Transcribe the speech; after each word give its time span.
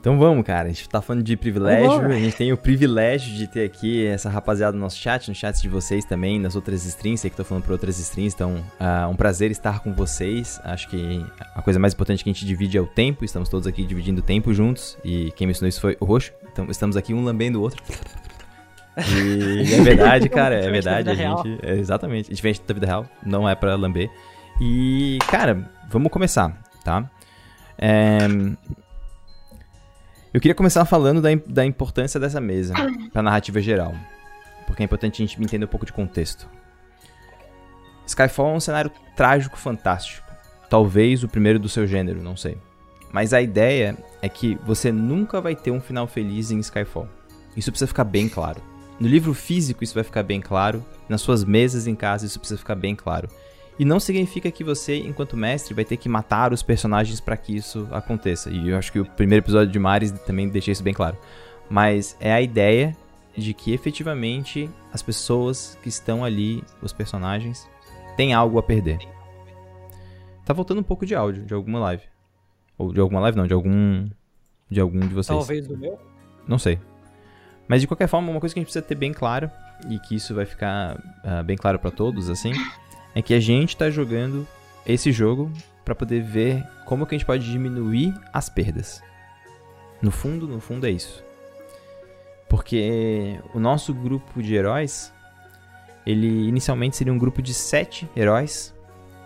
Então 0.00 0.18
vamos, 0.18 0.44
cara. 0.46 0.64
A 0.64 0.72
gente 0.72 0.88
tá 0.88 1.02
falando 1.02 1.22
de 1.22 1.36
privilégio. 1.36 2.06
A 2.06 2.18
gente 2.18 2.34
tem 2.34 2.50
o 2.52 2.56
privilégio 2.56 3.34
de 3.34 3.46
ter 3.46 3.66
aqui 3.66 4.06
essa 4.06 4.30
rapaziada 4.30 4.72
no 4.72 4.82
nosso 4.82 4.96
chat, 4.96 5.28
no 5.28 5.34
chat 5.34 5.60
de 5.60 5.68
vocês 5.68 6.06
também, 6.06 6.40
nas 6.40 6.56
outras 6.56 6.86
streams. 6.86 7.20
Sei 7.20 7.28
que 7.30 7.36
tô 7.36 7.44
falando 7.44 7.64
por 7.64 7.72
outras 7.72 7.98
streams. 7.98 8.34
Então, 8.34 8.54
uh, 8.80 9.10
um 9.10 9.14
prazer 9.14 9.50
estar 9.50 9.80
com 9.80 9.92
vocês. 9.92 10.58
Acho 10.64 10.88
que 10.88 11.24
a 11.54 11.60
coisa 11.60 11.78
mais 11.78 11.92
importante 11.92 12.24
que 12.24 12.30
a 12.30 12.32
gente 12.32 12.46
divide 12.46 12.78
é 12.78 12.80
o 12.80 12.86
tempo. 12.86 13.26
Estamos 13.26 13.50
todos 13.50 13.66
aqui 13.66 13.84
dividindo 13.84 14.20
o 14.20 14.24
tempo 14.24 14.54
juntos. 14.54 14.96
E 15.04 15.30
quem 15.32 15.46
me 15.46 15.50
ensinou 15.50 15.68
isso 15.68 15.82
foi 15.82 15.98
o 16.00 16.06
Roxo. 16.06 16.32
Então, 16.50 16.66
estamos 16.70 16.96
aqui 16.96 17.12
um 17.12 17.22
lambendo 17.22 17.58
o 17.58 17.62
outro. 17.62 17.82
E 18.96 19.74
é 19.74 19.82
verdade, 19.82 20.28
cara. 20.30 20.54
É 20.64 20.70
verdade. 20.70 21.10
A 21.10 21.14
gente. 21.14 21.58
É, 21.62 21.74
exatamente. 21.74 22.32
Diferente 22.32 22.62
da 22.66 22.72
vida 22.72 22.86
real. 22.86 23.06
Não 23.22 23.46
é 23.46 23.54
pra 23.54 23.74
lamber. 23.74 24.10
E, 24.58 25.18
cara, 25.28 25.70
vamos 25.90 26.10
começar, 26.10 26.58
tá? 26.82 27.06
É, 27.76 28.18
eu 30.32 30.40
queria 30.40 30.54
começar 30.54 30.84
falando 30.84 31.20
da, 31.20 31.28
da 31.46 31.64
importância 31.64 32.20
dessa 32.20 32.40
mesa 32.40 32.74
para 33.12 33.20
a 33.20 33.22
narrativa 33.22 33.60
geral, 33.60 33.94
porque 34.66 34.82
é 34.82 34.84
importante 34.84 35.22
a 35.22 35.26
gente 35.26 35.42
entender 35.42 35.64
um 35.64 35.68
pouco 35.68 35.86
de 35.86 35.92
contexto. 35.92 36.48
Skyfall 38.06 38.52
é 38.52 38.56
um 38.56 38.60
cenário 38.60 38.90
trágico 39.16 39.56
fantástico, 39.56 40.26
talvez 40.68 41.24
o 41.24 41.28
primeiro 41.28 41.58
do 41.58 41.68
seu 41.68 41.86
gênero, 41.86 42.22
não 42.22 42.36
sei. 42.36 42.56
Mas 43.12 43.32
a 43.32 43.42
ideia 43.42 43.96
é 44.22 44.28
que 44.28 44.56
você 44.64 44.92
nunca 44.92 45.40
vai 45.40 45.56
ter 45.56 45.70
um 45.70 45.80
final 45.80 46.06
feliz 46.06 46.50
em 46.50 46.60
Skyfall. 46.60 47.08
Isso 47.56 47.70
precisa 47.70 47.88
ficar 47.88 48.04
bem 48.04 48.28
claro. 48.28 48.62
No 49.00 49.08
livro 49.08 49.34
físico 49.34 49.82
isso 49.82 49.94
vai 49.94 50.04
ficar 50.04 50.22
bem 50.22 50.40
claro, 50.40 50.84
nas 51.08 51.22
suas 51.22 51.42
mesas 51.42 51.86
em 51.86 51.94
casa 51.94 52.26
isso 52.26 52.38
precisa 52.38 52.58
ficar 52.58 52.76
bem 52.76 52.94
claro. 52.94 53.28
E 53.80 53.84
não 53.86 53.98
significa 53.98 54.50
que 54.50 54.62
você, 54.62 54.98
enquanto 54.98 55.38
mestre, 55.38 55.72
vai 55.72 55.86
ter 55.86 55.96
que 55.96 56.06
matar 56.06 56.52
os 56.52 56.62
personagens 56.62 57.18
para 57.18 57.34
que 57.34 57.56
isso 57.56 57.88
aconteça. 57.90 58.50
E 58.50 58.68
eu 58.68 58.76
acho 58.76 58.92
que 58.92 59.00
o 59.00 59.06
primeiro 59.06 59.42
episódio 59.42 59.72
de 59.72 59.78
Maris 59.78 60.12
também 60.12 60.50
deixei 60.50 60.72
isso 60.72 60.82
bem 60.82 60.92
claro. 60.92 61.16
Mas 61.66 62.14
é 62.20 62.30
a 62.30 62.42
ideia 62.42 62.94
de 63.34 63.54
que 63.54 63.72
efetivamente 63.72 64.68
as 64.92 65.00
pessoas 65.00 65.78
que 65.82 65.88
estão 65.88 66.22
ali, 66.22 66.62
os 66.82 66.92
personagens, 66.92 67.66
têm 68.18 68.34
algo 68.34 68.58
a 68.58 68.62
perder. 68.62 68.98
Tá 70.44 70.52
voltando 70.52 70.80
um 70.80 70.84
pouco 70.84 71.06
de 71.06 71.14
áudio 71.14 71.46
de 71.46 71.54
alguma 71.54 71.78
live. 71.78 72.02
Ou 72.76 72.92
de 72.92 73.00
alguma 73.00 73.20
live 73.20 73.38
não, 73.38 73.46
de 73.46 73.54
algum 73.54 74.10
de 74.70 74.78
algum 74.78 75.00
de 75.00 75.14
vocês. 75.14 75.38
Talvez 75.38 75.66
do 75.66 75.78
meu? 75.78 75.98
Não 76.46 76.58
sei. 76.58 76.78
Mas 77.66 77.80
de 77.80 77.86
qualquer 77.86 78.08
forma, 78.08 78.30
uma 78.30 78.40
coisa 78.40 78.54
que 78.54 78.58
a 78.58 78.60
gente 78.60 78.66
precisa 78.66 78.84
ter 78.84 78.94
bem 78.94 79.14
claro 79.14 79.50
e 79.88 79.98
que 80.00 80.16
isso 80.16 80.34
vai 80.34 80.44
ficar 80.44 80.96
uh, 81.24 81.42
bem 81.42 81.56
claro 81.56 81.78
para 81.78 81.90
todos 81.90 82.28
assim, 82.28 82.52
é 83.14 83.22
que 83.22 83.34
a 83.34 83.40
gente 83.40 83.70
está 83.70 83.90
jogando 83.90 84.46
esse 84.86 85.12
jogo 85.12 85.50
para 85.84 85.94
poder 85.94 86.22
ver 86.22 86.64
como 86.86 87.06
que 87.06 87.14
a 87.14 87.18
gente 87.18 87.26
pode 87.26 87.50
diminuir 87.50 88.14
as 88.32 88.48
perdas. 88.48 89.02
No 90.00 90.10
fundo, 90.10 90.46
no 90.46 90.60
fundo 90.60 90.86
é 90.86 90.90
isso. 90.90 91.22
Porque 92.48 93.38
o 93.54 93.60
nosso 93.60 93.92
grupo 93.94 94.42
de 94.42 94.54
heróis, 94.54 95.12
ele 96.06 96.48
inicialmente 96.48 96.96
seria 96.96 97.12
um 97.12 97.18
grupo 97.18 97.40
de 97.42 97.54
sete 97.54 98.08
heróis, 98.16 98.74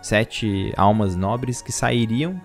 sete 0.01 0.73
almas 0.77 1.15
nobres 1.15 1.61
que 1.61 1.71
sairiam 1.71 2.39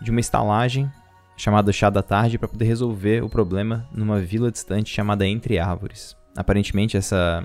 de 0.00 0.10
uma 0.10 0.20
estalagem 0.20 0.90
chamada 1.36 1.72
Chá 1.72 1.90
da 1.90 2.02
Tarde 2.02 2.38
para 2.38 2.48
poder 2.48 2.64
resolver 2.64 3.22
o 3.22 3.28
problema 3.28 3.88
numa 3.92 4.20
vila 4.20 4.50
distante 4.50 4.92
chamada 4.92 5.26
Entre 5.26 5.58
Árvores. 5.58 6.16
Aparentemente 6.36 6.96
essa 6.96 7.44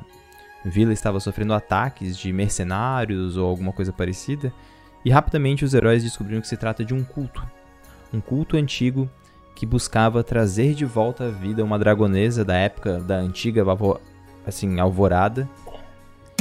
vila 0.64 0.94
estava 0.94 1.20
sofrendo 1.20 1.54
ataques 1.54 2.18
de 2.18 2.32
mercenários 2.32 3.38
ou 3.38 3.48
alguma 3.48 3.72
coisa 3.72 3.92
parecida, 3.92 4.54
e 5.04 5.10
rapidamente 5.10 5.66
os 5.66 5.74
heróis 5.74 6.04
descobriram 6.04 6.42
que 6.42 6.48
se 6.48 6.58
trata 6.58 6.86
de 6.86 6.94
um 6.94 7.04
culto. 7.04 7.46
Um 8.14 8.22
culto 8.22 8.58
antigo 8.58 9.10
que 9.56 9.66
buscava 9.66 10.24
trazer 10.24 10.74
de 10.74 10.86
volta 10.86 11.26
à 11.26 11.30
vida 11.30 11.64
uma 11.64 11.80
dragonesa 11.80 12.46
da 12.46 12.56
época 12.56 13.00
da 13.00 13.16
antiga 13.16 13.64
assim, 14.46 14.80
alvorada, 14.80 15.50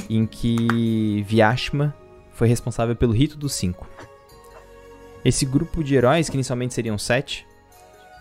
em 0.08 0.26
que 0.26 1.22
Vyashma 1.26 1.94
foi 2.32 2.48
responsável 2.48 2.96
pelo 2.96 3.12
rito 3.12 3.36
dos 3.36 3.54
cinco. 3.54 3.88
Esse 5.24 5.44
grupo 5.44 5.84
de 5.84 5.94
heróis, 5.94 6.28
que 6.28 6.36
inicialmente 6.36 6.74
seriam 6.74 6.96
sete, 6.96 7.46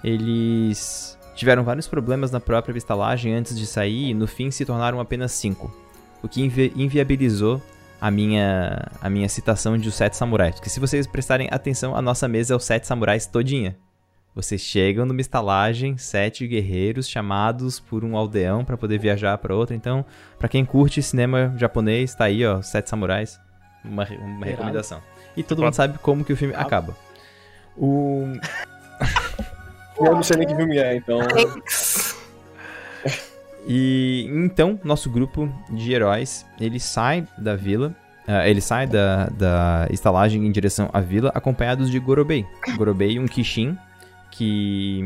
eles 0.04 1.18
tiveram 1.36 1.64
vários 1.64 1.88
problemas 1.88 2.32
na 2.32 2.40
própria 2.40 2.78
estalagem 2.78 3.34
antes 3.34 3.58
de 3.58 3.66
sair 3.66 4.10
e 4.10 4.14
no 4.14 4.28
fim 4.28 4.52
se 4.52 4.66
tornaram 4.66 5.00
apenas 5.00 5.32
cinco 5.32 5.74
o 6.22 6.28
que 6.28 6.42
invi 6.42 6.74
inviabilizou 6.76 7.62
a 8.00 8.10
minha, 8.10 8.88
a 9.02 9.10
minha 9.10 9.28
citação 9.28 9.78
de 9.78 9.90
Os 9.90 9.96
Sete 9.96 10.16
Samurais. 10.16 10.56
Porque 10.56 10.70
se 10.70 10.80
vocês 10.80 11.06
prestarem 11.06 11.48
atenção, 11.52 11.96
a 11.96 12.02
nossa 12.02 12.28
mesa 12.28 12.54
é 12.54 12.58
os 12.58 12.64
Sete 12.64 12.88
Samurais 12.88 13.26
todinha. 13.26 13.76
Vocês 14.34 14.62
chegam 14.62 15.06
numa 15.06 15.20
estalagem, 15.20 15.98
sete 15.98 16.48
guerreiros 16.48 17.10
chamados 17.10 17.80
por 17.80 18.06
um 18.06 18.16
aldeão 18.16 18.64
para 18.64 18.78
poder 18.78 19.00
viajar 19.00 19.38
para 19.40 19.56
outra. 19.56 19.76
Então, 19.76 20.06
para 20.38 20.48
quem 20.48 20.64
curte 20.64 21.02
cinema 21.02 21.54
japonês, 21.58 22.14
tá 22.14 22.26
aí, 22.26 22.46
ó, 22.46 22.62
Sete 22.62 22.90
Samurais, 22.90 23.40
uma, 23.84 24.06
uma 24.06 24.46
recomendação. 24.46 25.02
E 25.36 25.44
todo 25.44 25.64
mundo 25.64 25.74
sabe 25.74 25.98
como 25.98 26.24
que 26.24 26.32
o 26.32 26.38
filme 26.38 26.54
acaba. 26.56 26.96
O 27.76 28.28
Eu 30.00 30.14
não 30.14 30.24
sei 30.24 30.38
nem 30.38 30.48
que 30.48 30.56
filme 30.56 30.78
é, 30.78 30.96
então. 30.96 31.20
E 33.68 34.26
então, 34.30 34.80
nosso 34.84 35.10
grupo 35.10 35.52
de 35.72 35.94
heróis, 35.94 36.46
ele 36.60 36.80
sai 36.80 37.28
da 37.38 37.56
vila, 37.56 37.96
uh, 38.28 38.46
ele 38.46 38.62
sai 38.62 38.88
da, 38.88 39.28
da 39.28 39.88
estalagem 39.92 40.46
em 40.46 40.52
direção 40.52 40.90
à 40.94 41.00
vila, 41.00 41.32
acompanhados 41.36 41.90
de 41.90 42.00
Gorobei. 42.00 42.46
Gorobei, 42.78 43.20
um 43.20 43.26
Kishin, 43.26 43.78
que 44.32 45.02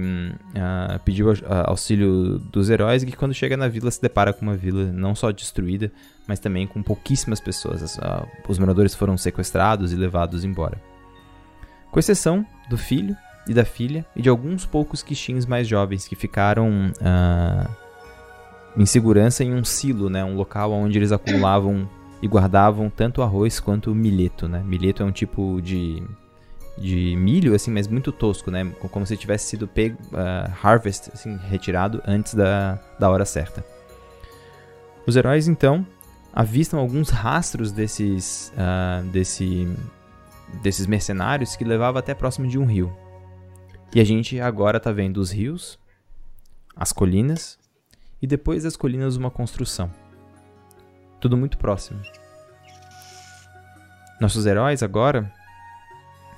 uh, 0.50 1.00
pediu 1.00 1.32
uh, 1.32 1.36
auxílio 1.66 2.38
dos 2.40 2.70
heróis 2.70 3.04
e 3.04 3.06
que 3.06 3.18
quando 3.18 3.34
chega 3.34 3.56
na 3.58 3.68
vila 3.68 3.90
se 3.90 4.02
depara 4.02 4.34
com 4.34 4.42
uma 4.42 4.56
vila 4.56 4.86
não 4.86 5.16
só 5.16 5.32
destruída, 5.32 5.92
mas 6.28 6.40
também 6.40 6.68
com 6.68 6.84
pouquíssimas 6.84 7.40
pessoas. 7.40 7.98
Uh, 7.98 8.28
os 8.48 8.60
moradores 8.60 8.94
foram 8.94 9.18
sequestrados 9.18 9.94
e 9.94 9.96
levados 9.96 10.44
embora. 10.44 10.80
Com 11.92 12.00
exceção 12.00 12.46
do 12.70 12.78
filho 12.78 13.16
e 13.48 13.54
da 13.54 13.66
filha 13.66 14.06
e 14.16 14.22
de 14.22 14.30
alguns 14.30 14.66
poucos 14.66 15.04
Kishins 15.04 15.46
mais 15.46 15.68
jovens 15.68 16.08
que 16.08 16.16
ficaram 16.16 16.92
em 18.76 18.86
segurança 18.86 19.44
em 19.44 19.54
um 19.54 19.64
silo, 19.64 20.10
né? 20.10 20.24
Um 20.24 20.36
local 20.36 20.72
onde 20.72 20.98
eles 20.98 21.12
acumulavam 21.12 21.88
e 22.22 22.28
guardavam 22.28 22.90
tanto 22.90 23.22
arroz 23.22 23.60
quanto 23.60 23.94
milheto, 23.94 24.48
né? 24.48 24.64
Milheto 24.66 25.04
é 25.04 25.06
um 25.06 25.12
tipo 25.12 25.62
de, 25.62 26.02
de 26.78 27.16
milho, 27.18 27.54
assim, 27.54 27.72
mas 27.72 27.88
muito 27.88 28.12
tosco, 28.12 28.50
né? 28.50 28.66
Como 28.92 29.06
se 29.06 29.18
tivesse 29.18 29.46
sido 29.46 29.68
pego, 29.68 29.98
uh, 30.14 30.52
harvest, 30.62 31.10
assim, 31.14 31.38
retirado 31.50 32.02
antes 32.06 32.34
da, 32.34 32.80
da 33.00 33.10
hora 33.10 33.26
certa. 33.26 33.64
Os 35.06 35.16
heróis, 35.16 35.48
então, 35.48 35.86
avistam 36.34 36.80
alguns 36.80 37.10
rastros 37.10 37.72
desses, 37.72 38.52
uh, 38.56 39.06
desse, 39.10 39.68
desses 40.64 40.88
mercenários 40.88 41.56
que 41.56 41.64
levavam 41.64 42.00
até 42.00 42.14
próximo 42.16 42.48
de 42.48 42.58
um 42.58 42.66
rio. 42.66 42.92
E 43.94 44.00
a 44.00 44.04
gente 44.04 44.40
agora 44.40 44.80
tá 44.80 44.92
vendo 44.92 45.18
os 45.18 45.30
rios, 45.30 45.78
as 46.76 46.92
colinas 46.92 47.60
e 48.24 48.28
depois 48.28 48.64
das 48.64 48.78
colinas 48.78 49.18
uma 49.18 49.30
construção. 49.30 49.92
Tudo 51.20 51.36
muito 51.36 51.58
próximo. 51.58 52.02
Nossos 54.18 54.46
heróis 54.46 54.82
agora 54.82 55.30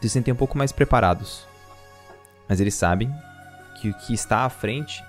se 0.02 0.10
sentem 0.10 0.34
um 0.34 0.38
pouco 0.38 0.58
mais 0.58 0.72
preparados, 0.72 1.46
mas 2.50 2.60
eles 2.60 2.74
sabem 2.74 3.14
que 3.80 3.92
o 3.92 3.94
que 4.00 4.16
está 4.16 4.40
à 4.40 4.50
frente 4.50 5.04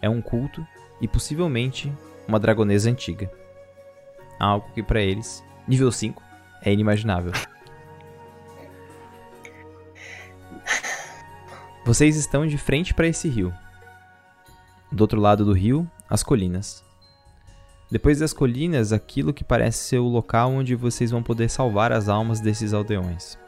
é 0.00 0.08
um 0.08 0.22
culto 0.22 0.64
e 1.00 1.08
possivelmente 1.08 1.92
uma 2.28 2.38
dragonesa 2.38 2.88
antiga. 2.88 3.28
Algo 4.38 4.70
que 4.74 4.82
para 4.82 5.00
eles, 5.00 5.42
nível 5.66 5.90
5, 5.90 6.22
é 6.62 6.72
inimaginável. 6.72 7.32
Vocês 11.84 12.14
estão 12.14 12.46
de 12.46 12.56
frente 12.56 12.94
para 12.94 13.08
esse 13.08 13.28
rio. 13.28 13.52
Do 14.92 15.00
outro 15.00 15.20
lado 15.20 15.44
do 15.44 15.52
rio 15.52 15.90
as 16.12 16.22
colinas. 16.22 16.84
Depois 17.90 18.18
das 18.18 18.34
colinas, 18.34 18.92
aquilo 18.92 19.32
que 19.32 19.42
parece 19.42 19.78
ser 19.78 19.98
o 19.98 20.08
local 20.08 20.50
onde 20.50 20.74
vocês 20.74 21.10
vão 21.10 21.22
poder 21.22 21.48
salvar 21.48 21.90
as 21.90 22.06
almas 22.06 22.38
desses 22.38 22.74
aldeões. 22.74 23.38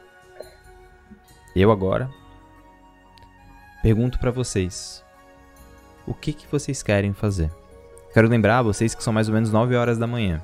Eu 1.55 1.71
agora 1.71 2.09
pergunto 3.83 4.17
para 4.17 4.31
vocês: 4.31 5.03
o 6.07 6.13
que 6.15 6.33
que 6.33 6.47
vocês 6.51 6.81
querem 6.81 7.13
fazer? 7.13 7.51
Quero 8.11 8.27
lembrar 8.27 8.59
a 8.59 8.63
vocês 8.63 8.95
que 8.95 9.03
são 9.03 9.13
mais 9.13 9.27
ou 9.27 9.35
menos 9.35 9.51
9 9.51 9.75
horas 9.75 9.99
da 9.99 10.07
manhã. 10.07 10.43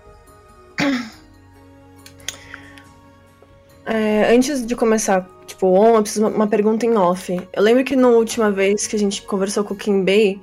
É, 3.83 4.33
antes 4.35 4.63
de 4.63 4.75
começar, 4.75 5.27
tipo, 5.47 5.68
on, 5.68 5.95
eu 5.95 6.01
preciso 6.03 6.27
uma, 6.27 6.35
uma 6.35 6.47
pergunta 6.47 6.85
em 6.85 6.95
off. 6.95 7.35
Eu 7.51 7.63
lembro 7.63 7.83
que 7.83 7.95
na 7.95 8.09
última 8.09 8.51
vez 8.51 8.85
que 8.85 8.95
a 8.95 9.00
gente 9.00 9.23
conversou 9.23 9.63
com 9.63 9.73
o 9.73 9.77
Kim 9.77 10.06
Bay, 10.06 10.39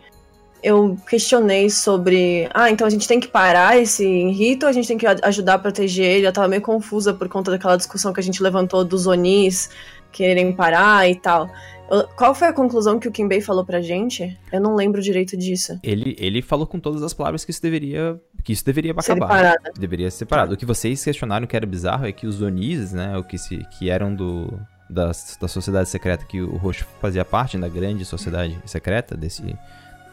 eu 0.63 0.97
questionei 1.09 1.71
sobre, 1.71 2.49
ah, 2.53 2.71
então 2.71 2.87
a 2.87 2.91
gente 2.91 3.07
tem 3.07 3.21
que 3.21 3.29
parar 3.29 3.79
esse 3.79 4.05
rito 4.31 4.65
ou 4.65 4.71
a 4.71 4.73
gente 4.73 4.89
tem 4.89 4.99
que 4.99 5.07
ajudar 5.07 5.55
a 5.55 5.59
proteger 5.59 6.05
ele? 6.07 6.27
Eu 6.27 6.33
tava 6.33 6.49
meio 6.49 6.63
confusa 6.63 7.13
por 7.15 7.29
conta 7.29 7.51
daquela 7.51 7.77
discussão 7.77 8.13
que 8.13 8.21
a 8.21 8.23
gente 8.23 8.43
levantou 8.43 8.85
dos 8.85 9.07
Onis 9.07 9.71
quererem 10.11 10.53
parar 10.53 11.09
e 11.09 11.15
tal. 11.15 11.49
Eu- 11.91 12.07
Qual 12.17 12.35
foi 12.35 12.49
a 12.49 12.53
conclusão 12.53 12.99
que 12.99 13.07
o 13.09 13.13
Kimbei 13.13 13.41
falou 13.41 13.65
pra 13.65 13.81
gente? 13.81 14.39
Eu 14.53 14.61
não 14.61 14.75
lembro 14.75 15.01
direito 15.03 15.37
disso. 15.37 15.79
Ele, 15.83 16.17
ele 16.19 16.41
falou 16.43 16.67
com 16.67 16.81
todas 16.81 17.03
as 17.03 17.13
palavras 17.15 17.45
que 17.45 17.51
isso 17.51 17.63
deveria, 17.63 18.19
que 18.43 18.53
isso 18.53 18.65
deveria 18.65 18.95
Ser 19.01 19.13
acabar. 19.13 19.29
parada. 19.29 19.73
Deveria 19.79 20.11
ser 20.11 20.19
separado. 20.19 20.55
O 20.55 20.57
que 20.57 20.65
vocês 20.67 21.03
questionaram 21.05 21.47
que 21.47 21.55
era 21.57 21.67
bizarro 21.67 22.07
é 22.07 22.13
que 22.13 22.27
os 22.27 22.41
Onis, 22.43 22.93
né, 22.93 23.17
o 23.17 23.23
que, 23.25 23.37
se, 23.39 23.59
que 23.79 23.89
eram 23.91 24.15
do, 24.15 24.59
da, 24.89 25.13
da 25.41 25.49
sociedade 25.49 25.89
secreta 25.91 26.25
que 26.27 26.41
o 26.41 26.57
Roxo 26.57 26.87
fazia 27.01 27.25
parte, 27.25 27.57
da 27.59 27.69
grande 27.69 28.05
sociedade 28.05 28.59
secreta 28.67 29.15
desse 29.17 29.55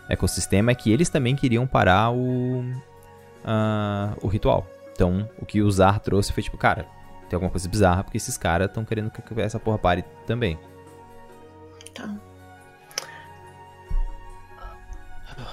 ecossistema, 0.10 0.72
é 0.72 0.76
que 0.76 0.92
eles 0.92 1.10
também 1.10 1.36
queriam 1.36 1.66
parar 1.68 2.12
o, 2.12 2.64
ah, 3.44 4.14
o 4.22 4.28
ritual. 4.28 4.66
Então, 4.94 5.30
o 5.40 5.46
que 5.46 5.62
o 5.62 5.70
Zar 5.72 6.00
trouxe 6.00 6.32
foi 6.32 6.42
tipo, 6.44 6.58
cara, 6.58 6.86
tem 7.30 7.36
alguma 7.36 7.52
coisa 7.52 7.68
bizarra, 7.68 8.04
porque 8.04 8.18
esses 8.18 8.38
caras 8.38 8.68
estão 8.68 8.86
querendo 8.86 9.10
que 9.12 9.22
essa 9.42 9.60
porra 9.60 9.78
pare 9.78 10.06
também. 10.26 10.58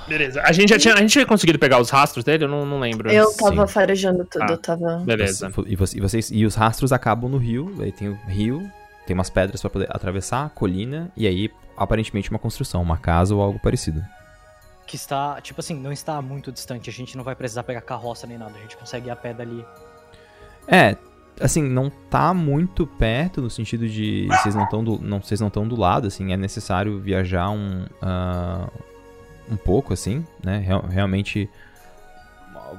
Beleza. 0.07 0.43
A 0.43 0.53
gente 0.53 0.69
já 0.71 0.79
tinha, 0.79 0.95
a 0.95 0.99
gente 0.99 1.11
tinha 1.11 1.27
conseguido 1.27 1.59
pegar 1.59 1.81
os 1.81 1.91
rastros 1.91 2.25
dele? 2.25 2.45
Eu 2.45 2.49
não, 2.49 2.65
não 2.65 2.79
lembro. 2.79 3.11
Eu 3.11 3.29
Sim. 3.31 3.45
tava 3.45 3.67
farejando 3.67 4.25
tudo, 4.25 4.43
Ah. 4.43 4.53
eu 4.53 4.59
tava. 4.59 4.99
Beleza. 4.99 5.51
E, 5.67 5.75
você- 5.75 5.97
e 5.97 6.01
vocês, 6.01 6.31
e 6.33 6.45
os 6.47 6.55
rastros 6.55 6.93
acabam 6.93 7.29
no 7.31 7.39
rio, 7.39 7.75
aí 7.81 7.91
tem 7.91 8.09
o 8.09 8.19
rio, 8.27 8.71
tem 9.07 9.15
umas 9.15 9.31
pedras 9.31 9.61
pra 9.61 9.71
poder 9.71 9.89
atravessar, 9.91 10.51
colina, 10.51 11.11
e 11.17 11.27
aí 11.27 11.51
aparentemente 11.77 12.31
uma 12.31 12.39
construção, 12.39 12.81
uma 12.83 12.97
casa 12.97 13.35
ou 13.35 13.41
algo 13.41 13.59
parecido. 13.59 14.03
Que 14.87 14.97
está, 14.97 15.41
tipo 15.41 15.61
assim, 15.61 15.75
não 15.75 15.93
está 15.93 16.21
muito 16.21 16.53
distante. 16.53 16.91
A 16.91 16.93
gente 16.93 17.17
não 17.17 17.25
vai 17.25 17.35
precisar 17.35 17.63
pegar 17.63 17.81
carroça 17.81 18.27
nem 18.27 18.37
nada. 18.37 18.53
A 18.57 18.61
gente 18.61 18.77
consegue 18.77 19.09
ir 19.09 19.11
a 19.11 19.17
pé 19.17 19.33
dali. 19.33 19.65
É, 20.67 20.97
assim, 21.41 21.63
não 21.63 21.91
tá 22.11 22.35
muito 22.35 22.87
perto 22.87 23.41
no 23.41 23.51
sentido 23.51 23.89
de 23.89 24.29
vocês 24.29 24.55
não 24.55 24.65
estão 24.65 24.85
do, 24.85 24.99
não, 24.99 25.21
vocês 25.21 25.41
não 25.41 25.49
estão 25.49 25.67
do 25.67 25.77
lado, 25.77 26.07
assim, 26.07 26.33
é 26.33 26.37
necessário 26.37 27.01
viajar 27.01 27.51
um 27.51 27.87
ah, 28.01 28.69
um 29.51 29.57
pouco 29.57 29.93
assim, 29.93 30.25
né? 30.43 30.59
Real- 30.59 30.87
realmente 30.89 31.49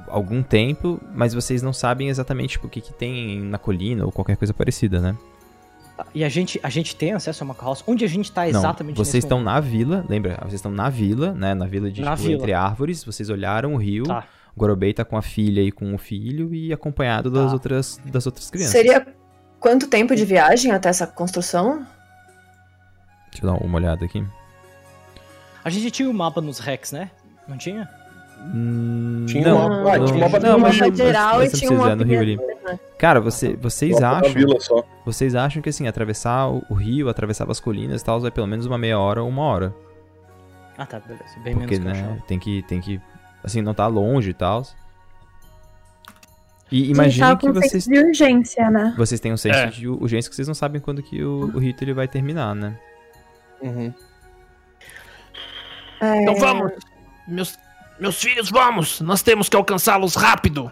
algum 0.08 0.42
tempo, 0.42 1.00
mas 1.14 1.34
vocês 1.34 1.62
não 1.62 1.72
sabem 1.72 2.08
exatamente 2.08 2.52
tipo, 2.52 2.66
o 2.66 2.70
que, 2.70 2.80
que 2.80 2.92
tem 2.92 3.40
na 3.40 3.58
colina 3.58 4.04
ou 4.04 4.12
qualquer 4.12 4.36
coisa 4.36 4.52
parecida, 4.54 5.00
né? 5.00 5.16
E 6.12 6.24
a 6.24 6.28
gente, 6.28 6.58
a 6.62 6.68
gente 6.68 6.96
tem 6.96 7.12
acesso 7.12 7.42
a 7.42 7.46
uma 7.46 7.54
carroça? 7.54 7.84
Onde 7.86 8.04
a 8.04 8.08
gente 8.08 8.30
tá 8.32 8.42
Não, 8.42 8.48
exatamente 8.60 8.96
vocês 8.96 9.14
nesse 9.14 9.26
estão 9.26 9.38
momento? 9.38 9.54
na 9.54 9.60
vila, 9.60 10.04
lembra? 10.08 10.36
Vocês 10.42 10.54
estão 10.54 10.72
na 10.72 10.88
vila, 10.88 11.32
né? 11.32 11.54
Na 11.54 11.66
vila 11.66 11.90
de 11.90 12.02
Na 12.02 12.16
tipo, 12.16 12.28
vila. 12.28 12.40
entre 12.40 12.52
árvores. 12.52 13.04
Vocês 13.04 13.30
olharam 13.30 13.74
o 13.74 13.76
rio. 13.76 14.04
Tá. 14.04 14.24
O 14.56 14.58
Gorobei 14.60 14.92
tá 14.92 15.04
com 15.04 15.16
a 15.16 15.22
filha 15.22 15.60
e 15.60 15.70
com 15.72 15.94
o 15.94 15.98
filho 15.98 16.52
e 16.54 16.72
acompanhado 16.72 17.30
das 17.30 17.46
Tá. 17.48 17.52
outras 17.52 18.00
das 18.06 18.26
outras 18.26 18.50
crianças. 18.50 18.72
Seria 18.72 19.06
quanto 19.60 19.86
tempo 19.88 20.14
de 20.16 20.24
viagem 20.24 20.70
até 20.72 20.88
essa 20.88 21.06
construção? 21.06 21.86
Deixa 23.30 23.44
eu 23.46 23.50
dar 23.52 23.64
uma 23.64 23.76
olhada 23.76 24.04
aqui. 24.04 24.24
A 25.64 25.70
gente 25.70 25.90
tinha 25.90 26.08
o 26.10 26.14
mapa 26.14 26.40
nos 26.40 26.58
Rex, 26.58 26.92
né? 26.92 27.10
Não 27.48 27.56
tinha? 27.56 27.88
Hum, 28.46 29.24
Tinha 29.26 29.48
não, 29.48 29.56
um 29.56 29.68
mapa- 29.84 29.94
ah, 29.94 29.98
não, 29.98 30.06
tinha 30.06 30.58
mas, 30.58 30.96
geral 30.96 31.38
mas 31.38 31.52
e 31.54 31.56
tinha 31.58 31.70
um 31.72 31.86
é, 31.88 31.94
no 31.94 32.04
rio 32.04 32.20
ali. 32.20 32.36
né? 32.36 32.78
Cara, 32.98 33.20
você, 33.20 33.56
vocês 33.56 33.98
da 33.98 34.18
acham, 34.18 34.32
vila 34.34 34.60
só. 34.60 34.84
vocês 35.04 35.34
acham 35.34 35.62
que 35.62 35.70
assim, 35.70 35.86
atravessar 35.88 36.48
o, 36.50 36.62
o 36.68 36.74
rio, 36.74 37.08
atravessar 37.08 37.50
as 37.50 37.58
colinas 37.58 38.02
e 38.02 38.04
tal, 38.04 38.20
vai 38.20 38.30
pelo 38.30 38.46
menos 38.46 38.66
uma 38.66 38.76
meia 38.76 38.98
hora 38.98 39.22
ou 39.22 39.28
uma 39.28 39.42
hora. 39.42 39.74
Ah, 40.76 40.84
tá, 40.84 41.00
beleza. 41.00 41.24
Bem 41.42 41.56
Porque, 41.56 41.78
menos 41.78 41.92
que 41.96 42.02
né, 42.02 42.06
achava. 42.08 42.22
tem 42.26 42.38
que, 42.38 42.62
tem 42.64 42.80
que, 42.80 43.00
assim, 43.42 43.62
não 43.62 43.72
tá 43.72 43.86
longe 43.86 44.30
e 44.30 44.34
tal. 44.34 44.62
E 46.70 46.76
a 46.76 46.84
gente 46.86 46.90
imagine 46.94 47.20
tava 47.26 47.36
que 47.38 47.50
vocês 47.52 47.70
senso 47.84 47.90
de 47.90 47.98
urgência, 47.98 48.70
né? 48.70 48.94
Vocês 48.96 49.20
têm 49.20 49.32
um 49.32 49.36
senso 49.36 49.58
É. 49.58 49.66
de 49.66 49.88
urgência 49.88 50.28
que 50.28 50.34
vocês 50.36 50.48
não 50.48 50.54
sabem 50.54 50.80
quando 50.80 51.02
que 51.02 51.22
o, 51.22 51.50
o 51.54 51.58
rito 51.58 51.82
ele 51.84 51.94
vai 51.94 52.08
terminar, 52.08 52.54
né? 52.54 52.76
Uhum. 53.62 53.92
É, 56.00 56.22
Então 56.22 56.34
vamos! 56.36 56.72
Meus, 57.28 57.56
meus 57.98 58.20
filhos, 58.20 58.50
vamos! 58.50 59.00
Nós 59.00 59.22
temos 59.22 59.48
que 59.48 59.56
alcançá-los 59.56 60.14
rápido! 60.14 60.70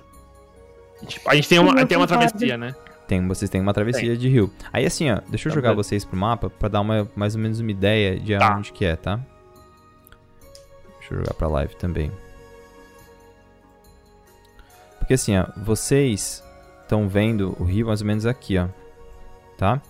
Tipo, 1.06 1.30
a 1.30 1.34
gente 1.34 1.48
tem 1.48 1.58
uma, 1.58 1.84
tem 1.86 1.96
uma 1.98 2.06
travessia, 2.06 2.56
né? 2.56 2.74
Tem, 3.08 3.26
vocês 3.26 3.50
têm 3.50 3.60
uma 3.60 3.74
travessia 3.74 4.16
de 4.16 4.28
rio. 4.28 4.52
Aí 4.72 4.86
assim, 4.86 5.10
ó, 5.10 5.20
deixa 5.28 5.48
eu 5.48 5.52
Tá 5.52 5.56
jogar 5.56 5.68
bem. 5.70 5.76
vocês 5.76 6.04
pro 6.04 6.16
mapa 6.16 6.48
pra 6.48 6.68
dar 6.68 6.80
uma, 6.80 7.08
mais 7.16 7.34
ou 7.34 7.40
menos 7.40 7.58
uma 7.60 7.70
ideia 7.70 8.18
de 8.18 8.38
Tá. 8.38 8.56
onde 8.56 8.72
que 8.72 8.84
é, 8.84 8.94
tá? 8.96 9.18
Deixa 11.00 11.14
eu 11.14 11.18
jogar 11.18 11.34
pra 11.34 11.48
live 11.48 11.74
também. 11.76 12.12
Porque 14.98 15.14
assim, 15.14 15.36
ó, 15.36 15.46
vocês 15.56 16.42
estão 16.82 17.08
vendo 17.08 17.56
o 17.58 17.64
rio 17.64 17.88
mais 17.88 18.00
ou 18.00 18.06
menos 18.06 18.24
aqui, 18.24 18.56
ó. 18.58 18.68
Tá? 19.58 19.80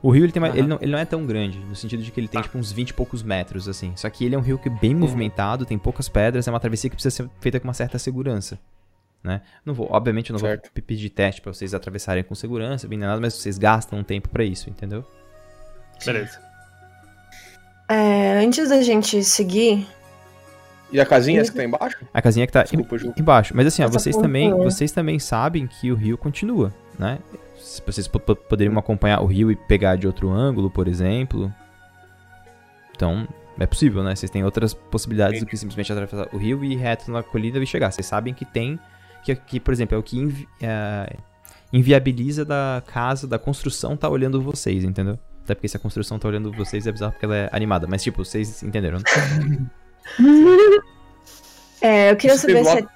Tá. 0.00 0.08
O 0.08 0.10
rio 0.10 0.24
ele, 0.24 0.32
tem 0.32 0.40
mais- 0.40 0.52
Aham. 0.52 0.58
ele, 0.60 0.68
não, 0.68 0.78
ele 0.80 0.92
não 0.92 0.98
é 0.98 1.04
tão 1.04 1.26
grande, 1.26 1.58
no 1.58 1.74
sentido 1.74 2.02
de 2.02 2.10
que 2.10 2.20
ele 2.20 2.28
tem 2.28 2.40
tipo 2.40 2.56
uns 2.56 2.70
20 2.72 2.90
e 2.90 2.94
poucos 2.94 3.22
metros, 3.22 3.68
assim. 3.68 3.92
Só 3.96 4.08
que 4.08 4.24
ele 4.24 4.34
é 4.34 4.38
um 4.38 4.42
rio 4.42 4.58
que 4.58 4.68
é 4.68 4.72
bem 4.72 4.94
movimentado, 4.94 5.64
tem 5.66 5.76
poucas 5.78 6.08
pedras, 6.08 6.46
é 6.46 6.50
uma 6.50 6.60
travessia 6.60 6.88
que 6.88 6.96
precisa 6.96 7.14
ser 7.14 7.30
feita 7.40 7.58
com 7.58 7.66
uma 7.66 7.74
certa 7.74 7.98
segurança. 7.98 8.58
Né? 9.24 9.40
Não 9.66 9.74
vou, 9.74 9.88
obviamente, 9.90 10.30
eu 10.30 10.34
não 10.34 10.38
Certo. 10.40 10.62
vou 10.66 10.70
pe- 10.72 10.80
pedir 10.82 11.10
teste 11.10 11.40
pra 11.40 11.52
vocês 11.52 11.74
atravessarem 11.74 12.22
com 12.22 12.34
segurança, 12.36 12.86
bem 12.86 12.98
nada, 12.98 13.20
mas 13.20 13.34
vocês 13.34 13.58
gastam 13.58 13.98
um 13.98 14.04
tempo 14.04 14.28
pra 14.28 14.44
isso, 14.44 14.70
entendeu? 14.70 15.04
Beleza. 16.06 16.38
é, 17.88 18.38
antes 18.44 18.68
da 18.68 18.80
gente 18.82 19.24
seguir, 19.24 19.86
E 20.92 21.00
a 21.00 21.04
casinha 21.06 21.40
essa 21.40 21.50
que 21.50 21.56
tá 21.56 21.64
embaixo? 21.64 21.98
A 22.14 22.22
casinha 22.22 22.46
que 22.46 22.52
tá 22.52 22.62
Desculpa, 22.62 22.96
em- 22.96 23.12
embaixo. 23.20 23.54
Mas 23.56 23.66
assim, 23.66 23.82
ó, 23.82 23.88
vocês 23.88 24.16
também, 24.16 24.50
né? 24.54 24.64
vocês 24.64 24.92
também 24.92 25.18
sabem 25.18 25.66
que 25.66 25.90
o 25.90 25.94
rio 25.94 26.16
continua, 26.16 26.72
né? 26.98 27.18
Se 27.68 27.82
Vocês 27.84 28.08
po- 28.08 28.18
po- 28.18 28.34
poderiam 28.36 28.78
acompanhar 28.78 29.20
o 29.20 29.26
rio 29.26 29.50
e 29.50 29.56
pegar 29.56 29.96
de 29.96 30.06
outro 30.06 30.30
ângulo, 30.30 30.70
por 30.70 30.88
exemplo. 30.88 31.52
Então, 32.96 33.28
é 33.58 33.66
possível, 33.66 34.02
né? 34.02 34.16
Vocês 34.16 34.30
têm 34.30 34.42
outras 34.44 34.72
possibilidades 34.72 35.40
do 35.40 35.46
que 35.46 35.56
simplesmente 35.56 35.92
atravessar 35.92 36.28
o 36.34 36.38
rio 36.38 36.64
e 36.64 36.72
ir 36.72 36.76
reto 36.76 37.10
na 37.10 37.22
colina 37.22 37.58
e 37.58 37.66
chegar. 37.66 37.92
Vocês 37.92 38.06
sabem 38.06 38.32
que 38.32 38.44
tem, 38.44 38.78
que, 39.22 39.34
que 39.36 39.60
por 39.60 39.72
exemplo, 39.74 39.94
é 39.94 39.98
o 39.98 40.02
que 40.02 40.18
invi- 40.18 40.48
é, 40.62 41.14
inviabiliza 41.72 42.44
da 42.44 42.82
casa, 42.86 43.26
da 43.26 43.38
construção 43.38 43.96
tá 43.96 44.08
olhando 44.08 44.40
vocês, 44.42 44.82
entendeu? 44.82 45.18
Até 45.44 45.54
porque 45.54 45.68
se 45.68 45.76
a 45.76 45.80
construção 45.80 46.18
tá 46.18 46.26
olhando 46.26 46.50
vocês 46.52 46.86
é 46.86 46.92
bizarro 46.92 47.12
porque 47.12 47.26
ela 47.26 47.36
é 47.36 47.48
animada. 47.52 47.86
Mas, 47.86 48.02
tipo, 48.02 48.24
vocês 48.24 48.62
entenderam, 48.62 48.98
né? 48.98 49.04
é, 51.80 52.10
eu 52.10 52.16
queria 52.16 52.34
Isso 52.34 52.46
saber 52.46 52.64
se. 52.64 52.86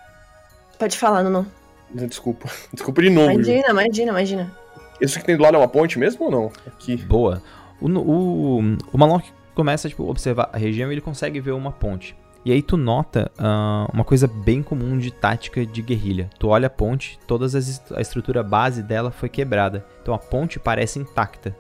Pode 0.79 0.99
falar, 0.99 1.23
Nuno. 1.23 1.47
Desculpa. 1.95 2.49
Desculpa 2.73 3.03
de 3.03 3.11
novo. 3.11 3.31
Imagina, 3.33 3.69
imagina, 3.71 4.11
imagina. 4.11 4.62
Isso 5.03 5.19
que 5.19 5.25
tem 5.27 5.37
do 5.37 5.43
lado 5.43 5.57
é 5.57 5.59
uma 5.59 5.69
ponte 5.69 5.99
mesmo 5.99 6.27
ou 6.27 6.31
não? 6.31 6.53
Aqui. 6.67 6.97
Boa. 6.97 7.43
O, 7.81 7.89
o, 7.89 8.59
o 8.93 8.99
Malok 8.99 9.31
começa 9.55 9.89
tipo, 9.89 10.07
a 10.07 10.11
observar 10.11 10.49
a 10.53 10.57
região 10.57 10.91
e 10.91 10.95
ele 10.95 11.01
consegue 11.01 11.41
ver 11.41 11.53
uma 11.53 11.73
ponte. 11.73 12.17
E 12.45 12.51
aí 12.53 12.61
tu 12.63 12.77
nota 12.77 13.31
ah, 13.39 13.89
uma 13.93 14.05
coisa 14.05 14.27
bem 14.27 14.63
comum 14.63 14.99
de 14.99 15.11
tática 15.13 15.65
de 15.67 15.81
guerrilha. 15.83 16.29
Tu 16.39 16.49
olha 16.49 16.67
a 16.67 16.71
ponte, 16.71 17.19
est- 17.55 17.93
a 17.95 18.01
estrutura 18.01 18.43
base 18.43 18.83
dela 18.83 19.11
foi 19.11 19.29
quebrada. 19.29 19.85
Então 20.03 20.13
a 20.15 20.19
ponte 20.19 20.59
parece 20.59 20.99
intacta. 20.99 21.57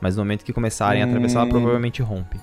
Mas 0.00 0.16
no 0.16 0.22
momento 0.22 0.44
que 0.44 0.52
começarem 0.52 1.02
a 1.02 1.06
atravessar, 1.06 1.40
ela 1.40 1.46
Hum. 1.48 1.50
provavelmente 1.50 2.00
rompe. 2.02 2.38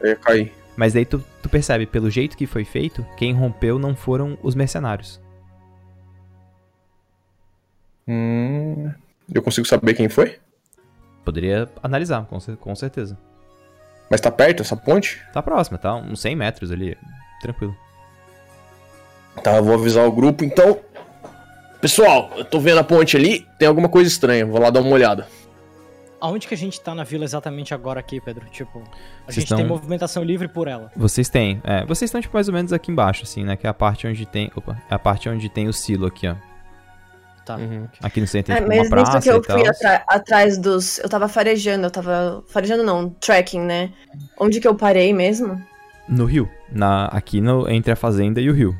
Eu 0.00 0.10
ia 0.10 0.16
cair. 0.16 0.52
Mas 0.76 0.92
daí 0.94 1.04
tu, 1.04 1.22
tu 1.42 1.48
percebe, 1.48 1.84
pelo 1.86 2.08
jeito 2.10 2.36
que 2.36 2.46
foi 2.46 2.64
feito, 2.64 3.04
quem 3.16 3.32
rompeu 3.34 3.78
não 3.78 3.94
foram 3.96 4.38
os 4.42 4.54
mercenários. 4.54 5.20
Hum. 8.06 8.90
Eu 9.34 9.42
consigo 9.42 9.66
saber 9.66 9.94
quem 9.94 10.08
foi? 10.08 10.38
Poderia 11.24 11.68
analisar, 11.82 12.24
com, 12.26 12.38
com 12.56 12.74
certeza. 12.74 13.16
Mas 14.10 14.20
tá 14.20 14.30
perto 14.30 14.62
essa 14.62 14.76
ponte? 14.76 15.20
Tá 15.32 15.40
próxima, 15.42 15.78
tá? 15.78 15.94
Uns 15.94 16.20
100 16.20 16.34
metros 16.36 16.72
ali. 16.72 16.96
Tranquilo. 17.40 17.76
Tá, 19.42 19.56
eu 19.56 19.64
vou 19.64 19.74
avisar 19.74 20.06
o 20.06 20.12
grupo 20.12 20.44
então. 20.44 20.78
Pessoal, 21.80 22.30
eu 22.36 22.44
tô 22.44 22.58
vendo 22.60 22.78
a 22.78 22.84
ponte 22.84 23.16
ali, 23.16 23.46
tem 23.58 23.66
alguma 23.68 23.88
coisa 23.88 24.08
estranha, 24.08 24.44
vou 24.44 24.60
lá 24.60 24.68
dar 24.68 24.80
uma 24.80 24.90
olhada. 24.90 25.26
Aonde 26.20 26.46
que 26.46 26.52
a 26.52 26.56
gente 26.56 26.78
tá 26.78 26.94
na 26.94 27.04
vila 27.04 27.24
exatamente 27.24 27.72
agora 27.72 27.98
aqui, 28.00 28.20
Pedro? 28.20 28.44
Tipo, 28.50 28.80
a 28.80 28.82
Vocês 29.32 29.36
gente 29.36 29.48
tem 29.48 29.60
estão- 29.60 29.66
movimentação 29.66 30.22
livre 30.22 30.48
por 30.48 30.68
ela. 30.68 30.92
Vocês 30.94 31.30
têm, 31.30 31.58
é, 31.64 31.86
vocês 31.86 32.08
estão 32.08 32.20
tipo 32.20 32.34
mais 32.36 32.48
ou 32.48 32.52
menos 32.54 32.74
aqui 32.74 32.90
embaixo, 32.92 33.22
assim, 33.22 33.42
né? 33.44 33.56
Que 33.56 33.66
é 33.66 33.70
a 33.70 33.74
parte 33.74 34.06
onde 34.06 34.26
tem, 34.26 34.50
opa, 34.54 34.76
é 34.90 34.94
a 34.94 34.98
parte 34.98 35.30
onde 35.30 35.48
tem 35.48 35.68
o 35.68 35.72
silo 35.72 36.04
aqui, 36.06 36.28
ó. 36.28 36.34
Tá. 37.44 37.56
Uhum. 37.56 37.88
Aqui 38.02 38.20
no 38.20 38.26
centro 38.26 38.54
tem 38.54 38.56
É, 38.56 38.58
tipo, 38.58 38.68
mas 38.68 38.78
uma 38.86 38.90
praça 38.90 39.16
nisso 39.18 39.22
que 39.42 39.50
eu 39.50 39.56
e 39.58 39.60
fui 39.60 39.68
atra- 39.68 40.04
atrás 40.06 40.58
dos. 40.58 40.98
Eu 40.98 41.08
tava 41.08 41.26
farejando, 41.28 41.86
eu 41.86 41.90
tava. 41.90 42.44
Farejando 42.48 42.82
não, 42.82 43.10
tracking, 43.10 43.60
né? 43.60 43.90
Onde 44.38 44.60
que 44.60 44.68
eu 44.68 44.74
parei 44.74 45.12
mesmo? 45.12 45.60
No 46.08 46.24
rio, 46.26 46.48
na, 46.70 47.06
aqui 47.06 47.40
no, 47.40 47.68
entre 47.70 47.92
a 47.92 47.96
fazenda 47.96 48.40
e 48.40 48.50
o 48.50 48.52
rio. 48.52 48.76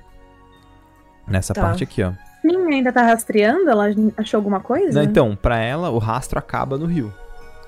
Nessa 1.27 1.55
Tá. 1.55 1.63
parte 1.63 1.85
aqui, 1.85 2.03
ó. 2.03 2.13
Minha 2.43 2.59
ainda 2.79 2.93
tá 2.93 3.03
rastreando? 3.03 3.69
Ela 3.71 3.87
achou 4.17 4.39
alguma 4.39 4.61
coisa? 4.61 4.93
Não, 5.03 5.09
então, 5.09 5.37
pra 5.37 5.59
ela 5.59 5.91
o 5.91 5.99
rastro 5.99 6.39
acaba 6.39 6.77
no 6.79 6.87
rio, 6.87 7.13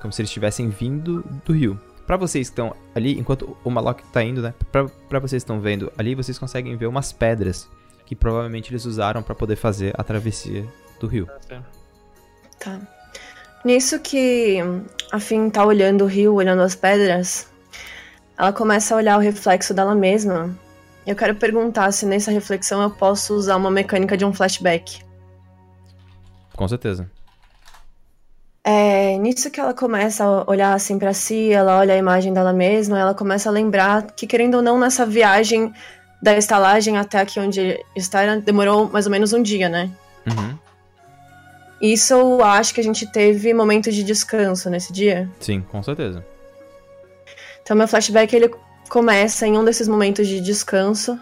como 0.01 0.11
se 0.11 0.21
eles 0.21 0.29
estivessem 0.29 0.69
vindo 0.69 1.23
do 1.45 1.53
rio. 1.53 1.79
Pra 2.07 2.17
vocês 2.17 2.49
que 2.49 2.53
estão 2.53 2.75
ali, 2.93 3.17
enquanto 3.17 3.55
o 3.63 3.69
Malok 3.69 4.03
tá 4.11 4.21
indo, 4.23 4.41
né? 4.41 4.53
Pra, 4.71 4.85
pra 5.07 5.19
vocês 5.19 5.41
que 5.43 5.45
estão 5.45 5.61
vendo 5.61 5.91
ali, 5.97 6.15
vocês 6.15 6.37
conseguem 6.37 6.75
ver 6.75 6.87
umas 6.87 7.13
pedras 7.13 7.69
que 8.05 8.15
provavelmente 8.15 8.71
eles 8.71 8.83
usaram 8.83 9.23
pra 9.23 9.33
poder 9.33 9.55
fazer 9.55 9.93
a 9.97 10.03
travessia 10.03 10.65
do 11.03 11.07
rio. 11.07 11.27
Tá. 12.59 12.79
Nisso 13.65 13.99
que 13.99 14.59
a 15.11 15.19
Finn 15.19 15.49
tá 15.49 15.65
olhando 15.65 16.05
o 16.05 16.07
rio, 16.07 16.33
olhando 16.33 16.61
as 16.61 16.75
pedras, 16.75 17.47
ela 18.37 18.53
começa 18.53 18.93
a 18.93 18.97
olhar 18.97 19.17
o 19.17 19.21
reflexo 19.21 19.73
dela 19.73 19.93
mesma. 19.93 20.57
Eu 21.05 21.15
quero 21.15 21.35
perguntar 21.35 21.91
se 21.91 22.05
nessa 22.05 22.31
reflexão 22.31 22.81
eu 22.81 22.89
posso 22.89 23.33
usar 23.35 23.57
uma 23.57 23.69
mecânica 23.69 24.15
de 24.15 24.23
um 24.23 24.33
flashback. 24.33 25.03
Com 26.55 26.67
certeza. 26.67 27.09
É, 28.63 29.17
nisso 29.17 29.51
que 29.51 29.59
ela 29.59 29.73
começa 29.73 30.23
a 30.23 30.49
olhar 30.49 30.73
assim 30.73 30.97
pra 30.97 31.13
si, 31.13 31.51
ela 31.51 31.79
olha 31.79 31.93
a 31.95 31.97
imagem 31.97 32.33
dela 32.33 32.53
mesma, 32.53 32.97
ela 32.97 33.13
começa 33.13 33.49
a 33.49 33.51
lembrar 33.51 34.03
que, 34.13 34.25
querendo 34.25 34.55
ou 34.55 34.61
não, 34.61 34.79
nessa 34.79 35.05
viagem 35.05 35.73
da 36.21 36.37
estalagem 36.37 36.97
até 36.97 37.19
aqui 37.19 37.41
onde 37.41 37.83
está, 37.93 38.37
demorou 38.37 38.89
mais 38.89 39.05
ou 39.05 39.11
menos 39.11 39.33
um 39.33 39.43
dia, 39.43 39.67
né? 39.67 39.91
Uhum. 40.25 40.62
Isso 41.85 42.13
eu 42.13 42.41
acho 42.41 42.73
que 42.73 42.79
a 42.79 42.83
gente 42.83 43.11
teve 43.11 43.53
momentos 43.53 43.93
de 43.93 44.03
descanso 44.03 44.69
nesse 44.69 44.93
dia. 44.93 45.29
Sim, 45.41 45.59
com 45.59 45.83
certeza. 45.83 46.25
Então, 47.61 47.75
meu 47.75 47.89
flashback 47.89 48.33
ele 48.33 48.49
começa 48.87 49.45
em 49.45 49.57
um 49.57 49.65
desses 49.65 49.85
momentos 49.87 50.25
de 50.25 50.39
descanso, 50.39 51.19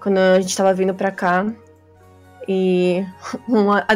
quando 0.00 0.18
a 0.18 0.40
gente 0.40 0.56
tava 0.56 0.74
vindo 0.74 0.92
pra 0.94 1.12
cá. 1.12 1.46
E 2.48 3.06
uma, 3.46 3.86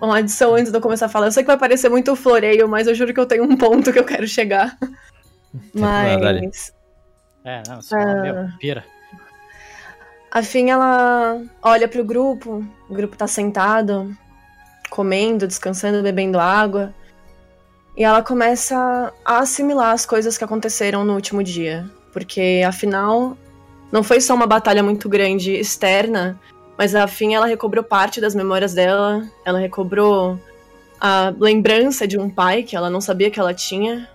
uma 0.00 0.18
adição 0.18 0.54
antes 0.56 0.72
de 0.72 0.76
eu 0.76 0.82
começar 0.82 1.06
a 1.06 1.08
falar. 1.08 1.28
Eu 1.28 1.32
sei 1.32 1.44
que 1.44 1.46
vai 1.46 1.56
parecer 1.58 1.88
muito 1.88 2.16
floreio, 2.16 2.68
mas 2.68 2.88
eu 2.88 2.94
juro 2.94 3.14
que 3.14 3.20
eu 3.20 3.26
tenho 3.26 3.44
um 3.44 3.56
ponto 3.56 3.92
que 3.92 3.98
eu 4.00 4.04
quero 4.04 4.26
chegar. 4.26 4.76
Mas 5.72 6.72
É, 7.44 7.62
não, 7.66 7.80
só, 7.80 7.96
Ah. 7.96 8.14
meu, 8.20 8.48
pira. 8.58 8.84
a 10.30 10.42
Fim, 10.42 10.68
ela 10.70 11.40
olha 11.62 11.88
pro 11.88 12.04
grupo. 12.04 12.62
O 12.90 12.94
grupo 12.94 13.16
tá 13.16 13.26
sentado, 13.26 14.14
comendo, 14.90 15.46
descansando, 15.46 16.02
bebendo 16.02 16.38
água. 16.38 16.94
E 17.96 18.04
ela 18.04 18.22
começa 18.22 19.12
a 19.24 19.38
assimilar 19.38 19.92
as 19.92 20.04
coisas 20.04 20.36
que 20.36 20.44
aconteceram 20.44 21.04
no 21.04 21.14
último 21.14 21.42
dia. 21.42 21.88
Porque, 22.12 22.62
afinal, 22.66 23.36
não 23.90 24.02
foi 24.02 24.20
só 24.20 24.34
uma 24.34 24.46
batalha 24.46 24.82
muito 24.82 25.08
grande 25.08 25.52
externa, 25.52 26.38
mas 26.76 26.94
a 26.94 27.06
Fim, 27.06 27.34
ela 27.34 27.46
recobrou 27.46 27.82
parte 27.82 28.20
das 28.20 28.34
memórias 28.34 28.74
dela. 28.74 29.26
Ela 29.44 29.58
recobrou 29.58 30.38
a 31.00 31.32
lembrança 31.38 32.06
de 32.06 32.18
um 32.18 32.28
pai 32.28 32.62
que 32.62 32.76
ela 32.76 32.90
não 32.90 33.00
sabia 33.00 33.30
que 33.30 33.40
ela 33.40 33.54
tinha. 33.54 34.08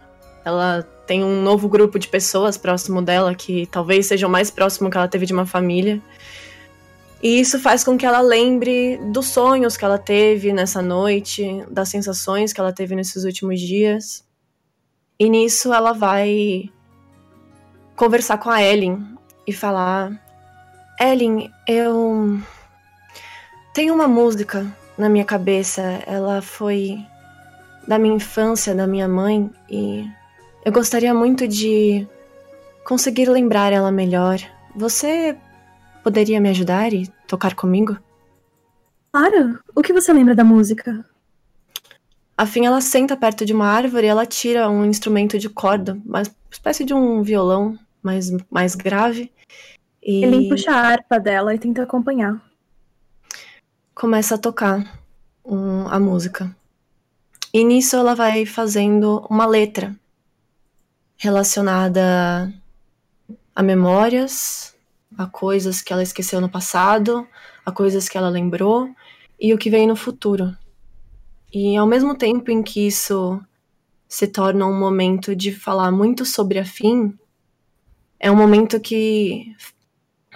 Ela 0.45 0.83
tem 1.07 1.23
um 1.23 1.41
novo 1.41 1.67
grupo 1.67 1.97
de 1.97 2.07
pessoas 2.07 2.57
próximo 2.57 3.01
dela 3.01 3.33
que 3.35 3.65
talvez 3.67 4.05
seja 4.05 4.27
o 4.27 4.29
mais 4.29 4.51
próximo 4.51 4.89
que 4.89 4.97
ela 4.97 5.07
teve 5.07 5.25
de 5.25 5.33
uma 5.33 5.45
família. 5.45 5.99
E 7.21 7.39
isso 7.39 7.59
faz 7.59 7.83
com 7.83 7.97
que 7.97 8.05
ela 8.05 8.19
lembre 8.19 8.97
dos 9.11 9.27
sonhos 9.27 9.77
que 9.77 9.85
ela 9.85 9.99
teve 9.99 10.51
nessa 10.51 10.81
noite, 10.81 11.63
das 11.69 11.89
sensações 11.89 12.51
que 12.51 12.59
ela 12.59 12.73
teve 12.73 12.95
nesses 12.95 13.23
últimos 13.23 13.59
dias. 13.59 14.25
E 15.19 15.29
nisso 15.29 15.71
ela 15.71 15.93
vai 15.93 16.69
conversar 17.95 18.39
com 18.39 18.49
a 18.49 18.63
Ellen 18.63 19.05
e 19.45 19.53
falar: 19.53 20.19
Ellen, 20.99 21.51
eu 21.67 22.39
tenho 23.71 23.93
uma 23.93 24.07
música 24.07 24.65
na 24.97 25.07
minha 25.07 25.25
cabeça. 25.25 25.81
Ela 26.07 26.41
foi 26.41 27.05
da 27.87 27.99
minha 27.99 28.15
infância, 28.15 28.73
da 28.73 28.87
minha 28.87 29.07
mãe, 29.07 29.47
e 29.69 30.09
eu 30.65 30.71
gostaria 30.71 31.13
muito 31.13 31.47
de 31.47 32.07
conseguir 32.83 33.29
lembrar 33.29 33.71
ela 33.71 33.91
melhor. 33.91 34.39
Você 34.75 35.37
poderia 36.03 36.39
me 36.41 36.49
ajudar 36.49 36.93
e 36.93 37.07
tocar 37.27 37.55
comigo? 37.55 37.97
Claro. 39.13 39.59
O 39.75 39.81
que 39.81 39.93
você 39.93 40.11
lembra 40.13 40.33
da 40.35 40.43
música? 40.43 41.05
Afim, 42.37 42.65
ela 42.65 42.81
senta 42.81 43.15
perto 43.15 43.45
de 43.45 43.53
uma 43.53 43.67
árvore 43.67 44.07
e 44.07 44.09
ela 44.09 44.25
tira 44.25 44.69
um 44.69 44.85
instrumento 44.85 45.37
de 45.37 45.49
corda, 45.49 45.99
uma 46.05 46.23
espécie 46.49 46.83
de 46.83 46.93
um 46.93 47.21
violão 47.21 47.77
mais, 48.01 48.31
mais 48.49 48.73
grave. 48.73 49.31
E 50.01 50.23
Ele 50.23 50.49
puxa 50.49 50.71
a 50.71 50.87
harpa 50.87 51.19
dela 51.19 51.53
e 51.53 51.59
tenta 51.59 51.83
acompanhar. 51.83 52.41
começa 53.93 54.35
a 54.35 54.37
tocar 54.37 54.99
um, 55.45 55.87
a 55.87 55.99
música. 55.99 56.55
E 57.53 57.63
nisso 57.63 57.95
ela 57.95 58.15
vai 58.15 58.45
fazendo 58.45 59.25
uma 59.29 59.45
letra 59.45 59.95
relacionada 61.17 62.51
a 63.53 63.61
memórias, 63.61 64.70
a 65.21 65.27
coisas 65.27 65.81
que 65.81 65.93
ela 65.93 66.03
esqueceu 66.03 66.41
no 66.41 66.49
passado, 66.49 67.27
a 67.65 67.71
coisas 67.71 68.09
que 68.09 68.17
ela 68.17 68.29
lembrou 68.29 68.89
e 69.39 69.53
o 69.53 69.57
que 69.57 69.69
vem 69.69 69.87
no 69.87 69.95
futuro. 69.95 70.55
E 71.53 71.75
ao 71.75 71.85
mesmo 71.85 72.15
tempo 72.15 72.49
em 72.49 72.63
que 72.63 72.87
isso 72.87 73.41
se 74.07 74.27
torna 74.27 74.65
um 74.65 74.77
momento 74.77 75.35
de 75.35 75.53
falar 75.53 75.91
muito 75.91 76.25
sobre 76.25 76.59
a 76.59 76.65
fim, 76.65 77.17
é 78.19 78.31
um 78.31 78.35
momento 78.35 78.79
que 78.79 79.55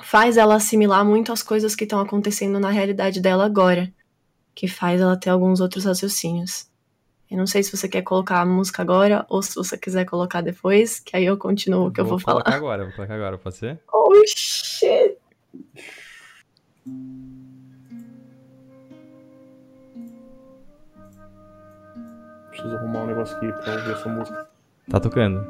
faz 0.03 0.37
ela 0.37 0.55
assimilar 0.55 1.05
muito 1.05 1.31
as 1.31 1.41
coisas 1.41 1.75
que 1.75 1.83
estão 1.83 1.99
acontecendo 1.99 2.59
na 2.59 2.69
realidade 2.69 3.21
dela 3.21 3.45
agora, 3.45 3.93
que 4.53 4.67
faz 4.67 5.01
ela 5.01 5.17
ter 5.17 5.29
alguns 5.29 5.59
outros 5.59 5.85
raciocínios. 5.85 6.67
Eu 7.35 7.39
não 7.39 7.47
sei 7.47 7.61
se 7.61 7.75
você 7.75 7.89
quer 7.89 8.01
colocar 8.01 8.39
a 8.39 8.45
música 8.45 8.81
agora 8.81 9.25
ou 9.27 9.41
se 9.41 9.53
você 9.55 9.77
quiser 9.77 10.05
colocar 10.05 10.39
depois, 10.39 11.01
que 11.01 11.17
aí 11.17 11.25
eu 11.25 11.37
continuo 11.37 11.87
o 11.87 11.91
que 11.91 11.99
eu 11.99 12.05
vou 12.05 12.17
colocar 12.17 12.45
falar. 12.45 12.57
agora, 12.57 12.85
vou 12.85 12.93
colocar 12.93 13.13
agora, 13.13 13.37
pode 13.37 13.57
ser? 13.57 13.77
Oh 13.91 14.23
shit! 14.25 15.17
Preciso 22.51 22.73
arrumar 22.73 22.99
um 23.01 23.07
negócio 23.07 23.35
aqui 23.35 23.51
pra 23.51 23.73
ouvir 23.73 23.91
essa 23.91 24.07
música. 24.07 24.47
Tá 24.89 24.99
tocando. 25.01 25.45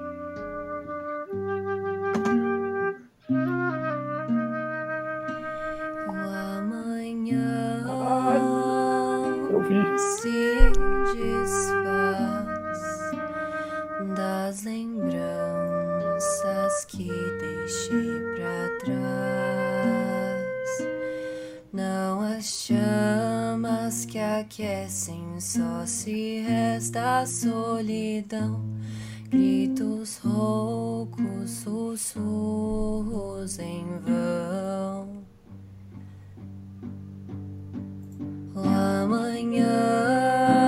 O 6.08 6.12
amanhã 6.58 7.86
Eu 9.51 9.62
vi. 9.62 10.95
Desfaz 11.13 13.12
das 14.15 14.63
lembranças 14.63 15.13
que 16.88 17.12
deixei 17.39 18.21
pra 18.35 18.79
trás. 18.79 18.95
Não 21.71 22.21
as 22.21 22.45
chamas 22.45 24.05
que 24.05 24.17
aquecem, 24.17 25.39
só 25.39 25.85
se 25.85 26.41
resta 26.41 27.19
a 27.19 27.25
solidão. 27.25 28.65
Gritos 29.29 30.17
roucos, 30.19 31.51
sussurros 31.51 33.59
em 33.59 33.85
vão. 34.00 35.24
Amanhã 38.55 40.64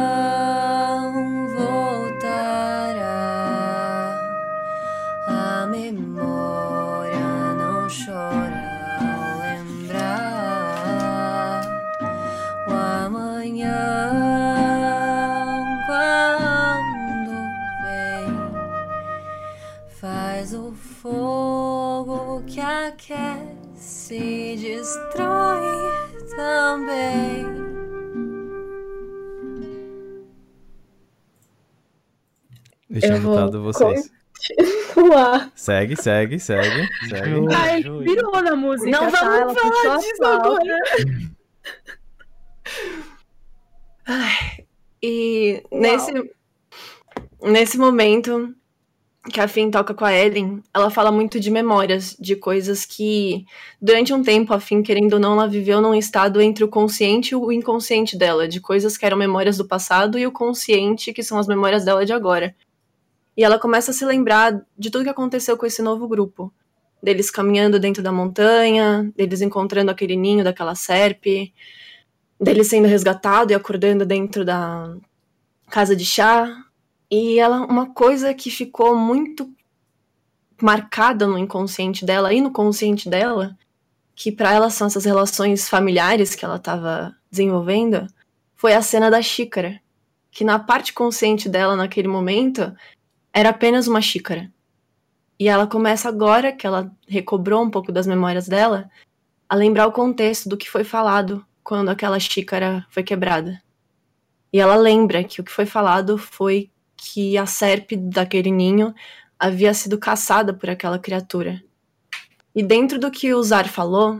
tinha 33.07 33.19
mutado 33.19 33.63
vocês. 33.63 34.11
Uau. 34.95 35.41
Segue, 35.55 35.95
segue, 35.95 36.39
segue, 36.39 36.87
segue. 37.09 37.53
Ai, 37.55 37.81
Ju, 37.81 37.99
virou 37.99 38.41
na 38.41 38.55
música, 38.55 38.89
Não 38.89 39.11
tá? 39.11 39.19
vamos 39.19 39.57
Ela 39.57 39.71
falar 39.71 39.97
disso 39.97 40.23
agora. 40.23 40.79
E 45.01 45.63
nesse, 45.71 46.11
nesse 47.41 47.77
momento 47.77 48.53
que 49.31 49.41
a 49.41 49.47
Finn 49.47 49.69
toca 49.69 49.93
com 49.93 50.05
a 50.05 50.13
Ellen, 50.13 50.63
ela 50.73 50.89
fala 50.89 51.11
muito 51.11 51.39
de 51.39 51.51
memórias, 51.51 52.15
de 52.17 52.35
coisas 52.35 52.85
que 52.85 53.45
durante 53.81 54.13
um 54.13 54.23
tempo 54.23 54.53
a 54.53 54.59
Finn, 54.59 54.81
querendo 54.81 55.13
ou 55.13 55.19
não, 55.19 55.33
ela 55.33 55.47
viveu 55.47 55.81
num 55.81 55.93
estado 55.93 56.41
entre 56.41 56.63
o 56.63 56.67
consciente 56.69 57.33
e 57.33 57.35
o 57.35 57.51
inconsciente 57.51 58.17
dela, 58.17 58.47
de 58.47 58.61
coisas 58.61 58.97
que 58.97 59.05
eram 59.05 59.17
memórias 59.17 59.57
do 59.57 59.67
passado 59.67 60.17
e 60.17 60.25
o 60.25 60.31
consciente, 60.31 61.11
que 61.11 61.23
são 61.23 61.37
as 61.37 61.47
memórias 61.47 61.83
dela 61.83 62.05
de 62.05 62.13
agora. 62.13 62.55
E 63.37 63.43
ela 63.43 63.59
começa 63.59 63.91
a 63.91 63.93
se 63.93 64.03
lembrar 64.03 64.59
de 64.75 64.89
tudo 64.89 65.03
que 65.03 65.09
aconteceu 65.09 65.55
com 65.55 65.65
esse 65.67 65.81
novo 65.83 66.07
grupo. 66.07 66.51
Deles 67.01 67.29
caminhando 67.29 67.79
dentro 67.79 68.01
da 68.01 68.11
montanha, 68.11 69.13
deles 69.15 69.41
encontrando 69.41 69.91
aquele 69.91 70.15
ninho 70.15 70.43
daquela 70.43 70.73
serpe, 70.73 71.53
dele 72.41 72.63
sendo 72.63 72.87
resgatado 72.87 73.51
e 73.51 73.55
acordando 73.55 74.07
dentro 74.07 74.43
da 74.43 74.97
casa 75.69 75.95
de 75.95 76.03
chá. 76.03 76.51
E 77.11 77.37
ela, 77.37 77.59
uma 77.67 77.93
coisa 77.93 78.33
que 78.33 78.49
ficou 78.49 78.95
muito 78.95 79.53
marcada 80.59 81.27
no 81.27 81.37
inconsciente 81.37 82.03
dela 82.03 82.33
e 82.33 82.41
no 82.41 82.51
consciente 82.51 83.07
dela, 83.07 83.55
que 84.15 84.31
pra 84.31 84.51
ela 84.51 84.71
são 84.71 84.87
essas 84.87 85.05
relações 85.05 85.69
familiares 85.69 86.33
que 86.33 86.43
ela 86.43 86.57
tava 86.57 87.15
desenvolvendo, 87.29 88.07
foi 88.55 88.73
a 88.73 88.81
cena 88.81 89.11
da 89.11 89.21
xícara. 89.21 89.79
Que 90.31 90.43
na 90.43 90.57
parte 90.57 90.91
consciente 90.93 91.47
dela, 91.47 91.75
naquele 91.75 92.07
momento, 92.07 92.75
era 93.37 93.49
apenas 93.49 93.85
uma 93.85 94.01
xícara. 94.01 94.51
E 95.39 95.47
ela 95.47 95.67
começa 95.67 96.09
agora, 96.09 96.51
que 96.51 96.65
ela 96.65 96.91
recobrou 97.07 97.63
um 97.63 97.69
pouco 97.69 97.91
das 97.91 98.07
memórias 98.07 98.47
dela, 98.47 98.89
a 99.47 99.53
lembrar 99.53 99.85
o 99.85 99.91
contexto 99.91 100.49
do 100.49 100.57
que 100.57 100.67
foi 100.67 100.83
falado 100.83 101.45
quando 101.63 101.89
aquela 101.89 102.19
xícara 102.19 102.83
foi 102.89 103.03
quebrada. 103.03 103.61
E 104.51 104.59
ela 104.59 104.75
lembra 104.75 105.23
que 105.23 105.39
o 105.39 105.43
que 105.43 105.51
foi 105.51 105.67
falado 105.67 106.17
foi 106.17 106.71
que 106.95 107.37
a 107.37 107.45
serpe 107.45 107.95
daquele 107.95 108.49
ninho 108.49 108.91
havia 109.37 109.71
sido 109.71 109.99
caçada 109.99 110.51
por 110.51 110.71
aquela 110.71 110.97
criatura. 110.97 111.63
E 112.55 112.63
dentro 112.63 112.97
do 112.97 113.11
que 113.11 113.35
o 113.35 113.43
Zar 113.43 113.69
falou, 113.69 114.19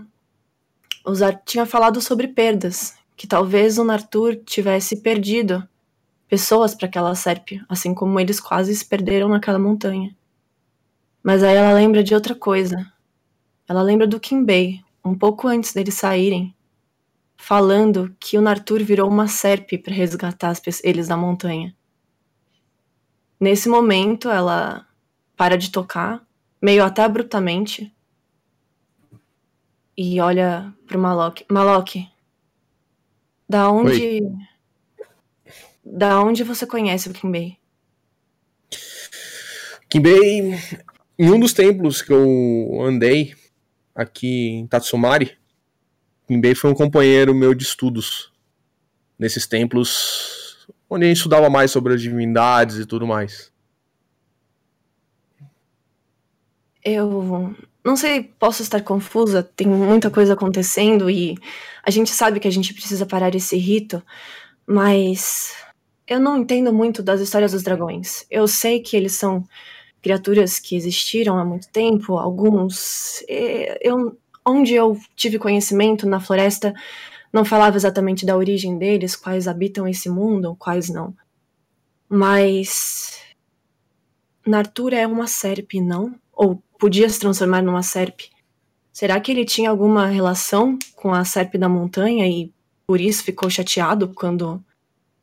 o 1.03 1.15
Zar 1.15 1.41
tinha 1.43 1.65
falado 1.65 2.00
sobre 2.01 2.27
perdas, 2.27 2.95
que 3.15 3.25
talvez 3.25 3.79
o 3.79 3.83
Nartur 3.83 4.36
tivesse 4.45 4.97
perdido 4.97 5.67
pessoas 6.27 6.75
para 6.75 6.88
aquela 6.88 7.15
serpe, 7.15 7.63
assim 7.67 7.93
como 7.93 8.19
eles 8.19 8.39
quase 8.39 8.75
se 8.75 8.86
perderam 8.86 9.29
naquela 9.29 9.60
montanha. 9.60 10.15
Mas 11.24 11.43
aí 11.43 11.55
ela 11.55 11.74
lembra 11.74 12.03
de 12.03 12.13
outra 12.13 12.36
coisa. 12.36 12.91
Ela 13.67 13.81
lembra 13.81 14.07
do 14.07 14.19
Kimbei, 14.19 14.81
um 15.03 15.17
pouco 15.17 15.48
antes 15.48 15.74
deles 15.74 15.96
saírem, 15.96 16.55
falando 17.36 18.15
que 18.19 18.38
o 18.38 18.41
Nartur 18.41 18.84
virou 18.84 19.10
uma 19.10 19.27
serpe 19.27 19.77
para 19.77 19.93
resgatar 19.93 20.53
eles 20.84 21.07
da 21.07 21.17
montanha. 21.17 21.75
Nesse 23.39 23.69
momento, 23.69 24.29
ela 24.29 24.88
para 25.36 25.57
de 25.57 25.72
tocar, 25.72 26.25
meio 26.62 26.84
até 26.84 27.03
abruptamente, 27.03 27.93
e 29.96 30.19
olha 30.19 30.74
pro 30.86 31.00
Malok. 31.00 31.46
Malok, 31.50 32.07
da 33.50 33.69
onde. 33.69 34.22
Da 35.94 36.22
onde 36.22 36.44
você 36.44 36.67
conhece 36.67 37.10
o 37.10 37.13
Kimbei? 37.13 37.58
Kimbei, 39.89 40.53
em 41.17 41.32
um 41.32 41.39
dos 41.39 41.53
templos 41.53 42.01
que 42.01 42.12
eu 42.12 42.82
andei 42.82 43.34
aqui 43.96 44.50
em 44.50 44.67
Tatsumari, 44.67 45.38
Kimbei 46.27 46.53
foi 46.53 46.70
um 46.70 46.75
companheiro 46.75 47.34
meu 47.34 47.53
de 47.53 47.63
estudos. 47.63 48.32
Nesses 49.17 49.48
templos 49.48 50.67
onde 50.89 51.06
a 51.06 51.08
gente 51.08 51.17
estudava 51.17 51.50
mais 51.50 51.72
sobre 51.72 51.94
as 51.94 52.01
divindades 52.01 52.77
e 52.77 52.86
tudo 52.86 53.08
mais. 53.08 53.51
Eu 56.84 57.56
não 57.84 57.96
sei, 57.96 58.24
posso 58.24 58.62
estar 58.62 58.82
confusa, 58.82 59.41
tem 59.41 59.67
muita 59.67 60.10
coisa 60.10 60.34
acontecendo 60.34 61.10
e 61.10 61.38
a 61.84 61.89
gente 61.89 62.12
sabe 62.12 62.39
que 62.39 62.48
a 62.48 62.51
gente 62.51 62.74
precisa 62.74 63.06
parar 63.06 63.34
esse 63.34 63.58
rito, 63.58 64.03
mas 64.65 65.53
eu 66.08 66.20
não 66.20 66.38
entendo 66.38 66.74
muito 66.74 67.04
das 67.04 67.20
histórias 67.20 67.52
dos 67.52 67.64
dragões. 67.64 68.26
Eu 68.32 68.48
sei 68.48 68.80
que 68.80 68.96
eles 68.96 69.16
são 69.16 69.44
criaturas 70.02 70.58
que 70.58 70.76
existiram 70.76 71.38
há 71.38 71.44
muito 71.44 71.70
tempo, 71.70 72.18
alguns. 72.18 73.24
Eu, 73.28 74.18
onde 74.46 74.74
eu 74.74 74.98
tive 75.16 75.38
conhecimento 75.38 76.08
na 76.08 76.20
floresta, 76.20 76.74
não 77.32 77.44
falava 77.44 77.76
exatamente 77.76 78.26
da 78.26 78.38
origem 78.38 78.78
deles, 78.78 79.16
quais 79.16 79.48
habitam 79.48 79.88
esse 79.88 80.10
mundo, 80.10 80.56
quais 80.58 80.90
não. 80.90 81.14
Mas. 82.08 83.22
Nartur 84.46 84.94
é 84.94 85.06
uma 85.06 85.28
serpe, 85.28 85.82
não? 85.82 86.16
Ou 86.32 86.64
podia 86.80 87.10
se 87.10 87.20
transformar 87.20 87.62
numa 87.62 87.84
serpe? 87.84 88.30
Será 88.94 89.20
que 89.20 89.30
ele 89.30 89.44
tinha 89.44 89.70
alguma 89.70 90.08
relação 90.08 90.80
com 90.96 91.14
a 91.14 91.26
serpe 91.26 91.58
da 91.58 91.67
montanha 91.67 92.26
e 92.26 92.52
por 92.88 93.02
isso 93.02 93.24
ficou 93.24 93.50
chateado 93.50 94.13
quando 94.15 94.63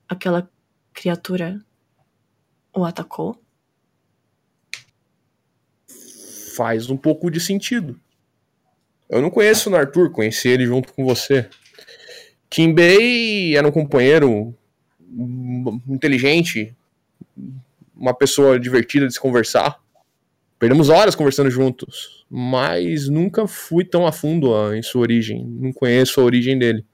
aquela 0.06 0.48
criatura 0.94 1.60
o 2.72 2.84
atacou? 2.84 3.38
Faz 6.56 6.88
um 6.88 6.96
pouco 6.96 7.30
de 7.30 7.40
sentido. 7.40 8.00
Eu 9.10 9.20
não 9.20 9.28
conheço 9.28 9.68
o 9.68 9.72
Nartur, 9.72 10.10
conheci 10.10 10.48
ele 10.48 10.64
junto 10.64 10.92
com 10.92 11.04
você. 11.04 11.50
Kimbei 12.48 13.56
era 13.56 13.66
um 13.66 13.72
companheiro 13.72 14.56
inteligente, 15.88 16.74
uma 17.94 18.14
pessoa 18.14 18.58
divertida 18.58 19.06
de 19.06 19.12
se 19.12 19.20
conversar. 19.20 19.82
Perdemos 20.58 20.88
horas 20.88 21.14
conversando 21.14 21.50
juntos, 21.50 22.24
mas 22.30 23.08
nunca 23.08 23.46
fui 23.46 23.84
tão 23.84 24.06
a 24.06 24.12
fundo 24.12 24.74
em 24.74 24.82
sua 24.82 25.02
origem. 25.02 25.44
Não 25.44 25.72
conheço 25.72 26.20
a 26.20 26.24
origem 26.24 26.58
dele. 26.58 26.84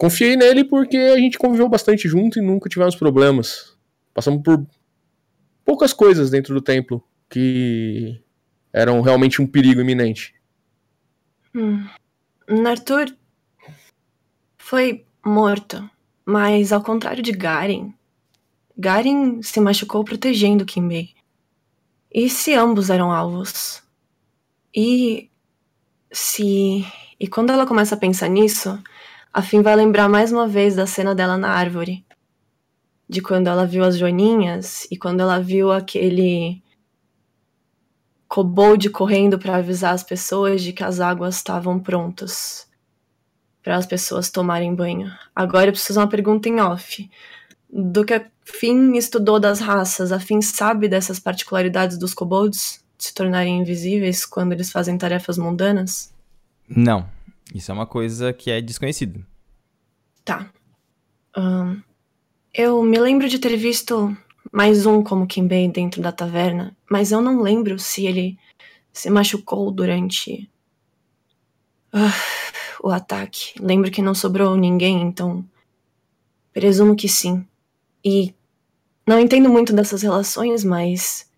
Confiei 0.00 0.34
nele 0.34 0.64
porque 0.64 0.96
a 0.96 1.18
gente 1.18 1.36
conviveu 1.36 1.68
bastante 1.68 2.08
junto 2.08 2.38
e 2.38 2.42
nunca 2.42 2.70
tivemos 2.70 2.96
problemas. 2.96 3.76
Passamos 4.14 4.42
por 4.42 4.66
poucas 5.62 5.92
coisas 5.92 6.30
dentro 6.30 6.54
do 6.54 6.62
templo 6.62 7.04
que 7.28 8.18
eram 8.72 9.02
realmente 9.02 9.42
um 9.42 9.46
perigo 9.46 9.82
iminente. 9.82 10.34
Hum. 11.54 11.86
Foi 14.56 15.04
morto, 15.22 15.90
mas 16.24 16.72
ao 16.72 16.82
contrário 16.82 17.22
de 17.22 17.32
Garen, 17.32 17.92
Garen 18.78 19.42
se 19.42 19.60
machucou 19.60 20.02
protegendo 20.02 20.64
Kimbei. 20.64 21.10
E 22.10 22.30
se 22.30 22.54
ambos 22.54 22.88
eram 22.88 23.12
alvos? 23.12 23.82
E 24.74 25.28
se. 26.10 26.86
E 27.20 27.28
quando 27.28 27.50
ela 27.50 27.66
começa 27.66 27.94
a 27.96 27.98
pensar 27.98 28.30
nisso, 28.30 28.82
a 29.32 29.42
Fim 29.42 29.62
vai 29.62 29.76
lembrar 29.76 30.08
mais 30.08 30.32
uma 30.32 30.48
vez 30.48 30.74
da 30.74 30.86
cena 30.86 31.14
dela 31.14 31.38
na 31.38 31.50
árvore. 31.50 32.04
De 33.08 33.20
quando 33.20 33.48
ela 33.48 33.66
viu 33.66 33.84
as 33.84 33.96
joaninhas 33.96 34.86
e 34.90 34.96
quando 34.96 35.20
ela 35.20 35.40
viu 35.40 35.70
aquele 35.70 36.62
kobold 38.28 38.90
correndo 38.90 39.38
para 39.38 39.56
avisar 39.56 39.92
as 39.92 40.04
pessoas 40.04 40.62
de 40.62 40.72
que 40.72 40.84
as 40.84 41.00
águas 41.00 41.36
estavam 41.36 41.78
prontas 41.80 42.68
para 43.62 43.76
as 43.76 43.86
pessoas 43.86 44.30
tomarem 44.30 44.74
banho. 44.74 45.12
Agora 45.34 45.66
eu 45.66 45.72
preciso 45.72 45.94
de 45.94 46.04
uma 46.04 46.08
pergunta 46.08 46.48
em 46.48 46.60
off. 46.60 47.10
Do 47.68 48.04
que 48.04 48.14
a 48.14 48.24
Finn 48.44 48.94
estudou 48.94 49.38
das 49.38 49.60
raças, 49.60 50.12
a 50.12 50.18
Finn 50.18 50.40
sabe 50.40 50.88
dessas 50.88 51.18
particularidades 51.18 51.98
dos 51.98 52.14
kobolds 52.14 52.84
se 52.98 53.14
tornarem 53.14 53.60
invisíveis 53.60 54.24
quando 54.24 54.52
eles 54.52 54.70
fazem 54.70 54.98
tarefas 54.98 55.38
mundanas? 55.38 56.12
Não. 56.68 57.08
Isso 57.54 57.70
é 57.70 57.74
uma 57.74 57.86
coisa 57.86 58.32
que 58.32 58.50
é 58.50 58.60
desconhecida. 58.60 59.26
Tá. 60.24 60.50
Ahn, 61.36 61.80
eu 62.54 62.82
me 62.82 62.98
lembro 62.98 63.28
de 63.28 63.38
ter 63.38 63.56
visto 63.56 64.16
mais 64.52 64.86
um 64.86 65.02
como 65.02 65.26
Kimbei 65.26 65.68
dentro 65.68 66.02
da 66.02 66.12
taverna, 66.12 66.76
mas 66.90 67.12
eu 67.12 67.20
não 67.20 67.40
lembro 67.40 67.78
se 67.78 68.06
ele 68.06 68.38
se 68.92 69.08
machucou 69.10 69.70
durante 69.70 70.50
ah, 71.92 72.12
o 72.82 72.90
ataque. 72.90 73.54
Lembro 73.60 73.90
que 73.90 74.02
não 74.02 74.14
sobrou 74.14 74.56
ninguém, 74.56 75.02
então 75.02 75.44
presumo 76.52 76.96
que 76.96 77.08
sim. 77.08 77.46
E 78.04 78.34
não 79.06 79.18
entendo 79.18 79.48
muito 79.48 79.72
dessas 79.72 80.02
relações, 80.02 80.64
mas 80.64 81.30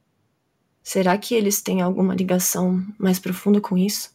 será 0.82 1.16
que 1.16 1.34
eles 1.34 1.62
têm 1.62 1.80
alguma 1.80 2.14
ligação 2.14 2.84
mais 2.98 3.18
profunda 3.18 3.60
com 3.60 3.76
isso? 3.76 4.12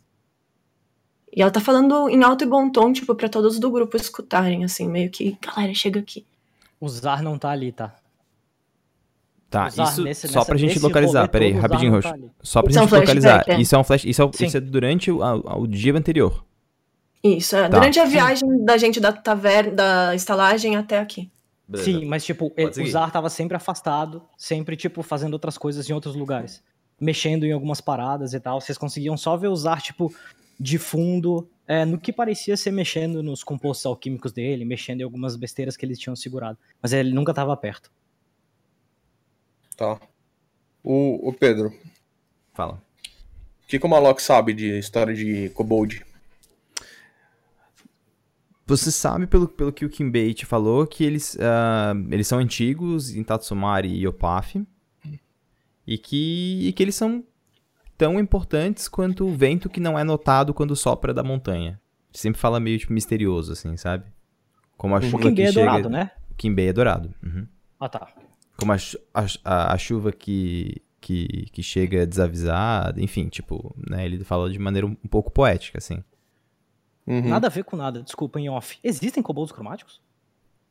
E 1.36 1.42
ela 1.42 1.52
tá 1.52 1.60
falando 1.60 2.10
em 2.10 2.24
alto 2.24 2.44
e 2.44 2.48
bom 2.48 2.70
tom, 2.70 2.92
tipo, 2.94 3.14
pra 3.14 3.30
todos 3.30 3.60
do 3.60 3.70
grupo 3.70 3.96
escutarem, 3.98 4.64
assim, 4.64 4.88
meio 4.88 5.10
que, 5.10 5.38
galera, 5.42 5.74
chega 5.74 6.00
aqui. 6.00 6.26
O 6.80 6.88
Zar 6.90 7.22
não 7.22 7.38
tá 7.38 7.50
ali, 7.50 7.72
tá? 7.72 7.96
Tá, 9.50 9.68
Usar 9.68 9.84
isso 9.86 10.04
nesse- 10.04 10.28
só 10.28 10.40
nessa- 10.40 10.46
pra 10.50 10.58
gente 10.58 10.80
localizar. 10.80 11.28
Peraí, 11.30 11.52
rapidinho, 11.54 11.94
Roxo. 11.94 12.10
tá. 12.10 12.18
Só 12.42 12.62
pra 12.62 12.70
Isso 12.70 12.80
é 12.80 12.82
um 12.82 12.86
gente 12.88 13.00
localizar. 13.00 13.30
flashback, 13.36 13.58
é. 13.58 13.62
Isso 13.62 13.76
é 13.76 13.78
um 13.80 13.84
flash. 13.84 14.04
Isso 14.06 14.22
é, 14.22 14.30
Sim. 14.34 14.46
isso 14.46 14.58
é 14.58 14.60
durante 14.60 15.12
o, 15.12 15.24
a- 15.24 15.58
o 15.58 15.66
dia 15.68 15.94
anterior. 15.96 16.44
Isso, 17.24 17.56
é. 17.56 17.62
Tá. 17.64 17.70
Durante 17.80 18.00
a 18.00 18.06
viagem 18.06 18.66
da 18.66 18.78
gente 18.78 19.00
da 19.00 19.12
taverna, 19.14 19.72
da 19.72 20.16
estalagem 20.16 20.76
até 20.76 21.00
aqui. 21.00 21.32
Sim, 21.76 22.06
mas 22.06 22.24
tipo, 22.26 22.54
o 22.58 22.88
Zar 22.88 23.12
tava 23.12 23.30
sempre 23.30 23.58
afastado, 23.58 24.22
sempre, 24.38 24.76
tipo, 24.78 25.02
fazendo 25.04 25.34
outras 25.34 25.58
coisas 25.58 25.90
em 25.90 25.94
outros 25.94 26.16
lugares. 26.16 26.62
Mexendo 27.00 27.46
em 27.46 27.52
algumas 27.52 27.82
paradas 27.82 28.34
e 28.34 28.40
tal. 28.40 28.60
Vocês 28.62 28.78
conseguiam 28.78 29.18
só 29.18 29.36
ver 29.38 29.48
o 29.50 29.56
Zar, 29.56 29.82
tipo, 29.82 30.14
de 30.60 30.78
fundo, 30.78 31.50
é, 31.68 31.86
no 31.86 32.00
que 32.00 32.12
parecia 32.12 32.56
ser 32.58 32.72
mexendo 32.72 33.22
nos 33.22 33.44
compostos 33.44 33.86
alquímicos 33.86 34.32
dele, 34.32 34.66
mexendo 34.66 35.02
em 35.02 35.04
algumas 35.04 35.36
besteiras 35.36 35.76
que 35.76 35.86
eles 35.86 36.00
tinham 36.00 36.16
segurado. 36.16 36.58
Mas 36.82 36.94
ele 36.94 37.12
nunca 37.12 37.34
tava 37.34 37.56
perto. 37.56 37.92
Tá. 39.76 40.00
O, 40.84 41.30
o 41.30 41.34
Pedro, 41.34 41.74
Fala. 42.54 42.82
o 43.64 43.68
que, 43.68 43.78
que 43.78 43.86
o 43.86 43.90
Malok 43.90 44.22
sabe 44.22 44.54
de 44.54 44.80
história 44.80 45.14
de 45.14 45.50
Kobold? 45.50 46.06
Você 48.66 48.92
sabe, 48.92 49.28
pelo, 49.28 49.48
pelo 49.48 49.72
que 49.72 49.86
o 49.86 49.90
Kimbei 49.90 50.34
te 50.34 50.46
falou, 50.46 50.86
que 50.88 51.04
eles, 51.04 51.38
ah, 51.40 51.94
eles 52.12 52.28
são 52.28 52.40
antigos 52.40 53.16
em 53.16 53.24
Tatsumari 53.24 53.96
e 53.96 54.08
Opaf. 54.08 54.62
E 55.86 55.98
que, 55.98 56.68
e 56.68 56.74
que 56.74 56.84
eles 56.84 56.96
são 56.96 57.24
tão 57.98 58.20
importantes 58.20 58.88
quanto 58.88 59.26
o 59.26 59.34
vento 59.36 59.70
que 59.70 59.80
não 59.80 59.98
é 59.98 60.04
notado 60.04 60.54
quando 60.54 60.76
sopra 60.76 61.14
da 61.14 61.24
montanha. 61.24 61.80
Sempre 62.12 62.40
fala 62.40 62.60
meio 62.60 62.78
tipo 62.80 62.94
misterioso, 62.94 63.52
assim, 63.54 63.76
sabe? 63.78 64.06
Como 64.78 64.96
a 64.96 65.00
O 65.00 65.02
chuva 65.02 65.24
Kimbé 65.24 65.36
que 65.36 65.42
é 65.42 65.52
chega... 65.52 65.66
dourado, 65.66 65.90
né? 65.90 66.12
O 66.32 66.36
Kimbé 66.36 66.68
é 66.68 66.74
dourado. 66.74 67.14
uhum. 67.24 67.48
Ah, 67.80 67.90
tá. 67.90 68.08
Como 68.58 68.72
a, 68.72 68.78
a, 69.44 69.74
a- 69.74 69.78
chuva 69.78 70.12
que, 70.12 70.82
que, 71.00 71.48
que 71.52 71.62
chega 71.62 72.08
desavisada, 72.08 73.02
enfim, 73.02 73.28
tipo, 73.30 73.76
né? 73.90 74.06
Ele 74.06 74.24
fala 74.24 74.50
de 74.50 74.58
maneira 74.58 74.88
um, 74.88 74.92
um 75.04 75.08
pouco 75.08 75.32
poética, 75.32 75.78
assim. 75.78 76.04
Uhum. 77.06 77.30
Nada 77.30 77.48
a 77.48 77.50
ver 77.50 77.64
com 77.64 77.76
nada, 77.78 78.02
desculpa, 78.04 78.40
em 78.40 78.50
off. 78.50 78.78
Existem 78.84 79.22
kobolds 79.24 79.52
cromáticos? 79.52 80.02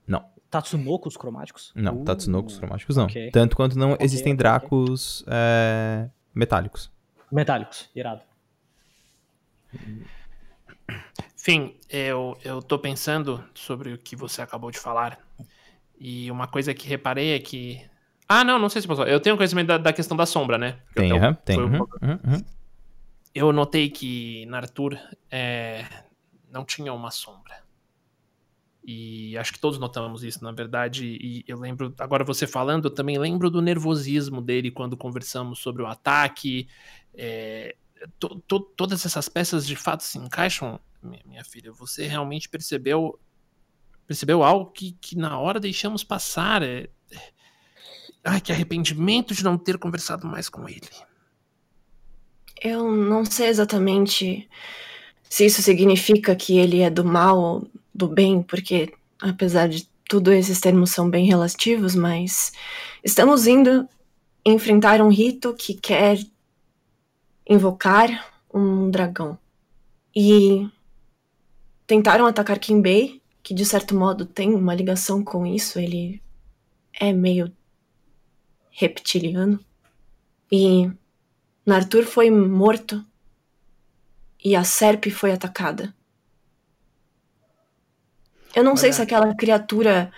Não. 0.07 0.25
Tatsunokos 0.51 1.17
cromáticos? 1.17 1.73
Não, 1.75 2.01
Uh, 2.01 2.05
Tatsunokos 2.05 2.59
cromáticos 2.59 2.97
não. 2.97 3.05
ok. 3.05 3.31
Tanto 3.31 3.57
quanto 3.57 3.79
não 3.79 3.93
Ok, 3.93 4.05
existem 4.05 4.33
ok, 4.33 4.39
Dracos 4.39 5.25
é, 5.27 6.09
metálicos. 6.35 6.91
Metálicos, 7.31 7.91
irado. 7.95 8.23
Enfim, 11.35 11.75
eu, 11.89 12.37
eu 12.45 12.61
tô 12.63 12.79
pensando 12.79 13.43
sobre 13.55 13.93
o 13.93 13.99
que 13.99 14.17
você 14.17 14.43
acabou 14.43 14.71
de 14.71 14.79
falar. 14.79 15.19
E 15.99 16.31
uma 16.31 16.47
coisa 16.47 16.75
que 16.75 16.89
reparei 16.89 17.35
é 17.35 17.39
que. 17.39 17.81
Ah, 18.29 18.45
não, 18.45 18.59
não 18.59 18.69
sei 18.69 18.83
se 18.83 18.89
posso. 18.89 19.03
Eu 19.03 19.21
tenho 19.21 19.37
conhecimento 19.37 19.69
da, 19.69 19.79
da 19.79 19.93
questão 19.93 20.17
da 20.17 20.27
sombra, 20.27 20.59
né? 20.59 20.81
Tem, 20.95 21.13
o- 21.13 21.17
aham, 21.17 21.35
tem. 21.35 21.59
uhum, 21.61 21.79
uhum, 21.79 22.19
uhum. 22.25 22.45
Eu 23.35 23.53
notei 23.53 23.91
que 23.91 24.47
Nartur 24.47 24.99
é, 25.31 25.85
não 26.51 26.65
tinha 26.65 26.93
uma 26.93 27.11
sombra. 27.11 27.65
E 28.89 29.37
acho 29.37 29.53
que 29.53 29.59
todos 29.59 29.79
notamos 29.81 30.23
isso, 30.23 30.43
na 30.45 30.53
verdade. 30.53 31.19
E 31.21 31.45
eu 31.49 31.59
lembro, 31.59 31.93
agora 31.99 32.23
você 32.25 32.47
falando, 32.47 32.87
eu 32.87 32.95
também 32.95 33.19
lembro 33.19 33.51
do 33.51 33.61
nervosismo 33.61 34.41
dele 34.41 34.71
quando 34.71 34.97
conversamos 34.97 35.59
sobre 35.59 35.83
o 35.83 35.87
ataque. 35.87 36.69
É, 37.17 37.75
to- 38.19 38.41
to- 38.47 38.61
todas 38.77 39.05
essas 39.05 39.29
peças 39.29 39.67
de 39.67 39.75
fato 39.77 40.03
se 40.05 40.19
encaixam, 40.19 40.79
minha, 41.03 41.23
minha 41.25 41.45
filha. 41.45 41.73
Você 41.73 42.07
realmente 42.07 42.49
percebeu 42.49 43.19
percebeu 44.07 44.45
algo 44.45 44.71
que, 44.71 44.93
que 45.01 45.17
na 45.17 45.39
hora 45.39 45.59
deixamos 45.59 46.05
passar. 46.05 46.63
É, 46.63 46.89
é- 47.11 47.33
ai, 48.25 48.41
que 48.41 48.53
arrependimento 48.53 49.35
de 49.35 49.43
não 49.43 49.59
ter 49.59 49.79
conversado 49.79 50.27
mais 50.27 50.49
com 50.49 50.69
ele. 50.69 50.89
Eu 52.63 52.91
não 52.91 53.25
sei 53.25 53.49
exatamente 53.49 54.49
se 55.29 55.45
isso 55.45 55.61
significa 55.63 56.35
que 56.35 56.57
ele 56.57 56.81
é 56.81 56.91
do 56.91 57.05
mal 57.05 57.39
ou 57.39 57.71
do 57.95 58.09
bem, 58.09 58.43
porque 58.43 58.93
apesar 59.21 59.69
de 59.69 59.89
tudo 60.09 60.33
esses 60.33 60.61
termos 60.61 60.91
são 60.91 61.11
bem 61.11 61.27
relativos, 61.27 61.95
mas 61.95 62.53
estamos 63.03 63.47
indo 63.47 63.89
enfrentar 64.45 65.01
um 65.01 65.09
rito 65.09 65.53
que 65.55 65.75
quer 65.75 66.19
invocar 67.49 68.33
um 68.53 68.91
dragão. 68.91 69.39
E 70.15 70.69
tentaram 71.87 72.27
atacar 72.27 72.59
Kimbei, 72.59 73.23
que 73.43 73.55
de 73.55 73.65
certo 73.65 73.95
modo 73.95 74.27
tem 74.27 74.55
uma 74.55 74.75
ligação 74.75 75.23
com 75.23 75.47
isso, 75.47 75.79
ele 75.79 76.23
é 76.93 77.13
meio 77.13 77.53
reptiliano. 78.71 79.61
E 80.51 80.91
Nartur 81.65 82.05
foi 82.05 82.31
morto 82.31 83.05
e 84.45 84.55
a 84.55 84.65
Serp 84.65 85.07
foi 85.07 85.33
atacada. 85.33 85.95
Eu 88.55 88.65
não 88.65 88.77
sei 88.77 88.89
Olha. 88.89 88.93
se 88.95 89.03
aquela 89.03 89.35
criatura, 89.35 90.11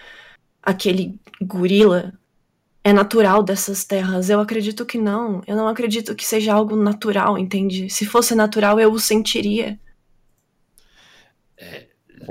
aquele 0.63 1.19
gorila, 1.41 2.18
é 2.89 2.93
natural 2.93 3.43
dessas 3.43 3.85
terras. 3.85 4.31
Eu 4.31 4.41
acredito 4.41 4.87
que 4.87 4.97
não. 4.97 5.43
Eu 5.47 5.55
não 5.57 5.69
acredito 5.69 6.15
que 6.15 6.25
seja 6.25 6.55
algo 6.55 6.75
natural, 6.75 7.37
entende? 7.37 7.91
Se 7.91 8.07
fosse 8.07 8.35
natural, 8.35 8.81
eu 8.81 8.91
o 8.91 8.99
sentiria. 8.99 9.79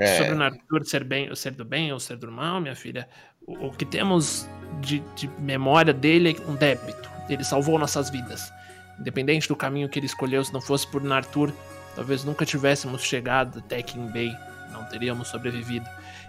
É. 0.00 0.18
sobre 0.18 0.32
o 0.32 0.36
Nartur 0.36 0.84
ser, 0.84 1.04
bem, 1.04 1.34
ser 1.34 1.52
do 1.52 1.64
bem 1.64 1.92
ou 1.92 2.00
ser 2.00 2.16
do 2.16 2.30
mal, 2.30 2.60
minha 2.60 2.74
filha, 2.74 3.08
o, 3.46 3.66
o 3.66 3.72
que 3.72 3.84
temos 3.84 4.48
de, 4.80 5.00
de 5.14 5.28
memória 5.38 5.92
dele 5.92 6.36
é 6.36 6.50
um 6.50 6.54
débito. 6.54 7.08
Ele 7.28 7.44
salvou 7.44 7.78
nossas 7.78 8.10
vidas. 8.10 8.52
Independente 8.98 9.48
do 9.48 9.54
caminho 9.54 9.88
que 9.88 9.98
ele 9.98 10.06
escolheu, 10.06 10.44
se 10.44 10.52
não 10.52 10.60
fosse 10.60 10.86
por 10.86 11.02
Nartur, 11.02 11.52
talvez 11.94 12.24
nunca 12.24 12.44
tivéssemos 12.44 13.02
chegado 13.02 13.60
até 13.60 13.80
King 13.82 14.12
Bay. 14.12 14.32
Não 14.72 14.84
teríamos 14.84 15.28
sobrevivido. 15.28 15.86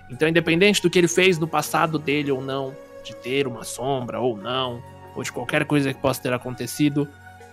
Então, 0.10 0.28
independente 0.28 0.82
do 0.82 0.90
que 0.90 1.00
ele 1.00 1.08
fez 1.08 1.38
no 1.38 1.48
passado 1.48 1.98
dele 1.98 2.32
ou 2.32 2.42
não, 2.42 2.76
de 3.10 3.16
ter 3.16 3.48
uma 3.48 3.64
sombra 3.64 4.20
ou 4.20 4.38
não, 4.38 4.84
ou 5.16 5.24
de 5.24 5.32
qualquer 5.32 5.66
coisa 5.66 5.92
que 5.94 6.00
possa 6.00 6.22
ter 6.22 6.32
acontecido, 6.32 7.08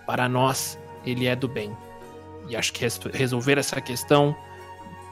para 0.06 0.28
nós, 0.28 0.78
ele 1.04 1.26
é 1.26 1.34
do 1.34 1.48
bem. 1.48 1.74
E 2.48 2.54
acho 2.54 2.72
que 2.72 2.82
res- 2.82 3.00
resolver 3.12 3.58
essa 3.58 3.80
questão 3.80 4.36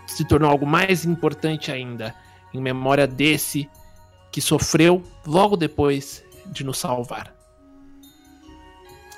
se 0.07 0.25
tornou 0.25 0.51
algo 0.51 0.67
mais 0.67 1.05
importante 1.07 1.73
ainda, 1.73 2.15
em 2.53 2.61
memória 2.61 3.07
desse 3.07 3.69
que 4.31 4.41
sofreu 4.41 5.03
logo 5.27 5.57
depois 5.57 6.23
de 6.47 6.63
nos 6.63 6.79
salvar. 6.79 7.35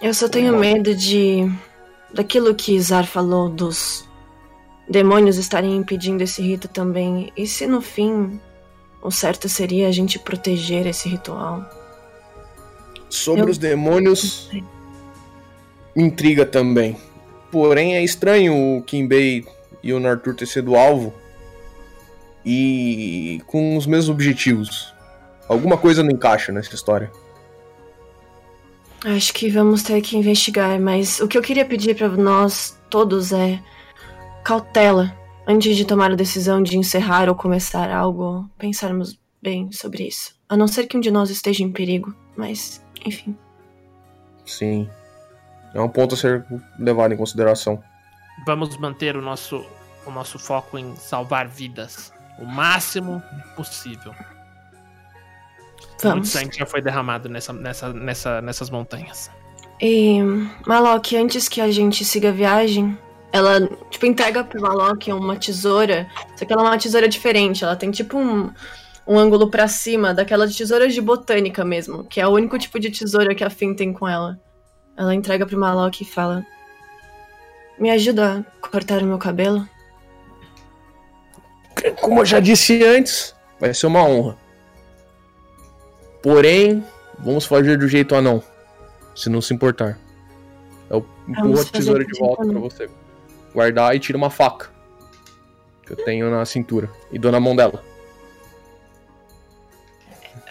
Eu 0.00 0.14
só 0.14 0.28
tenho 0.28 0.56
medo 0.56 0.94
de. 0.94 1.50
daquilo 2.14 2.54
que 2.54 2.78
Zar 2.80 3.04
falou 3.06 3.48
dos 3.48 4.08
demônios 4.88 5.38
estarem 5.38 5.74
impedindo 5.76 6.22
esse 6.22 6.40
rito 6.40 6.68
também. 6.68 7.32
E 7.36 7.46
se 7.46 7.66
no 7.66 7.80
fim 7.80 8.40
o 9.06 9.10
certo 9.10 9.48
seria 9.48 9.88
a 9.88 9.92
gente 9.92 10.18
proteger 10.18 10.86
esse 10.86 11.08
ritual? 11.08 11.64
Sobre 13.08 13.42
Eu- 13.42 13.48
os 13.48 13.58
demônios, 13.58 14.50
me 15.94 16.02
intriga 16.02 16.44
também. 16.44 16.96
Porém, 17.50 17.96
é 17.96 18.02
estranho 18.02 18.76
o 18.78 18.82
Kimbei 18.82 19.46
e 19.82 19.92
o 19.92 20.00
Nartur 20.00 20.34
ter 20.34 20.46
sido 20.46 20.74
alvo 20.74 21.14
e 22.44 23.40
com 23.46 23.76
os 23.76 23.86
mesmos 23.86 24.08
objetivos. 24.10 24.92
Alguma 25.48 25.76
coisa 25.76 26.02
não 26.02 26.10
encaixa 26.10 26.50
nessa 26.50 26.74
história. 26.74 27.10
Acho 29.04 29.32
que 29.32 29.48
vamos 29.48 29.82
ter 29.84 30.00
que 30.02 30.16
investigar, 30.16 30.80
mas 30.80 31.20
o 31.20 31.28
que 31.28 31.38
eu 31.38 31.42
queria 31.42 31.64
pedir 31.64 31.94
pra 31.94 32.08
nós 32.08 32.76
todos 32.90 33.32
é 33.32 33.60
cautela 34.42 35.14
antes 35.46 35.76
de 35.76 35.84
tomar 35.84 36.12
a 36.12 36.16
decisão 36.16 36.62
de 36.62 36.76
encerrar 36.76 37.28
ou 37.28 37.34
começar 37.34 37.90
algo, 37.90 38.48
pensarmos 38.58 39.18
bem 39.42 39.70
sobre 39.72 40.06
isso. 40.06 40.34
A 40.48 40.56
não 40.56 40.66
ser 40.66 40.86
que 40.86 40.96
um 40.96 41.00
de 41.00 41.10
nós 41.10 41.30
esteja 41.30 41.62
em 41.62 41.72
perigo, 41.72 42.14
mas 42.36 42.84
enfim. 43.04 43.36
Sim. 44.44 44.88
É 45.74 45.80
um 45.80 45.88
ponto 45.88 46.14
a 46.14 46.18
ser 46.18 46.44
levado 46.78 47.12
em 47.12 47.16
consideração. 47.16 47.82
Vamos 48.46 48.76
manter 48.78 49.16
o 49.16 49.22
nosso, 49.22 49.64
o 50.06 50.10
nosso 50.10 50.38
foco 50.38 50.78
em 50.78 50.94
salvar 50.96 51.48
vidas 51.48 52.12
o 52.38 52.44
máximo 52.44 53.22
possível. 53.54 54.12
Muito 54.12 56.02
Vamos. 56.02 56.28
sangue 56.28 56.56
já 56.56 56.66
foi 56.66 56.82
derramado 56.82 57.28
nessa, 57.28 57.52
nessa, 57.52 57.92
nessa, 57.92 58.42
nessas 58.42 58.70
montanhas. 58.70 59.30
E 59.80 60.20
Malok, 60.66 61.16
antes 61.16 61.48
que 61.48 61.60
a 61.60 61.70
gente 61.70 62.04
siga 62.04 62.28
a 62.30 62.32
viagem, 62.32 62.96
ela 63.32 63.60
tipo 63.90 64.06
entrega 64.06 64.44
pro 64.44 64.60
Malok 64.60 65.12
uma 65.12 65.36
tesoura, 65.36 66.08
só 66.36 66.44
que 66.44 66.52
ela 66.52 66.62
é 66.62 66.66
uma 66.66 66.78
tesoura 66.78 67.08
diferente, 67.08 67.64
ela 67.64 67.76
tem 67.76 67.90
tipo 67.90 68.18
um, 68.18 68.50
um 69.06 69.18
ângulo 69.18 69.50
pra 69.50 69.68
cima, 69.68 70.14
daquelas 70.14 70.56
tesouras 70.56 70.94
de 70.94 71.00
botânica 71.00 71.64
mesmo, 71.64 72.04
que 72.04 72.20
é 72.20 72.26
o 72.26 72.32
único 72.32 72.58
tipo 72.58 72.78
de 72.80 72.90
tesoura 72.90 73.34
que 73.34 73.44
a 73.44 73.50
Finn 73.50 73.74
tem 73.74 73.92
com 73.92 74.08
ela. 74.08 74.38
Ela 74.96 75.14
entrega 75.14 75.46
pro 75.46 75.58
Malok 75.58 76.02
e 76.02 76.06
fala: 76.06 76.44
Me 77.78 77.90
ajuda 77.90 78.44
a 78.62 78.68
cortar 78.68 79.02
o 79.02 79.06
meu 79.06 79.18
cabelo? 79.18 79.68
Como 82.00 82.20
eu 82.20 82.24
já 82.24 82.40
disse 82.40 82.82
antes, 82.82 83.34
vai 83.60 83.74
ser 83.74 83.86
uma 83.86 84.02
honra. 84.02 84.36
Porém, 86.22 86.82
vamos 87.18 87.44
fazer 87.44 87.76
do 87.76 87.86
jeito 87.86 88.14
anão. 88.14 88.42
Se 89.14 89.28
não 89.28 89.40
se 89.40 89.52
importar. 89.52 89.98
Eu 90.88 91.06
empurro 91.28 91.60
a 91.60 91.64
tesoura 91.64 92.04
de 92.04 92.18
volta 92.18 92.42
pra 92.42 92.50
anão. 92.50 92.62
você 92.62 92.88
guardar 93.56 93.96
e 93.96 93.98
tira 93.98 94.18
uma 94.18 94.28
faca. 94.28 94.68
Que 95.84 95.92
eu 95.92 95.96
tenho 96.04 96.30
na 96.30 96.44
cintura. 96.44 96.90
E 97.10 97.18
dou 97.18 97.32
na 97.32 97.40
mão 97.40 97.56
dela. 97.56 97.82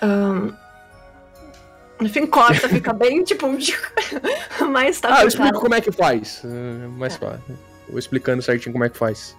Ahn, 0.01 0.51
no 2.01 2.09
fim, 2.09 2.25
corta, 2.25 2.67
fica 2.67 2.91
bem 2.93 3.23
tipo. 3.23 3.47
Mas 4.69 4.99
tá 4.99 5.17
Ah, 5.17 5.21
eu 5.21 5.27
explico 5.27 5.59
como 5.59 5.75
é 5.75 5.81
que 5.81 5.91
faz. 5.91 6.41
É 6.43 6.87
mais 6.87 7.15
fácil. 7.15 7.57
Vou 7.87 7.99
explicando 7.99 8.41
certinho 8.41 8.73
como 8.73 8.83
é 8.83 8.89
que 8.89 8.97
faz. 8.97 9.37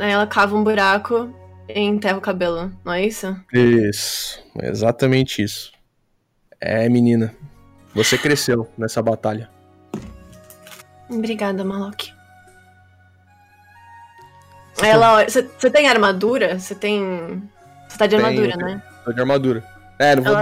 Aí 0.00 0.10
ela 0.10 0.26
cava 0.26 0.56
um 0.56 0.64
buraco 0.64 1.32
e 1.68 1.80
enterra 1.80 2.18
o 2.18 2.20
cabelo, 2.20 2.72
não 2.84 2.92
é 2.92 3.04
isso? 3.04 3.36
Isso. 3.52 4.42
Exatamente 4.60 5.42
isso. 5.42 5.72
É, 6.60 6.88
menina. 6.88 7.34
Você 7.94 8.18
cresceu 8.18 8.68
nessa 8.76 9.00
batalha. 9.02 9.48
Obrigada, 11.08 11.64
Malok. 11.64 12.12
Ela. 14.82 15.24
Você 15.28 15.70
tem 15.70 15.88
armadura? 15.88 16.58
Você 16.58 16.74
tem. 16.74 17.42
Você 17.88 17.98
tá 17.98 18.06
de 18.06 18.16
armadura, 18.16 18.48
tenho. 18.56 18.66
né? 18.66 18.82
Tô 19.04 19.12
de 19.12 19.20
armadura. 19.20 19.64
É, 20.00 20.14
não 20.14 20.22
vou 20.22 20.32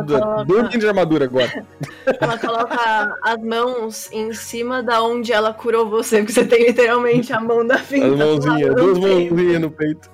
coloca- 0.44 0.79
de 0.79 0.87
armadura 0.87 1.25
agora. 1.25 1.66
Ela 2.20 2.38
coloca 2.38 3.16
as 3.22 3.40
mãos 3.42 4.12
em 4.12 4.31
cima 4.35 4.83
da 4.83 5.03
onde 5.03 5.33
ela 5.33 5.55
curou 5.55 5.88
você, 5.88 6.18
porque 6.18 6.33
você 6.35 6.44
tem 6.44 6.66
literalmente 6.66 7.33
a 7.33 7.40
mão 7.40 7.66
da 7.66 7.79
finta. 7.79 8.07
As 8.07 8.16
mãozinhas, 8.18 8.75
duas 8.75 8.99
mãozinhas 8.99 9.61
no 9.62 9.70
peito. 9.70 10.11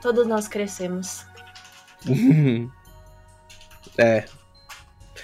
Todos 0.00 0.26
nós 0.26 0.48
crescemos. 0.48 1.24
é. 3.96 4.24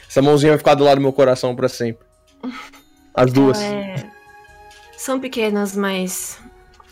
Essa 0.08 0.22
mãozinha 0.22 0.52
vai 0.52 0.58
ficar 0.58 0.74
do 0.74 0.84
lado 0.84 0.96
do 0.98 1.02
meu 1.02 1.12
coração 1.12 1.54
pra 1.56 1.68
sempre. 1.68 2.06
As 3.12 3.32
duas. 3.32 3.60
É, 3.60 3.96
São 4.96 5.18
pequenas, 5.18 5.74
mas 5.74 6.38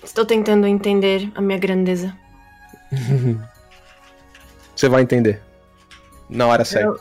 estou 0.02 0.24
tentando 0.24 0.66
entender 0.66 1.30
a 1.34 1.40
minha 1.40 1.58
grandeza. 1.58 2.16
Você 4.74 4.88
vai 4.88 5.02
entender. 5.02 5.40
Na 6.28 6.46
hora 6.46 6.64
certa. 6.64 7.00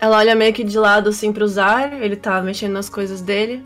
Ela 0.00 0.18
olha 0.18 0.34
meio 0.34 0.52
que 0.52 0.64
de 0.64 0.78
lado 0.78 1.08
assim 1.10 1.32
pro 1.32 1.46
Zar, 1.46 1.92
ele 1.94 2.16
tá 2.16 2.40
mexendo 2.42 2.72
nas 2.72 2.88
coisas 2.88 3.20
dele. 3.20 3.64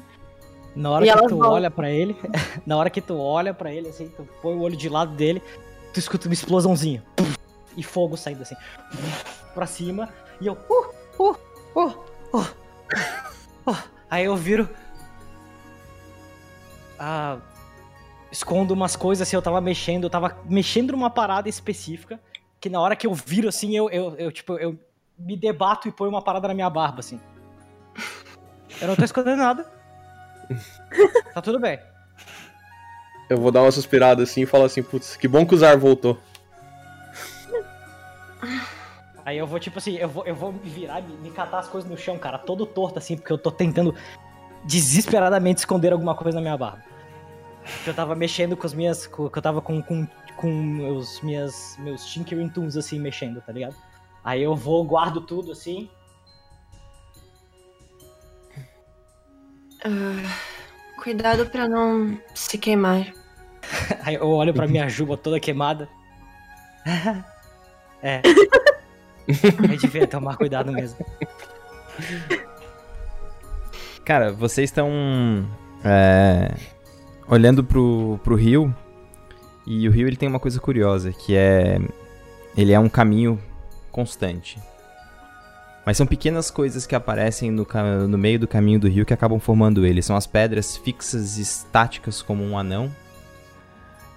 Na 0.77 0.91
hora 0.91 1.07
E 1.07 1.13
que 1.13 1.27
tu 1.29 1.37
vão- 1.39 1.51
olha 1.51 1.71
pra 1.71 1.91
ele, 1.91 2.17
na 2.65 2.77
hora 2.77 2.89
que 2.91 3.01
tu 3.01 3.17
olha 3.19 3.53
pra 3.53 3.73
ele, 3.73 3.89
assim, 3.89 4.09
tu 4.09 4.27
põe 4.41 4.55
o 4.55 4.61
olho 4.61 4.77
de 4.77 4.89
lado 4.89 5.13
dele, 5.15 5.43
tu 5.93 5.99
escuta 5.99 6.29
uma 6.29 6.35
explosãozinha. 6.35 7.03
E 7.77 7.83
fogo 7.83 8.17
saindo 8.17 8.43
assim, 8.43 8.55
pra 9.55 9.67
cima, 9.67 10.09
e 10.41 10.47
eu, 10.47 10.53
uh, 10.69 11.23
uh, 11.23 11.37
uh, 11.77 11.95
uh, 12.35 12.47
uh. 13.67 13.77
Aí 14.11 14.25
eu 14.25 14.37
viro. 14.37 14.69
Ah, 17.03 17.39
escondo 18.31 18.75
umas 18.75 18.95
coisas 18.95 19.27
assim, 19.27 19.35
eu 19.35 19.41
tava 19.41 19.59
mexendo, 19.59 20.05
eu 20.05 20.11
tava 20.11 20.37
mexendo 20.45 20.91
numa 20.91 21.09
parada 21.09 21.49
específica, 21.49 22.21
que 22.61 22.69
na 22.69 22.79
hora 22.79 22.95
que 22.95 23.07
eu 23.07 23.15
viro 23.15 23.49
assim, 23.49 23.75
eu, 23.75 23.89
eu, 23.89 24.15
eu 24.17 24.31
tipo, 24.31 24.53
eu 24.59 24.79
me 25.19 25.35
debato 25.35 25.89
e 25.89 25.93
ponho 25.93 26.11
uma 26.11 26.21
parada 26.21 26.47
na 26.47 26.53
minha 26.53 26.69
barba, 26.69 27.01
assim. 27.01 27.19
Eu 28.81 28.89
não 28.89 28.97
tô 28.97 29.05
escondendo 29.05 29.39
nada. 29.39 29.67
Tá 31.33 31.41
tudo 31.41 31.61
bem. 31.61 31.79
Eu 33.29 33.39
vou 33.39 33.53
dar 33.53 33.63
uma 33.63 33.71
suspirada 33.71 34.25
assim 34.25 34.43
e 34.43 34.47
falar 34.47 34.67
assim, 34.67 34.83
putz, 34.83 35.17
que 35.17 35.29
bom 35.29 35.47
que 35.47 35.55
o 35.55 35.57
Zar 35.57 35.79
voltou. 35.79 36.19
Aí 39.25 39.39
eu 39.39 39.47
vou, 39.47 39.61
tipo 39.61 39.79
assim, 39.79 39.97
eu 39.97 40.09
vou, 40.09 40.27
eu 40.27 40.35
vou 40.35 40.53
me 40.53 40.69
virar 40.69 40.99
e 40.99 41.03
me, 41.05 41.17
me 41.19 41.31
catar 41.31 41.61
as 41.61 41.69
coisas 41.69 41.89
no 41.89 41.97
chão, 41.97 42.19
cara, 42.19 42.37
todo 42.37 42.67
torto 42.67 42.99
assim, 42.99 43.17
porque 43.17 43.33
eu 43.33 43.39
tô 43.39 43.53
tentando 43.53 43.95
desesperadamente 44.65 45.59
esconder 45.59 45.93
alguma 45.93 46.15
coisa 46.15 46.37
na 46.37 46.43
minha 46.43 46.57
barba. 46.57 46.83
Que 47.85 47.91
eu 47.91 47.95
tava 47.95 48.15
mexendo 48.15 48.57
com 48.57 48.67
as 48.67 48.75
minhas. 48.75 49.07
Com, 49.07 49.29
que 49.29 49.39
eu 49.39 49.43
tava 49.43 49.61
com, 49.61 49.83
com, 49.83 50.07
com 50.37 50.97
os 50.97 51.21
minhas, 51.21 51.77
meus 51.79 52.07
Tinkering 52.07 52.49
Tools 52.49 52.77
assim, 52.77 52.99
mexendo, 52.99 53.41
tá 53.41 53.53
ligado? 53.53 53.77
Aí 54.25 54.43
eu 54.43 54.55
vou, 54.55 54.85
guardo 54.85 55.21
tudo 55.21 55.53
assim. 55.53 55.89
Cuidado 61.03 61.47
pra 61.47 61.67
não 61.67 62.19
se 62.35 62.59
queimar. 62.59 63.07
Aí 64.05 64.17
eu 64.17 64.29
olho 64.29 64.53
pra 64.53 64.67
minha 64.67 64.89
juba 64.89 65.17
toda 65.17 65.41
queimada. 65.41 65.89
é. 68.03 68.21
Eu 69.29 69.79
devia 69.79 70.07
tomar 70.07 70.37
cuidado 70.37 70.73
mesmo. 70.73 71.07
Cara, 74.11 74.33
vocês 74.33 74.71
estão 74.71 74.91
é, 75.85 76.53
olhando 77.29 77.63
pro, 77.63 78.19
pro 78.25 78.35
rio 78.35 78.75
e 79.65 79.89
o 79.89 79.93
rio 79.93 80.09
ele 80.09 80.17
tem 80.17 80.29
uma 80.29 80.41
coisa 80.41 80.59
curiosa 80.59 81.13
que 81.13 81.37
é 81.37 81.79
ele 82.57 82.73
é 82.73 82.81
um 82.81 82.89
caminho 82.89 83.41
constante. 83.93 84.59
Mas 85.87 85.97
são 85.97 86.09
pequenas 86.09 86.51
coisas 86.51 86.89
que 86.89 86.97
aparecem 86.97 87.53
no, 87.53 87.65
no 88.09 88.19
meio 88.19 88.41
do 88.41 88.49
caminho 88.49 88.81
do 88.81 88.89
rio 88.89 89.07
que 89.07 89.15
acabam 89.15 89.39
formando 89.39 89.87
ele. 89.87 90.03
São 90.03 90.17
as 90.17 90.27
pedras 90.27 90.77
fixas 90.77 91.39
e 91.39 91.43
estáticas 91.43 92.21
como 92.21 92.43
um 92.43 92.59
anão. 92.59 92.91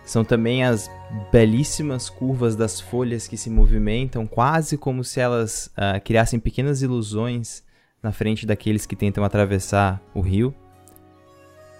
São 0.03 0.25
também 0.25 0.63
as 0.63 0.89
belíssimas 1.31 2.09
curvas 2.09 2.55
das 2.55 2.81
folhas 2.81 3.27
que 3.27 3.37
se 3.37 3.47
movimentam, 3.47 4.25
quase 4.25 4.75
como 4.75 5.03
se 5.03 5.19
elas 5.19 5.69
ah, 5.77 5.99
criassem 5.99 6.39
pequenas 6.39 6.81
ilusões 6.81 7.61
na 8.03 8.11
frente 8.11 8.45
daqueles 8.45 8.85
que 8.85 8.95
tentam 8.95 9.23
atravessar 9.23 10.01
o 10.13 10.19
rio. 10.19 10.53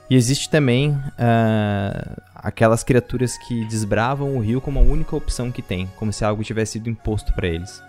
E 0.10 0.16
existe 0.16 0.50
também 0.50 0.98
ah, 1.20 2.22
aquelas 2.34 2.84
criaturas 2.84 3.38
que 3.38 3.66
desbravam 3.66 4.36
o 4.36 4.40
rio 4.40 4.62
como 4.62 4.80
a 4.80 4.84
única 4.84 5.16
opção 5.16 5.52
que 5.52 5.62
tem, 5.62 5.88
como 5.98 6.14
se 6.14 6.24
algo 6.24 6.44
tivesse 6.44 6.74
sido 6.74 6.90
imposto 6.90 7.34
para 7.34 7.48
eles. 7.48 7.84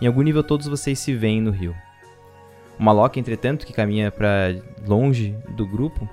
Em 0.00 0.06
algum 0.06 0.22
nível 0.22 0.42
todos 0.42 0.66
vocês 0.66 0.98
se 0.98 1.14
veem 1.14 1.40
no 1.40 1.50
rio. 1.50 1.74
O 2.78 2.82
Malok, 2.82 3.18
entretanto, 3.18 3.66
que 3.66 3.72
caminha 3.72 4.10
para 4.10 4.56
longe 4.86 5.36
do 5.50 5.66
grupo, 5.66 6.08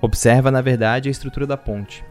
observa 0.00 0.50
na 0.50 0.60
verdade 0.60 1.08
a 1.08 1.12
estrutura 1.12 1.46
da 1.46 1.56
ponte. 1.56 2.04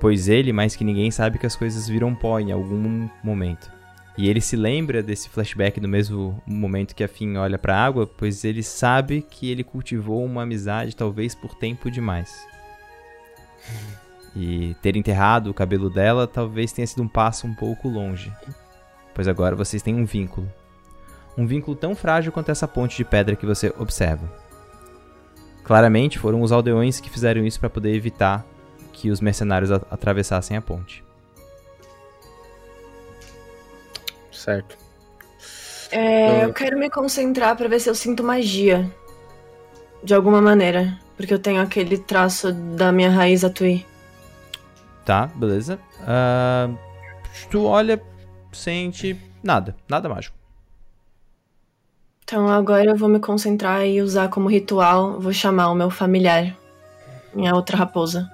Pois 0.00 0.28
ele, 0.28 0.52
mais 0.52 0.74
que 0.74 0.84
ninguém, 0.84 1.10
sabe 1.10 1.38
que 1.38 1.46
as 1.46 1.56
coisas 1.56 1.88
viram 1.88 2.14
pó 2.14 2.40
em 2.40 2.52
algum 2.52 3.08
momento. 3.22 3.73
E 4.16 4.28
ele 4.28 4.40
se 4.40 4.54
lembra 4.54 5.02
desse 5.02 5.28
flashback 5.28 5.80
no 5.80 5.88
mesmo 5.88 6.40
momento 6.46 6.94
que 6.94 7.02
a 7.02 7.08
Finn 7.08 7.36
olha 7.36 7.58
para 7.58 7.76
a 7.76 7.84
água, 7.84 8.06
pois 8.06 8.44
ele 8.44 8.62
sabe 8.62 9.22
que 9.22 9.50
ele 9.50 9.64
cultivou 9.64 10.24
uma 10.24 10.42
amizade 10.42 10.94
talvez 10.94 11.34
por 11.34 11.54
tempo 11.54 11.90
demais. 11.90 12.46
E 14.36 14.74
ter 14.80 14.96
enterrado 14.96 15.50
o 15.50 15.54
cabelo 15.54 15.90
dela 15.90 16.26
talvez 16.28 16.72
tenha 16.72 16.86
sido 16.86 17.02
um 17.02 17.08
passo 17.08 17.46
um 17.46 17.54
pouco 17.54 17.88
longe, 17.88 18.32
pois 19.12 19.26
agora 19.26 19.56
vocês 19.56 19.82
têm 19.82 19.94
um 19.94 20.04
vínculo. 20.04 20.50
Um 21.36 21.46
vínculo 21.46 21.76
tão 21.76 21.96
frágil 21.96 22.30
quanto 22.30 22.50
essa 22.50 22.68
ponte 22.68 22.96
de 22.96 23.04
pedra 23.04 23.34
que 23.34 23.46
você 23.46 23.74
observa. 23.78 24.32
Claramente 25.64 26.18
foram 26.18 26.42
os 26.42 26.52
aldeões 26.52 27.00
que 27.00 27.10
fizeram 27.10 27.44
isso 27.44 27.58
para 27.58 27.70
poder 27.70 27.94
evitar 27.94 28.46
que 28.92 29.10
os 29.10 29.20
mercenários 29.20 29.72
atravessassem 29.72 30.56
a 30.56 30.62
ponte. 30.62 31.03
Certo. 34.44 34.76
É, 35.90 36.40
Ah. 36.42 36.42
eu 36.44 36.52
quero 36.52 36.78
me 36.78 36.90
concentrar 36.90 37.56
pra 37.56 37.66
ver 37.68 37.80
se 37.80 37.88
eu 37.88 37.94
sinto 37.94 38.22
magia. 38.22 38.90
De 40.02 40.12
alguma 40.14 40.40
maneira. 40.42 40.98
Porque 41.16 41.32
eu 41.32 41.38
tenho 41.38 41.62
aquele 41.62 41.96
traço 41.96 42.52
da 42.52 42.92
minha 42.92 43.08
raiz 43.08 43.42
atui. 43.44 43.86
Tá, 45.04 45.26
beleza. 45.34 45.78
Ah, 46.06 46.68
tu 47.50 47.64
olha, 47.64 48.02
sente 48.52 49.16
nada, 49.42 49.74
nada 49.88 50.08
mágico. 50.08 50.36
Então 52.24 52.48
agora 52.48 52.90
eu 52.90 52.96
vou 52.96 53.08
me 53.08 53.20
concentrar 53.20 53.86
e 53.86 54.02
usar 54.02 54.28
como 54.28 54.48
ritual. 54.50 55.20
Vou 55.20 55.32
chamar 55.32 55.70
o 55.70 55.74
meu 55.74 55.88
familiar. 55.90 56.54
Minha 57.32 57.54
outra 57.54 57.76
raposa. 57.76 58.30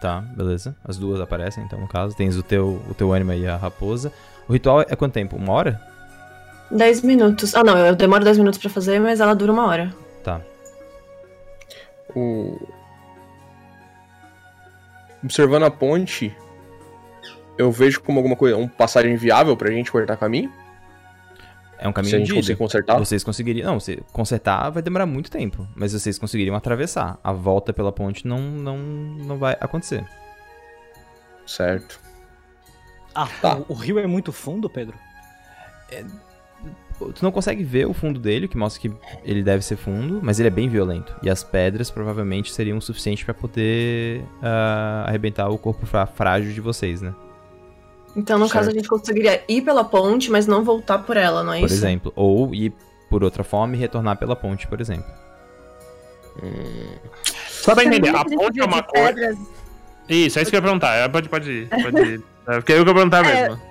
Tá, 0.00 0.20
beleza. 0.20 0.76
As 0.84 0.96
duas 0.96 1.20
aparecem, 1.20 1.64
então, 1.64 1.80
no 1.80 1.88
caso. 1.88 2.14
Tens 2.16 2.36
o 2.36 2.42
teu, 2.42 2.80
o 2.88 2.94
teu 2.94 3.12
ânima 3.12 3.34
e 3.34 3.46
a 3.46 3.56
raposa. 3.56 4.12
O 4.48 4.52
ritual 4.52 4.80
é 4.80 4.96
quanto 4.96 5.12
tempo? 5.12 5.36
Uma 5.36 5.52
hora? 5.52 5.80
10 6.70 7.02
minutos. 7.02 7.54
Ah, 7.54 7.62
não, 7.62 7.76
eu 7.78 7.94
demoro 7.94 8.24
10 8.24 8.38
minutos 8.38 8.58
pra 8.58 8.70
fazer, 8.70 9.00
mas 9.00 9.20
ela 9.20 9.34
dura 9.34 9.52
uma 9.52 9.66
hora. 9.66 9.94
Tá. 10.24 10.40
O... 12.14 12.58
Observando 15.22 15.64
a 15.64 15.70
ponte, 15.70 16.34
eu 17.58 17.70
vejo 17.72 18.00
como 18.00 18.18
alguma 18.18 18.36
coisa, 18.36 18.56
um 18.56 18.68
passagem 18.68 19.16
viável 19.16 19.56
pra 19.56 19.70
gente 19.70 19.90
cortar 19.90 20.16
caminho. 20.16 20.50
É 21.78 21.86
um 21.88 21.90
Se 21.90 21.90
a 21.90 21.92
caminho 21.92 22.18
gente 22.18 22.34
conseguir 22.34 22.56
consertar. 22.56 22.98
Vocês 22.98 23.22
conseguiriam. 23.22 23.66
Não, 23.70 23.78
você 23.78 24.00
consertar 24.12 24.70
vai 24.70 24.82
demorar 24.82 25.06
muito 25.06 25.30
tempo. 25.30 25.66
Mas 25.76 25.92
vocês 25.92 26.18
conseguiriam 26.18 26.56
atravessar. 26.56 27.18
A 27.22 27.32
volta 27.32 27.72
pela 27.72 27.92
ponte 27.92 28.26
não, 28.26 28.40
não, 28.40 28.78
não 28.78 29.38
vai 29.38 29.56
acontecer. 29.60 30.04
Certo. 31.46 32.00
Ah, 33.20 33.28
Tá. 33.42 33.56
o, 33.56 33.66
o 33.72 33.74
rio 33.74 33.98
é 33.98 34.06
muito 34.06 34.32
fundo, 34.32 34.68
Pedro? 34.70 34.94
Tu 37.14 37.22
não 37.22 37.30
consegue 37.30 37.62
ver 37.62 37.86
o 37.86 37.94
fundo 37.94 38.18
dele, 38.18 38.46
o 38.46 38.48
que 38.48 38.56
mostra 38.58 38.80
que 38.82 38.92
ele 39.24 39.42
deve 39.42 39.64
ser 39.64 39.76
fundo, 39.76 40.18
mas 40.22 40.38
ele 40.40 40.48
é 40.48 40.50
bem 40.50 40.68
violento. 40.68 41.14
E 41.22 41.30
as 41.30 41.42
pedras 41.44 41.90
provavelmente 41.90 42.52
seriam 42.52 42.76
o 42.78 42.82
suficiente 42.82 43.24
pra 43.24 43.32
poder 43.32 44.24
ah, 44.42 45.04
arrebentar 45.06 45.48
o 45.48 45.56
corpo 45.58 45.86
frá- 45.86 46.06
frágil 46.06 46.52
de 46.52 46.60
vocês, 46.60 47.00
né? 47.00 47.14
Então, 48.16 48.36
no 48.38 48.48
caso, 48.48 48.70
a 48.70 48.72
Certo. 48.72 48.76
gente 48.76 48.88
conseguiria 48.88 49.42
ir 49.48 49.62
pela 49.62 49.84
ponte, 49.84 50.30
mas 50.30 50.46
não 50.48 50.64
voltar 50.64 50.98
por 50.98 51.16
ela, 51.16 51.44
não 51.44 51.52
é 51.52 51.60
Por 51.60 51.66
isso? 51.66 51.74
exemplo. 51.76 52.12
Ou 52.16 52.52
ir 52.54 52.72
por 53.08 53.22
outra 53.22 53.44
forma 53.44 53.76
e 53.76 53.78
retornar 53.78 54.16
pela 54.18 54.34
ponte, 54.34 54.66
por 54.66 54.80
exemplo. 54.80 55.10
Só 57.46 57.74
pra 57.74 57.84
entender, 57.84 58.08
a 58.14 58.24
ponte 58.24 58.60
é 58.60 58.64
uma 58.64 58.82
coisa. 58.82 59.08
pedras, 59.08 59.38
Isso, 60.08 60.38
é 60.38 60.42
isso 60.42 60.50
que 60.50 60.56
eu 60.56 60.58
ia 60.58 60.62
perguntar. 60.62 60.94
É, 60.94 61.08
Pode, 61.08 61.28
pode 61.28 61.50
ir. 61.50 61.68
Pode 61.68 62.22
É, 62.48 62.54
porque 62.54 62.72
eu 62.72 62.82
que 62.84 62.90
ia 62.90 62.94
perguntar 62.94 63.24
É. 63.26 63.48
mesmo. 63.48 63.68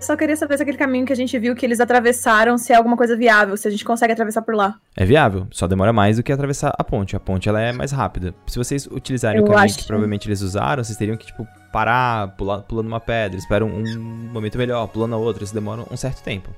Só 0.00 0.16
queria 0.16 0.36
saber 0.36 0.56
se 0.58 0.62
aquele 0.62 0.76
caminho 0.76 1.06
que 1.06 1.12
a 1.14 1.16
gente 1.16 1.38
viu 1.38 1.54
que 1.54 1.64
eles 1.64 1.80
atravessaram, 1.80 2.58
se 2.58 2.72
é 2.74 2.76
alguma 2.76 2.94
coisa 2.96 3.16
viável, 3.16 3.56
se 3.56 3.66
a 3.66 3.70
gente 3.70 3.84
consegue 3.86 4.12
atravessar 4.12 4.42
por 4.42 4.54
lá. 4.54 4.74
É 4.94 5.04
viável, 5.04 5.46
só 5.50 5.66
demora 5.66 5.94
mais 5.94 6.16
do 6.18 6.22
que 6.22 6.30
atravessar 6.30 6.74
a 6.78 6.84
ponte. 6.84 7.16
A 7.16 7.20
ponte 7.20 7.48
ela 7.48 7.58
é 7.60 7.72
mais 7.72 7.90
rápida. 7.90 8.34
Se 8.46 8.58
vocês 8.58 8.86
utilizarem 8.86 9.38
Eu 9.38 9.44
o 9.44 9.46
caminho 9.46 9.64
acho 9.64 9.76
que 9.76 9.82
que- 9.82 9.86
provavelmente 9.86 10.28
eles 10.28 10.42
usaram, 10.42 10.84
vocês 10.84 10.98
teriam 10.98 11.16
que, 11.16 11.24
tipo, 11.26 11.46
parar, 11.72 12.28
pular, 12.36 12.60
pulando 12.62 12.86
uma 12.88 13.00
pedra, 13.00 13.38
esperam 13.38 13.66
um 13.68 14.28
momento 14.30 14.58
melhor, 14.58 14.86
pulando 14.88 15.14
a 15.14 15.18
outra. 15.18 15.42
Isso 15.42 15.54
demora 15.54 15.84
um 15.90 15.96
certo 15.96 16.22
tempo. 16.22 16.50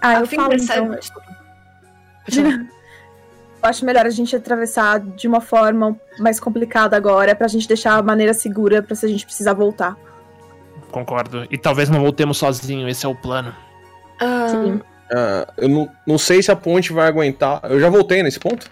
Ah, 0.00 0.14
eu 0.20 0.26
fim 0.26 0.36
falo 0.36 0.54
então. 0.54 0.90
Desculpa. 0.94 1.36
Acho 3.66 3.84
melhor 3.84 4.06
a 4.06 4.10
gente 4.10 4.34
atravessar 4.34 5.00
de 5.00 5.26
uma 5.28 5.40
forma 5.40 5.96
mais 6.18 6.40
complicada 6.40 6.96
agora, 6.96 7.34
pra 7.34 7.48
gente 7.48 7.68
deixar 7.68 7.98
a 7.98 8.02
maneira 8.02 8.32
segura 8.32 8.82
pra 8.82 8.94
se 8.94 9.04
a 9.06 9.08
gente 9.08 9.24
precisar 9.26 9.52
voltar. 9.52 9.96
Concordo. 10.90 11.46
E 11.50 11.58
talvez 11.58 11.88
não 11.90 12.00
voltemos 12.00 12.38
sozinho, 12.38 12.88
esse 12.88 13.04
é 13.04 13.08
o 13.08 13.14
plano. 13.14 13.54
Ah, 14.20 14.48
Sim. 14.48 14.80
Ah, 15.12 15.46
eu 15.58 15.68
não, 15.68 15.90
não 16.06 16.18
sei 16.18 16.42
se 16.42 16.50
a 16.50 16.56
ponte 16.56 16.92
vai 16.92 17.06
aguentar. 17.06 17.60
Eu 17.64 17.78
já 17.78 17.88
voltei 17.88 18.22
nesse 18.22 18.40
ponto? 18.40 18.70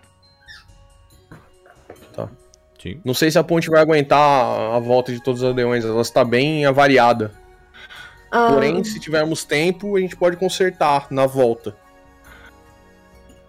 Sim. 2.84 3.00
Não 3.02 3.14
sei 3.14 3.30
se 3.30 3.38
a 3.38 3.42
ponte 3.42 3.70
vai 3.70 3.80
aguentar 3.80 4.18
a 4.20 4.78
volta 4.78 5.10
de 5.10 5.18
todos 5.22 5.40
os 5.40 5.48
aldeões. 5.48 5.86
Ela 5.86 6.02
está 6.02 6.22
bem 6.22 6.66
avariada. 6.66 7.32
ah, 8.30 8.48
Porém, 8.52 8.84
se 8.84 9.00
tivermos 9.00 9.42
tempo, 9.42 9.96
a 9.96 10.00
gente 10.00 10.14
pode 10.14 10.36
consertar 10.36 11.06
na 11.10 11.24
volta. 11.24 11.74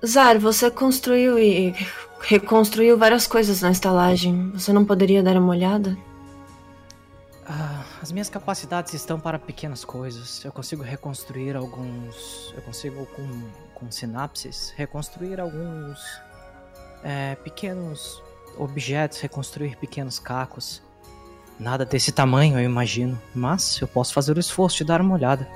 Zar, 0.06 0.39
você 0.39 0.70
construiu 0.70 1.39
e 1.39 1.76
reconstruiu 2.22 2.98
várias 2.98 3.28
coisas 3.28 3.62
na 3.62 3.72
estalagem. 3.72 4.52
Você 4.52 4.72
não 4.72 4.86
poderia 4.86 5.24
dar 5.24 5.38
uma 5.38 5.50
olhada? 5.50 5.98
Ah, 7.48 7.84
as 8.02 8.12
minhas 8.12 8.30
capacidades 8.30 8.94
estão 8.94 9.20
para 9.20 9.38
pequenas 9.38 9.86
coisas. 9.86 10.44
Eu 10.44 10.52
consigo 10.52 10.84
reconstruir 10.84 11.56
alguns. 11.56 12.54
Eu 12.56 12.62
consigo, 12.62 13.06
com, 13.08 13.50
com 13.74 13.91
sinapses, 13.91 14.74
reconstruir 14.76 15.39
alguns 15.39 16.00
é, 17.04 17.36
pequenos 17.36 18.22
objetos, 18.58 19.20
reconstruir 19.20 19.76
pequenos 19.78 20.18
cacos. 20.18 20.82
Nada 21.60 21.86
desse 21.86 22.12
tamanho, 22.12 22.60
eu 22.60 22.63
imagino. 22.63 23.20
Mas 23.34 23.80
eu 23.80 23.88
posso 23.88 24.13
fazer 24.13 24.36
o 24.36 24.39
esforço 24.39 24.78
de 24.78 24.86
dar 24.86 25.02
uma 25.02 25.13
olhada. 25.13 25.48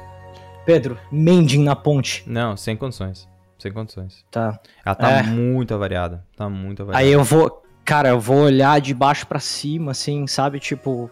Pedro, 0.66 1.00
mending 1.12 1.64
na 1.64 1.76
ponte. 1.76 2.24
Não, 2.28 2.56
sem 2.56 2.78
condições. 2.78 3.28
Sem 3.60 3.72
condições. 3.72 4.24
Tá. 4.32 4.58
Ela 4.86 4.96
tá 4.96 5.12
É. 5.12 5.24
muito 5.24 5.74
avariada. 5.74 6.24
Tá 6.36 6.50
muito 6.50 6.82
avariada. 6.82 7.06
Aí 7.06 7.12
eu 7.12 7.24
vou. 7.24 7.62
Cara, 7.86 8.10
eu 8.10 8.20
vou 8.20 8.38
olhar 8.44 8.80
de 8.80 8.94
baixo 8.94 9.28
pra 9.28 9.40
cima, 9.40 9.92
assim, 9.92 10.26
sabe? 10.28 10.60
Tipo. 10.60 11.12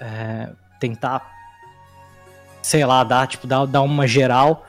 é, 0.00 0.48
tentar. 0.80 1.30
Sei 2.62 2.84
lá, 2.84 3.04
dar, 3.04 3.26
tipo, 3.28 3.46
dar, 3.46 3.66
dar 3.66 3.82
uma 3.82 4.06
geral. 4.06 4.66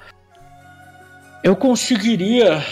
Eu 1.44 1.56
conseguiria. 1.56 2.63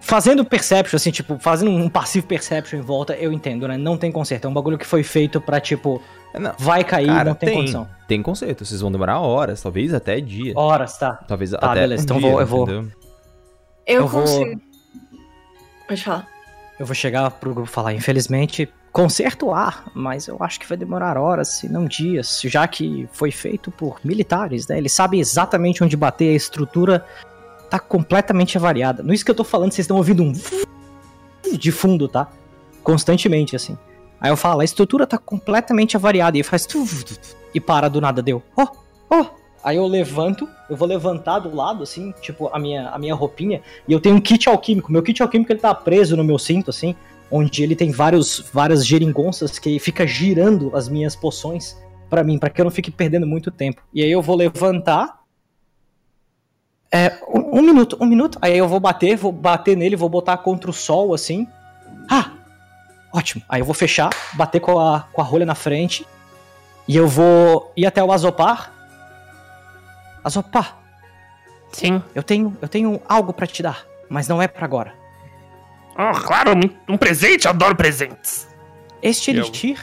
Fazendo 0.00 0.44
perception, 0.44 0.96
assim, 0.96 1.10
tipo, 1.10 1.36
fazendo 1.38 1.70
um 1.72 1.88
passivo 1.88 2.26
perception 2.28 2.78
em 2.78 2.82
volta, 2.82 3.14
eu 3.14 3.32
entendo, 3.32 3.66
né? 3.66 3.76
Não 3.76 3.96
tem 3.96 4.12
conserto. 4.12 4.44
É 4.44 4.48
um 4.48 4.54
bagulho 4.54 4.78
que 4.78 4.86
foi 4.86 5.02
feito 5.02 5.40
pra, 5.40 5.58
tipo, 5.60 6.00
Não, 6.34 6.52
vai 6.58 6.84
cair, 6.84 7.06
cara, 7.06 7.24
não 7.30 7.34
tem, 7.34 7.48
tem, 7.48 7.58
condição. 7.58 7.88
tem 8.06 8.22
conserto. 8.22 8.64
Vocês 8.64 8.80
vão 8.80 8.92
demorar 8.92 9.20
horas, 9.20 9.62
talvez 9.62 9.94
até 9.94 10.20
dia. 10.20 10.52
Horas, 10.56 10.98
tá. 10.98 11.14
Talvez 11.26 11.50
Tá, 11.52 11.58
até 11.58 11.80
beleza, 11.80 12.02
um 12.02 12.04
então 12.04 12.18
dia, 12.18 12.30
vou- 12.30 12.40
eu 12.40 12.46
vou- 12.46 12.62
entendeu? 12.64 12.88
Eu, 13.86 14.00
Eu 14.02 14.08
vou- 14.08 14.20
consigo. 14.22 14.60
Pode 15.88 16.02
falar. 16.04 16.26
Eu 16.78 16.84
vou 16.84 16.94
chegar 16.94 17.30
pro 17.30 17.54
grupo 17.54 17.68
e 17.70 17.72
falar, 17.72 17.94
infelizmente, 17.94 18.68
conserto 18.92 19.52
há, 19.54 19.84
mas 19.94 20.26
eu 20.26 20.36
acho 20.40 20.60
que 20.60 20.66
vai 20.68 20.76
demorar 20.76 21.16
horas, 21.16 21.48
se 21.48 21.68
não 21.72 21.86
dias, 21.86 22.40
já 22.44 22.66
que 22.68 23.08
foi 23.12 23.30
feito 23.30 23.70
por 23.70 23.98
militares, 24.04 24.66
né? 24.68 24.76
Eles 24.76 24.92
sabem 24.92 25.18
exatamente 25.20 25.82
onde 25.82 25.96
bater, 25.96 26.32
a 26.32 26.36
estrutura 26.36 27.06
tá 27.70 27.78
completamente 27.78 28.58
avariada. 28.58 29.02
Não 29.02 29.12
é 29.12 29.14
isso 29.14 29.24
que 29.24 29.30
eu 29.30 29.34
tô 29.34 29.44
falando, 29.44 29.72
vocês 29.72 29.84
estão 29.84 29.96
ouvindo 29.96 30.22
um 30.22 30.32
de 31.58 31.72
fundo, 31.72 32.08
tá? 32.08 32.28
Constantemente, 32.82 33.56
assim. 33.56 33.78
Aí 34.26 34.32
eu 34.32 34.36
falo, 34.36 34.60
a 34.60 34.64
estrutura 34.64 35.06
tá 35.06 35.16
completamente 35.16 35.96
avariada, 35.96 36.36
e 36.36 36.42
faz 36.42 36.66
e 37.54 37.60
para 37.60 37.88
do 37.88 38.00
nada, 38.00 38.20
deu. 38.20 38.42
Ó, 38.56 38.66
ó. 39.08 39.26
Aí 39.62 39.76
eu 39.76 39.86
levanto, 39.86 40.48
eu 40.68 40.76
vou 40.76 40.88
levantar 40.88 41.38
do 41.38 41.54
lado, 41.54 41.84
assim, 41.84 42.12
tipo, 42.20 42.50
a 42.52 42.58
minha, 42.58 42.88
a 42.88 42.98
minha 42.98 43.14
roupinha, 43.14 43.62
e 43.86 43.92
eu 43.92 44.00
tenho 44.00 44.16
um 44.16 44.20
kit 44.20 44.48
alquímico. 44.48 44.90
Meu 44.90 45.00
kit 45.00 45.22
alquímico 45.22 45.52
ele 45.52 45.60
tá 45.60 45.72
preso 45.72 46.16
no 46.16 46.24
meu 46.24 46.40
cinto, 46.40 46.70
assim, 46.70 46.96
onde 47.30 47.62
ele 47.62 47.76
tem 47.76 47.92
vários, 47.92 48.44
várias 48.52 48.84
geringonças 48.84 49.60
que 49.60 49.78
fica 49.78 50.04
girando 50.04 50.74
as 50.74 50.88
minhas 50.88 51.14
poções 51.14 51.76
pra 52.10 52.24
mim, 52.24 52.36
pra 52.36 52.50
que 52.50 52.60
eu 52.60 52.64
não 52.64 52.72
fique 52.72 52.90
perdendo 52.90 53.28
muito 53.28 53.52
tempo. 53.52 53.80
E 53.94 54.02
aí 54.02 54.10
eu 54.10 54.22
vou 54.22 54.34
levantar. 54.34 55.20
É, 56.90 57.16
um, 57.32 57.60
um 57.60 57.62
minuto, 57.62 57.96
um 58.00 58.06
minuto. 58.06 58.40
Aí 58.42 58.58
eu 58.58 58.66
vou 58.66 58.80
bater, 58.80 59.16
vou 59.16 59.30
bater 59.30 59.76
nele, 59.76 59.94
vou 59.94 60.08
botar 60.08 60.36
contra 60.38 60.68
o 60.68 60.74
sol, 60.74 61.14
assim. 61.14 61.46
Ah! 62.10 62.35
Ótimo. 63.12 63.42
Aí 63.48 63.60
eu 63.60 63.64
vou 63.64 63.74
fechar, 63.74 64.10
bater 64.34 64.60
com 64.60 64.78
a, 64.78 65.00
com 65.12 65.20
a 65.20 65.24
rolha 65.24 65.46
na 65.46 65.54
frente. 65.54 66.06
E 66.88 66.96
eu 66.96 67.08
vou 67.08 67.72
ir 67.76 67.86
até 67.86 68.02
o 68.02 68.12
Azopar. 68.12 68.72
Azopar, 70.22 70.76
Sim. 71.72 72.02
eu 72.14 72.22
tenho, 72.22 72.56
eu 72.60 72.68
tenho 72.68 73.00
algo 73.08 73.32
pra 73.32 73.46
te 73.46 73.62
dar, 73.62 73.84
mas 74.08 74.26
não 74.26 74.42
é 74.42 74.48
pra 74.48 74.64
agora. 74.64 74.92
Oh, 75.96 76.12
claro, 76.20 76.52
um- 76.52 76.94
um 76.94 76.96
presente, 76.98 77.44
eu 77.46 77.50
adoro 77.50 77.76
presentes. 77.76 78.48
Este 79.00 79.30
Eu- 79.30 79.44
elixir, 79.44 79.78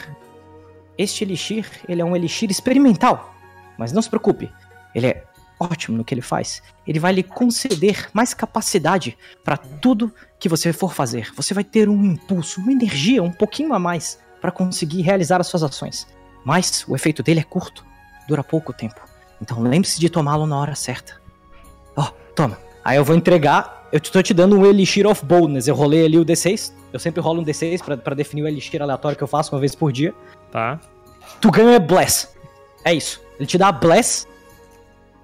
este 0.98 1.24
elixir, 1.24 1.66
ele 1.88 2.02
é 2.02 2.04
um 2.04 2.14
elixir 2.14 2.50
experimental. 2.50 3.34
Mas 3.78 3.90
não 3.92 4.02
se 4.02 4.08
preocupe, 4.08 4.52
ele 4.94 5.06
é 5.08 5.24
ótimo 5.64 5.96
no 5.96 6.04
que 6.04 6.14
ele 6.14 6.22
faz. 6.22 6.62
Ele 6.86 6.98
vai 6.98 7.12
lhe 7.12 7.22
conceder 7.22 8.08
mais 8.12 8.34
capacidade 8.34 9.16
para 9.42 9.56
tudo 9.56 10.12
que 10.38 10.48
você 10.48 10.72
for 10.72 10.92
fazer. 10.92 11.32
Você 11.34 11.54
vai 11.54 11.64
ter 11.64 11.88
um 11.88 12.04
impulso, 12.04 12.60
uma 12.60 12.72
energia 12.72 13.22
um 13.22 13.32
pouquinho 13.32 13.72
a 13.72 13.78
mais 13.78 14.18
para 14.40 14.50
conseguir 14.50 15.02
realizar 15.02 15.40
as 15.40 15.46
suas 15.46 15.62
ações. 15.62 16.06
Mas 16.44 16.84
o 16.86 16.94
efeito 16.94 17.22
dele 17.22 17.40
é 17.40 17.44
curto, 17.44 17.84
dura 18.28 18.44
pouco 18.44 18.72
tempo. 18.72 19.00
Então 19.40 19.60
lembre-se 19.60 19.98
de 19.98 20.08
tomá-lo 20.08 20.46
na 20.46 20.58
hora 20.58 20.74
certa. 20.74 21.20
Ó, 21.96 22.10
toma. 22.34 22.58
Aí 22.84 22.96
eu 22.96 23.04
vou 23.04 23.16
entregar. 23.16 23.88
Eu 23.90 24.00
tô 24.00 24.22
te 24.22 24.34
dando 24.34 24.58
um 24.58 24.66
Elixir 24.66 25.06
of 25.06 25.24
Boldness. 25.24 25.66
Eu 25.66 25.74
rolei 25.74 26.04
ali 26.04 26.18
o 26.18 26.24
D6. 26.24 26.72
Eu 26.92 26.98
sempre 26.98 27.20
rolo 27.20 27.40
um 27.40 27.44
D6 27.44 27.82
pra, 27.82 27.96
pra 27.96 28.14
definir 28.14 28.42
o 28.42 28.48
Elixir 28.48 28.82
aleatório 28.82 29.16
que 29.16 29.22
eu 29.22 29.28
faço 29.28 29.54
uma 29.54 29.60
vez 29.60 29.74
por 29.74 29.90
dia. 29.90 30.14
Tá. 30.50 30.78
Tu 31.40 31.50
ganha 31.50 31.78
Bless. 31.78 32.28
É 32.84 32.92
isso. 32.92 33.22
Ele 33.38 33.46
te 33.46 33.56
dá 33.56 33.72
Bless 33.72 34.26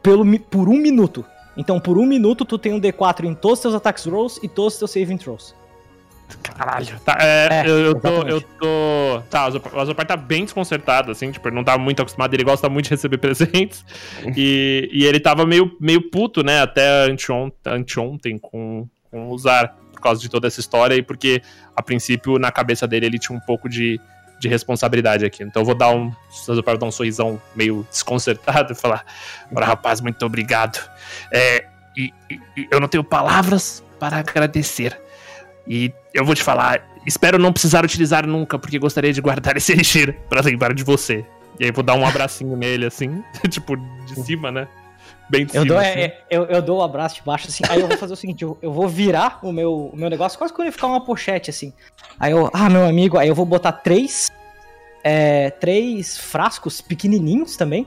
pelo, 0.02 0.24
por 0.40 0.68
um 0.68 0.76
minuto. 0.78 1.24
Então, 1.56 1.78
por 1.80 1.98
um 1.98 2.06
minuto, 2.06 2.44
tu 2.44 2.56
tem 2.58 2.72
um 2.72 2.80
D4 2.80 3.24
em 3.24 3.34
todos 3.34 3.58
os 3.58 3.62
teus 3.62 3.74
attacks 3.74 4.06
rolls 4.06 4.40
e 4.42 4.48
todos 4.48 4.74
os 4.74 4.78
teus 4.78 4.90
saving 4.92 5.16
throws. 5.18 5.54
Caralho. 6.42 6.98
Tá, 7.04 7.18
é, 7.20 7.48
É, 7.50 7.68
eu, 7.68 7.78
eu 7.86 7.94
tô. 8.00 8.08
Eu 8.22 8.40
tô. 8.40 9.22
Tá, 9.28 9.48
o 9.48 9.50
Zopar- 9.50 9.76
o 9.76 9.84
Zopar 9.84 10.06
tá 10.06 10.16
bem 10.16 10.44
desconcertado, 10.44 11.10
assim, 11.10 11.30
tipo, 11.32 11.48
ele 11.48 11.56
não 11.56 11.64
tá 11.64 11.76
muito 11.76 12.00
acostumado, 12.00 12.32
ele 12.34 12.44
gosta 12.44 12.68
muito 12.68 12.84
de 12.84 12.90
receber 12.90 13.18
presentes. 13.18 13.84
e, 14.36 14.88
e 14.92 15.04
ele 15.04 15.18
tava 15.18 15.44
meio, 15.44 15.76
meio 15.80 16.08
puto, 16.08 16.44
né, 16.44 16.60
até 16.60 17.04
anteontem, 17.10 17.56
anteontem 17.72 18.38
com, 18.38 18.86
com 19.10 19.28
o 19.28 19.36
Zar, 19.38 19.74
por 19.92 20.00
causa 20.00 20.20
de 20.20 20.28
toda 20.28 20.46
essa 20.46 20.60
história, 20.60 20.94
e 20.94 21.02
porque, 21.02 21.42
a 21.74 21.82
princípio, 21.82 22.38
na 22.38 22.52
cabeça 22.52 22.86
dele, 22.86 23.06
ele 23.06 23.18
tinha 23.18 23.36
um 23.36 23.40
pouco 23.40 23.68
de, 23.68 24.00
de 24.40 24.48
responsabilidade 24.48 25.24
aqui. 25.24 25.42
Então 25.44 25.62
eu 25.62 25.66
vou 25.66 25.74
dar 25.74 25.90
um. 25.94 26.11
Vai 26.64 26.76
dar 26.76 26.87
um 26.87 26.90
sorrisão 26.90 27.40
meio 27.55 27.87
desconcertado 27.90 28.72
e 28.72 28.74
falar: 28.74 29.05
rapaz, 29.55 30.00
muito 30.00 30.24
obrigado. 30.26 30.81
É, 31.33 31.66
e, 31.96 32.12
e- 32.31 32.68
eu 32.70 32.81
não 32.81 32.88
tenho 32.88 33.05
palavras 33.05 33.85
para 33.98 34.16
agradecer. 34.18 34.98
E 35.68 35.92
eu 36.14 36.24
vou 36.24 36.35
te 36.35 36.42
falar, 36.42 36.83
espero 37.07 37.38
não 37.38 37.53
precisar 37.53 37.85
utilizar 37.85 38.26
nunca, 38.26 38.59
porque 38.59 38.79
gostaria 38.79 39.12
de 39.12 39.20
guardar 39.20 39.55
esse 39.59 39.72
elixir 39.72 40.16
pra 40.29 40.40
lembrar 40.40 40.72
de 40.74 40.83
você. 40.83 41.24
E 41.59 41.64
aí 41.66 41.70
vou 41.70 41.85
dar 41.85 41.94
um 41.94 42.07
abracinho 42.07 42.57
nele, 42.57 42.87
assim, 42.87 43.22
tipo, 43.50 43.76
de 43.76 44.14
cima, 44.24 44.50
né? 44.50 44.66
Bem 45.29 45.44
de 45.46 45.55
Eu 45.55 45.62
cima. 45.62 45.74
dou, 45.74 45.79
assim. 45.79 46.00
é, 46.00 46.24
eu, 46.31 46.44
eu 46.46 46.62
dou 46.62 46.79
o 46.79 46.83
abraço 46.83 47.16
de 47.16 47.22
baixo, 47.22 47.46
assim. 47.48 47.62
Aí 47.68 47.81
eu 47.81 47.87
vou 47.87 47.96
fazer 47.98 48.14
o 48.14 48.16
seguinte: 48.16 48.42
eu, 48.42 48.59
eu 48.62 48.72
vou 48.72 48.88
virar 48.88 49.38
o 49.42 49.53
meu, 49.53 49.90
o 49.92 49.96
meu 49.96 50.09
negócio, 50.11 50.38
quase 50.38 50.53
eu 50.59 50.64
ia 50.64 50.73
ficar 50.73 50.87
uma 50.87 51.04
pochete, 51.04 51.50
assim. 51.50 51.73
Aí 52.19 52.33
eu, 52.33 52.50
ah, 52.52 52.69
meu 52.71 52.85
amigo, 52.87 53.17
aí 53.19 53.29
eu 53.29 53.35
vou 53.35 53.44
botar 53.44 53.73
três. 53.73 54.29
É, 55.03 55.51
três 55.51 56.19
frascos 56.19 56.81
pequenininhos 56.81 57.57
também, 57.57 57.87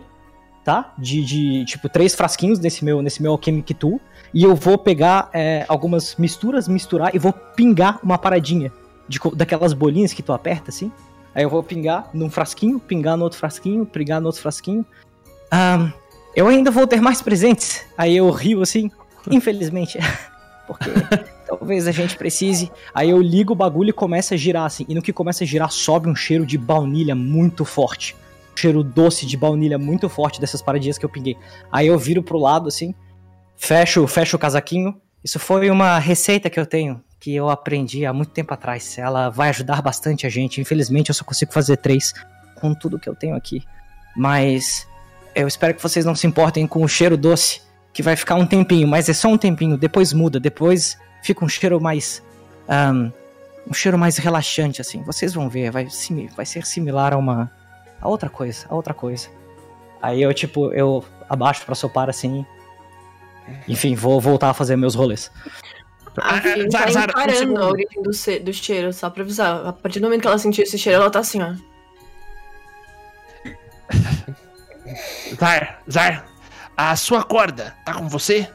tá? 0.64 0.94
De, 0.98 1.24
de 1.24 1.66
tipo, 1.66 1.90
três 1.90 2.16
frasquinhos 2.16 2.60
nesse 2.60 2.84
meu, 2.84 3.02
nesse 3.02 3.22
meu 3.22 3.32
Alchemic 3.32 3.74
Tool. 3.74 4.00
E 4.34 4.44
eu 4.44 4.56
vou 4.56 4.78
pegar 4.78 5.30
é, 5.34 5.66
algumas 5.68 6.16
misturas, 6.16 6.68
misturar 6.68 7.14
e 7.14 7.20
vou 7.20 7.34
pingar 7.34 8.00
uma 8.04 8.18
paradinha 8.18 8.72
de, 9.08 9.20
daquelas 9.36 9.74
bolinhas 9.74 10.14
que 10.14 10.24
tu 10.24 10.34
aperta, 10.34 10.70
assim. 10.70 10.92
Aí 11.36 11.44
eu 11.44 11.50
vou 11.50 11.64
pingar 11.64 12.10
num 12.14 12.30
frasquinho, 12.30 12.80
pingar 12.80 13.18
no 13.18 13.24
outro 13.24 13.40
frasquinho, 13.40 13.86
pingar 13.86 14.20
no 14.20 14.28
outro 14.28 14.42
frasquinho. 14.42 14.86
Ahn, 15.52 15.92
eu 16.36 16.48
ainda 16.48 16.72
vou 16.72 16.88
ter 16.88 17.02
mais 17.02 17.22
presentes. 17.22 17.86
Aí 17.98 18.16
eu 18.18 18.30
rio 18.30 18.62
assim, 18.62 18.90
infelizmente. 19.30 19.98
Porque 20.68 20.90
talvez 21.48 21.88
a 21.88 21.92
gente 21.92 22.18
precise. 22.18 22.72
Aí 22.94 23.10
eu 23.10 23.22
ligo 23.22 23.54
o 23.54 23.56
bagulho 23.56 23.90
e 23.90 23.94
começa 23.94 24.36
a 24.36 24.38
girar 24.38 24.66
assim. 24.66 24.86
E 24.88 24.96
no 24.96 25.02
que 25.02 25.14
começa 25.14 25.44
a 25.44 25.48
girar, 25.48 25.72
sobe 25.72 26.10
um 26.10 26.16
cheiro 26.16 26.46
de 26.46 26.58
baunilha 26.58 27.16
muito 27.16 27.66
forte. 27.66 28.16
Um 28.54 28.58
cheiro 28.58 28.84
doce 28.84 29.26
de 29.26 29.36
baunilha 29.36 29.78
muito 29.78 30.08
forte 30.10 30.40
dessas 30.40 30.62
paradinhas 30.62 30.98
que 30.98 31.06
eu 31.06 31.10
pinguei. 31.10 31.38
Aí 31.72 31.88
eu 31.88 31.98
viro 31.98 32.22
pro 32.22 32.38
lado 32.38 32.68
assim, 32.68 32.94
fecho, 33.56 34.06
fecho 34.08 34.36
o 34.36 34.40
casaquinho. 34.40 35.00
Isso 35.24 35.40
foi 35.40 35.70
uma 35.70 35.98
receita 36.00 36.50
que 36.50 36.60
eu 36.60 36.66
tenho, 36.66 37.02
que 37.20 37.34
eu 37.34 37.50
aprendi 37.50 38.06
há 38.06 38.14
muito 38.14 38.32
tempo 38.32 38.54
atrás. 38.54 38.98
Ela 38.98 39.30
vai 39.30 39.50
ajudar 39.50 39.82
bastante 39.82 40.26
a 40.28 40.30
gente. 40.30 40.62
Infelizmente 40.62 41.10
eu 41.10 41.16
só 41.16 41.24
consigo 41.24 41.54
fazer 41.54 41.78
três 41.78 42.14
com 42.56 42.74
tudo 42.74 43.00
que 43.00 43.10
eu 43.10 43.16
tenho 43.16 43.36
aqui. 43.36 43.64
Mas 44.16 44.88
eu 45.36 45.48
espero 45.48 45.74
que 45.74 45.82
vocês 45.82 46.06
não 46.06 46.16
se 46.16 46.28
importem 46.28 46.68
com 46.68 46.84
o 46.84 46.88
cheiro 46.88 47.18
doce, 47.18 47.62
que 47.94 48.02
vai 48.04 48.16
ficar 48.16 48.36
um 48.36 48.46
tempinho, 48.46 48.88
mas 48.88 49.08
é 49.08 49.14
só 49.14 49.28
um 49.28 49.38
tempinho, 49.38 49.78
depois 49.78 50.12
muda, 50.14 50.40
depois 50.40 50.98
fica 51.22 51.46
um 51.46 51.50
cheiro 51.50 51.80
mais. 51.80 52.24
ahn, 52.68 53.12
um 53.70 53.74
cheiro 53.74 53.98
mais 53.98 54.18
relaxante, 54.18 54.82
assim. 54.82 55.02
Vocês 55.04 55.34
vão 55.34 55.48
ver, 55.50 55.72
vai, 55.72 55.90
simi- 55.90 56.30
vai 56.36 56.46
ser 56.46 56.66
similar 56.66 57.14
a 57.14 57.18
uma. 57.18 57.52
a 58.02 58.08
outra 58.10 58.30
coisa, 58.30 58.66
a 58.70 58.76
outra 58.76 58.94
coisa. 58.94 59.30
Aí 60.02 60.22
eu, 60.22 60.34
tipo, 60.34 60.74
eu 60.74 61.04
abaixo 61.30 61.66
pra 61.66 61.76
sopar 61.76 62.10
assim. 62.10 62.46
Enfim, 63.68 63.94
vou 63.96 64.20
voltar 64.20 64.50
a 64.50 64.54
fazer 64.54 64.76
meus 64.76 64.96
rolês. 64.96 65.32
A 66.18 66.40
tá 66.40 66.42
Zara, 66.72 66.92
Zara, 66.92 67.06
um 67.08 67.10
encarando 67.22 67.38
segundo. 67.38 67.62
a 67.64 67.68
origem 67.70 68.02
do, 68.04 68.14
ce- 68.14 68.40
do 68.40 68.54
cheiro, 68.54 68.92
só 68.94 69.10
pra 69.10 69.24
avisar. 69.24 69.66
A 69.68 69.74
partir 69.74 70.00
do 70.00 70.04
momento 70.04 70.22
que 70.22 70.28
ela 70.28 70.38
sentiu 70.38 70.64
esse 70.64 70.78
cheiro, 70.78 71.02
ela 71.02 71.10
tá 71.10 71.20
assim, 71.20 71.42
ó. 71.42 71.54
Zar, 75.40 75.82
Zar, 75.90 76.26
a 76.76 76.96
sua 76.96 77.24
corda 77.24 77.76
tá 77.86 77.94
com 77.94 78.08
você? 78.08 78.48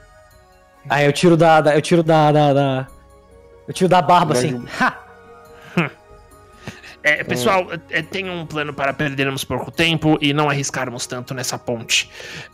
Aí 0.88 1.04
eu 1.06 1.12
tiro 1.12 1.36
da. 1.36 1.60
da- 1.60 1.74
eu 1.74 1.82
tiro 1.82 2.02
da, 2.02 2.32
da, 2.32 2.52
da- 2.52 2.86
Eu 3.66 3.74
tiro 3.74 3.88
da 3.88 4.00
barba 4.02 4.32
assim. 4.34 4.64
Ha! 4.80 4.94
É, 7.00 7.22
pessoal, 7.22 7.68
é, 7.90 8.02
tem 8.02 8.28
um 8.28 8.44
plano 8.44 8.74
para 8.74 8.92
perdermos 8.92 9.44
pouco 9.44 9.70
tempo 9.70 10.18
e 10.20 10.32
não 10.32 10.50
arriscarmos 10.50 11.06
tanto 11.06 11.32
nessa 11.32 11.56
ponte. 11.56 12.10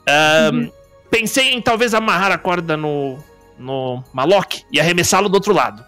Ahn, 0.07 0.69
Pensei 1.11 1.53
em 1.55 1.63
talvez 1.63 1.95
amarrar 1.95 2.31
a 2.31 2.37
corda 2.39 2.77
no, 2.77 3.19
no 3.59 4.05
Malok 4.13 4.63
e 4.71 4.79
arremessá-lo 4.79 5.29
do 5.31 5.37
outro 5.37 5.53
lado. 5.55 5.83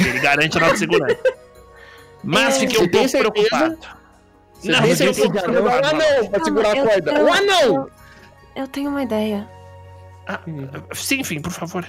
Ele 0.00 0.18
garante 0.20 0.56
a 0.56 0.60
nossa 0.60 0.76
segurança. 0.78 1.18
Mas 2.24 2.56
É, 2.56 2.60
fiquei 2.60 2.78
um 2.80 2.88
pouco 2.88 3.08
certeza? 3.08 3.30
preocupado. 3.30 3.78
Você 4.54 4.70
Não, 4.72 4.82
tem 4.82 4.96
certeza 4.96 5.28
um 5.50 5.62
um 5.64 5.68
anão 5.68 6.28
pra 6.30 6.44
segurar 6.44 6.72
a 6.72 6.82
corda. 6.82 7.12
Um 7.22 7.32
anão! 7.32 7.90
Eu- 8.62 8.68
tenho 8.68 8.90
uma 8.90 9.02
ideia. 9.02 9.48
Ah, 10.26 10.40
sim, 10.92 11.20
enfim, 11.20 11.40
por 11.40 11.52
favor. 11.52 11.86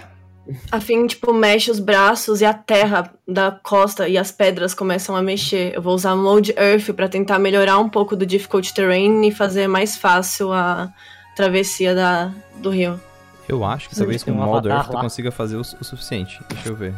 A 0.71 0.79
Finn, 0.79 1.05
tipo, 1.05 1.31
mexe 1.33 1.69
os 1.69 1.79
braços 1.79 2.41
e 2.41 2.45
a 2.45 2.53
terra 2.53 3.13
da 3.27 3.51
costa 3.51 4.07
e 4.07 4.17
as 4.17 4.31
pedras 4.31 4.73
começam 4.73 5.15
a 5.15 5.21
mexer. 5.21 5.73
Eu 5.75 5.81
vou 5.81 5.93
usar 5.93 6.15
Mode 6.15 6.53
Earth 6.57 6.91
pra 6.93 7.07
tentar 7.07 7.37
melhorar 7.37 7.77
um 7.77 7.89
pouco 7.89 8.15
do 8.15 8.25
Difficult 8.25 8.73
Terrain 8.73 9.27
e 9.27 9.31
fazer 9.31 9.67
mais 9.67 9.95
fácil 9.95 10.51
a 10.51 10.91
travessia 11.35 11.93
da, 11.93 12.31
do 12.55 12.71
rio. 12.71 12.99
Eu 13.47 13.63
acho 13.63 13.89
que 13.89 13.95
talvez 13.95 14.23
com 14.23 14.31
o 14.31 14.33
um 14.35 14.37
Mold 14.37 14.67
Earth 14.67 14.87
tu 14.87 14.93
lá. 14.93 15.01
consiga 15.01 15.31
fazer 15.31 15.55
o, 15.57 15.61
o 15.61 15.83
suficiente. 15.83 16.39
Deixa 16.49 16.69
eu 16.69 16.75
ver. 16.75 16.95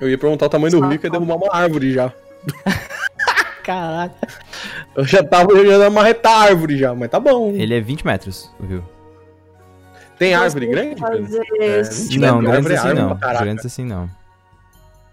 Eu 0.00 0.10
ia 0.10 0.18
perguntar 0.18 0.46
o 0.46 0.48
tamanho 0.48 0.80
do 0.80 0.88
rio 0.88 0.98
que 0.98 1.06
ia 1.06 1.10
derrubar 1.10 1.36
uma 1.36 1.54
árvore 1.54 1.92
já. 1.92 2.12
Caraca. 3.62 4.28
Eu 4.94 5.04
já 5.04 5.22
tava 5.24 5.52
eu 5.52 5.64
já 5.66 5.78
ia 5.78 5.90
marretar 5.90 6.32
a 6.32 6.40
árvore 6.42 6.76
já, 6.76 6.94
mas 6.94 7.10
tá 7.10 7.18
bom. 7.18 7.50
Ele 7.52 7.74
é 7.74 7.80
20 7.80 8.04
metros, 8.04 8.50
o 8.60 8.66
rio. 8.66 8.84
Tem 10.18 10.34
árvore 10.34 10.66
grande? 10.66 10.94
Pedro? 11.00 11.24
Fazer 11.24 11.42
É, 11.60 11.82
20 11.82 12.18
Não, 12.18 12.40
grandes 12.42 12.70
é 12.70 12.74
assim 12.74 12.88
árvore 12.88 13.00
não. 13.02 13.08
pra 13.16 13.18
caraca. 13.26 13.44
Grandes 13.44 13.66
assim 13.66 13.84
não. 13.84 14.10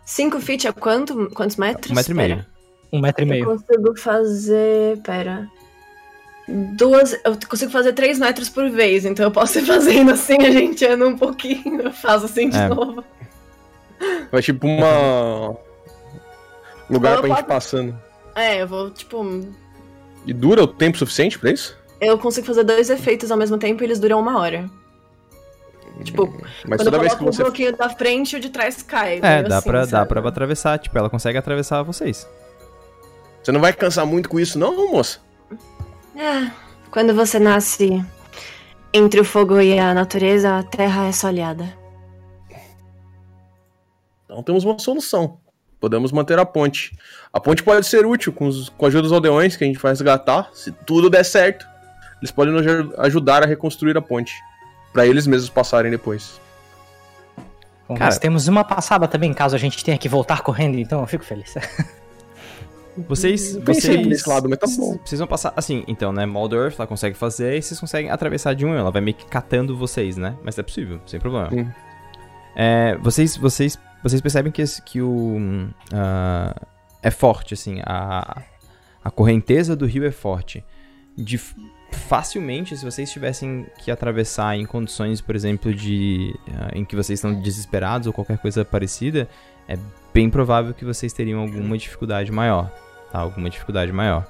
5 0.05 0.39
feet 0.41 0.67
é 0.67 0.71
quanto? 0.71 1.29
Quantos 1.33 1.55
metros? 1.55 1.91
Um 1.91 1.95
metro 1.95 2.11
e 2.13 2.15
Pera. 2.15 2.35
meio. 2.35 2.45
Um 2.91 2.99
metro 2.99 3.23
e 3.23 3.25
Eu 3.25 3.29
meio. 3.29 3.45
consigo 3.45 3.97
fazer. 3.97 4.97
Pera. 5.03 5.47
Duas. 6.47 7.13
Eu 7.23 7.37
consigo 7.47 7.71
fazer 7.71 7.93
3 7.93 8.19
metros 8.19 8.49
por 8.49 8.69
vez, 8.69 9.05
então 9.05 9.23
eu 9.25 9.31
posso 9.31 9.59
ir 9.59 9.65
fazendo 9.65 10.11
assim, 10.11 10.37
a 10.41 10.51
gente 10.51 10.85
anda 10.85 11.07
um 11.07 11.17
pouquinho. 11.17 11.81
Eu 11.81 11.91
faço 11.93 12.25
assim 12.25 12.49
de 12.49 12.57
É. 12.57 12.67
novo. 12.67 13.03
Vai 14.31 14.41
tipo 14.41 14.67
uma. 14.67 15.55
Lugar 16.89 17.15
Eu 17.15 17.19
pra 17.21 17.27
gente 17.29 17.37
posso- 17.37 17.47
passando. 17.47 17.99
É, 18.35 18.61
eu 18.61 18.67
vou, 18.67 18.89
tipo. 18.91 19.23
E 20.25 20.33
dura 20.33 20.63
o 20.63 20.67
tempo 20.67 20.97
suficiente 20.97 21.37
pra 21.39 21.51
isso? 21.51 21.77
Eu 21.99 22.17
consigo 22.17 22.47
fazer 22.47 22.63
dois 22.63 22.89
efeitos 22.89 23.31
ao 23.31 23.37
mesmo 23.37 23.57
tempo 23.57 23.83
e 23.83 23.85
eles 23.85 23.99
duram 23.99 24.19
uma 24.19 24.39
hora. 24.39 24.69
Tipo, 26.03 26.27
Mas 26.65 26.77
quando 26.77 26.85
toda 26.85 26.97
eu 26.97 27.01
vez 27.01 27.13
que 27.13 27.23
você. 27.23 27.41
um 27.41 27.45
bloquinho 27.45 27.75
da 27.75 27.89
frente, 27.89 28.35
o 28.35 28.39
de 28.39 28.49
trás 28.49 28.81
cai. 28.81 29.19
É, 29.21 29.43
dá, 29.43 29.57
assim, 29.57 29.69
pra, 29.69 29.85
dá 29.85 30.05
pra 30.05 30.27
atravessar. 30.27 30.79
Tipo, 30.79 30.97
ela 30.97 31.09
consegue 31.09 31.37
atravessar 31.37 31.83
vocês. 31.83 32.27
Você 33.43 33.51
não 33.51 33.59
vai 33.59 33.73
cansar 33.73 34.05
muito 34.05 34.29
com 34.29 34.39
isso, 34.39 34.57
não, 34.57 34.91
moça? 34.91 35.19
É, 36.15 36.51
quando 36.91 37.13
você 37.13 37.39
nasce 37.39 38.03
entre 38.93 39.19
o 39.19 39.25
fogo 39.25 39.59
e 39.59 39.77
a 39.77 39.93
natureza, 39.93 40.57
a 40.57 40.63
terra 40.63 41.07
é 41.07 41.11
soleada. 41.11 41.77
Então 44.25 44.43
temos 44.43 44.63
uma 44.63 44.77
solução. 44.79 45.39
Podemos 45.79 46.11
manter 46.11 46.37
a 46.39 46.45
ponte. 46.45 46.97
A 47.31 47.39
ponte 47.39 47.63
pode 47.63 47.85
ser 47.85 48.05
útil 48.05 48.33
com, 48.33 48.47
os- 48.47 48.69
com 48.69 48.85
a 48.85 48.87
ajuda 48.89 49.03
dos 49.03 49.11
aldeões 49.11 49.55
que 49.55 49.63
a 49.63 49.67
gente 49.67 49.79
vai 49.79 49.91
resgatar. 49.91 50.49
Se 50.53 50.71
tudo 50.71 51.09
der 51.09 51.23
certo, 51.23 51.65
eles 52.21 52.31
podem 52.31 52.53
nos 52.53 52.65
aj- 52.67 52.89
ajudar 52.97 53.43
a 53.43 53.45
reconstruir 53.45 53.95
a 53.97 54.01
ponte. 54.01 54.33
Pra 54.91 55.05
eles 55.05 55.25
mesmos 55.27 55.49
passarem 55.49 55.89
depois. 55.91 56.39
Bom, 57.87 57.95
Cara- 57.95 58.05
nós 58.05 58.17
temos 58.19 58.47
uma 58.47 58.63
passada 58.63 59.07
também, 59.07 59.33
caso 59.33 59.55
a 59.55 59.59
gente 59.59 59.83
tenha 59.83 59.97
que 59.97 60.09
voltar 60.09 60.41
correndo, 60.41 60.77
então 60.77 60.99
eu 60.99 61.07
fico 61.07 61.23
feliz. 61.23 61.53
Vocês. 63.07 63.55
Vocês, 63.57 64.05
nesse 64.05 64.27
lado, 64.27 64.49
mas 64.49 64.59
tá 64.59 64.67
bom. 64.67 64.99
Vocês 65.05 65.19
vão 65.19 65.27
passar. 65.27 65.53
Assim, 65.55 65.85
então, 65.87 66.11
né? 66.11 66.25
Mold 66.25 66.53
Earth 66.55 66.75
ela 66.77 66.87
consegue 66.87 67.15
fazer 67.15 67.57
e 67.57 67.61
vocês 67.61 67.79
conseguem 67.79 68.11
atravessar 68.11 68.53
de 68.53 68.65
um 68.65 68.71
um. 68.71 68.75
Ela 68.75 68.91
vai 68.91 69.01
meio 69.01 69.15
que 69.15 69.25
catando 69.25 69.77
vocês, 69.77 70.17
né? 70.17 70.35
Mas 70.43 70.57
é 70.57 70.63
possível, 70.63 70.99
sem 71.05 71.17
problema. 71.19 71.49
Hum. 71.53 71.69
É, 72.57 72.97
vocês, 72.97 73.37
vocês, 73.37 73.79
vocês 74.03 74.21
percebem 74.21 74.51
que, 74.51 74.61
esse- 74.61 74.81
que 74.81 75.01
o. 75.01 75.69
ah, 75.93 76.55
é 77.01 77.11
forte, 77.11 77.53
assim. 77.53 77.79
A, 77.85 78.41
a 79.03 79.09
correnteza 79.11 79.75
do 79.75 79.85
rio 79.85 80.05
é 80.05 80.11
forte. 80.11 80.63
De, 81.17 81.39
facilmente, 81.91 82.77
se 82.77 82.85
vocês 82.85 83.11
tivessem 83.11 83.65
que 83.79 83.91
atravessar 83.91 84.55
em 84.57 84.65
condições, 84.65 85.21
por 85.21 85.35
exemplo, 85.35 85.73
de. 85.73 86.35
ah, 86.55 86.69
em 86.73 86.85
que 86.85 86.95
vocês 86.95 87.19
estão 87.19 87.33
desesperados 87.41 88.07
ou 88.07 88.13
qualquer 88.13 88.37
coisa 88.37 88.63
parecida, 88.63 89.27
é 89.67 89.77
bem 90.13 90.29
provável 90.29 90.73
que 90.73 90.85
vocês 90.85 91.13
teriam 91.13 91.39
alguma 91.41 91.77
dificuldade 91.77 92.31
maior. 92.31 92.71
Tá? 93.11 93.19
Alguma 93.19 93.49
dificuldade 93.49 93.91
maior. 93.91 94.25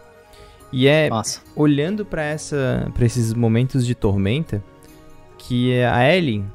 E 0.72 0.88
é 0.88 1.10
Nossa. 1.10 1.42
olhando 1.56 2.08
essa 2.18 2.90
para 2.94 3.06
esses 3.06 3.34
momentos 3.34 3.86
de 3.86 3.96
tormenta 3.96 4.64
que 5.38 5.82
a 5.82 6.16
Ellie 6.16 6.46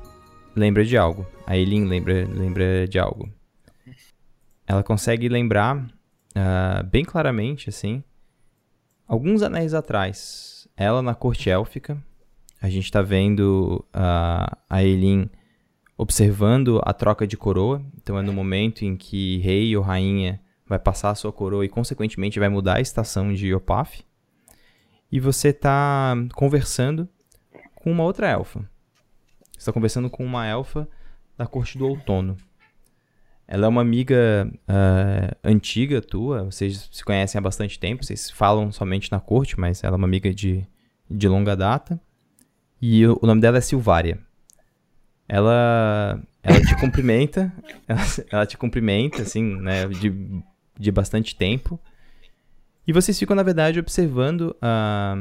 lembra 0.54 0.84
de 0.84 0.96
algo. 0.96 1.26
A 1.46 1.56
Eileen 1.56 1.84
lembra 1.84 2.26
lembra 2.26 2.86
de 2.86 2.98
algo. 2.98 3.30
Ela 4.66 4.82
consegue 4.82 5.28
lembrar 5.28 5.86
ah, 6.34 6.82
bem 6.90 7.04
claramente 7.04 7.68
assim 7.68 8.02
alguns 9.06 9.42
anéis 9.42 9.74
atrás. 9.74 10.68
Ela 10.76 11.02
na 11.02 11.14
corte 11.14 11.50
élfica. 11.50 12.02
A 12.60 12.68
gente 12.68 12.90
tá 12.90 13.02
vendo 13.02 13.84
ah, 13.92 14.56
a 14.68 14.82
Eileen 14.82 15.30
observando 15.96 16.80
a 16.84 16.92
troca 16.92 17.26
de 17.26 17.36
coroa. 17.36 17.82
Então 17.96 18.18
é 18.18 18.22
no 18.22 18.32
momento 18.32 18.84
em 18.84 18.96
que 18.96 19.38
rei 19.38 19.76
ou 19.76 19.82
rainha 19.82 20.40
vai 20.66 20.78
passar 20.78 21.10
a 21.10 21.14
sua 21.14 21.32
coroa 21.32 21.64
e 21.64 21.68
consequentemente 21.68 22.40
vai 22.40 22.48
mudar 22.48 22.78
a 22.78 22.80
estação 22.80 23.32
de 23.32 23.54
Opaf 23.54 24.02
e 25.14 25.20
você 25.20 25.52
tá 25.52 26.16
conversando 26.34 27.08
com 27.76 27.92
uma 27.92 28.02
outra 28.02 28.28
elfa. 28.28 28.68
Está 29.58 29.72
conversando 29.72 30.10
com 30.10 30.24
uma 30.24 30.46
elfa 30.46 30.88
da 31.36 31.46
corte 31.46 31.78
do 31.78 31.86
outono. 31.86 32.36
Ela 33.46 33.66
é 33.66 33.68
uma 33.68 33.82
amiga 33.82 34.50
ah, 34.66 35.36
antiga 35.44 36.00
tua, 36.00 36.44
vocês 36.44 36.88
se 36.90 37.04
conhecem 37.04 37.38
há 37.38 37.42
bastante 37.42 37.78
tempo, 37.78 38.04
vocês 38.04 38.30
falam 38.30 38.72
somente 38.72 39.12
na 39.12 39.20
corte, 39.20 39.58
mas 39.58 39.84
ela 39.84 39.96
é 39.96 39.98
uma 39.98 40.06
amiga 40.06 40.32
de, 40.32 40.66
de 41.10 41.28
longa 41.28 41.54
data. 41.54 42.00
E 42.80 43.06
o, 43.06 43.18
o 43.20 43.26
nome 43.26 43.40
dela 43.40 43.58
é 43.58 43.60
Silvária. 43.60 44.18
Ela, 45.28 46.22
ela 46.42 46.60
te 46.60 46.74
cumprimenta, 46.80 47.52
ela, 47.86 48.00
ela 48.30 48.46
te 48.46 48.56
cumprimenta, 48.56 49.22
assim, 49.22 49.56
né, 49.56 49.86
de, 49.88 50.42
de 50.78 50.90
bastante 50.90 51.36
tempo. 51.36 51.78
E 52.86 52.92
vocês 52.92 53.18
ficam, 53.18 53.36
na 53.36 53.42
verdade, 53.42 53.78
observando 53.78 54.56
a, 54.60 55.16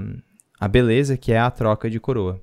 a 0.59 0.67
beleza 0.67 1.17
que 1.17 1.31
é 1.31 1.39
a 1.39 1.51
troca 1.51 1.89
de 1.89 1.99
coroa. 1.99 2.41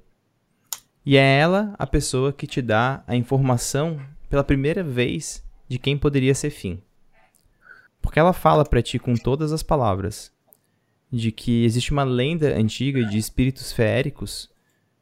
E 1.04 1.16
é 1.16 1.38
ela 1.38 1.74
a 1.78 1.86
pessoa 1.86 2.32
que 2.32 2.46
te 2.46 2.60
dá 2.60 3.02
a 3.06 3.16
informação 3.16 4.00
pela 4.28 4.44
primeira 4.44 4.82
vez 4.82 5.42
de 5.68 5.78
quem 5.78 5.96
poderia 5.96 6.34
ser 6.34 6.50
fim. 6.50 6.82
Porque 8.02 8.18
ela 8.18 8.32
fala 8.32 8.64
pra 8.64 8.82
ti 8.82 8.98
com 8.98 9.14
todas 9.14 9.52
as 9.52 9.62
palavras 9.62 10.32
de 11.12 11.32
que 11.32 11.64
existe 11.64 11.90
uma 11.90 12.04
lenda 12.04 12.56
antiga 12.56 13.04
de 13.04 13.18
espíritos 13.18 13.72
feéricos 13.72 14.48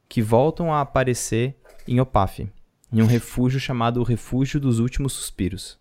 que 0.09 0.22
voltam 0.22 0.72
a 0.72 0.80
aparecer 0.80 1.57
em 1.86 2.01
Opaf. 2.01 2.49
em 2.90 3.03
um 3.03 3.07
refúgio 3.07 3.61
chamado 3.61 4.01
o 4.01 4.05
Refúgio 4.05 4.59
dos 4.59 4.78
Últimos 4.78 5.12
Suspiros. 5.12 5.78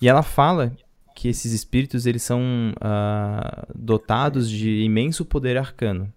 E 0.00 0.08
ela 0.08 0.22
fala 0.22 0.74
que 1.14 1.28
esses 1.28 1.52
espíritos 1.52 2.06
eles 2.06 2.22
são 2.22 2.40
ah, 2.80 3.66
dotados 3.74 4.48
de 4.50 4.82
imenso 4.82 5.24
poder 5.24 5.56
arcano. 5.56 6.12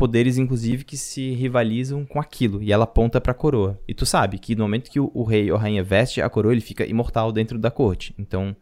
Poderes, 0.00 0.38
inclusive, 0.38 0.82
que 0.82 0.96
se 0.96 1.32
rivalizam 1.32 2.04
com 2.04 2.18
aquilo. 2.18 2.62
E 2.62 2.72
ela 2.72 2.84
aponta 2.84 3.20
pra 3.20 3.34
coroa. 3.34 3.78
E 3.86 3.94
tu 3.94 4.06
sabe 4.06 4.38
que 4.38 4.56
no 4.56 4.64
momento 4.64 4.90
que 4.90 4.98
o, 4.98 5.10
o 5.14 5.22
rei 5.22 5.50
ou 5.50 5.56
a 5.56 5.60
rainha 5.60 5.84
veste 5.84 6.20
a 6.22 6.28
coroa, 6.30 6.52
ele 6.52 6.60
fica 6.60 6.86
imortal 6.86 7.30
dentro 7.30 7.58
da 7.58 7.70
corte. 7.70 8.14
Então, 8.18 8.56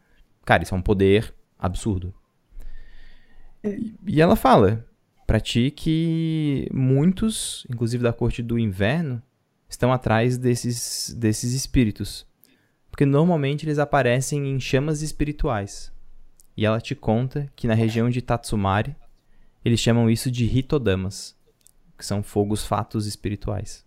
cara, 0.45 0.63
isso 0.63 0.75
é 0.75 0.79
um 0.79 0.83
poder 0.83 1.33
absurdo. 1.59 2.13
E, 3.63 4.21
ela 4.21 4.37
fala 4.37 4.87
pra 5.27 5.41
ti 5.41 5.71
que 5.71 6.69
muitos, 6.73 7.67
inclusive 7.71 8.03
da 8.03 8.13
corte 8.13 8.43
do 8.43 8.59
inverno, 8.59 9.23
estão 9.69 9.93
atrás 9.93 10.39
desses, 10.39 11.15
desses 11.17 11.53
espíritos. 11.53 12.27
Porque 12.91 13.07
normalmente 13.07 13.65
eles 13.65 13.79
aparecem 13.79 14.49
em 14.49 14.59
chamas 14.59 15.03
espirituais. 15.03 15.93
E 16.57 16.67
ela 16.67 16.81
te 16.81 16.95
conta 16.95 17.49
que 17.55 17.69
na 17.69 17.75
região 17.75 18.11
de 18.11 18.21
Tatsumari, 18.21 18.97
eles 19.69 19.81
chamam 19.81 20.11
isso 20.11 20.31
de 20.31 20.45
Hitodamas, 20.45 21.37
que 21.97 22.05
são 22.05 22.23
fogos 22.23 22.65
fatos 22.65 23.07
espirituais. 23.07 23.85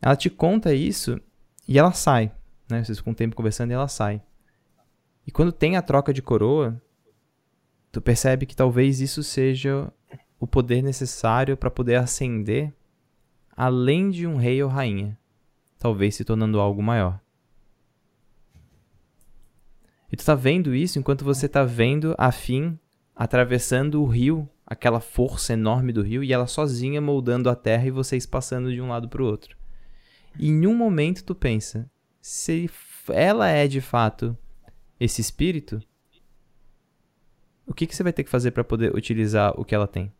Ela 0.00 0.16
te 0.16 0.28
conta 0.28 0.74
isso 0.74 1.20
e 1.66 1.78
ela 1.78 1.92
sai. 1.92 2.32
Né? 2.68 2.82
Vocês 2.84 2.98
ficam 2.98 3.12
um 3.12 3.16
tempo 3.16 3.36
conversando 3.36 3.70
e 3.70 3.74
ela 3.74 3.88
sai. 3.88 4.22
E 5.26 5.30
quando 5.30 5.52
tem 5.52 5.76
a 5.76 5.82
troca 5.82 6.12
de 6.12 6.20
coroa, 6.20 6.80
tu 7.90 8.00
percebe 8.00 8.46
que 8.46 8.56
talvez 8.56 9.00
isso 9.00 9.22
seja 9.22 9.92
o 10.38 10.46
poder 10.46 10.82
necessário 10.82 11.56
para 11.56 11.70
poder 11.70 11.96
ascender 11.96 12.74
além 13.56 14.10
de 14.10 14.26
um 14.26 14.36
rei 14.36 14.62
ou 14.62 14.68
rainha, 14.68 15.16
talvez 15.78 16.16
se 16.16 16.24
tornando 16.24 16.58
algo 16.58 16.82
maior. 16.82 17.20
E 20.10 20.16
tu 20.16 20.24
tá 20.24 20.34
vendo 20.34 20.74
isso 20.74 20.98
enquanto 20.98 21.24
você 21.24 21.48
tá 21.48 21.64
vendo 21.64 22.14
a 22.18 22.32
Fim 22.32 22.78
atravessando 23.14 24.02
o 24.02 24.06
rio, 24.06 24.48
aquela 24.66 25.00
força 25.00 25.52
enorme 25.52 25.92
do 25.92 26.02
rio, 26.02 26.24
e 26.24 26.32
ela 26.32 26.46
sozinha 26.46 27.00
moldando 27.00 27.50
a 27.50 27.54
terra 27.54 27.86
e 27.86 27.90
vocês 27.90 28.26
passando 28.26 28.72
de 28.72 28.80
um 28.80 28.88
lado 28.88 29.08
pro 29.08 29.26
outro. 29.26 29.56
E 30.38 30.48
em 30.48 30.66
um 30.66 30.74
momento 30.74 31.24
tu 31.24 31.34
pensa, 31.34 31.90
se 32.20 32.70
ela 33.08 33.48
é 33.48 33.68
de 33.68 33.80
fato 33.80 34.36
esse 34.98 35.20
espírito, 35.20 35.80
o 37.66 37.74
que, 37.74 37.86
que 37.86 37.94
você 37.94 38.02
vai 38.02 38.12
ter 38.12 38.24
que 38.24 38.30
fazer 38.30 38.50
para 38.50 38.64
poder 38.64 38.94
utilizar 38.94 39.52
o 39.58 39.64
que 39.64 39.74
ela 39.74 39.86
tem? 39.86 40.12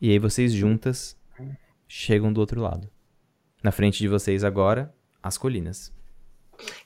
E 0.00 0.10
aí 0.10 0.18
vocês 0.18 0.52
juntas 0.52 1.18
chegam 1.88 2.32
do 2.32 2.40
outro 2.40 2.60
lado. 2.60 2.88
Na 3.62 3.72
frente 3.72 3.98
de 3.98 4.06
vocês 4.06 4.44
agora, 4.44 4.94
as 5.20 5.36
colinas. 5.36 5.92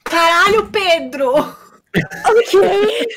Caralho, 0.03 0.71
Pedro! 0.71 1.62
Ok. 1.95 3.09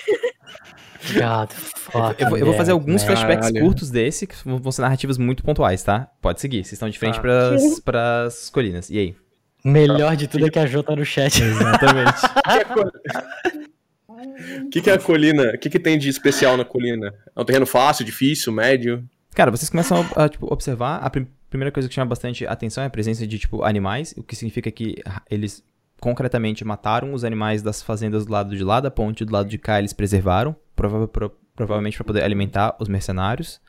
God, 1.13 1.51
fuck. 1.51 2.21
Eu 2.21 2.29
vou, 2.29 2.37
eu 2.39 2.45
vou 2.45 2.55
fazer 2.55 2.71
alguns 2.71 3.03
Caralho. 3.03 3.19
flashbacks 3.27 3.61
curtos 3.61 3.91
desse, 3.91 4.25
que 4.25 4.35
vão 4.43 4.71
ser 4.71 4.81
narrativas 4.81 5.17
muito 5.17 5.43
pontuais, 5.43 5.83
tá? 5.83 6.09
Pode 6.21 6.41
seguir, 6.41 6.57
vocês 6.63 6.73
estão 6.73 6.89
de 6.89 6.97
frente 6.97 7.15
Tá. 7.15 7.21
pras, 7.21 7.79
pras 7.79 8.49
colinas. 8.49 8.89
E 8.89 8.97
aí? 8.97 9.15
Melhor 9.63 10.15
de 10.15 10.27
tudo 10.27 10.45
é 10.47 10.49
que 10.49 10.59
a 10.59 10.65
Jo 10.65 10.83
tá 10.83 10.95
no 10.95 11.05
chat. 11.05 11.41
Exatamente. 11.41 12.21
O 14.65 14.69
que, 14.69 14.81
que 14.81 14.89
é 14.89 14.93
a 14.93 14.99
colina? 14.99 15.51
O 15.53 15.57
que, 15.57 15.69
que 15.69 15.79
tem 15.79 15.97
de 15.97 16.09
especial 16.09 16.57
na 16.57 16.65
colina? 16.65 17.13
É 17.35 17.39
um 17.41 17.45
terreno 17.45 17.65
fácil, 17.65 18.03
difícil, 18.03 18.51
médio? 18.51 19.03
Cara, 19.33 19.49
vocês 19.51 19.69
começam 19.69 20.05
a, 20.15 20.25
a, 20.25 20.29
tipo, 20.29 20.51
observar. 20.51 20.97
A 20.97 21.09
prim- 21.09 21.27
primeira 21.49 21.71
coisa 21.71 21.87
que 21.87 21.95
chama 21.95 22.07
bastante 22.09 22.45
atenção 22.45 22.83
é 22.83 22.87
a 22.87 22.89
presença 22.89 23.25
de, 23.25 23.39
tipo, 23.39 23.63
animais, 23.63 24.13
o 24.17 24.23
que 24.23 24.35
significa 24.35 24.69
que 24.71 24.95
ah, 25.05 25.21
eles 25.29 25.63
concretamente 25.99 26.63
mataram 26.65 27.13
os 27.13 27.23
animais 27.23 27.61
das 27.61 27.81
fazendas 27.81 28.25
do 28.25 28.31
lado 28.31 28.55
de 28.55 28.63
lá 28.63 28.79
da 28.79 28.91
ponte, 28.91 29.23
do 29.25 29.33
lado 29.33 29.49
de 29.49 29.57
cá 29.57 29.79
eles 29.79 29.93
preservaram, 29.93 30.55
prova- 30.75 31.07
pro- 31.07 31.35
provavelmente 31.55 31.97
para 31.97 32.05
poder 32.05 32.23
alimentar 32.23 32.75
os 32.79 32.87
mercenários. 32.87 33.59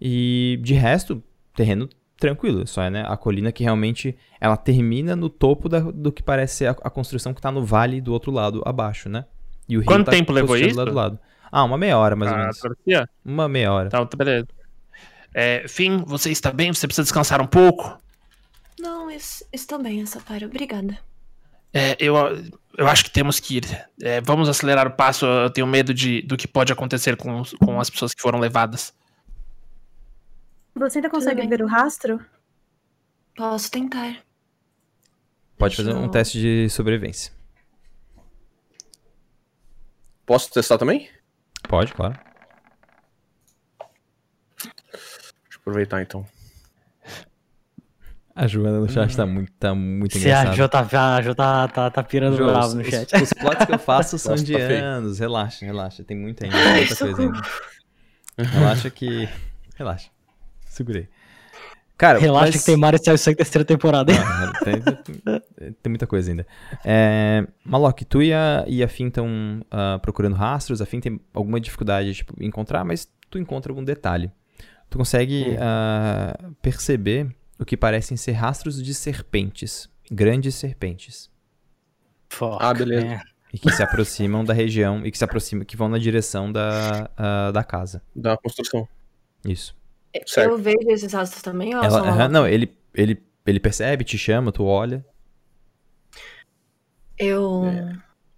E 0.00 0.58
de 0.62 0.74
resto, 0.74 1.22
terreno 1.54 1.88
tranquilo, 2.18 2.66
só 2.66 2.82
é 2.82 2.90
né, 2.90 3.04
a 3.06 3.16
colina 3.16 3.50
que 3.52 3.64
realmente 3.64 4.16
ela 4.40 4.56
termina 4.56 5.14
no 5.16 5.28
topo 5.28 5.68
da- 5.68 5.80
do 5.80 6.10
que 6.12 6.22
parece 6.22 6.56
ser 6.56 6.66
a, 6.66 6.70
a 6.70 6.90
construção 6.90 7.34
que 7.34 7.40
tá 7.40 7.50
no 7.50 7.64
vale 7.64 8.00
do 8.00 8.12
outro 8.12 8.30
lado 8.30 8.62
abaixo, 8.64 9.08
né? 9.08 9.24
E 9.68 9.76
o 9.76 9.80
rio 9.80 9.86
Quanto 9.86 10.06
tá 10.06 10.12
tempo 10.12 10.32
levou 10.32 10.56
isso? 10.56 10.70
do 10.70 10.76
lado 10.78 10.90
do 10.90 10.96
lado. 10.96 11.18
Ah, 11.50 11.64
uma 11.64 11.76
meia 11.76 11.98
hora 11.98 12.16
mais 12.16 12.30
ou 12.30 12.36
Ah, 12.36 12.40
menos. 12.40 12.58
travessia? 12.58 13.08
Uma 13.24 13.48
meia 13.48 13.72
hora. 13.72 13.90
Tá, 13.90 14.04
beleza. 14.16 14.46
É, 15.34 15.66
Fim, 15.68 15.98
você 16.06 16.30
está 16.30 16.50
bem? 16.52 16.72
Você 16.72 16.86
precisa 16.86 17.04
descansar 17.04 17.40
um 17.40 17.46
pouco? 17.46 17.96
Não, 18.78 19.10
es- 19.10 19.44
estou 19.52 19.82
bem, 19.82 20.04
Saparo. 20.06 20.46
Obrigada. 20.46 20.98
É, 21.72 21.96
eu, 21.98 22.14
eu 22.76 22.86
acho 22.86 23.04
que 23.04 23.10
temos 23.10 23.40
que 23.40 23.58
ir. 23.58 23.88
É, 24.00 24.20
vamos 24.20 24.48
acelerar 24.48 24.86
o 24.86 24.90
passo. 24.90 25.26
Eu 25.26 25.50
tenho 25.50 25.66
medo 25.66 25.94
de, 25.94 26.22
do 26.22 26.36
que 26.36 26.46
pode 26.46 26.72
acontecer 26.72 27.16
com, 27.16 27.42
com 27.64 27.80
as 27.80 27.88
pessoas 27.88 28.12
que 28.12 28.20
foram 28.20 28.38
levadas. 28.38 28.94
Você 30.74 30.98
ainda 30.98 31.10
consegue 31.10 31.46
ver 31.46 31.62
o 31.62 31.66
rastro? 31.66 32.24
Posso 33.36 33.70
tentar. 33.70 34.22
Pode 35.56 35.76
Deixa 35.76 35.90
fazer 35.90 36.04
um 36.04 36.08
teste 36.10 36.40
de 36.40 36.68
sobrevivência. 36.70 37.32
Posso 40.26 40.50
testar 40.50 40.78
também? 40.78 41.08
Pode, 41.68 41.92
claro. 41.92 42.18
Deixa 44.58 44.70
eu 45.52 45.60
aproveitar 45.60 46.02
então. 46.02 46.26
A 48.34 48.46
Joana 48.46 48.80
no 48.80 48.88
chat 48.88 49.14
tá 49.14 49.26
muito, 49.26 49.52
tá 49.58 49.74
muito 49.74 50.16
a 50.16 50.20
engraçada. 50.20 50.56
Jo 50.56 50.68
tá, 50.68 50.80
a 51.16 51.20
Jo 51.22 51.34
tá, 51.34 51.68
tá, 51.68 51.90
tá 51.90 52.02
pirando 52.02 52.36
Jo, 52.36 52.46
bravo 52.46 52.68
os, 52.68 52.74
no 52.74 52.80
os- 52.80 52.88
chat. 52.88 53.14
os 53.22 53.32
plots 53.34 53.66
que 53.66 53.72
eu 53.74 53.78
faço 53.78 54.18
são 54.18 54.34
de 54.34 54.52
tá 54.54 54.58
feio. 54.58 54.82
anos. 54.84 55.18
Relaxa, 55.18 55.66
relaxa. 55.66 56.02
Tem 56.02 56.16
muita 56.16 56.44
ainda. 56.46 56.56
Tem 56.56 56.74
muita 56.76 56.96
coisa 56.96 57.22
ainda. 57.22 57.40
Relaxa 58.38 58.90
que. 58.90 59.28
Relaxa. 59.76 60.08
Segurei. 60.66 61.08
Cara, 61.98 62.18
Relaxa 62.18 62.52
mas- 62.52 62.60
que 62.60 62.64
tem 62.66 62.76
Mario 62.76 62.98
Cell 63.04 63.16
Sangue 63.18 63.36
terceira 63.36 63.64
temporada, 63.64 64.10
hein? 64.10 64.18
Ah, 64.18 64.52
tem, 64.64 64.80
tem- 64.80 65.72
tem 65.82 65.90
muita 65.90 66.06
coisa 66.06 66.30
ainda. 66.30 66.46
É, 66.84 67.46
Malok, 67.64 68.04
tu 68.06 68.22
e 68.22 68.32
a, 68.32 68.64
e 68.66 68.82
a 68.82 68.88
Finn 68.88 69.08
estão 69.08 69.28
procurando 70.00 70.34
rastros. 70.34 70.80
A 70.80 70.86
Finn 70.86 71.00
tem 71.00 71.20
alguma 71.34 71.60
dificuldade 71.60 72.12
tipo, 72.14 72.34
encontrar, 72.42 72.82
mas 72.84 73.06
tu 73.30 73.38
encontra 73.38 73.70
algum 73.70 73.84
detalhe. 73.84 74.32
Tu 74.90 74.98
consegue 74.98 75.56
ah, 75.60 76.36
perceber 76.60 77.28
o 77.58 77.64
que 77.64 77.76
parecem 77.76 78.16
ser 78.16 78.32
rastros 78.32 78.82
de 78.82 78.94
serpentes. 78.94 79.88
Grandes 80.10 80.54
serpentes. 80.54 81.30
Fuck, 82.28 82.58
Ah, 82.60 82.74
beleza. 82.74 83.06
man. 83.06 83.20
E 83.52 83.58
que 83.58 83.70
se 83.70 83.82
aproximam 83.82 84.42
da 84.42 84.54
região 84.54 85.04
e 85.04 85.10
que 85.10 85.18
se 85.18 85.24
aproximam, 85.24 85.64
que 85.64 85.76
vão 85.76 85.86
na 85.88 85.98
direção 85.98 86.50
da, 86.50 87.10
ah, 87.16 87.50
da 87.52 87.62
casa. 87.62 88.02
Da 88.16 88.36
construção. 88.38 88.88
Isso. 89.46 89.76
Certo. 90.26 90.50
Eu 90.50 90.58
vejo 90.58 90.88
esses 90.90 91.12
rastros 91.12 91.42
também, 91.42 91.74
ou 91.74 91.82
é 91.82 91.86
Ela, 91.86 92.28
não, 92.28 92.46
ele, 92.46 92.74
ele, 92.94 93.22
ele 93.46 93.60
percebe, 93.60 94.04
te 94.04 94.16
chama, 94.16 94.50
tu 94.52 94.64
olha. 94.64 95.04
Eu. 97.18 97.64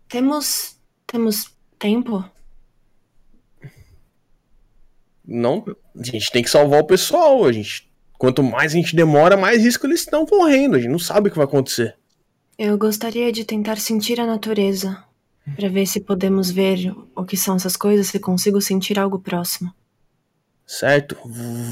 Temos. 0.09 0.77
Temos 1.07 1.55
tempo? 1.79 2.25
Não, 5.27 5.65
a 5.99 6.03
gente 6.03 6.31
tem 6.31 6.43
que 6.43 6.51
salvar 6.51 6.81
o 6.81 6.87
pessoal. 6.87 7.45
A 7.45 7.53
gente, 7.53 7.91
quanto 8.19 8.43
mais 8.43 8.73
a 8.73 8.77
gente 8.77 8.95
demora, 8.97 9.37
mais 9.37 9.62
risco 9.62 9.87
eles 9.87 10.01
estão 10.01 10.25
correndo. 10.27 10.77
A 10.77 10.79
gente 10.79 10.91
não 10.91 10.99
sabe 10.99 11.29
o 11.29 11.31
que 11.31 11.37
vai 11.37 11.47
acontecer. 11.47 11.97
Eu 12.59 12.79
gostaria 12.79 13.33
de 13.33 13.45
tentar 13.45 13.77
sentir 13.79 14.21
a 14.21 14.27
natureza. 14.27 15.03
Pra 15.57 15.69
ver 15.69 15.85
se 15.87 16.01
podemos 16.01 16.51
ver 16.51 16.95
o 17.15 17.23
que 17.25 17.37
são 17.37 17.57
essas 17.57 17.77
coisas, 17.77 18.07
se 18.07 18.19
consigo 18.19 18.61
sentir 18.62 18.99
algo 18.99 19.19
próximo. 19.19 19.71
Certo? 20.67 21.17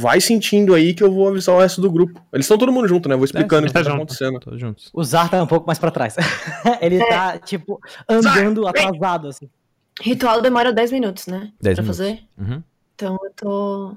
Vai 0.00 0.20
sentindo 0.20 0.74
aí 0.74 0.92
que 0.92 1.02
eu 1.02 1.10
vou 1.10 1.26
avisar 1.28 1.54
o 1.54 1.60
resto 1.60 1.80
do 1.80 1.90
grupo. 1.90 2.20
Eles 2.30 2.44
estão 2.44 2.58
todo 2.58 2.70
mundo 2.70 2.86
junto, 2.86 3.08
né? 3.08 3.16
Vou 3.16 3.24
explicando 3.24 3.62
É, 3.62 3.64
o 3.64 3.68
que 3.68 3.72
tá 3.72 3.80
tá 3.80 3.84
junto. 3.84 3.96
acontecendo. 4.02 4.38
Todos 4.40 4.60
juntos. 4.60 4.90
O 4.92 5.02
Zar 5.02 5.30
tá 5.30 5.42
um 5.42 5.46
pouco 5.46 5.66
mais 5.66 5.78
pra 5.78 5.90
trás. 5.90 6.14
Ele 6.82 6.98
tá, 7.06 7.38
tipo, 7.38 7.80
andando 8.06 8.66
atrasado, 8.66 9.28
assim. 9.28 9.48
Ritual 10.02 10.42
demora 10.42 10.72
10 10.74 10.92
minutos, 10.92 11.26
né? 11.26 11.50
10 11.62 11.76
pra 11.76 11.82
minutos. 11.82 11.86
fazer? 11.98 12.22
Uhum. 12.38 12.62
Então 12.94 13.18
eu 13.24 13.30
tô 13.34 13.96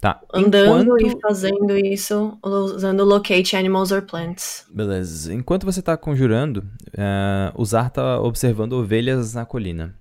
Tá. 0.00 0.18
andando 0.32 0.96
Enquanto... 0.98 1.18
e 1.18 1.20
fazendo 1.20 1.76
isso 1.76 2.38
usando 2.42 3.04
locate 3.04 3.54
animals 3.54 3.90
or 3.92 4.00
plants. 4.00 4.64
Beleza. 4.72 5.34
Enquanto 5.34 5.66
você 5.66 5.82
tá 5.82 5.94
conjurando, 5.96 6.66
eh, 6.96 7.52
o 7.54 7.64
Zar 7.66 7.90
tá 7.90 8.18
observando 8.20 8.72
ovelhas 8.74 9.34
na 9.34 9.44
colina. 9.44 9.94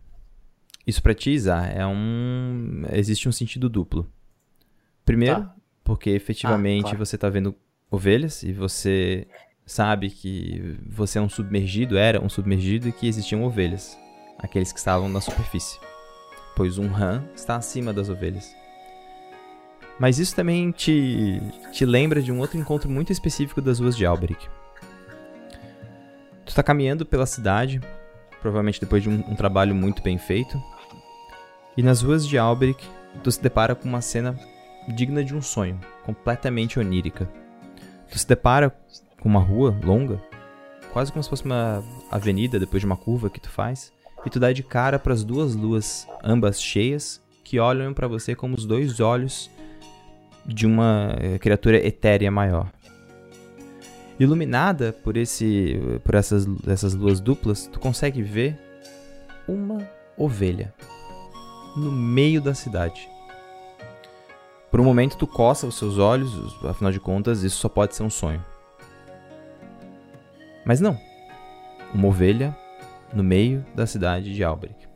Isso 0.88 1.04
pra 1.04 1.14
ti, 1.14 1.38
Zar, 1.38 1.70
é 1.78 1.86
um... 1.86 2.84
Existe 2.94 3.28
um 3.28 3.32
sentido 3.34 3.68
duplo. 3.70 4.10
Primeiro, 5.04 5.42
Tá. 5.42 5.56
porque 5.84 6.12
efetivamente 6.12 6.86
Ah, 6.86 6.90
claro. 6.92 7.06
você 7.06 7.18
tá 7.18 7.30
vendo 7.30 7.54
ovelhas 7.92 8.42
e 8.44 8.54
você 8.54 9.28
sabe 9.66 10.10
que 10.10 10.78
você 10.88 11.20
é 11.20 11.22
um 11.22 11.28
submergido, 11.30 11.98
era 11.98 12.24
um 12.24 12.30
submergido 12.30 12.88
e 12.88 12.92
que 12.94 13.06
existiam 13.08 13.44
ovelhas. 13.44 13.98
Aqueles 14.38 14.72
que 14.72 14.80
estavam 14.80 15.10
na 15.10 15.20
superfície. 15.20 15.78
Pois 16.56 16.78
um 16.78 16.88
rã 16.88 17.22
está 17.36 17.58
acima 17.58 17.92
das 17.92 18.08
ovelhas. 18.10 18.56
Mas 20.00 20.18
isso 20.18 20.34
também 20.34 20.72
te, 20.72 21.42
te 21.74 21.86
lembra 21.86 22.22
de 22.22 22.32
um 22.32 22.40
outro 22.40 22.58
encontro 22.58 22.90
muito 22.90 23.12
específico 23.12 23.62
das 23.62 23.80
ruas 23.80 23.98
de 23.98 24.06
Alberic. 24.06 24.48
Tu 26.46 26.56
tá 26.56 26.64
caminhando 26.64 27.06
pela 27.06 27.26
cidade, 27.26 27.82
provavelmente 28.42 28.80
depois 28.80 29.04
de 29.04 29.10
um, 29.10 29.24
um 29.28 29.36
trabalho 29.36 29.76
muito 29.76 30.02
bem 30.02 30.18
feito, 30.18 30.62
e 31.76 31.84
nas 31.84 32.02
ruas 32.02 32.26
de 32.26 32.38
Alberic 32.38 32.88
tu 33.24 33.32
se 33.32 33.42
depara 33.42 33.76
com 33.76 33.90
uma 33.90 34.02
cena 34.02 34.40
digna 34.88 35.24
de 35.24 35.36
um 35.36 35.42
sonho, 35.42 35.80
completamente 36.06 36.80
onírica. 36.80 37.30
Tu 38.10 38.18
se 38.18 38.28
depara 38.28 38.74
com 39.20 39.28
uma 39.28 39.42
rua 39.42 39.78
longa, 39.84 40.22
quase 40.94 41.12
como 41.12 41.22
se 41.22 41.30
fosse 41.30 41.44
uma 41.44 41.84
avenida 42.10 42.58
depois 42.58 42.82
de 42.82 42.86
uma 42.86 42.98
curva 42.98 43.30
que 43.30 43.40
tu 43.40 43.50
faz, 43.50 43.92
e 44.26 44.30
tu 44.30 44.40
dá 44.40 44.52
de 44.54 44.64
cara 44.64 44.98
para 44.98 45.14
as 45.14 45.24
duas 45.24 45.56
luas, 45.56 46.08
ambas 46.24 46.62
cheias, 46.62 47.22
que 47.44 47.60
olham 47.60 47.94
para 47.94 48.08
você 48.08 48.34
como 48.34 48.56
os 48.56 48.66
dois 48.66 49.00
olhos 49.00 49.50
de 50.54 50.66
uma 50.66 51.16
eh, 51.20 51.38
criatura 51.38 51.78
etérea 51.78 52.32
maior. 52.32 52.72
Iluminada 54.20 54.92
por 54.92 55.16
esse 55.16 55.80
por 56.04 56.16
essas 56.16 56.46
essas 56.68 56.94
luas 56.94 57.22
duplas, 57.22 57.68
tu 57.68 57.80
consegue 57.80 58.22
ver 58.22 58.60
uma 59.48 59.78
ovelha 60.18 60.74
no 61.78 61.92
meio 61.92 62.42
da 62.42 62.54
cidade. 62.54 63.10
Por 64.70 64.80
um 64.80 64.84
momento 64.84 65.18
tu 65.18 65.26
coça 65.26 65.66
os 65.66 65.78
seus 65.78 65.98
olhos, 65.98 66.32
afinal 66.66 66.92
de 66.92 67.00
contas, 67.00 67.44
isso 67.44 67.58
só 67.58 67.70
pode 67.70 67.96
ser 67.96 68.04
um 68.04 68.10
sonho. 68.10 68.44
Mas 70.66 70.80
não. 70.80 71.00
Uma 71.94 72.08
ovelha 72.10 72.56
no 73.14 73.24
meio 73.24 73.66
da 73.74 73.88
cidade 73.88 74.34
de 74.34 74.44
Alberic. 74.44 74.89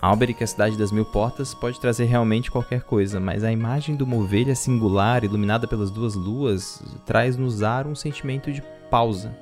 Alberic, 0.00 0.42
a 0.42 0.46
cidade 0.46 0.78
das 0.78 0.90
mil 0.90 1.04
portas, 1.04 1.52
pode 1.52 1.78
trazer 1.78 2.06
realmente 2.06 2.50
qualquer 2.50 2.82
coisa, 2.82 3.20
mas 3.20 3.44
a 3.44 3.52
imagem 3.52 3.96
de 3.96 4.02
uma 4.02 4.16
ovelha 4.16 4.54
singular, 4.54 5.22
iluminada 5.24 5.68
pelas 5.68 5.90
duas 5.90 6.14
luas, 6.14 6.82
traz 7.04 7.36
no 7.36 7.50
Zar 7.50 7.86
um 7.86 7.94
sentimento 7.94 8.50
de 8.50 8.62
pausa. 8.90 9.36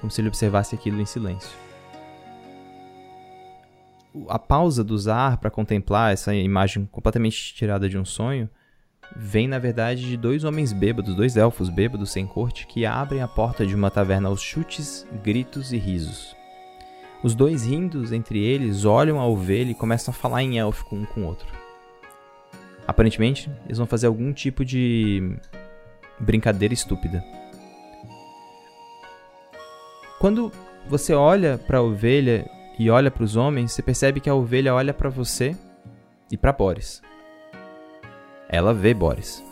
Como 0.00 0.10
se 0.10 0.20
ele 0.20 0.28
observasse 0.28 0.74
aquilo 0.74 1.00
em 1.00 1.06
silêncio. 1.06 1.50
A 4.28 4.38
pausa 4.38 4.84
do 4.84 4.98
Zar 4.98 5.38
para 5.38 5.50
contemplar 5.50 6.12
essa 6.12 6.34
imagem 6.34 6.84
completamente 6.84 7.54
tirada 7.54 7.88
de 7.88 7.96
um 7.96 8.04
sonho 8.04 8.50
vem 9.16 9.48
na 9.48 9.58
verdade 9.58 10.02
de 10.02 10.16
dois 10.18 10.44
homens 10.44 10.74
bêbados, 10.74 11.14
dois 11.14 11.38
elfos 11.38 11.70
bêbados 11.70 12.12
sem 12.12 12.26
corte, 12.26 12.66
que 12.66 12.84
abrem 12.84 13.22
a 13.22 13.28
porta 13.28 13.66
de 13.66 13.74
uma 13.74 13.90
taverna 13.90 14.28
aos 14.28 14.42
chutes, 14.42 15.06
gritos 15.22 15.72
e 15.72 15.78
risos. 15.78 16.41
Os 17.22 17.34
dois 17.34 17.64
rindo 17.64 18.12
entre 18.14 18.44
eles 18.44 18.84
olham 18.84 19.20
a 19.20 19.26
ovelha 19.26 19.70
e 19.70 19.74
começam 19.74 20.12
a 20.12 20.14
falar 20.14 20.42
em 20.42 20.58
élfico 20.58 20.96
um 20.96 21.04
com 21.04 21.22
o 21.22 21.26
outro. 21.26 21.46
Aparentemente, 22.86 23.48
eles 23.64 23.78
vão 23.78 23.86
fazer 23.86 24.08
algum 24.08 24.32
tipo 24.32 24.64
de 24.64 25.36
brincadeira 26.18 26.74
estúpida. 26.74 27.24
Quando 30.18 30.50
você 30.88 31.14
olha 31.14 31.58
para 31.58 31.78
a 31.78 31.82
ovelha 31.82 32.48
e 32.78 32.90
olha 32.90 33.10
para 33.10 33.22
os 33.22 33.36
homens, 33.36 33.72
você 33.72 33.82
percebe 33.82 34.20
que 34.20 34.28
a 34.28 34.34
ovelha 34.34 34.74
olha 34.74 34.92
para 34.92 35.08
você 35.08 35.56
e 36.30 36.36
para 36.36 36.52
Boris. 36.52 37.00
Ela 38.48 38.74
vê 38.74 38.92
Boris. 38.92 39.44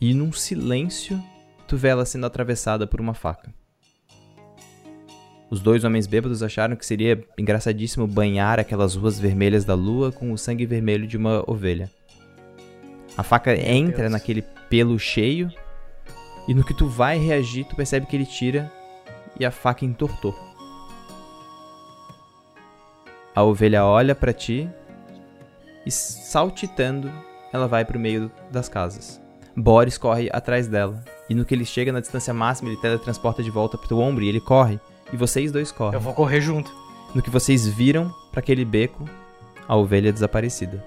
E 0.00 0.14
num 0.14 0.32
silêncio, 0.32 1.20
tu 1.66 1.76
vê 1.76 1.88
ela 1.88 2.04
sendo 2.04 2.26
atravessada 2.26 2.86
por 2.86 3.00
uma 3.00 3.14
faca. 3.14 3.52
Os 5.50 5.60
dois 5.60 5.82
homens 5.82 6.06
bêbados 6.06 6.42
acharam 6.42 6.76
que 6.76 6.84
seria 6.84 7.22
engraçadíssimo 7.38 8.06
banhar 8.06 8.60
aquelas 8.60 8.94
ruas 8.94 9.18
vermelhas 9.18 9.64
da 9.64 9.74
lua 9.74 10.12
com 10.12 10.30
o 10.32 10.38
sangue 10.38 10.66
vermelho 10.66 11.06
de 11.06 11.16
uma 11.16 11.42
ovelha. 11.50 11.90
A 13.16 13.22
faca 13.22 13.54
Meu 13.54 13.64
entra 13.64 14.02
Deus. 14.02 14.12
naquele 14.12 14.42
pelo 14.68 14.98
cheio 14.98 15.50
e 16.46 16.54
no 16.54 16.64
que 16.64 16.74
tu 16.74 16.86
vai 16.86 17.18
reagir, 17.18 17.64
tu 17.64 17.74
percebe 17.74 18.06
que 18.06 18.14
ele 18.14 18.26
tira 18.26 18.70
e 19.40 19.44
a 19.44 19.50
faca 19.50 19.84
entortou. 19.84 20.34
A 23.34 23.42
ovelha 23.42 23.84
olha 23.84 24.14
para 24.14 24.32
ti 24.32 24.68
e 25.86 25.90
saltitando, 25.90 27.10
ela 27.52 27.66
vai 27.66 27.84
para 27.84 27.96
o 27.96 28.00
meio 28.00 28.30
das 28.50 28.68
casas. 28.68 29.20
Boris 29.56 29.96
corre 29.96 30.28
atrás 30.32 30.68
dela, 30.68 31.02
e 31.28 31.34
no 31.34 31.44
que 31.44 31.54
ele 31.54 31.64
chega 31.64 31.90
na 31.90 32.00
distância 32.00 32.32
máxima, 32.32 32.70
ele 32.70 32.80
teletransporta 32.80 33.42
de 33.42 33.50
volta 33.50 33.76
pro 33.76 33.88
teu 33.88 33.98
ombro 33.98 34.22
e 34.22 34.28
ele 34.28 34.40
corre, 34.40 34.78
e 35.12 35.16
vocês 35.16 35.50
dois 35.52 35.72
correm. 35.72 35.94
Eu 35.94 36.00
vou 36.00 36.14
correr 36.14 36.40
junto. 36.40 36.72
No 37.14 37.22
que 37.22 37.30
vocês 37.30 37.66
viram 37.66 38.14
para 38.30 38.40
aquele 38.40 38.64
beco, 38.64 39.04
a 39.66 39.76
ovelha 39.76 40.12
desaparecida. 40.12 40.84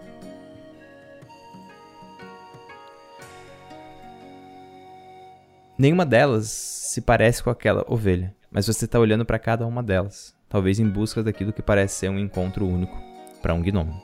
Nenhuma 5.78 6.06
delas 6.06 6.48
se 6.48 7.02
parece 7.02 7.42
com 7.42 7.50
aquela 7.50 7.84
ovelha, 7.88 8.36
mas 8.52 8.68
você 8.68 8.86
está 8.86 9.00
olhando 9.00 9.26
para 9.26 9.40
cada 9.40 9.66
uma 9.66 9.82
delas, 9.82 10.36
talvez 10.48 10.80
em 10.80 10.88
busca 10.88 11.24
daquilo 11.24 11.52
que 11.52 11.62
parece 11.62 11.96
ser 11.96 12.10
um 12.10 12.20
encontro 12.20 12.68
único 12.68 12.96
para 13.42 13.54
um 13.54 13.62
gnomo. 13.62 14.00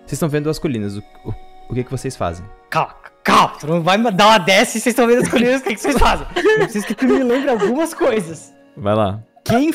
Vocês 0.00 0.12
estão 0.12 0.28
vendo 0.28 0.50
as 0.50 0.58
colinas. 0.58 0.96
O, 0.96 1.02
o, 1.24 1.34
o 1.70 1.74
que, 1.74 1.82
que 1.82 1.90
vocês 1.90 2.14
fazem? 2.14 2.46
Calma, 2.70 2.94
calma. 3.26 3.54
Tu 3.58 3.66
não 3.66 3.82
vai 3.82 3.98
dar 4.12 4.26
uma 4.28 4.38
dessa 4.38 4.78
e 4.78 4.80
vocês 4.80 4.92
estão 4.92 5.06
vendo 5.06 5.22
as 5.22 5.28
colinas. 5.28 5.60
o 5.60 5.64
que, 5.64 5.74
que 5.74 5.80
vocês 5.80 5.98
fazem? 5.98 6.26
Eu 6.36 6.58
preciso 6.60 6.86
que 6.86 6.94
tu 6.94 7.04
me 7.06 7.22
lembre 7.22 7.50
algumas 7.50 7.92
coisas. 7.92 8.54
Vai 8.76 8.94
lá. 8.94 9.20
Quem, 9.44 9.72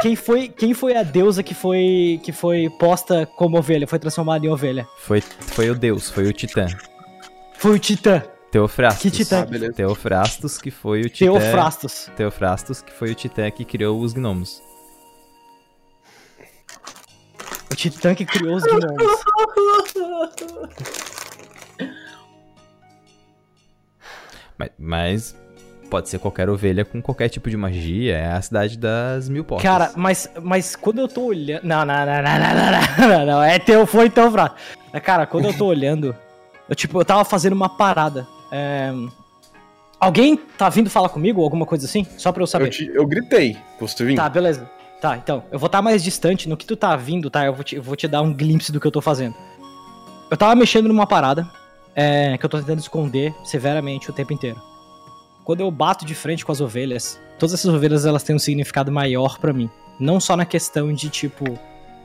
quem, 0.00 0.16
foi, 0.16 0.48
quem 0.48 0.74
foi 0.74 0.96
a 0.96 1.02
deusa 1.02 1.42
que 1.42 1.54
foi, 1.54 2.20
que 2.22 2.32
foi 2.32 2.68
posta 2.78 3.26
como 3.36 3.58
ovelha? 3.58 3.86
Foi 3.86 3.98
transformada 3.98 4.44
em 4.44 4.48
ovelha? 4.48 4.86
Foi, 4.98 5.20
foi 5.20 5.70
o 5.70 5.74
deus, 5.74 6.10
foi 6.10 6.26
o 6.26 6.32
titã. 6.32 6.66
Foi 7.54 7.76
o 7.76 7.78
titã. 7.78 8.22
Teofrastos. 8.50 9.02
Que 9.02 9.10
titã? 9.10 9.46
Ah, 9.50 9.72
Teofrastos, 9.72 10.58
que 10.58 10.70
foi 10.70 11.00
o 11.00 11.08
titã. 11.08 11.32
Teofrastos. 11.32 12.10
Teofrastos, 12.16 12.82
que 12.82 12.92
foi 12.92 13.10
o 13.10 13.14
titã 13.14 13.50
que 13.50 13.64
criou 13.64 14.00
os 14.00 14.12
gnomos. 14.12 14.62
O 17.70 17.74
Titã 17.74 18.14
que 18.14 18.24
criou 18.24 18.56
os 18.56 18.62
gnomos. 18.62 19.24
mas, 24.58 24.70
mas, 24.78 25.36
pode 25.94 26.08
ser 26.08 26.18
qualquer 26.18 26.48
ovelha 26.48 26.84
com 26.84 27.00
qualquer 27.00 27.28
tipo 27.28 27.48
de 27.48 27.56
magia. 27.56 28.16
É 28.16 28.32
a 28.32 28.42
cidade 28.42 28.76
das 28.76 29.28
mil 29.28 29.44
portas. 29.44 29.62
Cara, 29.62 29.92
mas, 29.94 30.28
mas 30.42 30.74
quando 30.74 31.00
eu 31.00 31.08
tô 31.08 31.26
olhando. 31.26 31.62
Não, 31.64 31.84
não, 31.84 32.06
não, 32.06 32.22
não, 32.22 32.38
não, 32.38 33.08
não, 33.08 33.18
não, 33.18 33.26
não. 33.26 33.42
É 33.42 33.58
teu, 33.58 33.86
foi 33.86 34.10
teu 34.10 34.30
fraco. 34.30 34.56
Cara, 35.02 35.26
quando 35.26 35.46
eu 35.46 35.54
tô 35.56 35.66
olhando. 35.66 36.14
Eu, 36.68 36.74
tipo, 36.74 36.98
eu 36.98 37.04
tava 37.04 37.24
fazendo 37.24 37.52
uma 37.52 37.68
parada. 37.68 38.26
É... 38.50 38.92
Alguém 40.00 40.36
tá 40.36 40.68
vindo 40.68 40.90
falar 40.90 41.08
comigo 41.08 41.40
ou 41.40 41.44
alguma 41.44 41.66
coisa 41.66 41.86
assim? 41.86 42.06
Só 42.18 42.32
pra 42.32 42.42
eu 42.42 42.46
saber. 42.46 42.66
Eu, 42.66 42.70
te, 42.70 42.90
eu 42.92 43.06
gritei. 43.06 43.56
Você 43.78 44.04
vindo? 44.04 44.16
Tá, 44.16 44.28
beleza. 44.28 44.68
Tá, 45.00 45.16
então, 45.16 45.44
eu 45.52 45.58
vou 45.58 45.66
estar 45.66 45.78
tá 45.78 45.82
mais 45.82 46.02
distante. 46.02 46.48
No 46.48 46.56
que 46.56 46.66
tu 46.66 46.76
tá 46.76 46.96
vindo, 46.96 47.30
tá? 47.30 47.44
Eu 47.44 47.54
vou, 47.54 47.62
te, 47.62 47.76
eu 47.76 47.82
vou 47.82 47.94
te 47.94 48.08
dar 48.08 48.22
um 48.22 48.32
glimpse 48.32 48.72
do 48.72 48.80
que 48.80 48.86
eu 48.86 48.92
tô 48.92 49.00
fazendo. 49.00 49.34
Eu 50.30 50.36
tava 50.36 50.54
mexendo 50.54 50.88
numa 50.88 51.06
parada 51.06 51.48
é, 51.94 52.36
que 52.36 52.44
eu 52.44 52.48
tô 52.48 52.58
tentando 52.58 52.80
esconder 52.80 53.34
severamente 53.44 54.10
o 54.10 54.12
tempo 54.12 54.32
inteiro. 54.32 54.60
Quando 55.44 55.60
eu 55.60 55.70
bato 55.70 56.04
de 56.04 56.14
frente 56.14 56.44
com 56.44 56.52
as 56.52 56.60
ovelhas, 56.60 57.20
todas 57.38 57.54
essas 57.54 57.72
ovelhas 57.72 58.06
elas 58.06 58.22
têm 58.22 58.34
um 58.34 58.38
significado 58.38 58.90
maior 58.90 59.38
para 59.38 59.52
mim. 59.52 59.70
Não 60.00 60.18
só 60.18 60.36
na 60.36 60.44
questão 60.44 60.92
de, 60.92 61.08
tipo, 61.08 61.58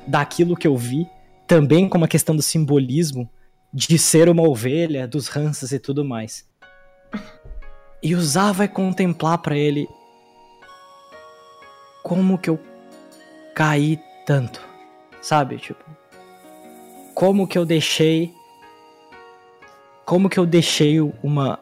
daquilo 0.05 0.55
que 0.55 0.67
eu 0.67 0.75
vi, 0.75 1.07
também 1.47 1.87
como 1.87 2.05
a 2.05 2.07
questão 2.07 2.35
do 2.35 2.41
simbolismo 2.41 3.29
de 3.73 3.97
ser 3.97 4.29
uma 4.29 4.47
ovelha, 4.47 5.07
dos 5.07 5.27
ranças 5.27 5.71
e 5.71 5.79
tudo 5.79 6.03
mais. 6.03 6.47
E 8.01 8.15
o 8.15 8.21
Zá 8.21 8.51
vai 8.51 8.67
contemplar 8.67 9.37
para 9.39 9.57
ele 9.57 9.87
como 12.03 12.37
que 12.37 12.49
eu 12.49 12.59
caí 13.53 13.99
tanto, 14.25 14.61
sabe? 15.21 15.57
Tipo, 15.57 15.83
como 17.13 17.47
que 17.47 17.57
eu 17.57 17.65
deixei. 17.65 18.33
Como 20.09 20.27
que 20.27 20.39
eu 20.39 20.45
deixei 20.47 20.99
uma 21.21 21.59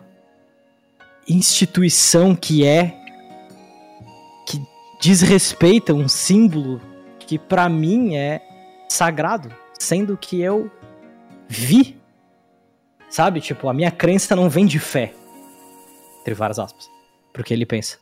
instituição 1.28 2.34
que 2.34 2.66
é. 2.66 2.98
que 4.46 4.66
desrespeita 5.02 5.94
um 5.94 6.08
símbolo 6.08 6.80
que 7.20 7.38
para 7.38 7.68
mim 7.68 8.16
é 8.16 8.42
sagrado, 8.88 9.54
sendo 9.78 10.16
que 10.16 10.40
eu 10.40 10.72
vi. 11.46 11.98
Sabe? 13.10 13.42
Tipo, 13.42 13.68
a 13.68 13.74
minha 13.74 13.92
crença 13.92 14.34
não 14.34 14.50
vem 14.50 14.66
de 14.66 14.80
fé. 14.80 15.14
Entre 16.22 16.34
várias 16.34 16.58
aspas. 16.58 16.90
Porque 17.34 17.54
ele 17.54 17.66
pensa. 17.66 17.98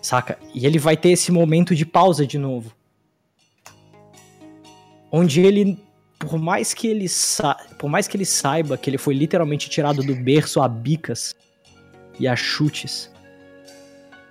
Saca? 0.00 0.40
E 0.52 0.66
ele 0.66 0.80
vai 0.80 0.96
ter 0.96 1.10
esse 1.10 1.30
momento 1.30 1.72
de 1.72 1.86
pausa 1.86 2.26
de 2.26 2.36
novo 2.36 2.72
onde 5.12 5.42
ele 5.42 5.78
por 6.22 6.38
mais 6.38 6.72
que 6.72 6.86
ele 6.86 7.06
por 7.76 7.90
mais 7.90 8.06
que 8.06 8.16
ele 8.16 8.24
saiba 8.24 8.78
que 8.78 8.88
ele 8.88 8.96
foi 8.96 9.12
literalmente 9.12 9.68
tirado 9.68 10.04
do 10.04 10.14
berço 10.14 10.62
a 10.62 10.68
bicas 10.68 11.34
e 12.20 12.28
a 12.28 12.36
chutes, 12.36 13.10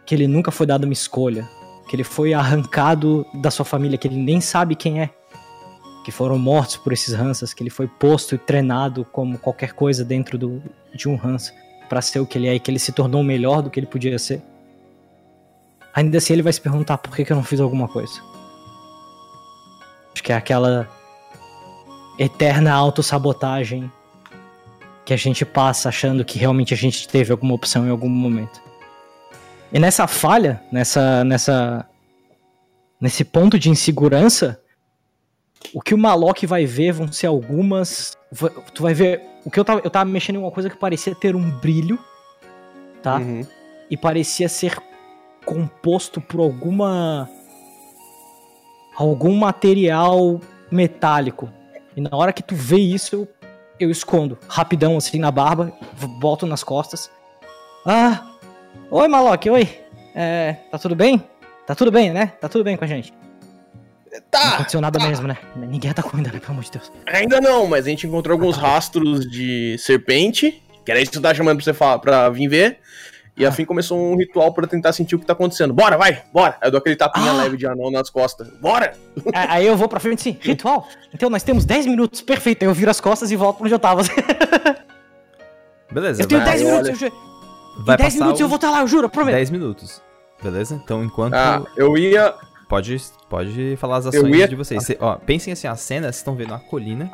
que 0.06 0.16
ele 0.16 0.26
nunca 0.26 0.52
foi 0.52 0.66
dado 0.66 0.86
uma 0.86 0.94
escolha, 0.94 1.46
que 1.90 1.96
ele 1.98 2.06
foi 2.06 2.34
arrancado 2.34 3.26
da 3.34 3.52
sua 3.52 3.66
família, 3.66 3.98
que 3.98 4.08
ele 4.08 4.16
nem 4.16 4.40
sabe 4.40 4.74
quem 4.74 5.02
é, 5.02 5.10
que 6.06 6.12
foram 6.14 6.40
mortos 6.40 6.78
por 6.78 6.94
esses 6.94 7.14
Hansas, 7.14 7.54
que 7.54 7.62
ele 7.62 7.70
foi 7.70 7.88
posto 7.88 8.36
e 8.36 8.38
treinado 8.38 9.04
como 9.04 9.38
qualquer 9.38 9.74
coisa 9.74 10.06
dentro 10.06 10.38
do, 10.38 10.64
de 10.94 11.10
um 11.10 11.20
Hansa 11.22 11.54
para 11.90 12.02
ser 12.02 12.22
o 12.22 12.26
que 12.26 12.38
ele 12.38 12.48
é 12.48 12.56
e 12.56 12.60
que 12.60 12.72
ele 12.72 12.80
se 12.80 12.94
tornou 12.94 13.22
melhor 13.22 13.62
do 13.62 13.70
que 13.70 13.78
ele 13.78 13.88
podia 13.88 14.18
ser. 14.18 14.42
Ainda 15.94 16.20
assim 16.20 16.32
ele 16.32 16.42
vai 16.42 16.54
se 16.54 16.62
perguntar 16.62 16.98
por 17.00 17.14
que, 17.14 17.26
que 17.26 17.34
eu 17.34 17.36
não 17.36 17.44
fiz 17.44 17.60
alguma 17.60 17.90
coisa. 17.90 18.22
Acho 20.14 20.24
que 20.24 20.32
é 20.32 20.36
aquela 20.36 20.90
eterna 22.18 22.74
autossabotagem 22.74 23.92
que 25.06 25.14
a 25.14 25.18
gente 25.18 25.44
passa 25.46 25.90
achando 25.90 26.24
que 26.24 26.38
realmente 26.38 26.74
a 26.74 26.78
gente 26.78 27.08
teve 27.08 27.32
alguma 27.32 27.54
opção 27.54 27.86
em 27.86 27.90
algum 27.90 28.10
momento. 28.10 28.62
E 29.74 29.80
nessa 29.80 30.06
falha, 30.06 30.62
nessa, 30.72 31.24
nessa, 31.24 31.88
nesse 33.00 33.24
ponto 33.24 33.58
de 33.58 33.70
insegurança, 33.70 34.62
o 35.74 35.82
que 35.82 35.94
o 35.94 35.98
Malok 35.98 36.46
vai 36.46 36.66
ver 36.66 36.92
vão 36.92 37.12
ser 37.12 37.28
algumas. 37.28 38.18
Tu 38.74 38.82
vai 38.82 38.94
ver. 38.94 39.22
O 39.46 39.50
que 39.50 39.60
eu 39.60 39.66
tava, 39.66 39.82
eu 39.84 39.90
tava 39.90 40.10
mexendo 40.10 40.36
em 40.36 40.40
uma 40.40 40.52
coisa 40.52 40.70
que 40.70 40.78
parecia 40.78 41.16
ter 41.16 41.36
um 41.36 41.50
brilho, 41.60 41.98
tá? 43.02 43.18
Uhum. 43.18 43.46
E 43.90 43.98
parecia 43.98 44.50
ser 44.50 44.78
composto 45.46 46.20
por 46.20 46.42
alguma. 46.42 47.30
algum 48.96 49.36
material 49.36 50.40
metálico. 50.70 51.50
E 51.96 52.02
na 52.02 52.10
hora 52.14 52.32
que 52.34 52.44
tu 52.44 52.56
vê 52.56 52.78
isso, 52.78 53.16
eu, 53.16 53.28
eu 53.80 53.92
escondo 53.92 54.38
rapidão 54.48 54.98
assim 54.98 55.20
na 55.20 55.32
barba, 55.32 55.72
boto 56.20 56.46
nas 56.46 56.64
costas. 56.64 57.10
Ah! 57.86 58.28
Oi, 58.90 59.08
Malok, 59.08 59.50
oi! 59.50 59.80
É, 60.16 60.54
tá 60.72 60.78
tudo 60.78 60.96
bem? 60.96 61.24
Tá 61.66 61.76
tudo 61.76 61.92
bem, 61.92 62.12
né? 62.12 62.28
Tá 62.40 62.50
tudo 62.50 62.64
bem 62.64 62.76
com 62.78 62.84
a 62.84 62.88
gente. 62.88 63.14
Não 64.12 64.22
Tá, 64.30 64.56
aconteceu 64.56 64.82
nada 64.82 65.00
mesmo, 65.00 65.28
né? 65.28 65.38
Ninguém 65.56 65.94
tá 65.94 66.04
comendo, 66.04 66.32
né? 66.32 66.40
Pelo 66.40 66.52
amor 66.52 66.64
de 66.64 66.72
Deus. 66.72 66.92
ainda 67.08 67.40
não, 67.40 67.66
mas 67.68 67.86
a 67.86 67.90
gente 67.90 68.06
encontrou 68.08 68.34
alguns 68.36 68.58
rastros 68.58 69.26
de 69.30 69.78
serpente, 69.80 70.62
que 70.86 70.92
era 70.92 71.00
isso 71.00 71.12
que 71.12 71.18
tu 71.18 71.22
tá 71.22 71.34
chamando 71.34 71.58
pra 71.58 71.64
você 71.64 71.74
falar, 71.74 72.00
pra 72.00 72.30
vir 72.30 72.48
ver. 72.50 72.80
E 73.42 73.46
afim 73.46 73.66
começou 73.66 73.98
um 74.00 74.16
ritual 74.16 74.54
pra 74.54 74.68
tentar 74.68 74.94
sentir 74.94 75.16
o 75.16 75.20
que 75.20 75.26
tá 75.26 75.34
acontecendo. 75.34 75.74
Bora, 75.74 75.98
vai, 75.98 76.24
bora! 76.34 76.56
Aí 76.62 76.68
eu 76.68 76.72
dou 76.72 76.78
aquele 76.80 76.96
tapinha 76.96 77.32
Ah. 77.32 77.36
leve 77.44 77.58
de 77.58 77.66
anão 77.68 77.90
nas 77.92 78.10
costas. 78.10 78.48
Bora! 78.62 78.94
É, 79.34 79.40
Aí 79.50 79.66
eu 79.68 79.76
vou 79.76 79.88
pra 79.90 80.00
frente 80.00 80.20
assim, 80.20 80.38
ritual. 80.42 80.88
Então 81.14 81.30
nós 81.30 81.44
temos 81.44 81.66
10 81.66 81.86
minutos, 81.86 82.22
perfeito. 82.22 82.64
Aí 82.64 82.70
eu 82.70 82.74
viro 82.74 82.92
as 82.92 83.02
costas 83.02 83.32
e 83.32 83.36
volto 83.36 83.58
pra 83.58 83.66
onde 83.66 83.74
eu 83.74 83.80
tava. 83.80 84.02
Beleza, 85.92 86.22
Eu 86.24 86.28
tenho 86.28 86.42
vai, 86.42 86.50
10 86.52 86.62
minutos, 86.64 86.90
olha, 87.02 87.12
eu 87.12 87.84
vai 87.84 87.96
Em 87.96 87.98
10 87.98 88.14
passar 88.14 88.20
minutos 88.24 88.40
eu 88.42 88.46
uns 88.46 88.50
vou 88.50 88.56
estar 88.56 88.72
lá, 88.72 88.82
eu 88.82 88.88
juro, 88.88 89.06
eu 89.06 89.10
prometo. 89.10 89.36
10 89.36 89.50
minutos. 89.50 90.02
Beleza? 90.42 90.80
Então, 90.84 91.04
enquanto. 91.04 91.34
Ah, 91.34 91.62
eu 91.78 91.98
ia. 91.98 92.34
Pode, 92.70 92.96
pode 93.30 93.76
falar 93.78 93.98
as 93.98 94.06
Eu 94.06 94.10
ações 94.22 94.36
ia- 94.38 94.48
de 94.48 94.56
vocês. 94.56 94.84
Cê- 94.84 94.98
ó, 95.00 95.16
pensem 95.18 95.52
assim, 95.52 95.68
a 95.68 95.76
cena, 95.76 96.04
vocês 96.08 96.18
estão 96.18 96.36
vendo 96.36 96.54
a 96.54 96.60
colina. 96.60 97.12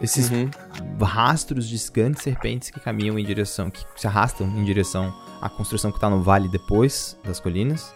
Esses 0.00 0.30
Uhum. 0.30 0.50
rastros 1.00 1.66
de 1.66 1.90
grandes 1.90 2.22
serpentes 2.22 2.68
que 2.70 2.78
caminham 2.78 3.18
em 3.18 3.24
direção, 3.24 3.70
que 3.70 3.82
se 3.96 4.06
arrastam 4.06 4.46
em 4.46 4.62
direção 4.64 5.14
à 5.40 5.48
construção 5.48 5.90
que 5.90 5.98
tá 5.98 6.10
no 6.10 6.22
vale 6.22 6.48
depois 6.48 7.16
das 7.24 7.40
colinas. 7.40 7.94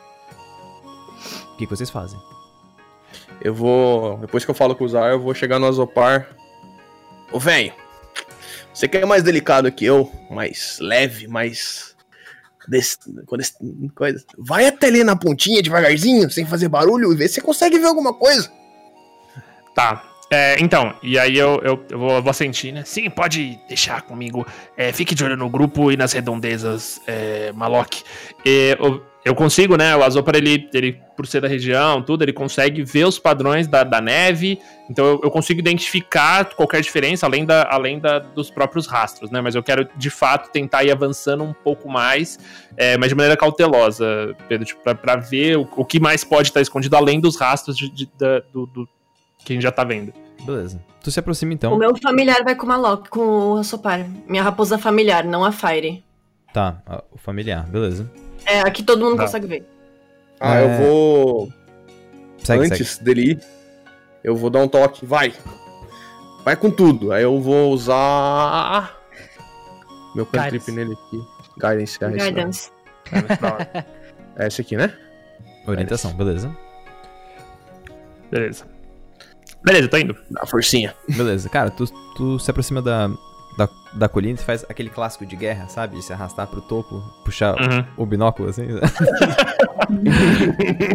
O 1.53 1.57
que, 1.59 1.67
que 1.67 1.71
vocês 1.77 1.91
fazem? 1.91 2.19
Eu 3.43 3.55
vou. 3.55 4.17
Depois 4.19 4.45
que 4.45 4.51
eu 4.51 4.55
falo 4.55 4.75
com 4.75 4.85
o 4.85 4.89
Zar, 4.89 5.11
eu 5.11 5.21
vou 5.21 5.35
chegar 5.35 5.59
no 5.59 5.67
Azopar. 5.67 6.27
Ô, 7.31 7.39
velho. 7.39 7.73
Você 8.73 8.89
que 8.89 8.97
é 8.97 9.05
mais 9.05 9.23
delicado 9.23 9.71
que 9.71 9.85
eu, 9.85 10.11
mais 10.31 10.79
leve, 10.81 11.27
mais. 11.29 11.95
Des... 12.67 12.99
des- 13.37 13.55
Coisa. 13.95 14.25
Vai 14.39 14.67
até 14.67 14.87
ali 14.87 15.05
na 15.05 15.17
pontinha 15.17 15.63
devagarzinho, 15.63 16.31
sem 16.31 16.47
fazer 16.47 16.69
barulho, 16.69 17.13
e 17.13 17.17
vê 17.17 17.29
se 17.29 17.35
você 17.35 17.41
consegue 17.43 17.79
ver 17.79 17.87
alguma 17.87 18.15
coisa. 18.15 18.51
Tá. 19.75 20.03
É, 20.33 20.57
então, 20.63 20.95
e 21.03 21.19
aí 21.19 21.37
eu, 21.37 21.61
eu, 21.65 21.85
eu 21.91 22.23
vou, 22.23 22.33
sentir, 22.33 22.71
né? 22.71 22.85
Sim, 22.85 23.11
pode 23.11 23.59
deixar 23.67 24.03
comigo. 24.03 24.47
É, 24.77 24.93
fique 24.93 25.13
de 25.13 25.25
olho 25.25 25.37
no 25.37 25.51
grupo 25.51 25.91
e 25.91 25.97
nas 25.97 26.13
redondezas, 26.13 27.01
é, 27.05 27.51
Malok. 27.53 28.05
E, 28.47 28.77
eu, 28.79 29.03
eu 29.25 29.35
consigo, 29.35 29.77
né? 29.77 29.97
O 29.97 30.05
Azopar, 30.05 30.37
ele, 30.37 30.69
ele, 30.73 31.01
por 31.17 31.27
ser 31.27 31.41
da 31.41 31.49
região, 31.49 32.01
tudo, 32.01 32.23
ele 32.23 32.33
consegue 32.33 32.85
ver 32.85 33.07
os 33.07 33.19
padrões 33.19 33.67
da, 33.67 33.83
da 33.83 34.01
neve. 34.01 34.61
Então 34.89 35.05
eu, 35.05 35.21
eu 35.25 35.31
consigo 35.33 35.59
identificar 35.59 36.45
qualquer 36.55 36.81
diferença, 36.81 37.27
além, 37.27 37.45
da, 37.45 37.67
além 37.69 37.99
da, 37.99 38.21
dos 38.21 38.53
próprios 38.53 38.87
rastros, 38.87 39.33
né? 39.33 39.41
Mas 39.41 39.57
eu 39.57 39.65
quero, 39.65 39.89
de 39.97 40.11
fato, 40.11 40.53
tentar 40.53 40.85
ir 40.85 40.93
avançando 40.93 41.43
um 41.43 41.53
pouco 41.53 41.89
mais, 41.89 42.39
é, 42.77 42.97
mas 42.97 43.09
de 43.09 43.17
maneira 43.17 43.37
cautelosa, 43.37 44.33
Pedro, 44.49 44.65
tipo, 44.65 44.81
pra 44.95 45.17
ver 45.17 45.59
o, 45.59 45.69
o 45.77 45.85
que 45.85 45.99
mais 45.99 46.23
pode 46.23 46.51
estar 46.51 46.61
escondido, 46.61 46.95
além 46.97 47.19
dos 47.19 47.37
rastros 47.37 47.77
de, 47.77 47.91
de- 47.91 48.09
da- 48.17 48.41
do, 48.53 48.67
do- 48.67 48.89
que 49.45 49.53
a 49.53 49.55
gente 49.55 49.63
já 49.63 49.73
tá 49.73 49.85
vendo. 49.85 50.13
Beleza. 50.45 50.81
Tu 51.03 51.11
se 51.11 51.19
aproxima 51.21 51.53
então. 51.53 51.73
O 51.75 51.79
meu 51.79 51.95
familiar 51.97 52.43
vai 52.45 52.55
com 52.55 52.65
o 52.65 52.69
Malok, 52.69 53.09
com 53.11 53.21
o 53.21 53.57
Assopar. 53.59 54.07
Minha 54.27 54.43
raposa 54.43 54.79
familiar, 54.79 55.25
não 55.25 55.45
a 55.45 55.53
Fire. 55.53 56.03
Tá, 56.53 56.83
o 57.13 57.19
familiar, 57.19 57.67
beleza. 57.69 58.11
É, 58.45 58.61
aqui 58.61 58.83
todo 58.83 59.05
mundo 59.05 59.17
Tá. 59.17 59.25
consegue 59.25 59.47
ver. 59.47 59.69
Ah, 60.41 60.57
É. 60.61 60.65
eu 60.65 60.79
vou. 60.79 61.53
Segue, 62.39 62.65
Antes 62.65 62.89
segue. 62.89 63.05
dele 63.05 63.31
ir, 63.33 63.41
eu 64.25 64.35
vou 64.35 64.49
dar 64.51 64.61
um 64.61 64.69
toque. 64.69 65.05
Vai! 65.05 65.33
Vai 66.45 66.57
com 66.57 66.71
tudo. 66.71 67.13
Aí 67.13 67.23
eu 67.23 67.39
vou 67.39 67.71
usar. 67.73 68.99
Meu 70.15 70.25
cantrip 70.27 70.65
Guidance. 70.65 70.73
nele 70.73 70.93
aqui. 70.95 71.19
Guidance, 71.57 71.81
é 71.81 71.85
esse, 71.85 72.01
não. 72.03 72.11
Guidance. 72.11 72.71
É 74.37 74.47
esse 74.47 74.61
aqui, 74.63 74.77
né? 74.77 74.93
Orientação, 75.67 76.13
beleza. 76.15 76.51
Beleza. 78.31 78.65
Beleza, 79.65 79.89
tô 79.89 79.97
indo. 79.99 80.17
Dá 80.31 80.47
forcinha. 80.47 80.95
Beleza, 81.09 81.49
cara, 81.49 81.71
tu, 81.71 81.85
tu 82.17 82.39
se 82.39 82.51
aproxima 82.51 82.81
da, 82.81 83.09
da, 83.59 83.69
da 83.93 84.09
colina 84.09 84.39
e 84.41 84.43
faz 84.43 84.65
aquele 84.69 84.89
clássico 84.91 85.27
de 85.27 85.37
guerra, 85.37 85.69
sabe? 85.69 85.97
De 85.97 86.03
se 86.03 86.13
arrastar 86.13 86.47
pro 86.47 86.61
topo, 86.63 87.01
puxar 87.25 87.55
Uhum. 87.55 87.85
o 87.97 88.07
binóculo 88.07 88.49
assim. 88.49 88.67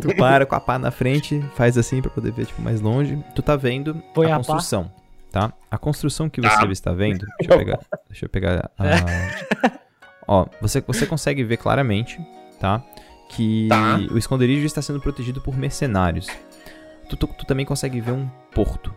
tu 0.02 0.16
para 0.18 0.46
com 0.46 0.56
a 0.56 0.60
pá 0.60 0.78
na 0.80 0.92
frente, 0.92 1.44
faz 1.56 1.78
assim 1.78 2.02
pra 2.02 2.12
poder 2.12 2.32
ver 2.32 2.46
tipo 2.46 2.62
mais 2.62 2.82
longe. 2.82 3.18
Tu 3.36 3.42
tá 3.42 3.56
vendo 3.56 3.96
Põe 4.14 4.32
a 4.32 4.36
a 4.36 4.38
construção, 4.38 4.92
tá? 5.32 5.52
A 5.70 5.78
construção 5.78 6.30
que 6.30 6.42
Tá. 6.42 6.50
você 6.60 6.72
está 6.72 6.92
vendo, 6.94 7.26
deixa 7.40 7.54
eu 7.54 7.58
pegar, 7.58 7.80
deixa 8.10 8.26
eu 8.26 8.30
pegar 8.30 8.72
a 8.78 8.86
Ó, 10.28 10.48
você 10.60 10.82
você 10.82 11.06
consegue 11.06 11.44
ver 11.44 11.58
claramente, 11.58 12.20
tá? 12.60 12.82
Que 13.30 13.68
Tá. 13.70 13.98
o 14.12 14.18
esconderijo 14.18 14.66
está 14.66 14.82
sendo 14.82 15.00
protegido 15.00 15.42
por 15.42 15.56
mercenários. 15.58 16.28
Tu, 17.08 17.16
tu, 17.16 17.28
tu 17.28 17.46
também 17.46 17.66
consegue 17.66 18.00
ver 18.02 18.12
um 18.12 18.28
porto. 18.54 18.94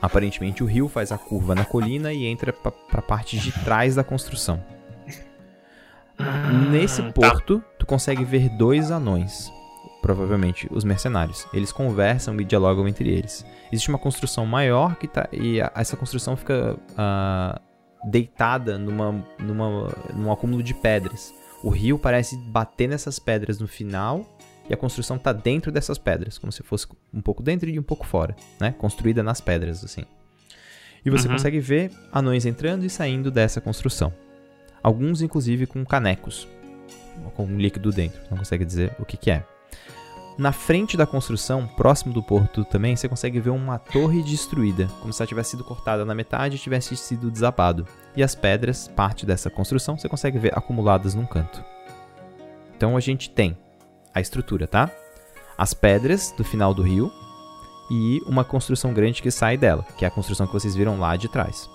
Aparentemente 0.00 0.62
o 0.62 0.66
rio 0.66 0.88
faz 0.88 1.12
a 1.12 1.18
curva 1.18 1.54
na 1.54 1.64
colina 1.64 2.12
e 2.12 2.26
entra 2.26 2.52
pra, 2.52 2.70
pra 2.72 3.02
parte 3.02 3.38
de 3.38 3.52
trás 3.64 3.94
da 3.94 4.02
construção. 4.04 4.62
Nesse 6.70 7.02
tá. 7.02 7.12
porto, 7.12 7.62
tu 7.78 7.86
consegue 7.86 8.24
ver 8.24 8.48
dois 8.50 8.90
anões. 8.90 9.50
Provavelmente 10.00 10.68
os 10.72 10.82
mercenários. 10.82 11.46
Eles 11.52 11.70
conversam 11.72 12.38
e 12.40 12.44
dialogam 12.44 12.88
entre 12.88 13.08
eles. 13.08 13.46
Existe 13.72 13.88
uma 13.88 13.98
construção 13.98 14.44
maior 14.44 14.96
que 14.96 15.06
tá. 15.06 15.28
E 15.32 15.60
a- 15.60 15.70
essa 15.76 15.96
construção 15.96 16.36
fica 16.36 16.76
ah, 16.98 17.60
deitada 18.04 18.76
numa, 18.78 19.24
numa, 19.38 19.94
num 20.12 20.32
acúmulo 20.32 20.62
de 20.62 20.74
pedras. 20.74 21.32
O 21.62 21.70
rio 21.70 21.96
parece 21.98 22.36
bater 22.36 22.88
nessas 22.88 23.20
pedras 23.20 23.60
no 23.60 23.68
final. 23.68 24.26
E 24.72 24.74
a 24.74 24.78
construção 24.78 25.18
tá 25.18 25.34
dentro 25.34 25.70
dessas 25.70 25.98
pedras, 25.98 26.38
como 26.38 26.50
se 26.50 26.62
fosse 26.62 26.86
um 27.12 27.20
pouco 27.20 27.42
dentro 27.42 27.68
e 27.68 27.78
um 27.78 27.82
pouco 27.82 28.06
fora, 28.06 28.34
né? 28.58 28.72
Construída 28.78 29.22
nas 29.22 29.38
pedras, 29.38 29.84
assim. 29.84 30.06
E 31.04 31.10
você 31.10 31.28
Uhum. 31.28 31.34
consegue 31.34 31.60
ver 31.60 31.90
anões 32.10 32.46
entrando 32.46 32.82
e 32.82 32.88
saindo 32.88 33.30
dessa 33.30 33.60
construção. 33.60 34.14
Alguns, 34.82 35.20
inclusive, 35.20 35.66
com 35.66 35.84
canecos, 35.84 36.48
com 37.36 37.44
um 37.44 37.58
líquido 37.58 37.90
dentro. 37.92 38.18
Não 38.30 38.38
consegue 38.38 38.64
dizer 38.64 38.96
o 38.98 39.04
que, 39.04 39.18
que 39.18 39.30
é. 39.30 39.44
Na 40.38 40.52
frente 40.52 40.96
da 40.96 41.06
construção, 41.06 41.66
próximo 41.66 42.14
do 42.14 42.22
porto 42.22 42.64
também, 42.64 42.96
você 42.96 43.06
consegue 43.10 43.38
ver 43.40 43.50
uma 43.50 43.78
torre 43.78 44.22
destruída, 44.22 44.86
como 45.02 45.12
se 45.12 45.20
ela 45.20 45.28
tivesse 45.28 45.50
sido 45.50 45.64
cortada 45.64 46.02
na 46.06 46.14
metade 46.14 46.56
e 46.56 46.58
tivesse 46.58 46.96
sido 46.96 47.30
desabado. 47.30 47.86
E 48.16 48.22
as 48.22 48.34
pedras, 48.34 48.88
parte 48.88 49.26
dessa 49.26 49.50
construção, 49.50 49.98
você 49.98 50.08
consegue 50.08 50.38
ver 50.38 50.56
acumuladas 50.56 51.14
num 51.14 51.26
canto. 51.26 51.62
Então 52.74 52.96
a 52.96 53.00
gente 53.00 53.28
tem 53.28 53.54
a 54.14 54.20
estrutura, 54.20 54.66
tá? 54.66 54.90
As 55.56 55.74
pedras 55.74 56.32
do 56.36 56.44
final 56.44 56.72
do 56.74 56.82
rio 56.82 57.12
e 57.90 58.20
uma 58.26 58.44
construção 58.44 58.92
grande 58.92 59.20
que 59.22 59.30
sai 59.30 59.56
dela, 59.56 59.84
que 59.96 60.04
é 60.04 60.08
a 60.08 60.10
construção 60.10 60.46
que 60.46 60.52
vocês 60.52 60.74
viram 60.74 60.98
lá 60.98 61.16
de 61.16 61.28
trás. 61.28 61.68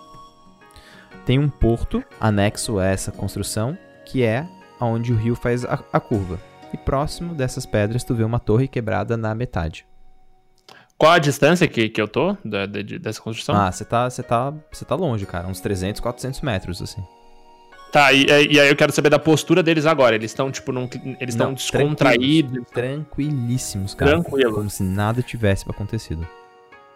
Tem 1.25 1.37
um 1.37 1.49
porto 1.49 2.03
anexo 2.19 2.79
a 2.79 2.85
essa 2.85 3.11
construção, 3.11 3.77
que 4.05 4.23
é 4.23 4.47
onde 4.79 5.11
o 5.11 5.17
rio 5.17 5.35
faz 5.35 5.65
a, 5.65 5.79
a 5.91 5.99
curva. 5.99 6.39
E 6.73 6.77
próximo 6.77 7.33
dessas 7.33 7.65
pedras 7.65 8.03
tu 8.03 8.13
vê 8.15 8.23
uma 8.23 8.39
torre 8.39 8.67
quebrada 8.67 9.15
na 9.17 9.33
metade. 9.35 9.85
Qual 10.97 11.11
a 11.11 11.19
distância 11.19 11.67
que, 11.67 11.89
que 11.89 12.01
eu 12.01 12.07
tô 12.07 12.35
da, 12.43 12.65
de- 12.65 12.97
dessa 12.97 13.21
construção? 13.21 13.55
Ah, 13.55 13.71
você 13.71 13.85
tá, 13.85 14.09
você 14.09 14.23
tá, 14.23 14.51
tá 14.87 14.95
longe, 14.95 15.25
cara, 15.25 15.47
uns 15.47 15.59
300, 15.61 16.01
400 16.01 16.41
metros 16.41 16.81
assim. 16.81 17.03
Tá, 17.91 18.11
e, 18.11 18.25
e 18.25 18.59
aí 18.59 18.67
eu 18.69 18.75
quero 18.75 18.91
saber 18.91 19.09
da 19.09 19.17
postura 19.19 19.63
deles 19.63 19.85
agora. 19.85 20.13
Eles 20.15 20.31
estão, 20.31 20.51
tipo, 20.51 20.71
num, 20.71 20.89
eles 21.19 21.33
estão 21.33 21.53
descontraídos. 21.53 22.65
Tranquilíssimos, 22.71 23.93
cara. 23.95 24.11
Tranquilo. 24.11 24.53
Como 24.53 24.69
se 24.69 24.83
nada 24.83 25.21
tivesse 25.21 25.65
acontecido. 25.69 26.27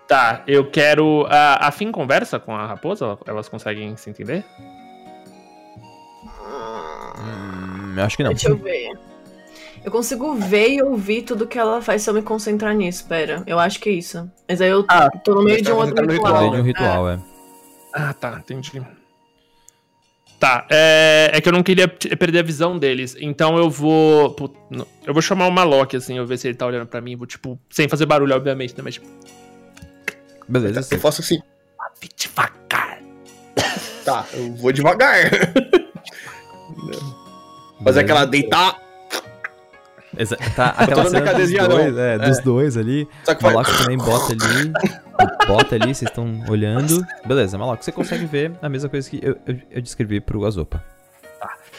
Tá, 0.08 0.44
eu 0.46 0.70
quero. 0.70 1.26
A, 1.30 1.68
a 1.68 1.72
Fim 1.72 1.92
conversa 1.92 2.38
com 2.40 2.54
a 2.54 2.68
raposa? 2.68 3.18
Elas 3.26 3.48
conseguem 3.48 3.96
se 3.96 4.10
entender? 4.10 4.44
Hum, 7.18 7.94
eu 7.98 8.04
acho 8.04 8.18
que 8.18 8.24
não. 8.24 8.32
Deixa 8.32 8.50
eu 8.50 8.58
ver. 8.58 8.92
Eu 9.84 9.92
consigo 9.92 10.36
ver 10.36 10.70
e 10.74 10.82
ouvir 10.84 11.24
tudo 11.24 11.48
que 11.48 11.58
ela 11.58 11.82
faz 11.82 12.04
se 12.04 12.10
eu 12.10 12.14
me 12.14 12.22
concentrar 12.22 12.76
nisso, 12.76 13.06
pera. 13.08 13.42
Eu 13.48 13.58
acho 13.58 13.80
que 13.80 13.90
é 13.90 13.94
isso. 13.94 14.30
Mas 14.48 14.62
aí 14.62 14.70
eu 14.70 14.86
Ah, 14.88 15.10
tô 15.24 15.34
no 15.34 15.44
meio 15.44 15.62
de 15.62 15.72
um 15.72 15.76
outro 15.78 16.06
no 16.06 16.12
ritual. 16.12 16.34
ritual, 16.34 16.40
Veio 16.40 16.52
de 16.52 16.60
um 16.62 16.64
ritual, 16.64 17.10
é. 17.10 17.20
Ah, 17.94 18.14
tá, 18.14 18.38
entendi. 18.40 18.82
Tá, 20.42 20.66
é, 20.72 21.30
é 21.36 21.40
que 21.40 21.48
eu 21.48 21.54
não 21.54 21.62
queria 21.62 21.88
perder 21.88 22.40
a 22.40 22.42
visão 22.42 22.76
deles. 22.80 23.16
Então 23.20 23.58
eu 23.60 23.70
vou. 23.70 24.32
put- 24.32 24.58
eu 25.06 25.14
vou 25.14 25.22
chamar 25.22 25.46
o 25.46 25.52
Malok, 25.52 25.96
assim, 25.96 26.18
eu 26.18 26.26
ver 26.26 26.36
se 26.40 26.48
ele 26.48 26.58
tá 26.58 26.66
olhando 26.66 26.88
pra 26.88 27.00
mim. 27.00 27.16
Vou, 27.16 27.28
tipo, 27.28 27.60
sem 27.70 27.88
fazer 27.88 28.08
barulho, 28.08 28.36
obviamente, 28.36 28.76
né? 28.76 28.82
Mas, 28.84 28.96
tipo, 28.96 29.06
Beleza, 30.50 30.80
Eu 30.80 30.84
você 30.84 30.98
faço 30.98 31.22
assim. 31.22 31.40
"Ave 31.80 32.10
devagar. 32.18 33.00
Tá, 34.04 34.26
eu 34.34 34.52
vou 34.56 34.72
devagar. 34.72 35.30
Fazer 37.84 38.00
aquela 38.00 38.26
deitar. 38.26 38.78
Exa 40.18 40.36
tá, 40.56 40.70
aquela 40.78 41.08
cena 41.10 41.34
dos 41.36 41.52
dois, 41.52 41.98
é, 41.98 42.18
dos 42.18 42.40
dois 42.40 42.78
ali. 42.78 43.08
Só 43.24 43.36
que 43.36 43.44
vai. 43.44 43.54
Malok 43.54 43.78
também 43.78 43.98
bota 43.98 44.34
ali. 44.34 44.72
Bota 45.48 45.76
ali, 45.76 45.94
vocês 45.94 46.10
estão 46.10 46.44
olhando. 46.50 47.06
Beleza, 47.26 47.58
Malok, 47.58 47.84
você 47.84 47.92
consegue 47.92 48.26
ver 48.26 48.52
a 48.62 48.70
mesma 48.70 48.90
coisa 48.90 49.10
que 49.10 49.20
eu, 49.24 49.38
eu, 49.46 49.60
eu 49.70 49.82
descrevi 49.82 50.20
pro 50.22 50.46
Azopa. 50.46 50.84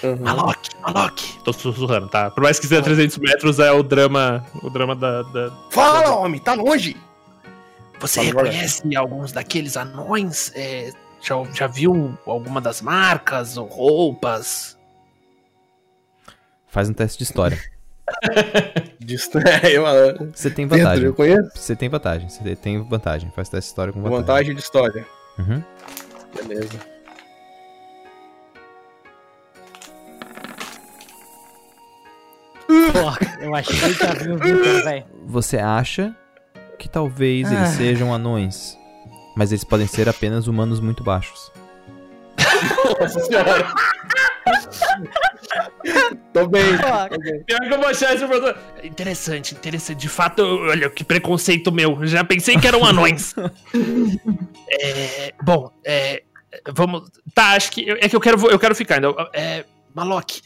Uhum. 0.03 0.17
Malok, 0.17 0.71
Malok. 0.81 1.39
Tô 1.45 1.53
sussurrando, 1.53 2.09
tá? 2.09 2.31
Por 2.31 2.43
mais 2.43 2.59
que 2.59 2.67
seja 2.67 2.83
300 2.83 3.19
metros, 3.19 3.59
é 3.61 3.71
o 3.71 3.83
drama. 3.83 4.45
O 4.63 4.69
drama 4.69 4.97
da. 4.97 5.23
da- 5.23 5.51
Fala, 5.71 6.17
homem, 6.17 6.41
tá 6.41 6.55
longe. 6.55 6.97
Você 8.01 8.21
Fala 8.33 8.43
reconhece 8.45 8.97
alguns 8.97 9.31
daqueles 9.31 9.77
anões? 9.77 10.51
É, 10.57 10.91
já, 11.21 11.37
já 11.55 11.67
viu 11.69 12.19
alguma 12.27 12.61
das 12.61 12.83
marcas 12.83 13.57
ou 13.57 13.67
roupas? 13.69 14.77
Faz 16.67 16.89
um 16.91 16.93
teste 16.95 17.19
de 17.19 17.25
história. 17.25 17.59
Distrai, 19.01 19.79
mano. 19.79 20.33
Você 20.35 20.51
tem 20.51 20.67
Pedro, 20.69 20.85
vantagem. 20.85 21.05
eu 21.07 21.15
conheço. 21.15 21.51
Você 21.55 21.77
tem 21.77 21.89
vantagem. 21.89 22.29
Você 22.29 22.57
tem 22.57 22.83
vantagem. 22.83 23.31
Faz 23.35 23.49
teste 23.49 23.67
de 23.67 23.71
história 23.71 23.93
com 23.93 24.01
vantagem. 24.03 24.21
Vantagem 24.21 24.55
de 24.55 24.61
história. 24.61 25.07
Uhum. 25.39 25.63
Beleza. 26.37 26.79
Pô, 32.67 33.43
eu 33.45 33.55
achei 33.55 33.95
que 33.95 34.05
havia 34.05 34.33
um 34.35 34.37
Vitor, 34.37 34.85
velho. 34.85 35.05
Você 35.27 35.59
acha 35.59 36.15
que 36.79 36.89
talvez 36.89 37.51
Ah. 37.51 37.55
eles 37.55 37.69
sejam 37.71 38.13
anões, 38.15 38.79
mas 39.37 39.53
eles 39.53 39.65
podem 39.65 39.87
ser 39.87 40.09
apenas 40.09 40.47
humanos 40.47 40.81
muito 40.81 41.03
baixos. 41.03 41.51
Nossa 43.01 43.21
senhora. 43.21 43.69
Tô 46.33 46.47
bem. 46.47 46.77
Pô, 46.79 47.15
Tô 47.15 47.21
bem. 47.21 47.43
Pior 47.45 47.61
que 47.61 47.73
eu 47.73 47.79
vou 47.79 47.89
achar 47.89 48.15
esse 48.15 48.27
produto. 48.27 48.59
Interessante, 48.83 49.55
interessante. 49.55 49.99
De 49.99 50.09
fato, 50.09 50.43
olha, 50.43 50.91
que 50.91 51.05
preconceito 51.05 51.71
meu. 51.71 52.01
Eu 52.01 52.07
Já 52.07 52.25
pensei 52.25 52.59
que 52.59 52.67
eram 52.67 52.85
anões. 52.85 53.35
É, 54.75 55.35
bom, 55.43 55.71
é, 55.85 56.23
vamos. 56.73 57.11
Tá, 57.35 57.51
acho 57.51 57.71
que. 57.71 57.91
É 57.91 58.09
que 58.09 58.17
eu 58.17 58.21
quero, 58.21 58.51
eu 58.51 58.59
quero 58.59 58.75
ficar 58.75 58.95
ainda. 58.95 59.15
É, 59.35 59.67
Malok, 59.95 60.41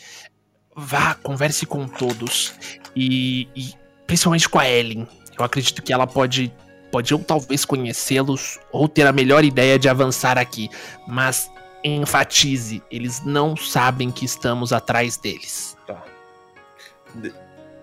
vá, 0.74 1.14
converse 1.14 1.64
com 1.64 1.86
todos. 1.86 2.52
E, 2.96 3.46
e 3.54 3.72
principalmente 4.04 4.48
com 4.48 4.58
a 4.58 4.68
Ellen. 4.68 5.06
Eu 5.38 5.44
acredito 5.44 5.80
que 5.80 5.92
ela 5.92 6.08
pode. 6.08 6.52
Pode 6.90 7.14
ou 7.14 7.20
talvez 7.20 7.64
conhecê-los, 7.64 8.58
ou 8.72 8.88
ter 8.88 9.06
a 9.06 9.12
melhor 9.12 9.44
ideia 9.44 9.78
de 9.78 9.88
avançar 9.88 10.38
aqui. 10.38 10.68
Mas 11.06 11.48
enfatize, 11.84 12.82
eles 12.90 13.22
não 13.24 13.56
sabem 13.56 14.10
que 14.10 14.24
estamos 14.24 14.72
atrás 14.72 15.16
deles. 15.16 15.76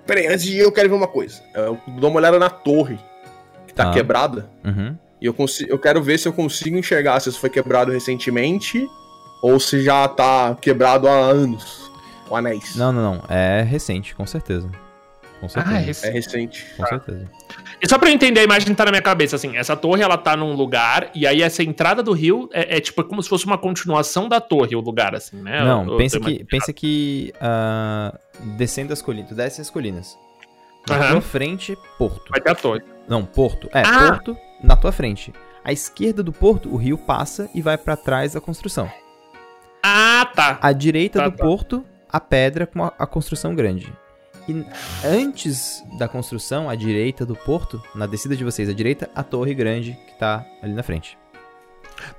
Peraí, 0.05 0.27
antes 0.27 0.43
de 0.43 0.57
ir, 0.57 0.59
eu 0.59 0.71
quero 0.71 0.89
ver 0.89 0.95
uma 0.95 1.07
coisa. 1.07 1.41
Eu 1.53 1.79
dou 1.99 2.09
uma 2.09 2.19
olhada 2.19 2.37
na 2.37 2.49
torre, 2.49 2.99
que 3.67 3.73
tá 3.73 3.85
Tá. 3.85 3.91
quebrada. 3.93 4.49
Uhum. 4.63 4.97
E 5.21 5.25
eu, 5.25 5.33
consi- 5.33 5.65
eu 5.69 5.79
quero 5.79 6.03
ver 6.03 6.17
se 6.19 6.27
eu 6.27 6.33
consigo 6.33 6.77
enxergar 6.77 7.19
se 7.21 7.29
isso 7.29 7.39
foi 7.39 7.49
quebrado 7.49 7.91
recentemente 7.91 8.85
ou 9.41 9.57
se 9.59 9.81
já 9.81 10.05
tá 10.07 10.55
quebrado 10.59 11.07
há 11.07 11.13
anos. 11.13 11.89
O 12.29 12.35
anéis. 12.35 12.75
Não, 12.75 12.91
não, 12.91 13.15
não. 13.15 13.23
É 13.29 13.61
recente, 13.61 14.13
com 14.15 14.25
certeza. 14.25 14.69
Com 15.43 15.49
certeza. 15.49 15.75
Ah, 15.75 15.81
é 15.81 15.89
esse- 15.89 16.07
É 16.07 16.09
recente. 16.09 16.65
Com 16.77 16.85
certeza. 16.85 17.29
E 17.81 17.89
só 17.89 17.97
pra 17.97 18.07
eu 18.09 18.13
entender, 18.13 18.39
a 18.39 18.43
imagem 18.43 18.73
tá 18.73 18.85
na 18.85 18.91
minha 18.91 19.01
cabeça, 19.01 19.35
assim, 19.35 19.57
essa 19.57 19.75
torre, 19.75 20.01
ela 20.01 20.17
tá 20.17 20.37
num 20.37 20.53
lugar, 20.53 21.09
e 21.13 21.27
aí 21.27 21.41
essa 21.41 21.61
entrada 21.61 22.01
do 22.01 22.13
rio 22.13 22.49
é, 22.53 22.77
é 22.77 22.79
tipo 22.79 23.03
como 23.03 23.21
se 23.21 23.27
fosse 23.27 23.45
uma 23.45 23.57
continuação 23.57 24.29
da 24.29 24.39
torre, 24.39 24.73
o 24.73 24.79
lugar, 24.79 25.13
assim, 25.13 25.35
né? 25.41 25.61
Não, 25.65 25.83
Eu- 25.85 25.91
eu 25.91 25.97
pensa 25.97 26.17
tô 26.17 26.25
que, 26.25 26.45
pensa 26.45 26.71
que 26.71 27.33
ah, 27.41 28.17
descendo 28.55 28.93
as 28.93 29.01
colinas, 29.01 29.27
tu 29.27 29.35
desce 29.35 29.59
as 29.59 29.69
colinas. 29.69 30.17
Na 30.87 30.95
Aham. 30.95 31.11
tua 31.11 31.21
frente, 31.21 31.77
porto. 31.97 32.23
Vai 32.31 32.39
ter 32.39 32.51
a 32.51 32.55
torre. 32.55 32.81
Não, 33.05 33.25
porto. 33.25 33.69
É, 33.73 33.81
Ah! 33.85 34.11
porto 34.11 34.37
na 34.63 34.77
tua 34.77 34.93
frente. 34.93 35.33
À 35.61 35.73
esquerda 35.73 36.23
do 36.23 36.31
porto, 36.31 36.73
o 36.73 36.77
rio 36.77 36.97
passa 36.97 37.49
e 37.53 37.61
vai 37.61 37.77
pra 37.77 37.97
trás 37.97 38.31
da 38.33 38.39
construção. 38.39 38.89
Ah, 39.83 40.25
tá. 40.33 40.57
À 40.61 40.71
direita 40.71 41.19
Tá, 41.19 41.27
do 41.27 41.35
tá. 41.37 41.43
porto, 41.43 41.83
a 42.09 42.19
pedra 42.19 42.65
com 42.65 42.83
a, 42.83 42.93
a 42.97 43.05
construção 43.05 43.53
grande. 43.55 43.91
E 44.47 44.65
antes 45.05 45.83
da 45.97 46.07
construção, 46.07 46.69
à 46.69 46.75
direita 46.75 47.25
do 47.25 47.35
porto, 47.35 47.81
na 47.95 48.05
descida 48.05 48.35
de 48.35 48.43
vocês 48.43 48.67
à 48.69 48.73
direita, 48.73 49.09
a 49.15 49.23
torre 49.23 49.53
grande 49.53 49.97
que 50.07 50.17
tá 50.19 50.45
ali 50.61 50.73
na 50.73 50.83
frente. 50.83 51.17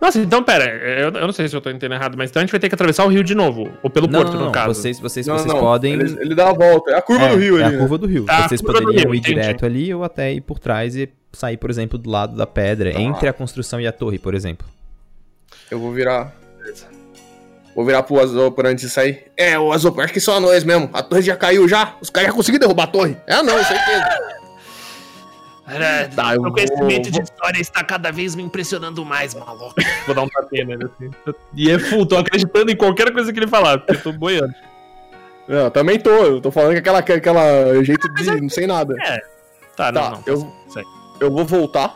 Nossa, 0.01 0.19
então, 0.19 0.43
pera, 0.43 0.65
eu, 0.65 1.11
eu 1.11 1.27
não 1.27 1.33
sei 1.33 1.49
se 1.49 1.55
eu 1.55 1.61
tô 1.61 1.69
entendendo 1.69 1.95
errado, 1.95 2.17
mas 2.17 2.31
então 2.31 2.41
a 2.41 2.45
gente 2.45 2.53
vai 2.53 2.61
ter 2.61 2.69
que 2.69 2.75
atravessar 2.75 3.05
o 3.05 3.09
rio 3.09 3.23
de 3.25 3.35
novo, 3.35 3.71
ou 3.83 3.91
pelo 3.91 4.07
não, 4.07 4.21
porto, 4.21 4.33
não, 4.33 4.39
no 4.41 4.45
não. 4.47 4.53
caso. 4.53 4.75
Vocês, 4.81 4.99
vocês, 5.01 5.27
Não, 5.27 5.37
vocês 5.37 5.53
não, 5.53 5.61
podem. 5.61 5.93
Ele, 5.95 6.17
ele 6.21 6.35
dá 6.35 6.49
a 6.49 6.53
volta. 6.53 6.93
É 6.93 6.97
a 6.97 7.03
curva 7.03 7.25
é, 7.27 7.31
do 7.31 7.37
rio 7.37 7.59
é 7.59 7.65
ali. 7.65 7.75
a 7.75 7.77
né? 7.77 7.79
curva 7.79 7.99
do 7.99 8.07
rio. 8.07 8.25
Tá, 8.25 8.49
vocês 8.49 8.63
poderiam 8.63 8.91
rio, 8.93 9.15
ir 9.15 9.19
entendi. 9.19 9.35
direto 9.35 9.67
ali 9.67 9.93
ou 9.93 10.05
até 10.05 10.33
ir 10.33 10.41
por 10.41 10.59
trás 10.59 10.97
e 10.97 11.11
sair, 11.33 11.57
por 11.57 11.69
exemplo, 11.71 11.99
do 11.99 12.09
lado 12.09 12.37
da 12.37 12.47
pedra, 12.47 12.93
Tá. 12.93 13.01
entre 13.01 13.29
a 13.29 13.33
construção 13.33 13.81
e 13.81 13.87
a 13.87 13.93
torre, 13.93 14.19
por 14.19 14.35
exemplo. 14.35 14.67
Eu 15.71 15.79
vou 15.79 15.93
virar. 15.93 16.33
Vou 17.75 17.85
virar 17.85 18.03
pro 18.05 18.21
Azopar 18.21 18.67
antes 18.67 18.85
de 18.85 18.91
sair. 18.91 19.31
É, 19.37 19.59
o 19.59 19.73
Azopar, 19.73 20.05
acho 20.05 20.15
que 20.15 20.21
são 20.21 20.35
anões 20.35 20.63
mesmo. 20.65 20.89
A 20.93 21.03
torre 21.03 21.23
já 21.23 21.35
caiu 21.37 21.67
já. 21.69 21.97
Os 22.01 22.09
caras 22.11 22.29
já 22.31 22.35
conseguiram 22.35 22.61
derrubar 22.67 22.85
a 22.85 22.87
torre. 22.87 23.17
É 23.27 23.35
anão, 23.35 23.57
certeza. 23.65 24.05
É, 25.67 26.09
Tá, 26.09 26.35
eu 26.35 26.43
meu 26.43 26.51
vou- 26.51 26.53
conhecimento 26.53 27.05
de 27.11 27.13
vou- 27.13 27.23
história 27.23 27.59
está 27.59 27.83
cada 27.83 28.13
vez 28.13 28.35
me 28.35 28.43
impressionando 28.43 29.03
mais, 29.03 29.35
maluco. 29.35 29.73
Vou 30.05 30.15
dar 30.15 30.21
um 30.23 30.29
tapinha 30.29 30.63
nele, 30.67 30.85
assim. 30.85 31.11
E 31.55 31.71
é 31.71 31.79
full, 31.79 32.05
tô 32.05 32.19
acreditando 32.19 32.71
em 32.71 32.77
qualquer 32.77 33.11
coisa 33.11 33.33
que 33.33 33.39
ele 33.39 33.47
falar, 33.47 33.79
porque 33.79 33.93
eu 33.93 34.03
tô 34.03 34.13
boiando. 34.13 34.53
Não, 35.49 35.71
também 35.71 35.99
tô. 35.99 36.11
Eu 36.11 36.41
tô 36.43 36.51
falando 36.51 36.73
que 36.73 36.79
aquela, 36.81 36.99
aquela 36.99 37.83
jeito 37.83 38.13
de 38.13 38.41
não 38.43 38.51
sei 38.51 38.67
nada. 38.67 38.95
Tá, 39.75 39.91
não, 39.91 40.01
Tá, 40.03 40.11
não. 40.11 40.23
eu- 40.27 40.53
sei. 40.69 40.83
Eu 41.19 41.31
vou 41.31 41.47
voltar 41.47 41.95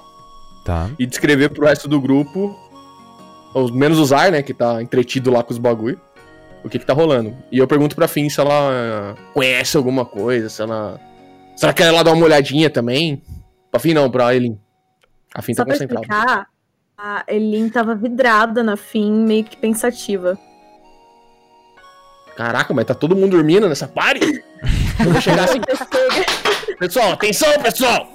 Tá. 0.64 0.88
e 0.98 1.04
descrever 1.04 1.50
pro 1.50 1.66
resto 1.66 1.86
do 1.86 2.00
grupo, 2.00 2.58
menos 3.66 3.98
o 3.98 4.04
Zar, 4.04 4.30
né, 4.30 4.42
que 4.42 4.54
tá 4.54 4.82
entretido 4.82 5.30
lá 5.30 5.42
com 5.42 5.52
os 5.52 5.58
bagulho, 5.58 6.00
o 6.64 6.68
que 6.68 6.78
que 6.78 6.86
tá 6.86 6.92
rolando. 6.92 7.36
E 7.50 7.58
eu 7.58 7.66
pergunto 7.66 7.94
pra 7.96 8.08
Fim 8.08 8.28
se 8.28 8.40
ela 8.40 9.14
conhece 9.34 9.76
alguma 9.76 10.04
coisa, 10.04 10.48
se 10.48 10.62
ela... 10.62 11.00
Se 11.56 11.64
ela 11.64 11.74
quer 11.74 11.88
ir 11.88 11.90
lá 11.90 12.02
dar 12.02 12.12
uma 12.12 12.24
olhadinha 12.24 12.70
também. 12.70 13.20
Pra 13.70 13.80
Fim 13.80 13.92
não, 13.92 14.10
pra 14.10 14.34
Elin. 14.34 14.58
A 15.34 15.42
Fim 15.42 15.52
tá 15.54 15.62
Só 15.62 15.64
pra 15.64 15.74
concentrada. 15.74 16.06
explicar, 16.06 16.46
a 16.96 17.24
Elin 17.28 17.68
tava 17.68 17.94
vidrada 17.94 18.62
na 18.62 18.76
fim, 18.76 19.12
meio 19.12 19.44
que 19.44 19.56
pensativa. 19.56 20.38
Caraca, 22.36 22.72
mas 22.72 22.84
tá 22.84 22.94
todo 22.94 23.16
mundo 23.16 23.32
dormindo 23.32 23.68
nessa 23.68 23.88
party? 23.88 24.20
Eu 25.04 25.12
vou 25.12 25.20
chegar 25.20 25.44
assim, 25.44 25.60
pessoal, 26.78 27.12
atenção, 27.12 27.52
pessoal! 27.60 28.08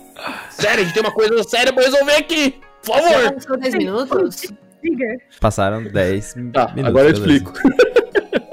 Sério, 0.49 0.81
a 0.81 0.83
gente 0.85 0.93
tem 0.93 1.03
uma 1.03 1.11
coisa 1.11 1.43
séria 1.43 1.73
pra 1.73 1.83
resolver 1.83 2.15
aqui! 2.15 2.61
Por 2.85 2.95
favor! 2.95 3.35
Só 3.41 3.55
10 3.57 3.73
minutos? 3.75 4.53
Trigger. 4.83 5.17
Passaram 5.39 5.83
10 5.83 6.33
Tá, 6.53 6.67
minutos. 6.69 6.85
agora 6.85 7.07
eu 7.07 7.13
explico. 7.13 7.53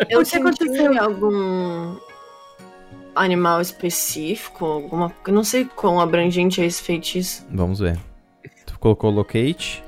Eu 0.09 0.21
O 0.21 0.25
que 0.25 0.37
aconteceu? 0.37 1.01
algum 1.03 1.97
animal 3.15 3.61
específico, 3.61 4.65
alguma, 4.65 5.13
eu 5.27 5.33
não 5.33 5.45
sei 5.45 5.65
quão 5.65 6.01
abrangente 6.01 6.61
é 6.61 6.67
esse 6.67 6.83
feitiço. 6.83 7.45
Vamos 7.51 7.81
ver. 7.81 7.99
Tu 8.67 8.79
colocou 8.79 9.11
locate. 9.11 9.83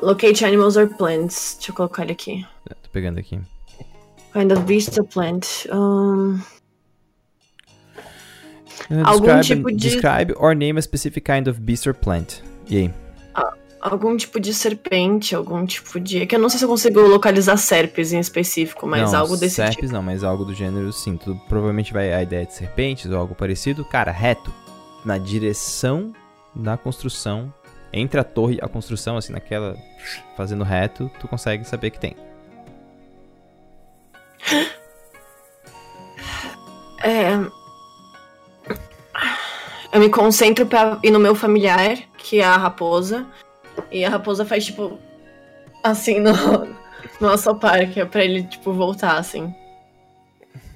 Locate 0.00 0.44
animals 0.44 0.76
or 0.76 0.88
plants. 0.96 1.54
Deixa 1.56 1.70
eu 1.70 1.74
colocar 1.74 2.02
ele 2.02 2.12
aqui. 2.12 2.46
Tô 2.82 2.90
pegando 2.90 3.18
aqui. 3.18 3.40
Kind 4.32 4.52
of 4.52 4.62
beast 4.62 4.98
or 4.98 5.04
plant. 5.06 5.46
Um, 5.72 6.38
Uh, 8.90 9.02
Algum 9.04 9.26
describe, 9.38 9.44
tipo 9.44 9.70
de- 9.70 9.76
Describe 9.76 10.34
or 10.38 10.54
name 10.54 10.78
a 10.78 10.82
specific 10.82 11.20
kind 11.30 11.46
of 11.48 11.60
beast 11.60 11.86
or 11.86 11.92
plant. 11.92 12.42
E 12.70 12.76
aí? 12.78 12.94
Algum 13.80 14.16
tipo 14.16 14.40
de 14.40 14.52
serpente, 14.52 15.36
algum 15.36 15.64
tipo 15.64 16.00
de. 16.00 16.22
É 16.22 16.26
que 16.26 16.34
eu 16.34 16.38
não 16.38 16.48
sei 16.48 16.58
se 16.58 16.64
eu 16.64 16.68
consigo 16.68 17.00
localizar 17.00 17.56
serpes 17.56 18.12
em 18.12 18.18
específico, 18.18 18.86
mas 18.86 19.12
não, 19.12 19.20
algo 19.20 19.36
desse 19.36 19.56
serpes 19.56 19.76
tipo. 19.76 19.92
não, 19.92 20.02
mas 20.02 20.24
algo 20.24 20.44
do 20.44 20.52
gênero 20.52 20.92
sim. 20.92 21.16
Tudo 21.16 21.40
provavelmente 21.48 21.92
vai 21.92 22.12
a 22.12 22.22
ideia 22.22 22.44
de 22.44 22.54
serpentes 22.54 23.10
ou 23.10 23.16
algo 23.16 23.34
parecido. 23.34 23.84
Cara, 23.84 24.10
reto. 24.10 24.52
Na 25.04 25.16
direção 25.16 26.12
da 26.54 26.76
construção. 26.76 27.54
Entre 27.92 28.20
a 28.20 28.24
torre 28.24 28.56
e 28.56 28.60
a 28.60 28.68
construção, 28.68 29.16
assim, 29.16 29.32
naquela. 29.32 29.76
Fazendo 30.36 30.64
reto, 30.64 31.10
tu 31.20 31.28
consegue 31.28 31.64
saber 31.64 31.90
que 31.90 32.00
tem. 32.00 32.16
É. 37.00 37.30
Eu 39.92 40.00
me 40.00 40.08
concentro 40.10 40.66
pra 40.66 40.98
ir 41.02 41.12
no 41.12 41.18
meu 41.20 41.32
familiar, 41.32 41.96
que 42.18 42.40
é 42.40 42.44
a 42.44 42.56
raposa. 42.56 43.24
E 43.90 44.04
a 44.04 44.10
raposa 44.10 44.44
faz, 44.44 44.64
tipo. 44.66 44.98
Assim, 45.82 46.18
no, 46.20 46.32
no 47.20 47.28
assopar, 47.30 47.88
que 47.90 48.00
é 48.00 48.04
pra 48.04 48.24
ele, 48.24 48.42
tipo, 48.44 48.72
voltar, 48.72 49.16
assim. 49.18 49.54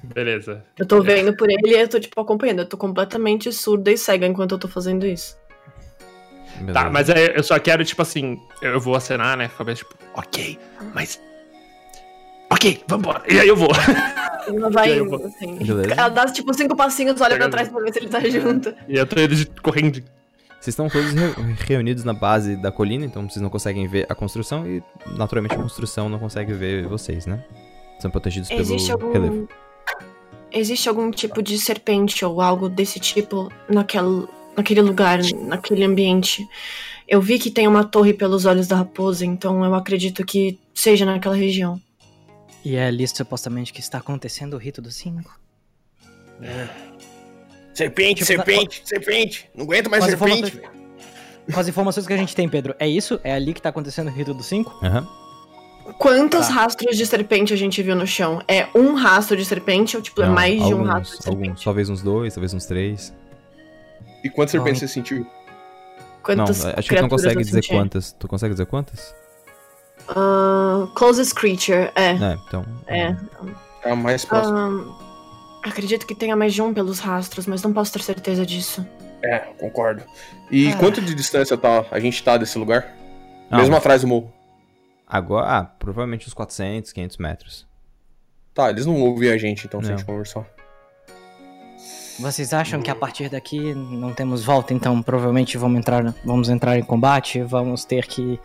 Beleza. 0.01 0.63
Eu 0.77 0.85
tô 0.85 1.01
vendo 1.01 1.35
por 1.35 1.49
ele 1.49 1.61
e 1.75 1.79
eu 1.79 1.87
tô, 1.87 1.99
tipo, 1.99 2.19
acompanhando. 2.19 2.59
Eu 2.59 2.65
tô 2.65 2.77
completamente 2.77 3.51
surda 3.51 3.91
e 3.91 3.97
cega 3.97 4.25
enquanto 4.27 4.51
eu 4.53 4.59
tô 4.59 4.67
fazendo 4.67 5.05
isso. 5.05 5.37
Tá, 6.55 6.61
Beleza. 6.63 6.89
mas 6.91 7.09
é, 7.09 7.37
eu 7.37 7.43
só 7.43 7.57
quero, 7.59 7.83
tipo 7.83 8.01
assim, 8.01 8.39
eu 8.61 8.79
vou 8.79 8.95
acenar, 8.95 9.35
né? 9.37 9.49
Cabeça, 9.57 9.83
tipo, 9.83 9.95
ok, 10.13 10.57
mas. 10.93 11.19
Ok, 12.49 12.83
vambora. 12.87 13.23
E 13.29 13.39
aí 13.39 13.47
eu 13.47 13.55
vou. 13.55 13.69
Ele 14.47 14.59
não 14.59 14.69
vai 14.69 14.89
E 14.89 14.91
aí 14.93 14.97
eu 14.99 15.05
indo, 15.05 15.17
vou- 15.17 15.25
assim. 15.27 15.55
Beleza. 15.57 15.93
Ela 15.97 16.09
dá, 16.09 16.25
tipo, 16.25 16.53
cinco 16.53 16.75
passinhos, 16.75 17.19
olha 17.19 17.29
pra 17.29 17.37
Pegando. 17.37 17.51
trás 17.51 17.69
pra 17.69 17.81
ver 17.81 17.93
se 17.93 17.99
ele 17.99 18.09
tá 18.09 18.19
junto. 18.21 18.73
E 18.87 18.95
eu 18.97 19.05
tô 19.05 19.19
indo 19.19 19.35
de- 19.35 19.45
correndo. 19.61 20.03
Vocês 20.63 20.71
estão 20.75 20.87
todos 20.87 21.11
re- 21.11 21.33
reunidos 21.65 22.05
na 22.05 22.13
base 22.13 22.55
da 22.55 22.71
colina, 22.71 23.03
então 23.03 23.27
vocês 23.29 23.41
não 23.41 23.49
conseguem 23.49 23.85
ver 23.85 24.05
a 24.07 24.15
construção 24.15 24.65
e, 24.65 24.81
naturalmente, 25.17 25.55
a 25.55 25.57
construção 25.57 26.07
não 26.07 26.17
consegue 26.17 26.53
ver 26.53 26.87
vocês, 26.87 27.25
né? 27.25 27.43
São 27.99 28.09
protegidos 28.09 28.49
Existe 28.49 28.87
pelo 28.95 29.01
algum. 29.07 29.11
relevo. 29.11 29.49
Existe 30.49 30.87
algum 30.87 31.11
tipo 31.11 31.43
de 31.43 31.57
serpente 31.57 32.23
ou 32.23 32.39
algo 32.39 32.69
desse 32.69 32.97
tipo 32.97 33.51
naquele, 33.67 34.25
naquele 34.55 34.81
lugar, 34.81 35.19
naquele 35.41 35.83
ambiente? 35.83 36.47
Eu 37.09 37.21
vi 37.21 37.37
que 37.39 37.51
tem 37.51 37.67
uma 37.67 37.83
torre 37.83 38.13
pelos 38.13 38.45
olhos 38.45 38.65
da 38.65 38.77
raposa, 38.77 39.25
então 39.25 39.65
eu 39.65 39.75
acredito 39.75 40.25
que 40.25 40.57
seja 40.73 41.05
naquela 41.05 41.35
região. 41.35 41.77
E 42.63 42.77
é 42.77 42.87
ali 42.87 43.05
supostamente 43.05 43.73
que 43.73 43.81
está 43.81 43.97
acontecendo 43.97 44.53
o 44.53 44.57
rito 44.57 44.81
dos 44.81 44.95
cinco. 44.95 45.37
Serpente, 47.73 48.23
Tipo, 48.23 48.27
serpente, 48.27 48.81
serpente. 48.85 49.49
Não 49.55 49.65
aguento 49.65 49.89
mais 49.89 50.03
Quais 50.03 50.17
serpente. 50.19 50.55
informações- 50.57 50.73
Com 51.53 51.59
as 51.59 51.67
informações 51.67 52.07
que 52.07 52.13
a 52.13 52.17
gente 52.17 52.35
tem, 52.35 52.47
Pedro, 52.47 52.75
é 52.79 52.87
isso? 52.87 53.19
É 53.23 53.33
ali 53.33 53.53
que 53.53 53.61
tá 53.61 53.69
acontecendo 53.69 54.07
o 54.07 54.11
rito 54.11 54.33
dos 54.33 54.45
cinco? 54.45 54.73
Aham. 54.83 55.07
Quantos 55.97 56.47
Tá. 56.47 56.53
rastros 56.53 56.95
de 56.95 57.05
serpente 57.05 57.51
a 57.53 57.57
gente 57.57 57.81
viu 57.83 57.95
no 57.95 58.07
chão? 58.07 58.41
É 58.47 58.67
um 58.73 58.93
rastro 58.93 59.35
de 59.35 59.43
serpente 59.43 59.97
ou 59.97 60.01
tipo 60.03 60.21
é 60.21 60.25
Não, 60.27 60.33
mais 60.33 60.53
de 60.55 60.73
um 60.73 60.77
alguns, 60.77 60.87
rastro 60.87 61.17
de 61.17 61.23
serpente? 61.23 61.45
alguns, 61.47 61.63
talvez 61.63 61.89
uns 61.89 62.01
dois, 62.01 62.33
talvez 62.33 62.53
uns 62.53 62.65
três. 62.65 63.13
E 64.23 64.29
quantas 64.29 64.51
serpentes 64.51 64.79
você 64.79 64.87
sentiu? 64.87 65.27
Quantas 66.21 66.63
não, 66.63 66.69
acho 66.77 66.87
que 66.87 66.95
tu 66.95 67.01
não 67.01 67.09
consegue 67.09 67.43
dizer 67.43 67.61
senti? 67.63 67.67
quantas. 67.75 68.13
Tu 68.13 68.27
consegue 68.29 68.53
dizer 68.53 68.65
quantas? 68.65 69.13
Ah, 70.07 70.87
closest 70.95 71.33
creature, 71.35 71.91
é. 71.95 72.11
É, 72.11 72.37
então. 72.47 72.65
É. 72.87 73.15
É 73.83 73.91
a 73.91 73.95
mais 73.95 74.23
próxima. 74.23 74.57
Ahn, 74.67 74.85
acredito 75.63 76.05
que 76.05 76.13
tenha 76.15 76.35
mais 76.35 76.53
de 76.53 76.61
um 76.61 76.73
pelos 76.73 76.99
rastros, 76.99 77.47
mas 77.47 77.61
não 77.63 77.71
posso 77.73 77.93
ter 77.93 78.01
certeza 78.01 78.45
disso. 78.45 78.85
É, 79.23 79.39
concordo. 79.57 80.03
E 80.51 80.71
Ah. 80.71 80.77
quanto 80.77 81.01
de 81.01 81.13
distância 81.15 81.57
tá, 81.57 81.85
a 81.89 81.99
gente 81.99 82.21
tá 82.21 82.37
desse 82.37 82.57
lugar? 82.57 82.93
Ah, 83.49 83.57
Mesmo 83.57 83.75
atrás 83.75 84.01
do 84.01 84.07
morro. 84.07 84.31
Agora, 85.07 85.47
ah, 85.59 85.63
provavelmente 85.63 86.27
uns 86.27 86.33
400, 86.33 86.91
500 86.91 87.17
metros. 87.17 87.67
Tá, 88.53 88.69
eles 88.69 88.85
não 88.85 88.99
ouviam 89.01 89.33
a 89.33 89.37
gente, 89.37 89.65
então, 89.65 89.79
se 89.81 89.87
a 89.87 89.91
Não. 89.91 89.97
gente 89.97 90.05
conversar. 90.05 90.45
Vocês 92.19 92.53
acham 92.53 92.81
que 92.81 92.91
a 92.91 92.95
partir 92.95 93.29
daqui 93.29 93.73
não 93.73 94.13
temos 94.13 94.43
volta, 94.43 94.73
então 94.73 95.01
provavelmente 95.01 95.57
vamos 95.57 95.79
entrar, 95.79 96.13
vamos 96.23 96.47
entrar 96.49 96.77
em 96.77 96.83
combate, 96.83 97.41
vamos 97.41 97.85
ter 97.85 98.05
que 98.05 98.39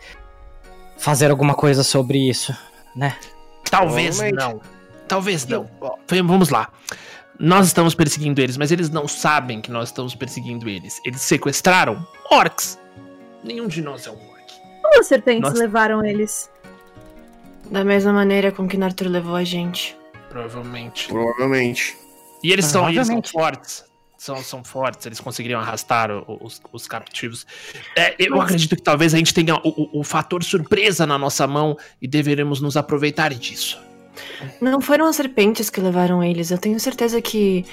fazer 0.97 1.29
alguma 1.29 1.53
coisa 1.53 1.83
sobre 1.83 2.17
isso, 2.29 2.55
né? 2.95 3.15
Talvez 3.69 4.19
não. 4.33 4.59
Talvez 5.09 5.45
não. 5.45 5.69
Vamos 6.25 6.49
lá. 6.49 6.69
Nós 7.37 7.67
estamos 7.67 7.95
perseguindo 7.95 8.39
eles, 8.41 8.57
mas 8.57 8.71
eles 8.71 8.89
não 8.89 9.07
sabem 9.07 9.59
que 9.61 9.71
nós 9.71 9.89
estamos 9.89 10.13
perseguindo 10.13 10.69
eles. 10.69 11.01
Eles 11.05 11.21
sequestraram 11.21 12.05
orcs. 12.31 12.77
Nenhum 13.43 13.67
de 13.67 13.81
nós 13.81 14.05
é 14.07 14.11
um 14.11 14.13
orc. 14.29 14.53
Como 14.81 14.99
as 14.99 15.07
serpentes 15.07 15.49
Nossa. 15.49 15.57
levaram 15.61 16.03
eles? 16.05 16.49
Da 17.71 17.83
mesma 17.83 18.11
maneira 18.11 18.51
com 18.51 18.67
que 18.67 18.77
Nartur 18.77 19.07
levou 19.07 19.35
a 19.35 19.43
gente. 19.43 19.95
Provavelmente. 20.29 21.07
Provavelmente. 21.07 21.97
E 22.43 22.51
eles 22.51 22.65
são, 22.65 22.89
eles 22.89 23.07
são 23.07 23.21
fortes. 23.23 23.85
São, 24.17 24.35
são 24.43 24.63
fortes, 24.65 25.05
eles 25.05 25.21
conseguiriam 25.21 25.61
arrastar 25.61 26.09
os, 26.43 26.61
os 26.73 26.87
captivos. 26.89 27.47
É, 27.95 28.15
eu 28.19 28.39
acredito 28.41 28.75
que 28.75 28.81
talvez 28.81 29.13
a 29.13 29.17
gente 29.17 29.33
tenha 29.33 29.55
o, 29.55 29.59
o- 29.69 29.99
o 30.01 30.03
fator 30.03 30.43
surpresa 30.43 31.07
na 31.07 31.17
nossa 31.17 31.47
mão 31.47 31.77
e 32.01 32.07
deveremos 32.07 32.59
nos 32.59 32.75
aproveitar 32.75 33.33
disso. 33.33 33.79
Não 34.61 34.79
foram 34.81 35.05
as 35.07 35.15
serpentes 35.15 35.69
que 35.69 35.79
levaram 35.81 36.23
eles. 36.23 36.51
Eu 36.51 36.57
tenho 36.57 36.79
certeza 36.79 37.21
que 37.21 37.65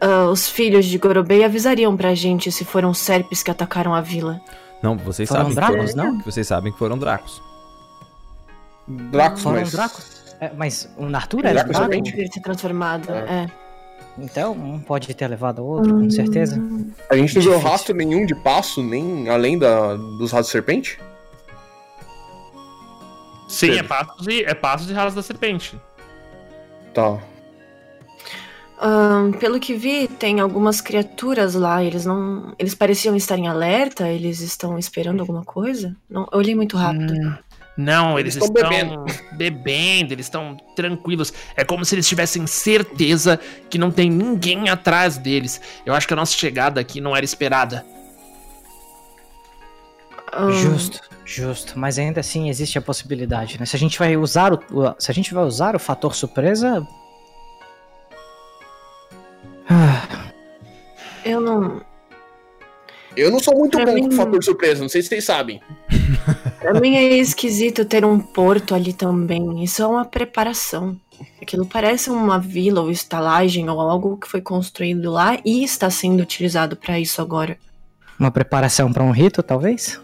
ah, 0.00 0.26
os 0.30 0.48
filhos 0.48 0.84
de 0.86 0.98
Gorobei 0.98 1.44
avisariam 1.44 1.96
pra 1.96 2.14
gente 2.14 2.50
se 2.52 2.64
foram 2.64 2.92
serpes 2.94 3.42
que 3.42 3.50
atacaram 3.50 3.94
a 3.94 4.00
vila. 4.00 4.40
Não, 4.82 4.96
vocês 4.96 5.28
Foram 5.28 5.50
sabem. 5.50 5.54
que 5.54 5.60
dragos, 5.60 5.90
foram- 5.92 6.04
não? 6.12 6.18
que 6.18 6.24
Vocês 6.24 6.46
sabem 6.46 6.72
que 6.72 6.78
foram 6.78 6.98
dracos. 6.98 7.42
Dracos, 8.88 9.42
Foram 9.42 9.60
mas... 9.60 9.72
dracos? 9.72 10.16
É, 10.40 10.50
mas 10.56 10.88
o 10.98 11.06
Nartur 11.06 11.40
era 11.44 11.64
Draco. 11.64 12.02
Ter 12.04 12.28
se 12.30 12.40
transformado. 12.40 13.10
É. 13.10 13.18
É. 13.44 13.50
Então 14.18 14.52
um 14.52 14.78
pode 14.78 15.12
ter 15.14 15.26
levado 15.28 15.60
o 15.60 15.66
outro, 15.66 15.92
com 15.94 16.10
certeza. 16.10 16.60
A 17.10 17.16
gente 17.16 17.34
não 17.34 17.42
viu 17.42 17.58
rastro 17.58 17.94
nenhum 17.94 18.24
de 18.26 18.34
passo, 18.34 18.82
nem 18.82 19.28
além 19.28 19.58
da, 19.58 19.94
dos 19.96 20.30
rastros 20.32 20.46
de 20.46 20.52
serpente? 20.52 20.98
Sim, 23.46 23.68
Pedro. 23.68 23.84
é 23.84 23.88
passos 23.88 24.26
e 24.26 24.42
é 24.44 24.54
passos 24.54 24.86
de 24.86 24.92
ralas 24.92 25.14
da 25.14 25.22
serpente. 25.22 25.78
Tá. 26.92 27.18
Ahn, 28.78 29.32
pelo 29.32 29.58
que 29.58 29.74
vi, 29.74 30.06
tem 30.06 30.40
algumas 30.40 30.80
criaturas 30.80 31.54
lá. 31.54 31.82
Eles 31.82 32.04
não. 32.04 32.54
Eles 32.58 32.74
pareciam 32.74 33.16
estar 33.16 33.38
em 33.38 33.48
alerta. 33.48 34.08
Eles 34.08 34.40
estão 34.40 34.78
esperando 34.78 35.20
alguma 35.20 35.44
coisa? 35.44 35.96
Não, 36.10 36.28
eu 36.30 36.38
olhei 36.38 36.54
muito 36.54 36.76
rápido. 36.76 37.12
Hum, 37.14 37.34
Não, 37.76 38.18
eles, 38.18 38.36
Eles 38.36 38.48
estão, 38.48 38.68
estão 38.68 38.70
bebendo. 38.70 39.04
bebendo, 39.36 40.12
eles 40.12 40.26
estão 40.26 40.56
tranquilos. 40.74 41.32
É 41.56 41.64
como 41.64 41.84
se 41.86 41.94
eles 41.94 42.06
tivessem 42.06 42.46
certeza 42.46 43.40
que 43.70 43.78
não 43.78 43.90
tem 43.90 44.10
ninguém 44.10 44.68
atrás 44.68 45.16
deles. 45.16 45.60
Eu 45.86 45.94
acho 45.94 46.06
que 46.06 46.12
a 46.12 46.16
nossa 46.16 46.32
chegada 46.36 46.78
aqui 46.80 47.00
não 47.00 47.16
era 47.16 47.24
esperada. 47.24 47.84
Ahn, 50.36 50.52
Justo, 50.52 51.00
justo. 51.24 51.78
Mas 51.78 51.98
ainda 51.98 52.20
assim 52.20 52.48
existe 52.48 52.76
a 52.78 52.82
possibilidade, 52.82 53.58
né? 53.58 53.64
Se 53.66 53.74
a 53.76 53.78
gente 53.78 53.98
vai 53.98 54.16
usar 54.16 54.52
o, 54.52 54.56
o- 54.72 54.94
se 54.98 55.10
a 55.10 55.14
gente 55.14 55.32
vai 55.32 55.44
usar 55.44 55.74
o 55.74 55.78
fator 55.78 56.14
surpresa, 56.14 56.86
Ah, 59.68 60.06
eu 61.24 61.40
não. 61.40 61.80
Eu 63.16 63.30
não 63.30 63.40
sou 63.40 63.56
muito 63.56 63.78
Pra 63.78 63.86
bom 63.86 63.94
mim- 63.94 64.08
com 64.10 64.12
fator 64.16 64.44
surpresa, 64.44 64.82
não 64.82 64.88
sei 64.88 65.02
se 65.02 65.08
vocês 65.08 65.24
sabem. 65.24 65.60
Pra 66.60 66.74
mim 66.80 66.96
é 66.96 67.02
esquisito 67.16 67.84
ter 67.84 68.04
um 68.04 68.18
porto 68.18 68.74
ali 68.74 68.92
também. 68.92 69.62
Isso 69.64 69.82
é 69.82 69.86
uma 69.86 70.04
preparação. 70.04 70.96
Aquilo 71.40 71.64
parece 71.66 72.10
uma 72.10 72.38
vila 72.38 72.80
ou 72.82 72.90
estalagem 72.90 73.68
ou 73.70 73.80
algo 73.80 74.16
que 74.18 74.28
foi 74.28 74.40
construído 74.42 75.10
lá 75.10 75.38
e 75.44 75.64
está 75.64 75.88
sendo 75.88 76.20
utilizado 76.22 76.76
pra 76.76 76.98
isso 77.00 77.22
agora. 77.22 77.56
uma 78.18 78.30
preparação 78.30 78.92
para 78.92 79.02
um 79.02 79.10
rito, 79.12 79.42
talvez? 79.42 80.00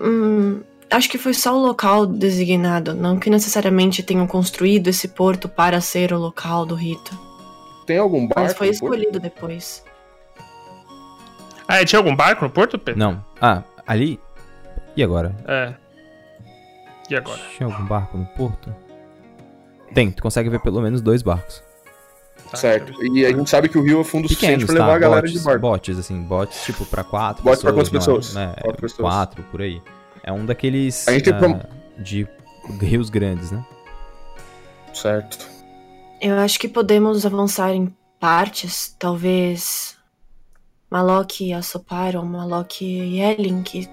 Hum, 0.00 0.62
acho 0.90 1.08
que 1.08 1.18
foi 1.18 1.34
só 1.34 1.54
o 1.56 1.60
local 1.60 2.06
designado, 2.06 2.94
não 2.94 3.18
que 3.18 3.30
necessariamente 3.30 4.02
tenham 4.02 4.26
construído 4.26 4.88
esse 4.88 5.08
porto 5.08 5.48
para 5.48 5.80
ser 5.80 6.12
o 6.12 6.18
local 6.18 6.66
do 6.66 6.74
rito. 6.74 7.18
Tem 7.86 7.98
algum 7.98 8.26
barco? 8.26 8.40
Mas 8.40 8.54
foi 8.54 8.68
escolhido 8.68 9.20
depois. 9.20 9.84
Ah, 11.66 11.82
e 11.82 11.84
tinha 11.84 11.98
algum 11.98 12.14
barco 12.14 12.44
no 12.44 12.50
porto, 12.50 12.78
Pedro? 12.78 12.98
Não. 12.98 13.24
Ah, 13.40 13.62
ali. 13.86 14.20
E 14.96 15.02
agora? 15.02 15.34
É. 15.46 15.74
E 17.10 17.16
agora? 17.16 17.40
Tinha 17.56 17.66
algum 17.66 17.84
barco 17.84 18.16
no 18.16 18.26
porto? 18.26 18.74
Tem, 19.92 20.10
tu 20.10 20.22
consegue 20.22 20.48
ver 20.48 20.60
pelo 20.60 20.80
menos 20.80 21.00
dois 21.00 21.22
barcos. 21.22 21.62
Tá, 22.54 22.60
Certo. 22.60 23.04
E 23.04 23.24
a 23.26 23.30
gente 23.30 23.48
sabe 23.50 23.68
que 23.68 23.76
o 23.78 23.82
rio 23.82 24.00
é 24.00 24.04
fundo 24.04 24.28
suficiente 24.28 24.60
Pequenos, 24.60 24.66
pra 24.66 24.74
levar 24.74 24.86
tá? 24.88 24.94
a 24.94 24.98
galera 24.98 25.20
botes, 25.22 25.38
de 25.40 25.44
barco. 25.44 25.60
botes, 25.60 25.98
assim, 25.98 26.22
botes 26.22 26.64
tipo 26.64 26.84
pra 26.86 27.04
quatro 27.04 27.42
Botes 27.44 27.62
pra 27.62 27.72
pessoas. 27.72 27.88
quantas 27.90 28.06
não 28.08 28.14
é- 28.14 28.16
pessoas? 28.18 28.34
né, 28.34 28.54
Quatro 28.62 28.80
pessoas. 28.82 29.00
Quatro, 29.14 29.42
por 29.50 29.60
aí. 29.62 29.82
É 30.22 30.32
um 30.32 30.46
daqueles 30.46 31.06
A 31.06 31.12
gente 31.12 31.24
tem 31.24 31.34
ah, 31.34 31.66
de 31.98 32.26
rios 32.80 33.10
grandes, 33.10 33.50
né? 33.50 33.64
Certo. 34.92 35.46
Eu 36.20 36.38
acho 36.38 36.58
que 36.58 36.68
podemos 36.68 37.26
avançar 37.26 37.74
em 37.74 37.94
partes, 38.18 38.94
talvez 38.98 39.96
Malok 40.90 41.44
e 41.44 41.52
Assopar 41.52 42.16
ou 42.16 42.24
Malok 42.24 42.84
e 42.84 43.18
Yelin, 43.18 43.62
que 43.62 43.88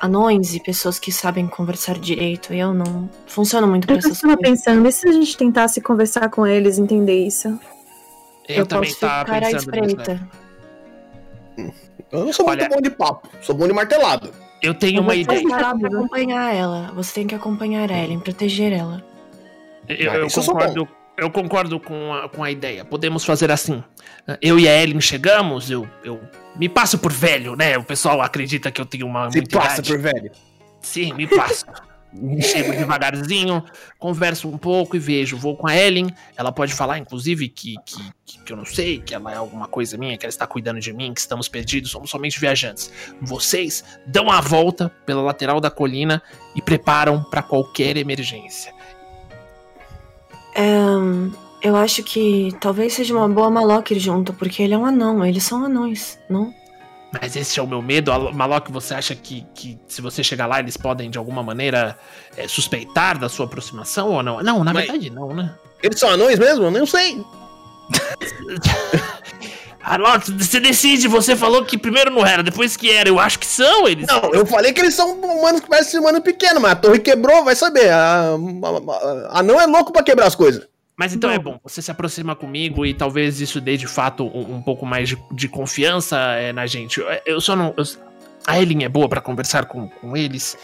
anões 0.00 0.54
e 0.54 0.60
pessoas 0.60 0.98
que 0.98 1.10
sabem 1.12 1.46
conversar 1.46 1.98
direito. 1.98 2.52
Eu 2.52 2.72
não 2.74 3.08
funciono 3.26 3.66
muito 3.66 3.86
pra 3.86 3.96
Eu 3.96 3.98
essas 3.98 4.20
coisas. 4.20 4.38
pensando, 4.40 4.86
e 4.88 4.92
se 4.92 5.08
a 5.08 5.12
gente 5.12 5.36
tentasse 5.36 5.80
conversar 5.80 6.28
com 6.30 6.46
eles, 6.46 6.78
entender 6.78 7.26
isso? 7.26 7.58
Eu, 8.48 8.66
também 8.66 8.88
posso 8.90 9.00
tava 9.00 9.24
ficar 9.24 9.36
à 9.36 9.40
pensando 9.50 9.52
nisso, 9.82 9.96
né? 9.96 10.02
espreita. 10.14 10.28
Eu 12.10 12.24
não 12.24 12.32
sou 12.32 12.46
Olha- 12.48 12.60
muito 12.68 12.74
bom 12.76 12.80
de 12.82 12.90
papo, 12.90 13.28
sou 13.42 13.54
bom 13.54 13.66
de 13.66 13.72
martelado. 13.74 14.30
Eu 14.62 14.74
tenho 14.74 15.00
uma 15.00 15.08
Mas 15.08 15.20
ideia. 15.20 15.40
você- 15.42 15.48
Parar 15.48 15.78
pra 15.78 15.88
acompanhar 15.88 16.54
ela. 16.54 16.90
Você 16.94 17.14
tem 17.14 17.26
que 17.26 17.34
acompanhar 17.34 17.90
ela, 17.90 18.12
em 18.12 18.18
proteger 18.18 18.72
ela. 18.72 19.04
Eu, 19.88 19.96
eu 19.96 20.12
eu 20.22 20.28
concordo, 20.30 20.88
eu 21.18 21.30
concordo 21.30 21.80
com 21.80 22.14
a, 22.14 22.28
com 22.28 22.44
a 22.44 22.50
ideia. 22.50 22.84
Podemos 22.84 23.24
fazer 23.24 23.50
assim. 23.50 23.82
Eu 24.40 24.58
e 24.58 24.68
a 24.68 24.82
Ellen 24.82 25.00
chegamos, 25.00 25.68
eu, 25.68 25.86
eu 26.04 26.20
me 26.56 26.68
passo 26.68 26.96
por 26.96 27.12
velho, 27.12 27.56
né? 27.56 27.76
O 27.76 27.82
pessoal 27.82 28.22
acredita 28.22 28.70
que 28.70 28.80
eu 28.80 28.86
tenho 28.86 29.06
uma 29.06 29.30
Se 29.30 29.38
muita 29.38 29.58
passa 29.58 29.80
idade. 29.80 29.88
por 29.88 29.98
velho. 29.98 30.30
Sim, 30.80 31.12
me 31.14 31.26
passo. 31.26 31.66
Chego 32.40 32.72
devagarzinho, 32.72 33.62
converso 33.98 34.48
um 34.48 34.56
pouco 34.56 34.96
e 34.96 34.98
vejo. 34.98 35.36
Vou 35.36 35.56
com 35.56 35.66
a 35.66 35.76
Ellen. 35.76 36.08
Ela 36.36 36.50
pode 36.50 36.72
falar, 36.72 36.98
inclusive, 36.98 37.48
que, 37.48 37.74
que, 37.84 38.12
que, 38.24 38.44
que 38.44 38.52
eu 38.52 38.56
não 38.56 38.64
sei, 38.64 39.00
que 39.00 39.14
ela 39.14 39.30
é 39.32 39.36
alguma 39.36 39.66
coisa 39.66 39.98
minha, 39.98 40.16
que 40.16 40.24
ela 40.24 40.30
está 40.30 40.46
cuidando 40.46 40.80
de 40.80 40.92
mim, 40.92 41.12
que 41.12 41.20
estamos 41.20 41.48
perdidos, 41.48 41.90
somos 41.90 42.08
somente 42.08 42.40
viajantes. 42.40 42.90
Vocês 43.20 43.84
dão 44.06 44.30
a 44.30 44.40
volta 44.40 44.88
pela 45.04 45.20
lateral 45.20 45.60
da 45.60 45.70
colina 45.70 46.22
e 46.54 46.62
preparam 46.62 47.22
para 47.24 47.42
qualquer 47.42 47.96
emergência. 47.98 48.77
Ahn, 50.58 51.30
eu 51.62 51.76
acho 51.76 52.02
que 52.02 52.48
talvez 52.60 52.94
seja 52.94 53.14
uma 53.14 53.28
boa 53.28 53.48
Malok 53.50 53.94
ir 53.94 53.98
junto, 54.00 54.32
porque 54.32 54.62
ele 54.62 54.74
é 54.74 54.78
um 54.78 54.84
anão. 54.86 55.24
Eles 55.24 55.44
são 55.44 55.64
anões, 55.64 56.18
não? 56.28 56.52
Mas 57.12 57.36
esse 57.36 57.58
é 57.58 57.62
o 57.62 57.66
meu 57.66 57.80
medo. 57.80 58.12
Al- 58.12 58.32
Malok, 58.34 58.70
você 58.70 58.94
acha 58.94 59.14
que, 59.14 59.46
que 59.54 59.78
se 59.86 60.02
você 60.02 60.22
chegar 60.22 60.46
lá, 60.46 60.58
eles 60.60 60.76
podem 60.76 61.08
de 61.10 61.16
alguma 61.16 61.42
maneira 61.42 61.98
é, 62.36 62.46
suspeitar 62.46 63.18
da 63.18 63.28
sua 63.28 63.46
aproximação 63.46 64.08
ou 64.10 64.22
não? 64.22 64.42
Não, 64.42 64.62
na 64.64 64.74
Mas- 64.74 64.84
verdade 64.86 65.10
não, 65.10 65.32
né? 65.34 65.54
Eles 65.82 65.98
são 65.98 66.10
anões 66.10 66.38
mesmo? 66.38 66.64
Eu 66.64 66.70
não 66.72 66.84
sei. 66.86 67.24
Malok, 69.88 70.30
você 70.32 70.60
decide. 70.60 71.08
Você 71.08 71.34
falou 71.36 71.64
que 71.64 71.78
primeiro 71.78 72.10
não 72.10 72.26
era, 72.26 72.42
depois 72.42 72.76
que 72.76 72.90
era. 72.90 73.08
Eu 73.08 73.18
acho 73.18 73.38
que 73.38 73.46
são 73.46 73.86
eles. 73.88 74.06
Não, 74.06 74.32
eu 74.34 74.44
falei 74.46 74.72
que 74.72 74.80
eles 74.80 74.94
são 74.94 75.12
humanos 75.12 75.60
que 75.60 75.68
parecem 75.68 75.98
humano 76.00 76.20
pequeno, 76.20 76.60
mas 76.60 76.72
a 76.72 76.76
torre 76.76 76.98
quebrou, 76.98 77.44
vai 77.44 77.54
saber. 77.56 77.90
A, 77.90 78.30
a, 78.30 78.32
a- 79.34 79.38
anão 79.40 79.60
é 79.60 79.66
louco 79.66 79.92
pra 79.92 80.02
quebrar 80.02 80.26
as 80.26 80.34
coisas. 80.34 80.66
Mas 80.96 81.14
então 81.14 81.30
é 81.30 81.38
bom, 81.38 81.60
você 81.62 81.80
se 81.80 81.92
aproxima 81.92 82.34
comigo 82.34 82.84
e 82.84 82.92
talvez 82.92 83.40
isso 83.40 83.60
dê 83.60 83.76
de 83.76 83.86
fato 83.86 84.24
um, 84.26 84.56
um 84.56 84.60
pouco 84.62 84.84
mais 84.84 85.08
de, 85.08 85.16
de 85.30 85.48
confiança 85.48 86.16
é, 86.18 86.52
na 86.52 86.66
gente. 86.66 86.98
Eu, 86.98 87.06
eu 87.24 87.40
só 87.40 87.54
não. 87.54 87.72
eu- 87.76 87.84
a 88.46 88.60
Ellen 88.60 88.82
é 88.84 88.88
boa 88.88 89.08
pra 89.08 89.20
conversar 89.20 89.66
com, 89.66 89.88
com 89.88 90.16
eles. 90.16 90.56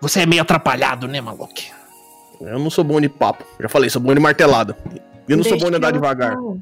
Você 0.00 0.20
é 0.20 0.26
meio 0.26 0.42
atrapalhado, 0.42 1.08
né, 1.08 1.20
Malok? 1.20 1.70
Eu 2.40 2.58
não 2.58 2.70
sou 2.70 2.84
bom 2.84 3.00
de 3.00 3.08
papo. 3.08 3.44
Já 3.60 3.68
falei, 3.68 3.90
sou 3.90 4.00
bom 4.00 4.14
de 4.14 4.20
martelada. 4.20 4.76
Eu 5.28 5.36
não 5.36 5.44
sou 5.44 5.58
bom 5.58 5.70
de 5.70 5.76
andar 5.76 5.90
devagar. 5.90 6.34
falar. 6.34 6.54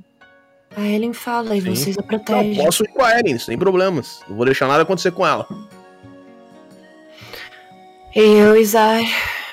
A 0.78 0.86
Ellen 0.86 1.12
fala 1.12 1.56
e 1.56 1.60
Sim. 1.60 1.74
vocês 1.74 1.98
a 1.98 2.02
Não, 2.02 2.06
protegem. 2.08 2.64
posso 2.64 2.84
ir 2.84 2.88
com 2.88 3.02
a 3.02 3.10
Eren, 3.18 3.36
sem 3.38 3.58
problemas. 3.58 4.20
Não 4.28 4.36
vou 4.36 4.44
deixar 4.46 4.68
nada 4.68 4.84
acontecer 4.84 5.10
com 5.10 5.26
ela. 5.26 5.44
Eu 8.14 8.56
e 8.56 8.64
Zar 8.64 9.02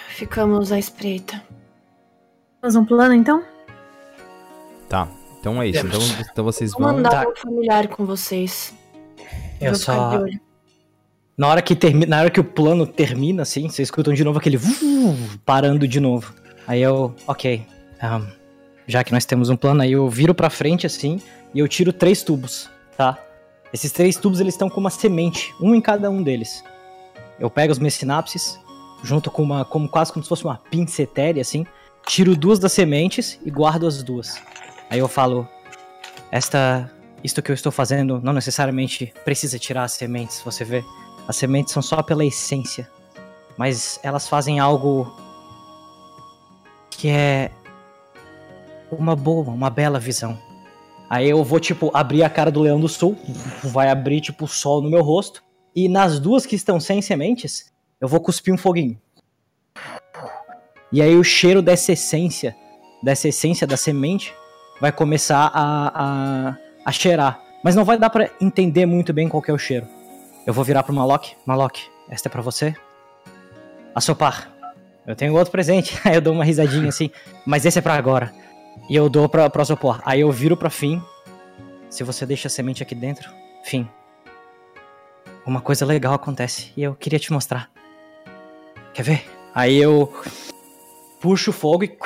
ficamos 0.10 0.72
à 0.72 0.78
espreita. 0.78 1.42
Temos 2.62 2.76
um 2.76 2.86
plano, 2.86 3.14
então? 3.16 3.44
Tá, 4.88 5.08
então 5.40 5.60
é 5.62 5.68
isso. 5.68 5.86
Então, 5.86 6.00
então 6.32 6.44
vocês 6.46 6.72
Vou 6.74 6.84
vão. 6.84 6.94
mandar 6.94 7.26
Tá. 7.26 7.28
um 7.30 7.36
familiar 7.36 7.88
com 7.88 8.06
vocês. 8.06 8.74
Eu 9.60 9.72
Vou 9.72 9.80
ficar 9.80 9.94
só. 9.96 10.10
de 10.10 10.18
olho. 10.24 10.40
Na 11.38 11.48
hora, 11.50 11.62
que 11.62 11.76
termi... 11.76 12.06
Na 12.06 12.20
hora 12.20 12.30
que 12.30 12.40
o 12.40 12.44
plano 12.44 12.86
termina, 12.88 13.42
assim, 13.42 13.64
vocês 13.68 13.88
escutam 13.88 14.14
de 14.14 14.24
novo 14.24 14.38
aquele 14.40 14.58
vuv, 14.58 15.40
parando 15.44 15.88
de 15.88 16.00
novo. 16.00 16.34
Aí 16.68 16.82
eu, 16.82 17.14
ok. 17.28 17.66
ahn, 18.02 18.22
já 18.88 19.04
que 19.04 19.12
nós 19.12 19.26
temos 19.26 19.50
um 19.50 19.56
plano, 19.56 19.82
aí 19.82 19.92
eu 19.92 20.08
viro 20.10 20.34
pra 20.34 20.50
frente 20.50 20.86
assim 20.86 21.22
e 21.54 21.60
eu 21.60 21.68
tiro 21.68 21.92
três 21.92 22.24
tubos, 22.24 22.70
tá? 22.98 23.18
Esses 23.74 23.92
três 23.92 24.16
tubos 24.16 24.40
eles 24.40 24.54
estão 24.54 24.70
com 24.70 24.80
uma 24.80 24.90
semente, 24.90 25.54
um 25.60 25.74
em 25.74 25.82
cada 25.82 26.10
um 26.10 26.22
deles. 26.22 26.64
Eu 27.40 27.50
pego 27.50 27.72
os 27.72 27.80
meus 27.80 27.94
sinapses, 27.94 28.60
junto 29.04 29.30
com 29.30 29.44
uma, 29.44 29.66
como 29.66 29.90
quase 29.90 30.14
como 30.14 30.24
se 30.24 30.30
fosse 30.30 30.46
uma 30.46 30.58
pincetéria 30.58 31.42
assim, 31.42 31.66
tiro 32.06 32.36
duas 32.36 32.60
das 32.60 32.72
sementes 32.72 33.40
e 33.44 33.52
guardo 33.52 33.88
as 33.88 34.04
duas. 34.04 34.42
Aí 34.90 35.00
eu 35.00 35.08
falo, 35.08 35.48
esta, 36.32 36.92
isto 37.24 37.42
que 37.42 37.52
eu 37.52 37.56
estou 37.56 37.72
fazendo 37.72 38.22
não 38.22 38.34
necessariamente 38.34 39.14
precisa 39.24 39.58
tirar 39.58 39.84
as 39.84 39.94
sementes, 39.94 40.42
você 40.44 40.64
vê? 40.64 40.84
As 41.28 41.36
sementes 41.36 41.74
são 41.74 41.82
só 41.82 42.04
pela 42.04 42.24
essência, 42.24 42.90
mas 43.58 44.00
elas 44.04 44.30
fazem 44.30 44.60
algo 44.60 45.12
que 46.92 47.10
é 47.10 47.52
uma 48.92 49.16
boa, 49.16 49.50
uma 49.50 49.70
bela 49.70 50.00
visão. 50.00 50.38
Aí 51.10 51.30
eu 51.30 51.44
vou, 51.44 51.60
tipo, 51.60 51.92
abrir 51.94 52.24
a 52.24 52.30
cara 52.30 52.52
do 52.52 52.62
Leão 52.62 52.80
do 52.80 52.90
Sul, 52.90 53.18
vai 53.64 53.90
abrir, 53.90 54.22
tipo, 54.22 54.46
o 54.46 54.48
sol 54.48 54.82
no 54.82 54.90
meu 54.90 55.02
rosto, 55.02 55.44
e 55.76 55.88
nas 55.88 56.20
duas 56.20 56.46
que 56.46 56.56
estão 56.56 56.80
sem 56.80 57.02
sementes, 57.02 57.72
eu 58.00 58.08
vou 58.08 58.20
cuspir 58.20 58.54
um 58.54 58.58
foguinho. 58.58 59.00
E 60.92 61.02
aí 61.02 61.16
o 61.16 61.24
cheiro 61.24 61.62
dessa 61.62 61.92
essência, 61.92 62.56
dessa 63.04 63.28
essência 63.28 63.68
da 63.68 63.76
semente, 63.76 64.34
vai 64.80 64.92
começar 64.92 65.52
a, 65.54 65.92
a, 65.94 66.58
a 66.86 66.92
cheirar. 66.92 67.40
Mas 67.64 67.76
não 67.76 67.84
vai 67.84 67.98
dar 67.98 68.10
pra 68.10 68.30
entender 68.40 68.86
muito 68.86 69.12
bem 69.12 69.28
qual 69.28 69.44
é 69.48 69.52
o 69.52 69.58
cheiro. 69.58 69.88
Eu 70.46 70.54
vou 70.54 70.64
virar 70.64 70.84
pro 70.84 70.94
Malok. 70.94 71.34
Malok, 71.46 71.82
esta 72.10 72.30
é 72.30 72.32
pra 72.32 72.42
você. 72.42 72.76
Assopar. 73.94 74.52
Eu 75.06 75.16
tenho 75.16 75.34
outro 75.36 75.52
presente. 75.52 76.00
Aí 76.06 76.16
eu 76.16 76.22
dou 76.22 76.34
uma 76.34 76.46
risadinha 76.46 76.90
assim. 76.90 77.10
Mas 77.46 77.66
esse 77.66 77.80
é 77.80 77.82
pra 77.82 77.96
agora. 77.96 78.32
E 78.90 78.96
eu 78.96 79.10
dou 79.10 79.28
pra, 79.28 79.50
pra 79.50 79.62
Assopar. 79.64 80.02
Aí 80.06 80.22
eu 80.22 80.32
viro 80.32 80.56
pra 80.56 80.70
Fim. 80.70 81.02
Se 81.90 82.04
você 82.04 82.26
deixa 82.26 82.48
a 82.48 82.52
semente 82.52 82.84
aqui 82.84 82.94
dentro, 82.96 83.30
Fim. 83.64 83.88
Uma 85.46 85.62
coisa 85.62 85.86
legal 85.86 86.14
acontece. 86.14 86.72
E 86.76 86.84
eu 86.84 86.96
queria 86.96 87.20
te 87.20 87.32
mostrar. 87.32 87.70
Quer 88.94 89.04
ver? 89.04 89.26
Aí 89.54 89.78
eu 89.78 90.12
puxo 91.22 91.50
o 91.52 91.54
fogo 91.54 91.84
e 91.84 91.98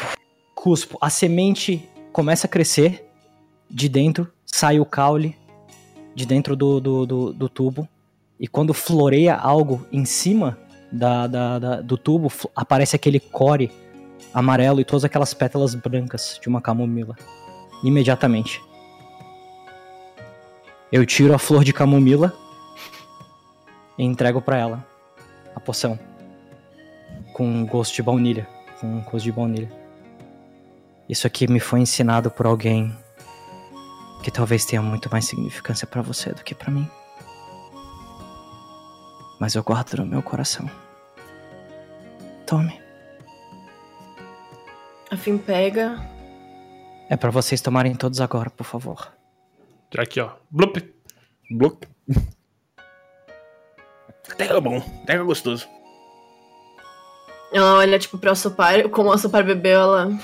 cuspo. 0.55 0.97
A 1.01 1.09
semente 1.09 1.88
começa 2.11 2.47
a 2.47 2.49
crescer. 2.49 3.05
De 3.70 3.88
dentro 3.88 4.32
sai 4.45 4.80
o 4.80 4.86
caule. 4.86 5.36
De 6.15 6.26
dentro 6.26 6.55
do, 6.55 6.80
do, 6.80 7.05
do, 7.05 7.34
do 7.34 7.49
tubo. 7.49 7.88
E 8.39 8.47
quando 8.47 8.74
floreia 8.74 9.36
algo 9.36 9.86
em 9.91 10.05
cima 10.05 10.57
da, 10.91 11.28
da- 11.28 11.59
da- 11.59 11.82
do 11.82 11.97
tubo, 11.97 12.32
aparece 12.55 12.95
aquele 12.95 13.20
core 13.20 13.70
amarelo 14.34 14.80
e 14.80 14.86
todas 14.86 15.03
aquelas 15.03 15.34
pétalas 15.34 15.76
brancas 15.76 16.39
de 16.41 16.47
uma 16.47 16.61
camomila. 16.61 17.15
Imediatamente. 17.84 18.61
Eu 20.91 21.05
tiro 21.05 21.34
a 21.34 21.39
flor 21.39 21.63
de 21.63 21.72
camomila 21.72 22.34
e 23.97 24.03
entrego 24.03 24.41
pra 24.41 24.57
ela 24.57 24.86
a 25.55 25.59
poção. 25.59 25.99
Com 27.34 27.65
gosto 27.65 27.95
de 27.95 28.03
baunilha. 28.03 28.47
Com 28.80 29.01
gosto 29.01 29.26
de 29.26 29.32
baunilha. 29.32 29.72
Isso 31.07 31.26
aqui 31.26 31.47
me 31.47 31.59
foi 31.59 31.80
ensinado 31.80 32.30
por 32.30 32.45
alguém 32.45 32.95
que 34.24 34.30
talvez 34.30 34.65
tenha 34.65 34.82
muito 34.82 35.09
mais 35.11 35.26
significância 35.26 35.88
pra 35.88 36.01
você 36.01 36.32
do 36.32 36.43
que 36.43 36.53
pra 36.53 36.70
mim 36.70 36.89
mas 39.39 39.56
eu 39.56 39.64
guardo 39.64 39.95
no 39.95 40.06
meu 40.06 40.22
coração. 40.22 40.69
Tome. 42.45 42.89
A 45.11 45.18
Fim 45.18 45.38
pega. 45.38 45.99
É 47.10 47.18
pra 47.18 47.31
vocês 47.31 47.61
tomarem 47.61 47.95
todos 47.95 48.22
agora, 48.22 48.49
por 48.49 48.64
favor. 48.64 49.11
Aqui, 49.98 50.19
ó. 50.19 50.31
Blup. 50.52 50.77
Que 54.38 54.44
é 54.44 54.61
bom, 54.61 54.77
até 54.77 55.14
que 55.14 55.19
é 55.19 55.23
gostoso. 55.23 55.68
Ela 57.52 57.77
olha, 57.77 57.98
tipo, 57.98 58.19
pra 58.19 58.31
Assopar. 58.31 58.88
Como 58.90 59.10
o 59.10 59.11
Assopar 59.11 59.44
bebeu, 59.44 59.80
ela. 59.80 60.19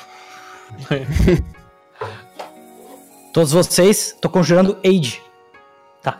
Todos 3.33 3.51
vocês, 3.51 4.15
tô 4.21 4.29
conjurando 4.29 4.79
Age. 4.85 5.21
Tá. 6.03 6.19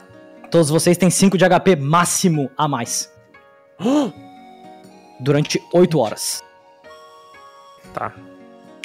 Todos 0.50 0.70
vocês 0.70 0.98
têm 0.98 1.12
5 1.12 1.38
de 1.38 1.46
HP 1.48 1.76
máximo 1.76 2.50
a 2.58 2.68
mais. 2.68 3.14
Durante 5.22 5.62
8 5.72 6.00
horas. 6.00 6.44
Tá. 7.94 8.12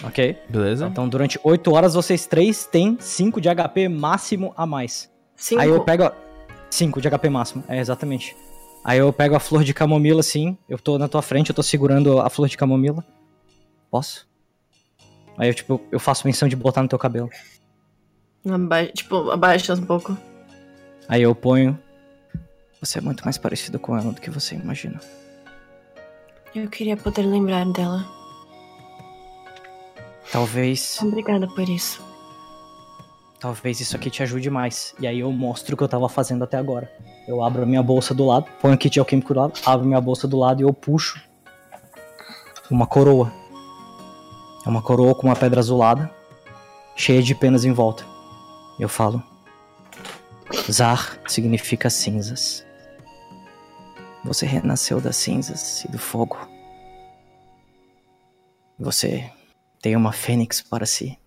Ok? 0.04 0.36
Beleza? 0.48 0.86
Então, 0.86 1.08
durante 1.08 1.38
8 1.42 1.72
horas, 1.72 1.94
vocês 1.94 2.26
três 2.26 2.64
têm 2.66 2.96
5 3.00 3.40
de 3.40 3.48
HP 3.54 3.88
máximo 3.88 4.52
a 4.56 4.64
mais. 4.66 5.10
Cinco. 5.36 5.60
Aí 5.60 5.68
eu 5.68 5.82
pego. 5.84 6.10
5 6.70 7.00
de 7.00 7.08
HP 7.10 7.28
máximo, 7.28 7.64
é 7.68 7.78
exatamente. 7.78 8.36
Aí 8.84 8.98
eu 8.98 9.12
pego 9.12 9.34
a 9.34 9.40
flor 9.40 9.62
de 9.64 9.74
camomila 9.74 10.20
assim. 10.20 10.56
Eu 10.68 10.78
tô 10.78 10.96
na 10.98 11.08
tua 11.08 11.20
frente, 11.20 11.50
eu 11.50 11.54
tô 11.54 11.62
segurando 11.62 12.18
a 12.20 12.30
flor 12.30 12.48
de 12.48 12.56
camomila. 12.56 13.04
Posso? 13.90 14.26
Aí 15.36 15.48
eu, 15.48 15.54
tipo, 15.54 15.80
eu 15.90 15.98
faço 16.00 16.26
menção 16.26 16.48
de 16.48 16.56
botar 16.56 16.82
no 16.82 16.88
teu 16.88 16.98
cabelo. 16.98 17.28
Aba- 18.48 18.86
Tipo, 18.86 19.30
abaixa 19.30 19.74
um 19.74 19.82
pouco. 19.82 20.16
Aí 21.08 21.22
eu 21.22 21.34
ponho. 21.34 21.78
Você 22.80 22.98
é 22.98 23.00
muito 23.02 23.22
mais 23.24 23.36
parecido 23.36 23.78
com 23.78 23.96
ela 23.98 24.12
do 24.12 24.20
que 24.20 24.30
você 24.30 24.54
imagina. 24.54 24.98
Eu 26.54 26.68
queria 26.70 26.96
poder 26.96 27.22
lembrar 27.22 27.66
dela. 27.66 28.06
Talvez, 30.32 30.98
Obrigada 31.02 31.46
por 31.48 31.68
isso. 31.68 32.00
talvez 33.40 33.80
isso 33.80 33.96
aqui 33.96 34.10
te 34.10 34.22
ajude 34.22 34.48
mais. 34.50 34.94
E 35.00 35.06
aí 35.06 35.20
eu 35.20 35.32
mostro 35.32 35.74
o 35.74 35.76
que 35.76 35.82
eu 35.82 35.88
tava 35.88 36.08
fazendo 36.08 36.44
até 36.44 36.56
agora. 36.56 36.90
Eu 37.26 37.42
abro 37.42 37.62
a 37.62 37.66
minha 37.66 37.82
bolsa 37.82 38.14
do 38.14 38.26
lado, 38.26 38.46
ponho 38.60 38.74
o 38.74 38.78
kit 38.78 38.98
alquímico 38.98 39.34
do 39.34 39.40
lado, 39.40 39.54
abro 39.64 39.86
minha 39.86 40.00
bolsa 40.00 40.28
do 40.28 40.38
lado 40.38 40.60
e 40.60 40.64
eu 40.64 40.72
puxo 40.72 41.20
uma 42.70 42.86
coroa. 42.86 43.32
É 44.64 44.68
uma 44.68 44.82
coroa 44.82 45.14
com 45.14 45.26
uma 45.26 45.36
pedra 45.36 45.58
azulada, 45.60 46.10
cheia 46.94 47.22
de 47.22 47.34
penas 47.34 47.64
em 47.64 47.72
volta. 47.72 48.04
Eu 48.78 48.88
falo. 48.88 49.22
Zar 50.70 51.18
significa 51.26 51.88
cinzas. 51.90 52.64
Você 54.24 54.44
renasceu 54.46 55.00
das 55.00 55.16
cinzas 55.16 55.84
e 55.84 55.88
do 55.90 55.98
fogo. 55.98 56.36
Você 58.78 59.30
tem 59.80 59.96
uma 59.96 60.12
fênix 60.12 60.60
para 60.60 60.86
si. 60.86 61.18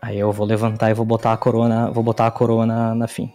Aí 0.00 0.18
eu 0.18 0.32
vou 0.32 0.46
levantar 0.46 0.90
e 0.90 0.94
vou 0.94 1.06
botar 1.06 1.32
a 1.32 1.36
coroa 1.36 1.68
na, 1.68 1.90
vou 1.90 2.02
botar 2.02 2.26
a 2.26 2.30
coroa 2.30 2.66
na, 2.66 2.94
na 2.94 3.08
fim. 3.08 3.32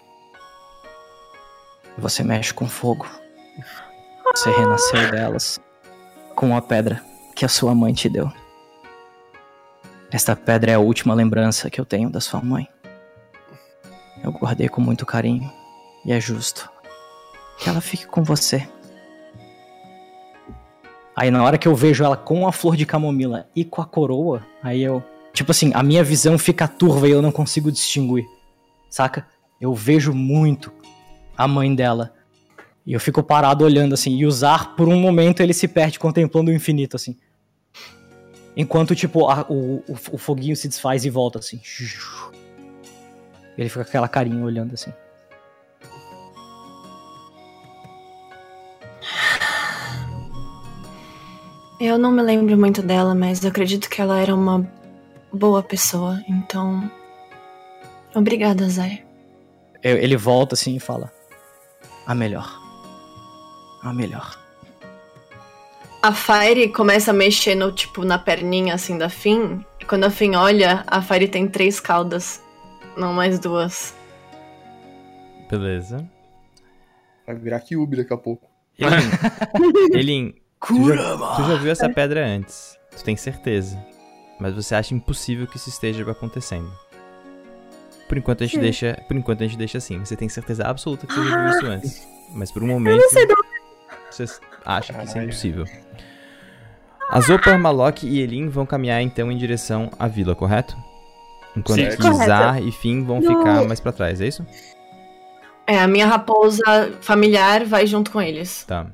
Você 1.97 2.23
mexe 2.23 2.53
com 2.53 2.67
fogo. 2.67 3.07
Você 4.35 4.51
renasceu 4.51 5.09
delas 5.09 5.59
com 6.35 6.55
a 6.55 6.61
pedra 6.61 7.01
que 7.35 7.45
a 7.45 7.49
sua 7.49 7.73
mãe 7.73 7.93
te 7.93 8.07
deu. 8.09 8.31
Esta 10.11 10.35
pedra 10.35 10.71
é 10.71 10.75
a 10.75 10.79
última 10.79 11.13
lembrança 11.13 11.69
que 11.69 11.81
eu 11.81 11.85
tenho 11.85 12.09
da 12.09 12.19
sua 12.19 12.41
mãe. 12.41 12.67
Eu 14.23 14.31
guardei 14.31 14.69
com 14.69 14.81
muito 14.81 15.05
carinho 15.05 15.51
e 16.05 16.11
é 16.11 16.19
justo 16.19 16.69
que 17.57 17.69
ela 17.69 17.81
fique 17.81 18.05
com 18.05 18.23
você. 18.23 18.67
Aí 21.19 21.31
na 21.31 21.43
hora 21.43 21.57
que 21.57 21.67
eu 21.67 21.73
vejo 21.75 22.03
ela 22.03 22.15
com 22.15 22.47
a 22.47 22.51
flor 22.51 22.75
de 22.77 22.85
camomila 22.85 23.49
e 23.55 23.65
com 23.65 23.81
a 23.81 23.85
coroa, 23.85 24.45
aí 24.61 24.83
eu, 24.83 25.03
tipo 25.33 25.49
assim, 25.49 25.71
a 25.73 25.81
minha 25.81 26.03
visão 26.03 26.37
fica 26.37 26.67
turva 26.67 27.07
e 27.07 27.11
eu 27.11 27.23
não 27.23 27.31
consigo 27.31 27.71
distinguir. 27.71 28.23
Saca? 28.87 29.25
Eu 29.59 29.73
vejo 29.73 30.13
muito 30.13 30.71
a 31.35 31.47
mãe 31.47 31.73
dela. 31.73 32.13
E 32.85 32.93
eu 32.93 32.99
fico 32.99 33.23
parado 33.23 33.65
olhando 33.65 33.93
assim, 33.93 34.15
e 34.15 34.27
usar 34.27 34.75
por 34.75 34.87
um 34.87 34.95
momento 34.99 35.41
ele 35.41 35.53
se 35.55 35.67
perde 35.67 35.97
contemplando 35.97 36.51
o 36.51 36.53
infinito 36.53 36.95
assim. 36.95 37.17
Enquanto, 38.55 38.95
tipo, 38.95 39.27
a- 39.27 39.45
o, 39.49 39.77
o, 39.87 39.97
o 40.13 40.17
foguinho 40.19 40.55
se 40.55 40.67
desfaz 40.67 41.03
e 41.03 41.09
volta 41.09 41.39
assim. 41.39 41.59
Ele 43.57 43.69
fica 43.69 43.83
com 43.83 43.89
aquela 43.89 44.07
carinha 44.07 44.43
olhando 44.45 44.73
assim. 44.75 44.93
Eu 51.79 51.97
não 51.97 52.11
me 52.11 52.21
lembro 52.21 52.57
muito 52.57 52.81
dela, 52.81 53.13
mas 53.13 53.43
eu 53.43 53.49
acredito 53.49 53.89
que 53.89 54.01
ela 54.01 54.19
era 54.19 54.33
uma 54.33 54.67
boa 55.31 55.61
pessoa, 55.61 56.19
então. 56.27 56.89
Obrigada, 58.15 58.67
Zé. 58.67 59.03
Eu- 59.83 59.97
Ele 59.97 60.17
volta 60.17 60.55
assim 60.55 60.75
e 60.75 60.79
fala: 60.79 61.11
A 62.05 62.15
melhor. 62.15 62.59
A 63.83 63.93
melhor. 63.93 64.37
A 66.01 66.11
Fire 66.11 66.69
começa 66.69 67.11
a 67.11 67.13
mexer 67.13 67.53
no, 67.55 67.71
tipo, 67.71 68.03
na 68.03 68.17
perninha 68.17 68.73
assim 68.73 68.97
da 68.97 69.09
Finn. 69.09 69.59
E 69.79 69.85
quando 69.85 70.05
a 70.05 70.09
Finn 70.09 70.35
olha, 70.35 70.83
a 70.87 71.01
Fire 71.01 71.27
tem 71.27 71.47
três 71.47 71.79
caudas. 71.79 72.41
Não 72.95 73.13
mais 73.13 73.39
duas. 73.39 73.93
Beleza. 75.49 76.07
Vai 77.25 77.35
virar 77.35 77.59
Kyubi 77.59 77.97
daqui 77.97 78.13
a 78.13 78.17
pouco. 78.17 78.47
Elin, 78.79 79.09
Elin 79.93 80.33
tu, 80.65 80.87
já, 80.95 81.17
tu 81.35 81.43
já 81.43 81.55
viu 81.55 81.71
essa 81.71 81.89
pedra 81.89 82.25
antes. 82.25 82.77
Tu 82.95 83.03
tem 83.03 83.15
certeza. 83.15 83.77
Mas 84.39 84.53
você 84.53 84.75
acha 84.75 84.93
impossível 84.93 85.47
que 85.47 85.57
isso 85.57 85.69
esteja 85.69 86.09
acontecendo. 86.09 86.71
Por 88.07 88.17
enquanto 88.17 88.43
a 88.43 88.45
gente 88.45 88.55
Sim. 88.55 88.61
deixa. 88.61 88.97
Por 89.07 89.17
enquanto 89.17 89.43
a 89.43 89.47
gente 89.47 89.57
deixa 89.57 89.77
assim. 89.77 89.99
Você 89.99 90.15
tem 90.15 90.29
certeza 90.29 90.63
absoluta 90.65 91.05
que 91.05 91.13
você 91.13 91.27
já 91.29 91.37
viu 91.43 91.49
isso 91.57 91.65
antes. 91.65 92.07
Mas 92.33 92.51
por 92.51 92.63
um 92.63 92.67
momento. 92.67 93.01
Você 94.09 94.25
acha 94.65 94.93
que 94.93 95.03
isso 95.05 95.17
é 95.17 95.23
impossível. 95.23 95.65
Azopar, 97.09 97.57
Malok 97.59 98.05
e 98.05 98.19
Elin 98.19 98.49
vão 98.49 98.65
caminhar 98.65 99.01
então 99.01 99.31
em 99.31 99.37
direção 99.37 99.89
à 99.97 100.07
vila, 100.07 100.35
correto? 100.35 100.75
Enquanto 101.55 101.79
Sim. 101.79 101.89
que 101.89 101.97
Correto. 101.97 102.25
Zar 102.25 102.61
e 102.61 102.71
Finn 102.71 103.03
vão 103.03 103.19
No- 103.21 103.27
ficar 103.37 103.63
mais 103.65 103.79
pra 103.79 103.91
trás, 103.91 104.19
é 104.21 104.27
isso? 104.27 104.45
É, 105.65 105.79
a 105.79 105.87
minha 105.87 106.05
raposa 106.05 106.61
familiar 107.01 107.65
vai 107.65 107.87
junto 107.87 108.11
com 108.11 108.21
eles. 108.21 108.63
Tá. 108.65 108.87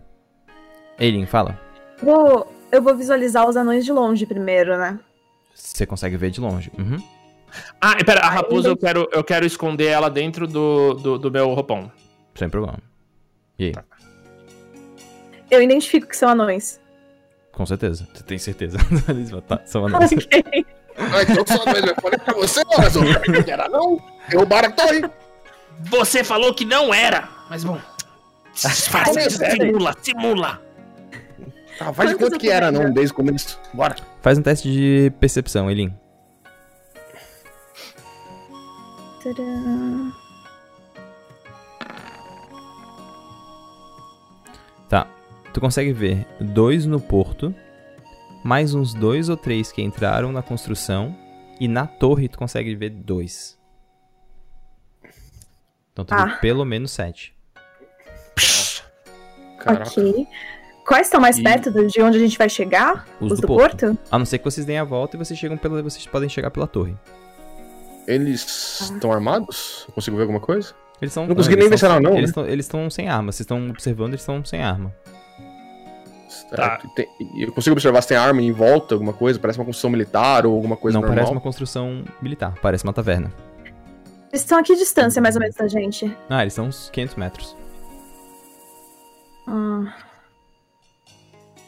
Elin, 0.99 1.25
fala. 1.25 1.59
Vou, 2.01 2.51
eu 2.71 2.81
vou 2.81 2.95
visualizar 2.95 3.47
os 3.47 3.55
anões 3.55 3.85
de 3.85 3.91
longe 3.91 4.25
primeiro, 4.25 4.77
né? 4.77 4.99
Você 5.53 5.85
consegue 5.85 6.17
ver 6.17 6.31
de 6.31 6.41
longe. 6.41 6.71
Uhum. 6.77 6.97
Ah, 7.79 7.95
pera, 8.03 8.21
a 8.21 8.29
raposa 8.29 8.69
eu 8.69 8.77
quero, 8.77 9.07
eu 9.11 9.23
quero 9.23 9.45
esconder 9.45 9.87
ela 9.87 10.09
dentro 10.09 10.47
do, 10.47 10.93
do, 10.95 11.19
do 11.19 11.31
meu 11.31 11.53
roupão. 11.53 11.91
Sem 12.35 12.49
problema. 12.49 12.79
E 13.59 13.65
aí? 13.65 13.73
Eu 15.51 15.61
identifico 15.61 16.07
que 16.07 16.17
são 16.17 16.29
anões. 16.29 16.79
Com 17.51 17.65
certeza. 17.65 18.07
Você 18.13 18.23
tem 18.23 18.37
certeza. 18.37 18.77
Tá, 19.47 19.61
são 19.65 19.85
anões. 19.87 20.11
Ok. 20.11 20.65
Ah, 20.97 21.23
então 21.23 21.45
só 21.47 21.63
eu 21.63 21.95
falei 22.01 22.19
pra 22.19 22.33
você, 22.33 22.61
mas 22.77 22.95
eu 22.95 23.03
era 23.47 23.67
não. 23.69 24.01
Derrubaram 24.29 24.69
a 24.69 24.71
torre. 24.71 25.03
Você 25.81 26.23
falou 26.23 26.53
que 26.53 26.65
não 26.65 26.93
era, 26.93 27.27
mas 27.49 27.63
bom. 27.63 27.79
Disfarça, 28.53 29.29
simula, 29.29 29.95
simula. 30.01 30.61
Tá, 31.83 31.91
faz 31.93 32.09
de 32.11 32.15
conta 32.17 32.37
que 32.39 32.49
era 32.49 32.71
não 32.71 32.91
desde 32.91 33.11
o 33.11 33.15
começo. 33.15 33.59
Bora. 33.73 33.95
Faz 34.21 34.37
um 34.37 34.41
teste 34.41 34.71
de 34.71 35.11
percepção, 35.19 35.69
Elin. 35.69 35.93
Tá. 44.89 45.07
Tu 45.53 45.59
consegue 45.59 45.91
ver 45.93 46.25
dois 46.39 46.85
no 46.85 46.99
porto, 46.99 47.53
mais 48.43 48.73
uns 48.73 48.93
dois 48.93 49.29
ou 49.29 49.37
três 49.37 49.71
que 49.71 49.81
entraram 49.81 50.31
na 50.31 50.41
construção, 50.41 51.15
e 51.59 51.67
na 51.67 51.85
torre 51.85 52.27
tu 52.27 52.37
consegue 52.37 52.75
ver 52.75 52.89
dois. 52.89 53.57
Então 55.91 56.03
tu 56.03 56.13
Ah. 56.13 56.37
pelo 56.41 56.65
menos 56.65 56.91
sete. 56.91 57.35
Caraca. 59.59 59.89
Ok. 59.89 60.27
Quais 60.85 61.07
estão 61.07 61.19
mais 61.21 61.37
E- 61.37 61.43
perto 61.43 61.71
de 61.71 62.01
onde 62.01 62.17
a 62.17 62.19
gente 62.19 62.37
vai 62.37 62.49
chegar? 62.49 63.07
Os 63.19 63.31
Os 63.33 63.37
do 63.39 63.41
do 63.41 63.47
porto. 63.47 63.87
porto? 63.87 63.97
A 64.11 64.19
não 64.19 64.25
ser 64.25 64.37
que 64.39 64.43
vocês 64.43 64.65
deem 64.65 64.79
a 64.79 64.83
volta 64.83 65.15
e 65.15 65.19
vocês 65.19 65.39
chegam 65.39 65.57
pela. 65.57 65.81
Vocês 65.81 66.05
podem 66.07 66.27
chegar 66.27 66.51
pela 66.51 66.67
torre. 66.67 66.95
Eles 68.05 68.81
estão 68.81 69.11
armados? 69.13 69.85
Eu 69.87 69.93
consigo 69.93 70.17
ver 70.17 70.23
alguma 70.23 70.39
coisa? 70.41 70.73
Eles 71.01 71.13
são. 71.13 71.25
Não 71.25 71.35
consegui 71.35 71.55
nem 71.55 71.69
ver 71.69 71.77
se 71.79 71.87
não, 71.87 71.97
Eles 71.97 72.35
né? 72.35 72.53
estão 72.61 72.85
eles 72.85 72.93
sem 72.93 73.07
arma. 73.09 73.31
Vocês 73.31 73.41
estão 73.41 73.69
observando, 73.69 74.09
eles 74.09 74.21
estão 74.21 74.43
sem 74.43 74.61
arma. 74.61 74.93
Tá. 76.53 76.79
Tem- 76.95 77.07
eu 77.39 77.51
consigo 77.51 77.73
observar 77.73 78.01
se 78.01 78.09
tem 78.09 78.17
arma 78.17 78.41
em 78.41 78.51
volta, 78.51 78.93
alguma 78.95 79.13
coisa? 79.13 79.39
Parece 79.39 79.57
uma 79.57 79.65
construção 79.65 79.89
militar 79.89 80.45
ou 80.45 80.53
alguma 80.55 80.75
coisa 80.75 80.95
não 80.95 81.01
normal? 81.01 81.15
parece 81.15 81.31
uma 81.31 81.41
construção 81.41 82.03
militar, 82.21 82.53
parece 82.61 82.83
uma 82.83 82.93
taverna. 82.93 83.31
Eles 84.31 84.41
estão 84.41 84.57
a 84.59 84.63
que 84.63 84.75
distância, 84.75 85.21
mais 85.21 85.35
ou 85.35 85.41
menos, 85.41 85.55
da 85.55 85.67
gente? 85.67 86.15
Ah, 86.29 86.41
eles 86.41 86.53
são 86.53 86.65
uns 86.65 86.89
500 86.91 87.15
metros. 87.15 87.55
Ah, 89.47 89.93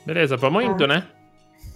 Beleza, 0.06 0.38
vamos 0.38 0.64
indo, 0.64 0.88
né? 0.88 1.04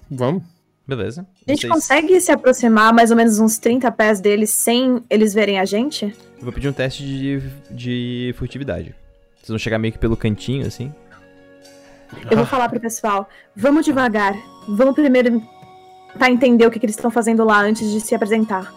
Vamos. 0.09 0.43
Beleza. 0.87 1.21
a 1.47 1.51
gente 1.51 1.61
Vocês- 1.61 1.71
consegue 1.71 2.19
se 2.19 2.31
aproximar 2.31 2.91
mais 2.93 3.11
ou 3.11 3.17
menos 3.17 3.37
uns 3.39 3.59
30 3.59 3.91
pés 3.91 4.19
deles 4.19 4.49
sem 4.49 5.03
eles 5.09 5.33
verem 5.35 5.59
a 5.59 5.65
gente? 5.65 6.05
Eu 6.37 6.43
vou 6.43 6.51
pedir 6.51 6.67
um 6.67 6.73
teste 6.73 7.03
de, 7.03 7.39
de 7.69 8.33
furtividade. 8.37 8.95
Vocês 9.35 9.49
vão 9.49 9.57
chegar 9.59 9.77
meio 9.77 9.93
que 9.93 9.99
pelo 9.99 10.17
cantinho, 10.17 10.65
assim. 10.65 10.91
Eu 12.29 12.37
vou 12.37 12.45
falar 12.45 12.69
pro 12.69 12.79
pessoal, 12.79 13.29
vamos 13.55 13.85
devagar. 13.85 14.33
Vamos 14.67 14.95
primeiro 14.95 15.43
tentar 16.13 16.31
entender 16.31 16.65
o 16.65 16.71
que, 16.71 16.79
que 16.79 16.85
eles 16.87 16.95
estão 16.95 17.11
fazendo 17.11 17.43
lá 17.45 17.61
antes 17.61 17.91
de 17.91 18.01
se 18.01 18.15
apresentar. 18.15 18.73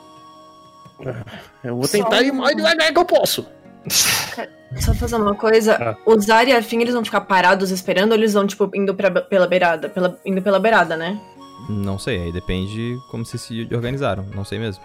Eu 1.65 1.77
vou 1.77 1.89
tentar 1.89 2.17
Só 2.17 2.23
ir 2.23 2.33
mais 2.33 2.55
devagar 2.55 2.93
que 2.93 2.99
eu 2.99 3.05
posso. 3.07 3.47
Só 3.89 4.95
fazer 4.95 5.17
uma 5.17 5.35
coisa, 5.35 5.77
Ah. 5.77 5.97
o 6.07 6.19
Zar 6.21 6.49
e 6.49 6.53
a 6.53 6.63
Finn, 6.63 6.81
eles 6.81 6.95
vão 6.95 7.05
ficar 7.05 7.21
parados 7.23 7.71
esperando 7.71 8.13
ou 8.13 8.19
eles 8.19 8.33
vão, 8.33 8.47
tipo, 8.47 8.71
indo 8.75 8.95
pra, 8.95 9.11
pela 9.11 9.47
beirada? 9.47 9.89
Pela, 9.89 10.19
indo 10.25 10.41
pela 10.41 10.59
beirada, 10.59 10.97
né? 10.97 11.21
Não 11.69 11.99
sei, 11.99 12.23
aí 12.23 12.33
depende 12.33 12.97
como 13.11 13.25
vocês 13.25 13.43
se 13.43 13.69
organizaram. 13.73 14.25
Não 14.35 14.45
sei 14.45 14.59
mesmo. 14.59 14.83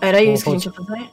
Era 0.00 0.22
isso 0.22 0.42
que 0.44 0.48
a 0.50 0.52
gente 0.52 0.64
ia 0.66 0.72
fazer? 0.72 1.10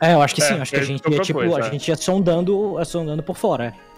É, 0.00 0.14
eu 0.14 0.22
acho 0.22 0.34
que 0.34 0.42
É, 0.42 0.44
sim, 0.46 0.54
acho 0.60 0.70
que 0.70 0.76
a 0.76 0.80
é 0.80 0.84
gente 0.84 1.10
ia, 1.10 1.20
tipo, 1.20 1.40
propus, 1.40 1.56
a 1.56 1.66
é. 1.66 1.70
gente 1.72 1.88
ia 1.88 1.96
sondando, 1.96 2.78
sondando 2.84 3.22
por 3.22 3.36
fora. 3.36 3.64
é. 3.84 3.88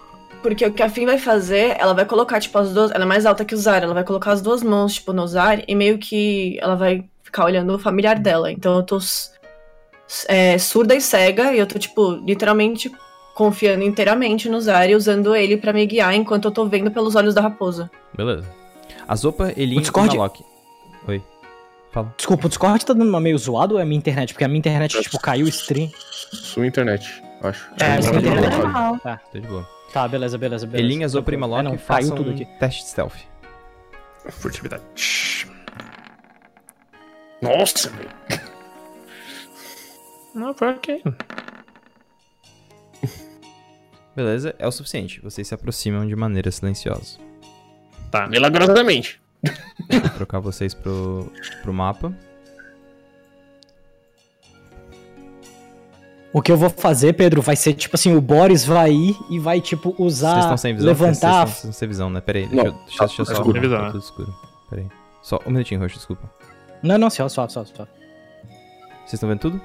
Porque 0.42 0.64
o 0.64 0.72
que 0.72 0.82
a 0.82 0.88
Finn 0.88 1.04
vai 1.04 1.18
fazer, 1.18 1.76
ela 1.78 1.92
vai 1.92 2.06
colocar, 2.06 2.40
tipo, 2.40 2.56
as 2.56 2.72
duas. 2.72 2.90
Ela 2.92 3.04
é 3.04 3.06
mais 3.06 3.26
alta 3.26 3.44
que 3.44 3.54
o 3.54 3.58
Zar, 3.58 3.82
ela 3.82 3.92
vai 3.92 4.04
colocar 4.04 4.32
as 4.32 4.40
duas 4.40 4.62
mãos, 4.62 4.94
tipo, 4.94 5.12
no 5.12 5.26
Zar 5.28 5.62
e 5.68 5.74
meio 5.74 5.98
que 5.98 6.58
ela 6.62 6.74
vai 6.76 7.04
ficar 7.22 7.44
olhando 7.44 7.74
o 7.74 7.78
familiar 7.78 8.18
dela. 8.18 8.50
Então 8.50 8.76
eu 8.76 8.82
tô 8.82 8.98
é, 10.28 10.58
surda 10.58 10.94
e 10.94 11.00
cega 11.00 11.52
e 11.52 11.58
eu 11.58 11.66
tô, 11.66 11.78
tipo, 11.78 12.12
literalmente 12.12 12.90
confiando 13.34 13.82
inteiramente 13.84 14.48
no 14.48 14.60
Zar 14.60 14.88
e 14.90 14.94
usando 14.94 15.34
ele 15.34 15.56
pra 15.56 15.72
me 15.72 15.86
guiar 15.86 16.14
enquanto 16.14 16.46
eu 16.46 16.50
tô 16.50 16.66
vendo 16.66 16.90
pelos 16.90 17.14
olhos 17.14 17.34
da 17.34 17.40
raposa. 17.40 17.90
Beleza. 18.16 18.46
A 19.08 19.16
Zopa, 19.16 19.52
Elin 19.56 19.78
O 19.78 19.80
Discord- 19.80 20.14
e 20.14 20.18
Malok. 20.18 20.44
Oi. 21.08 21.22
Fala. 21.92 22.14
Desculpa, 22.16 22.46
o 22.46 22.48
Discord 22.48 22.84
tá 22.86 22.92
dando 22.92 23.08
uma 23.08 23.20
meio 23.20 23.36
zoado 23.38 23.74
ou 23.74 23.80
é 23.80 23.82
a 23.82 23.86
minha 23.86 23.98
internet? 23.98 24.32
Porque 24.34 24.44
a 24.44 24.48
minha 24.48 24.58
internet, 24.58 25.00
tipo, 25.00 25.18
caiu 25.18 25.46
o 25.46 25.48
stream. 25.48 25.90
Sua 26.32 26.66
internet, 26.66 27.22
acho. 27.42 27.68
É, 27.80 27.98
minha 27.98 28.12
não, 28.12 28.18
internet 28.20 28.56
normal. 28.58 29.00
Tô 29.32 29.38
de 29.40 29.46
boa. 29.48 29.68
Tá, 29.92 30.06
beleza, 30.06 30.38
beleza, 30.38 30.66
beleza. 30.66 30.86
Elin, 30.92 31.02
a 31.04 31.08
Zopa 31.08 31.32
e. 31.32 31.36
Malok 31.36 31.58
É, 31.60 31.62
não, 31.64 31.70
caiu 31.72 31.80
façam 31.80 32.14
tudo 32.16 32.30
um 32.30 32.34
aqui. 32.34 32.44
teste 32.60 32.82
de 32.84 32.88
stealth. 32.90 33.14
Furtividade. 34.28 34.82
Nossa, 37.42 37.90
velho. 37.90 38.10
Não, 40.34 40.54
foi 40.54 40.68
ok. 40.72 41.02
Beleza, 44.14 44.54
é 44.58 44.66
o 44.66 44.72
suficiente. 44.72 45.20
Vocês 45.20 45.46
se 45.48 45.54
aproximam 45.54 46.06
de 46.06 46.14
maneira 46.16 46.50
silenciosa. 46.50 47.18
Tá. 48.10 48.26
Milagrosamente. 48.26 49.20
Vou 49.90 50.10
trocar 50.16 50.40
vocês 50.40 50.74
pro, 50.74 51.32
pro 51.62 51.72
mapa. 51.72 52.12
O 56.32 56.40
que 56.40 56.52
eu 56.52 56.56
vou 56.56 56.70
fazer, 56.70 57.14
Pedro, 57.14 57.42
vai 57.42 57.56
ser 57.56 57.74
tipo 57.74 57.96
assim: 57.96 58.14
o 58.14 58.20
Boris 58.20 58.64
vai 58.64 58.92
ir 58.92 59.16
e 59.30 59.38
vai, 59.38 59.60
tipo, 59.60 59.90
Vocês 59.92 60.00
usar. 60.18 60.38
estão 60.40 60.56
sem 60.56 60.74
visão? 60.74 60.88
levantar. 60.88 61.46
Vocês 61.46 61.56
estão 61.56 61.72
sem 61.72 61.88
visão, 61.88 62.10
né? 62.10 62.20
Pera 62.20 62.38
aí, 62.38 62.46
Não, 62.46 62.52
deixa, 62.54 62.68
eu- 62.68 62.72
deixa, 62.84 62.98
tá 62.98 63.06
deixa 63.06 63.22
eu 63.22 63.26
tudo 63.26 63.34
só... 63.34 63.42
escuro. 63.42 63.70
Tá 63.70 63.90
tudo 63.90 63.98
escuro. 64.04 64.34
Pera 64.68 64.82
aí. 64.82 64.88
Só 65.22 65.40
um 65.46 65.50
minutinho, 65.50 65.80
Roxo, 65.80 65.96
desculpa. 65.96 66.30
Não, 66.82 66.96
não, 66.98 67.10
só, 67.10 67.28
só, 67.28 67.48
só, 67.48 67.64
só. 67.64 67.84
Vocês 69.04 69.14
estão 69.14 69.28
vendo 69.28 69.40
tudo? 69.40 69.60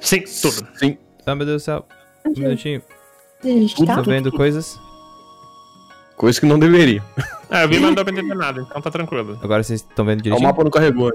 Sim, 0.00 0.22
tudo. 0.22 0.68
Sim. 0.78 0.98
Ah, 1.26 1.34
meu 1.34 1.46
Deus 1.46 1.62
do 1.62 1.64
céu. 1.64 1.86
Um 2.26 2.30
minutinho. 2.30 2.82
A 3.42 3.46
gente 3.46 3.84
tá? 3.86 4.00
Vendo 4.02 4.30
coisas? 4.32 4.78
Coisa 6.16 6.38
que 6.40 6.46
não 6.46 6.58
deveria. 6.58 7.02
É, 7.52 7.64
eu 7.64 7.68
vi, 7.68 7.80
mas 7.80 7.88
não 7.88 7.94
deu 7.94 8.04
pra 8.04 8.14
entender 8.14 8.34
nada, 8.36 8.60
então 8.60 8.80
tá 8.80 8.92
tranquilo. 8.92 9.36
Agora 9.42 9.60
vocês 9.60 9.80
estão 9.80 10.04
vendo 10.04 10.20
O 10.20 10.22
direitinho? 10.22 10.48
mapa 10.48 10.62
não 10.62 10.70
carregou. 10.70 11.10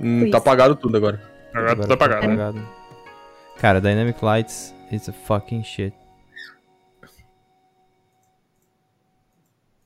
Hum, 0.00 0.30
tá 0.30 0.38
apagado 0.38 0.76
tudo 0.76 0.96
agora. 0.96 1.20
Agora 1.52 1.74
tudo 1.74 1.92
apagado. 1.92 2.20
tá 2.20 2.26
apagado. 2.28 2.68
Cara, 3.58 3.80
Dynamic 3.80 4.24
Lights 4.24 4.72
is 4.92 5.08
a 5.08 5.12
fucking 5.12 5.64
shit. 5.64 5.92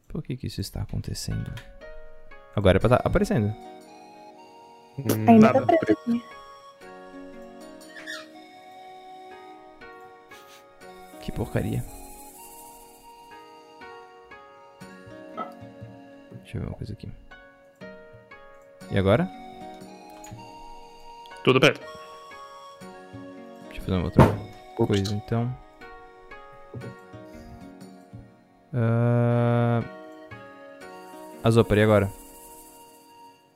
Por 0.07 0.23
que 0.23 0.37
que 0.37 0.49
isso 0.49 0.61
está 0.61 0.83
acontecendo? 0.83 1.51
Agora 2.55 2.77
é 2.77 2.81
pra 2.81 2.91
tá 2.91 3.01
aparecendo. 3.03 3.47
Hum, 4.99 5.05
Ainda 5.29 5.53
Nada. 5.53 5.67
tá 5.67 5.77
preto. 5.79 6.23
Que 11.21 11.31
porcaria. 11.33 11.85
Deixa 16.43 16.57
eu 16.57 16.63
ver 16.63 16.67
uma 16.67 16.77
coisa 16.77 16.93
aqui. 16.93 17.09
E 18.91 18.99
agora? 18.99 19.29
Tudo 21.45 21.61
preto. 21.61 21.81
Deixa 23.67 23.81
eu 23.81 23.83
fazer 23.83 23.97
uma 23.97 24.05
outra 24.05 24.25
coisa 24.77 25.15
então. 25.15 25.57
Ah... 28.75 29.83
Azopar, 31.45 31.79
e 31.79 31.83
agora? 31.83 32.11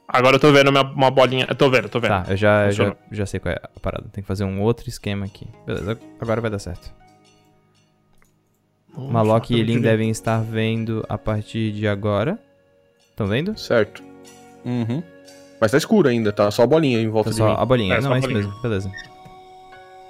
Agora 0.06 0.36
eu 0.36 0.40
tô 0.40 0.52
vendo 0.52 0.68
uma, 0.68 0.82
uma 0.82 1.10
bolinha. 1.10 1.46
Eu 1.48 1.54
tô 1.56 1.68
vendo, 1.68 1.88
tô 1.88 1.98
vendo. 1.98 2.10
Tá, 2.10 2.24
eu 2.28 2.36
já, 2.36 2.70
já, 2.70 2.94
já 3.10 3.26
sei 3.26 3.40
qual 3.40 3.52
é 3.52 3.58
a 3.60 3.80
parada. 3.80 4.08
Tem 4.12 4.22
que 4.22 4.28
fazer 4.28 4.44
um 4.44 4.62
outro 4.62 4.88
esquema 4.88 5.26
aqui. 5.26 5.48
Beleza, 5.66 5.98
agora 6.20 6.40
vai 6.40 6.50
dar 6.50 6.60
certo. 6.60 6.94
Malok 8.96 9.52
e 9.54 9.60
Elin 9.60 9.80
devem 9.80 10.10
estar 10.10 10.40
vendo 10.42 11.04
a 11.08 11.18
partir 11.18 11.72
de 11.72 11.86
agora. 11.88 12.38
Estão 13.10 13.26
vendo? 13.26 13.58
Certo. 13.58 14.02
Uhum. 14.64 15.02
Mas 15.60 15.70
tá 15.70 15.78
escuro 15.78 16.08
ainda, 16.08 16.32
tá 16.32 16.50
só 16.50 16.62
a 16.62 16.66
bolinha 16.66 17.00
em 17.00 17.08
volta 17.08 17.30
Tá 17.30 17.32
de 17.32 17.36
só 17.38 17.48
mim. 17.48 17.56
a 17.58 17.64
bolinha. 17.64 17.94
É, 17.94 18.00
só 18.00 18.08
não, 18.08 18.14
a 18.14 18.16
é 18.16 18.20
isso 18.20 18.30
mesmo. 18.30 18.52
Beleza. 18.62 18.90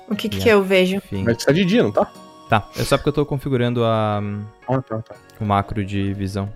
O 0.08 0.14
que, 0.14 0.28
que, 0.28 0.36
Yeah. 0.38 0.52
eu 0.52 0.62
vejo? 0.62 0.96
Enfim. 0.96 1.22
Mas 1.24 1.44
tá 1.44 1.52
de 1.52 1.64
dia, 1.64 1.82
não 1.82 1.92
tá? 1.92 2.10
Tá, 2.48 2.68
é 2.76 2.84
só 2.84 2.96
porque 2.98 3.08
eu 3.08 3.12
tô 3.12 3.24
configurando 3.26 3.82
a, 3.84 4.20
Ah, 4.68 4.82
tá, 4.82 5.00
tá. 5.00 5.14
o 5.40 5.44
macro 5.44 5.84
de 5.84 6.12
visão. 6.12 6.50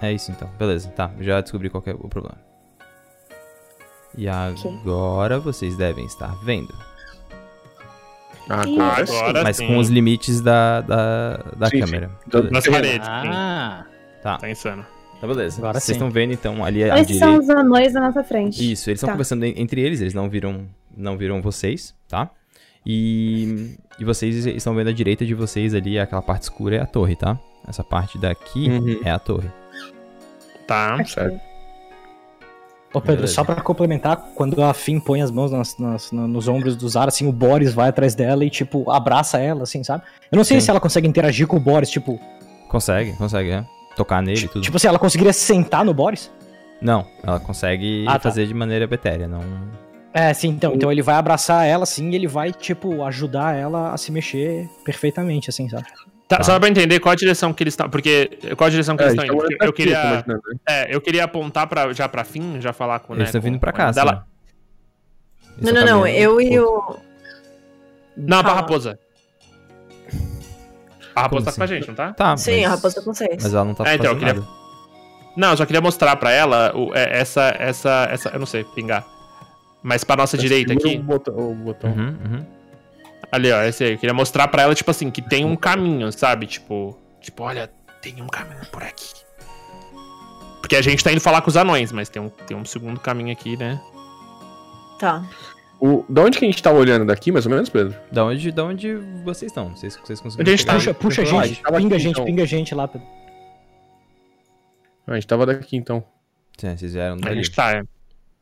É 0.00 0.12
isso 0.12 0.32
então. 0.32 0.48
Beleza, 0.58 0.88
tá. 0.90 1.10
Já 1.20 1.40
descobri 1.40 1.70
qual 1.70 1.80
que 1.80 1.90
é 1.90 1.94
o 1.94 2.08
problema. 2.08 2.36
E 4.18 4.28
agora 4.28 5.38
vocês 5.38 5.76
devem 5.76 6.04
estar 6.04 6.34
vendo. 6.44 6.74
Agora, 8.52 9.06
sim. 9.06 9.16
Agora 9.18 9.42
mas 9.44 9.56
sim. 9.56 9.66
com 9.66 9.78
os 9.78 9.88
limites 9.88 10.40
da, 10.40 10.80
da, 10.82 11.36
da 11.56 11.68
Sim, 11.68 11.80
câmera. 11.80 12.10
Da- 12.26 12.38
Beleza. 12.42 12.50
Nas 12.52 12.66
paredes. 12.66 13.06
sim. 13.06 13.12
Ah, 13.28 13.86
Tá, 14.22 14.38
Tá 14.38 14.50
insano. 14.50 14.86
tá 15.20 15.26
beleza. 15.26 15.58
Agora 15.58 15.72
Vocês 15.74 15.84
sim. 15.84 15.92
estão 15.92 16.10
vendo 16.10 16.32
então 16.32 16.64
ali 16.64 16.82
Esses 16.82 17.06
direita. 17.08 17.26
são 17.26 17.38
os 17.38 17.48
anões 17.50 17.92
da 17.92 18.00
nossa 18.00 18.22
frente. 18.22 18.56
Isso, 18.72 18.88
eles 18.90 18.98
estão 18.98 19.08
Tá. 19.08 19.12
conversando 19.14 19.44
en- 19.44 19.54
entre 19.56 19.80
eles, 19.80 20.00
eles 20.00 20.14
não 20.14 20.28
viram, 20.30 20.66
não 20.96 21.16
viram 21.16 21.40
vocês, 21.42 21.94
tá? 22.08 22.30
E, 22.86 23.76
e 23.98 24.04
vocês 24.04 24.44
estão 24.46 24.74
vendo 24.74 24.88
à 24.90 24.92
direita 24.92 25.24
de 25.24 25.34
vocês 25.34 25.74
ali, 25.74 25.98
aquela 25.98 26.22
parte 26.22 26.42
escura 26.42 26.76
é 26.76 26.80
a 26.80 26.86
torre, 26.86 27.16
tá? 27.16 27.38
Essa 27.66 27.82
parte 27.84 28.18
daqui 28.18 28.68
Uhum. 28.68 29.00
é 29.04 29.10
a 29.10 29.18
torre. 29.18 29.48
Tá. 30.66 31.04
Certo. 31.04 31.40
Ô 32.94 33.00
Pedro, 33.00 33.16
Beleza. 33.22 33.34
só 33.34 33.42
pra 33.44 33.54
complementar, 33.62 34.16
quando 34.34 34.62
a 34.62 34.74
Finn 34.74 35.00
põe 35.00 35.22
as 35.22 35.30
mãos 35.30 35.50
nas- 35.50 35.78
nas- 35.78 36.12
na- 36.12 36.28
nos 36.28 36.46
ombros 36.46 36.76
do 36.76 36.86
Zara, 36.88 37.08
assim, 37.08 37.26
o 37.26 37.32
Boris 37.32 37.72
vai 37.72 37.88
atrás 37.88 38.14
dela 38.14 38.44
e, 38.44 38.50
tipo, 38.50 38.90
abraça 38.90 39.38
ela, 39.38 39.62
assim, 39.62 39.82
sabe? 39.82 40.02
Eu 40.30 40.36
não 40.36 40.44
sei 40.44 40.60
Sim. 40.60 40.64
se 40.66 40.70
ela 40.70 40.78
consegue 40.80 41.08
interagir 41.08 41.46
com 41.46 41.56
o 41.56 41.60
Boris, 41.60 41.88
tipo. 41.88 42.20
Consegue, 42.68 43.12
consegue, 43.14 43.50
é? 43.50 43.64
Tocar 43.96 44.22
nele 44.22 44.44
e 44.44 44.48
tudo. 44.48 44.62
Tipo 44.62 44.76
assim, 44.76 44.88
ela 44.88 44.98
conseguiria 44.98 45.32
sentar 45.32 45.84
no 45.84 45.94
Boris? 45.94 46.30
Não, 46.82 47.06
ela 47.22 47.38
consegue 47.40 48.04
Ah, 48.06 48.14
tá. 48.14 48.20
fazer 48.20 48.46
de 48.46 48.52
maneira 48.54 48.84
etérea, 48.92 49.26
não... 49.28 49.40
É, 50.14 50.34
sim, 50.34 50.48
então. 50.48 50.74
Então 50.74 50.92
ele 50.92 51.00
vai 51.00 51.14
abraçar 51.14 51.66
ela, 51.66 51.84
assim, 51.84 52.10
e 52.10 52.14
ele 52.14 52.26
vai, 52.26 52.52
tipo, 52.52 53.02
ajudar 53.04 53.56
ela 53.56 53.92
a 53.94 53.96
se 53.96 54.12
mexer 54.12 54.68
perfeitamente, 54.84 55.48
assim, 55.48 55.66
sabe? 55.70 55.84
Tá, 56.32 56.38
Tá. 56.38 56.44
Só 56.44 56.58
pra 56.58 56.68
entender 56.68 56.98
qual 57.00 57.12
a 57.12 57.16
direção 57.16 57.52
que 57.52 57.62
eles 57.62 57.72
estão. 57.74 57.90
Porque. 57.90 58.30
Qual 58.56 58.66
a 58.66 58.70
direção 58.70 58.96
que 58.96 59.02
É, 59.02 59.06
eles 59.08 59.18
estão 59.22 59.26
gente 59.26 59.34
indo? 59.34 59.58
tá 59.58 59.66
Porque 59.66 59.66
Eu 59.66 59.68
aqui, 59.68 59.82
queria. 59.82 60.24
né? 60.26 60.40
É, 60.66 60.94
eu 60.94 61.00
queria 61.00 61.24
apontar 61.24 61.66
pra, 61.66 61.92
já 61.92 62.08
pra 62.08 62.24
fim, 62.24 62.60
já 62.60 62.72
falar 62.72 63.00
com 63.00 63.12
Eles 63.12 63.18
né, 63.18 63.24
estão 63.26 63.40
com- 63.40 63.44
vindo 63.46 63.58
pra 63.60 63.70
com 63.72 63.76
cá, 63.78 63.90
Dela... 63.90 64.26
Não, 65.60 65.72
não, 65.72 65.84
não. 65.84 66.06
Eu 66.06 66.40
e 66.40 66.58
o. 66.58 66.96
Não, 68.16 68.42
pra 68.42 68.54
raposa. 68.54 68.98
A 71.14 71.22
raposa 71.22 71.44
Como 71.44 71.44
tá 71.44 71.52
com 71.52 71.60
a 71.60 71.64
assim? 71.64 71.74
gente, 71.74 71.88
não 71.88 71.94
tá? 71.94 72.12
Tá, 72.14 72.36
Sim, 72.38 72.56
mas... 72.62 72.64
a 72.64 72.68
raposa 72.70 72.94
tá 72.94 73.02
com 73.02 73.12
vocês. 73.14 73.42
Mas 73.42 73.52
ela 73.54 73.64
não 73.66 73.74
tá 73.74 73.84
É, 73.90 73.94
então, 73.96 74.12
eu 74.12 74.18
queria- 74.18 74.34
nada. 74.34 74.46
Não, 75.36 75.50
eu 75.50 75.56
só 75.58 75.66
queria 75.66 75.80
mostrar 75.82 76.16
pra 76.16 76.30
ela 76.30 76.72
o- 76.74 76.94
é, 76.94 77.18
essa, 77.20 77.54
essa, 77.58 78.08
essa. 78.10 78.28
Eu 78.30 78.38
não 78.38 78.46
sei, 78.46 78.64
pingar. 78.64 79.04
Mas 79.82 80.04
pra 80.04 80.16
nossa 80.16 80.38
direita 80.38 80.72
aqui. 80.72 80.96
O 80.96 81.02
botão. 81.02 81.34
O 81.50 81.54
botão. 81.54 81.90
Uhum, 81.90 82.16
uhum. 82.24 82.46
Ali, 83.32 83.50
ó, 83.50 83.62
esse 83.62 83.82
aí. 83.82 83.92
Eu 83.92 83.98
queria 83.98 84.12
mostrar 84.12 84.46
pra 84.48 84.62
ela, 84.62 84.74
tipo 84.74 84.90
assim, 84.90 85.10
que 85.10 85.22
tem 85.22 85.44
um 85.44 85.56
caminho, 85.56 86.12
sabe? 86.12 86.46
Tipo, 86.46 86.98
tipo, 87.18 87.42
olha, 87.42 87.68
tem 88.02 88.20
um 88.22 88.26
caminho 88.26 88.60
por 88.70 88.82
aqui. 88.82 89.10
Porque 90.60 90.76
a 90.76 90.82
gente 90.82 91.02
tá 91.02 91.10
indo 91.10 91.20
falar 91.20 91.40
com 91.40 91.48
os 91.48 91.56
anões, 91.56 91.90
mas 91.90 92.08
tem 92.10 92.20
um, 92.20 92.28
tem 92.28 92.56
um 92.56 92.64
segundo 92.64 93.00
caminho 93.00 93.32
aqui, 93.32 93.56
né? 93.56 93.80
Tá. 94.98 95.24
O, 95.80 96.04
da 96.08 96.22
onde 96.22 96.38
que 96.38 96.44
a 96.44 96.48
gente 96.48 96.62
tava 96.62 96.78
olhando 96.78 97.06
daqui, 97.06 97.32
mais 97.32 97.44
ou 97.44 97.50
menos, 97.50 97.68
Pedro? 97.68 97.98
Da 98.12 98.24
onde, 98.24 98.52
da 98.52 98.64
onde 98.64 98.94
vocês 99.24 99.50
estão? 99.50 99.74
Vocês, 99.74 99.96
vocês 99.96 100.20
conseguiram 100.20 100.42
Onde 100.42 100.50
a 100.50 100.56
gente 100.56 100.66
tá? 100.66 100.74
Puxa, 100.74 100.94
puxa 100.94 101.22
a 101.22 101.24
a 101.24 101.26
gente, 101.26 101.48
gente 101.48 101.62
pinga 101.62 101.74
a 101.74 101.78
aqui, 101.78 101.98
gente, 101.98 102.12
então. 102.12 102.24
pinga 102.24 102.42
a 102.42 102.46
gente 102.46 102.74
lá, 102.74 102.86
Pedro. 102.86 103.08
Ah, 105.06 105.12
a 105.12 105.14
gente 105.14 105.26
tava 105.26 105.46
daqui 105.46 105.76
então. 105.76 106.04
Sim, 106.56 106.76
vocês 106.76 106.92
vieram 106.92 107.16
A 107.16 107.18
dali. 107.18 107.36
gente 107.36 107.50
tá, 107.50 107.72
é. 107.72 107.82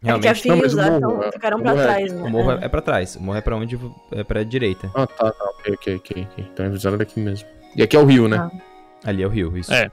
É 0.02 0.06
que 0.06 0.08
a 0.10 0.32
Realmente, 0.32 0.42
Fia 0.42 0.50
não, 0.52 0.56
e 0.56 0.60
o 0.60 0.62
mas 0.62 0.72
o 0.72 0.76
Zar 0.76 0.90
morro, 0.92 1.00
tão- 1.00 1.22
é- 1.24 1.32
ficaram 1.32 1.60
pra 1.60 1.70
é- 1.72 1.82
trás, 1.84 2.12
né? 2.12 2.22
o 2.22 2.30
morro 2.30 2.50
É. 2.52 2.54
é, 2.54 2.64
é 2.64 2.68
pra 2.68 2.80
trás. 2.80 3.16
O 3.16 3.22
morro 3.22 3.38
é 3.38 3.40
pra 3.42 3.56
onde? 3.56 3.78
É 4.12 4.24
pra 4.24 4.42
direita. 4.42 4.90
Ah, 4.94 5.06
tá, 5.06 5.30
tá. 5.30 5.44
Ok, 5.44 5.74
ok, 5.74 5.96
ok. 5.96 6.26
ok. 6.32 6.46
Então 6.52 6.64
eles 6.66 6.78
fizeram 6.78 6.96
daqui 6.96 7.20
mesmo. 7.20 7.46
E 7.76 7.82
aqui 7.82 7.96
é 7.96 8.00
o 8.00 8.04
rio, 8.06 8.26
né? 8.26 8.38
Ah. 8.38 8.50
Ali 9.04 9.22
é 9.22 9.26
o 9.26 9.30
rio, 9.30 9.56
isso. 9.58 9.72
É. 9.72 9.90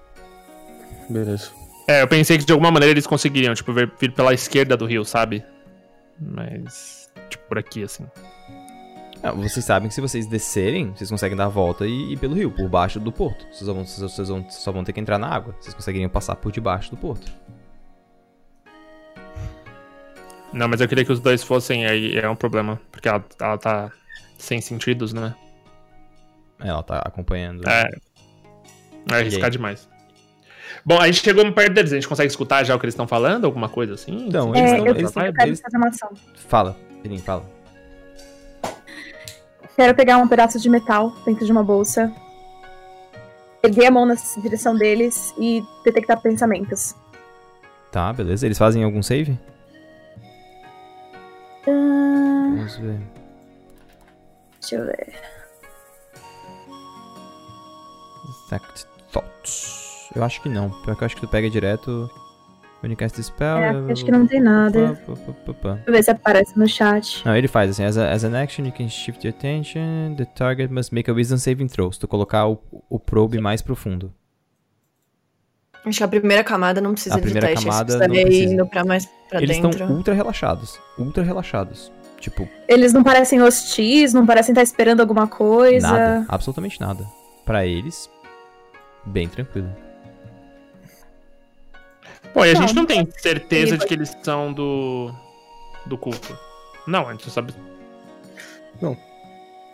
Beleza. 1.09 1.49
É, 1.89 2.01
eu 2.01 2.07
pensei 2.07 2.37
que 2.37 2.45
de 2.45 2.51
alguma 2.53 2.71
maneira 2.71 2.91
eles 2.91 3.05
conseguiriam, 3.07 3.53
tipo, 3.53 3.71
vir, 3.73 3.91
vir 3.99 4.11
pela 4.13 4.33
esquerda 4.33 4.75
do 4.77 4.85
rio, 4.85 5.03
sabe? 5.03 5.43
Mas. 6.19 7.09
Tipo, 7.29 7.43
por 7.49 7.57
aqui, 7.57 7.83
assim. 7.83 8.05
Ah, 9.23 9.31
vocês 9.31 9.65
sabem 9.65 9.87
que 9.89 9.93
se 9.95 9.99
vocês 10.01 10.25
descerem, 10.27 10.91
vocês 10.95 11.09
conseguem 11.09 11.35
dar 11.35 11.45
a 11.45 11.49
volta 11.49 11.85
e 11.85 12.13
ir 12.13 12.17
pelo 12.17 12.35
rio, 12.35 12.51
por 12.51 12.69
baixo 12.69 12.99
do 12.99 13.11
porto. 13.11 13.45
Vocês, 13.51 13.65
só 13.65 13.73
vão, 13.73 13.85
vocês, 13.85 14.11
vocês 14.11 14.29
vão- 14.29 14.49
só 14.49 14.71
vão 14.71 14.83
ter 14.83 14.93
que 14.93 14.99
entrar 14.99 15.17
na 15.17 15.27
água. 15.27 15.55
Vocês 15.59 15.73
conseguiriam 15.73 16.09
passar 16.09 16.35
por 16.35 16.51
debaixo 16.51 16.91
do 16.91 16.97
porto. 16.97 17.31
Não, 20.57 20.67
mas 20.67 20.81
eu 20.81 20.87
queria 20.87 21.05
que 21.05 21.11
os 21.11 21.19
dois 21.19 21.43
fossem, 21.43 21.85
aí 21.85 22.17
é 22.17 22.27
um 22.27 22.35
problema. 22.35 22.81
Porque 22.91 23.07
ela, 23.07 23.23
ela 23.39 23.57
tá 23.57 23.91
sem 24.37 24.59
sentidos, 24.59 25.13
né? 25.13 25.35
É, 26.59 26.67
Ela 26.69 26.81
tá 26.81 26.97
acompanhando. 26.99 27.67
É. 27.69 27.87
É 29.11 29.15
arriscar 29.15 29.49
demais. 29.51 29.87
Bom, 30.83 30.99
a 30.99 31.05
gente 31.05 31.21
chegou 31.23 31.49
perto 31.53 31.73
deles, 31.73 31.91
a 31.91 31.95
gente 31.95 32.07
consegue 32.07 32.29
escutar 32.31 32.63
já 32.63 32.75
o 32.75 32.79
que 32.79 32.85
eles 32.85 32.93
estão 32.93 33.07
falando? 33.07 33.45
Alguma 33.45 33.69
coisa 33.69 33.93
assim? 33.93 34.27
Então, 34.27 34.53
eles 34.55 34.71
É, 34.71 34.75
tão- 34.77 34.85
eu, 34.87 34.95
eles 34.95 35.15
eu 35.15 35.21
quero 35.33 35.47
eles- 35.49 35.61
fazer 35.61 35.77
uma 35.77 35.87
ação. 35.89 36.09
Fala, 36.47 36.75
Elin, 37.03 37.19
fala. 37.19 37.43
Quero 39.75 39.93
pegar 39.95 40.17
um 40.17 40.27
pedaço 40.27 40.59
de 40.59 40.69
metal 40.69 41.15
dentro 41.25 41.45
de 41.45 41.51
uma 41.51 41.63
bolsa. 41.63 42.11
Erguer 43.63 43.87
a 43.87 43.91
mão 43.91 44.05
na 44.05 44.15
direção 44.41 44.75
deles 44.75 45.33
e 45.37 45.63
detectar 45.85 46.19
pensamentos. 46.19 46.95
Tá, 47.91 48.11
beleza. 48.11 48.45
Eles 48.45 48.57
fazem 48.57 48.83
algum 48.83 49.03
save? 49.03 49.37
Vamos 51.71 52.77
ver. 52.77 52.99
deixa 54.61 54.75
eu 54.75 54.85
ver. 54.85 55.13
Exact 58.45 58.85
Thoughts. 59.11 60.09
Eu 60.15 60.23
acho 60.23 60.41
que 60.41 60.49
não. 60.49 60.69
Pior 60.83 60.95
que 60.95 61.03
eu 61.03 61.05
acho 61.05 61.15
que 61.15 61.21
tu 61.21 61.27
pega 61.27 61.49
direto. 61.49 62.09
When 62.83 62.91
you 62.91 62.97
cast 62.97 63.15
the 63.15 63.23
spell. 63.23 63.57
É, 63.57 63.91
acho 63.91 64.05
que 64.05 64.11
não 64.11 64.27
tem 64.27 64.39
nada. 64.39 64.93
Pá, 65.05 65.13
pá, 65.15 65.53
pá. 65.53 65.73
Deixa 65.73 65.89
eu 65.89 65.93
ver 65.93 66.03
se 66.03 66.11
aparece 66.11 66.57
no 66.59 66.67
chat. 66.67 67.25
Não, 67.25 67.35
ele 67.35 67.47
faz 67.47 67.71
assim, 67.71 67.83
as, 67.83 67.97
a- 67.97 68.11
as 68.11 68.23
an 68.23 68.35
action, 68.39 68.65
you 68.65 68.71
can 68.71 68.87
shift 68.87 69.25
your 69.25 69.33
attention, 69.35 70.15
the 70.15 70.25
target 70.25 70.71
must 70.71 70.93
make 70.93 71.09
a 71.09 71.13
wisdom 71.13 71.37
saving 71.37 71.67
throw. 71.67 71.91
Se 71.91 71.99
tu 71.99 72.07
colocar 72.07 72.47
o, 72.47 72.61
o 72.89 72.99
probe 72.99 73.39
mais 73.39 73.61
profundo. 73.63 74.13
Acho 75.85 75.97
que 75.99 76.03
a 76.03 76.07
primeira 76.07 76.43
camada 76.43 76.81
não 76.81 76.91
precisa 76.93 77.15
A 77.15 77.19
de 77.19 77.31
teste. 77.33 77.65
camada 77.65 78.07
não 78.07 78.15
ir 78.15 78.25
precisa. 78.25 78.53
indo 78.53 78.67
pra 78.67 78.83
mais 78.83 79.05
pra 79.29 79.41
Eles 79.41 79.55
dentro. 79.57 79.69
estão 79.71 79.89
ultra 79.95 80.13
relaxados. 80.13 80.79
Ultra 80.97 81.23
relaxados. 81.23 81.91
Tipo, 82.19 82.47
Eles 82.67 82.91
não 82.93 83.03
parecem 83.03 83.41
hostis, 83.41 84.13
não 84.13 84.25
parecem 84.25 84.51
estar 84.51 84.63
esperando 84.63 84.99
alguma 85.01 85.27
coisa. 85.27 85.87
nada. 85.89 86.25
Absolutamente 86.27 86.81
nada. 86.81 87.05
Pra 87.45 87.65
eles, 87.65 88.09
bem 89.05 89.29
tranquilo. 89.29 89.69
Pô, 92.33 92.43
e 92.43 92.51
a 92.51 92.53
Não, 92.55 92.61
gente 92.61 92.75
não 92.75 92.85
tem 92.85 93.07
certeza 93.19 93.77
de 93.77 93.85
que 93.85 93.93
eles 93.93 94.15
são 94.23 94.51
do. 94.51 95.11
do 95.85 95.97
culto. 95.97 96.37
Não, 96.85 97.07
a 97.07 97.11
gente 97.13 97.25
não 97.25 97.33
sabe. 97.33 97.53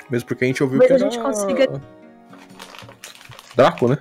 Mesmo 0.09 0.27
porque 0.27 0.43
a 0.43 0.47
gente 0.47 0.61
ouviu 0.61 0.79
Talvez 0.79 0.99
que 0.99 1.03
a 1.03 1.07
era... 1.07 1.11
gente 1.15 1.23
consiga- 1.23 1.81
Draco, 3.55 3.87
né? 3.87 3.97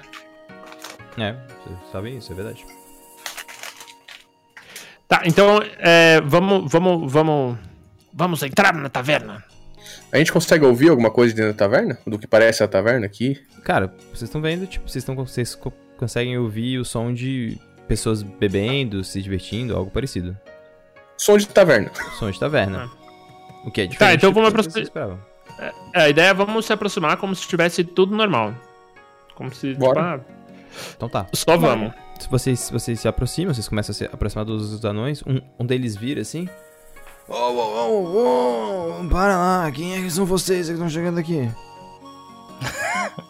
É, 1.18 1.32
vocês 1.32 1.78
sabem 1.90 2.16
isso, 2.16 2.32
é 2.32 2.34
verdade. 2.34 2.64
Tá, 5.08 5.22
então, 5.26 5.60
é, 5.78 6.20
vamos, 6.22 6.70
vamos, 6.70 7.12
vamos. 7.12 7.58
Vamos 8.14 8.42
entrar 8.42 8.74
na 8.74 8.88
taverna. 8.90 9.42
A 10.12 10.18
gente 10.18 10.30
consegue 10.32 10.64
ouvir 10.64 10.90
alguma 10.90 11.10
coisa 11.10 11.34
dentro 11.34 11.52
da 11.52 11.58
taverna? 11.58 11.98
Do 12.06 12.18
que 12.18 12.26
parece 12.26 12.62
a 12.62 12.68
taverna 12.68 13.06
aqui? 13.06 13.42
Cara, 13.64 13.94
vocês 14.08 14.22
estão 14.24 14.40
vendo, 14.40 14.66
tipo, 14.66 14.86
vocês, 14.88 15.02
estão, 15.02 15.14
vocês 15.14 15.54
co- 15.54 15.72
conseguem 15.96 16.36
ouvir 16.36 16.78
o 16.78 16.84
som 16.84 17.12
de 17.12 17.58
pessoas 17.88 18.22
bebendo, 18.22 19.02
se 19.02 19.22
divertindo, 19.22 19.74
algo 19.76 19.90
parecido. 19.90 20.36
Som 21.16 21.38
de 21.38 21.48
taverna. 21.48 21.90
Som 22.18 22.30
de 22.30 22.38
taverna. 22.38 22.90
O 23.64 23.70
que 23.70 23.80
é 23.80 23.86
diferente 23.86 24.16
então 24.18 24.30
do 24.30 24.34
vamos 24.34 24.48
aproximar-. 24.50 25.18
É, 25.58 25.72
a 26.02 26.08
ideia 26.10 26.28
é 26.28 26.34
vamos 26.34 26.66
se 26.66 26.72
aproximar 26.72 27.16
como 27.16 27.34
se 27.34 27.42
estivesse 27.42 27.82
tudo 27.82 28.14
normal. 28.14 28.54
Como 29.34 29.54
se. 29.54 29.72
Bora. 29.74 30.18
Tipo, 30.18 30.41
Então 30.96 31.08
tá. 31.08 31.26
só 31.34 31.56
vamos. 31.56 31.92
Se 32.20 32.28
vocês, 32.30 32.60
se 32.60 32.72
vocês 32.72 33.00
se 33.00 33.08
aproximam, 33.08 33.52
vocês 33.52 33.68
começam 33.68 33.92
a 33.92 33.94
se 33.94 34.04
aproximar 34.04 34.44
dos, 34.44 34.70
dos 34.70 34.84
anões, 34.84 35.22
um, 35.26 35.40
um 35.58 35.66
deles 35.66 35.96
vira 35.96 36.20
assim. 36.20 36.48
Ô, 37.28 37.34
ô, 37.34 37.88
ô, 37.88 39.00
ô, 39.02 39.08
para 39.08 39.36
lá, 39.36 39.70
quem 39.72 39.96
é 39.96 40.00
que 40.02 40.10
são 40.10 40.24
vocês 40.26 40.66
que 40.66 40.72
estão 40.72 40.88
chegando 40.88 41.18
aqui? 41.18 41.48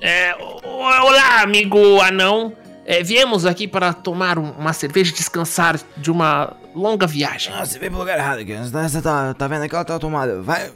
É, 0.00 0.32
olá, 0.62 1.42
amigo 1.42 2.00
anão. 2.00 2.52
É, 2.86 3.02
viemos 3.02 3.44
aqui 3.44 3.66
para 3.66 3.92
tomar 3.92 4.38
um- 4.38 4.52
uma 4.52 4.72
cerveja 4.72 5.10
e 5.10 5.14
descansar 5.14 5.78
de 5.96 6.08
uma 6.10 6.56
longa 6.74 7.04
viagem. 7.06 7.52
Ah, 7.52 7.66
você 7.66 7.78
veio 7.80 7.90
pro 7.90 8.00
lugar 8.00 8.16
errado 8.16 8.38
aqui. 8.38 8.54
Você 8.54 9.02
tá, 9.02 9.34
tá 9.34 9.48
vendo 9.48 9.62
aquela 9.64 9.84
tua 9.84 9.98
tomada? 9.98 10.40
Vai. 10.40 10.70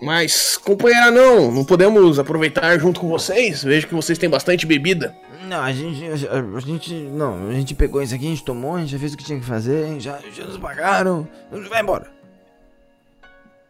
Mas, 0.00 0.56
companheira, 0.56 1.10
não. 1.10 1.50
Não 1.50 1.64
podemos 1.64 2.18
aproveitar 2.18 2.78
junto 2.78 3.00
com 3.00 3.08
vocês? 3.08 3.64
Vejo 3.64 3.86
que 3.86 3.94
vocês 3.94 4.18
têm 4.18 4.28
bastante 4.28 4.66
bebida. 4.66 5.16
Não, 5.46 5.62
a 5.62 5.72
gente, 5.72 6.04
a, 6.04 6.56
a 6.56 6.60
gente, 6.60 6.92
não, 6.92 7.48
a 7.48 7.52
gente 7.52 7.74
pegou 7.74 8.02
isso 8.02 8.14
aqui, 8.14 8.26
a 8.26 8.30
gente 8.30 8.44
tomou, 8.44 8.74
a 8.74 8.80
gente 8.80 8.90
já 8.90 8.98
fez 8.98 9.14
o 9.14 9.16
que 9.16 9.24
tinha 9.24 9.38
que 9.38 9.46
fazer, 9.46 10.00
já, 10.00 10.18
já 10.34 10.44
nos 10.44 10.58
pagaram, 10.58 11.26
vai 11.70 11.80
embora. 11.80 12.10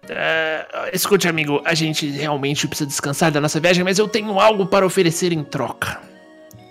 É, 0.08 0.90
escute, 0.92 1.28
amigo, 1.28 1.60
a 1.64 1.74
gente 1.74 2.08
realmente 2.08 2.66
precisa 2.66 2.88
descansar 2.88 3.30
da 3.30 3.40
nossa 3.40 3.60
viagem, 3.60 3.84
mas 3.84 3.98
eu 3.98 4.08
tenho 4.08 4.40
algo 4.40 4.66
para 4.66 4.86
oferecer 4.86 5.32
em 5.32 5.44
troca. 5.44 6.00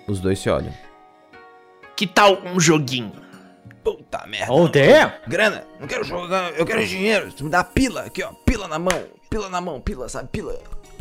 Os 0.08 0.20
dois 0.20 0.40
se 0.40 0.48
olham. 0.50 0.72
Que 1.94 2.06
tal 2.06 2.42
um 2.44 2.58
joguinho? 2.58 3.12
Puta 3.84 4.26
merda. 4.26 4.52
Oh, 4.52 4.66
damn! 4.68 5.12
Grana, 5.28 5.64
não 5.78 5.86
quero 5.86 6.02
jogar, 6.02 6.52
eu 6.58 6.66
quero 6.66 6.84
dinheiro. 6.84 7.32
Tu 7.32 7.44
me 7.44 7.50
dá 7.50 7.62
pila 7.62 8.02
aqui, 8.02 8.22
ó. 8.22 8.32
Pila 8.44 8.66
na 8.66 8.78
mão, 8.78 9.04
pila 9.36 9.50
na 9.50 9.60
mão, 9.60 9.80
pila, 9.80 10.08
sabe? 10.08 10.28
Pila. 10.32 10.54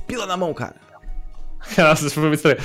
Pila 0.06 0.26
na 0.26 0.36
mão, 0.36 0.54
cara. 0.54 0.76
Nossa, 1.78 2.06
isso 2.06 2.16
foi 2.16 2.24
muito 2.28 2.36
estranho. 2.36 2.58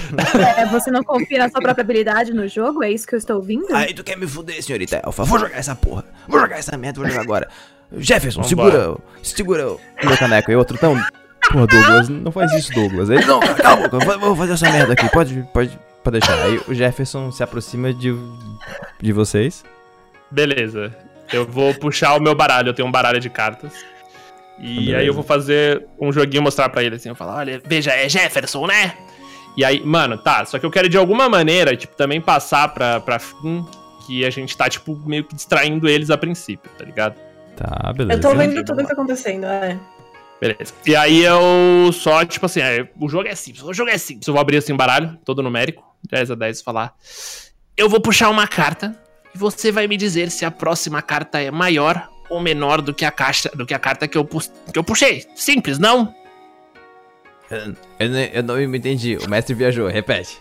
É, 0.58 0.66
você 0.66 0.90
não 0.90 1.02
confia 1.04 1.38
na 1.38 1.48
sua 1.48 1.60
própria 1.60 1.82
habilidade 1.82 2.34
no 2.34 2.46
jogo? 2.48 2.82
É 2.82 2.90
isso 2.90 3.06
que 3.06 3.14
eu 3.14 3.18
estou 3.18 3.36
ouvindo? 3.36 3.72
Aí 3.74 3.94
tu 3.94 4.02
quer 4.02 4.16
me 4.18 4.26
fuder, 4.26 4.60
senhorita 4.62 5.00
Elfa. 5.04 5.22
Vou 5.24 5.38
jogar 5.38 5.56
essa 5.56 5.74
porra. 5.76 6.04
Vou 6.28 6.40
jogar 6.40 6.58
essa 6.58 6.76
merda, 6.76 7.00
vou 7.00 7.08
jogar 7.08 7.22
agora. 7.22 7.48
Jefferson, 7.96 8.42
segura, 8.42 8.96
segura 9.22 9.68
o 9.72 9.80
meu 10.04 10.16
caneco. 10.18 10.50
E 10.50 10.56
outro 10.56 10.76
tão. 10.76 10.94
Porra, 11.50 11.66
Douglas, 11.66 12.08
não 12.08 12.30
faz 12.32 12.52
isso, 12.52 12.72
Douglas. 12.72 13.08
Ele, 13.10 13.24
não, 13.24 13.40
cara, 13.40 13.54
cala 13.54 13.74
a 13.86 13.88
boca, 13.88 13.98
vou- 14.04 14.18
vou 14.18 14.36
fazer 14.36 14.52
essa 14.52 14.70
merda 14.70 14.92
aqui. 14.92 15.08
Pode, 15.08 15.48
pode, 15.54 15.78
pode 16.04 16.18
deixar. 16.20 16.34
Aí 16.42 16.60
o 16.68 16.74
Jefferson 16.74 17.30
se 17.32 17.42
aproxima 17.42 17.94
de, 17.94 18.14
de 19.00 19.12
vocês. 19.12 19.64
Beleza. 20.30 20.94
Eu 21.32 21.46
vou 21.46 21.72
puxar 21.74 22.14
o 22.16 22.20
meu 22.20 22.34
baralho, 22.34 22.68
eu 22.68 22.74
tenho 22.74 22.86
um 22.86 22.92
baralho 22.92 23.18
de 23.20 23.30
cartas. 23.30 23.72
E 24.60 24.74
Beleza. 24.74 24.96
aí 24.98 25.06
eu 25.06 25.14
vou 25.14 25.22
fazer 25.22 25.86
um 25.98 26.12
joguinho 26.12 26.42
mostrar 26.42 26.68
pra 26.68 26.82
ele 26.82 26.96
assim, 26.96 27.08
eu 27.08 27.14
falar, 27.14 27.36
olha, 27.36 27.62
veja, 27.64 27.92
é 27.92 28.08
Jefferson, 28.08 28.66
né? 28.66 28.94
E 29.56 29.64
aí, 29.64 29.82
mano, 29.84 30.18
tá, 30.18 30.44
só 30.44 30.58
que 30.58 30.66
eu 30.66 30.70
quero 30.70 30.88
de 30.88 30.96
alguma 30.96 31.28
maneira, 31.28 31.76
tipo, 31.76 31.96
também 31.96 32.20
passar 32.20 32.68
pra, 32.68 33.00
pra 33.00 33.18
fim 33.18 33.64
que 34.06 34.24
a 34.24 34.30
gente 34.30 34.56
tá, 34.56 34.68
tipo, 34.68 34.94
meio 35.06 35.24
que 35.24 35.34
distraindo 35.34 35.88
eles 35.88 36.10
a 36.10 36.18
princípio, 36.18 36.70
tá 36.76 36.84
ligado? 36.84 37.14
Tá, 37.56 37.92
beleza. 37.92 38.18
Eu 38.18 38.20
tô 38.20 38.36
vendo 38.36 38.64
tudo 38.64 38.82
que 38.82 38.86
tá 38.86 38.92
acontecendo, 38.92 39.46
é. 39.46 39.78
Beleza. 40.40 40.72
E 40.86 40.96
aí 40.96 41.22
eu 41.22 41.92
só, 41.92 42.24
tipo 42.24 42.46
assim, 42.46 42.60
é, 42.60 42.88
o 42.98 43.08
jogo 43.08 43.28
é 43.28 43.34
simples, 43.34 43.62
o 43.62 43.74
jogo 43.74 43.90
é 43.90 43.98
simples. 43.98 44.26
Eu 44.26 44.34
vou 44.34 44.40
abrir 44.40 44.56
assim 44.56 44.72
um 44.72 44.76
baralho, 44.76 45.18
todo 45.24 45.42
numérico, 45.42 45.84
10 46.08 46.30
a 46.30 46.34
10 46.34 46.60
e 46.60 46.64
falar. 46.64 46.94
Eu 47.76 47.88
vou 47.88 48.00
puxar 48.00 48.30
uma 48.30 48.46
carta 48.46 48.96
e 49.34 49.38
você 49.38 49.70
vai 49.70 49.86
me 49.86 49.96
dizer 49.96 50.30
se 50.30 50.44
a 50.44 50.50
próxima 50.50 51.02
carta 51.02 51.40
é 51.40 51.50
maior 51.50 52.08
ou 52.30 52.40
menor 52.40 52.80
do 52.80 52.94
que 52.94 53.04
a 53.04 53.10
caixa, 53.10 53.50
do 53.50 53.66
que 53.66 53.74
a 53.74 53.78
carta 53.78 54.06
que 54.08 54.16
eu, 54.16 54.24
que 54.24 54.78
eu 54.78 54.84
puxei. 54.84 55.26
Simples, 55.34 55.78
não? 55.78 56.14
Eu, 57.98 58.08
não- 58.08 58.18
eu 58.20 58.42
não 58.42 58.56
me 58.68 58.78
entendi. 58.78 59.16
O 59.16 59.28
mestre 59.28 59.54
viajou, 59.54 59.88
repete. 59.88 60.38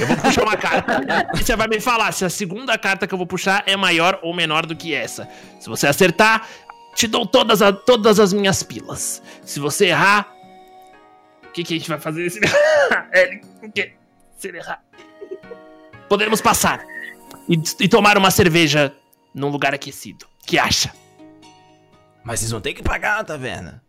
Eu 0.00 0.06
vou 0.08 0.16
puxar 0.16 0.42
uma 0.42 0.56
carta 0.56 1.00
e 1.34 1.38
você 1.38 1.54
vai 1.54 1.68
me 1.68 1.80
falar 1.80 2.10
se 2.10 2.24
a 2.24 2.28
segunda 2.30 2.76
carta 2.76 3.06
que 3.06 3.14
eu 3.14 3.18
vou 3.18 3.26
puxar 3.26 3.62
é 3.64 3.76
maior 3.76 4.18
ou 4.22 4.34
menor 4.34 4.66
do 4.66 4.74
que 4.74 4.92
essa. 4.92 5.28
Se 5.60 5.68
você 5.68 5.86
acertar, 5.86 6.48
te 6.96 7.06
dou 7.06 7.24
todas, 7.24 7.62
a- 7.62 7.72
todas 7.72 8.18
as 8.18 8.32
minhas 8.32 8.64
pilas. 8.64 9.22
Se 9.44 9.60
você 9.60 9.86
errar, 9.86 10.34
o 11.44 11.52
que, 11.52 11.62
que 11.62 11.74
a 11.74 11.78
gente 11.78 11.88
vai 11.88 12.00
fazer 12.00 12.28
se 12.28 12.40
ele 13.12 13.40
quê? 13.72 13.92
Se 14.36 14.48
ele 14.48 14.58
errar. 14.58 14.82
Podemos 16.08 16.40
passar 16.40 16.84
e, 17.48 17.54
e 17.80 17.88
tomar 17.88 18.18
uma 18.18 18.32
cerveja 18.32 18.92
num 19.32 19.48
lugar 19.48 19.72
aquecido. 19.74 20.26
Que 20.48 20.58
acha? 20.58 20.90
Mas 22.24 22.40
vocês 22.40 22.50
vão 22.50 22.58
ter 22.62 22.72
que 22.72 22.82
pagar 22.82 23.18
na 23.18 23.24
taverna. 23.24 23.82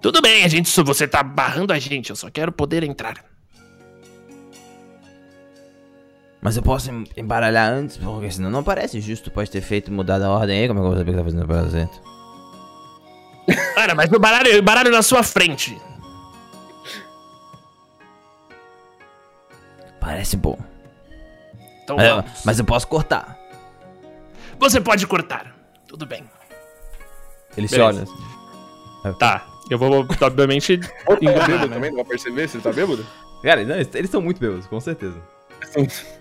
Tudo 0.00 0.22
bem, 0.22 0.44
a 0.44 0.48
gente, 0.48 0.70
você 0.84 1.08
tá 1.08 1.20
barrando 1.20 1.72
a 1.72 1.78
gente, 1.80 2.10
eu 2.10 2.14
só 2.16 2.30
quero 2.30 2.52
poder 2.52 2.84
entrar. 2.84 3.24
Mas 6.40 6.56
eu 6.56 6.62
posso 6.62 6.92
em- 6.92 7.04
embaralhar 7.16 7.68
antes, 7.72 7.96
porque 7.96 8.30
senão 8.30 8.48
não 8.50 8.62
parece 8.62 9.00
justo. 9.00 9.32
Pode 9.32 9.50
ter 9.50 9.60
feito 9.60 9.90
mudar 9.90 10.22
a 10.22 10.30
ordem 10.30 10.60
aí, 10.60 10.68
como 10.68 10.78
é 10.78 10.82
que 10.82 10.86
eu 10.86 10.90
vou 10.90 10.98
saber 10.98 11.10
que 11.10 11.18
tá 11.18 11.24
fazendo 11.24 11.42
o 11.42 11.48
presente? 11.48 12.00
Cara, 13.74 13.94
mas 13.96 14.12
o 14.12 14.18
baralho, 14.20 14.56
o 14.56 14.62
baralho 14.62 14.92
na 14.92 15.02
sua 15.02 15.24
frente. 15.24 15.76
Parece 20.00 20.36
bom. 20.36 20.56
Então 21.82 21.96
Mas, 21.96 22.08
vamos. 22.08 22.30
mas 22.44 22.58
eu 22.60 22.64
posso 22.64 22.86
cortar. 22.86 23.37
Você 24.58 24.80
pode 24.80 25.06
cortar. 25.06 25.54
Tudo 25.86 26.06
bem. 26.06 26.24
Ele 27.56 27.68
se 27.68 27.80
olha 27.80 28.02
assim. 28.02 29.14
Tá. 29.18 29.46
Eu 29.70 29.78
vou, 29.78 30.06
obviamente, 30.20 30.80
Ou 31.06 31.16
tá 31.16 31.20
bêbado 31.20 31.68
né? 31.68 31.74
também? 31.74 31.90
Não 31.90 31.96
vai 31.96 32.04
perceber 32.06 32.48
se 32.48 32.56
ele 32.56 32.62
tá 32.64 32.72
bêbado? 32.72 33.06
Cara, 33.42 33.64
não, 33.64 33.76
eles 33.76 33.94
estão 33.94 34.20
muito 34.20 34.40
bêbados, 34.40 34.66
com 34.66 34.80
certeza. 34.80 35.16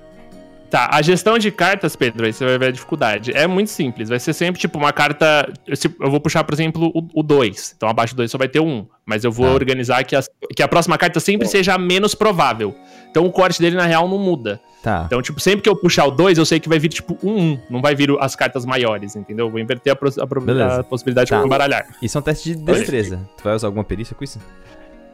Tá, 0.69 0.89
a 0.91 1.01
gestão 1.01 1.37
de 1.37 1.49
cartas, 1.49 1.95
Pedro, 1.95 2.25
aí 2.25 2.33
você 2.33 2.43
vai 2.43 2.57
ver 2.57 2.65
a 2.67 2.71
dificuldade. 2.71 3.31
É 3.33 3.47
muito 3.47 3.69
simples. 3.69 4.09
Vai 4.09 4.19
ser 4.19 4.33
sempre, 4.33 4.59
tipo, 4.59 4.77
uma 4.77 4.91
carta. 4.91 5.49
Eu, 5.65 6.11
vou 6.11 6.19
puxar, 6.19 6.43
por 6.43 6.53
exemplo, 6.53 6.91
o 7.13 7.23
2. 7.23 7.73
Então, 7.77 7.87
abaixo 7.87 8.13
do 8.13 8.17
2 8.17 8.29
só 8.29 8.37
vai 8.37 8.49
ter 8.49 8.59
um. 8.59 8.85
Mas 9.05 9.23
eu 9.23 9.31
vou 9.31 9.45
Tá. 9.47 9.53
organizar 9.53 10.03
que, 10.03 10.13
as- 10.13 10.29
que 10.53 10.61
a 10.61 10.67
próxima 10.67 10.97
carta 10.97 11.21
sempre 11.21 11.47
seja 11.47 11.75
a 11.75 11.77
menos 11.77 12.13
provável. 12.13 12.75
Então, 13.09 13.25
o 13.25 13.31
corte 13.31 13.61
dele, 13.61 13.77
na 13.77 13.85
real, 13.85 14.09
não 14.09 14.17
muda. 14.17 14.59
Tá. 14.83 15.03
Então, 15.05 15.21
tipo, 15.21 15.39
sempre 15.39 15.61
que 15.61 15.69
eu 15.69 15.75
puxar 15.75 16.03
o 16.05 16.11
2, 16.11 16.37
eu 16.37 16.45
sei 16.45 16.59
que 16.59 16.67
vai 16.67 16.79
vir, 16.79 16.89
tipo, 16.89 17.17
um 17.23 17.53
1. 17.53 17.59
Não 17.69 17.81
vai 17.81 17.95
vir 17.95 18.09
as 18.19 18.35
cartas 18.35 18.65
maiores, 18.65 19.15
entendeu? 19.15 19.45
Eu 19.45 19.51
vou 19.51 19.61
inverter 19.61 19.93
a, 19.93 19.95
pro- 19.95 20.09
a 20.19 20.79
a 20.79 20.83
possibilidade 20.83 21.29
Tá. 21.29 21.39
de 21.39 21.45
embaralhar. 21.45 21.87
Isso 22.01 22.17
é 22.17 22.19
um 22.19 22.23
teste 22.23 22.53
de 22.53 22.61
destreza. 22.61 23.21
Tu 23.37 23.43
vai 23.45 23.55
usar 23.55 23.67
alguma 23.67 23.85
perícia 23.85 24.13
com 24.13 24.23
isso? 24.23 24.37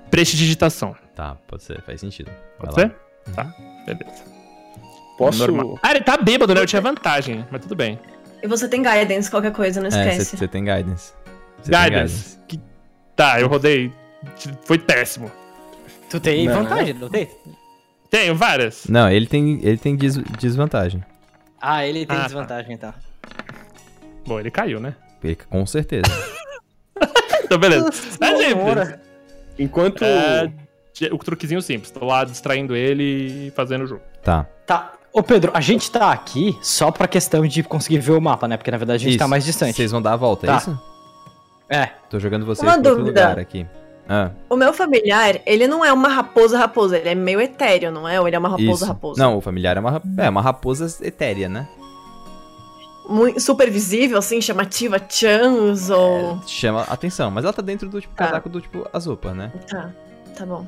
Prestidigitação. 0.09 0.95
Tá, 1.15 1.38
pode 1.47 1.61
ser, 1.63 1.80
faz 1.84 2.01
sentido. 2.01 2.31
Vai 2.59 2.71
Pode 2.71 2.81
lá. 2.81 2.89
ser? 2.89 3.34
Tá, 3.35 3.53
beleza. 3.85 4.32
Posso. 5.18 5.40
Normal. 5.40 5.80
Ah, 5.81 5.91
ele 5.91 6.02
tá 6.02 6.18
bêbado, 6.18 6.53
né? 6.53 6.61
Eu 6.61 6.65
tinha 6.65 6.81
vantagem, 6.81 7.45
mas 7.52 7.61
tudo 7.61 7.76
bem. 7.76 7.99
E 8.41 8.48
você 8.48 8.68
tem 8.68 8.81
guidance, 8.81 9.30
qualquer 9.30 9.52
coisa, 9.53 9.80
não 9.80 9.88
É, 9.88 9.90
esquece. 9.90 10.38
você 10.38 10.48
tem 10.48 10.64
guidance. 10.65 11.14
Cê 11.61 11.72
tem 11.72 11.81
Guidance. 11.81 12.38
Que- 12.48 12.60
Tá, 13.15 13.40
eu 13.40 13.48
rodei. 13.48 13.91
Foi 14.64 14.77
péssimo. 14.80 15.31
Tu 16.10 16.19
tem 16.19 16.48
Não. 16.48 16.64
vantagem, 16.64 16.94
não 16.95 17.10
tem? 17.10 17.30
Tenho 18.10 18.35
várias. 18.35 18.85
Não, 18.88 19.10
ele 19.10 19.26
tem, 19.27 19.60
ele 19.64 19.77
tem 19.77 19.95
des- 19.95 20.18
desvantagem. 20.40 21.03
Ah, 21.61 21.85
ele 21.85 22.06
tem 22.06 22.15
Ah, 22.18 22.19
tá. 22.22 22.26
desvantagem, 22.26 22.77
tá. 22.77 22.94
Bom, 24.26 24.40
ele 24.40 24.52
caiu, 24.52 24.80
né? 24.80 24.95
Ele- 25.23 25.35
com 25.35 25.65
certeza. 25.65 26.03
Então, 27.45 27.57
beleza. 27.60 27.90
É 28.22 28.35
simples. 28.38 28.99
Enquanto. 29.60 30.03
É, 30.03 30.49
o 31.11 31.18
truquezinho 31.18 31.61
simples. 31.61 31.91
Tô 31.91 32.03
lá 32.06 32.23
distraindo 32.23 32.76
ele 32.76 33.48
e 33.48 33.52
fazendo 33.52 33.84
o 33.84 33.88
jogo. 33.88 34.02
Tá. 34.23 34.45
Tá. 34.65 34.94
Ô, 35.14 35.22
Pedro, 35.22 35.52
a 35.53 35.61
gente 35.61 35.91
tá 35.91 36.11
aqui 36.11 36.57
só 36.61 36.90
pra 36.91 37.07
questão 37.07 37.45
de 37.45 37.61
conseguir 37.64 37.99
ver 37.99 38.14
o 38.14 38.22
mapa, 38.22 38.48
né? 38.48 38.57
Porque 38.57 38.72
na 38.72 38.77
verdade 38.77 38.95
a 38.95 38.99
gente 38.99 39.10
Isso. 39.11 39.19
tá 39.19 39.27
mais 39.27 39.45
distante. 39.45 39.76
Vocês 39.76 39.91
vão 39.91 40.02
dar 40.02 40.14
a 40.14 40.15
volta, 40.15 40.48
Tá. 40.48 40.53
é 40.53 40.57
isso? 40.57 40.80
É. 41.69 41.85
Tô 42.10 42.19
jogando 42.19 42.45
vocês 42.45 42.68
Uma 42.68 42.77
dúvida. 42.81 43.06
lugar 43.07 43.40
aqui. 43.40 43.65
Ah, 44.10 44.31
O 44.49 44.56
meu 44.57 44.73
familiar, 44.73 45.40
ele 45.45 45.65
não 45.68 45.85
é 45.85 45.94
uma 45.94 46.10
raposa 46.10 46.57
raposa, 46.57 46.98
ele 46.98 47.10
é 47.10 47.15
meio 47.15 47.40
etéreo, 47.40 47.90
não 47.91 48.07
é? 48.10 48.19
Ou 48.19 48.27
ele 48.27 48.35
é 48.35 48.40
uma 48.40 48.49
raposa 48.49 48.72
isso. 48.72 48.85
raposa? 48.85 49.23
Não, 49.23 49.38
o 49.38 49.41
familiar 49.41 49.77
é 49.77 49.80
uma, 49.80 50.02
é 50.18 50.30
uma 50.30 50.41
raposa 50.41 50.88
etérea, 51.06 51.48
né? 51.48 51.68
Muito, 53.07 53.40
super 53.40 53.69
visível, 53.69 54.18
assim, 54.18 54.41
chamativa, 54.41 54.98
chans 55.10 55.90
ou... 55.90 56.40
Chama 56.48 56.81
atenção, 56.84 57.30
mas 57.31 57.44
ela 57.45 57.53
tá 57.53 57.61
dentro 57.61 57.88
do 57.88 58.02
tipo 58.02 58.14
Tá. 58.15 58.26
casaco 58.26 58.49
do 58.49 58.60
tipo 58.60 58.85
Azopa, 58.91 59.34
né? 59.34 59.52
Tá, 59.69 59.90
tá 60.38 60.45
bom. 60.45 60.65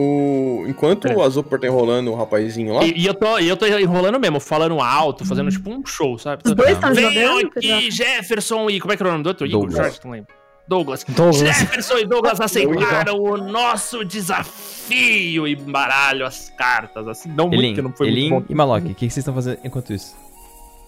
O... 0.00 0.64
Enquanto 0.68 1.08
É. 1.08 1.16
o 1.16 1.20
Azopor 1.20 1.58
tá 1.58 1.66
enrolando 1.66 2.12
o 2.12 2.14
rapazinho 2.14 2.72
lá. 2.72 2.84
E, 2.84 3.00
e 3.00 3.06
eu 3.06 3.14
tô, 3.14 3.36
e 3.40 3.48
eu 3.48 3.56
tô 3.56 3.66
enrolando 3.66 4.20
mesmo, 4.20 4.38
falando 4.38 4.80
alto, 4.80 5.24
fazendo 5.24 5.50
tipo 5.50 5.68
um 5.70 5.84
show, 5.84 6.16
sabe? 6.16 6.42
Os 6.46 6.54
dois 6.54 6.70
estão 6.70 6.94
jogando? 6.94 7.50
aqui, 7.56 7.90
Jefferson 7.90 8.70
e. 8.70 8.78
Como 8.78 8.92
é 8.92 8.96
que 8.96 9.02
era 9.02 9.08
o 9.08 9.12
nome 9.12 9.24
do 9.24 9.26
outro? 9.26 9.44
Igor, 9.44 9.62
Douglas. 9.62 9.76
Jorge, 9.86 10.00
não 10.04 10.10
lembro. 10.12 10.32
Douglas. 10.68 11.02
Douglas. 11.02 11.38
Jefferson 11.38 11.98
e 11.98 12.06
Douglas 12.06 12.38
aceitaram 12.40 13.18
o 13.20 13.36
nosso 13.38 14.04
desafio 14.04 15.48
e 15.48 15.54
embaralho 15.54 16.24
as 16.24 16.48
cartas. 16.50 17.08
Assim, 17.08 17.28
não 17.30 17.48
muito, 17.48 17.60
Elin, 17.60 17.74
que 17.74 17.82
não 17.82 17.92
foi 17.92 18.06
Elin 18.06 18.30
muito 18.30 18.46
bom. 18.46 18.52
e 18.52 18.54
Malok, 18.54 18.84
o 18.84 18.88
que, 18.90 18.94
que 18.94 19.00
vocês 19.10 19.18
estão 19.18 19.34
fazendo 19.34 19.58
enquanto 19.64 19.92
isso? 19.92 20.14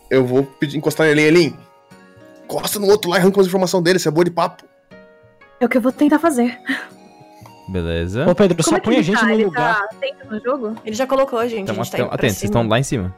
Eu 0.09 0.25
vou 0.25 0.45
pedir, 0.45 0.77
encostar 0.79 1.09
nele, 1.09 1.23
Elin. 1.23 1.57
Encosta 2.45 2.79
no 2.79 2.87
outro 2.87 3.11
lá 3.11 3.17
e 3.17 3.21
arranca 3.21 3.41
as 3.41 3.47
informações 3.49 3.83
dele, 3.83 3.99
você 3.99 4.07
é 4.09 4.13
boa 4.13 4.25
de 4.25 4.31
papo. 4.31 4.63
É 5.59 5.67
o 5.67 5.69
que 5.69 5.79
eu 5.79 5.81
vou 5.81 5.91
tentar 5.91 6.19
fazer. 6.21 6.59
Beleza? 7.71 8.29
Ô, 8.29 8.35
Pedro, 8.35 8.57
Como 8.57 8.69
só 8.69 8.77
é 8.77 8.81
põe 8.81 8.97
a 8.97 9.03
gente 9.03 9.19
tá? 9.21 9.27
no 9.27 9.33
ele 9.33 9.45
lugar. 9.45 9.89
tá 9.89 9.97
dentro 10.01 10.29
do 10.29 10.41
jogo? 10.43 10.77
Ele 10.85 10.95
já 10.97 11.07
colocou 11.07 11.39
a 11.39 11.47
gente, 11.47 11.63
Então, 11.71 11.75
a 11.81 11.85
gente 11.85 11.91
tá 11.93 12.05
atentos, 12.05 12.37
vocês 12.39 12.45
estão 12.45 12.67
lá 12.67 12.79
em 12.79 12.83
cima. 12.83 13.15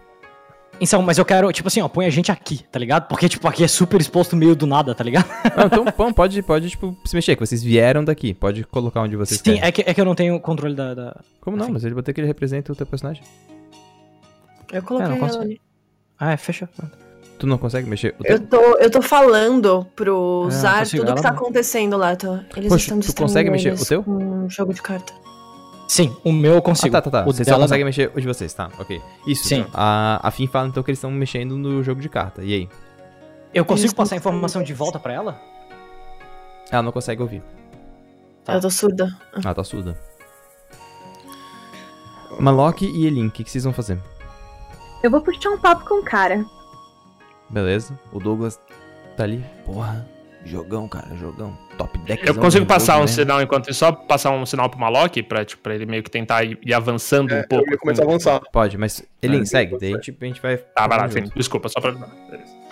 Então, 0.81 1.01
mas 1.01 1.16
eu 1.16 1.24
quero, 1.24 1.51
tipo 1.53 1.69
assim, 1.69 1.81
ó, 1.81 1.89
põe 1.89 2.07
a 2.07 2.11
gente 2.11 2.33
aqui, 2.33 2.65
tá 2.70 2.79
ligado? 2.79 3.07
Porque, 3.07 3.29
tipo, 3.29 3.47
aqui 3.47 3.62
é 3.62 3.69
super 3.69 4.01
exposto 4.01 4.33
no 4.35 4.41
meio 4.41 4.57
do 4.57 4.66
nada, 4.66 4.95
tá 4.95 5.05
ligado? 5.05 5.27
Ah, 5.57 5.66
então, 5.66 5.85
pô, 5.85 6.12
pode, 6.12 6.43
pode, 6.43 6.70
tipo, 6.70 6.97
se 7.05 7.15
mexer, 7.15 7.37
que 7.37 7.47
vocês 7.47 7.62
vieram 7.62 8.03
daqui. 8.05 8.35
Pode 8.35 8.65
colocar 8.65 9.01
onde 9.03 9.15
vocês 9.16 9.39
Sim, 9.39 9.45
querem. 9.45 9.62
é 9.62 9.70
que, 9.73 9.85
é 9.87 9.95
que 9.95 10.01
eu 10.01 10.05
não 10.05 10.15
tenho 10.15 10.39
controle 10.41 10.74
da. 10.74 10.93
da- 10.95 11.20
Como 11.41 11.57
não? 11.57 11.65
enfim. 11.66 11.73
Mas 11.74 11.85
ele 11.85 11.95
vai 11.95 12.03
ter 12.03 12.12
que 12.12 12.20
ele 12.20 12.27
representa 12.27 12.73
o 12.73 12.74
teu 12.77 12.87
personagem. 12.87 13.23
Eu 14.73 14.83
coloquei 14.83 15.15
É, 15.15 15.19
não 15.19 15.27
ela 15.29 15.41
ali. 15.43 15.61
Ah, 16.19 16.33
é, 16.33 16.37
fechou. 16.37 16.69
Tu 17.43 17.47
não 17.48 17.59
consegue 17.59 17.89
mexer 17.90 18.14
o 18.20 18.23
teu... 18.23 18.36
Eu 18.36 18.47
tô, 18.47 18.56
eu 18.78 18.89
tô 18.89 19.02
falando 19.02 19.85
pro 19.97 20.44
É, 20.47 20.51
Zar 20.52 20.78
consigo, 20.78 21.02
tudo 21.02 21.06
que 21.06 21.10
ela 21.19 21.23
tá 21.23 21.32
não. 21.32 21.39
acontecendo 21.40 21.97
lá. 21.97 22.14
Tô. 22.14 22.35
Eles 22.56 22.69
Poxa, 22.69 22.94
estão 22.94 23.01
tu 23.01 23.12
consegue 23.16 23.51
mexer 23.51 23.73
o 23.74 23.85
teu? 23.85 24.05
um 24.06 24.48
jogo 24.48 24.73
de 24.73 24.81
carta. 24.81 25.12
Sim, 25.89 26.16
o 26.23 26.32
meu 26.32 26.52
eu 26.52 26.59
Ah, 26.59 26.62
consigo. 26.62 26.93
tá, 26.93 27.02
tá, 27.02 27.10
tá. 27.10 27.23
O 27.23 27.24
Vocês 27.24 27.48
só 27.48 27.59
conseguem 27.59 27.81
não. 27.81 27.86
mexer 27.89 28.12
o 28.14 28.20
de 28.20 28.28
vocês, 28.28 28.55
tá, 28.55 28.70
ok. 28.78 29.02
Isso, 29.27 29.48
Sim. 29.48 29.66
A, 29.74 30.20
a 30.23 30.31
Fim 30.31 30.47
fala 30.47 30.69
então 30.69 30.85
que 30.85 30.90
eles 30.93 30.98
estão 31.01 31.10
mexendo 31.10 31.56
no 31.59 31.82
jogo 31.82 32.01
de 32.01 32.09
carta. 32.09 32.44
E 32.44 32.55
aí? 32.55 32.69
Eu 33.52 33.64
consigo 33.64 33.86
Eles 33.86 33.93
passar 33.93 34.14
a 34.14 34.19
informação 34.19 34.62
de 34.62 34.73
volta 34.73 35.01
pra 35.01 35.12
ela? 35.12 35.40
Ela 36.70 36.82
não 36.85 36.93
consegue 36.93 37.23
ouvir. 37.23 37.43
Tá. 38.44 38.55
Eu 38.55 38.60
tô 38.60 38.70
surda. 38.70 39.09
Ah, 39.44 39.52
tá 39.52 39.64
surda. 39.64 39.98
Malok 42.39 42.86
e 42.86 43.05
Elin, 43.05 43.27
o 43.27 43.31
que, 43.32 43.43
que 43.43 43.51
vocês 43.51 43.64
vão 43.64 43.73
fazer? 43.73 43.98
Eu 45.02 45.10
vou 45.10 45.20
puxar 45.20 45.51
um 45.51 45.59
papo 45.59 45.85
com 45.89 45.97
o 46.01 46.05
cara. 46.05 46.44
Beleza? 47.53 47.99
O 48.12 48.19
Douglas 48.19 48.59
tá 49.16 49.24
ali. 49.24 49.45
Porra, 49.65 50.07
jogão, 50.45 50.89
cara, 50.89 51.15
jogão. 51.16 51.57
Top 51.77 51.97
deck. 51.99 52.27
Eu 52.27 52.35
consigo 52.35 52.65
passar 52.66 52.99
né? 52.99 53.05
um 53.05 53.07
sinal 53.07 53.43
enquanto 53.43 53.73
só 53.74 53.93
passar 53.93 54.31
um 54.31 54.45
sinal 54.47 54.69
pro 54.70 54.81
Malok 54.81 55.23
pra, 55.23 55.45
tipo, 55.45 55.62
pra 55.62 55.74
ele 55.74 55.87
meio 55.87 56.03
que 56.03 56.11
tentar 56.11 56.45
ir, 56.45 56.59
ir 56.65 56.73
avançando 56.74 57.33
É, 57.33 57.41
um 57.41 57.49
pouco. 57.49 57.66
eu 57.69 57.73
ia 57.73 57.79
começar 57.79 58.03
a 58.03 58.07
avançar. 58.07 58.41
Pode, 58.53 58.77
mas 58.79 59.03
Elin, 59.23 59.43
Ah, 59.43 59.47
segue. 59.47 59.70
pode 59.73 59.81
Daí 59.83 59.93
a 59.93 59.97
gente, 59.97 60.16
a 60.20 60.24
gente 60.24 60.41
vai. 60.41 60.57
Tá, 60.57 60.87
vai 60.87 60.99
lá. 60.99 61.07
Desculpa, 61.37 61.69
só 61.69 61.81
pra. 61.81 61.93
Beleza. 61.93 62.62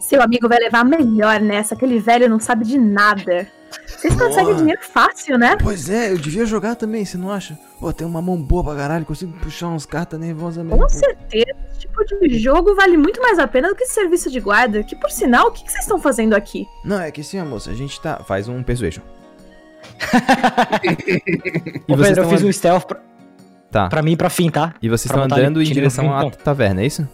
Seu 0.00 0.20
amigo 0.22 0.48
vai 0.48 0.58
levar 0.58 0.84
melhor 0.84 1.40
nessa, 1.40 1.74
aquele 1.74 1.98
velho 2.00 2.28
não 2.28 2.40
sabe 2.40 2.64
de 2.64 2.76
nada. 2.78 3.46
Vocês 3.86 4.14
conseguem 4.14 4.44
Boa. 4.44 4.56
dinheiro 4.56 4.80
fácil, 4.82 5.38
né? 5.38 5.56
Pois 5.62 5.88
é, 5.90 6.10
eu 6.12 6.16
devia 6.18 6.46
jogar 6.46 6.74
também, 6.74 7.04
você 7.04 7.18
não 7.18 7.30
acha? 7.30 7.58
Pô, 7.78 7.92
tem 7.92 8.06
uma 8.06 8.22
mão 8.22 8.40
boa 8.40 8.64
pra 8.64 8.74
caralho, 8.74 9.04
consigo 9.04 9.32
puxar 9.38 9.68
uns 9.68 9.84
cartas 9.84 10.18
nervosas 10.18 10.64
mesmo. 10.64 10.78
Com 10.78 10.84
pô. 10.86 10.88
certeza, 10.88 11.56
esse 11.70 11.80
tipo 11.80 12.04
de 12.04 12.38
jogo 12.38 12.74
vale 12.74 12.96
muito 12.96 13.20
mais 13.20 13.38
a 13.38 13.46
pena 13.46 13.68
do 13.68 13.74
que 13.74 13.84
esse 13.84 13.92
serviço 13.94 14.30
de 14.30 14.40
guarda. 14.40 14.82
Que, 14.82 14.96
por 14.96 15.10
sinal, 15.10 15.48
o 15.48 15.50
que 15.52 15.64
que 15.64 15.70
vocês 15.70 15.84
estão 15.84 15.98
fazendo 16.00 16.34
aqui? 16.34 16.66
Não, 16.84 17.00
é 17.00 17.10
que 17.10 17.20
ó, 17.38 17.44
moça, 17.44 17.70
a 17.70 17.74
gente 17.74 18.00
tá. 18.00 18.22
Faz 18.24 18.48
um 18.48 18.62
persuasion. 18.62 19.02
Ô, 21.88 21.96
vocês 21.96 22.08
Pedro, 22.08 22.24
eu 22.24 22.28
fiz 22.30 22.42
um 22.42 22.52
stealth 22.52 22.84
pra, 22.84 23.00
Tá. 23.70 23.88
pra 23.88 24.02
mim 24.02 24.12
e 24.12 24.16
pra 24.16 24.30
fim, 24.30 24.50
tá? 24.50 24.74
E 24.82 24.88
vocês 24.88 25.12
pra 25.12 25.22
estão 25.24 25.38
andando 25.38 25.62
em 25.62 25.64
direção 25.66 26.14
à 26.14 26.30
taverna, 26.30 26.82
é 26.82 26.86
isso? 26.86 27.06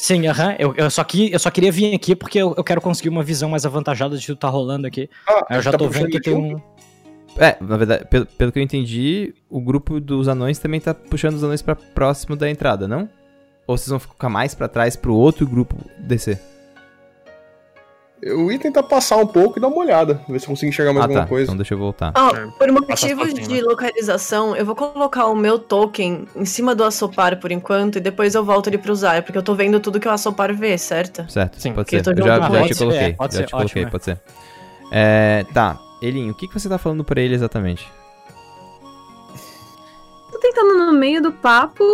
Sim, 0.00 0.26
aham. 0.28 0.56
Eu, 0.58 0.74
eu, 0.78 0.90
só 0.90 1.04
que, 1.04 1.30
eu 1.30 1.38
só 1.38 1.50
queria 1.50 1.70
vir 1.70 1.94
aqui 1.94 2.16
porque 2.16 2.38
eu, 2.38 2.54
eu 2.56 2.64
quero 2.64 2.80
conseguir 2.80 3.10
uma 3.10 3.22
visão 3.22 3.50
mais 3.50 3.66
avantajada 3.66 4.16
de 4.16 4.24
tudo 4.24 4.36
que 4.36 4.40
tá 4.40 4.48
rolando 4.48 4.86
aqui. 4.86 5.10
Ah, 5.28 5.44
Aí 5.50 5.58
eu 5.58 5.62
já 5.62 5.70
tá 5.70 5.76
tô 5.76 5.90
vendo 5.90 6.08
que 6.08 6.18
tem 6.18 6.34
um. 6.34 6.58
É, 7.36 7.58
na 7.60 7.76
verdade, 7.76 8.06
pelo, 8.06 8.24
pelo 8.24 8.50
que 8.50 8.58
eu 8.58 8.62
entendi, 8.62 9.34
o 9.50 9.60
grupo 9.60 10.00
dos 10.00 10.26
anões 10.26 10.58
também 10.58 10.80
tá 10.80 10.94
puxando 10.94 11.34
os 11.34 11.44
anões 11.44 11.60
pra 11.60 11.76
próximo 11.76 12.34
da 12.34 12.48
entrada, 12.48 12.88
não? 12.88 13.10
Ou 13.66 13.76
vocês 13.76 13.90
vão 13.90 14.00
ficar 14.00 14.30
mais 14.30 14.54
pra 14.54 14.68
trás 14.68 14.96
pro 14.96 15.14
outro 15.14 15.46
grupo 15.46 15.76
descer? 15.98 16.40
Eu 18.22 18.52
ia 18.52 18.58
tentar 18.58 18.82
passar 18.82 19.16
um 19.16 19.26
pouco 19.26 19.58
e 19.58 19.62
dar 19.62 19.68
uma 19.68 19.78
olhada, 19.78 20.20
ver 20.28 20.38
se 20.38 20.44
eu 20.44 20.50
consigo 20.50 20.68
enxergar 20.68 20.92
mais 20.92 21.04
ah, 21.04 21.08
alguma 21.08 21.22
tá. 21.22 21.26
coisa. 21.26 21.44
Então 21.44 21.56
deixa 21.56 21.72
eu 21.72 21.78
voltar. 21.78 22.12
Ó, 22.14 22.36
É, 22.36 22.46
por 22.58 22.70
motivos 22.70 23.32
de 23.32 23.60
localização, 23.62 24.54
eu 24.54 24.66
vou 24.66 24.74
colocar 24.74 25.26
o 25.26 25.34
meu 25.34 25.58
token 25.58 26.26
em 26.36 26.44
cima 26.44 26.74
do 26.74 26.84
Assopar 26.84 27.40
por 27.40 27.50
enquanto 27.50 27.96
e 27.96 28.00
depois 28.00 28.34
eu 28.34 28.44
volto 28.44 28.66
ele 28.66 28.76
pro 28.76 28.94
Zar, 28.94 29.22
porque 29.22 29.38
eu 29.38 29.42
tô 29.42 29.54
vendo 29.54 29.80
tudo 29.80 29.98
que 29.98 30.06
o 30.06 30.10
Assopar 30.10 30.54
vê, 30.54 30.76
certo? 30.76 31.30
Certo, 31.30 31.60
Sim, 31.60 31.72
pode 31.72 31.88
ser. 31.88 32.02
eu 32.06 32.26
já, 32.26 32.40
já 32.40 32.66
te 32.66 32.74
coloquei. 32.74 33.00
É, 33.00 33.12
pode 33.12 33.32
já 33.34 33.40
ser, 33.40 33.46
te 33.46 33.50
coloquei, 33.52 33.82
ótimo, 33.82 33.88
é. 33.88 33.90
pode 33.90 34.04
ser. 34.04 34.18
É, 34.92 35.46
tá. 35.54 35.78
Elinho, 36.02 36.32
o 36.32 36.34
que, 36.34 36.48
que 36.48 36.54
você 36.54 36.68
tá 36.68 36.78
falando 36.78 37.04
pra 37.04 37.20
ele 37.20 37.34
exatamente? 37.34 37.90
Tô 40.30 40.38
tentando 40.38 40.74
no 40.74 40.92
meio 40.92 41.22
do 41.22 41.32
papo. 41.32 41.84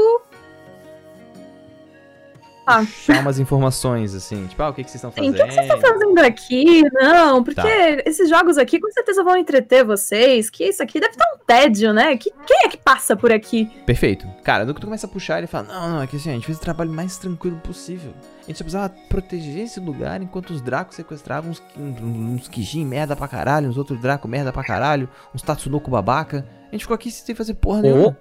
Ah. 2.67 2.81
Puxar 2.81 3.21
umas 3.21 3.39
informações, 3.39 4.15
assim. 4.15 4.47
Tipo, 4.47 4.63
ah, 4.63 4.71
o 4.71 4.75
que, 4.75 4.83
que 4.83 4.91
vocês 4.91 5.03
estão 5.03 5.13
Sim, 5.13 5.31
o 5.31 5.33
fazendo? 5.33 5.37
que, 5.37 5.49
que 5.49 5.55
vocês 5.55 5.67
estão 5.67 5.81
fazendo 5.81 6.19
aqui? 6.19 6.83
Não, 6.93 7.45
porque 7.45 7.61
Tá. 7.61 8.03
esses 8.05 8.29
jogos 8.29 8.59
aqui 8.59 8.81
com 8.81 8.91
certeza 8.91 9.23
vão 9.23 9.37
entreter 9.37 9.85
vocês. 9.85 10.51
Que 10.51 10.65
isso 10.65 10.83
aqui 10.83 10.99
deve 10.99 11.13
estar 11.13 11.25
um 11.35 11.39
tédio, 11.47 11.93
né? 11.93 12.17
Que, 12.17 12.31
quem 12.47 12.59
é 12.65 12.69
que 12.69 12.77
passa 12.77 13.15
por 13.17 13.33
aqui? 13.33 13.67
Perfeito. 13.87 14.27
Cara, 14.43 14.65
no 14.65 14.75
que 14.75 14.81
tu 14.81 14.87
começa 14.87 15.07
a 15.07 15.11
puxar, 15.11 15.39
ele 15.39 15.47
fala: 15.47 15.69
Não, 15.69 15.89
não, 15.91 16.03
é 16.03 16.07
que 16.07 16.17
assim, 16.17 16.31
a 16.31 16.33
gente 16.35 16.47
fez 16.47 16.59
o 16.59 16.61
trabalho 16.61 16.91
mais 16.91 17.17
tranquilo 17.17 17.57
possível. 17.59 18.13
A 18.43 18.47
gente 18.47 18.59
só 18.59 18.65
precisava 18.65 18.95
proteger 19.09 19.65
esse 19.65 19.81
lugar 19.81 20.23
enquanto 20.23 20.51
os 20.51 20.61
dracos 20.61 20.95
sequestravam 20.97 21.51
uns, 21.51 21.63
uns, 21.77 22.01
uns 22.01 22.49
Kijin 22.49 22.85
merda 22.85 23.17
pra 23.17 23.27
caralho, 23.27 23.69
uns 23.69 23.77
outros 23.77 24.01
dracos 24.01 24.31
merda 24.31 24.53
pra 24.53 24.63
caralho, 24.63 25.09
uns 25.35 25.43
Tatsunoko 25.43 25.91
babaca. 25.91 26.47
A 26.69 26.73
gente 26.73 26.83
ficou 26.83 26.95
aqui 26.95 27.11
sem 27.11 27.35
fazer 27.35 27.55
porra 27.55 27.83
nenhuma. 27.83 28.17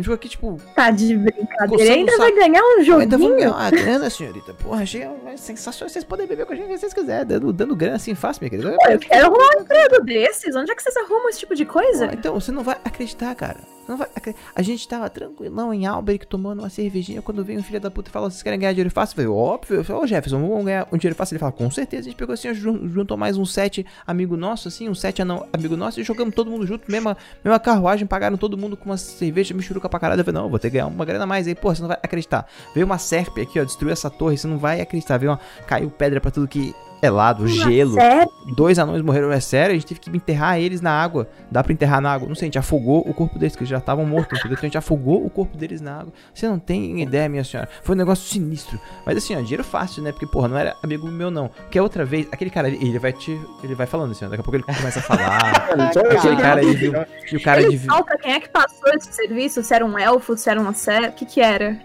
Gente 0.00 0.04
ficou 0.04 0.14
aqui, 0.14 0.28
tipo, 0.28 0.58
Tá 0.74 0.90
de 0.90 1.16
brincadeira. 1.16 1.92
Ainda 1.92 2.16
vai 2.16 2.32
ganhar 2.32 2.62
um 2.62 2.78
ainda 2.78 3.18
vamos 3.18 3.32
joguinho. 3.32 3.36
ganhar 3.36 3.50
uma 3.52 3.70
grana, 3.70 4.08
senhorita. 4.10 4.54
Porra, 4.54 4.82
achei 4.82 5.02
é 5.02 5.36
sensacional. 5.36 5.88
Vocês 5.90 6.04
podem 6.04 6.26
beber 6.26 6.46
com 6.46 6.52
a 6.52 6.56
gente 6.56 6.68
se 6.72 6.78
vocês 6.80 6.94
quiserem, 6.94 7.26
dando, 7.26 7.52
dando 7.52 7.76
grana 7.76 7.96
assim 7.96 8.14
fácil, 8.14 8.40
minha 8.42 8.50
querida. 8.50 8.74
Pô, 8.76 8.90
eu 8.90 8.98
quero 8.98 9.26
arrumar 9.26 9.48
um 9.58 9.60
emprego 9.62 10.02
desses. 10.04 10.56
Onde 10.56 10.70
é 10.70 10.74
que 10.74 10.82
vocês 10.82 10.96
arrumam 10.96 11.28
esse 11.28 11.40
tipo 11.40 11.54
de 11.54 11.64
coisa? 11.66 12.08
Pô, 12.08 12.14
Então, 12.14 12.34
você 12.40 12.50
não 12.50 12.62
vai 12.62 12.76
acreditar, 12.84 13.34
cara. 13.34 13.58
Não 13.88 13.96
vai 13.96 14.08
acre- 14.14 14.36
A 14.54 14.62
gente 14.62 14.86
tava 14.86 15.10
tranquilão 15.10 15.74
em 15.74 15.86
Alberic 15.86 16.24
tomando 16.26 16.60
uma 16.60 16.70
cervejinha 16.70 17.20
quando 17.20 17.44
vem 17.44 17.58
um 17.58 17.62
filho 17.64 17.80
da 17.80 17.90
puta 17.90 18.08
e 18.08 18.12
fala: 18.12 18.30
vocês 18.30 18.42
querem 18.42 18.58
ganhar 18.58 18.72
dinheiro 18.72 18.90
fácil? 18.90 19.12
Eu 19.14 19.16
falei, 19.16 19.30
óbvio. 19.30 19.76
Eu 19.78 19.84
falei, 19.84 20.02
ô 20.02 20.06
Jefferson, 20.06 20.40
vamos 20.40 20.64
ganhar 20.64 20.86
um 20.92 20.96
dinheiro 20.96 21.16
fácil. 21.16 21.34
Ele 21.34 21.40
fala, 21.40 21.52
com 21.52 21.68
certeza. 21.70 22.02
A 22.02 22.04
gente 22.04 22.16
pegou 22.16 22.32
assim, 22.32 22.54
jun- 22.54 22.88
juntou 22.88 23.16
mais 23.16 23.36
um 23.36 23.44
sete 23.44 23.84
amigo 24.06 24.36
nosso, 24.36 24.68
assim, 24.68 24.88
um 24.88 24.94
sete 24.94 25.20
anão 25.20 25.46
amigo 25.52 25.76
nosso 25.76 26.00
e 26.00 26.04
jogamos 26.04 26.32
todo 26.34 26.48
mundo 26.50 26.64
junto, 26.66 26.90
mesma, 26.90 27.16
mesma 27.44 27.58
carruagem, 27.58 28.06
pagaram 28.06 28.36
todo 28.36 28.56
mundo 28.56 28.76
com 28.76 28.86
uma 28.86 28.96
cerveja, 28.96 29.52
michuruca 29.82 29.88
pra 29.88 30.00
caralho. 30.00 30.20
Eu 30.20 30.24
falei, 30.24 30.40
não, 30.40 30.48
vou 30.48 30.58
ter 30.58 30.68
que 30.68 30.74
ganhar 30.74 30.86
uma 30.86 31.04
grana 31.04 31.24
a 31.24 31.26
mais 31.26 31.46
aí. 31.46 31.54
Pô, 31.54 31.74
você 31.74 31.82
não 31.82 31.88
vai 31.88 31.98
acreditar. 32.02 32.46
Veio 32.74 32.86
uma 32.86 32.98
serpe 32.98 33.40
aqui, 33.40 33.60
ó, 33.60 33.64
destruiu 33.64 33.92
essa 33.92 34.08
torre, 34.08 34.38
você 34.38 34.46
não 34.46 34.58
vai 34.58 34.80
acreditar. 34.80 35.18
Veio 35.18 35.32
uma, 35.32 35.40
caiu 35.66 35.90
pedra 35.90 36.20
pra 36.20 36.30
tudo 36.30 36.46
que 36.46 36.74
é 37.02 37.10
lado, 37.10 37.48
gelo. 37.48 37.94
Sério? 37.94 38.32
Dois 38.54 38.78
anões 38.78 39.02
morreram, 39.02 39.32
é 39.32 39.40
sério, 39.40 39.72
a 39.72 39.74
gente 39.74 39.86
teve 39.86 40.00
que 40.00 40.08
enterrar 40.16 40.60
eles 40.60 40.80
na 40.80 40.92
água. 40.92 41.28
Dá 41.50 41.62
pra 41.62 41.72
enterrar 41.72 42.00
na 42.00 42.12
água? 42.12 42.28
Não 42.28 42.34
sei, 42.36 42.46
a 42.46 42.46
gente 42.46 42.58
afogou 42.60 43.00
o 43.00 43.12
corpo 43.12 43.40
deles, 43.40 43.56
que 43.56 43.62
eles 43.62 43.70
já 43.70 43.78
estavam 43.78 44.06
mortos, 44.06 44.38
entendeu? 44.38 44.54
Então 44.54 44.62
a 44.62 44.68
gente 44.68 44.78
afogou 44.78 45.26
o 45.26 45.28
corpo 45.28 45.56
deles 45.56 45.80
na 45.80 45.98
água. 45.98 46.12
Você 46.32 46.46
não 46.46 46.60
tem 46.60 47.02
ideia, 47.02 47.28
minha 47.28 47.42
senhora. 47.42 47.68
Foi 47.82 47.96
um 47.96 47.98
negócio 47.98 48.24
sinistro. 48.24 48.78
Mas 49.04 49.16
assim, 49.16 49.34
ó, 49.34 49.40
dinheiro 49.40 49.64
fácil, 49.64 50.00
né? 50.00 50.12
Porque, 50.12 50.26
porra, 50.28 50.46
não 50.46 50.56
era 50.56 50.76
amigo 50.80 51.08
meu, 51.08 51.28
não. 51.28 51.48
Porque 51.48 51.76
a 51.76 51.82
outra 51.82 52.04
vez, 52.04 52.28
aquele 52.30 52.50
cara, 52.50 52.68
ele 52.68 52.98
vai 53.00 53.12
te. 53.12 53.32
Ele 53.64 53.74
vai 53.74 53.86
falando 53.86 54.12
assim, 54.12 54.24
ó. 54.24 54.28
Daqui 54.28 54.40
a 54.40 54.44
pouco 54.44 54.56
ele 54.56 54.64
começa 54.64 55.00
a 55.00 55.02
falar. 55.02 55.72
Aquele 56.16 56.36
cara 56.36 56.60
aí 56.60 56.74
viu. 56.74 56.92
E 57.32 57.36
o 57.36 57.42
cara 57.42 57.62
Ele 57.62 57.78
pra 57.78 58.18
quem 58.18 58.32
é 58.34 58.40
que 58.40 58.48
passou 58.48 58.92
esse 58.94 59.12
serviço, 59.12 59.62
se 59.62 59.74
era 59.74 59.84
um 59.84 59.98
elfo, 59.98 60.36
se 60.36 60.48
era 60.48 60.60
uma 60.60 60.72
série, 60.72 61.08
o 61.08 61.12
que 61.12 61.26
que 61.26 61.40
era? 61.40 61.80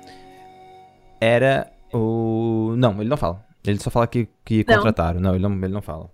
Era 1.19 1.71
o. 1.91 2.75
Não, 2.77 2.91
ele 2.99 3.09
não 3.09 3.17
fala. 3.17 3.46
Ele 3.65 3.79
só 3.79 3.89
fala 3.89 4.07
que, 4.07 4.27
que 4.45 4.63
Não. 4.67 4.75
contrataram. 4.77 5.19
Não, 5.19 5.31
ele 5.35 5.43
não, 5.43 5.51
ele 5.53 5.67
não 5.73 5.81
fala. 5.81 6.09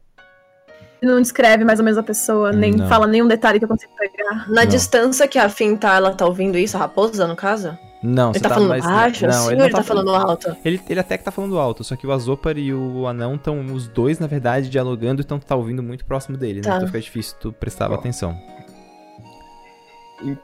Ele 1.01 1.11
não 1.11 1.21
descreve 1.21 1.65
mais 1.65 1.79
ou 1.79 1.85
menos 1.85 1.97
a 1.97 2.03
pessoa, 2.03 2.51
nem 2.53 2.71
Não. 2.71 2.87
fala 2.87 3.05
nenhum 3.05 3.27
detalhe 3.27 3.59
que 3.59 3.65
eu 3.65 3.69
consigo 3.69 3.91
pegar. 3.97 4.47
Na 4.49 4.61
Não. 4.63 4.65
distância 4.65 5.27
que 5.27 5.37
a 5.37 5.49
Finn 5.49 5.75
tá, 5.75 5.95
ela 5.95 6.13
tá 6.13 6.25
ouvindo 6.25 6.57
isso, 6.57 6.77
a 6.77 6.79
raposa, 6.79 7.27
no 7.27 7.35
caso? 7.35 7.77
Não, 8.01 8.29
Ele 8.31 8.39
você 8.39 8.43
tá 8.43 8.49
falando 8.49 8.69
mais- 8.69 8.85
baixo, 8.85 9.23
não, 9.23 9.29
assim, 9.29 9.45
ele 9.47 9.53
ou 9.53 9.59
não 9.59 9.65
ele 9.65 9.73
tá 9.75 9.83
falando 9.83 10.13
alto? 10.15 10.55
Ele, 10.63 10.81
ele 10.89 10.99
até 10.99 11.17
que 11.17 11.23
tá 11.23 11.31
falando 11.31 11.57
alto, 11.57 11.83
só 11.83 11.95
que 11.95 12.05
o 12.07 12.11
Azopar 12.11 12.57
e 12.57 12.73
o 12.73 13.05
Anão 13.07 13.35
estão, 13.35 13.61
os 13.73 13.87
dois, 13.87 14.17
na 14.19 14.27
verdade, 14.27 14.69
dialogando, 14.69 15.21
então 15.21 15.39
tu 15.39 15.45
tá 15.45 15.55
ouvindo 15.55 15.81
muito 15.83 16.03
próximo 16.05 16.37
dele, 16.37 16.55
né? 16.61 16.63
Tá. 16.63 16.75
Então 16.77 16.87
fica 16.87 16.99
difícil 17.01 17.35
tu 17.39 17.51
prestar 17.53 17.91
atenção. 17.93 18.37
Hum. 20.21 20.35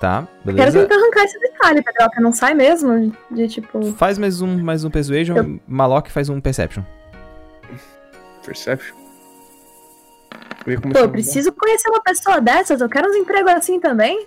Tá, 0.00 0.28
Quero 0.44 0.56
beleza? 0.56 0.80
tentar 0.82 0.94
arrancar 0.94 1.24
esse 1.24 1.40
detalhe, 1.40 1.82
Pedroca. 1.82 2.20
Não 2.20 2.32
sai 2.32 2.54
mesmo? 2.54 3.12
De 3.30 3.48
tipo. 3.48 3.92
Faz 3.94 4.16
mais 4.16 4.40
um, 4.40 4.62
mais 4.62 4.84
um 4.84 4.90
Persuasion, 4.90 5.36
Eu- 5.36 5.60
Malok 5.66 6.10
faz 6.12 6.28
um 6.28 6.40
Perception. 6.40 6.84
Perception. 8.44 8.96
Eu 10.66 10.80
Pô, 10.80 10.98
eu 10.98 11.08
preciso 11.10 11.50
conhecer 11.52 11.88
uma 11.88 12.02
pessoa 12.02 12.40
dessas, 12.40 12.80
eu 12.80 12.88
quero 12.88 13.08
uns 13.08 13.16
empregos 13.16 13.50
assim 13.52 13.80
também. 13.80 14.26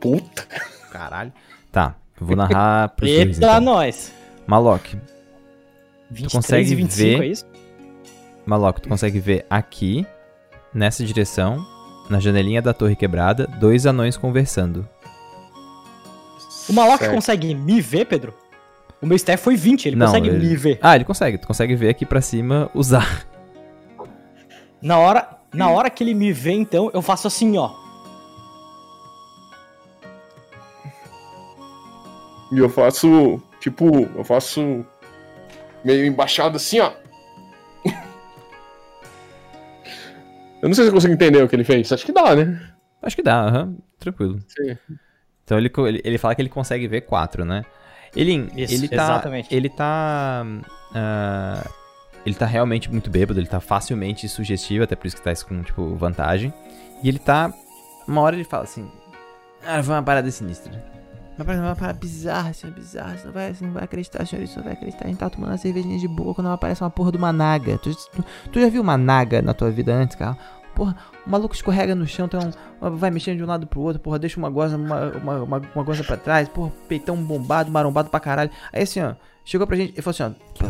Puta. 0.00 0.46
Caralho. 0.90 1.32
Tá, 1.70 1.94
eu 2.20 2.26
vou 2.26 2.36
narrar 2.36 2.88
pros 2.90 3.08
dois, 3.10 3.20
Eita, 3.36 3.36
então. 3.46 3.60
nós. 3.60 4.12
Malok, 4.46 4.96
23 6.10 6.32
consegue 6.32 6.72
e 6.72 6.74
25, 6.74 7.18
ver- 7.18 7.24
é 7.24 7.28
isso? 7.28 7.46
Malok, 8.44 8.80
tu 8.80 8.88
consegue 8.88 9.20
ver 9.20 9.46
aqui, 9.48 10.04
nessa 10.74 11.04
direção, 11.04 11.64
na 12.10 12.18
janelinha 12.20 12.60
da 12.60 12.74
torre 12.74 12.96
quebrada, 12.96 13.46
dois 13.46 13.86
anões 13.86 14.16
conversando. 14.16 14.86
O 16.68 16.72
Malok 16.72 16.98
Certo. 16.98 17.14
consegue 17.14 17.54
me 17.54 17.80
ver, 17.80 18.04
Pedro? 18.06 18.34
O 19.00 19.06
meu 19.06 19.16
staff 19.16 19.42
foi 19.42 19.56
20, 19.56 19.86
ele 19.86 19.96
Não, 19.96 20.06
consegue 20.06 20.28
ele- 20.28 20.46
me 20.46 20.56
ver. 20.56 20.78
Ah, 20.82 20.94
ele 20.94 21.04
consegue, 21.04 21.38
tu 21.38 21.46
consegue 21.46 21.74
ver 21.74 21.88
aqui 21.88 22.04
pra 22.04 22.20
cima, 22.20 22.70
usar. 22.74 23.24
Na 24.82 24.98
hora, 24.98 25.28
na 25.54 25.68
hora 25.70 25.88
que 25.90 26.02
ele 26.04 26.14
me 26.14 26.32
vê, 26.32 26.52
então, 26.52 26.90
eu 26.92 27.00
faço 27.02 27.26
assim, 27.26 27.56
ó. 27.56 27.70
E 32.52 32.58
eu 32.58 32.68
faço, 32.68 33.40
tipo, 33.60 34.08
eu 34.16 34.24
faço 34.24 34.84
meio 35.84 36.04
embaixado 36.04 36.56
assim, 36.56 36.80
ó. 36.80 36.92
Eu 40.62 40.68
não 40.68 40.74
sei 40.74 40.84
se 40.84 40.90
eu 40.90 40.94
consigo 40.94 41.12
entender 41.12 41.42
o 41.42 41.48
que 41.48 41.56
ele 41.56 41.64
fez. 41.64 41.90
Acho 41.92 42.04
que 42.04 42.12
dá, 42.12 42.34
né? 42.36 42.60
Acho 43.02 43.16
que 43.16 43.22
dá, 43.22 43.40
aham, 43.40 43.76
tranquilo. 43.98 44.38
Sim. 44.46 44.76
Então 45.44 45.58
ele, 45.58 45.70
ele, 45.88 46.00
ele 46.04 46.18
fala 46.18 46.34
que 46.34 46.42
ele 46.42 46.48
consegue 46.48 46.86
ver 46.86 47.02
quatro, 47.02 47.44
né? 47.44 47.64
Ele, 48.14 48.50
Isso, 48.56 48.74
ele 48.74 48.88
tá. 48.88 49.04
exatamente. 49.04 49.54
Ele 49.54 49.68
tá. 49.68 50.44
ah, 50.94 51.66
ele 52.24 52.34
tá 52.34 52.44
realmente 52.44 52.90
muito 52.90 53.08
bêbado, 53.10 53.40
ele 53.40 53.46
tá 53.46 53.60
facilmente 53.60 54.28
sugestivo, 54.28 54.84
até 54.84 54.94
por 54.94 55.06
isso 55.06 55.16
que 55.16 55.22
tá 55.22 55.32
com, 55.46 55.62
tipo, 55.62 55.94
vantagem. 55.94 56.52
E 57.02 57.08
ele 57.08 57.18
tá. 57.18 57.52
Uma 58.06 58.20
hora 58.20 58.36
ele 58.36 58.44
fala 58.44 58.64
assim. 58.64 58.90
Ah, 59.66 59.82
foi 59.82 59.94
uma 59.94 60.02
parada 60.02 60.30
sinistra. 60.30 60.99
Uma 61.40 61.44
parada, 61.46 61.66
uma 61.66 61.76
parada 61.76 61.98
bizarra, 61.98 62.50
assim, 62.50 62.70
bizarra. 62.70 63.16
Você 63.16 63.24
não, 63.24 63.32
vai, 63.32 63.54
você 63.54 63.64
não 63.64 63.72
vai 63.72 63.84
acreditar, 63.84 64.26
senhor, 64.26 64.46
você 64.46 64.56
não 64.58 64.64
vai 64.64 64.74
acreditar. 64.74 65.06
A 65.06 65.08
gente 65.08 65.16
tá 65.16 65.30
tomando 65.30 65.52
uma 65.52 65.56
cervejinha 65.56 65.98
de 65.98 66.06
boa 66.06 66.34
quando 66.34 66.48
aparece 66.48 66.82
uma 66.82 66.90
porra 66.90 67.12
de 67.12 67.16
uma 67.16 67.32
naga. 67.32 67.78
Tu, 67.78 67.94
tu, 67.94 68.24
tu 68.52 68.60
já 68.60 68.68
viu 68.68 68.82
uma 68.82 68.98
naga 68.98 69.40
na 69.40 69.54
tua 69.54 69.70
vida 69.70 69.90
antes, 69.94 70.16
cara? 70.16 70.36
Porra, 70.74 70.94
o 71.26 71.30
maluco 71.30 71.54
escorrega 71.54 71.94
no 71.94 72.06
chão, 72.06 72.28
tem 72.28 72.38
um, 72.38 72.90
vai 72.96 73.10
mexendo 73.10 73.38
de 73.38 73.42
um 73.42 73.46
lado 73.46 73.66
pro 73.66 73.80
outro, 73.80 74.00
porra, 74.02 74.18
deixa 74.18 74.38
uma 74.38 74.50
goza, 74.50 74.76
uma, 74.76 75.12
uma, 75.16 75.42
uma, 75.42 75.62
uma 75.74 75.82
goza 75.82 76.04
pra 76.04 76.18
trás, 76.18 76.46
porra, 76.46 76.70
peitão 76.86 77.16
bombado, 77.16 77.70
marombado 77.70 78.10
pra 78.10 78.20
caralho. 78.20 78.50
Aí 78.70 78.82
assim, 78.82 79.00
ó, 79.00 79.14
chegou 79.50 79.66
pra 79.66 79.76
gente 79.76 79.98
e 79.98 80.02
falou 80.02 80.10
assim, 80.10 80.22
ó, 80.22 80.64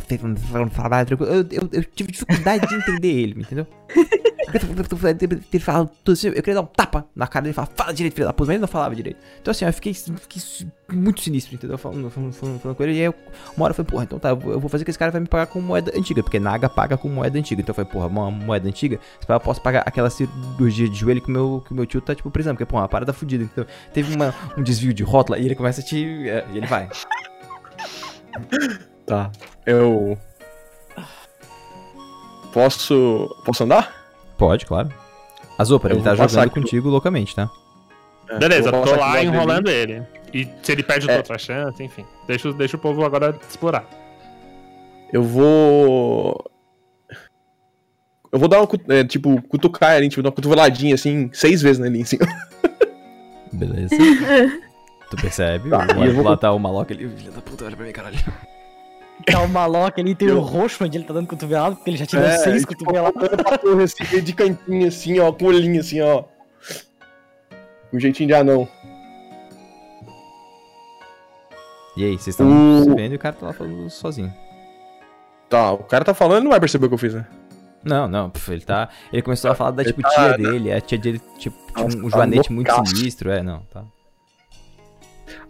eu, 1.27 1.47
eu, 1.51 1.69
eu 1.73 1.85
tive 1.85 2.13
dificuldade 2.13 2.67
de 2.67 2.75
entender 2.75 3.09
ele, 3.09 3.41
entendeu? 3.41 3.67
Ele 4.53 5.63
fala 5.63 5.89
tudo 6.03 6.15
assim, 6.15 6.29
eu 6.29 6.35
queria 6.35 6.55
dar 6.55 6.63
um 6.63 6.67
tapa 6.67 7.07
na 7.15 7.27
cara 7.27 7.45
dele 7.45 7.53
e 7.53 7.55
falar, 7.55 7.69
fala 7.75 7.95
direito, 7.95 8.15
filho 8.15 8.27
da 8.27 8.33
puta, 8.33 8.47
mas 8.49 8.55
ele 8.55 8.61
não 8.63 8.69
falava 8.69 8.97
direito. 8.97 9.19
Então 9.41 9.53
assim, 9.53 9.65
ó, 9.65 9.69
eu 9.69 9.73
fiquei, 9.73 9.95
fiquei 9.95 10.43
muito 10.93 11.21
sinistro, 11.21 11.55
entendeu? 11.55 11.79
Falando, 11.79 12.11
falando, 12.11 12.33
falando, 12.33 12.59
falando 12.61 12.77
com 12.77 12.83
ele, 12.83 12.95
e 12.95 12.97
aí 12.97 13.05
eu, 13.05 13.15
uma 13.57 13.65
hora 13.65 13.71
eu 13.71 13.77
falei, 13.77 13.91
porra, 13.91 14.05
então 14.05 14.19
tá, 14.19 14.31
eu 14.31 14.59
vou 14.59 14.69
fazer 14.69 14.85
que 14.85 14.91
esse 14.91 14.99
cara 14.99 15.13
vai 15.13 15.21
me 15.21 15.29
pagar 15.29 15.47
com 15.47 15.61
moeda 15.61 15.93
antiga, 15.97 16.23
porque 16.23 16.41
Naga 16.41 16.69
paga 16.69 16.97
com 16.97 17.09
moeda 17.09 17.39
antiga. 17.39 17.61
Então 17.63 17.73
eu 17.73 17.77
falei, 17.77 17.91
porra, 17.93 18.07
uma 18.09 18.31
moeda 18.31 18.67
antiga, 18.67 18.99
eu 19.29 19.41
posso 19.41 19.61
pagar 19.61 19.85
aquela 19.87 20.11
cirurgia 20.11 20.89
de 20.89 20.97
joelho 20.97 21.21
que 21.21 21.29
o 21.29 21.33
meu, 21.33 21.63
que 21.67 21.73
meu 21.73 21.87
tio 21.87 22.01
tá, 22.01 22.15
tipo, 22.15 22.29
precisando, 22.31 22.57
porque, 22.57 22.67
porra, 22.67 22.83
uma 22.83 22.89
parada 22.89 23.13
fudida. 23.13 23.45
Então 23.45 23.65
teve 23.93 24.15
uma, 24.15 24.35
um 24.57 24.63
desvio 24.63 24.93
de 24.93 25.05
rótula 25.05 25.39
e 25.39 25.45
ele 25.47 25.55
começa 25.55 25.81
a 25.81 25.85
te. 25.85 26.29
é, 26.29 26.45
E 26.53 26.57
ele 26.57 26.67
vai. 26.67 26.89
Tá. 29.07 29.31
Eu. 29.67 30.17
Posso. 32.53 33.29
Posso 33.45 33.65
andar? 33.65 33.95
Pode, 34.37 34.67
claro. 34.67 34.93
Azopar, 35.59 35.93
ele 35.93 36.03
tá 36.03 36.15
jogando 36.15 36.39
aqui. 36.39 36.55
contigo 36.61 36.89
loucamente, 36.89 37.35
tá? 37.35 37.51
É, 38.29 38.39
Beleza, 38.39 38.71
tô 38.71 38.97
lá 38.97 39.23
enrolando 39.23 39.69
ele. 39.69 40.03
E 40.33 40.49
se 40.63 40.73
ele 40.73 40.83
perde 40.83 41.11
É. 41.11 41.17
outra 41.17 41.37
chance, 41.37 41.83
enfim. 41.83 42.05
Deixa, 42.27 42.53
deixa 42.53 42.77
o 42.77 42.81
povo 42.81 43.05
agora 43.05 43.39
explorar. 43.49 43.85
Eu 45.13 45.23
vou. 45.23 46.43
Eu 48.33 48.39
vou 48.39 48.49
dar 48.49 48.61
uma. 48.61 48.69
é, 48.89 49.05
tipo, 49.05 49.43
cutucar 49.43 49.97
ele, 49.97 50.09
tipo, 50.09 50.23
dar 50.23 50.29
uma 50.29 50.35
cotoveladinha 50.35 50.95
assim, 50.95 51.29
seis 51.33 51.61
vezes 51.61 51.79
nele, 51.79 52.03
assim. 52.03 52.19
Beleza. 53.53 53.95
tu 55.11 55.17
percebe? 55.17 55.69
Tá, 55.71 55.87
o 55.99 56.05
eu 56.05 56.15
vou- 56.15 56.25
lá 56.25 56.37
tá 56.37 56.53
o 56.53 56.59
Maloca, 56.59 56.93
ele. 56.93 57.09
Filha 57.09 57.31
da 57.33 57.41
puta, 57.43 57.65
olha 57.65 57.77
pra 57.77 57.85
mim, 57.87 57.93
caralho. 57.93 58.19
Tá 59.27 59.41
o 59.43 59.49
Malok, 59.49 60.01
ele 60.01 60.15
tem 60.15 60.29
Eu- 60.29 60.39
o 60.39 60.41
roxo 60.41 60.83
onde 60.83 60.97
ele 60.97 61.05
tá 61.05 61.13
dando 61.13 61.27
cotovelado, 61.27 61.77
porque 61.77 61.91
ele 61.91 61.99
já 61.99 62.07
te 62.07 62.17
deu 62.17 62.25
É, 62.25 62.39
seis 62.39 62.63
tipo, 62.63 62.75
cotoveladas. 62.79 63.11
apontando 63.15 63.45
pra 63.45 63.59
torre, 63.59 63.83
assim, 63.85 64.21
de 64.23 64.33
cantinho, 64.33 64.89
assim, 64.89 65.19
ó, 65.21 65.31
com 65.31 65.45
olhinho, 65.45 65.79
assim, 65.81 66.01
ó. 66.01 66.25
Um 67.93 68.01
jeitinho 68.01 68.29
de 68.29 68.35
anão. 68.35 68.67
E 71.97 72.05
aí, 72.05 72.13
vocês 72.13 72.29
estão 72.29 72.49
O- 72.49 72.85
se 72.85 72.95
vendo 72.95 73.13
e 73.13 73.17
o 73.17 73.19
cara 73.19 73.35
tá 73.35 73.47
lá 73.47 73.53
falando 73.53 73.91
sozinho. 73.91 74.33
Tá, 75.49 75.73
o 75.73 75.79
cara 75.85 76.05
tá 76.05 76.15
falando 76.15 76.41
e 76.43 76.45
não 76.45 76.51
vai 76.53 76.61
perceber 76.61 76.87
o 76.87 76.89
que 76.89 76.95
eu 76.95 76.99
fiz, 76.99 77.15
né? 77.15 77.27
Não, 77.85 78.07
não, 78.07 78.31
ele 78.49 78.61
tá. 78.61 78.89
Ele 79.13 79.23
começou 79.23 79.51
a 79.51 79.55
falar 79.55 79.73
da 79.73 79.85
tipo 79.85 80.01
tá- 80.03 80.09
tia 80.11 80.39
dele, 80.39 80.73
a 80.73 80.81
tia 80.81 80.99
dele, 80.99 81.21
tipo, 81.39 81.57
tinha 81.75 81.85
um 81.85 82.09
tá 82.09 82.17
joanete 82.17 82.53
muito 82.53 82.71
sinistro, 82.87 83.31
é, 83.31 83.43
não, 83.43 83.61
tá. 83.73 83.83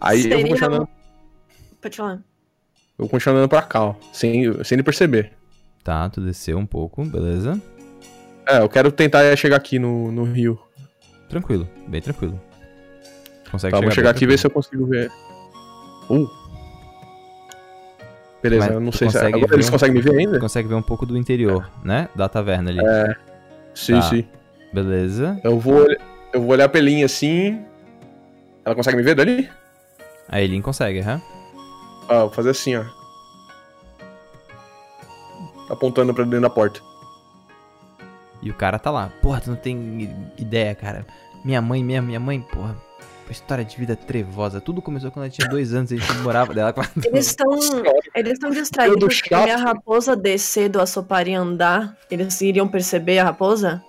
Aí 0.01 0.23
eu 0.23 0.29
vou 0.29 0.39
Seria 0.39 0.49
continuar, 0.49 0.87
Pode 1.81 1.97
falar. 1.97 2.13
eu 2.13 2.21
vou 2.97 3.09
continuar 3.09 3.35
andando 3.37 3.49
pra 3.49 3.61
cá, 3.61 3.83
ó. 3.83 3.95
Sem, 4.11 4.63
sem 4.63 4.75
ele 4.75 4.83
perceber. 4.83 5.31
Tá, 5.83 6.09
tu 6.09 6.19
desceu 6.21 6.57
um 6.57 6.65
pouco, 6.65 7.03
beleza. 7.05 7.59
É, 8.47 8.59
eu 8.59 8.67
quero 8.69 8.91
tentar 8.91 9.35
chegar 9.37 9.55
aqui 9.57 9.77
no, 9.79 10.11
no 10.11 10.23
rio. 10.23 10.59
Tranquilo, 11.29 11.67
bem 11.87 12.01
tranquilo. 12.01 12.39
Consegue 13.49 13.71
Tá, 13.71 13.77
vou 13.77 13.87
bem 13.87 13.95
chegar 13.95 14.09
aqui 14.11 14.23
e 14.23 14.27
ver 14.27 14.37
se 14.39 14.47
eu 14.47 14.51
consigo 14.51 14.85
ver. 14.85 15.11
Uh. 16.09 16.27
Beleza, 18.41 18.65
Mas 18.65 18.73
eu 18.73 18.79
não 18.79 18.91
sei 18.91 19.07
se. 19.07 19.13
consegue 19.13 19.35
Agora 19.35 19.47
ver 19.49 19.55
eles 19.55 19.67
um- 19.67 19.71
conseguem 19.71 19.95
me 19.95 20.01
ver 20.01 20.17
ainda? 20.17 20.39
Consegue 20.39 20.67
ver 20.67 20.75
um 20.75 20.81
pouco 20.81 21.05
do 21.05 21.15
interior, 21.17 21.69
né? 21.83 22.09
Da 22.15 22.27
taverna 22.27 22.71
ali. 22.71 22.79
Sim, 23.75 23.93
Tá. 23.93 24.01
sim. 24.03 24.25
Beleza. 24.73 25.39
Eu 25.43 25.59
vou, 25.59 25.85
eu 26.33 26.41
vou 26.41 26.49
olhar 26.51 26.67
pra 26.69 26.79
Elinha 26.79 27.05
assim. 27.05 27.61
Ela 28.65 28.73
consegue 28.75 28.97
me 28.97 29.03
ver 29.03 29.15
dali? 29.15 29.47
A 30.31 30.41
Eileen 30.41 30.61
consegue, 30.61 30.99
aham. 30.99 31.21
Ah, 32.07 32.21
vou 32.21 32.31
fazer 32.31 32.51
assim, 32.51 32.75
ó. 32.75 32.85
Apontando 35.69 36.13
pra 36.13 36.23
dentro 36.23 36.41
da 36.41 36.49
porta. 36.49 36.79
E 38.41 38.49
o 38.49 38.53
cara 38.53 38.79
tá 38.79 38.89
lá. 38.89 39.11
Porra, 39.21 39.41
tu 39.41 39.49
não 39.49 39.57
tem 39.57 40.09
ideia, 40.37 40.73
cara. 40.73 41.05
Minha 41.43 41.61
mãe 41.61 41.83
mesmo, 41.83 42.07
minha 42.07 42.19
mãe, 42.19 42.41
porra. 42.41 42.75
História 43.29 43.63
de 43.63 43.77
vida 43.77 43.95
trevosa. 43.95 44.59
Tudo 44.59 44.81
começou 44.81 45.09
quando 45.09 45.23
ela 45.23 45.33
tinha 45.33 45.47
dois 45.47 45.73
anos, 45.73 45.89
a 45.91 45.95
gente 45.95 46.13
morava 46.17 46.53
dela. 46.53 46.73
Eles 47.05 47.27
estão 47.27 47.47
eles 48.13 48.33
estão 48.33 48.49
distraídos 48.49 49.21
porque 49.21 49.29
chato. 49.29 49.43
minha 49.45 49.57
raposa 49.57 50.17
descer 50.17 50.67
do 50.67 50.81
açopar 50.81 51.25
e 51.29 51.33
andar. 51.33 51.95
Eles 52.09 52.41
iriam 52.41 52.67
perceber 52.67 53.19
a 53.19 53.23
raposa? 53.25 53.81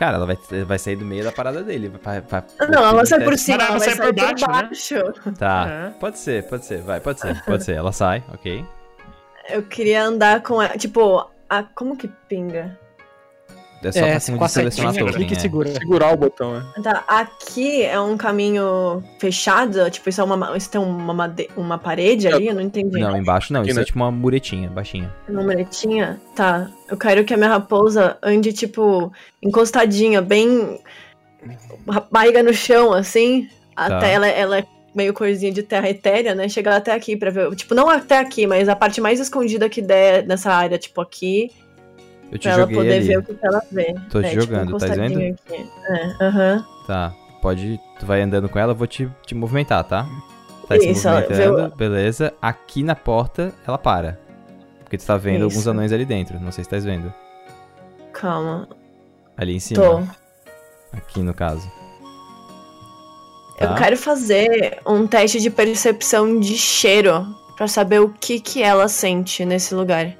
Cara, 0.00 0.16
ela 0.16 0.24
vai, 0.24 0.38
vai 0.64 0.78
sair 0.78 0.96
do 0.96 1.04
meio 1.04 1.22
da 1.22 1.30
parada 1.30 1.62
dele. 1.62 1.92
Vai, 2.02 2.22
vai- 2.22 2.42
Não, 2.70 2.82
ela 2.88 3.04
sair 3.04 3.22
por 3.22 3.36
cima, 3.36 3.62
ela 3.62 3.78
sai 3.78 3.90
sair 3.94 3.96
por 3.98 4.14
por 4.14 4.14
baixo, 4.14 4.46
né? 4.46 4.62
baixo. 4.62 5.34
Tá, 5.38 5.66
É. 5.68 5.90
pode 6.00 6.18
ser, 6.18 6.48
pode 6.48 6.64
ser, 6.64 6.80
vai, 6.80 7.00
pode 7.00 7.20
ser, 7.20 7.44
pode 7.44 7.64
ser. 7.64 7.74
Ela 7.76 7.92
sai, 7.92 8.24
ok. 8.32 8.64
Eu 9.50 9.62
queria 9.64 10.02
andar 10.04 10.42
com 10.42 10.62
ela. 10.62 10.74
Tipo, 10.78 11.30
a, 11.50 11.62
como 11.62 11.98
que 11.98 12.08
pinga? 12.26 12.78
É 13.82 13.92
só 13.92 13.98
É, 14.00 14.18
pra 14.20 14.36
com 14.38 14.44
a 14.44 14.48
selecionar 14.48 14.92
token, 14.94 15.12
clica 15.14 15.32
e 15.32 15.36
é. 15.36 15.40
segura. 15.40 15.70
Segurar 15.72 16.12
o 16.12 16.16
botão, 16.16 16.54
é. 16.56 16.82
Tá, 16.82 17.02
aqui 17.08 17.82
é 17.82 17.98
um 17.98 18.16
caminho 18.16 19.02
fechado? 19.18 19.90
Tipo, 19.90 20.08
isso 20.10 20.20
é 20.20 20.24
uma, 20.24 20.56
isso 20.56 20.70
tem 20.70 20.80
uma, 20.80 21.14
made- 21.14 21.48
uma 21.56 21.78
parede 21.78 22.28
ali? 22.28 22.48
Eu 22.48 22.54
não 22.54 22.60
entendi. 22.62 22.98
Não, 23.00 23.16
embaixo 23.16 23.52
não, 23.52 23.60
Aqui, 23.60 23.70
isso 23.70 23.76
né? 23.78 23.82
é 23.82 23.86
tipo 23.86 23.98
uma 23.98 24.10
muretinha, 24.10 24.68
baixinha. 24.68 25.10
Uma 25.28 25.42
muretinha? 25.42 26.20
Tá. 26.36 26.68
Eu 26.90 26.96
quero 26.96 27.24
que 27.24 27.32
a 27.32 27.36
minha 27.36 27.48
raposa 27.48 28.18
ande, 28.22 28.52
tipo, 28.52 29.10
encostadinha, 29.42 30.20
bem. 30.20 30.78
barriga 32.10 32.42
no 32.42 32.52
chão, 32.52 32.92
assim. 32.92 33.48
Até 33.76 34.12
ela, 34.12 34.26
ela 34.28 34.58
é 34.58 34.64
meio 34.94 35.14
coisinha 35.14 35.52
de 35.52 35.62
terra 35.62 35.88
etérea, 35.88 36.34
né? 36.34 36.48
Chegar 36.48 36.76
até 36.76 36.92
aqui 36.92 37.16
pra 37.16 37.30
ver. 37.30 37.54
Tipo, 37.54 37.74
não 37.74 37.88
até 37.88 38.18
aqui, 38.18 38.46
mas 38.46 38.68
a 38.68 38.76
parte 38.76 39.00
mais 39.00 39.20
escondida 39.20 39.68
que 39.68 39.80
der 39.80 40.26
nessa 40.26 40.52
área, 40.52 40.76
tipo, 40.78 41.00
aqui. 41.00 41.50
Eu 42.30 42.38
te 42.38 42.42
Pra 42.42 42.52
ela 42.52 42.60
joguei 42.62 42.76
poder 42.76 42.92
ali. 42.94 43.06
ver 43.08 43.18
o 43.18 43.22
que 43.24 43.36
ela 43.42 43.62
vê. 43.72 43.94
Tô 44.10 44.20
te 44.20 44.26
É, 44.26 44.30
tipo, 44.30 44.42
jogando, 44.42 44.78
tá 44.78 44.86
vendo? 44.86 45.18
aqui. 45.18 45.36
É, 45.88 46.24
aham. 46.24 46.66
Tá, 46.86 47.12
pode. 47.42 47.80
Tu 47.98 48.06
vai 48.06 48.22
andando 48.22 48.48
com 48.48 48.58
ela, 48.58 48.72
eu 48.72 48.76
vou 48.76 48.86
te, 48.86 49.10
te 49.26 49.34
movimentar, 49.34 49.82
tá? 49.84 50.06
Tá 50.68 50.76
se 50.78 50.88
Isso, 50.90 51.08
ela 51.08 51.20
movimentando, 51.22 51.74
beleza. 51.76 52.32
Aqui 52.40 52.82
na 52.84 52.94
porta, 52.94 53.52
ela 53.66 53.76
para. 53.78 54.18
Porque 54.80 54.96
tu 54.96 55.04
tá 55.06 55.16
vendo 55.16 55.42
alguns 55.42 55.58
Isso. 55.60 55.70
anões 55.70 55.92
ali 55.92 56.04
dentro. 56.04 56.38
Não 56.40 56.52
sei 56.52 56.62
se 56.64 56.70
tá 56.70 56.78
vendo. 56.78 57.12
Calma. 58.12 58.68
Ali 59.36 59.54
em 59.56 59.60
cima. 59.60 59.82
Tô. 59.82 60.02
Aqui 60.96 61.20
no 61.22 61.34
caso. 61.34 61.68
Eu 63.58 63.68
Tá? 63.68 63.74
quero 63.74 63.96
fazer 63.96 64.78
um 64.86 65.06
teste 65.06 65.40
de 65.40 65.50
percepção 65.50 66.40
de 66.40 66.56
cheiro 66.56 67.26
pra 67.56 67.68
saber 67.68 68.00
o 68.00 68.08
que 68.08 68.40
que 68.40 68.62
ela 68.62 68.88
sente 68.88 69.44
nesse 69.44 69.74
lugar. 69.74 70.16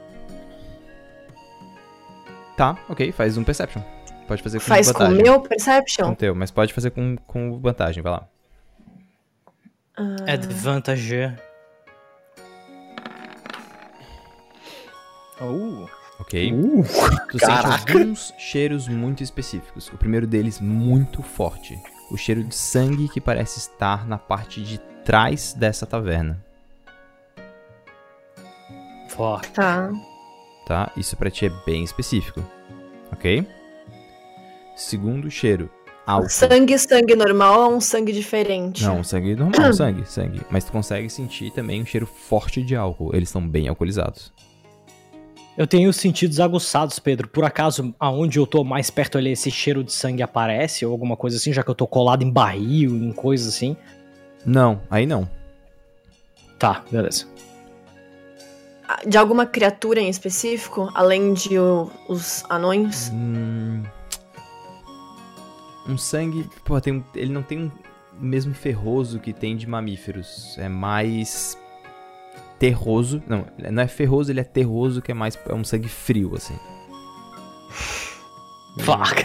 Tá, 2.60 2.76
ok, 2.90 3.10
faz 3.10 3.38
um 3.38 3.42
perception. 3.42 3.80
Pode 4.28 4.42
fazer 4.42 4.58
com 4.58 4.66
Faz 4.66 4.92
com 4.92 4.98
o 4.98 5.06
vantagem. 5.06 5.22
meu 5.22 5.40
Com 5.40 5.48
perception? 5.48 6.10
o 6.12 6.14
teu, 6.14 6.34
mas 6.34 6.50
pode 6.50 6.74
fazer 6.74 6.90
com, 6.90 7.16
com 7.26 7.58
vantagem, 7.58 8.02
vai 8.02 8.12
lá. 8.12 8.28
Ah, 9.96 10.32
Advantage. 10.34 11.34
Oh. 15.40 15.86
Ok? 16.20 16.52
Uh, 16.52 16.82
Tu 17.30 17.38
Caraca. 17.38 17.78
sente 17.78 17.92
alguns 17.98 18.34
cheiros 18.36 18.88
muito 18.88 19.22
específicos. 19.22 19.88
O 19.88 19.96
primeiro 19.96 20.26
deles 20.26 20.60
muito 20.60 21.22
forte. 21.22 21.82
O 22.10 22.16
cheiro 22.18 22.44
de 22.44 22.54
sangue 22.54 23.08
que 23.08 23.22
parece 23.22 23.58
estar 23.58 24.06
na 24.06 24.18
parte 24.18 24.62
de 24.62 24.76
trás 25.02 25.54
dessa 25.54 25.86
taverna. 25.86 26.44
Fuck. 29.08 29.48
Tá. 29.52 29.90
Tá? 30.70 30.88
Isso 30.96 31.16
pra 31.16 31.28
ti 31.32 31.46
é 31.46 31.50
bem 31.66 31.82
específico. 31.82 32.40
Ok? 33.10 33.44
Segundo 34.76 35.28
cheiro. 35.28 35.68
Álcool. 36.06 36.28
Sangue, 36.28 36.78
sangue 36.78 37.16
normal 37.16 37.62
ou 37.62 37.76
um 37.78 37.80
sangue 37.80 38.12
diferente? 38.12 38.84
Não, 38.84 39.02
sangue 39.02 39.34
normal, 39.34 39.72
sangue, 39.74 40.08
sangue. 40.08 40.42
Mas 40.48 40.62
tu 40.62 40.70
consegue 40.70 41.10
sentir 41.10 41.50
também 41.50 41.82
um 41.82 41.84
cheiro 41.84 42.06
forte 42.06 42.62
de 42.62 42.76
álcool. 42.76 43.10
Eles 43.12 43.30
estão 43.30 43.44
bem 43.44 43.66
alcoolizados. 43.66 44.32
Eu 45.58 45.66
tenho 45.66 45.90
os 45.90 45.96
sentidos 45.96 46.38
aguçados, 46.38 47.00
Pedro. 47.00 47.26
Por 47.26 47.44
acaso, 47.44 47.92
aonde 47.98 48.38
eu 48.38 48.46
tô 48.46 48.62
mais 48.62 48.90
perto 48.90 49.18
ali, 49.18 49.32
esse 49.32 49.50
cheiro 49.50 49.82
de 49.82 49.92
sangue 49.92 50.22
aparece 50.22 50.86
ou 50.86 50.92
alguma 50.92 51.16
coisa 51.16 51.36
assim, 51.36 51.52
já 51.52 51.64
que 51.64 51.70
eu 51.70 51.74
tô 51.74 51.88
colado 51.88 52.22
em 52.22 52.30
barril, 52.30 52.94
em 52.94 53.10
coisas 53.10 53.56
assim? 53.56 53.76
Não, 54.46 54.80
aí 54.88 55.04
não. 55.04 55.28
Tá, 56.60 56.84
beleza. 56.92 57.26
De 59.06 59.16
alguma 59.18 59.46
criatura 59.46 60.00
em 60.00 60.08
específico, 60.08 60.90
além 60.94 61.32
de 61.34 61.58
o- 61.58 61.90
os 62.08 62.44
anões? 62.48 63.10
Hum, 63.12 63.82
um 65.88 65.96
sangue. 65.98 66.48
Pô, 66.64 66.80
tem 66.80 66.94
um- 66.94 67.04
ele 67.14 67.32
não 67.32 67.42
tem 67.42 67.58
um 67.60 67.70
mesmo 68.20 68.54
ferroso 68.54 69.18
que 69.20 69.32
tem 69.32 69.56
de 69.56 69.66
mamíferos. 69.66 70.56
É 70.58 70.68
mais. 70.68 71.56
Terroso. 72.58 73.22
Não, 73.26 73.46
não 73.70 73.82
é 73.82 73.88
ferroso, 73.88 74.30
ele 74.30 74.40
é 74.40 74.44
terroso, 74.44 75.00
que 75.00 75.10
é 75.10 75.14
mais. 75.14 75.38
É 75.48 75.54
um 75.54 75.64
sangue 75.64 75.88
frio, 75.88 76.34
assim. 76.36 76.58
Fuck. 78.80 79.24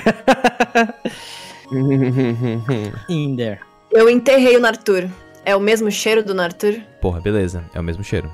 In 3.10 3.36
there. 3.36 3.60
Eu 3.92 4.10
enterrei 4.10 4.56
o 4.58 4.60
Nartur. 4.60 5.08
É 5.44 5.56
o 5.56 5.60
mesmo 5.60 5.92
cheiro 5.92 6.24
do 6.24 6.34
Nartur? 6.34 6.80
Porra, 7.02 7.22
beleza. 7.22 7.64
É 7.74 7.80
o 7.80 7.84
mesmo 7.84 8.04
cheiro. 8.04 8.32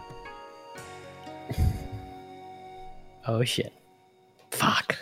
Oh 3.27 3.43
shit. 3.45 3.71
Fuck. 4.51 4.97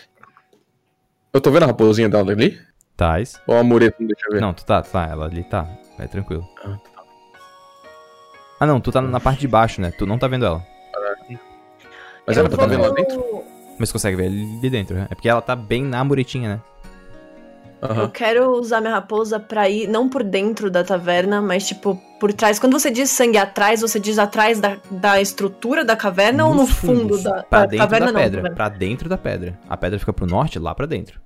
eu 1.33 1.41
tô 1.41 1.51
vendo 1.51 1.63
a 1.63 1.67
raposinha 1.67 2.09
dela 2.09 2.31
ali? 2.31 2.59
Tais. 2.95 3.41
Ou 3.47 3.57
a 3.57 3.63
mureta, 3.63 3.95
não 3.99 4.07
deixa 4.07 4.27
eu 4.27 4.33
ver. 4.33 4.41
Não, 4.41 4.53
tu 4.53 4.65
tá, 4.65 4.81
tu 4.81 4.91
tá. 4.91 5.05
Ela 5.05 5.25
ali 5.25 5.43
tá. 5.43 5.67
Vai 5.97 6.07
tranquilo. 6.07 6.47
Ah, 8.59 8.65
não, 8.65 8.81
tu 8.81 8.91
tá 8.91 9.01
na 9.01 9.19
parte 9.19 9.39
de 9.39 9.47
baixo, 9.47 9.79
né? 9.79 9.91
Tu 9.91 10.05
não 10.05 10.19
tá 10.19 10.27
vendo 10.27 10.45
ela. 10.45 10.65
Mas 12.27 12.37
Eu 12.37 12.45
ela 12.45 12.55
tá 12.55 12.65
vendo 12.65 12.81
lá 12.81 12.89
dentro? 12.89 13.43
Mas 13.79 13.91
consegue 13.91 14.17
ver 14.17 14.25
ali 14.25 14.69
dentro, 14.69 14.95
né? 14.95 15.07
É 15.09 15.15
porque 15.15 15.29
ela 15.29 15.41
tá 15.41 15.55
bem 15.55 15.83
na 15.83 16.03
muretinha, 16.03 16.55
né? 16.55 16.61
Eu 17.81 17.89
Aham. 17.89 18.09
quero 18.09 18.51
usar 18.59 18.81
minha 18.81 18.93
raposa 18.93 19.39
pra 19.39 19.69
ir, 19.69 19.87
não 19.87 20.09
por 20.09 20.21
dentro 20.23 20.69
da 20.69 20.83
taverna, 20.83 21.41
mas 21.41 21.65
tipo, 21.65 21.95
por 22.19 22.33
trás. 22.33 22.59
Quando 22.59 22.77
você 22.77 22.91
diz 22.91 23.09
sangue 23.09 23.37
atrás, 23.37 23.79
você 23.79 23.97
diz 23.99 24.19
atrás 24.19 24.59
da, 24.59 24.77
da 24.91 25.21
estrutura 25.21 25.85
da 25.85 25.95
caverna 25.95 26.45
ou 26.45 26.53
no 26.53 26.63
Nos 26.63 26.71
fundo 26.71 26.99
fundos, 27.01 27.23
da, 27.23 27.43
Pra 27.43 27.59
da 27.61 27.65
dentro 27.67 27.77
caverna? 27.85 28.05
da 28.07 28.11
não, 28.11 28.19
pedra. 28.19 28.37
caverna. 28.41 28.55
Pra 28.55 28.69
dentro 28.69 29.07
da 29.07 29.17
pedra. 29.17 29.59
A 29.69 29.77
pedra 29.77 29.97
fica 29.97 30.11
pro 30.11 30.25
norte, 30.25 30.59
lá 30.59 30.75
pra 30.75 30.85
dentro. 30.85 31.21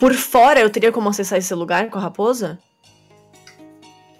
Por 0.00 0.12
fora 0.14 0.60
eu 0.60 0.70
teria 0.70 0.92
como 0.92 1.08
acessar 1.08 1.38
esse 1.38 1.54
lugar 1.54 1.88
com 1.88 1.98
a 1.98 2.02
raposa? 2.02 2.58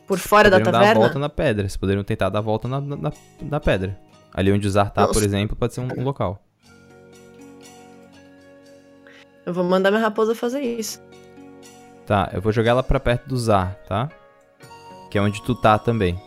Por 0.07 0.19
fora 0.19 0.49
da 0.51 0.59
poderiam 0.59 0.73
dar 0.73 0.91
a 0.91 0.95
volta 0.95 1.01
taverna? 1.09 1.21
na 1.21 1.29
pedra. 1.29 1.63
Vocês 1.65 1.77
poderiam 1.77 2.03
tentar 2.05 2.29
dar 2.31 2.39
a 2.39 2.43
volta 2.43 2.67
na, 2.69 2.81
na, 2.81 3.13
na 3.43 3.61
pedra. 3.61 3.99
Ali 4.33 4.53
onde 4.53 4.67
o 4.67 4.71
Zar 4.71 4.91
tá, 4.91 5.07
por 5.09 5.23
exemplo, 5.23 5.57
pode 5.57 5.75
ser 5.75 5.81
um, 5.81 5.89
um 5.99 6.05
local. 6.05 6.43
Eu 9.49 9.55
vou 9.55 9.65
mandar 9.65 9.91
minha 9.91 10.03
raposa 10.03 10.35
fazer 10.35 10.61
isso. 10.61 11.01
Tá, 12.07 12.29
eu 12.35 12.41
vou 12.43 12.53
jogar 12.53 12.73
ela 12.73 12.83
pra 12.83 13.01
perto 13.01 13.27
do 13.27 13.37
Zar, 13.39 13.75
tá? 13.89 14.11
Que 15.11 15.17
é 15.17 15.23
onde 15.23 15.43
tu 15.43 15.55
tá 15.55 15.79
também. 15.79 16.21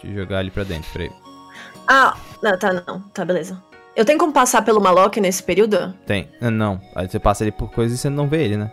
Deixa 0.00 0.06
eu 0.06 0.22
jogar 0.22 0.38
ali 0.38 0.50
pra 0.50 0.64
dentro, 0.64 0.90
peraí. 0.90 1.10
Ah, 1.86 2.16
não, 2.42 2.58
tá, 2.58 2.72
não. 2.72 3.00
Tá, 3.12 3.26
beleza. 3.26 3.62
Eu 3.94 4.06
tenho 4.06 4.18
como 4.18 4.32
passar 4.32 4.62
pelo 4.64 4.80
Maloc 4.80 5.18
nesse 5.18 5.42
período? 5.42 5.92
Tem. 6.06 6.30
Ah, 6.40 6.50
Não, 6.50 6.80
aí 6.94 7.06
você 7.10 7.18
passa 7.18 7.44
ali 7.44 7.52
por 7.52 7.70
coisas 7.70 7.98
e 7.98 8.00
você 8.00 8.08
não 8.08 8.26
vê 8.26 8.42
ele, 8.42 8.56
né? 8.56 8.72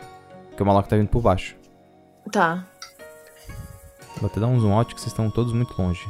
Porque 0.50 0.64
o 0.64 0.66
maluco 0.66 0.88
tá 0.88 0.96
vindo 0.96 1.10
por 1.10 1.22
baixo. 1.22 1.58
Tá. 2.32 2.66
Vou 4.22 4.28
até 4.30 4.40
dar 4.40 4.48
um 4.48 4.60
zoom 4.62 4.72
out 4.74 4.96
que 4.96 5.02
vocês 5.02 5.12
estão 5.12 5.30
todos 5.30 5.52
muito 5.52 5.76
longe. 5.78 6.08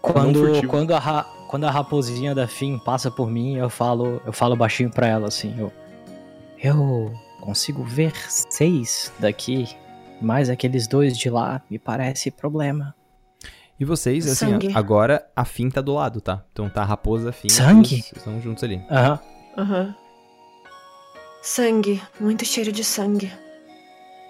Quando, 0.00 0.66
quando, 0.68 0.92
a, 0.94 0.98
ra- 0.98 1.26
quando 1.48 1.64
a 1.64 1.70
raposinha 1.70 2.34
da 2.34 2.48
Fim 2.48 2.78
passa 2.78 3.10
por 3.10 3.30
mim, 3.30 3.56
eu 3.56 3.68
falo, 3.68 4.22
eu 4.24 4.32
falo 4.32 4.56
baixinho 4.56 4.90
pra 4.90 5.06
ela 5.06 5.28
assim, 5.28 5.54
eu, 5.58 5.72
eu 6.62 7.12
consigo 7.40 7.82
ver 7.82 8.12
seis 8.28 9.12
daqui, 9.18 9.68
mas 10.20 10.48
aqueles 10.48 10.86
dois 10.86 11.18
de 11.18 11.28
lá 11.28 11.60
me 11.68 11.78
parece 11.78 12.30
problema. 12.30 12.94
E 13.80 13.84
vocês, 13.84 14.26
assim, 14.28 14.52
Sangue. 14.52 14.70
agora 14.74 15.26
a 15.34 15.44
Fim 15.44 15.68
tá 15.68 15.80
do 15.80 15.92
lado, 15.92 16.20
tá? 16.20 16.44
Então 16.52 16.68
tá 16.68 16.82
a 16.82 16.84
raposa, 16.84 17.30
a 17.30 17.32
Fim. 17.32 17.48
Sangue? 17.48 18.02
Vocês 18.02 18.12
estão 18.16 18.40
juntos 18.40 18.62
ali. 18.62 18.80
Aham. 18.88 19.18
Aham. 19.58 19.96
Sangue. 21.42 22.00
Muito 22.20 22.44
cheiro 22.44 22.70
de 22.70 22.84
sangue. 22.84 23.32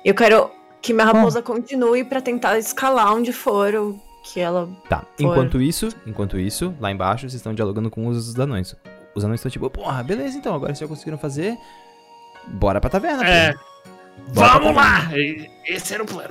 Eu 0.02 0.14
quero 0.14 0.50
que 0.80 0.94
minha 0.94 1.04
raposa 1.04 1.42
continue 1.42 2.02
pra 2.02 2.22
tentar 2.22 2.58
escalar 2.58 3.12
onde 3.12 3.32
for 3.32 3.74
o 3.74 4.00
que 4.24 4.40
ela. 4.40 4.68
Tá. 4.88 5.04
Foi. 5.16 5.26
Enquanto 5.26 5.60
isso, 5.60 5.88
enquanto 6.06 6.38
isso, 6.38 6.74
lá 6.80 6.90
embaixo, 6.90 7.22
vocês 7.22 7.34
estão 7.34 7.52
dialogando 7.52 7.90
com 7.90 8.06
os 8.06 8.38
anões. 8.38 8.74
Os 9.14 9.22
anões 9.22 9.40
estão 9.40 9.50
tipo, 9.50 9.68
porra, 9.68 10.02
beleza 10.02 10.38
então, 10.38 10.54
agora 10.54 10.74
vocês 10.74 10.80
já 10.80 10.88
conseguiram 10.88 11.18
fazer. 11.18 11.58
Bora 12.46 12.80
pra 12.80 12.90
taverna, 12.90 13.24
É. 13.26 13.54
Bora 14.34 14.58
Vamos 14.58 14.74
taverna. 14.74 15.10
lá! 15.10 15.10
Esse 15.66 15.94
era 15.94 16.02
o 16.02 16.06
plano. 16.06 16.30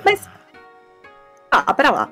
Ah, 1.49 1.73
pera 1.73 1.91
lá. 1.91 2.09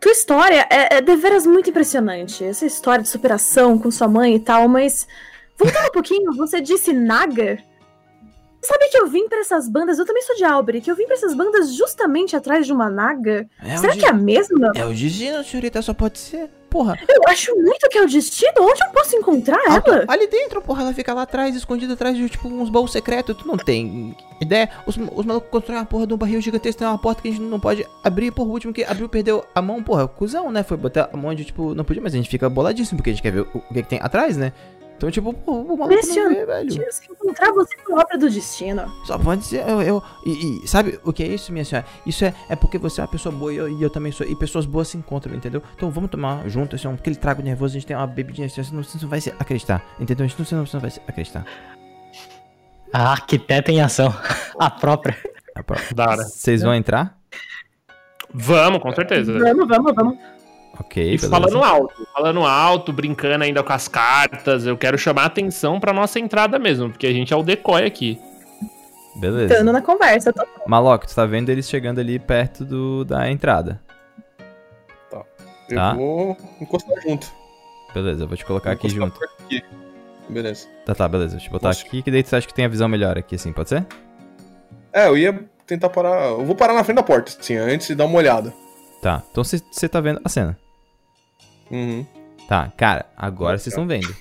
tua 0.00 0.12
história 0.12 0.66
é, 0.70 0.96
é 0.96 1.00
deveras 1.00 1.46
muito 1.46 1.70
impressionante. 1.70 2.44
Essa 2.44 2.66
história 2.66 3.02
de 3.02 3.08
superação 3.08 3.78
com 3.78 3.90
sua 3.90 4.08
mãe 4.08 4.34
e 4.34 4.40
tal, 4.40 4.68
mas. 4.68 5.06
Voltando 5.56 5.88
um 5.88 5.92
pouquinho, 5.92 6.32
você 6.36 6.60
disse 6.60 6.92
Naga? 6.92 7.58
Sabe 8.62 8.88
que 8.88 8.98
eu 8.98 9.06
vim 9.06 9.28
pra 9.28 9.38
essas 9.40 9.68
bandas, 9.68 9.98
eu 9.98 10.04
também 10.04 10.22
sou 10.22 10.34
de 10.36 10.44
Albury, 10.44 10.80
que 10.80 10.90
eu 10.90 10.96
vim 10.96 11.06
pra 11.06 11.14
essas 11.14 11.32
bandas 11.34 11.74
justamente 11.74 12.34
atrás 12.36 12.66
de 12.66 12.72
uma 12.72 12.90
Naga? 12.90 13.48
É 13.62 13.76
Será 13.76 13.92
o 13.94 13.96
que 13.96 14.04
é 14.04 14.08
a 14.08 14.12
mesma? 14.12 14.72
É 14.74 14.84
o 14.84 14.92
destino, 14.92 15.42
senhorita, 15.44 15.80
só 15.80 15.94
pode 15.94 16.18
ser. 16.18 16.50
Porra, 16.70 16.98
Eu 17.08 17.22
acho 17.28 17.54
muito 17.56 17.88
que 17.88 17.98
é 17.98 18.02
o 18.02 18.06
destino. 18.06 18.52
Onde 18.58 18.82
eu 18.82 18.90
posso 18.90 19.16
encontrar 19.16 19.58
ela? 19.66 20.04
ali 20.06 20.26
dentro, 20.26 20.60
porra, 20.60 20.82
ela 20.82 20.92
fica 20.92 21.14
lá 21.14 21.22
atrás, 21.22 21.56
escondida 21.56 21.94
atrás 21.94 22.16
de, 22.16 22.28
tipo, 22.28 22.48
uns 22.48 22.68
baús 22.68 22.92
secretos. 22.92 23.36
Tu 23.36 23.46
não 23.46 23.56
tem 23.56 24.14
ideia? 24.40 24.68
Os, 24.86 24.96
os 24.96 25.24
malucos 25.24 25.50
constroem 25.50 25.80
uma 25.80 25.86
porra 25.86 26.06
de 26.06 26.14
um 26.14 26.16
barril 26.16 26.40
gigantesco, 26.40 26.78
tem 26.78 26.88
uma 26.88 26.98
porta 26.98 27.22
que 27.22 27.28
a 27.28 27.30
gente 27.30 27.40
não 27.42 27.58
pode 27.58 27.86
abrir. 28.04 28.30
Porra, 28.32 28.50
o 28.50 28.52
último 28.52 28.72
que 28.72 28.84
abriu 28.84 29.08
perdeu 29.08 29.44
a 29.54 29.62
mão, 29.62 29.82
porra, 29.82 30.06
cuzão, 30.06 30.50
né? 30.50 30.62
Foi 30.62 30.76
botar 30.76 31.08
a 31.12 31.16
mão 31.16 31.30
onde, 31.30 31.44
tipo, 31.44 31.74
não 31.74 31.84
podia, 31.84 32.02
mas 32.02 32.12
a 32.12 32.16
gente 32.16 32.28
fica 32.28 32.48
boladíssimo, 32.48 32.98
porque 32.98 33.10
a 33.10 33.12
gente 33.14 33.22
quer 33.22 33.32
ver 33.32 33.40
o, 33.40 33.58
o 33.70 33.74
que, 33.74 33.82
que 33.82 33.88
tem 33.88 34.00
atrás, 34.02 34.36
né? 34.36 34.52
Então, 34.98 35.10
tipo, 35.12 35.32
pô, 35.32 35.52
o 35.52 35.78
maluco 35.78 35.94
não 36.06 36.28
vê, 36.28 36.44
velho. 36.44 36.68
Que 36.68 37.12
encontrar 37.12 37.52
você 37.52 37.76
por 37.86 38.00
obra 38.00 38.18
do 38.18 38.28
destino. 38.28 38.92
Só 39.04 39.16
pode 39.16 39.44
ser, 39.46 39.66
eu, 39.68 39.80
eu 39.80 40.02
e, 40.26 40.64
e 40.64 40.68
sabe 40.68 40.98
o 41.04 41.12
que 41.12 41.22
é 41.22 41.26
isso, 41.28 41.52
minha 41.52 41.64
senhora? 41.64 41.86
Isso 42.04 42.24
é, 42.24 42.34
é 42.48 42.56
porque 42.56 42.78
você 42.78 43.00
é 43.00 43.04
uma 43.04 43.08
pessoa 43.08 43.32
boa 43.32 43.52
e 43.52 43.56
eu, 43.58 43.68
e 43.68 43.80
eu 43.80 43.88
também 43.88 44.10
sou, 44.10 44.26
e 44.26 44.34
pessoas 44.34 44.66
boas 44.66 44.88
se 44.88 44.96
encontram, 44.98 45.36
entendeu? 45.36 45.62
Então 45.76 45.88
vamos 45.88 46.10
tomar 46.10 46.48
junto, 46.48 46.74
assim, 46.74 46.88
um, 46.88 46.94
aquele 46.94 47.14
trago 47.14 47.40
nervoso, 47.42 47.74
a 47.76 47.78
gente 47.78 47.86
tem 47.86 47.96
uma 47.96 48.08
bebidinha, 48.08 48.48
assim, 48.48 48.60
você 48.60 48.74
não, 48.74 48.82
você 48.82 48.98
não 49.00 49.08
vai 49.08 49.20
se 49.20 49.30
acreditar, 49.38 49.84
entendeu? 50.00 50.24
A 50.24 50.28
gente 50.28 50.36
não, 50.38 50.44
você 50.44 50.54
não, 50.56 50.66
você 50.66 50.76
não 50.76 50.80
vai 50.80 50.90
se 50.90 51.00
acreditar. 51.06 51.46
A 52.92 53.12
arquiteta 53.12 53.70
em 53.70 53.80
ação. 53.80 54.12
A 54.58 54.68
própria. 54.68 55.16
A 55.54 55.62
pró- 55.62 55.78
Da 55.94 56.08
hora. 56.10 56.24
Vocês 56.24 56.62
vão 56.62 56.74
entrar? 56.74 57.16
Vamos, 58.34 58.80
com 58.82 58.92
certeza. 58.92 59.38
Vamos, 59.38 59.68
vamos, 59.68 59.92
vamos. 59.94 60.18
Ok, 60.80 61.02
E 61.02 61.06
beleza. 61.16 61.28
falando 61.28 61.62
alto, 61.64 62.06
falando 62.14 62.44
alto, 62.44 62.92
brincando 62.92 63.42
ainda 63.44 63.62
com 63.62 63.72
as 63.72 63.88
cartas, 63.88 64.64
eu 64.66 64.76
quero 64.76 64.96
chamar 64.96 65.22
a 65.22 65.26
atenção 65.26 65.80
pra 65.80 65.92
nossa 65.92 66.18
entrada 66.20 66.58
mesmo, 66.58 66.90
porque 66.90 67.06
a 67.06 67.12
gente 67.12 67.32
é 67.32 67.36
o 67.36 67.42
decoy 67.42 67.84
aqui. 67.84 68.20
Beleza. 69.16 69.52
Estando 69.54 69.72
na 69.72 69.82
conversa. 69.82 70.32
Tô... 70.32 70.44
Malok, 70.66 71.06
tu 71.08 71.14
tá 71.14 71.26
vendo 71.26 71.48
eles 71.50 71.68
chegando 71.68 71.98
ali 71.98 72.18
perto 72.18 72.64
do, 72.64 73.04
da 73.04 73.30
entrada. 73.30 73.80
Eu 75.68 75.76
Tá. 75.76 75.92
vou 75.94 76.36
encostar 76.60 76.96
junto. 77.02 77.26
Beleza, 77.92 78.24
eu 78.24 78.28
vou 78.28 78.36
te 78.36 78.44
colocar 78.44 78.70
aqui 78.72 78.86
Encostar 78.86 79.08
junto. 79.28 79.44
aqui. 79.44 79.62
Beleza. 80.28 80.66
Tá, 80.86 80.94
tá, 80.94 81.08
beleza. 81.08 81.32
Deixa 81.32 81.48
eu 81.48 81.52
botar 81.52 81.68
Posso? 81.68 81.84
aqui, 81.86 82.00
que 82.02 82.10
daí 82.10 82.22
tu 82.22 82.34
acha 82.36 82.46
que 82.46 82.54
tem 82.54 82.64
a 82.64 82.68
visão 82.68 82.88
melhor 82.88 83.18
aqui, 83.18 83.34
assim, 83.34 83.52
pode 83.52 83.68
ser? 83.70 83.84
É, 84.92 85.08
eu 85.08 85.16
ia 85.18 85.44
tentar 85.66 85.88
parar. 85.90 86.30
Eu 86.30 86.44
vou 86.46 86.54
parar 86.54 86.72
na 86.72 86.84
frente 86.84 86.96
da 86.96 87.02
porta, 87.02 87.32
assim, 87.38 87.56
antes 87.56 87.90
e 87.90 87.94
dar 87.94 88.06
uma 88.06 88.16
olhada. 88.16 88.54
Tá, 89.02 89.22
então 89.30 89.42
você 89.44 89.88
tá 89.88 90.00
vendo 90.00 90.20
a 90.24 90.28
cena. 90.28 90.56
Uhum. 91.70 92.04
Tá, 92.48 92.72
cara, 92.76 93.06
agora 93.16 93.58
vocês 93.58 93.72
estão 93.72 93.86
vendo. 93.86 94.14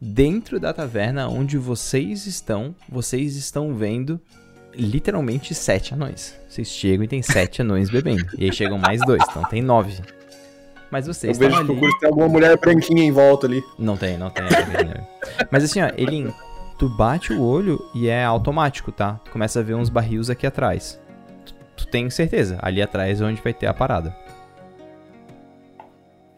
Dentro 0.00 0.60
da 0.60 0.72
taverna 0.72 1.28
onde 1.28 1.58
vocês 1.58 2.26
estão, 2.26 2.74
vocês 2.88 3.36
estão 3.36 3.74
vendo 3.74 4.20
literalmente 4.74 5.54
sete 5.54 5.94
anões. 5.94 6.36
Vocês 6.48 6.68
chegam 6.68 7.04
e 7.04 7.08
tem 7.08 7.22
sete 7.22 7.62
anões 7.62 7.90
bebendo. 7.90 8.26
E 8.38 8.44
aí 8.44 8.52
chegam 8.52 8.78
mais 8.78 9.00
dois, 9.04 9.22
então 9.28 9.42
tem 9.44 9.60
nove. 9.62 10.00
Mas 10.90 11.06
Eu 11.06 11.14
vocês 11.14 11.36
vejo 11.36 11.50
estão 11.60 11.76
que 11.76 11.84
ali. 11.84 11.98
tem 11.98 12.08
alguma 12.08 12.28
mulher 12.28 12.56
branquinha 12.58 13.02
em 13.04 13.12
volta 13.12 13.46
ali. 13.46 13.62
Não 13.78 13.96
tem, 13.96 14.16
não 14.16 14.30
tem. 14.30 14.44
não 14.44 14.50
tem. 14.50 15.46
Mas 15.50 15.64
assim, 15.64 15.82
ó, 15.82 15.90
Elin, 15.96 16.32
tu 16.78 16.88
bate 16.88 17.32
o 17.32 17.42
olho 17.42 17.78
e 17.94 18.08
é 18.08 18.24
automático, 18.24 18.90
tá? 18.92 19.20
Tu 19.24 19.30
começa 19.32 19.60
a 19.60 19.62
ver 19.62 19.74
uns 19.74 19.88
barris 19.90 20.30
aqui 20.30 20.46
atrás. 20.46 20.98
Tu, 21.44 21.54
tu 21.76 21.86
tem 21.88 22.08
certeza, 22.08 22.58
ali 22.62 22.80
atrás 22.80 23.20
é 23.20 23.24
onde 23.24 23.42
vai 23.42 23.52
ter 23.52 23.66
a 23.66 23.74
parada. 23.74 24.16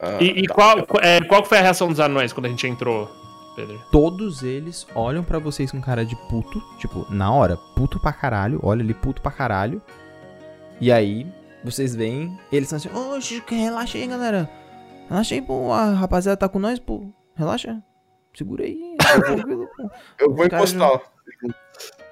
Ah, 0.00 0.18
E, 0.22 0.40
e 0.40 0.42
tá. 0.46 0.54
qual, 0.54 0.76
é, 1.02 1.20
qual 1.22 1.44
foi 1.44 1.58
a 1.58 1.62
reação 1.62 1.88
dos 1.88 2.00
anões 2.00 2.32
quando 2.32 2.46
a 2.46 2.48
gente 2.48 2.66
entrou, 2.66 3.10
Pedro? 3.54 3.80
Todos 3.90 4.42
eles 4.42 4.86
olham 4.94 5.22
pra 5.22 5.38
vocês 5.38 5.70
com 5.70 5.80
cara 5.80 6.04
de 6.04 6.16
puto, 6.28 6.60
tipo, 6.78 7.06
na 7.10 7.32
hora, 7.32 7.56
puto 7.76 8.00
pra 8.00 8.12
caralho, 8.12 8.58
olha 8.62 8.82
ali, 8.82 8.94
puto 8.94 9.20
pra 9.20 9.30
caralho. 9.30 9.82
E 10.80 10.90
aí, 10.90 11.26
vocês 11.62 11.94
veem, 11.94 12.38
eles 12.50 12.72
estão 12.72 12.76
assim, 12.78 13.14
oxe, 13.16 13.42
relaxa 13.48 13.98
aí, 13.98 14.06
galera. 14.06 14.48
Relaxa 15.08 15.34
aí, 15.34 15.42
pô, 15.42 15.72
a 15.72 15.90
rapaziada 15.90 16.36
tá 16.36 16.48
com 16.48 16.58
nós, 16.58 16.78
pô. 16.78 17.04
Relaxa. 17.34 17.82
Segura 18.32 18.64
aí. 18.64 18.96
tranquilo, 19.24 19.68
pô. 19.76 19.90
Eu 20.18 20.34
vou 20.34 20.46
encostar. 20.46 21.00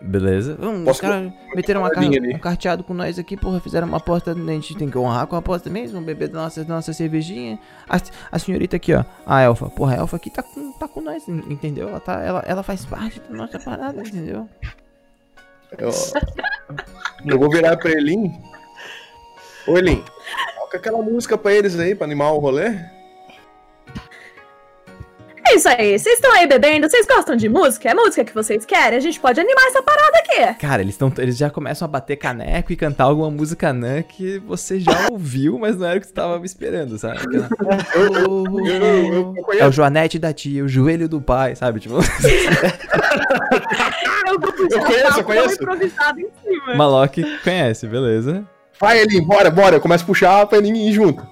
Beleza. 0.01 0.57
Hum, 0.63 0.79
os 0.81 0.85
Posso- 0.85 1.01
caras 1.01 1.33
meteram 1.57 1.81
uma 1.81 1.91
car 1.91 2.05
ali. 2.05 2.35
um 2.35 2.39
carteado 2.39 2.85
com 2.85 2.95
nós 2.95 3.19
aqui, 3.19 3.37
porra. 3.37 3.59
Fizeram 3.59 3.89
uma 3.89 3.97
aposta. 3.97 4.31
A 4.31 4.35
gente 4.35 4.77
tem 4.77 4.89
que 4.89 4.97
honrar 4.97 5.27
com 5.27 5.35
a 5.35 5.41
aposta 5.41 5.69
mesmo. 5.69 6.01
Beber 6.01 6.29
da 6.29 6.43
nossa, 6.43 6.65
da 6.65 6.75
nossa 6.75 6.93
cervejinha. 6.93 7.59
A, 7.89 8.01
a 8.31 8.39
senhorita 8.39 8.77
aqui, 8.77 8.95
ó. 8.95 9.05
A 9.27 9.41
Elfa. 9.43 9.69
Porra, 9.71 9.95
a 9.95 9.99
Elfa 9.99 10.17
aqui 10.17 10.31
tá 10.31 10.43
com, 10.43 10.73
tá 10.79 10.87
com 10.87 11.01
nós, 11.01 11.27
en- 11.29 11.43
entendeu? 11.51 11.89
Ela, 11.89 11.99
tá, 12.01 12.23
ela, 12.23 12.45
ela 12.47 12.63
faz 12.63 12.85
parte 12.85 13.21
da 13.21 13.35
nossa 13.37 13.59
parada, 13.59 14.01
entendeu? 14.01 14.49
Eu, 15.77 15.91
eu 17.27 17.39
vou 17.39 17.51
virar 17.51 17.77
pra 17.77 17.91
Elin. 17.91 18.33
Ô, 19.67 19.77
Elin, 19.77 20.03
toca 20.61 20.79
aquela 20.79 21.03
música 21.03 21.37
pra 21.37 21.53
eles 21.53 21.79
aí, 21.79 21.95
pra 21.95 22.07
animar 22.07 22.31
o 22.33 22.39
rolê. 22.39 22.79
É 25.51 25.55
isso 25.55 25.69
aí. 25.69 25.99
Vocês 25.99 26.17
estão 26.17 26.35
aí 26.35 26.47
bebendo, 26.47 26.89
vocês 26.89 27.07
gostam 27.07 27.35
de 27.35 27.49
música? 27.49 27.89
É 27.89 27.95
música 27.95 28.23
que 28.23 28.35
vocês 28.35 28.67
querem? 28.67 28.99
A 28.99 29.01
gente 29.01 29.19
pode 29.19 29.41
animar 29.41 29.65
essa 29.67 29.83
parada 29.83 30.19
aqui. 30.19 30.55
Cara, 30.61 30.83
eles, 30.83 30.97
tão, 30.97 31.11
eles 31.17 31.39
já 31.39 31.49
começam 31.49 31.87
a 31.87 31.89
bater 31.89 32.17
caneco 32.17 32.71
e 32.71 32.77
cantar 32.77 33.05
alguma 33.05 33.31
música 33.31 33.71
anã 33.71 34.03
que 34.03 34.39
você 34.41 34.79
já 34.79 35.09
ouviu, 35.11 35.59
mas 35.59 35.79
não 35.79 35.87
era 35.87 35.97
o 35.97 36.01
que 36.01 36.07
você 36.07 36.13
tava 36.13 36.45
esperando, 36.45 36.99
sabe? 36.99 37.21
Aquela... 37.21 37.49
Oh, 38.29 38.45
oh, 38.51 39.35
oh, 39.47 39.53
é 39.55 39.67
o 39.67 39.73
Joanete 39.73 40.19
da 40.19 40.35
tia, 40.35 40.63
o 40.63 40.69
joelho 40.69 41.09
do 41.09 41.21
pai, 41.21 41.57
sabe? 41.57 41.81
Tipo, 41.81 41.97
Eu 44.27 44.39
vou 44.39 44.53
puxar 44.53 44.79
Eu 44.79 44.85
conheço, 44.85 45.21
eu 45.21 45.25
conheço. 45.25 45.59
Malok 46.77 47.41
conhece, 47.43 47.87
beleza? 47.87 48.45
Vai, 48.79 49.01
Elin, 49.01 49.23
bora, 49.23 49.51
bora. 49.51 49.77
Eu 49.77 49.81
começo 49.81 50.05
a 50.05 50.07
puxar 50.07 50.47
pra 50.47 50.59
Elin 50.59 50.89
ir 50.89 50.93
junto. 50.93 51.27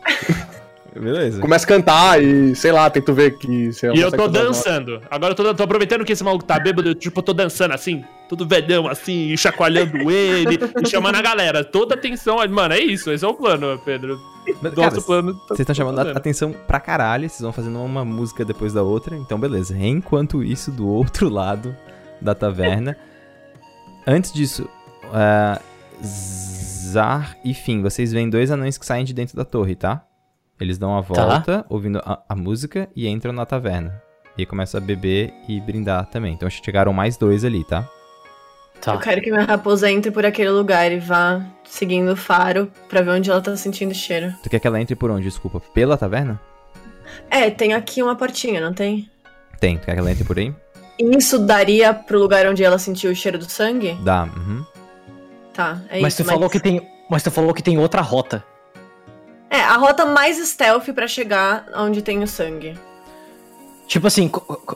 Beleza. 1.00 1.40
Começo 1.40 1.64
a 1.64 1.68
cantar 1.68 2.22
e, 2.22 2.54
sei 2.54 2.72
lá, 2.72 2.88
tento 2.90 3.12
ver 3.12 3.36
que... 3.38 3.72
se 3.72 3.86
ela 3.86 3.96
E 3.96 4.00
eu 4.00 4.10
tô 4.10 4.28
dançando. 4.28 5.00
Agora 5.10 5.32
eu 5.32 5.36
tô, 5.36 5.54
tô 5.54 5.62
aproveitando 5.62 6.04
que 6.04 6.12
esse 6.12 6.24
maluco 6.24 6.44
tá 6.44 6.58
bêbado, 6.58 6.88
eu, 6.88 6.94
tipo, 6.94 7.18
eu 7.18 7.22
tô 7.22 7.32
dançando 7.32 7.74
assim, 7.74 8.04
todo 8.28 8.46
velhão 8.46 8.88
assim, 8.88 9.32
e 9.32 9.38
chacoalhando 9.38 9.96
ele, 10.10 10.58
e 10.82 10.88
chamando 10.88 11.16
a 11.16 11.22
galera. 11.22 11.64
Toda 11.64 11.94
atenção, 11.94 12.36
mano, 12.48 12.74
é 12.74 12.80
isso, 12.80 13.10
esse 13.10 13.24
é 13.24 13.28
o 13.28 13.34
plano, 13.34 13.80
Pedro. 13.84 14.18
Nosso 14.62 14.76
cara, 14.76 15.00
plano. 15.02 15.34
tá- 15.34 15.46
Vocês 15.48 15.60
estão 15.60 15.74
chamando 15.74 15.98
a 15.98 16.10
atenção 16.12 16.52
pra 16.52 16.78
caralho, 16.78 17.28
vocês 17.28 17.40
vão 17.40 17.52
fazendo 17.52 17.80
uma 17.82 18.04
música 18.04 18.44
depois 18.44 18.72
da 18.72 18.82
outra, 18.82 19.16
então 19.16 19.38
beleza. 19.38 19.76
Enquanto 19.76 20.42
isso, 20.42 20.70
do 20.70 20.86
outro 20.88 21.28
lado 21.28 21.76
da 22.20 22.34
taverna. 22.34 22.96
Antes 24.06 24.32
disso, 24.32 24.68
ah, 25.12 25.60
Zar 26.02 27.36
e 27.44 27.52
Fim, 27.52 27.82
vocês 27.82 28.12
veem 28.12 28.30
dois 28.30 28.50
anões 28.50 28.78
que 28.78 28.86
saem 28.86 29.04
de 29.04 29.12
dentro 29.12 29.36
da 29.36 29.44
torre, 29.44 29.74
tá? 29.74 30.04
Eles 30.60 30.78
dão 30.78 30.96
a 30.96 31.00
volta, 31.00 31.64
ouvindo 31.68 32.00
a, 32.04 32.22
a 32.28 32.34
música 32.34 32.88
e 32.96 33.06
entram 33.06 33.32
na 33.32 33.44
taverna. 33.44 34.02
E 34.36 34.42
aí 34.42 34.46
começam 34.46 34.78
a 34.78 34.84
beber 34.84 35.32
e 35.48 35.60
brindar 35.60 36.06
também. 36.06 36.34
Então 36.34 36.48
chegaram 36.48 36.92
mais 36.92 37.16
dois 37.16 37.44
ali, 37.44 37.64
tá? 37.64 37.88
Tá. 38.80 38.94
Eu 38.94 39.00
quero 39.00 39.22
que 39.22 39.30
minha 39.30 39.44
raposa 39.44 39.90
entre 39.90 40.10
por 40.10 40.24
aquele 40.26 40.50
lugar 40.50 40.92
e 40.92 40.98
vá 40.98 41.42
seguindo 41.64 42.12
o 42.12 42.16
faro 42.16 42.70
pra 42.88 43.00
ver 43.00 43.10
onde 43.10 43.30
ela 43.30 43.40
tá 43.40 43.56
sentindo 43.56 43.94
cheiro. 43.94 44.34
Tu 44.42 44.50
quer 44.50 44.60
que 44.60 44.66
ela 44.66 44.80
entre 44.80 44.94
por 44.94 45.10
onde? 45.10 45.24
Desculpa. 45.24 45.60
Pela 45.60 45.96
taverna? 45.96 46.40
É, 47.30 47.50
tem 47.50 47.72
aqui 47.72 48.02
uma 48.02 48.14
portinha, 48.14 48.60
não 48.60 48.74
tem? 48.74 49.10
Tem. 49.58 49.78
Tu 49.78 49.86
quer 49.86 49.94
que 49.94 49.98
ela 49.98 50.10
entre 50.10 50.24
por 50.24 50.38
aí? 50.38 50.54
E 50.98 51.16
Isso 51.16 51.38
daria 51.38 51.92
pro 51.94 52.18
lugar 52.18 52.46
onde 52.46 52.62
ela 52.62 52.78
sentiu 52.78 53.10
o 53.10 53.14
cheiro 53.14 53.38
do 53.38 53.48
sangue? 53.48 53.94
Dá. 54.02 54.24
Uhum. 54.24 54.64
Tá, 55.52 55.80
é 55.88 56.00
mas 56.00 56.12
isso. 56.12 56.22
tu 56.22 56.26
falou 56.26 56.50
que 56.50 56.60
tem. 56.60 56.86
Mas 57.10 57.22
tu 57.22 57.30
falou 57.30 57.54
que 57.54 57.62
tem 57.62 57.78
outra 57.78 58.02
rota. 58.02 58.44
É, 59.50 59.60
a 59.60 59.76
rota 59.76 60.04
mais 60.06 60.36
stealth 60.48 60.88
pra 60.94 61.06
chegar 61.06 61.66
onde 61.76 62.02
tem 62.02 62.22
o 62.22 62.26
sangue. 62.26 62.76
Tipo 63.86 64.08
assim, 64.08 64.28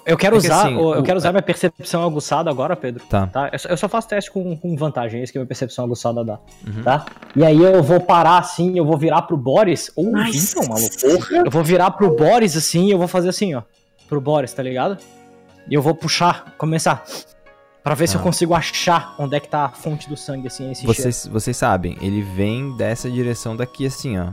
eu 0.07 0.17
quero 0.17 0.37
É 0.37 0.41
que 0.41 0.47
usar. 0.47 0.61
assim, 0.67 0.75
eu 0.75 1.01
o- 1.01 1.03
quero 1.03 1.19
usar 1.19 1.33
minha 1.33 1.43
percepção 1.43 2.05
aguçada 2.05 2.49
agora, 2.49 2.77
Pedro. 2.77 3.05
Tá. 3.07 3.27
Tá? 3.27 3.51
Eu 3.53 3.59
só, 3.59 3.69
eu 3.71 3.77
só 3.77 3.89
faço 3.89 4.07
teste 4.07 4.31
com, 4.31 4.57
com 4.57 4.77
vantagem, 4.77 5.21
é 5.21 5.25
isso 5.25 5.33
que 5.33 5.39
a 5.39 5.41
minha 5.41 5.49
percepção 5.49 5.85
aguçada 5.85 6.25
dá. 6.25 6.39
Uhum. 6.65 6.83
Tá? 6.85 7.07
E 7.35 7.45
aí 7.45 7.61
eu 7.61 7.83
vou 7.83 7.99
parar 7.99 8.39
assim, 8.39 8.79
eu 8.79 8.85
vou 8.85 8.97
virar 8.97 9.23
pro 9.23 9.37
Boris. 9.37 9.91
Ou 9.97 10.13
Nice. 10.13 10.53
então, 10.57 10.69
maluco. 10.69 10.97
Porra. 11.01 11.43
Eu 11.45 11.51
vou 11.51 11.65
virar 11.65 11.91
pro 11.91 12.15
Boris 12.15 12.57
assim 12.57 12.87
e 12.87 12.91
eu 12.93 12.99
vou 12.99 13.09
fazer 13.09 13.31
assim, 13.31 13.53
ó. 13.53 13.63
Pro 14.09 14.21
Boris, 14.21 14.53
tá 14.53 14.63
ligado? 14.63 14.97
E 15.69 15.75
eu 15.75 15.83
vou 15.83 15.95
puxar, 15.95 16.55
começar. 16.57 17.03
Pra 17.83 17.95
ver 17.97 18.07
se 18.09 18.15
eu 18.15 18.21
Ah. 18.21 18.25
consigo 18.25 18.55
achar 18.55 19.17
onde 19.19 19.35
é 19.35 19.41
que 19.41 19.49
tá 19.49 19.65
a 19.65 19.69
fonte 19.71 20.09
do 20.09 20.17
sangue, 20.17 20.47
assim, 20.47 20.71
esse 20.71 20.83
cheiro. 20.83 20.95
Vocês, 20.95 21.27
vocês 21.27 21.57
sabem, 21.57 21.97
ele 22.01 22.23
vem 22.23 22.77
dessa 22.77 23.11
direção 23.11 23.57
daqui 23.57 23.87
assim, 23.87 24.17
ó. 24.19 24.29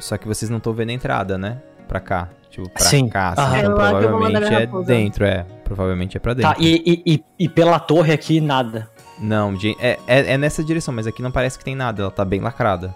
Só 0.00 0.16
que 0.16 0.26
vocês 0.26 0.50
não 0.50 0.58
estão 0.58 0.72
vendo 0.72 0.90
a 0.90 0.92
entrada, 0.92 1.38
né? 1.38 1.60
Pra 1.86 2.00
cá. 2.00 2.28
Tipo, 2.50 2.68
pra 2.70 2.82
Sim. 2.84 3.08
cá. 3.08 3.34
Assim, 3.36 3.58
então 3.58 3.74
que 3.74 3.76
provavelmente 3.76 4.54
é 4.54 4.66
dentro, 4.84 5.24
é. 5.24 5.46
Provavelmente 5.62 6.16
é 6.16 6.20
pra 6.20 6.34
dentro. 6.34 6.50
Tá, 6.52 6.56
e, 6.60 7.02
e, 7.06 7.24
e, 7.38 7.48
pela 7.48 7.78
torre 7.78 8.12
aqui, 8.12 8.40
nada. 8.40 8.90
Não, 9.20 9.54
é, 9.80 9.98
é, 10.06 10.32
é 10.32 10.38
nessa 10.38 10.64
direção, 10.64 10.92
mas 10.94 11.06
aqui 11.06 11.22
não 11.22 11.30
parece 11.30 11.58
que 11.58 11.64
tem 11.64 11.76
nada, 11.76 12.02
ela 12.02 12.10
tá 12.10 12.24
bem 12.24 12.40
lacrada. 12.40 12.92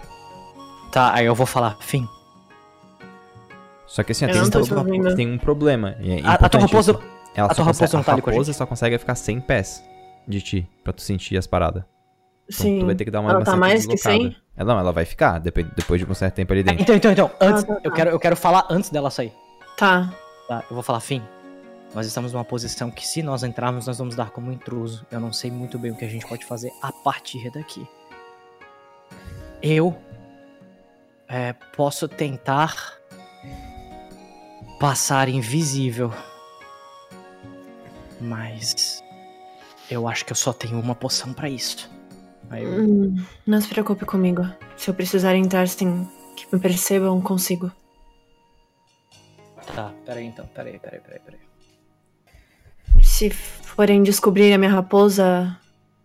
Tá, 0.90 1.12
aí 1.14 1.26
eu 1.26 1.34
vou 1.34 1.46
falar, 1.46 1.76
fim, 1.80 2.08
Só 3.86 4.02
que 4.02 4.12
assim, 4.12 4.24
ó, 4.24 4.28
tem, 4.28 4.40
um 4.40 4.78
ouvindo. 4.78 5.14
tem 5.14 5.32
um 5.32 5.38
problema. 5.38 5.94
e 6.00 6.12
é 6.20 6.26
A, 6.26 6.34
a 6.34 6.48
tua 6.48 6.60
raposa. 6.62 6.92
isso. 6.92 7.02
Ela 7.36 7.46
a 7.46 7.50
só 7.50 7.56
tua 7.56 7.64
raposa 7.66 7.80
consegue- 7.80 7.96
não 7.96 8.02
tá 8.04 8.12
ali 8.12 8.22
com 8.22 8.30
a 8.30 8.32
raposa 8.32 8.52
só 8.52 8.66
consegue 8.66 8.98
ficar 8.98 9.14
100 9.14 9.40
pés 9.40 9.84
de 10.26 10.40
ti, 10.40 10.68
pra 10.82 10.92
tu 10.92 11.02
sentir 11.02 11.36
as 11.36 11.46
paradas. 11.46 11.84
Então 12.48 12.64
Sim. 12.66 12.78
tu 12.80 12.86
vai 12.86 12.94
ter 12.94 13.04
que 13.04 13.10
dar 13.10 13.20
uma 13.20 13.30
Ela 13.30 13.44
tá 13.44 13.56
mais 13.56 13.86
que 13.86 13.94
deslocada. 13.94 14.22
100? 14.22 14.36
Ela, 14.56 14.74
não, 14.74 14.80
ela 14.80 14.92
vai 14.92 15.04
ficar, 15.04 15.40
depois, 15.40 15.66
depois 15.74 16.00
de 16.00 16.10
um 16.10 16.14
certo 16.14 16.34
tempo 16.34 16.52
ali 16.52 16.60
É, 16.60 16.64
dentro. 16.64 16.82
Então, 16.82 16.94
então, 16.94 17.10
então. 17.10 17.30
Antes, 17.40 17.64
tá, 17.64 17.74
tá. 17.74 17.80
Eu, 17.82 17.92
quero, 17.92 18.10
eu 18.10 18.20
quero 18.20 18.36
falar 18.36 18.66
antes 18.70 18.90
dela 18.90 19.10
sair. 19.10 19.32
Tá. 19.76 20.12
Tá? 20.48 20.62
Eu 20.70 20.74
vou 20.74 20.82
falar, 20.82 21.00
Fim. 21.00 21.22
Nós 21.94 22.06
estamos 22.06 22.32
numa 22.32 22.44
posição 22.44 22.90
que, 22.90 23.06
se 23.06 23.22
nós 23.22 23.42
entrarmos, 23.42 23.86
nós 23.86 23.98
vamos 23.98 24.14
dar 24.14 24.30
como 24.30 24.52
intruso. 24.52 25.06
Eu 25.10 25.20
não 25.20 25.32
sei 25.32 25.50
muito 25.50 25.78
bem 25.78 25.92
o 25.92 25.96
que 25.96 26.04
a 26.04 26.08
gente 26.08 26.26
pode 26.26 26.44
fazer 26.44 26.72
a 26.82 26.92
partir 26.92 27.50
daqui. 27.50 27.86
Eu 29.62 29.96
é, 31.28 31.52
posso 31.76 32.08
tentar 32.08 32.94
passar 34.78 35.28
invisível. 35.28 36.12
Mas 38.20 39.02
eu 39.90 40.08
acho 40.08 40.24
que 40.24 40.32
eu 40.32 40.36
só 40.36 40.52
tenho 40.52 40.78
uma 40.78 40.94
poção 40.94 41.32
pra 41.32 41.48
isso. 41.48 41.90
Aí 42.54 42.62
eu- 42.62 42.70
Hum, 42.70 43.16
não 43.46 43.60
se 43.60 43.66
preocupe 43.68 44.04
comigo. 44.04 44.46
Se 44.76 44.88
eu 44.88 44.94
precisar 44.94 45.34
entrar 45.34 45.66
sem 45.68 46.08
que 46.36 46.46
me 46.52 46.60
percebam, 46.60 47.20
consigo. 47.20 47.70
Tá, 49.74 49.92
peraí 50.06 50.26
então, 50.26 50.46
peraí, 50.54 50.78
peraí, 50.78 51.00
peraí, 51.00 51.20
peraí. 51.20 51.40
Se 53.02 53.30
forem 53.30 54.02
descobrir 54.02 54.52
a 54.52 54.58
minha 54.58 54.70
raposa, 54.70 55.56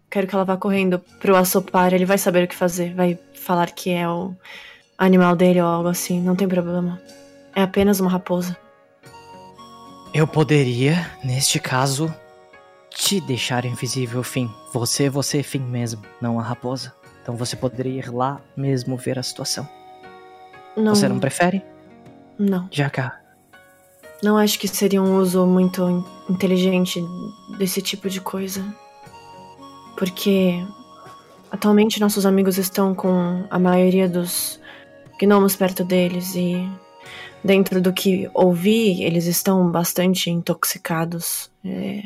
quero 0.09 0.25
que 0.27 0.33
ela 0.33 0.43
vá 0.45 0.57
correndo 0.57 0.99
pro 1.19 1.35
assopar. 1.35 1.93
Ele 1.93 2.05
vai 2.05 2.17
saber 2.17 2.45
o 2.45 2.47
que 2.47 2.55
fazer. 2.55 2.93
Vai 2.95 3.19
falar 3.35 3.71
que 3.71 3.91
é 3.91 4.07
o 4.09 4.33
animal 4.97 5.35
dele 5.35 5.61
ou 5.61 5.67
algo 5.67 5.89
assim. 5.89 6.19
Não 6.21 6.35
tem 6.35 6.47
problema. 6.47 6.99
É 7.55 7.61
apenas 7.61 7.99
uma 7.99 8.09
raposa. 8.09 8.57
Eu 10.13 10.25
poderia, 10.27 11.09
neste 11.23 11.59
caso, 11.59 12.13
te 12.99 13.21
deixar 13.21 13.63
invisível, 13.65 14.21
Fim. 14.23 14.49
Você, 14.73 15.09
você, 15.09 15.41
Fim 15.41 15.59
mesmo, 15.59 16.01
não 16.21 16.39
a 16.39 16.43
raposa. 16.43 16.93
Então 17.21 17.35
você 17.35 17.55
poderia 17.55 17.99
ir 17.99 18.09
lá 18.13 18.41
mesmo 18.57 18.97
ver 18.97 19.17
a 19.17 19.23
situação. 19.23 19.67
Não, 20.75 20.93
Você 20.93 21.07
não 21.07 21.19
prefere? 21.19 21.63
não. 22.37 22.67
Já 22.71 22.89
cá. 22.89 23.19
Não 24.23 24.37
acho 24.37 24.59
que 24.59 24.67
seria 24.67 25.01
um 25.01 25.17
uso 25.17 25.45
muito 25.45 25.81
in- 25.89 26.03
inteligente 26.29 27.01
desse 27.57 27.81
tipo 27.81 28.09
de 28.09 28.19
coisa. 28.21 28.63
Porque 29.97 30.61
atualmente 31.51 31.99
nossos 31.99 32.25
amigos 32.25 32.57
estão 32.57 32.93
com 32.95 33.45
a 33.49 33.57
maioria 33.59 34.07
dos 34.09 34.59
gnomos 35.21 35.55
perto 35.55 35.83
deles 35.83 36.33
e 36.35 36.69
dentro 37.43 37.81
do 37.81 37.91
que 37.93 38.29
ouvi, 38.33 39.03
eles 39.03 39.25
estão 39.25 39.69
bastante 39.71 40.29
intoxicados. 40.29 41.49
É, 41.63 42.01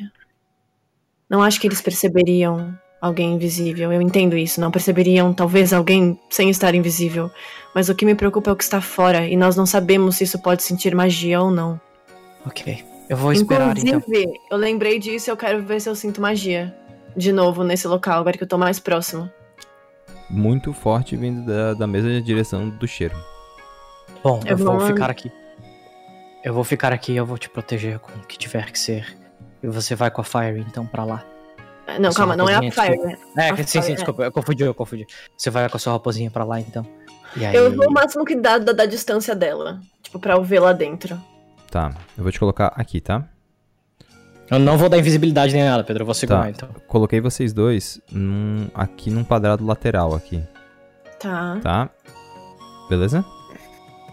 Não 1.34 1.42
acho 1.42 1.60
que 1.60 1.66
eles 1.66 1.82
perceberiam 1.82 2.78
alguém 3.02 3.34
invisível. 3.34 3.92
Eu 3.92 4.00
entendo 4.04 4.38
isso. 4.38 4.62
Não 4.62 4.70
perceberiam 4.70 5.34
talvez 5.34 5.74
alguém 5.74 6.16
sem 6.30 6.52
estar 6.52 6.76
invisível. 6.76 7.32
Mas 7.74 7.90
o 7.90 7.96
que 7.96 8.06
me 8.06 8.14
preocupa 8.14 8.52
é 8.52 8.54
o 8.54 8.56
que 8.56 8.64
está 8.64 8.80
fora 8.80 9.26
e 9.28 9.36
nós 9.36 9.56
não 9.56 9.66
sabemos 9.66 10.18
se 10.18 10.26
isso 10.26 10.40
pode 10.40 10.62
sentir 10.62 10.94
magia 10.94 11.42
ou 11.42 11.50
não. 11.50 11.82
Ok. 12.46 12.86
Eu 13.10 13.18
vou 13.18 13.34
esperar 13.34 13.76
então. 13.76 13.98
Inclusive, 13.98 14.32
eu 14.52 14.58
lembrei 14.58 15.00
disso 15.00 15.28
e 15.28 15.32
eu 15.32 15.36
quero 15.38 15.64
ver 15.64 15.82
se 15.82 15.90
eu 15.90 15.96
sinto 15.96 16.22
magia. 16.22 16.72
De 17.18 17.32
novo, 17.32 17.64
nesse 17.64 17.88
local, 17.88 18.20
agora 18.20 18.38
que 18.38 18.44
eu 18.44 18.48
tô 18.48 18.60
mais 18.60 18.80
próximo. 18.80 19.28
Muito 20.30 20.72
forte 20.72 21.16
vindo 21.16 21.48
da, 21.48 21.74
da 21.74 21.88
mesma 21.88 22.22
direção 22.22 22.70
do 22.70 22.88
cheiro. 22.88 23.16
Bom, 24.24 24.40
eu, 24.46 24.52
Eu 24.52 24.58
vou 24.58 24.78
vou- 24.78 24.86
ficar 24.88 25.10
aqui. 25.10 25.32
Eu 26.44 26.54
vou 26.54 26.64
ficar 26.64 26.94
aqui, 26.94 27.16
eu 27.16 27.26
vou 27.26 27.40
te 27.40 27.50
proteger 27.50 27.98
com 27.98 28.12
o 28.20 28.22
que 28.28 28.38
tiver 28.38 28.72
que 28.72 28.78
ser. 28.78 29.23
E 29.64 29.68
você 29.68 29.96
vai 29.96 30.12
com 30.12 30.22
a 30.22 30.24
Fire 30.24 30.60
então 30.68 30.86
pra 30.86 31.04
lá. 31.06 31.24
Ah, 31.88 31.98
Não, 32.00 32.12
calma, 32.12 32.36
não 32.36 32.48
é 32.50 32.56
a 32.56 32.72
Fire, 32.72 32.98
né? 32.98 33.18
É, 33.38 33.50
A 33.50 33.58
sim, 33.58 33.64
sim, 33.64 33.82
Fire, 33.82 33.94
é. 33.94 33.96
desculpa, 33.96 34.24
eu 34.24 34.32
confundi, 34.32 34.64
eu 34.64 34.74
confundi. 34.74 35.06
Você 35.38 35.50
vai 35.50 35.68
com 35.70 35.78
a 35.78 35.80
sua 35.80 35.94
raposinha 35.94 36.30
pra 36.30 36.44
lá 36.44 36.60
então. 36.60 36.86
E 37.36 37.46
aí. 37.46 37.56
Eu 37.56 37.76
vou 37.76 37.88
o 37.88 37.92
máximo 37.92 38.24
que 38.26 38.36
dá 38.36 38.58
da, 38.58 38.74
da 38.74 38.86
distância 38.86 39.34
dela. 39.36 39.80
Tipo, 40.02 40.20
pra 40.20 40.34
eu 40.36 40.44
ver 40.44 40.60
lá 40.60 40.72
dentro. 40.74 41.20
Tá, 41.72 41.92
eu 42.18 42.24
vou 42.24 42.32
te 42.32 42.40
colocar 42.40 42.68
aqui, 42.76 43.02
tá? 43.02 43.24
Eu 44.52 44.60
não 44.60 44.78
vou 44.78 44.88
dar 44.90 44.98
invisibilidade 45.00 45.54
nem 45.54 45.64
nada, 45.64 45.84
Pedro. 45.84 46.02
Eu 46.04 46.06
vou 46.06 46.14
segurar 46.14 46.44
Tá. 46.44 46.50
então. 46.50 46.70
Coloquei 46.88 47.20
vocês 47.20 47.54
dois 47.54 48.00
num- 48.12 48.68
aqui 48.76 49.10
num 49.10 49.24
quadrado 49.24 49.66
lateral 49.66 50.14
aqui, 50.14 50.44
Tá. 51.20 51.58
tá? 51.64 51.90
Beleza? 52.90 53.26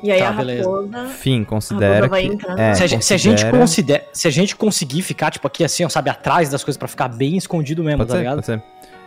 E 0.02 0.10
aí 0.10 0.20
Tá, 0.20 0.28
a 0.28 0.32
beleza. 0.32 0.62
raposa. 0.70 1.06
Fim, 1.08 1.44
considera 1.44 2.08
vai 2.08 2.22
que... 2.22 2.28
entrar. 2.34 2.58
É, 2.58 2.74
se, 2.74 2.82
a, 2.82 2.86
gente- 2.86 3.04
se 3.04 3.12
a 3.14 3.16
gente 3.18 3.44
considera- 3.44 3.58
considera, 3.58 4.04
se 4.12 4.28
a 4.28 4.30
gente 4.30 4.56
conseguir 4.56 5.02
ficar, 5.02 5.30
tipo, 5.30 5.46
aqui 5.46 5.62
assim, 5.62 5.84
ó, 5.84 5.88
sabe, 5.88 6.08
atrás 6.10 6.48
das 6.50 6.64
coisas 6.64 6.78
pra 6.78 6.88
ficar 6.88 7.08
bem 7.08 7.36
escondido 7.36 7.84
mesmo, 7.84 7.98
Pode 7.98 8.08
tá 8.08 8.14
ser, 8.14 8.18
ligado? 8.20 8.36
pode 8.36 8.46
ser. 8.46 8.62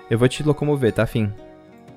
Eu 0.10 0.20
vou 0.20 0.28
te 0.28 0.44
locomover, 0.44 0.92
tá, 0.94 1.06
Fim? 1.08 1.32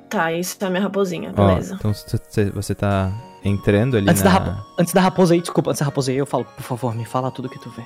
Tá, 0.09 0.33
isso 0.33 0.57
é 0.61 0.65
a 0.65 0.71
minha 0.71 0.83
raposinha, 0.83 1.33
Ó, 1.37 1.47
beleza. 1.49 1.75
então 1.79 1.93
você- 1.93 2.75
tá 2.75 3.13
entrando 3.45 3.97
ali 3.97 4.09
Antes, 4.09 4.23
na... 4.23 4.31
da 4.31 4.39
rapo- 4.39 4.63
antes 4.79 4.93
da 4.95 5.01
raposa 5.01 5.35
aí, 5.35 5.41
desculpa, 5.41 5.71
antes 5.71 5.81
da 5.81 5.85
raposa 5.87 6.11
aí, 6.13 6.17
eu 6.17 6.27
falo, 6.27 6.45
por 6.45 6.63
favor, 6.63 6.95
me 6.95 7.05
fala 7.05 7.31
tudo 7.31 7.49
que 7.49 7.59
tu 7.59 7.69
vê. 7.71 7.83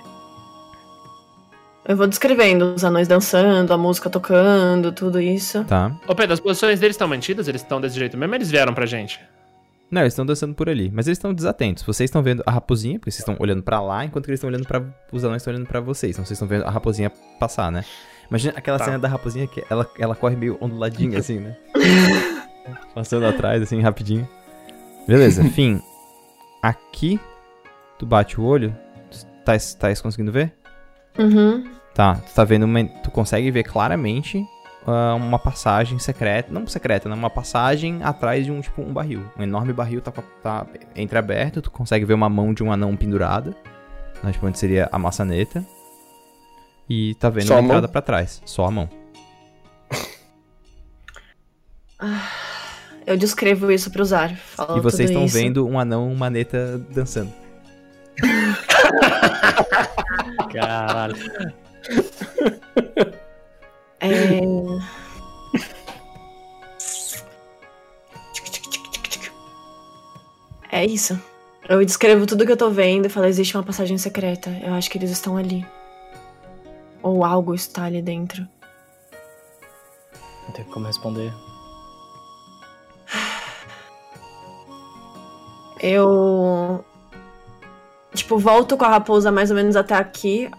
Eu 1.89 1.97
vou 1.97 2.07
descrevendo 2.07 2.75
os 2.75 2.85
anões 2.85 3.09
dançando, 3.09 3.73
a 3.73 3.79
música 3.79 4.09
tocando, 4.11 4.93
tudo 4.93 5.19
isso. 5.21 5.65
Tá. 5.65 5.91
Ô 6.07 6.15
Pedro, 6.15 6.35
as 6.35 6.41
posições 6.41 6.79
deles 6.79 6.95
estão 6.95 7.09
mantidas? 7.09 7.49
Eles 7.49 7.63
estão 7.63 7.81
desse 7.81 7.99
jeito 7.99 8.17
mesmo? 8.17 8.35
Eles 8.35 8.51
vieram 8.51 8.73
pra 8.75 8.85
gente? 8.87 9.19
Não, 9.91 10.03
eles 10.03 10.13
estão 10.13 10.25
dançando 10.25 10.55
por 10.55 10.69
ali, 10.69 10.91
mas 10.95 11.07
eles 11.09 11.19
estão 11.19 11.35
desatentos. 11.35 11.83
Vocês 11.83 12.09
estão 12.09 12.23
vendo 12.23 12.43
a 12.47 12.51
raposinha, 12.51 12.99
porque 12.99 13.11
vocês 13.11 13.21
estão 13.21 13.37
olhando 13.41 13.63
pra 13.63 13.81
lá, 13.81 14.05
enquanto 14.05 14.25
que 14.27 14.31
eles 14.31 14.39
estão 14.39 14.49
olhando 14.49 14.67
para 14.67 14.85
os 15.11 15.25
anões 15.25 15.43
estão 15.43 15.53
olhando 15.53 15.67
pra 15.67 15.81
vocês. 15.81 16.13
Então 16.13 16.25
vocês 16.25 16.37
estão 16.37 16.47
vendo 16.47 16.65
a 16.65 16.71
raposinha 16.71 17.11
passar, 17.41 17.73
né? 17.73 17.85
Imagina 18.29 18.55
aquela 18.57 18.79
Tá. 18.79 18.85
cena 18.85 18.99
da 18.99 19.09
raposinha 19.09 19.47
que 19.49 19.65
ela, 19.69 19.91
ela 19.99 20.15
corre 20.15 20.37
meio 20.37 20.57
onduladinha 20.61 21.19
assim, 21.21 21.41
né? 21.41 21.57
Passando 22.95 23.27
atrás, 23.27 23.61
assim, 23.63 23.81
rapidinho. 23.81 24.29
Beleza, 25.07 25.43
fim. 25.51 25.81
Aqui, 26.63 27.19
tu 27.99 28.07
bate 28.07 28.41
o 28.41 28.45
olho. 28.45 28.77
Tu 29.11 29.27
Tá, 29.45 29.55
tá 29.79 30.03
conseguindo 30.03 30.31
ver? 30.31 30.53
Uhum. 31.19 31.65
Tá, 31.95 32.17
tu 32.17 32.33
tá 32.35 32.45
vendo 32.45 32.65
uma, 32.65 32.85
Tu 32.85 33.11
consegue 33.11 33.51
ver 33.51 33.65
claramente 33.65 34.45
ah, 34.87 35.15
uma 35.15 35.39
passagem 35.39 35.99
secreta. 35.99 36.53
Não 36.53 36.67
secreta, 36.67 37.09
né? 37.09 37.15
Uma 37.15 37.31
passagem 37.31 38.03
atrás 38.03 38.45
de 38.45 38.51
um, 38.51 38.61
tipo, 38.61 38.83
um 38.83 38.93
barril. 38.93 39.25
Um 39.39 39.43
enorme 39.43 39.73
barril 39.73 40.01
tá, 40.01 40.13
tá 40.43 40.67
entreaberto. 40.97 41.63
Tu 41.63 41.71
consegue 41.71 42.05
ver 42.05 42.15
uma 42.15 42.29
mão 42.29 42.53
de 42.53 42.63
um 42.63 42.73
anão 42.73 42.97
pendurada. 42.97 43.55
Né, 44.23 44.33
tipo, 44.33 44.47
onde 44.47 44.59
seria 44.59 44.89
a 44.91 44.99
maçaneta. 44.99 45.65
E 46.89 47.15
tá 47.17 47.31
vendo 47.31 47.47
Só 47.47 47.59
a 47.59 47.63
entrada 47.63 47.89
pra 47.89 48.03
trás. 48.03 48.43
Só 48.45 48.67
a 48.67 48.71
mão. 48.71 48.89
Eu 53.07 53.17
descrevo 53.17 53.71
isso 53.71 53.91
pro 53.91 54.05
Zar. 54.05 54.35
Falo 54.37 54.79
e 54.79 54.81
vocês 54.81 55.11
estão 55.11 55.25
isso. 55.25 55.35
vendo 55.35 55.67
um 55.67 55.79
anão 55.79 56.15
maneta 56.15 56.79
dançando. 56.91 57.33
Caralho. 60.53 61.17
É... 64.01 64.41
É 70.73 70.87
isso. 70.87 71.21
Eu 71.69 71.85
descrevo 71.85 72.27
tudo 72.27 72.47
que 72.47 72.53
eu 72.53 72.57
tô 72.57 72.71
vendo 72.71 73.07
e 73.07 73.09
falo, 73.09 73.27
existe 73.27 73.57
uma 73.57 73.63
passagem 73.63 73.99
secreta. 73.99 74.51
Eu 74.63 74.73
acho 74.75 74.89
que 74.91 74.97
eles 74.97 75.11
estão 75.11 75.37
ali. 75.37 75.67
Ou 77.03 77.25
algo 77.25 77.55
está 77.55 77.85
ali 77.85 78.01
dentro. 78.01 78.47
Não 80.47 80.53
tem 80.53 80.65
como 80.65 80.87
responder. 80.87 81.33
Eu. 85.81 86.85
Tipo, 88.15 88.39
volto 88.39 88.77
com 88.77 88.85
a 88.85 88.89
raposa 88.89 89.33
mais 89.33 89.51
ou 89.51 89.57
menos 89.57 89.77
até 89.77 89.95
aqui, 89.95 90.51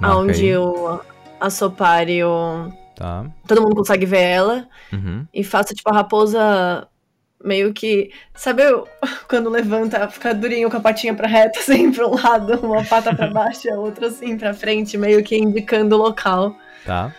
Marca 0.00 0.16
onde 0.16 0.46
aí. 0.46 0.56
o 0.56 1.00
Assopar 1.46 2.08
e 2.08 2.22
o. 2.22 2.70
Tá. 2.96 3.26
Todo 3.46 3.62
mundo 3.62 3.76
consegue 3.76 4.06
ver 4.06 4.22
ela. 4.22 4.68
Uhum. 4.92 5.26
E 5.32 5.42
faço, 5.42 5.74
tipo, 5.74 5.90
a 5.90 5.94
raposa 5.94 6.88
meio 7.44 7.72
que. 7.72 8.10
Sabe 8.34 8.62
quando 9.28 9.50
levanta, 9.50 10.08
fica 10.08 10.34
durinho 10.34 10.70
com 10.70 10.76
a 10.76 10.80
patinha 10.80 11.14
pra 11.14 11.28
reta, 11.28 11.58
assim, 11.60 11.92
pra 11.92 12.06
um 12.06 12.14
lado, 12.14 12.60
uma 12.64 12.84
pata 12.84 13.14
pra 13.14 13.28
baixo 13.32 13.66
e 13.66 13.70
a 13.70 13.76
outra 13.78 14.06
assim 14.06 14.36
pra 14.36 14.54
frente, 14.54 14.96
meio 14.96 15.22
que 15.22 15.36
indicando 15.36 15.96
o 15.96 15.98
local. 15.98 16.54
Tá. 16.84 17.14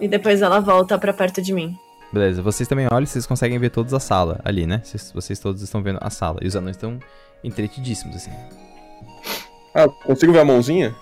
E 0.00 0.06
depois 0.06 0.42
ela 0.42 0.60
volta 0.60 0.98
pra 0.98 1.12
perto 1.12 1.42
de 1.42 1.52
mim. 1.52 1.76
Beleza, 2.12 2.40
vocês 2.40 2.68
também 2.68 2.86
olham, 2.90 3.04
vocês 3.04 3.26
conseguem 3.26 3.58
ver 3.58 3.70
todos 3.70 3.92
a 3.92 4.00
sala 4.00 4.40
ali, 4.44 4.66
né? 4.66 4.80
Vocês, 4.82 5.12
vocês 5.12 5.38
todos 5.38 5.60
estão 5.60 5.82
vendo 5.82 5.98
a 6.00 6.08
sala. 6.08 6.38
E 6.40 6.46
os 6.46 6.56
anões 6.56 6.76
estão 6.76 6.98
entretidíssimos, 7.44 8.16
assim. 8.16 8.30
Ah, 9.74 9.88
consigo 9.88 10.32
ver 10.32 10.40
a 10.40 10.44
mãozinha? 10.44 10.94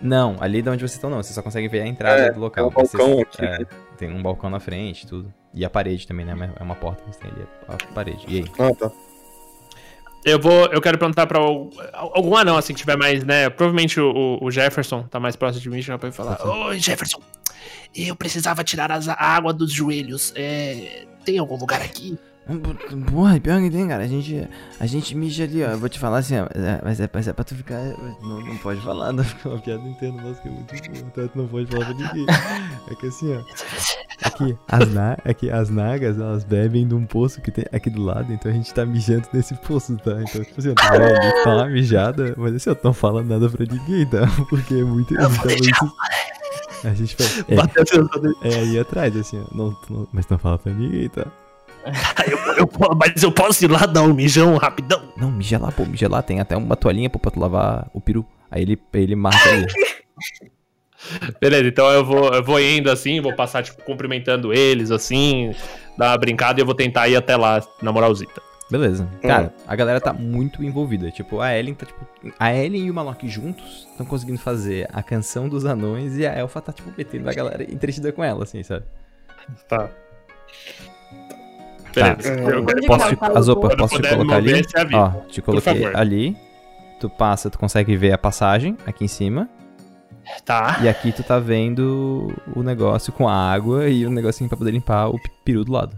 Não, 0.00 0.36
ali 0.40 0.62
de 0.62 0.68
onde 0.68 0.80
vocês 0.80 0.92
estão 0.94 1.10
não, 1.10 1.22
vocês 1.22 1.34
só 1.34 1.42
conseguem 1.42 1.68
ver 1.68 1.80
a 1.82 1.86
entrada 1.86 2.20
É, 2.22 2.30
do 2.32 2.38
local. 2.40 2.70
tem 2.70 2.80
um 2.80 2.84
balcão 2.84 3.06
Vocês- 3.16 3.20
aqui, 3.22 3.44
é, 3.44 3.58
né? 3.58 3.66
tem 3.96 4.10
um 4.10 4.22
balcão 4.22 4.48
na 4.50 4.60
frente 4.60 5.06
tudo. 5.06 5.32
E 5.52 5.64
a 5.64 5.70
parede 5.70 6.06
também, 6.06 6.24
né? 6.24 6.52
É 6.58 6.62
uma 6.62 6.74
porta 6.76 7.02
que 7.10 7.18
tem 7.18 7.30
ali, 7.30 7.46
a 7.66 7.76
parede. 7.94 8.24
E 8.28 8.36
aí? 8.38 8.44
Ah, 8.58 8.72
tá. 8.74 8.90
Eu 10.24 10.38
vou. 10.40 10.66
Eu 10.66 10.80
quero 10.80 10.98
perguntar 10.98 11.26
pra 11.26 11.38
al- 11.38 11.70
algum 11.94 12.36
anão, 12.36 12.56
assim, 12.56 12.74
que 12.74 12.80
tiver 12.80 12.96
mais, 12.96 13.24
né? 13.24 13.48
Provavelmente 13.48 13.98
o, 14.00 14.38
o 14.40 14.50
Jefferson 14.50 15.02
tá 15.04 15.18
mais 15.18 15.36
próximo 15.36 15.62
de 15.62 15.70
mim, 15.70 15.80
já 15.80 15.96
pode 15.98 16.14
falar. 16.14 16.38
Oi, 16.44 16.78
Jefferson. 16.78 17.20
Eu 17.96 18.14
precisava 18.14 18.62
tirar 18.62 18.92
as- 18.92 19.08
a 19.08 19.14
água 19.14 19.52
dos 19.52 19.72
joelhos. 19.72 20.32
É, 20.36 21.06
tem 21.24 21.38
algum 21.38 21.56
lugar 21.56 21.80
aqui? 21.80 22.18
Porra, 23.10 23.38
pior 23.40 23.60
que 23.60 23.70
tem, 23.70 23.86
cara. 23.86 24.04
A 24.04 24.06
gente, 24.06 24.48
a 24.80 24.86
gente 24.86 25.14
mija 25.14 25.44
ali, 25.44 25.62
ó. 25.62 25.68
Eu 25.70 25.78
vou 25.78 25.88
te 25.88 25.98
falar 25.98 26.18
assim, 26.18 26.38
ó. 26.38 26.44
é- 26.54 26.80
Mas 26.82 26.98
é, 27.00 27.08
mas 27.12 27.28
é 27.28 27.32
pra 27.32 27.44
tu 27.44 27.54
ficar. 27.54 27.78
Não, 28.22 28.40
não 28.40 28.56
pode 28.58 28.80
falar, 28.80 29.12
não. 29.12 29.22
Fica 29.22 29.48
uma 29.50 29.58
piada 29.58 29.86
interna 29.86 30.22
nossa 30.22 30.40
que 30.40 30.48
é 30.48 30.50
muito 30.50 30.70
boa. 30.74 30.98
Então 31.12 31.28
tu 31.28 31.38
não 31.38 31.46
pode 31.48 31.66
falar 31.66 31.84
pra 31.84 31.94
ninguém. 31.94 32.26
É 32.90 32.94
que 32.94 33.06
assim, 33.06 33.34
ó. 33.36 33.42
Aqui 34.24 34.56
as, 34.66 34.92
na, 34.92 35.12
aqui, 35.24 35.50
as 35.50 35.70
nagas, 35.70 36.18
elas 36.18 36.42
bebem 36.44 36.88
de 36.88 36.94
um 36.94 37.04
poço 37.04 37.40
que 37.40 37.50
tem 37.50 37.64
aqui 37.72 37.90
do 37.90 38.02
lado. 38.02 38.32
Então 38.32 38.50
a 38.50 38.54
gente 38.54 38.72
tá 38.72 38.84
mijando 38.86 39.28
nesse 39.32 39.54
poço, 39.54 39.96
tá? 39.98 40.12
Então, 40.22 40.42
tipo 40.42 40.58
assim, 40.58 40.70
ó, 40.70 40.74
tu 40.74 40.88
vai 40.88 41.12
ali, 41.14 41.44
tá 41.44 41.54
uma 41.54 41.66
mijada. 41.68 42.34
Mas 42.36 42.54
assim, 42.54 42.70
ó, 42.70 42.74
tu 42.74 42.84
não 42.84 42.92
fala 42.94 43.22
nada 43.22 43.48
pra 43.50 43.64
ninguém, 43.66 44.06
tá? 44.06 44.20
Porque 44.48 44.74
é 44.74 44.82
muito. 44.84 45.14
Eu 45.14 45.28
vou 45.28 45.46
deixar 45.46 45.70
isso- 45.84 45.94
a 46.84 46.94
gente 46.94 47.14
faz. 47.16 47.44
É, 47.48 48.48
é 48.48 48.54
aí 48.60 48.78
atrás, 48.78 49.14
assim, 49.16 49.38
ó. 49.38 49.54
Não, 49.56 49.76
não- 49.90 50.08
mas 50.12 50.26
não 50.28 50.38
fala 50.38 50.58
pra 50.58 50.72
ninguém, 50.72 51.08
tá? 51.10 51.26
Eu, 52.28 52.38
eu 52.56 52.68
mas 52.96 53.22
eu 53.22 53.32
posso 53.32 53.64
ir 53.64 53.70
lá 53.70 53.86
dar 53.86 54.02
um 54.02 54.12
mijão 54.12 54.56
rapidão? 54.56 55.12
Não, 55.16 55.30
mija 55.30 55.58
lá, 55.58 55.72
pô, 55.72 55.84
mija 55.84 56.08
lá. 56.08 56.20
Tem 56.22 56.40
até 56.40 56.56
uma 56.56 56.76
toalhinha 56.76 57.08
pô, 57.08 57.18
pra 57.18 57.30
tu 57.30 57.40
lavar 57.40 57.88
o 57.94 58.00
peru. 58.00 58.26
Aí 58.50 58.62
ele, 58.62 58.78
ele 58.92 59.16
marca 59.16 59.48
ali. 59.48 59.66
Beleza, 61.40 61.68
então 61.68 61.88
eu 61.90 62.04
vou, 62.04 62.34
eu 62.34 62.42
vou 62.42 62.60
indo 62.60 62.90
assim, 62.90 63.20
vou 63.20 63.34
passar, 63.34 63.62
tipo, 63.62 63.82
cumprimentando 63.84 64.52
eles, 64.52 64.90
assim, 64.90 65.54
dar 65.96 66.10
uma 66.10 66.18
brincada 66.18 66.60
e 66.60 66.62
eu 66.62 66.66
vou 66.66 66.74
tentar 66.74 67.08
ir 67.08 67.16
até 67.16 67.36
lá, 67.36 67.62
na 67.80 67.92
moralzita. 67.92 68.42
Beleza. 68.70 69.08
Cara, 69.22 69.54
a 69.66 69.74
galera 69.74 70.00
tá 70.00 70.12
muito 70.12 70.62
envolvida. 70.62 71.10
Tipo, 71.10 71.40
a 71.40 71.56
Ellen 71.56 71.74
tá, 71.74 71.86
tipo. 71.86 72.06
A 72.38 72.54
Ellen 72.54 72.86
e 72.86 72.90
o 72.90 72.94
Malok 72.94 73.26
juntos 73.26 73.86
estão 73.90 74.04
conseguindo 74.04 74.38
fazer 74.38 74.86
a 74.92 75.02
canção 75.02 75.48
dos 75.48 75.64
anões 75.64 76.18
e 76.18 76.26
a 76.26 76.34
Elfa 76.34 76.60
tá, 76.60 76.72
tipo, 76.72 76.92
metendo 76.96 77.30
a 77.30 77.32
galera 77.32 77.62
entretida 77.62 78.12
com 78.12 78.22
ela, 78.22 78.42
assim, 78.42 78.62
sabe? 78.62 78.84
Tá. 79.66 79.88
Beleza. 82.02 82.36
Tá. 82.36 82.50
Eu- 82.50 82.62
Onde 82.62 82.86
Posso 82.86 83.16
te, 83.16 83.24
Azopa, 83.36 83.68
Lu? 83.68 83.76
posso 83.76 84.00
te 84.02 84.08
colocar 84.08 84.36
ali? 84.36 84.52
avisa. 84.54 84.96
Ó, 84.96 85.10
te 85.28 85.42
coloquei 85.42 85.84
ali. 85.94 86.36
Tu 87.00 87.08
passa, 87.08 87.48
tu 87.50 87.58
consegue 87.58 87.96
ver 87.96 88.12
a 88.12 88.18
passagem 88.18 88.76
aqui 88.86 89.04
em 89.04 89.08
cima. 89.08 89.48
Tá. 90.44 90.78
E 90.82 90.88
aqui 90.88 91.10
tu 91.12 91.22
tá 91.22 91.38
vendo 91.38 92.34
o 92.54 92.62
negócio 92.62 93.12
com 93.12 93.28
a 93.28 93.32
água 93.34 93.88
e 93.88 94.04
o 94.04 94.10
negocinho 94.10 94.48
pra 94.48 94.58
poder 94.58 94.72
limpar 94.72 95.08
o 95.08 95.18
peru 95.44 95.64
do 95.64 95.72
lado. 95.72 95.96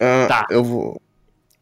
Ah, 0.00 0.26
Tá. 0.28 0.46
Eu 0.50 0.62
vou. 0.64 1.00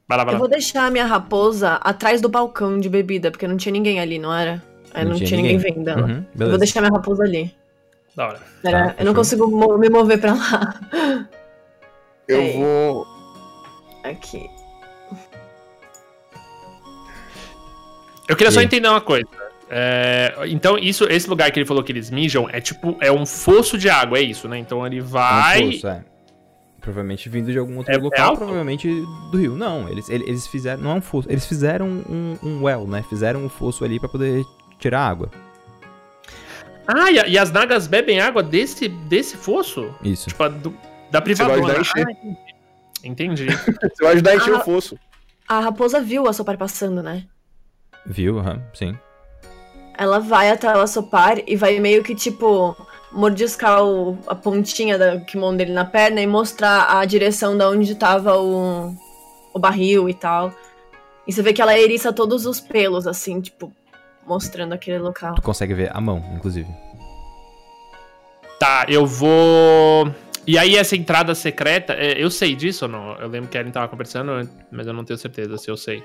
Vai 0.09 0.19
lá, 0.19 0.25
vai 0.25 0.33
Eu 0.35 0.37
lá. 0.37 0.39
vou 0.41 0.49
deixar 0.49 0.87
a 0.87 0.91
minha 0.91 1.07
raposa 1.07 1.75
atrás 1.83 2.21
do 2.21 2.29
balcão 2.29 2.79
de 2.79 2.89
bebida, 2.89 3.31
porque 3.31 3.47
não 3.49 3.57
tinha 3.57 3.73
ninguém 3.73 4.01
ali, 4.01 4.19
não 4.19 4.33
era? 4.35 4.63
Aí 4.93 5.05
não, 5.05 5.15
tinha 5.17 5.37
ninguém, 5.41 5.59
vendo 5.59 5.89
ela. 5.89 6.07
Uhum, 6.07 6.25
Eu 6.39 6.51
vou 6.51 6.59
deixar 6.59 6.81
minha 6.81 6.93
raposa 6.93 7.25
ali. 7.25 7.53
Da 8.15 8.29
hora. 8.29 8.41
Pera, 8.63 8.79
Tá, 8.79 8.85
eu 8.85 8.91
fechou. 8.91 9.05
não 9.07 9.15
consigo 9.15 9.51
mo- 9.51 9.77
me 9.79 9.89
mover 9.89 10.21
pra 10.21 10.35
lá. 10.35 10.75
Eu 12.29 12.41
Ei. 12.41 12.53
vou. 12.57 13.07
Aqui. 14.03 14.49
Eu 18.29 18.37
queria 18.37 18.51
só 18.51 18.61
E 18.61 18.63
aí? 18.63 18.67
entender 18.67 18.89
uma 18.89 19.01
coisa. 19.01 19.27
É, 19.69 20.35
então, 20.47 20.79
isso, 20.79 21.05
esse 21.05 21.29
lugar 21.29 21.51
que 21.51 21.59
ele 21.59 21.67
falou 21.67 21.83
que 21.83 21.91
eles 21.93 22.11
mijam 22.11 22.49
é 22.51 22.61
tipo, 22.61 22.97
é 23.01 23.11
um 23.11 23.27
fosso 23.27 23.77
de 23.77 23.89
água, 23.89 24.19
é 24.19 24.23
isso, 24.23 24.49
né? 24.49 24.59
Então 24.59 24.87
ele 24.87 25.01
vai. 25.01 25.63
Um 25.65 25.71
poço, 25.73 25.89
é. 25.89 26.05
Provavelmente 26.81 27.29
vindo 27.31 27.51
de 27.51 27.59
algum 27.59 27.79
outro 27.79 27.93
É- 27.93 27.97
é 27.97 27.99
local, 27.99 28.37
provavelmente 28.37 28.89
do 29.31 29.39
rio. 29.39 29.55
Não, 29.57 29.89
eles, 29.89 30.09
eles, 30.11 30.29
eles 30.29 30.47
fizeram. 30.47 30.83
Não 30.83 30.91
é 30.91 30.95
um 30.95 31.01
fosso. 31.01 31.31
Eles 31.31 31.47
fizeram 31.47 31.87
um, 31.87 32.37
um 32.43 32.63
well, 32.63 32.87
né? 32.87 33.03
Fizeram 33.09 33.43
um 33.43 33.49
fosso 33.49 33.85
ali 33.85 33.99
pra 33.99 34.09
poder 34.09 34.45
tirar 34.79 35.01
água. 35.09 35.31
Ah, 36.87 37.11
e, 37.11 37.15
e 37.31 37.39
as 37.39 37.51
nagas 37.51 37.87
bebem 37.87 38.21
água 38.21 38.43
desse, 38.43 38.87
desse 38.89 39.35
fosso? 39.37 39.95
Isso. 40.03 40.29
Tipo, 40.29 40.47
do- 40.51 40.75
da 41.21 41.21
Você 41.25 41.35
vai 41.45 41.47
privadona. 41.47 41.57
ajudar 41.57 41.79
a 41.79 41.81
encher. 41.81 42.07
Ah, 42.07 43.07
entendi. 43.07 43.45
entendi. 43.45 43.57
Você 43.57 44.03
vai 44.05 44.13
ajudar 44.15 44.31
a 44.31 44.37
encher 44.37 44.55
Ah. 44.55 44.59
o 44.59 44.65
fosso. 44.65 44.99
A 45.49 45.61
raposa 45.61 46.01
viu 46.01 46.27
a 46.29 46.33
Sopar 46.33 46.57
passando, 46.59 47.03
né? 47.03 47.25
Viu? 48.07 48.39
Aham, 48.39 48.63
sim. 48.75 48.97
Ela 49.97 50.19
vai 50.19 50.51
até 50.51 50.67
ela 50.67 50.87
Sopar 50.87 51.39
e 51.47 51.55
vai 51.57 51.79
meio 51.79 52.03
que, 52.03 52.15
tipo, 52.15 52.75
mordiscar 53.13 53.85
o- 53.85 54.19
a 54.27 54.35
pontinha 54.35 54.99
da 54.99 55.21
Kimon 55.21 55.57
dele 55.57 55.73
na 55.73 55.85
perna 55.85 56.21
e 56.21 56.27
mostrar 56.27 56.97
a 56.99 57.05
direção 57.05 57.57
da 57.57 57.69
onde 57.71 57.95
tava 57.95 58.37
o, 58.37 58.95
o 59.53 59.59
barril 59.59 60.09
e 60.09 60.15
tal. 60.15 60.53
E 61.27 61.33
você 61.33 61.43
vê 61.43 61.53
que 61.53 61.63
ela 61.63 61.79
eriça 61.79 62.13
todos 62.13 62.45
os 62.45 62.59
pelos, 62.61 63.07
assim, 63.07 63.41
tipo, 63.41 63.73
mostrando 64.27 64.73
aquele 64.73 64.99
local. 64.99 65.35
Tu 65.37 65.43
consegue 65.43 65.75
ver 65.75 65.91
a 65.97 66.01
mão, 66.01 66.23
inclusive. 66.35 66.69
Tá, 68.59 68.87
eu 68.89 69.07
vou. 69.07 70.11
E 70.47 70.59
aí, 70.59 70.77
essa 70.77 70.95
entrada 70.95 71.35
secreta, 71.35 71.95
é, 71.95 72.23
eu 72.23 72.31
sei 72.31 72.55
disso 72.55 72.85
ou 72.85 72.91
não? 72.91 73.13
Eu 73.19 73.29
lembro 73.29 73.49
que 73.49 73.57
a 73.57 73.61
Ellen 73.61 73.73
tava 73.73 73.89
conversando, 73.89 74.49
mas 74.71 74.87
eu 74.87 74.93
não 74.93 75.05
tenho 75.05 75.19
certeza 75.19 75.57
se 75.57 75.71
eu 75.71 75.77
sei. 75.77 76.05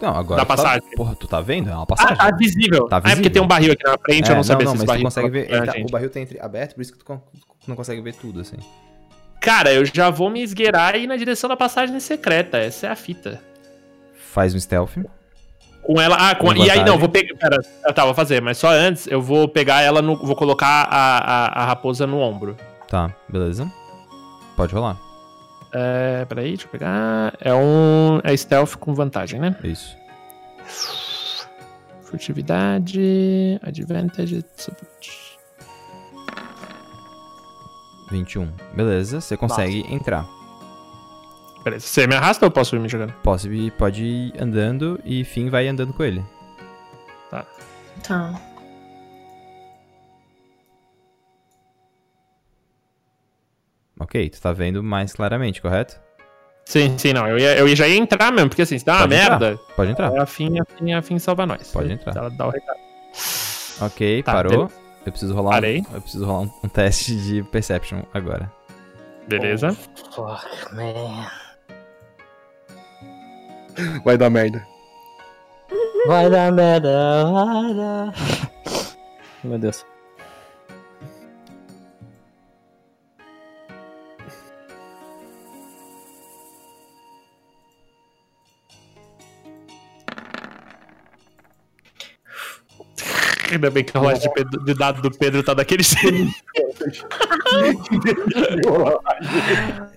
Não, 0.00 0.16
agora. 0.16 0.40
Da 0.40 0.44
tá- 0.46 0.56
passagem. 0.56 0.82
porra, 0.96 1.14
tu 1.14 1.28
tá 1.28 1.40
vendo? 1.40 1.70
É 1.70 1.74
uma 1.74 1.82
Ah, 1.84 1.86
passagem. 1.86 2.16
tá 2.16 2.30
visível. 2.36 2.88
Tá 2.88 2.96
Ah, 2.96 2.98
é 2.98 3.00
porque 3.02 3.10
visível. 3.10 3.32
tem 3.32 3.42
um 3.42 3.46
barril 3.46 3.72
aqui 3.72 3.84
na 3.84 3.96
frente, 3.98 4.28
eu 4.28 4.32
É, 4.32 4.36
não 4.36 4.42
sabia 4.42 4.64
não, 4.64 4.72
se 4.72 4.78
esse 4.78 4.86
barril. 4.86 5.04
consegue 5.04 5.30
ver. 5.30 5.50
ele 5.50 5.66
tá- 5.66 5.74
Ah, 5.76 5.80
o 5.80 5.90
barril 5.90 6.10
tá 6.10 6.20
entre, 6.20 6.40
aberto, 6.40 6.74
por 6.74 6.82
isso 6.82 6.92
que 6.92 6.98
tu 7.04 7.20
não 7.68 7.76
consegue 7.76 8.00
ver 8.00 8.14
tudo, 8.14 8.40
assim. 8.40 8.56
Cara, 9.40 9.72
eu 9.72 9.84
já 9.84 10.10
vou 10.10 10.28
me 10.30 10.42
esgueirar 10.42 10.96
e 10.96 11.04
ir 11.04 11.06
na 11.06 11.16
direção 11.16 11.48
da 11.48 11.56
passagem 11.56 11.98
secreta. 12.00 12.58
Essa 12.58 12.88
é 12.88 12.90
a 12.90 12.96
fita. 12.96 13.40
Faz 14.32 14.54
um 14.54 14.58
stealth. 14.60 14.96
Com 15.82 16.00
ela. 16.00 16.16
Ah, 16.18 16.34
com, 16.34 16.52
e 16.54 16.70
aí 16.70 16.84
não, 16.84 16.96
vou 16.96 17.08
pegar. 17.08 17.34
Pera, 17.36 17.58
tá, 17.92 18.04
vou 18.04 18.14
fazer, 18.14 18.40
mas 18.40 18.56
só 18.56 18.68
antes 18.68 19.06
eu 19.08 19.20
vou 19.20 19.48
pegar 19.48 19.82
ela 19.82 20.00
no. 20.00 20.16
Vou 20.16 20.36
colocar 20.36 20.88
a, 20.88 21.18
a, 21.18 21.62
a 21.62 21.66
raposa 21.66 22.06
no 22.06 22.18
ombro. 22.18 22.56
Tá, 22.88 23.10
beleza. 23.28 23.70
Pode 24.56 24.74
rolar. 24.74 24.96
É, 25.72 26.24
peraí, 26.26 26.50
deixa 26.50 26.66
eu 26.66 26.70
pegar. 26.70 27.34
É 27.40 27.52
um. 27.52 28.20
É 28.22 28.36
stealth 28.36 28.76
com 28.76 28.94
vantagem, 28.94 29.40
né? 29.40 29.56
Isso. 29.64 29.96
Furtividade. 32.02 33.58
Advantage. 33.62 34.44
support. 34.56 35.22
21. 38.10 38.52
Beleza, 38.74 39.20
você 39.20 39.36
consegue 39.36 39.84
entrar. 39.92 40.26
Beleza. 41.64 41.86
Você 41.86 42.06
me 42.06 42.14
arrasta 42.14 42.44
ou 42.44 42.48
eu 42.48 42.52
posso 42.52 42.74
ir 42.76 42.78
me 42.80 42.88
jogando? 42.88 43.12
Posso 43.22 43.50
ir, 43.52 43.70
pode 43.72 44.04
ir 44.04 44.32
andando 44.40 45.00
e 45.04 45.24
Finn 45.24 45.48
vai 45.50 45.68
andando 45.68 45.92
com 45.92 46.02
ele. 46.02 46.22
Tá. 47.30 47.46
Ok, 53.98 54.28
tu 54.30 54.40
tá 54.40 54.52
vendo 54.52 54.82
mais 54.82 55.12
claramente, 55.12 55.60
correto? 55.60 56.00
Sim, 56.64 56.96
sim, 56.96 57.12
não. 57.12 57.26
Eu, 57.26 57.38
ia, 57.38 57.56
eu 57.56 57.68
ia- 57.68 57.76
já 57.76 57.86
ia 57.88 57.96
entrar 57.98 58.32
mesmo, 58.32 58.48
porque 58.48 58.62
assim, 58.62 58.78
se 58.78 58.84
dá 58.84 58.94
uma 58.94 59.00
Pode 59.02 59.14
entrar. 59.14 59.40
merda. 59.40 59.60
Pode 59.76 59.90
entrar. 59.90 60.12
É 60.14 60.18
a 60.20 60.26
fim, 60.26 60.58
a 60.60 60.64
fim, 60.64 60.92
a 60.92 61.02
fim 61.02 61.18
salva 61.18 61.46
nós. 61.46 61.70
Pode 61.72 61.92
entrar. 61.92 62.16
Ela 62.16 62.30
dá 62.30 62.46
o 62.46 62.50
recado. 62.50 62.78
Ok, 63.80 64.22
Tá, 64.22 64.32
parou. 64.32 64.70
Eu 65.04 65.10
preciso 65.10 65.34
rolar, 65.34 65.48
um, 65.50 65.52
Parei. 65.54 65.84
eu 65.92 66.00
preciso 66.00 66.24
rolar 66.24 66.40
um, 66.42 66.50
um 66.62 66.68
teste 66.68 67.16
de 67.16 67.42
perception 67.44 68.02
agora. 68.14 68.50
Beleza. 69.28 69.72
Fuck, 69.72 70.74
man. 70.74 71.26
Vai 74.04 74.16
dar 74.18 74.30
merda. 74.30 74.66
Vai 76.06 76.28
dar 76.28 76.52
merda, 76.52 77.24
vai 77.30 77.74
dar. 77.74 78.12
Meu 79.44 79.58
Deus. 79.58 79.91
Ainda 93.52 93.70
bem 93.70 93.84
que 93.84 93.96
a 93.96 94.00
rolagem 94.00 94.22
de, 94.22 94.30
Pedro- 94.34 94.64
de 94.64 94.74
dado 94.74 95.02
do 95.02 95.10
Pedro 95.10 95.42
tá 95.42 95.54
daquele 95.54 95.82
jeito. 95.84 96.32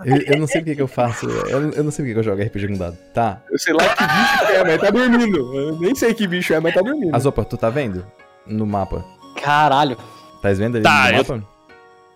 Eu, 0.05 0.17
eu 0.17 0.39
não 0.39 0.47
sei 0.47 0.61
o 0.61 0.65
que, 0.65 0.75
que 0.75 0.81
eu 0.81 0.87
faço. 0.87 1.25
Eu, 1.27 1.71
eu 1.71 1.83
não 1.83 1.91
sei 1.91 2.03
o 2.03 2.07
que, 2.07 2.13
que 2.13 2.19
eu 2.19 2.23
jogo 2.23 2.41
RPG 2.41 2.67
com 2.67 2.77
dado. 2.77 2.97
Tá. 3.13 3.41
Eu 3.49 3.57
sei 3.57 3.73
lá 3.73 3.83
que 3.89 4.03
bicho 4.03 4.51
é, 4.53 4.63
mas 4.63 4.81
tá 4.81 4.89
dormindo. 4.91 5.55
Eu 5.57 5.79
nem 5.79 5.95
sei 5.95 6.13
que 6.13 6.27
bicho 6.27 6.53
é, 6.53 6.59
mas 6.59 6.73
tá 6.73 6.81
dormindo. 6.81 7.15
Azopa, 7.15 7.43
tu 7.45 7.57
tá 7.57 7.69
vendo? 7.69 8.05
No 8.45 8.65
mapa. 8.65 9.03
Caralho. 9.41 9.97
Tá 10.41 10.51
vendo 10.53 10.75
ali 10.75 10.83
Tá, 10.83 11.05
no 11.05 11.09
eu- 11.11 11.17
mapa? 11.17 11.43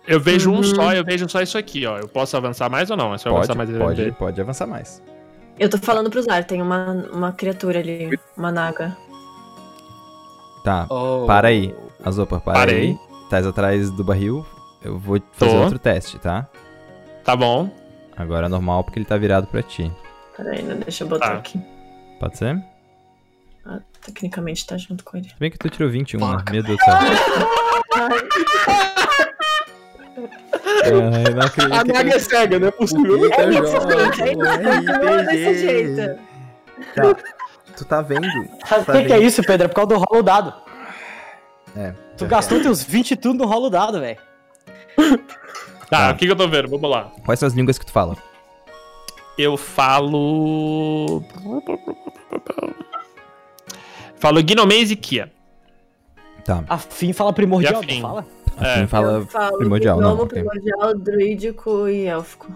Eu 0.06 0.18
vejo 0.18 0.50
um 0.50 0.56
Uhum. 0.56 0.62
só, 0.64 0.92
eu 0.92 1.04
vejo 1.04 1.28
só 1.28 1.40
isso 1.42 1.56
aqui, 1.58 1.86
ó. 1.86 1.98
Eu 1.98 2.08
posso 2.08 2.36
avançar 2.36 2.68
mais 2.70 2.90
ou 2.90 2.96
não? 2.96 3.14
É 3.14 3.18
só 3.18 3.30
Pode, 3.30 3.38
avançar 3.50 3.54
mais 3.54 3.70
pode, 3.70 4.12
pode 4.12 4.40
avançar 4.40 4.66
mais. 4.66 5.02
Eu 5.58 5.68
tô 5.68 5.76
falando 5.78 6.08
pro 6.10 6.22
Zar, 6.22 6.42
tem 6.44 6.60
uma, 6.62 7.06
uma 7.12 7.32
criatura 7.32 7.78
ali, 7.78 8.18
uma 8.36 8.50
naga. 8.50 8.96
Tá, 10.64 10.86
Oh. 10.90 11.24
para 11.26 11.48
aí. 11.48 11.74
Azopa, 12.04 12.38
para 12.40 12.52
Parei. 12.54 12.80
aí. 12.80 12.98
Estás 13.24 13.46
atrás 13.46 13.90
do 13.90 14.02
barril. 14.04 14.44
Eu 14.82 14.98
vou 14.98 15.20
fazer 15.32 15.52
Tô. 15.52 15.58
outro 15.62 15.78
teste, 15.78 16.18
tá? 16.18 16.46
Tá 17.24 17.36
bom. 17.36 17.70
Agora 18.16 18.46
é 18.46 18.48
normal 18.48 18.82
porque 18.84 18.98
ele 18.98 19.06
tá 19.06 19.16
virado 19.16 19.46
pra 19.46 19.62
ti. 19.62 19.90
Peraí, 20.36 20.62
né? 20.62 20.74
Deixa 20.82 21.04
eu 21.04 21.08
botar 21.08 21.28
Tá. 21.30 21.34
aqui. 21.34 21.60
Pode 22.18 22.36
ser? 22.38 22.62
Ah, 23.64 23.78
tecnicamente 24.04 24.66
tá 24.66 24.76
junto 24.76 25.04
com 25.04 25.16
ele. 25.18 25.28
Se 25.28 25.34
bem 25.38 25.50
que 25.50 25.58
tu 25.58 25.68
tirou 25.68 25.90
21, 25.90 26.18
né? 26.36 26.42
Meu 26.50 26.62
Deus 26.62 26.78
do 26.78 26.84
céu. 26.84 26.94
Ai, 30.82 31.34
não 31.34 31.42
acredito 31.42 31.74
A 31.74 31.84
Naga 31.84 32.14
é 32.16 32.18
cega, 32.18 32.58
não 32.58 32.68
é 32.68 32.70
possível. 32.70 33.24
É 33.32 33.50
isso, 33.50 33.66
joga 33.72 34.12
gente. 34.12 34.22
É 34.22 34.32
isso. 34.32 34.40
RPG. 34.42 34.86
Continua 34.86 35.22
desse 35.22 35.58
jeito. 35.60 36.20
Tá. 36.94 37.16
Tu 37.80 37.84
tá 37.86 38.02
vendo? 38.02 38.26
Sabe 38.68 38.82
o 38.82 38.84
Tá 38.84 38.92
que, 38.92 39.04
que 39.06 39.12
é 39.14 39.18
isso, 39.18 39.42
Pedro? 39.42 39.64
É 39.64 39.68
por 39.68 39.74
causa 39.74 39.88
do 39.88 39.96
rolo 39.96 40.22
dado. 40.22 40.52
É. 41.74 41.94
Tu 42.16 42.26
gastou 42.26 42.60
teus 42.60 42.82
20 42.82 43.16
tudo 43.16 43.38
no 43.38 43.46
rolo 43.46 43.70
dado, 43.70 43.98
velho. 44.00 44.18
Tá, 45.88 46.08
Tá. 46.08 46.10
o 46.10 46.16
que, 46.16 46.26
que 46.26 46.32
eu 46.32 46.36
tô 46.36 46.46
vendo? 46.46 46.68
Vamos 46.68 46.90
lá. 46.90 47.10
Quais 47.24 47.40
são 47.40 47.46
as 47.46 47.54
línguas 47.54 47.78
que 47.78 47.86
tu 47.86 47.92
fala? 47.92 48.16
Eu 49.38 49.56
falo. 49.56 51.24
Falo 54.16 54.42
Gnomês 54.44 54.90
e 54.90 54.96
Kia. 54.96 55.32
Tá. 56.44 56.62
A 56.68 56.76
Fim 56.76 57.14
fala 57.14 57.32
primordial, 57.32 57.82
E 57.82 58.02
a 58.04 58.24
Não 58.60 58.88
fala? 58.88 59.22
É. 59.22 59.26
Fala 59.26 59.58
primordial, 59.58 60.00
não. 60.00 60.10
gnomo, 60.10 60.22
ok. 60.24 60.42
primordial, 60.42 60.98
druídico 60.98 61.88
e 61.88 62.06
élfico. 62.06 62.54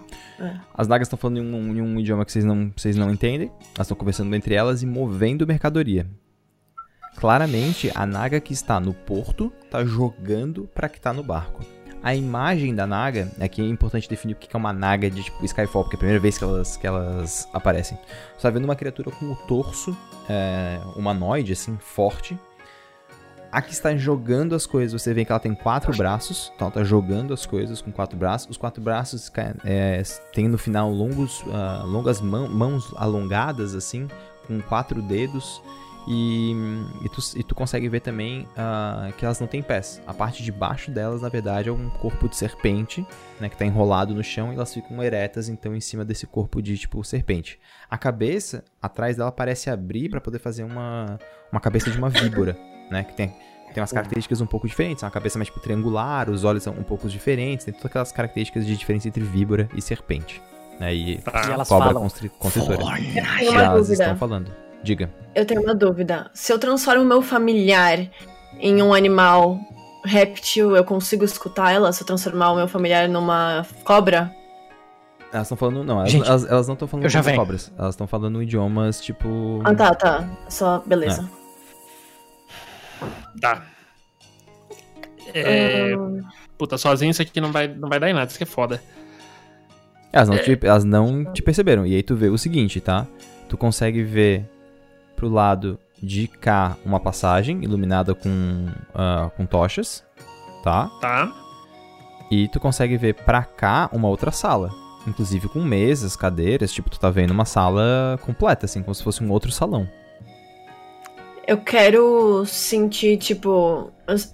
As 0.73 0.87
nagas 0.87 1.07
estão 1.07 1.17
falando 1.17 1.37
em 1.37 1.41
um, 1.41 1.75
em 1.75 1.81
um 1.81 1.99
idioma 1.99 2.25
que 2.25 2.31
vocês 2.31 2.45
não, 2.45 2.71
vocês 2.75 2.95
não 2.95 3.11
entendem. 3.11 3.51
Elas 3.75 3.87
estão 3.87 3.97
conversando 3.97 4.33
entre 4.35 4.53
elas 4.53 4.83
e 4.83 4.85
movendo 4.85 5.47
mercadoria. 5.47 6.07
Claramente, 7.17 7.91
a 7.95 8.05
naga 8.05 8.39
que 8.39 8.53
está 8.53 8.79
no 8.79 8.93
porto 8.93 9.51
está 9.63 9.85
jogando 9.85 10.69
para 10.73 10.89
que 10.89 10.97
está 10.97 11.13
no 11.13 11.23
barco. 11.23 11.63
A 12.03 12.13
imagem 12.13 12.75
da 12.75 12.85
naga, 12.85 13.31
aqui 13.39 13.63
é 13.63 13.65
importante 13.65 14.07
definir 14.07 14.33
o 14.33 14.35
que 14.35 14.55
é 14.55 14.59
uma 14.59 14.71
naga 14.71 15.09
de 15.09 15.23
tipo 15.23 15.43
Skyfall, 15.43 15.83
porque 15.83 15.95
é 15.95 15.97
a 15.97 15.99
primeira 15.99 16.19
vez 16.19 16.37
que 16.37 16.43
elas, 16.43 16.77
que 16.77 16.85
elas 16.85 17.49
aparecem. 17.51 17.97
Você 17.97 18.35
está 18.37 18.49
vendo 18.51 18.65
uma 18.65 18.75
criatura 18.75 19.09
com 19.09 19.31
o 19.31 19.35
torso 19.35 19.97
é, 20.29 20.79
humanoide, 20.95 21.53
assim, 21.53 21.75
forte. 21.79 22.37
A 23.55 23.61
que 23.61 23.71
está 23.71 23.95
jogando 23.95 24.53
as 24.53 24.65
coisas, 24.65 25.01
você 25.01 25.13
vê 25.13 25.23
que 25.23 25.31
ela 25.31 25.39
tem 25.39 25.55
quatro 25.55 25.95
braços, 25.95 26.51
então 26.53 26.65
ela 26.65 26.71
está 26.71 26.83
jogando 26.83 27.33
as 27.33 27.45
coisas 27.45 27.81
com 27.81 27.89
quatro 27.89 28.17
braços. 28.17 28.49
Os 28.49 28.57
quatro 28.57 28.83
braços 28.83 29.31
é, 29.63 30.03
têm 30.33 30.49
no 30.49 30.57
final 30.57 30.91
longos, 30.91 31.41
ah, 31.53 31.81
longas 31.85 32.19
mão- 32.19 32.49
mãos 32.49 32.93
alongadas, 32.97 33.73
assim, 33.73 34.09
com 34.45 34.59
quatro 34.59 35.01
dedos. 35.01 35.61
E, 36.05 36.51
e, 37.01 37.07
tu, 37.07 37.21
e 37.37 37.43
tu 37.45 37.55
consegue 37.55 37.87
ver 37.87 38.01
também 38.01 38.45
ah, 38.57 39.09
que 39.17 39.23
elas 39.23 39.39
não 39.39 39.47
têm 39.47 39.63
pés. 39.63 40.01
A 40.05 40.13
parte 40.13 40.43
de 40.43 40.51
baixo 40.51 40.91
delas, 40.91 41.21
na 41.21 41.29
verdade, 41.29 41.69
é 41.69 41.71
um 41.71 41.89
corpo 41.91 42.27
de 42.27 42.35
serpente, 42.35 43.07
né, 43.39 43.47
que 43.47 43.55
tá 43.55 43.65
enrolado 43.65 44.13
no 44.13 44.21
chão 44.21 44.51
e 44.51 44.55
elas 44.57 44.73
ficam 44.73 45.01
eretas, 45.01 45.47
então, 45.47 45.73
em 45.73 45.79
cima 45.79 46.03
desse 46.03 46.27
corpo 46.27 46.61
de, 46.61 46.77
tipo, 46.77 47.01
serpente. 47.05 47.57
A 47.89 47.97
cabeça, 47.97 48.65
atrás 48.81 49.15
dela, 49.15 49.31
parece 49.31 49.69
abrir 49.69 50.09
para 50.09 50.19
poder 50.19 50.39
fazer 50.39 50.65
uma, 50.65 51.17
uma 51.49 51.61
cabeça 51.61 51.89
de 51.89 51.97
uma 51.97 52.09
víbora, 52.09 52.59
né, 52.89 53.03
que 53.03 53.13
tem, 53.13 53.29
tem 53.73 53.81
umas 53.81 53.91
características 53.91 54.41
um 54.41 54.45
pouco 54.45 54.67
diferentes. 54.67 55.03
É 55.03 55.05
uma 55.05 55.11
cabeça 55.11 55.37
mais, 55.37 55.47
tipo, 55.47 55.59
triangular, 55.59 56.29
os 56.29 56.43
olhos 56.43 56.63
são 56.63 56.73
um 56.73 56.83
pouco 56.83 57.07
diferentes, 57.09 57.65
tem 57.65 57.73
todas 57.73 57.87
aquelas 57.87 58.11
características 58.11 58.65
de 58.65 58.75
diferença 58.77 59.07
entre 59.07 59.23
víbora 59.23 59.69
e 59.75 59.81
serpente. 59.81 60.41
Né, 60.79 60.93
e 60.93 61.17
Tá. 61.19 61.41
E 61.47 61.51
elas 61.51 61.67
cobra 61.69 61.87
falam. 61.87 62.01
constri- 62.03 62.29
constritora. 62.37 62.81
Eu 62.99 63.13
tenho 63.37 63.51
uma 63.51 63.61
elas 63.63 63.87
dúvida. 63.87 64.03
estão 64.03 64.17
falando. 64.17 64.51
Diga. 64.83 65.09
Eu 65.33 65.45
tenho 65.45 65.61
uma 65.61 65.73
dúvida. 65.73 66.29
Se 66.33 66.51
eu 66.53 66.59
transformo 66.59 67.03
meu 67.03 67.21
familiar 67.21 68.07
em 68.59 68.81
um 68.83 68.93
animal 68.93 69.57
réptil, 70.03 70.75
eu 70.75 70.83
consigo 70.83 71.23
escutar 71.25 71.71
ela? 71.71 71.91
Se 71.91 72.03
eu 72.03 72.07
transformar 72.07 72.51
o 72.51 72.55
meu 72.57 72.67
familiar 72.67 73.07
numa 73.09 73.65
cobra? 73.83 74.31
Elas 75.33 75.47
estão 75.47 75.57
falando. 75.57 75.83
Não, 75.83 75.97
elas, 75.99 76.11
Gente, 76.11 76.27
elas, 76.27 76.45
elas 76.45 76.67
não 76.67 76.73
estão 76.73 76.87
falando 76.87 77.05
eu 77.05 77.09
já 77.09 77.19
como 77.19 77.25
venho. 77.31 77.39
cobras. 77.41 77.71
Elas 77.77 77.95
estão 77.95 78.05
falando 78.07 78.41
idiomas 78.43 79.01
tipo. 79.01 79.59
Ah, 79.63 79.73
tá, 79.73 79.95
tá. 79.95 80.29
Só, 80.49 80.79
beleza. 80.85 81.27
Tá. 83.39 83.65
É, 85.33 85.93
Puta, 86.57 86.77
sozinho 86.77 87.11
isso 87.11 87.21
aqui 87.21 87.41
não 87.41 87.51
vai, 87.51 87.67
não 87.67 87.89
vai 87.89 87.99
dar 87.99 88.09
em 88.09 88.13
nada, 88.13 88.27
isso 88.27 88.37
que 88.37 88.43
é 88.43 88.47
foda. 88.47 88.81
Elas 90.11 90.29
não, 90.29 90.37
te, 90.37 90.57
elas 90.63 90.83
não 90.85 91.25
te 91.33 91.41
perceberam. 91.41 91.85
E 91.85 91.93
aí 91.93 92.01
tu 92.01 92.15
vê 92.15 92.29
o 92.29 92.37
seguinte, 92.37 92.79
tá? 92.79 93.05
Tu 93.49 93.57
consegue 93.57 94.01
ver 94.01 94.49
pro 95.15 95.27
lado 95.27 95.77
de 96.01 96.27
cá 96.27 96.77
uma 96.85 96.99
passagem 96.99 97.63
iluminada 97.63 98.15
com, 98.15 98.67
ah, 98.93 99.29
com 99.35 99.45
tochas, 99.45 100.05
tá? 100.63 100.89
Tá? 101.01 101.33
E 102.31 102.47
tu 102.47 102.59
consegue 102.59 102.97
ver 102.97 103.13
pra 103.13 103.43
cá 103.43 103.89
uma 103.91 104.07
outra 104.07 104.31
sala. 104.31 104.71
Inclusive 105.05 105.49
com 105.49 105.61
mesas, 105.61 106.15
cadeiras, 106.15 106.71
tipo, 106.71 106.89
tu 106.89 106.99
tá 106.99 107.09
vendo 107.09 107.31
uma 107.31 107.45
sala 107.45 108.17
completa, 108.21 108.65
assim, 108.65 108.81
como 108.81 108.95
se 108.95 109.03
fosse 109.03 109.23
um 109.23 109.29
outro 109.29 109.51
salão. 109.51 109.87
Eu 111.47 111.57
quero 111.57 112.43
sentir, 112.45 113.17
tipo. 113.17 113.91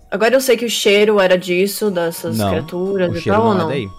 Agora 0.10 0.34
eu 0.34 0.42
sei 0.42 0.56
que 0.56 0.66
o 0.66 0.70
cheiro 0.70 1.20
era 1.20 1.38
disso, 1.38 1.92
dessas 1.92 2.38
Não, 2.38 2.50
criaturas 2.50 3.22
e 3.22 3.30
tal, 3.30 3.46
ou 3.46 3.54
não 3.54 3.60
é 3.60 3.64
não? 3.64 3.68
daí. 3.68 3.90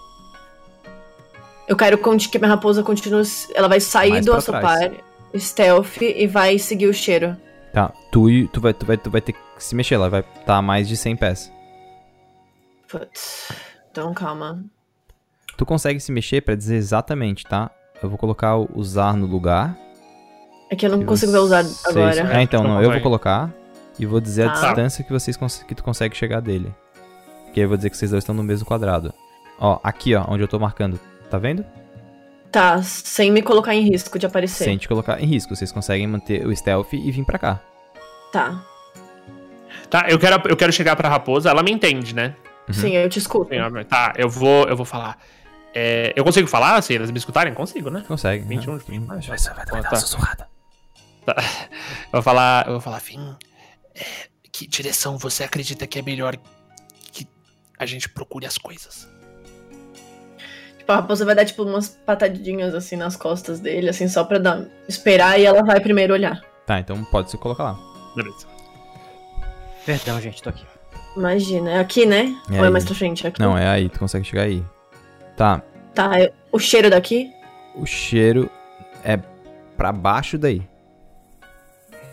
Eu 1.69 1.77
quero 1.77 1.99
que 1.99 2.39
minha 2.39 2.49
raposa 2.49 2.83
continue. 2.83 3.23
Ela 3.55 3.69
vai 3.69 3.81
sair 3.81 4.11
Mais 4.11 4.27
do 4.27 4.33
assopar, 4.33 4.93
stealth, 5.37 6.01
e 6.01 6.27
vai 6.27 6.59
seguir 6.59 6.87
o 6.87 6.95
cheiro. 6.95 7.37
Tá, 7.73 7.93
tu, 8.11 8.27
tu, 8.49 8.61
vai, 8.61 8.75
tu, 8.75 8.85
vai, 8.85 8.97
tu 8.99 9.11
vai 9.11 9.21
ter 9.21 9.33
que 9.33 9.39
se 9.59 9.75
mexer, 9.75 9.95
ela 9.95 10.11
vai 10.11 10.21
estar 10.21 10.57
a 10.57 10.63
mais 10.63 10.89
de 10.89 10.97
100 10.97 11.17
pés. 11.17 11.53
Putz. 12.89 13.51
Então 13.91 14.13
calma. 14.13 14.63
Tu 15.57 15.65
consegue 15.65 16.01
se 16.01 16.13
mexer 16.13 16.43
pra 16.43 16.55
dizer 16.55 16.77
exatamente, 16.77 17.45
tá? 17.47 17.71
Eu 18.03 18.09
vou 18.09 18.19
colocar 18.19 18.57
o 18.57 18.69
usar 18.75 19.17
no 19.17 19.27
lugar. 19.27 19.79
É 20.73 20.77
que 20.77 20.87
eu 20.87 20.91
não 20.91 21.01
que 21.01 21.05
consigo 21.05 21.31
ver 21.33 21.39
usar 21.39 21.63
vocês- 21.65 21.87
agora. 21.87 22.39
É, 22.39 22.43
então, 22.43 22.63
não, 22.63 22.83
eu 22.83 22.91
vou 22.91 23.01
colocar 23.03 23.51
e 23.99 24.07
vou 24.07 24.21
dizer 24.21 24.49
a 24.49 24.53
Tá. 24.53 24.67
distância 24.69 25.05
que 25.05 25.13
vocês 25.13 25.37
cons- 25.37 25.63
que 25.63 25.75
tu 25.75 25.85
consegue 25.85 26.17
chegar 26.17 26.41
dele. 26.41 26.75
Que 27.53 27.61
aí 27.61 27.65
eu 27.65 27.69
vou 27.69 27.77
dizer 27.77 27.91
que 27.91 27.97
vocês 27.97 28.11
dois 28.11 28.23
estão 28.25 28.35
no 28.35 28.43
mesmo 28.43 28.65
quadrado. 28.67 29.13
Ó, 29.61 29.79
aqui, 29.85 30.15
ó, 30.15 30.25
onde 30.29 30.43
eu 30.43 30.49
tô 30.49 30.59
marcando. 30.59 30.99
Tá 31.31 31.37
vendo? 31.39 31.63
Tá, 32.51 32.83
sem 32.83 33.31
me 33.31 33.43
colocar 33.43 33.75
em 33.75 33.83
risco 33.83 34.19
de 34.19 34.25
aparecer. 34.25 34.65
Sem 34.65 34.79
te 34.79 34.89
colocar 34.89 35.21
em 35.21 35.27
risco. 35.27 35.55
Vocês 35.55 35.71
conseguem 35.71 36.07
manter 36.07 36.47
o 36.47 36.57
stealth 36.57 36.93
e 36.95 37.11
vir 37.11 37.25
pra 37.27 37.39
cá. 37.39 37.61
Tá. 38.33 38.63
Tá, 39.91 40.07
eu 40.09 40.19
quero, 40.19 40.43
eu 40.49 40.57
quero 40.57 40.73
chegar 40.73 40.97
pra 40.97 41.09
raposa, 41.11 41.51
ela 41.51 41.63
me 41.63 41.71
entende, 41.71 42.15
né? 42.15 42.35
Uhum. 42.69 42.75
Sim, 42.75 42.91
eu 42.97 43.09
te 43.11 43.19
escuto. 43.19 43.51
Sim. 43.55 43.85
Tá, 43.89 44.15
eu 44.17 44.29
vou, 44.31 44.65
eu 44.69 44.77
vou 44.77 44.87
falar. 44.87 45.19
É, 45.75 46.13
eu 46.17 46.25
consigo 46.25 46.49
falar 46.49 46.81
se 46.83 46.95
eles 46.95 47.11
me 47.11 47.19
escutarem? 47.19 47.53
Consigo, 47.53 47.91
né? 47.91 48.03
Consegue. 48.09 48.45
21, 48.47 48.73
Uhum. 48.73 48.79
21. 48.79 49.07
Vai, 49.07 49.21
vai, 49.21 49.37
vai, 49.37 49.55
vai 49.55 49.65
dar 49.67 49.83
Tá. 49.83 49.89
uma 49.91 49.97
sussurrada. 49.97 50.52
Eu 51.27 52.13
vou 52.15 52.23
falar, 52.23 52.67
eu 52.67 52.73
vou 52.73 52.81
falar, 52.81 53.01
Fim, 53.01 53.37
é, 53.95 54.05
que 54.51 54.67
direção 54.67 55.17
você 55.19 55.45
acredita 55.45 55.87
que 55.87 55.99
é 55.99 56.03
melhor 56.03 56.37
que 57.13 57.27
a 57.79 57.87
gente 57.87 58.09
procure 58.09 58.47
as 58.47 58.59
coisas? 58.59 59.09
Tipo, 60.79 60.93
a 60.93 60.97
raposa 60.97 61.25
vai 61.25 61.35
dar, 61.35 61.45
tipo, 61.45 61.63
umas 61.63 61.89
patadinhas, 61.89 62.75
assim, 62.75 62.97
nas 62.97 63.17
costas 63.17 63.61
dele, 63.61 63.89
assim, 63.89 64.09
só 64.09 64.25
pra 64.25 64.39
dar, 64.39 64.67
esperar 64.89 65.39
e 65.39 65.45
ela 65.47 65.63
vai 65.63 65.79
primeiro 65.81 66.13
olhar. 66.13 66.41
Tá, 66.67 66.81
então 66.81 67.03
pode 67.05 67.31
se 67.31 67.39
colocar 67.39 67.63
lá. 67.65 67.79
Beleza. 68.17 68.47
Perdão, 69.87 70.21
gente, 70.21 70.43
tô 70.43 70.49
aqui. 70.51 70.67
Imagina. 71.17 71.71
É 71.73 71.79
aqui, 71.79 72.05
né? 72.07 72.35
É 72.51 72.53
Ou 72.59 72.59
é 72.65 72.67
aí. 72.67 72.71
mais 72.71 72.85
pra 72.85 72.95
frente? 72.95 73.25
É 73.27 73.29
aqui? 73.29 73.41
Não, 73.41 73.57
é 73.57 73.69
aí, 73.69 73.89
tu 73.89 73.99
consegue 73.99 74.25
chegar 74.25 74.43
aí. 74.43 74.65
Tá, 75.37 75.63
Tá, 75.95 76.19
é- 76.21 76.33
o 76.51 76.59
cheiro 76.59 76.89
daqui? 76.91 77.31
o 77.75 77.85
cheiro 77.87 78.51
é 79.05 79.17
pra 79.77 79.93
baixo 79.93 80.37
daí. 80.39 80.63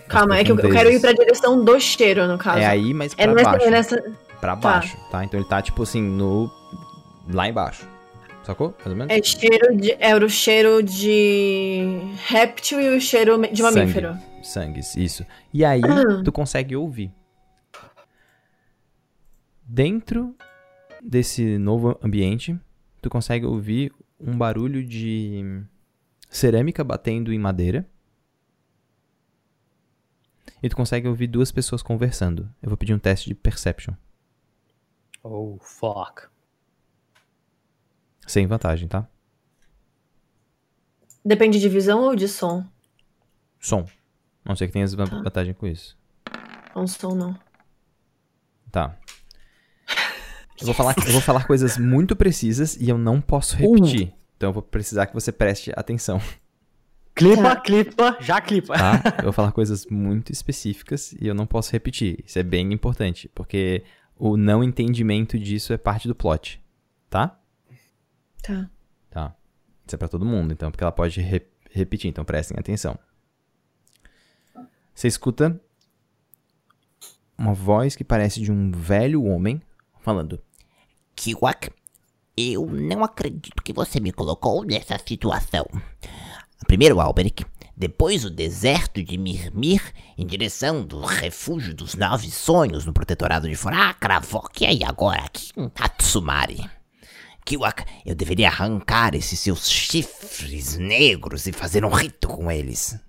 Calma, 0.09 0.37
é 0.37 0.43
que 0.43 0.51
eu, 0.51 0.57
quero 0.57 0.89
ir 0.91 0.99
pra 0.99 1.13
direção 1.13 1.63
do 1.63 1.79
cheiro, 1.79 2.27
no 2.27 2.37
caso. 2.37 2.59
É 2.59 2.65
aí, 2.65 2.93
mas 2.93 3.13
pra 3.13 3.23
É 3.25 3.27
nessa, 3.33 3.49
baixo. 3.51 3.65
é 3.65 3.69
nessa. 3.69 4.13
Pra 4.41 4.55
baixo, 4.55 4.97
tá. 5.11 5.23
Então 5.23 5.39
ele 5.39 5.47
tá, 5.47 5.61
tipo 5.61 5.83
assim, 5.83 6.01
no... 6.01 6.49
Lá 7.31 7.47
embaixo. 7.47 7.87
Sacou? 8.43 8.73
Mais 8.79 8.87
ou 8.87 8.95
menos? 8.95 9.13
É 9.15 9.21
cheiro 9.21 9.77
de. 9.77 9.95
É 9.99 10.15
o 10.15 10.27
cheiro 10.29 10.81
de 10.81 11.99
réptil 12.25 12.81
e 12.81 12.97
o 12.97 13.01
cheiro 13.01 13.39
de 13.51 13.61
Sangue. 13.61 13.75
mamífero. 13.79 14.17
Sangues, 14.41 14.95
isso. 14.95 15.23
E 15.53 15.63
aí, 15.63 15.81
Ah. 15.83 16.23
tu 16.23 16.31
consegue 16.31 16.75
ouvir. 16.75 17.11
Dentro 19.63 20.35
desse 21.03 21.57
novo 21.57 21.97
ambiente, 22.03 22.57
tu 23.01 23.09
consegue 23.09 23.45
ouvir 23.45 23.91
um 24.19 24.35
barulho 24.35 24.83
de 24.83 25.61
cerâmica 26.29 26.83
batendo 26.83 27.31
em 27.31 27.37
madeira. 27.37 27.85
E 30.61 30.69
tu 30.69 30.75
consegue 30.75 31.07
ouvir 31.07 31.27
duas 31.27 31.51
pessoas 31.51 31.81
conversando. 31.81 32.49
Eu 32.61 32.69
vou 32.69 32.77
pedir 32.77 32.93
um 32.93 32.99
teste 32.99 33.29
de 33.29 33.35
perception. 33.35 33.93
Oh, 35.23 35.57
fuck. 35.59 36.27
Sem 38.27 38.45
vantagem, 38.47 38.87
tá? 38.87 39.07
Depende 41.23 41.59
de 41.59 41.69
visão 41.69 42.01
ou 42.03 42.15
de 42.15 42.27
som? 42.27 42.65
Som. 43.59 43.85
Não 44.45 44.55
sei 44.55 44.67
que 44.67 44.73
tenha 44.73 44.87
Tá. 44.87 45.05
vantagem 45.05 45.53
com 45.53 45.67
isso. 45.67 45.97
Com 46.73 46.87
som, 46.87 47.13
não. 47.15 47.37
Tá. 48.71 48.97
Eu 50.59 50.65
vou, 50.65 50.73
falar, 50.73 50.93
eu 51.05 51.11
vou 51.13 51.21
falar 51.21 51.47
coisas 51.47 51.77
muito 51.77 52.15
precisas 52.15 52.75
e 52.75 52.89
eu 52.89 52.97
não 52.97 53.21
posso 53.21 53.55
repetir. 53.55 54.13
Então 54.35 54.49
eu 54.49 54.53
vou 54.53 54.61
precisar 54.61 55.05
que 55.07 55.13
você 55.13 55.31
preste 55.31 55.71
atenção, 55.75 56.21
Clipa, 57.19 57.43
Tá. 57.43 57.55
clipa, 57.57 58.17
já 58.19 58.41
clipa. 58.41 58.73
tá? 58.77 59.01
eu 59.19 59.23
vou 59.25 59.33
falar 59.33 59.51
coisas 59.51 59.85
muito 59.87 60.31
específicas 60.31 61.11
e 61.13 61.27
eu 61.27 61.35
não 61.35 61.45
posso 61.45 61.71
repetir. 61.71 62.23
Isso 62.25 62.39
é 62.39 62.43
bem 62.43 62.71
importante, 62.73 63.29
porque 63.35 63.83
o 64.17 64.35
não 64.37 64.63
entendimento 64.63 65.37
disso 65.37 65.71
é 65.73 65.77
parte 65.77 66.07
do 66.07 66.15
plot, 66.15 66.61
tá? 67.09 67.37
Tá. 68.41 68.69
Tá. 69.09 69.35
Isso 69.85 69.95
é 69.95 69.97
pra 69.97 70.07
todo 70.07 70.25
mundo, 70.25 70.53
então, 70.53 70.71
porque 70.71 70.83
ela 70.83 70.91
pode 70.91 71.19
re- 71.21 71.45
repetir, 71.71 72.09
então 72.09 72.23
prestem 72.23 72.57
atenção. 72.59 72.97
Você 74.93 75.07
escuta 75.07 75.59
uma 77.37 77.53
voz 77.53 77.95
que 77.95 78.03
parece 78.03 78.41
de 78.41 78.51
um 78.51 78.71
velho 78.71 79.23
homem 79.23 79.61
falando. 80.01 80.41
Kiwak, 81.15 81.71
eu 82.37 82.65
não 82.67 83.03
acredito 83.03 83.61
que 83.63 83.73
você 83.73 83.99
me 83.99 84.11
colocou 84.11 84.63
nessa 84.63 84.97
situação. 85.05 85.65
Primeiro, 86.67 86.99
Alberic, 86.99 87.45
depois 87.75 88.25
o 88.25 88.29
deserto 88.29 89.01
de 89.01 89.17
Mirmir, 89.17 89.81
em 90.17 90.25
direção 90.25 90.85
do 90.85 90.99
refúgio 90.99 91.73
dos 91.73 91.95
nove 91.95 92.29
sonhos 92.29 92.85
no 92.85 92.93
protetorado 92.93 93.47
de 93.47 93.55
Forakravok, 93.55 94.65
e 94.65 94.83
agora 94.83 95.23
aqui 95.23 95.51
em 95.55 95.69
Tatsumari. 95.69 96.69
Kiwak, 97.45 97.83
eu 98.05 98.13
deveria 98.13 98.49
arrancar 98.49 99.15
esses 99.15 99.39
seus 99.39 99.69
chifres 99.69 100.77
negros 100.77 101.47
e 101.47 101.53
fazer 101.53 101.85
um 101.85 101.89
rito 101.89 102.27
com 102.27 102.51
eles. 102.51 102.99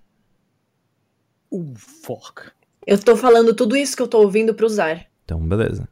Fuck. 1.76 2.50
Eu 2.86 2.98
tô 2.98 3.16
falando 3.16 3.54
tudo 3.54 3.76
isso 3.76 3.96
que 3.96 4.02
eu 4.02 4.08
tô 4.08 4.20
ouvindo 4.22 4.54
pro 4.54 4.68
Zar. 4.68 5.06
Então, 5.24 5.40
beleza. 5.46 5.88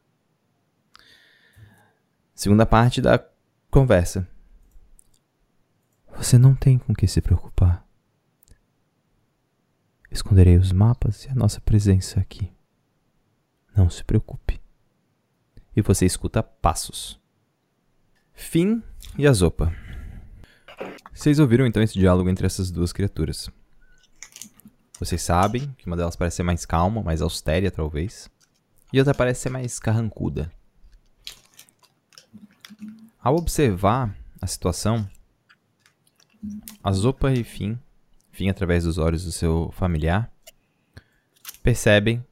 Segunda 2.34 2.64
parte 2.64 3.02
da 3.02 3.22
conversa. 3.70 4.26
Você 6.18 6.36
não 6.36 6.52
tem 6.52 6.78
com 6.78 6.92
que 6.92 7.06
se 7.06 7.20
preocupar. 7.20 7.86
Esconderei 10.10 10.56
os 10.56 10.72
mapas 10.72 11.24
e 11.24 11.28
a 11.28 11.34
nossa 11.34 11.60
presença 11.60 12.18
aqui. 12.18 12.52
Não 13.74 13.88
se 13.88 14.02
preocupe. 14.02 14.60
E 15.76 15.80
você 15.80 16.04
escuta 16.04 16.42
passos. 16.42 17.20
Fim 18.34 18.82
e 19.16 19.28
a 19.28 19.32
Zopa. 19.32 19.72
Vocês 21.14 21.38
ouviram 21.38 21.64
então 21.64 21.82
esse 21.82 21.96
diálogo 21.96 22.28
entre 22.28 22.46
essas 22.46 22.68
duas 22.72 22.92
criaturas. 22.92 23.48
Vocês 24.98 25.22
sabem 25.22 25.72
que 25.78 25.86
uma 25.86 25.96
delas 25.96 26.16
parece 26.16 26.38
ser 26.38 26.42
mais 26.42 26.66
calma, 26.66 27.00
mais 27.00 27.22
austera, 27.22 27.70
talvez. 27.70 28.28
E 28.92 28.98
outra 28.98 29.14
parece 29.14 29.42
ser 29.42 29.50
mais 29.50 29.78
carrancuda. 29.78 30.50
Ao 33.20 33.36
observar 33.36 34.16
a 34.42 34.46
situação, 34.48 35.08
a 36.82 36.92
Zopa 36.92 37.32
e 37.32 37.44
Finn, 37.44 37.76
Finn 38.30 38.48
através 38.50 38.84
dos 38.84 38.98
olhos 38.98 39.24
do 39.24 39.32
seu 39.32 39.70
familiar, 39.72 40.30
percebem 41.62 42.24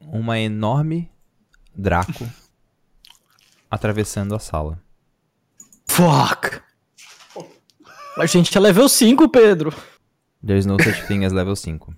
uma 0.00 0.38
enorme 0.38 1.10
Draco 1.74 2.28
atravessando 3.70 4.34
a 4.34 4.38
sala. 4.38 4.80
Fuck. 5.88 6.60
A 8.18 8.26
gente 8.26 8.56
é 8.56 8.60
level 8.60 8.88
5, 8.88 9.28
Pedro. 9.28 9.74
There's 10.44 10.66
no 10.66 10.82
such 10.82 11.06
thing 11.06 11.24
as 11.24 11.32
level 11.32 11.54
5. 11.56 11.94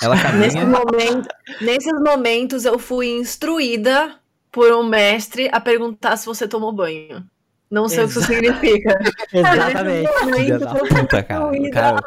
Ela 0.00 0.14
Nesse 0.32 0.56
caminha. 0.56 0.66
momento, 0.66 1.28
nesses 1.60 2.00
momentos 2.02 2.64
eu 2.64 2.78
fui 2.78 3.08
instruída 3.18 4.18
por 4.52 4.72
um 4.72 4.84
mestre 4.84 5.48
a 5.52 5.60
perguntar 5.60 6.16
se 6.16 6.26
você 6.26 6.46
tomou 6.46 6.72
banho. 6.72 7.28
Não 7.76 7.88
sei 7.90 8.04
o 8.04 8.08
que 8.08 8.10
isso 8.18 8.22
significa. 8.22 8.98
Exatamente. 9.32 10.08
Filha 10.36 10.58
da 10.58 10.74
puta, 10.74 11.22
cara. 11.22 11.46
O 11.46 11.70
cara- 11.70 12.00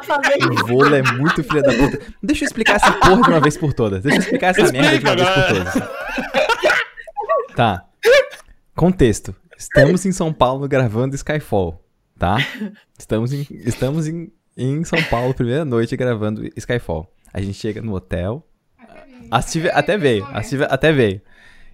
O 0.50 0.66
vôlei 0.66 1.00
é 1.00 1.12
muito 1.12 1.44
filha 1.44 1.62
da 1.62 1.72
puta. 1.72 2.00
Deixa 2.22 2.42
eu 2.44 2.46
explicar 2.46 2.74
essa 2.74 2.90
porra 2.92 3.22
de 3.22 3.28
uma 3.30 3.40
vez 3.40 3.56
por 3.56 3.72
todas. 3.72 4.02
Deixa 4.02 4.18
eu 4.18 4.22
explicar 4.22 4.48
essa 4.48 4.72
merda 4.72 4.98
de 4.98 5.04
uma 5.04 5.14
vez 5.16 5.28
por 5.30 5.46
todas. 5.48 5.88
Tá. 7.54 7.84
Contexto. 8.74 9.34
Estamos 9.56 10.04
em 10.06 10.12
São 10.12 10.32
Paulo 10.32 10.66
gravando 10.66 11.14
Skyfall, 11.14 11.84
tá? 12.18 12.38
Estamos 12.98 13.32
em, 13.32 13.46
estamos 13.50 14.08
em, 14.08 14.32
em 14.56 14.82
São 14.84 15.00
Paulo, 15.04 15.34
primeira 15.34 15.64
noite, 15.64 15.96
gravando 15.96 16.48
Skyfall. 16.56 17.12
A 17.32 17.40
gente 17.40 17.54
chega 17.54 17.80
no 17.82 17.94
hotel. 17.94 18.44
A 19.30 19.40
Steve 19.42 19.68
até 19.70 19.96
veio. 19.98 20.26
A 20.32 20.42
Steve 20.42 20.64
até 20.64 20.90
veio. 20.92 21.20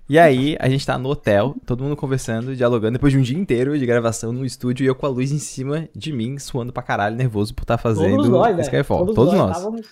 E 0.08 0.18
aí, 0.20 0.56
a 0.60 0.68
gente 0.68 0.86
tá 0.86 0.96
no 0.96 1.08
hotel, 1.08 1.56
todo 1.66 1.82
mundo 1.82 1.96
conversando, 1.96 2.54
dialogando, 2.54 2.92
depois 2.92 3.12
de 3.12 3.18
um 3.18 3.22
dia 3.22 3.36
inteiro 3.36 3.76
de 3.76 3.84
gravação 3.84 4.32
no 4.32 4.44
estúdio 4.44 4.84
e 4.84 4.86
eu 4.86 4.94
com 4.94 5.04
a 5.04 5.08
luz 5.08 5.32
em 5.32 5.38
cima 5.38 5.88
de 5.94 6.12
mim, 6.12 6.38
suando 6.38 6.72
pra 6.72 6.82
caralho, 6.82 7.16
nervoso 7.16 7.52
por 7.52 7.62
estar 7.62 7.76
fazendo 7.76 8.10
Todos 8.16 8.28
nós, 8.28 8.54
velho. 8.54 8.60
Skyfall. 8.60 9.06
Todos, 9.06 9.34
nós. 9.34 9.56
estávamos- 9.56 9.86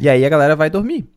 E 0.00 0.08
aí 0.08 0.24
a 0.24 0.28
galera 0.28 0.54
vai 0.54 0.70
dormir. 0.70 1.08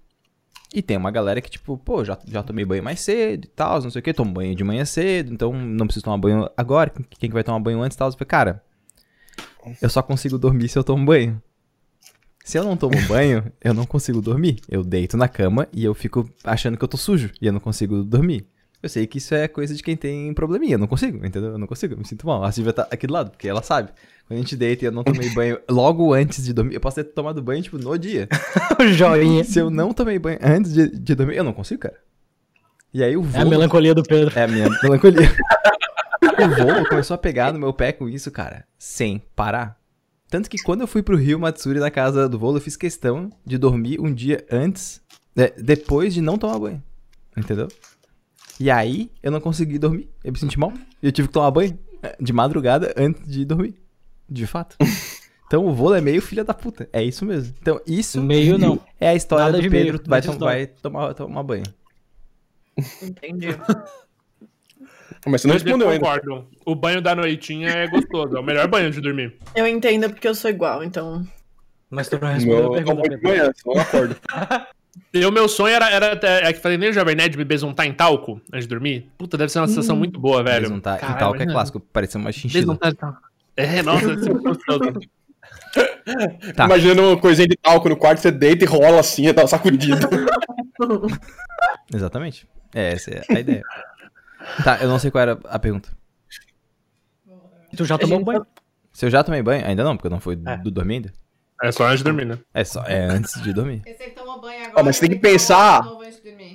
E 0.73 0.81
tem 0.81 0.98
uma 0.98 1.11
galera 1.11 1.40
que, 1.40 1.49
tipo, 1.52 1.77
pô, 1.77 2.03
já, 2.03 2.18
já 2.27 2.41
tomei 2.41 2.65
banho 2.65 2.84
mais 2.84 2.99
cedo 2.99 3.45
e 3.45 3.48
tal, 3.48 3.81
não 3.81 3.90
sei 3.91 3.99
o 3.99 4.03
que, 4.03 4.14
tomo 4.14 4.31
banho 4.31 4.56
de 4.56 4.64
manhã 4.64 4.86
cedo, 4.86 5.31
então 5.31 5.52
não 5.53 5.86
preciso 5.86 6.06
tomar 6.06 6.18
banho 6.18 6.49
agora. 6.57 6.90
Quem 6.90 7.06
quem 7.19 7.30
que 7.30 7.34
vai 7.34 7.44
tomar 7.44 7.60
banho 7.60 7.81
antes 7.81 7.95
e 7.95 7.98
tal? 7.98 8.07
Eu 8.07 8.14
falei, 8.14 8.26
cara, 8.27 8.64
eu 9.81 9.90
só 9.90 10.02
consigo 10.02 10.38
dormir 10.38 10.68
se 10.68 10.77
eu 10.77 10.84
tomo 10.84 11.06
banho. 11.06 11.40
Se 12.44 12.57
eu 12.57 12.64
não 12.64 12.76
tomo 12.78 12.95
banho, 13.07 13.52
eu 13.64 13.74
não 13.74 13.86
consigo 13.86 14.22
dormir. 14.22 14.60
Eu 14.70 14.84
deito 14.84 15.16
na 15.18 15.28
cama 15.28 15.68
e 15.74 15.84
eu 15.86 15.94
fico 15.94 16.30
achando 16.44 16.78
que 16.78 16.84
eu 16.84 16.88
tô 16.88 16.98
sujo 16.98 17.32
e 17.41 17.45
eu 17.48 17.53
não 17.53 17.60
consigo 17.60 18.03
dormir. 18.03 18.45
Eu 18.82 18.88
sei 18.88 19.06
que 19.06 19.18
isso 19.18 19.36
é 19.36 19.45
coisa 19.48 19.76
de 19.76 19.84
quem 19.84 19.98
tem 19.98 20.34
probleminha, 20.34 20.76
eu 20.76 20.80
não 20.80 20.88
consigo, 20.88 21.18
entendeu? 21.26 21.52
Eu 21.52 21.57
não 21.57 21.68
consigo, 21.68 21.95
eu 21.95 21.98
me 21.98 22.07
sinto 22.07 22.26
mal. 22.26 22.44
A 22.45 22.52
Silvia 22.52 22.72
tá 22.72 22.88
aqui 22.90 23.06
do 23.06 23.11
lado, 23.14 23.30
porque 23.32 23.45
ela 23.48 23.61
sabe. 23.61 23.91
Quando 24.26 24.38
a 24.38 24.41
gente 24.41 24.56
deita 24.56 24.86
e 24.86 24.88
eu 24.88 24.91
não 24.91 25.03
tomei 25.03 25.30
banho 25.34 25.60
logo 25.70 26.14
antes 26.14 26.45
de 26.45 26.53
dormir, 26.53 26.76
eu 26.76 26.80
posso 26.80 26.95
ter 26.95 27.03
tomado 27.03 27.41
banho, 27.41 27.61
tipo, 27.61 27.78
no 27.78 27.98
dia. 27.99 28.30
Joinha. 28.94 29.44
Se 29.44 29.60
eu 29.60 29.70
não 29.70 29.91
tomei 29.91 30.18
banho 30.18 30.40
antes 30.41 30.72
de, 30.74 30.88
de 30.98 31.14
dormir, 31.16 31.36
eu 31.36 31.44
não 31.44 31.52
consigo, 31.52 31.82
cara. 31.82 31.98
E 32.94 33.03
aí 33.03 33.18
o 33.18 33.22
É 33.22 33.24
voo. 33.24 33.41
a 33.41 33.45
melancolia 33.45 33.94
do 33.94 34.02
Pedro. 34.02 34.38
É 34.40 34.44
a 34.44 34.48
minha 34.48 34.70
melancolia. 34.82 35.30
o 36.24 36.48
voo 36.64 36.88
começou 36.88 37.16
a 37.16 37.18
pegar 37.18 37.52
no 37.52 37.60
meu 37.60 37.74
pé 37.74 37.91
com 37.91 38.07
isso, 38.07 38.32
cara, 38.32 38.66
sem 38.78 39.22
parar. 39.36 39.78
Tanto 40.30 40.49
que 40.49 40.57
quando 40.61 40.81
eu 40.81 40.88
fui 40.88 41.01
pro 41.01 41.18
Rio 41.18 41.39
Matsuri 41.39 41.80
na 41.80 41.89
casa 41.89 42.30
do 42.30 42.38
voo, 42.38 42.56
eu 42.56 42.61
fiz 42.61 42.76
questão 42.77 43.31
de 43.45 43.57
dormir 43.57 43.99
um 43.99 44.14
dia 44.14 44.45
antes, 44.51 45.01
né, 45.35 45.49
depois 45.57 46.14
de 46.14 46.22
não 46.22 46.38
tomar 46.38 46.60
banho. 46.60 46.84
Entendeu? 47.35 47.68
E 48.60 48.69
aí 48.69 49.10
eu 49.23 49.31
não 49.31 49.39
consegui 49.41 49.80
dormir. 49.80 50.10
Eu 50.23 50.31
me 50.31 50.38
senti 50.38 50.60
mal. 50.60 50.72
E 51.01 51.07
eu 51.07 51.11
tive 51.11 51.27
que 51.30 51.34
tomar 51.34 51.49
banho 51.49 51.77
eh, 52.03 52.15
de 52.19 52.31
madrugada 52.34 52.93
antes 52.97 53.26
de 53.27 53.43
dormir. 53.45 53.76
De 54.30 54.45
fato. 54.45 54.76
Então 55.49 55.65
o 55.65 55.73
voo 55.73 55.95
é 55.95 55.99
meio 55.99 56.22
filha 56.22 56.43
da 56.43 56.53
puta. 56.53 56.88
É 56.93 57.01
isso 57.03 57.26
mesmo. 57.26 57.56
Então 57.60 57.81
isso 57.88 58.22
Meio 58.22 58.56
não. 58.60 58.80
é 58.99 59.10
a 59.10 59.15
história 59.15 59.45
Nada 59.45 59.57
do 59.57 59.64
de 59.64 59.68
Pedro 59.72 59.93
meio, 59.93 60.03
vai, 60.07 60.22
tom- 60.22 60.38
vai 60.38 60.68
tomar, 60.68 61.14
tomar 61.15 61.41
banho. 61.41 61.64
Entendi. 63.01 63.47
Mas 65.26 65.41
você 65.41 65.48
não 65.48 65.54
respondeu 65.54 65.90
ainda. 65.90 66.00
concordo. 66.06 66.48
O 66.66 66.76
banho 66.76 67.02
da 67.02 67.16
noitinha 67.16 67.70
é 67.70 67.88
gostoso. 67.88 68.38
É 68.38 68.40
o 68.40 68.44
melhor 68.44 68.68
banho 68.68 68.90
de 68.91 69.02
dormir. 69.02 69.36
Eu 69.56 69.68
entendo 69.68 70.10
porque 70.10 70.28
eu 70.28 70.36
sou 70.36 70.50
igual, 70.50 70.84
então. 70.84 71.26
Mas 71.90 72.08
tu 72.08 72.20
não 72.20 72.28
respondeu 72.32 72.58
a 72.74 72.78
eu 72.78 72.86
pergunta, 72.86 73.20
manhã, 73.24 73.52
eu 73.66 73.80
acordo. 73.80 74.16
E 75.14 75.26
o 75.26 75.32
meu 75.32 75.48
sonho 75.48 75.74
era, 75.74 75.90
era 75.90 76.14
até, 76.14 76.46
é 76.46 76.54
que 76.54 76.60
falei 76.60 76.78
nem 76.78 76.90
o 76.90 76.94
Jovem 76.94 77.16
Nerd 77.16 77.38
me 77.38 77.44
besuntar 77.46 77.86
em 77.86 77.94
talco 77.94 78.41
antes 78.52 78.66
de 78.66 78.70
dormir. 78.70 79.10
Puta, 79.18 79.38
deve 79.38 79.52
ser 79.52 79.60
uma 79.60 79.68
sensação 79.68 79.96
muito 79.96 80.20
boa, 80.20 80.44
velho. 80.44 80.70
Não 80.70 80.80
tá, 80.80 80.98
Caralho, 80.98 81.16
em 81.16 81.20
tal 81.20 81.32
que 81.32 81.38
é 81.38 81.44
imagina. 81.44 81.54
clássico, 81.54 81.80
parecendo 81.80 82.26
uma 82.26 82.32
chinchila. 82.32 82.62
Besuntar 82.66 82.91
em 82.91 82.96
talco. 82.96 83.20
É, 83.56 83.82
nossa, 83.84 84.08
deve 84.08 84.24
ser 84.24 84.30
muito 84.34 84.44
gostoso. 84.44 85.00
Tá. 86.56 86.66
Imagina 86.66 87.02
uma 87.02 87.18
coisinha 87.18 87.48
de 87.48 87.56
talco 87.56 87.88
no 87.88 87.96
quarto, 87.96 88.20
você 88.20 88.32
deita 88.32 88.66
e 88.66 88.68
rola 88.68 89.00
assim, 89.00 89.32
tá 89.32 89.46
sacudido. 89.46 89.98
Exatamente. 91.94 92.48
É, 92.74 92.94
essa 92.94 93.12
é 93.12 93.24
a 93.30 93.40
ideia. 93.40 93.64
Tá, 94.63 94.80
eu 94.81 94.88
não 94.88 94.99
sei 94.99 95.11
qual 95.11 95.21
era 95.21 95.39
a 95.45 95.59
pergunta. 95.59 95.89
Tu 97.76 97.85
já 97.85 97.97
tomou 97.97 98.23
banho? 98.23 98.45
Se 98.91 99.05
eu 99.05 99.09
já 99.09 99.23
tomei 99.23 99.41
banho? 99.41 99.65
Ainda 99.65 99.84
não, 99.84 99.95
porque 99.95 100.07
eu 100.07 100.11
não 100.11 100.19
fui 100.19 100.38
É. 100.45 100.57
do 100.57 100.71
dormir 100.71 100.95
ainda. 100.95 101.13
É 101.61 101.71
só 101.71 101.85
antes 101.85 101.99
de 101.99 102.03
dormir, 102.03 102.26
né? 102.26 102.39
É 102.53 102.63
só, 102.63 102.84
é 102.84 103.05
antes 103.05 103.41
de 103.41 103.53
dormir. 103.53 103.81
Aí 103.85 104.11
tomou 104.15 104.41
banho 104.41 104.59
agora. 104.61 104.73
Ó, 104.77 104.84
mas 104.84 104.97
você 104.97 105.07
tem 105.07 105.15
que 105.15 105.21
pensar-. 105.21 105.93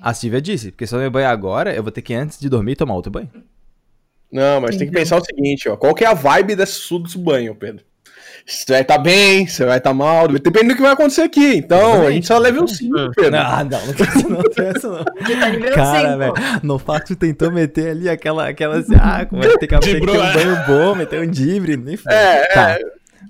A 0.01 0.13
Silvia 0.13 0.41
disse, 0.41 0.71
porque 0.71 0.87
se 0.87 0.95
eu 0.95 0.99
tomei 0.99 1.11
banho 1.11 1.29
agora, 1.29 1.75
eu 1.75 1.83
vou 1.83 1.93
ter 1.93 2.03
que 2.03 2.15
antes 2.15 2.39
de 2.39 2.49
dormir 2.49 2.77
tomar 2.77 2.95
outro 2.95 3.11
banho. 3.11 3.31
Não, 4.31 4.61
mas 4.61 4.77
tem 4.77 4.89
que 4.89 4.93
pensar 4.93 5.17
o 5.17 5.25
seguinte, 5.25 5.69
ó. 5.69 5.77
Qual 5.77 5.95
que 5.95 6.05
é 6.05 6.09
a 6.09 6.15
vibe 6.15 6.57
desse 6.57 6.89
do 6.99 7.19
banho, 7.19 7.55
Pedro? 7.55 7.85
Você 8.47 8.73
vai 8.73 8.83
estar 8.83 8.99
bem, 8.99 9.47
você 9.47 9.65
vai 9.65 9.79
estar 9.79 9.95
mal, 9.95 10.29
depende 10.29 10.69
do 10.69 10.77
que 10.77 10.83
vai 10.83 10.93
acontecer 10.93 11.23
aqui. 11.23 11.57
Então, 11.57 12.07
a 12.07 12.11
gente 12.11 12.27
só 12.27 12.39
leva 12.39 12.63
um 12.63 12.67
5, 12.67 12.95
Pedro. 13.15 13.39
Ah, 13.39 13.65
não, 13.65 13.87
não 13.87 13.95
tem 13.95 14.07
essa 14.07 14.29
não, 14.29 14.43
tem 14.43 14.67
essa 14.67 14.89
não. 14.89 15.05
Tá 15.05 15.71
Cara, 15.75 16.17
velho, 16.17 16.35
no 16.63 16.79
facto 16.79 17.17
tentou 17.17 17.51
meter 17.51 17.91
ali 17.91 18.09
aquela, 18.09 18.49
aquela 18.49 18.79
assim, 18.79 18.95
ah, 18.97 19.25
como 19.27 19.43
é 19.43 19.49
que 19.49 19.59
tem 19.59 19.69
que, 19.69 19.79
tem 19.79 20.01
que 20.01 20.07
ter 20.07 20.19
um 20.19 20.25
é. 20.25 20.33
banho 20.35 20.57
bom, 20.67 20.95
meter 20.95 21.21
um 21.21 21.31
dibre, 21.31 21.77
nem 21.77 21.97
fudeu. 21.97 22.17
É, 22.17 22.45
Tá, 22.55 22.79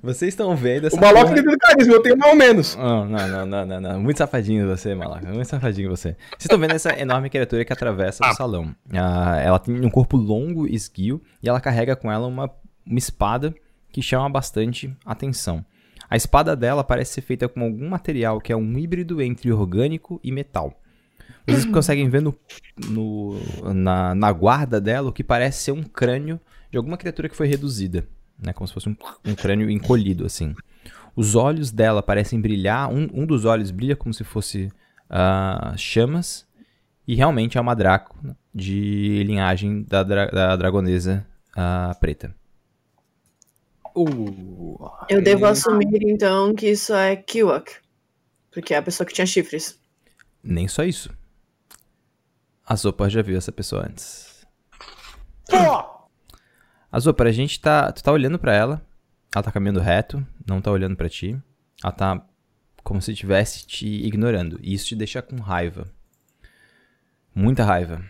vocês 0.03 0.31
estão 0.35 0.55
vendo 0.55 0.87
essa 0.87 0.97
O 0.97 1.01
Maloca 1.01 1.23
porra- 1.31 1.35
tem 1.35 1.45
do 1.45 1.57
carisma, 1.57 1.95
eu 1.95 2.03
tenho 2.03 2.19
mais 2.19 2.31
ou 2.33 2.37
menos. 2.37 2.77
Não, 2.77 3.07
não, 3.07 3.29
não, 3.29 3.47
não, 3.47 3.67
não, 3.67 3.81
não. 3.81 4.01
Muito 4.01 4.19
safadinho 4.19 4.69
você, 4.69 4.95
Malaca. 4.95 5.29
Muito 5.29 5.47
safadinho 5.47 5.89
você. 5.89 6.11
Vocês 6.31 6.43
estão 6.43 6.59
vendo 6.59 6.75
essa 6.75 6.99
enorme 6.99 7.31
criatura 7.31 7.65
que 7.65 7.73
atravessa 7.73 8.23
o 8.23 8.27
Ah. 8.27 8.35
salão. 8.35 8.75
Ah, 8.93 9.41
ela 9.43 9.59
tem 9.59 9.75
um 9.83 9.89
corpo 9.89 10.17
longo 10.19 10.67
e 10.67 10.75
esguio 10.75 11.23
e 11.43 11.49
ela 11.49 11.59
carrega 11.61 11.97
com 11.97 12.13
ela 12.13 12.27
uma, 12.27 12.51
uma 12.87 12.99
espada 12.99 13.55
que 13.95 14.03
chama 14.03 14.29
bastante 14.29 14.93
atenção. 15.07 15.65
A 16.11 16.17
espada 16.17 16.57
dela 16.57 16.83
parece 16.83 17.13
ser 17.15 17.21
feita 17.21 17.49
com 17.49 17.63
algum 17.63 17.89
material 17.89 18.41
que 18.41 18.53
é 18.53 18.57
um 18.57 18.77
híbrido 18.77 19.23
entre 19.23 19.53
orgânico 19.53 20.21
e 20.23 20.33
metal. 20.33 20.81
Vocês 21.47 21.65
conseguem 21.71 22.09
ver 22.09 22.21
no, 22.21 22.35
no- 22.89 23.73
na, 23.73 24.13
na 24.17 24.33
guarda 24.33 24.81
dela 24.81 25.11
o 25.11 25.13
que 25.13 25.23
parece 25.23 25.63
ser 25.63 25.73
um 25.73 25.85
crânio 25.85 26.41
de 26.73 26.77
alguma 26.77 26.97
criatura 26.97 27.29
que 27.29 27.37
foi 27.37 27.47
reduzida. 27.47 28.05
Né? 28.37 28.53
Como 28.53 28.67
se 28.67 28.75
fosse 28.75 28.89
um, 28.89 28.97
um 29.25 29.35
crânio 29.37 29.71
encolhido, 29.71 30.27
assim. 30.27 30.57
Os 31.15 31.37
olhos 31.37 31.71
dela 31.71 32.03
parecem 32.03 32.41
brilhar. 32.41 32.93
Um, 32.93 33.09
um 33.15 33.25
dos 33.25 33.45
olhos 33.45 33.71
brilha 33.71 33.95
como 33.95 34.13
se 34.13 34.25
fosse 34.25 34.73
ah, 35.09 35.73
chamas. 35.77 36.45
E 37.07 37.15
realmente 37.15 37.57
é 37.57 37.61
uma 37.61 37.77
Draco 37.77 38.19
de 38.53 39.23
linhagem 39.25 39.85
da, 39.85 40.03
dra- 40.03 40.27
da 40.27 40.57
dragonesa 40.57 41.25
ah, 41.57 41.97
preta. 42.01 42.35
Uh, 43.95 44.91
Eu 45.09 45.23
devo 45.23 45.47
assumir, 45.47 46.03
então, 46.03 46.55
que 46.55 46.69
isso 46.71 46.93
é 46.95 47.15
Kiwak. 47.17 47.77
Porque 48.51 48.75
é 48.75 48.79
a 48.79 48.83
pessoa 48.83 49.07
que 49.07 49.13
tinha 49.15 49.27
chifres. 49.27 49.79
Nem 50.43 50.67
só 50.69 50.83
isso. 50.85 51.11
A 52.67 52.75
Zopa 52.77 53.09
já 53.09 53.23
viu 53.23 53.37
essa 53.37 53.53
pessoa 53.53 53.87
antes. 53.87 54.45
A 56.91 56.99
Zopa, 57.01 57.25
a 57.25 57.33
gente 57.33 57.61
tá. 57.61 57.91
Tu 57.93 58.03
tá 58.03 58.13
olhando 58.13 58.39
pra 58.39 58.55
ela. 58.55 58.87
Ela 59.35 59.43
tá 59.43 59.51
caminhando 59.51 59.81
reto, 59.81 60.25
não 60.47 60.61
tá 60.61 60.71
olhando 60.71 60.97
pra 60.97 61.09
ti. 61.09 61.37
Ela 61.83 61.93
tá 61.93 62.25
como 62.85 63.03
se 63.03 63.13
estivesse 63.13 63.67
te 63.67 63.87
ignorando. 63.87 64.59
E 64.63 64.73
isso 64.73 64.87
te 64.87 64.95
deixa 64.95 65.21
com 65.21 65.37
raiva. 65.37 65.87
Muita 67.35 67.65
raiva. 67.65 68.05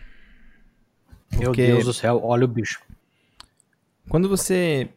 Meu 1.31 1.45
Porque- 1.49 1.65
Deus 1.65 1.85
do 1.85 1.93
céu, 1.93 2.21
olha 2.23 2.45
o 2.45 2.47
bicho. 2.47 2.79
Quando 4.07 4.29
você 4.29 4.89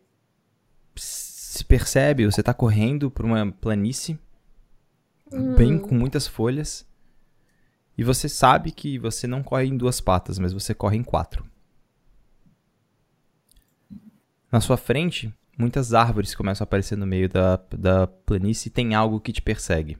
se 0.99 1.65
percebe, 1.65 2.27
você 2.27 2.43
tá 2.43 2.53
correndo 2.53 3.11
por 3.11 3.25
uma 3.25 3.51
planície, 3.53 4.19
bem 5.57 5.79
com 5.79 5.95
muitas 5.95 6.27
folhas, 6.27 6.87
e 7.97 8.05
você 8.05 8.29
sabe 8.29 8.71
que 8.71 8.99
você 8.99 9.27
não 9.27 9.43
corre 9.43 9.67
em 9.67 9.77
duas 9.77 10.01
patas, 10.01 10.39
mas 10.39 10.53
você 10.53 10.75
corre 10.75 10.97
em 10.97 11.03
quatro. 11.03 11.45
Na 14.53 14.61
sua 14.61 14.77
frente, 14.77 15.35
muitas 15.59 15.93
árvores 15.93 16.35
começam 16.35 16.65
a 16.65 16.67
aparecer 16.67 16.97
no 16.97 17.07
meio 17.07 17.29
da, 17.29 17.57
da 17.77 18.07
planície 18.07 18.69
e 18.69 18.73
tem 18.73 18.95
algo 18.95 19.21
que 19.21 19.33
te 19.33 19.43
persegue. 19.43 19.99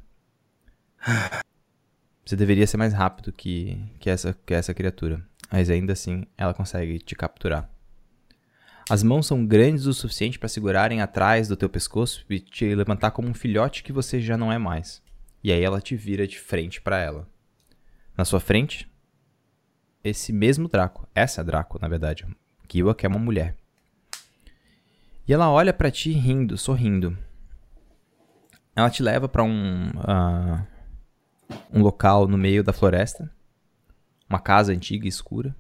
Você 2.25 2.37
deveria 2.37 2.67
ser 2.67 2.77
mais 2.77 2.93
rápido 2.93 3.33
que, 3.33 3.83
que, 3.99 4.11
essa, 4.11 4.37
que 4.47 4.55
essa 4.55 4.75
criatura, 4.75 5.27
mas 5.51 5.71
ainda 5.71 5.95
assim 5.95 6.25
ela 6.37 6.55
consegue 6.55 6.99
te 6.99 7.17
capturar. 7.17 7.71
As 8.91 9.03
mãos 9.03 9.27
são 9.27 9.45
grandes 9.45 9.85
o 9.85 9.93
suficiente 9.93 10.39
para 10.39 10.49
segurarem 10.49 11.03
atrás 11.03 11.47
do 11.47 11.57
teu 11.57 11.69
pescoço 11.69 12.25
e 12.31 12.41
te 12.41 12.75
levantar 12.75 13.11
como 13.11 13.29
um 13.29 13.35
filhote 13.35 13.83
que 13.83 13.93
você 13.93 14.19
já 14.19 14.37
não 14.37 14.51
é 14.51 14.57
mais. 14.57 15.03
E 15.45 15.53
aí 15.53 15.63
ela 15.63 15.81
te 15.81 15.95
vira 15.95 16.27
de 16.27 16.39
frente 16.39 16.81
para 16.81 16.99
ela. 16.99 17.29
Na 18.17 18.25
sua 18.25 18.41
frente, 18.41 18.91
esse 20.03 20.33
mesmo 20.33 20.69
Draco. 20.69 21.07
Essa 21.15 21.43
é 21.43 21.45
Draco, 21.45 21.79
na 21.81 21.87
verdade. 21.87 22.27
Kiwa, 22.67 22.95
que 22.95 23.05
é 23.05 23.09
uma 23.09 23.19
mulher. 23.19 23.55
E 25.27 25.35
ela 25.35 25.51
olha 25.51 25.75
pra 25.75 25.91
ti 25.91 26.13
rindo, 26.13 26.57
sorrindo. 26.57 27.17
Ela 28.75 28.89
te 28.89 29.03
leva 29.03 29.29
pra 29.29 29.43
um 29.43 29.91
ah, 29.99 30.65
um 31.71 31.83
local 31.83 32.27
no 32.27 32.39
meio 32.39 32.65
da 32.65 32.73
floresta, 32.73 33.31
uma 34.29 34.39
casa 34.39 34.73
antiga 34.73 35.05
e 35.05 35.09
escura, 35.09 35.55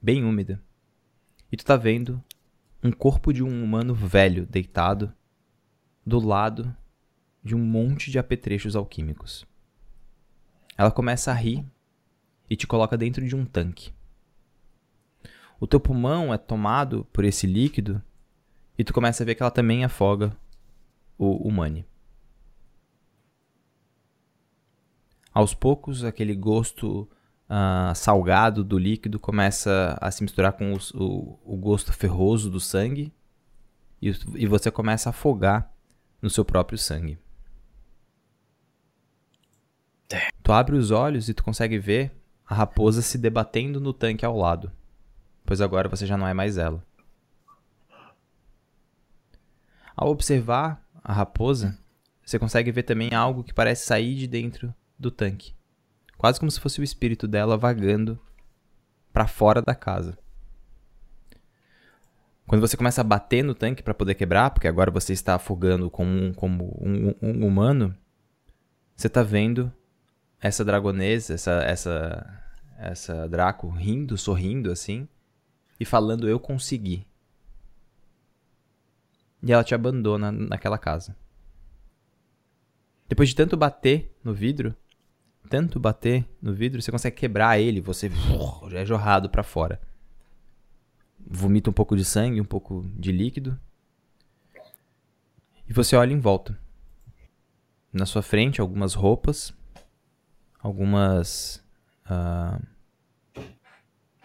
bem 0.00 0.24
úmida. 0.24 0.60
E 1.50 1.56
tu 1.56 1.64
tá 1.64 1.76
vendo 1.76 2.22
um 2.84 2.92
corpo 2.92 3.32
de 3.32 3.42
um 3.42 3.64
humano 3.64 3.94
velho 3.94 4.44
deitado 4.44 5.10
do 6.04 6.18
lado 6.18 6.76
de 7.42 7.54
um 7.54 7.58
monte 7.58 8.10
de 8.10 8.18
apetrechos 8.18 8.76
alquímicos. 8.76 9.46
Ela 10.76 10.90
começa 10.90 11.30
a 11.30 11.34
rir 11.34 11.64
e 12.48 12.54
te 12.54 12.66
coloca 12.66 12.94
dentro 12.98 13.26
de 13.26 13.34
um 13.34 13.46
tanque. 13.46 13.90
O 15.58 15.66
teu 15.66 15.80
pulmão 15.80 16.34
é 16.34 16.36
tomado 16.36 17.06
por 17.10 17.24
esse 17.24 17.46
líquido 17.46 18.02
e 18.76 18.84
tu 18.84 18.92
começa 18.92 19.22
a 19.22 19.26
ver 19.26 19.34
que 19.34 19.42
ela 19.42 19.50
também 19.50 19.82
afoga 19.82 20.36
o 21.16 21.36
humane. 21.36 21.86
Aos 25.32 25.54
poucos, 25.54 26.04
aquele 26.04 26.34
gosto 26.34 27.08
ah, 27.48 27.92
salgado 27.94 28.64
do 28.64 28.78
líquido 28.78 29.18
começa 29.20 29.96
a 30.00 30.10
se 30.10 30.22
misturar 30.22 30.52
com 30.52 30.72
os- 30.72 30.90
o, 30.92 31.38
o 31.44 31.56
gosto 31.56 31.92
ferroso 31.92 32.50
do 32.50 32.60
sangue 32.60 33.12
e, 34.00 34.08
e 34.36 34.46
você 34.46 34.70
começa 34.70 35.08
a 35.08 35.10
afogar 35.10 35.72
no 36.20 36.30
seu 36.30 36.44
próprio 36.44 36.78
sangue. 36.78 37.18
Tu 40.42 40.52
abre 40.52 40.76
os 40.76 40.90
olhos 40.90 41.28
e 41.28 41.34
tu 41.34 41.42
consegue 41.42 41.78
ver 41.78 42.12
a 42.46 42.54
raposa 42.54 43.00
se 43.02 43.16
debatendo 43.16 43.80
no 43.80 43.92
tanque 43.92 44.24
ao 44.24 44.36
lado, 44.36 44.70
pois 45.46 45.60
agora 45.60 45.88
você 45.88 46.06
já 46.06 46.16
não 46.16 46.26
é 46.26 46.34
mais 46.34 46.58
ela. 46.58 46.84
Ao 49.96 50.08
observar 50.10 50.84
a 51.02 51.12
raposa, 51.12 51.78
você 52.24 52.38
consegue 52.38 52.70
ver 52.72 52.82
também 52.82 53.14
algo 53.14 53.44
que 53.44 53.54
parece 53.54 53.86
sair 53.86 54.14
de 54.14 54.26
dentro 54.26 54.74
do 54.98 55.10
tanque. 55.10 55.54
Quase 56.16 56.38
como 56.38 56.50
se 56.50 56.60
fosse 56.60 56.80
o 56.80 56.84
espírito 56.84 57.26
dela 57.26 57.56
vagando 57.56 58.18
para 59.12 59.26
fora 59.26 59.60
da 59.60 59.74
casa. 59.74 60.18
Quando 62.46 62.60
você 62.60 62.76
começa 62.76 63.00
a 63.00 63.04
bater 63.04 63.42
no 63.42 63.54
tanque 63.54 63.82
para 63.82 63.94
poder 63.94 64.14
quebrar, 64.14 64.50
porque 64.50 64.68
agora 64.68 64.90
você 64.90 65.12
está 65.12 65.34
afogando 65.34 65.90
como 65.90 66.10
um, 66.10 66.34
como 66.34 66.78
um, 66.80 67.14
um 67.22 67.46
humano, 67.46 67.96
você 68.94 69.08
tá 69.08 69.22
vendo 69.22 69.72
essa 70.40 70.64
dragonesa, 70.64 71.34
essa, 71.34 71.62
essa, 71.62 72.42
essa 72.78 73.28
Draco 73.28 73.68
rindo, 73.68 74.18
sorrindo 74.18 74.70
assim, 74.70 75.08
e 75.80 75.84
falando: 75.84 76.28
Eu 76.28 76.38
consegui. 76.38 77.06
E 79.42 79.52
ela 79.52 79.64
te 79.64 79.74
abandona 79.74 80.30
naquela 80.30 80.78
casa. 80.78 81.16
Depois 83.08 83.28
de 83.28 83.34
tanto 83.34 83.56
bater 83.56 84.14
no 84.22 84.34
vidro, 84.34 84.74
tanto 85.48 85.78
bater 85.78 86.26
no 86.40 86.52
vidro, 86.52 86.80
você 86.80 86.90
consegue 86.90 87.16
quebrar 87.16 87.58
ele, 87.58 87.80
você 87.80 88.10
já 88.68 88.80
é 88.80 88.86
jorrado 88.86 89.28
pra 89.28 89.42
fora. 89.42 89.80
Vomita 91.26 91.70
um 91.70 91.72
pouco 91.72 91.96
de 91.96 92.04
sangue, 92.04 92.40
um 92.40 92.44
pouco 92.44 92.84
de 92.96 93.10
líquido. 93.12 93.58
E 95.68 95.72
você 95.72 95.96
olha 95.96 96.12
em 96.12 96.20
volta. 96.20 96.58
Na 97.92 98.04
sua 98.04 98.22
frente, 98.22 98.60
algumas 98.60 98.94
roupas, 98.94 99.54
algumas. 100.60 101.62
ah, 102.04 102.60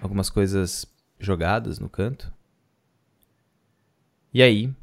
algumas 0.02 0.30
coisas 0.30 0.86
jogadas 1.20 1.80
no 1.80 1.90
canto. 1.90 2.34
E 4.34 4.42
aí, 4.42 4.74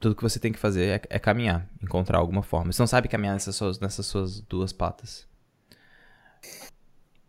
tudo 0.00 0.14
que 0.14 0.22
você 0.22 0.38
tem 0.38 0.52
que 0.52 0.58
fazer 0.58 1.00
é, 1.10 1.16
é 1.16 1.18
caminhar, 1.18 1.68
encontrar 1.82 2.18
alguma 2.18 2.42
forma. 2.42 2.72
Você 2.72 2.82
não 2.82 2.86
sabe 2.86 3.08
caminhar 3.08 3.34
nessas 3.34 3.56
suas, 3.56 3.78
nessas 3.78 4.06
suas 4.06 4.40
duas 4.40 4.72
patas. 4.72 5.26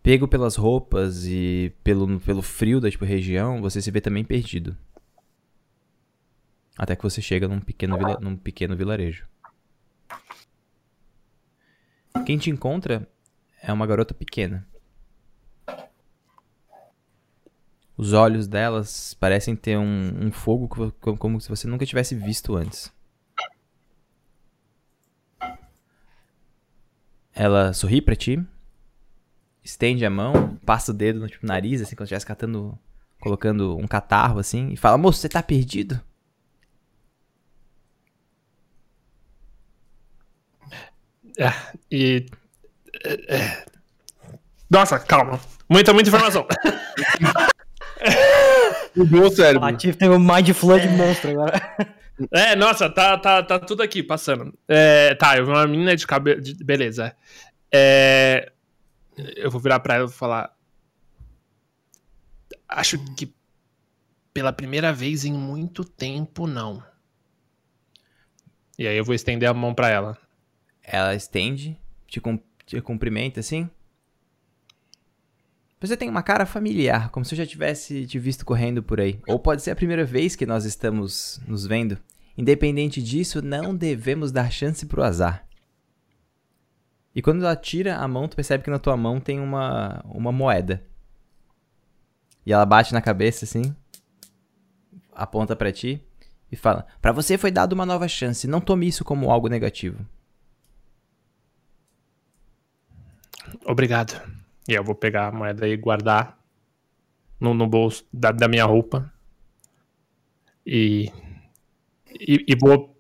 Pego 0.01 0.27
pelas 0.27 0.55
roupas 0.55 1.25
e 1.25 1.73
pelo, 1.83 2.19
pelo 2.21 2.41
frio 2.41 2.79
da 2.79 2.89
tipo, 2.89 3.03
região, 3.03 3.61
você 3.61 3.81
se 3.81 3.91
vê 3.91 3.99
também 3.99 4.23
perdido. 4.23 4.77
Até 6.77 6.95
que 6.95 7.03
você 7.03 7.21
chega 7.21 7.47
num 7.47 7.59
pequeno, 7.59 7.97
vila- 7.97 8.19
num 8.21 8.37
pequeno 8.37 8.75
vilarejo. 8.77 9.27
Quem 12.25 12.37
te 12.37 12.49
encontra 12.49 13.07
é 13.61 13.71
uma 13.73 13.85
garota 13.87 14.13
pequena. 14.13 14.65
Os 17.97 18.13
olhos 18.13 18.47
delas 18.47 19.15
parecem 19.15 19.55
ter 19.55 19.77
um, 19.77 20.27
um 20.27 20.31
fogo 20.31 20.67
como, 20.99 21.17
como 21.17 21.41
se 21.41 21.49
você 21.49 21.67
nunca 21.67 21.85
tivesse 21.85 22.13
visto 22.15 22.55
antes. 22.55 22.93
Ela 27.33 27.73
sorri 27.73 28.01
pra 28.01 28.15
ti, 28.15 28.43
estende 29.67 30.05
a 30.05 30.09
mão, 30.09 30.57
passa 30.65 30.91
o 30.91 30.93
dedo 30.93 31.19
no 31.19 31.27
tipo, 31.27 31.45
nariz, 31.45 31.81
assim, 31.81 31.95
como 31.95 32.07
se 32.07 32.13
estivesse 32.13 32.25
catando, 32.25 32.77
colocando 33.19 33.77
um 33.77 33.85
catarro, 33.85 34.39
assim, 34.39 34.69
e 34.71 34.77
fala, 34.77 34.97
moço, 34.97 35.19
você 35.19 35.27
tá 35.29 35.43
perdido? 35.43 36.01
E. 41.91 42.25
é, 43.05 43.35
é. 43.35 43.65
Nossa, 44.69 44.99
calma. 44.99 45.39
Muita, 45.69 45.93
muita 45.93 46.09
informação. 46.09 46.45
Mudou 48.95 49.27
o 49.27 49.31
cérebro. 49.31 49.67
A 49.67 49.73
Tiff 49.73 49.97
teve 49.97 50.13
um 50.15 50.19
Mind 50.19 50.49
Flood 50.53 50.87
monstro 50.89 51.31
agora. 51.31 51.75
É, 52.31 52.55
nossa, 52.55 52.89
tá, 52.89 53.17
tá, 53.17 53.43
tá 53.43 53.59
tudo 53.59 53.83
aqui 53.83 54.01
passando. 54.01 54.53
É, 54.67 55.13
tá, 55.15 55.37
eu 55.37 55.45
vi 55.45 55.51
uma 55.51 55.67
menina 55.67 55.95
de 55.95 56.07
cabelo. 56.07 56.41
de- 56.41 56.55
Beleza. 56.63 57.15
É, 57.71 58.51
eu 59.35 59.49
vou 59.51 59.59
virar 59.61 59.79
pra 59.79 59.95
ela 59.95 60.07
e 60.07 60.11
falar. 60.11 60.55
Acho 62.67 62.97
que 63.15 63.33
pela 64.33 64.53
primeira 64.53 64.93
vez 64.93 65.25
em 65.25 65.33
muito 65.33 65.83
tempo, 65.83 66.45
não. 66.45 66.83
E 68.77 68.87
aí 68.87 68.95
eu 68.97 69.03
vou 69.03 69.15
estender 69.15 69.49
a 69.49 69.53
mão 69.53 69.73
pra 69.73 69.89
ela. 69.89 70.17
Ela 70.83 71.15
estende, 71.15 71.77
te, 72.07 72.21
cum- 72.21 72.39
te 72.65 72.79
cumprimenta 72.81 73.39
assim. 73.39 73.69
Você 75.79 75.95
tem 75.95 76.09
uma 76.09 76.23
cara 76.23 76.45
familiar, 76.45 77.09
como 77.09 77.25
se 77.25 77.33
eu 77.33 77.37
já 77.37 77.45
tivesse 77.45 78.05
te 78.07 78.17
visto 78.17 78.45
correndo 78.45 78.81
por 78.81 78.99
aí. 78.99 79.19
Ou 79.27 79.39
pode 79.39 79.61
ser 79.61 79.71
a 79.71 79.75
primeira 79.75 80.05
vez 80.05 80.35
que 80.35 80.45
nós 80.45 80.65
estamos 80.65 81.39
nos 81.47 81.65
vendo. 81.65 81.97
Independente 82.37 83.01
disso, 83.01 83.41
não 83.41 83.75
devemos 83.75 84.31
dar 84.31 84.51
chance 84.51 84.85
pro 84.85 85.03
azar. 85.03 85.46
E 87.17 87.21
quando 87.23 87.43
ela 87.43 87.55
tira 87.55 87.95
a 87.97 88.07
mão, 88.07 88.27
tu 88.27 88.35
percebe 88.35 88.63
que 88.63 88.69
na 88.69 88.77
tua 88.77 88.95
mão 88.95 89.19
tem 89.19 89.39
uma, 89.39 90.05
uma 90.05 90.31
moeda. 90.31 90.83
E 92.45 92.53
ela 92.53 92.63
bate 92.63 92.93
na 92.93 93.01
cabeça 93.01 93.43
assim, 93.43 93.75
aponta 95.11 95.55
pra 95.55 95.71
ti 95.71 95.99
e 96.51 96.55
fala: 96.55 96.85
Pra 97.01 97.11
você 97.11 97.35
foi 97.35 97.49
dada 97.49 97.73
uma 97.73 97.87
nova 97.87 98.07
chance, 98.07 98.47
não 98.47 98.61
tome 98.61 98.87
isso 98.87 99.03
como 99.03 99.31
algo 99.31 99.47
negativo. 99.47 100.05
Obrigado. 103.65 104.21
E 104.69 104.73
eu 104.73 104.83
vou 104.83 104.93
pegar 104.93 105.29
a 105.29 105.31
moeda 105.31 105.67
e 105.67 105.75
guardar 105.75 106.37
no, 107.39 107.51
no 107.51 107.65
bolso 107.65 108.05
da, 108.13 108.31
da 108.31 108.47
minha 108.47 108.65
roupa. 108.65 109.11
E, 110.63 111.11
e. 112.11 112.45
e 112.47 112.55
vou. 112.55 112.95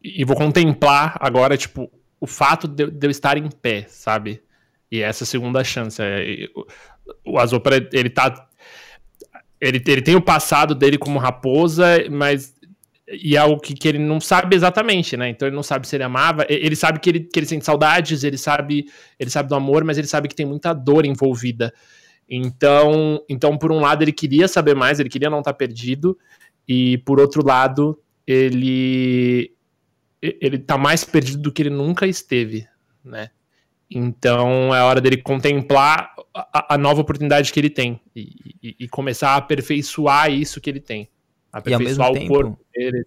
E 0.00 0.24
vou 0.24 0.36
contemplar 0.36 1.16
agora, 1.18 1.56
tipo, 1.56 1.90
o 2.24 2.26
fato 2.26 2.66
de, 2.66 2.90
de 2.90 3.06
eu 3.06 3.10
estar 3.10 3.36
em 3.36 3.48
pé, 3.50 3.84
sabe? 3.88 4.42
E 4.90 5.00
essa 5.02 5.24
segunda 5.24 5.62
chance. 5.62 6.00
é, 6.02 6.48
o- 6.54 6.66
o 7.34 7.38
Azopra, 7.38 7.86
ele 7.92 8.08
tá. 8.10 8.48
Ele, 9.60 9.82
ele 9.86 10.02
tem 10.02 10.16
o 10.16 10.22
passado 10.22 10.74
dele 10.74 10.98
como 10.98 11.18
raposa, 11.18 11.86
mas. 12.10 12.54
E 13.06 13.36
é 13.36 13.38
algo 13.38 13.60
que, 13.60 13.74
que 13.74 13.86
ele 13.86 13.98
não 13.98 14.18
sabe 14.18 14.56
exatamente, 14.56 15.14
né? 15.16 15.28
Então 15.28 15.46
ele 15.46 15.54
não 15.54 15.62
sabe 15.62 15.86
se 15.86 15.94
ele 15.94 16.04
amava. 16.04 16.46
Ele 16.48 16.74
sabe 16.74 16.98
que 16.98 17.10
ele, 17.10 17.20
que 17.20 17.38
ele 17.38 17.46
sente 17.46 17.64
saudades, 17.64 18.24
ele 18.24 18.38
sabe 18.38 18.86
ele 19.20 19.28
sabe 19.30 19.48
do 19.48 19.54
amor, 19.54 19.84
mas 19.84 19.98
ele 19.98 20.06
sabe 20.06 20.26
que 20.28 20.34
tem 20.34 20.46
muita 20.46 20.72
dor 20.72 21.04
envolvida. 21.04 21.72
Então, 22.28 23.20
então 23.28 23.58
por 23.58 23.70
um 23.70 23.80
lado, 23.80 24.02
ele 24.02 24.12
queria 24.12 24.48
saber 24.48 24.74
mais, 24.74 24.98
ele 24.98 25.10
queria 25.10 25.28
não 25.28 25.40
estar 25.40 25.52
perdido, 25.52 26.16
e 26.66 26.96
por 26.98 27.20
outro 27.20 27.46
lado, 27.46 28.00
ele 28.26 29.53
ele 30.40 30.58
tá 30.58 30.76
mais 30.78 31.04
perdido 31.04 31.42
do 31.42 31.52
que 31.52 31.62
ele 31.62 31.70
nunca 31.70 32.06
esteve, 32.06 32.66
né? 33.04 33.30
Então 33.90 34.74
é 34.74 34.82
hora 34.82 35.00
dele 35.00 35.18
contemplar 35.18 36.10
a, 36.34 36.74
a 36.74 36.78
nova 36.78 37.00
oportunidade 37.02 37.52
que 37.52 37.60
ele 37.60 37.70
tem 37.70 38.00
e, 38.16 38.56
e- 38.62 38.76
e 38.80 38.88
começar 38.88 39.30
a 39.30 39.36
aperfeiçoar 39.36 40.30
isso 40.32 40.60
que 40.60 40.70
ele 40.70 40.80
tem. 40.80 41.08
E 41.66 41.72
ao 41.72 41.78
mesmo 41.80 42.02
Aperfeiçoar 42.02 42.10
o 42.10 42.14
tempo- 42.14 42.34
corpo 42.34 42.64
dele. 42.74 43.04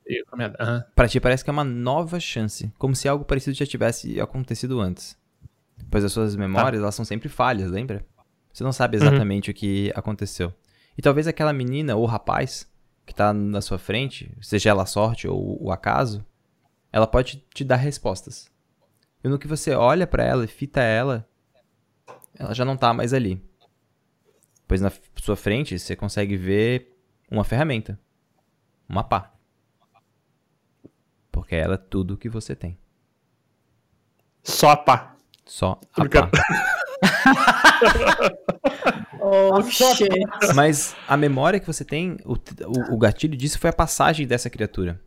Aham. 0.60 0.84
Pra 0.96 1.08
ti 1.08 1.20
parece 1.20 1.44
que 1.44 1.50
é 1.50 1.54
uma 1.54 1.64
nova 1.66 2.20
chance, 2.20 2.72
como 2.78 2.96
se 2.96 3.08
algo 3.08 3.26
parecido 3.26 3.58
já 3.58 3.66
tivesse 3.66 4.22
acontecido 4.22 4.80
antes. 4.80 5.18
Pois 5.92 6.04
as 6.04 6.14
suas 6.14 6.36
memórias, 6.36 6.82
elas 6.82 6.96
são 6.96 7.04
sempre 7.04 7.28
falhas, 7.28 7.70
lembra? 7.70 8.06
Você 8.54 8.64
não 8.64 8.72
sabe 8.72 8.98
exatamente 8.98 9.52
o 9.52 9.54
que 9.54 9.92
aconteceu. 9.96 10.54
E 10.98 11.02
talvez 11.02 11.28
aquela 11.28 11.52
menina 11.54 11.96
ou 11.96 12.06
rapaz 12.06 12.68
que 13.06 13.14
tá 13.14 13.34
na 13.34 13.62
sua 13.62 13.78
frente, 13.78 14.32
seja 14.42 14.70
ela 14.70 14.84
a 14.84 14.88
sorte 14.88 15.28
ou 15.28 15.62
o 15.64 15.72
acaso, 15.72 16.26
ela 16.92 17.08
pode 17.08 17.44
te 17.54 17.64
dar 17.64 17.76
respostas. 17.76 18.50
E 19.24 19.28
no 19.28 19.40
que 19.40 19.48
você 19.48 19.74
olha 19.74 20.08
pra 20.08 20.24
ela 20.24 20.46
e 20.46 20.48
fita 20.48 20.82
ela, 20.82 21.28
ela 22.34 22.54
já 22.54 22.64
não 22.64 22.78
tá 22.78 22.94
mais 22.94 23.14
ali. 23.14 23.42
Pois 24.68 24.82
na 24.82 24.92
sua 25.16 25.36
frente 25.36 25.78
você 25.78 25.96
consegue 25.96 26.36
ver 26.36 26.96
uma 27.32 27.44
ferramenta. 27.44 28.00
Uma 28.88 29.04
pá. 29.04 29.34
Porque 31.32 31.56
ela 31.56 31.76
é 31.76 31.78
tudo 31.78 32.18
que 32.18 32.30
você 32.30 32.56
tem. 32.56 32.78
Só 34.44 34.76
pá. 34.76 35.16
Só 35.46 35.80
a 35.94 36.08
pá. 36.08 36.32
Oh, 39.20 39.62
shit. 39.64 40.08
Mas 40.56 40.96
a 41.08 41.18
memória 41.18 41.60
que 41.60 41.68
você 41.68 41.84
tem, 41.84 42.18
o, 42.24 42.34
o, 42.34 42.96
o 42.96 42.98
gatilho 42.98 43.36
disso 43.36 43.60
foi 43.60 43.70
a 43.70 43.74
passagem 43.74 44.26
dessa 44.26 44.50
criatura. 44.50 45.02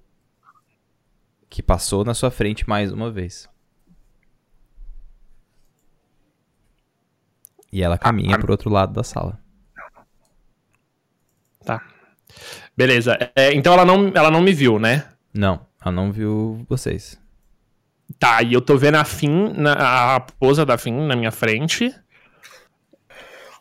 Que 1.50 1.62
passou 1.62 2.04
na 2.04 2.14
sua 2.14 2.30
frente 2.30 2.66
mais 2.66 2.90
uma 2.92 3.10
vez. 3.10 3.46
E 7.72 7.82
ela 7.82 7.98
caminha 7.98 8.38
pro 8.38 8.52
outro 8.52 8.70
lado 8.70 8.92
da 8.92 9.02
sala. 9.02 9.38
Tá. 11.64 11.84
Beleza. 12.76 13.18
É, 13.36 13.52
então 13.52 13.74
ela 13.74 13.84
não, 13.84 14.10
ela 14.14 14.30
não 14.30 14.40
me 14.40 14.52
viu, 14.52 14.78
né? 14.78 15.08
Não, 15.34 15.66
ela 15.80 15.92
não 15.92 16.10
viu 16.10 16.64
vocês. 16.68 17.20
Tá, 18.18 18.42
e 18.42 18.52
eu 18.52 18.60
tô 18.60 18.76
vendo 18.76 18.96
a 18.96 19.04
Fim, 19.04 19.52
na, 19.52 19.72
a 19.72 20.12
raposa 20.12 20.66
da 20.66 20.76
Fim 20.76 20.92
na 20.92 21.14
minha 21.14 21.30
frente. 21.30 21.94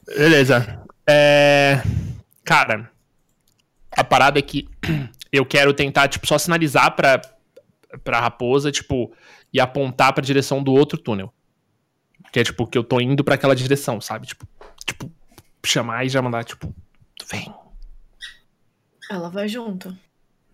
Beleza. 0.08 0.84
É... 1.08 1.82
Cara, 2.44 2.90
a 3.92 4.04
parada 4.04 4.40
é 4.40 4.42
que 4.42 4.68
eu 5.32 5.46
quero 5.46 5.74
tentar, 5.74 6.08
tipo, 6.08 6.26
só 6.26 6.38
sinalizar 6.38 6.96
pra, 6.96 7.22
pra 8.04 8.20
raposa, 8.20 8.72
tipo, 8.72 9.12
e 9.54 9.60
apontar 9.60 10.14
pra 10.14 10.24
direção 10.24 10.62
do 10.62 10.74
outro 10.74 10.98
túnel. 10.98 11.34
Que 12.32 12.40
é, 12.40 12.44
tipo, 12.44 12.68
que 12.68 12.78
eu 12.78 12.84
tô 12.84 13.00
indo 13.00 13.24
pra 13.24 13.36
aquela 13.36 13.56
direção, 13.56 14.00
sabe? 14.00 14.28
Tipo, 14.28 14.48
tipo 14.86 15.12
chamar 15.66 16.06
e 16.06 16.10
já 16.10 16.22
mandar, 16.22 16.44
tipo, 16.44 16.74
vem. 17.30 17.52
Ela 19.10 19.30
vai 19.30 19.48
junto. 19.48 19.96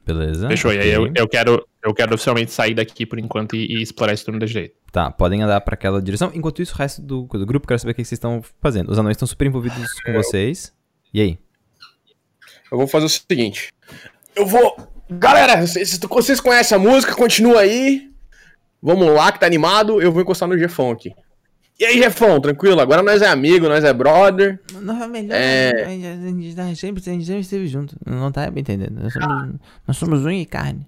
Beleza? 0.06 0.48
Fechou. 0.48 0.72
E 0.72 0.80
aí 0.80 0.92
eu, 0.92 1.12
eu, 1.16 1.28
quero, 1.28 1.68
eu 1.84 1.94
quero 1.94 2.14
oficialmente 2.14 2.52
sair 2.52 2.76
daqui 2.76 3.06
por 3.06 3.18
enquanto 3.18 3.56
e, 3.56 3.66
e 3.66 3.82
explorar 3.82 4.14
esse 4.14 4.24
túnel 4.24 4.40
da 4.40 4.46
direita. 4.46 4.76
Tá, 4.92 5.12
podem 5.12 5.42
andar 5.42 5.60
pra 5.62 5.74
aquela 5.74 6.02
direção. 6.02 6.32
Enquanto 6.34 6.62
isso, 6.62 6.74
o 6.74 6.78
resto 6.78 7.02
do, 7.02 7.24
do 7.24 7.46
grupo, 7.46 7.68
quero 7.68 7.80
saber 7.80 7.92
o 7.92 7.96
que 7.96 8.06
vocês 8.06 8.14
estão 8.14 8.42
fazendo. 8.62 8.92
Os 8.92 9.00
anões 9.00 9.16
estão 9.16 9.28
super 9.28 9.48
envolvidos 9.48 9.92
com 10.06 10.14
vocês. 10.14 10.74
E 11.14 11.20
aí? 11.20 11.40
Eu 12.72 12.78
vou 12.78 12.88
fazer 12.88 13.06
o 13.06 13.10
seguinte. 13.10 13.74
Eu 14.36 14.46
vou. 14.46 14.95
Galera, 15.10 15.66
vocês, 15.66 16.40
conhecem 16.40 16.76
a 16.76 16.80
música, 16.80 17.14
continua 17.14 17.62
aí. 17.62 18.10
Vamos 18.82 19.08
lá, 19.14 19.32
que 19.32 19.40
tá 19.40 19.46
animado. 19.46 20.02
Eu 20.02 20.12
vou 20.12 20.22
encostar 20.22 20.48
no 20.48 20.58
Jefão 20.58 20.92
aqui. 20.92 21.14
E 21.80 21.84
aí, 21.84 21.98
Jefão, 21.98 22.40
tranquilo? 22.40 22.80
Agora 22.80 23.04
nós 23.04 23.22
é 23.22 23.28
amigo, 23.28 23.68
nós 23.68 23.84
é 23.84 23.92
brother. 23.92 24.60
Não, 24.74 25.04
é 25.04 25.08
melhor. 25.08 25.36
É. 25.36 25.72
A 25.84 25.90
gente, 25.90 26.08
a 26.08 26.16
gente, 26.16 26.60
a 26.60 26.66
gente 26.66 26.80
sempre, 26.80 27.04
a 27.06 27.14
gente 27.14 27.26
sempre 27.26 27.42
esteve 27.42 27.68
junto. 27.68 27.96
Não 28.06 28.32
tá 28.32 28.50
bem 28.50 28.62
entendendo. 28.62 29.02
Nós 29.02 29.14
somos, 29.14 29.56
nós 29.88 29.98
somos 29.98 30.26
unha 30.26 30.42
e 30.42 30.46
carne. 30.46 30.88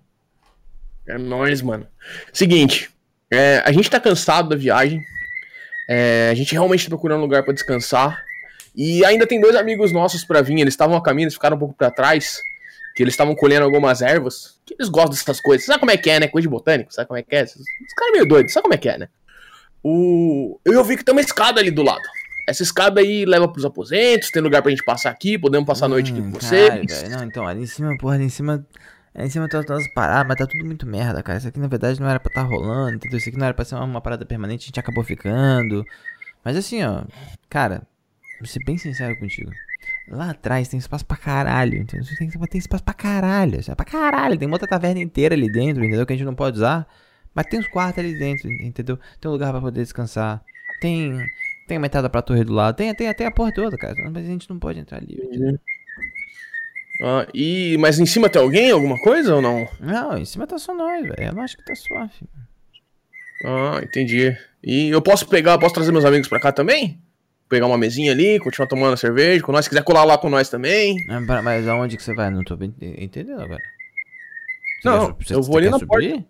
É 1.06 1.18
nóis, 1.18 1.62
mano. 1.62 1.86
Seguinte, 2.32 2.90
é, 3.30 3.62
a 3.66 3.72
gente 3.72 3.90
tá 3.90 4.00
cansado 4.00 4.50
da 4.50 4.56
viagem. 4.56 5.02
É, 5.90 6.30
a 6.32 6.36
gente 6.36 6.54
realmente 6.54 6.86
tá 6.86 6.90
procurando 6.90 7.20
um 7.20 7.24
lugar 7.24 7.44
pra 7.44 7.54
descansar. 7.54 8.24
E 8.76 9.04
ainda 9.04 9.28
tem 9.28 9.42
dois 9.42 9.56
amigos 9.56 9.92
nossos 9.92 10.24
pra 10.24 10.42
vir. 10.42 10.60
Eles 10.60 10.74
estavam 10.74 10.96
a 10.96 11.04
caminho, 11.04 11.26
eles 11.26 11.34
ficaram 11.34 11.58
um 11.58 11.60
pouco 11.60 11.74
pra 11.74 11.92
trás. 11.92 12.40
Que 12.98 13.04
eles 13.04 13.14
estavam 13.14 13.36
colhendo 13.36 13.64
algumas 13.64 14.02
ervas. 14.02 14.60
Que 14.66 14.74
eles 14.74 14.90
gostam 14.90 15.12
dessas 15.12 15.40
coisas. 15.40 15.68
Sabe 15.68 15.80
como 15.80 15.92
é 15.92 15.98
que 15.98 16.10
é, 16.10 16.20
né? 16.20 16.28
Coisa 16.28 16.48
de 16.48 16.50
botânico, 16.50 16.92
sabe 16.92 17.08
como 17.08 17.20
é 17.20 17.22
que 17.22 17.36
é? 17.36 17.44
Os 17.44 17.54
caras 17.96 18.12
meio 18.12 18.26
doidos, 18.26 18.52
sabe 18.52 18.64
como 18.64 18.74
é 18.74 18.78
que 18.78 18.90
é, 18.90 18.98
né? 18.98 19.08
O... 19.84 20.60
Eu 20.66 20.84
vi 20.84 20.98
que 20.98 21.06
tem 21.06 21.14
uma 21.14 21.22
escada 21.22 21.62
ali 21.62 21.70
do 21.70 21.84
lado. 21.84 22.02
Essa 22.50 22.64
escada 22.64 23.00
aí 23.00 23.24
leva 23.24 23.48
pros 23.48 23.64
aposentos, 23.66 24.32
tem 24.32 24.42
lugar 24.42 24.64
pra 24.64 24.72
gente 24.72 24.84
passar 24.84 25.12
aqui, 25.12 25.38
podemos 25.38 25.68
passar 25.68 25.86
a 25.86 25.90
noite 25.90 26.12
aqui 26.12 26.20
com 26.24 26.32
vocês. 26.32 26.70
Caralho, 26.70 26.88
velho. 26.88 27.10
Não, 27.12 27.24
então, 27.24 27.48
ali 27.48 27.62
em 27.62 27.68
cima, 27.68 27.96
porra, 28.00 28.16
ali 28.16 28.24
em 28.24 28.30
cima. 28.30 28.66
Ali 29.14 29.28
em 29.28 29.30
cima 29.30 29.48
tá 29.48 29.64
todas 29.64 29.84
as 29.84 29.94
paradas, 29.94 30.28
mas 30.28 30.38
tá 30.38 30.48
tudo 30.48 30.66
muito 30.66 30.88
merda, 30.88 31.22
cara. 31.22 31.38
Isso 31.38 31.48
aqui 31.48 31.60
na 31.60 31.68
verdade 31.68 32.00
não 32.00 32.10
era 32.10 32.20
pra 32.20 32.32
estar 32.32 32.42
tá 32.42 32.48
rolando, 32.48 32.96
entendeu? 32.96 33.20
Isso 33.20 33.30
aqui 33.30 33.38
não 33.38 33.46
era 33.46 33.54
pra 33.54 33.64
ser 33.64 33.76
uma, 33.76 33.84
uma 33.84 34.02
parada 34.02 34.26
permanente, 34.26 34.64
a 34.64 34.68
gente 34.68 34.80
acabou 34.80 35.04
ficando. 35.04 35.86
Mas 36.44 36.58
assim, 36.58 36.84
ó, 36.84 37.04
cara, 37.48 37.84
vou 38.40 38.48
ser 38.48 38.64
bem 38.66 38.76
sincero 38.80 39.16
contigo. 39.20 39.52
Lá 40.10 40.32
atrás 40.32 40.68
tem 40.70 40.78
espaço 40.78 41.06
pra 41.06 41.18
caralho, 41.18 41.78
entendeu? 41.78 42.08
Tem, 42.50 42.60
espaço 42.60 42.84
pra 42.84 42.94
caralho, 42.94 43.60
pra 43.76 43.86
caralho. 43.86 44.38
Tem 44.38 44.48
uma 44.48 44.56
outra 44.56 44.68
taverna 44.68 45.02
inteira 45.02 45.36
ali 45.36 45.52
dentro, 45.52 45.84
entendeu? 45.84 46.06
Que 46.06 46.14
a 46.14 46.16
gente 46.16 46.26
não 46.26 46.36
pode 46.36 46.58
usar. 46.58 46.88
Mas 47.36 47.46
tem 47.48 47.60
uns 47.60 47.68
quartos 47.68 48.00
ali 48.00 48.18
dentro, 48.18 48.50
entendeu? 48.50 48.98
Tem 49.20 49.30
um 49.30 49.34
lugar 49.34 49.52
pra 49.52 49.62
poder 49.62 49.82
descansar. 49.82 50.42
Tem. 50.80 51.14
Tem 51.68 51.78
uma 51.78 51.88
entrada 51.88 52.10
pra 52.10 52.22
torre 52.22 52.44
do 52.44 52.54
lado. 52.54 52.76
Tem, 52.76 52.94
tem 52.96 53.10
até 53.10 53.26
a 53.26 53.32
porra 53.32 53.54
toda, 53.54 53.78
cara. 53.78 53.94
Mas 54.12 54.24
a 54.24 54.28
gente 54.28 54.50
não 54.50 54.58
pode 54.58 54.80
entrar 54.80 55.00
ali. 55.00 55.20
entendeu? 55.22 55.60
Ah, 57.02 57.28
e... 57.34 57.78
Mas 57.80 58.00
em 58.00 58.06
cima 58.06 58.30
tem 58.30 58.42
alguém, 58.42 58.72
alguma 58.72 58.98
coisa 59.00 59.36
ou 59.36 59.42
não? 59.42 59.68
Não, 59.80 60.18
em 60.18 60.26
cima 60.26 60.48
tá 60.48 60.58
só 60.58 60.74
nós, 60.74 61.04
velho. 61.04 61.16
Eu 61.20 61.34
não 61.34 61.44
acho 61.44 61.58
que 61.58 61.66
tá 61.66 61.76
suave. 61.76 62.14
Ah, 63.46 63.82
entendi. 63.84 64.36
E 64.64 64.90
eu 64.90 65.02
posso 65.02 65.28
pegar, 65.28 65.58
posso 65.58 65.76
trazer 65.76 65.92
meus 65.92 66.06
amigos 66.06 66.28
pra 66.28 66.40
cá 66.40 66.52
também? 66.52 67.00
Pegar 67.50 67.66
uma 67.68 67.78
mesinha 67.78 68.12
ali, 68.12 68.40
continuar 68.40 68.68
tomando 68.68 68.98
cerveja, 68.98 69.42
com 69.44 69.52
nós, 69.54 69.64
se 69.66 69.70
quiser 69.70 69.84
colar 69.84 70.04
lá 70.04 70.18
com 70.18 70.30
nós 70.30 70.50
também. 70.50 70.98
Ah, 71.10 71.22
pra- 71.26 71.42
Mas 71.42 71.68
aonde 71.68 71.96
que 71.96 72.04
você 72.04 72.14
vai? 72.14 72.30
Não 72.30 72.44
tô 72.44 72.56
entendendo 72.62 73.42
agora. 73.42 73.62
Você 74.82 74.90
Não, 74.90 75.14
quer 75.14 75.34
eu 75.34 75.42
vou 75.42 75.58
ali 75.58 75.70
na 75.70 75.80
subir? 75.80 76.26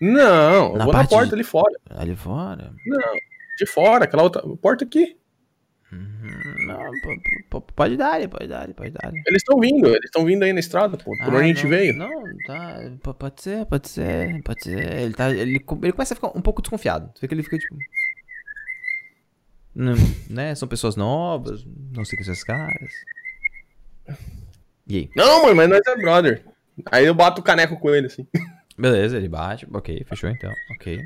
Não, 0.00 0.72
eu 0.72 0.76
Na 0.78 0.84
vou 0.84 0.92
na 0.92 1.04
porta 1.06 1.28
de- 1.28 1.34
ali 1.34 1.44
fora. 1.44 1.74
Ali 1.90 2.14
fora? 2.16 2.72
Não, 2.86 3.12
de 3.58 3.66
fora, 3.66 4.04
aquela 4.04 4.22
outra 4.24 4.42
porta 4.60 4.84
aqui. 4.84 5.16
Uhum, 5.92 6.66
Não, 6.66 6.90
pode 7.74 7.96
dar, 7.98 8.26
pode 8.28 8.46
dar, 8.48 8.66
pode 8.74 8.90
dar. 8.90 9.12
Eles 9.26 9.42
estão 9.42 9.60
vindo, 9.60 9.88
eles 9.88 10.04
estão 10.06 10.24
vindo 10.24 10.42
aí 10.42 10.52
na 10.52 10.60
estrada, 10.60 10.96
pô. 10.96 11.10
Por 11.18 11.28
onde 11.34 11.36
a 11.36 11.42
gente 11.42 11.62
não, 11.64 11.70
veio. 11.70 11.94
Não, 11.94 12.10
tá. 12.46 12.78
Pode 13.18 13.42
ser, 13.42 13.66
pode 13.66 13.88
ser, 13.90 14.42
pode 14.42 14.62
ser. 14.64 14.92
Ele, 15.02 15.12
tá, 15.14 15.30
ele, 15.30 15.40
ele 15.42 15.60
começa 15.60 16.14
a 16.14 16.16
ficar 16.16 16.28
um 16.36 16.40
pouco 16.40 16.62
desconfiado. 16.62 17.10
Você 17.14 17.20
vê 17.22 17.28
que 17.28 17.34
ele 17.34 17.42
fica 17.42 17.58
tipo. 17.58 17.76
Né? 19.74 20.54
São 20.54 20.68
pessoas 20.68 20.96
novas, 20.96 21.64
não 21.94 22.04
sei 22.04 22.16
quem 22.16 22.24
são 22.24 22.32
esses 22.32 22.44
caras. 22.44 22.92
E 24.86 24.96
aí? 24.96 25.10
Não, 25.16 25.42
mano, 25.42 25.56
mas 25.56 25.68
nós 25.68 25.80
é 25.86 25.96
brother. 25.96 26.44
Aí 26.90 27.06
eu 27.06 27.14
bato 27.14 27.40
o 27.40 27.44
caneco 27.44 27.78
com 27.78 27.90
ele, 27.90 28.06
assim. 28.06 28.26
Beleza, 28.76 29.16
ele 29.16 29.28
bate. 29.28 29.66
Ok, 29.72 30.04
fechou 30.08 30.28
então. 30.28 30.52
Ok. 30.72 31.00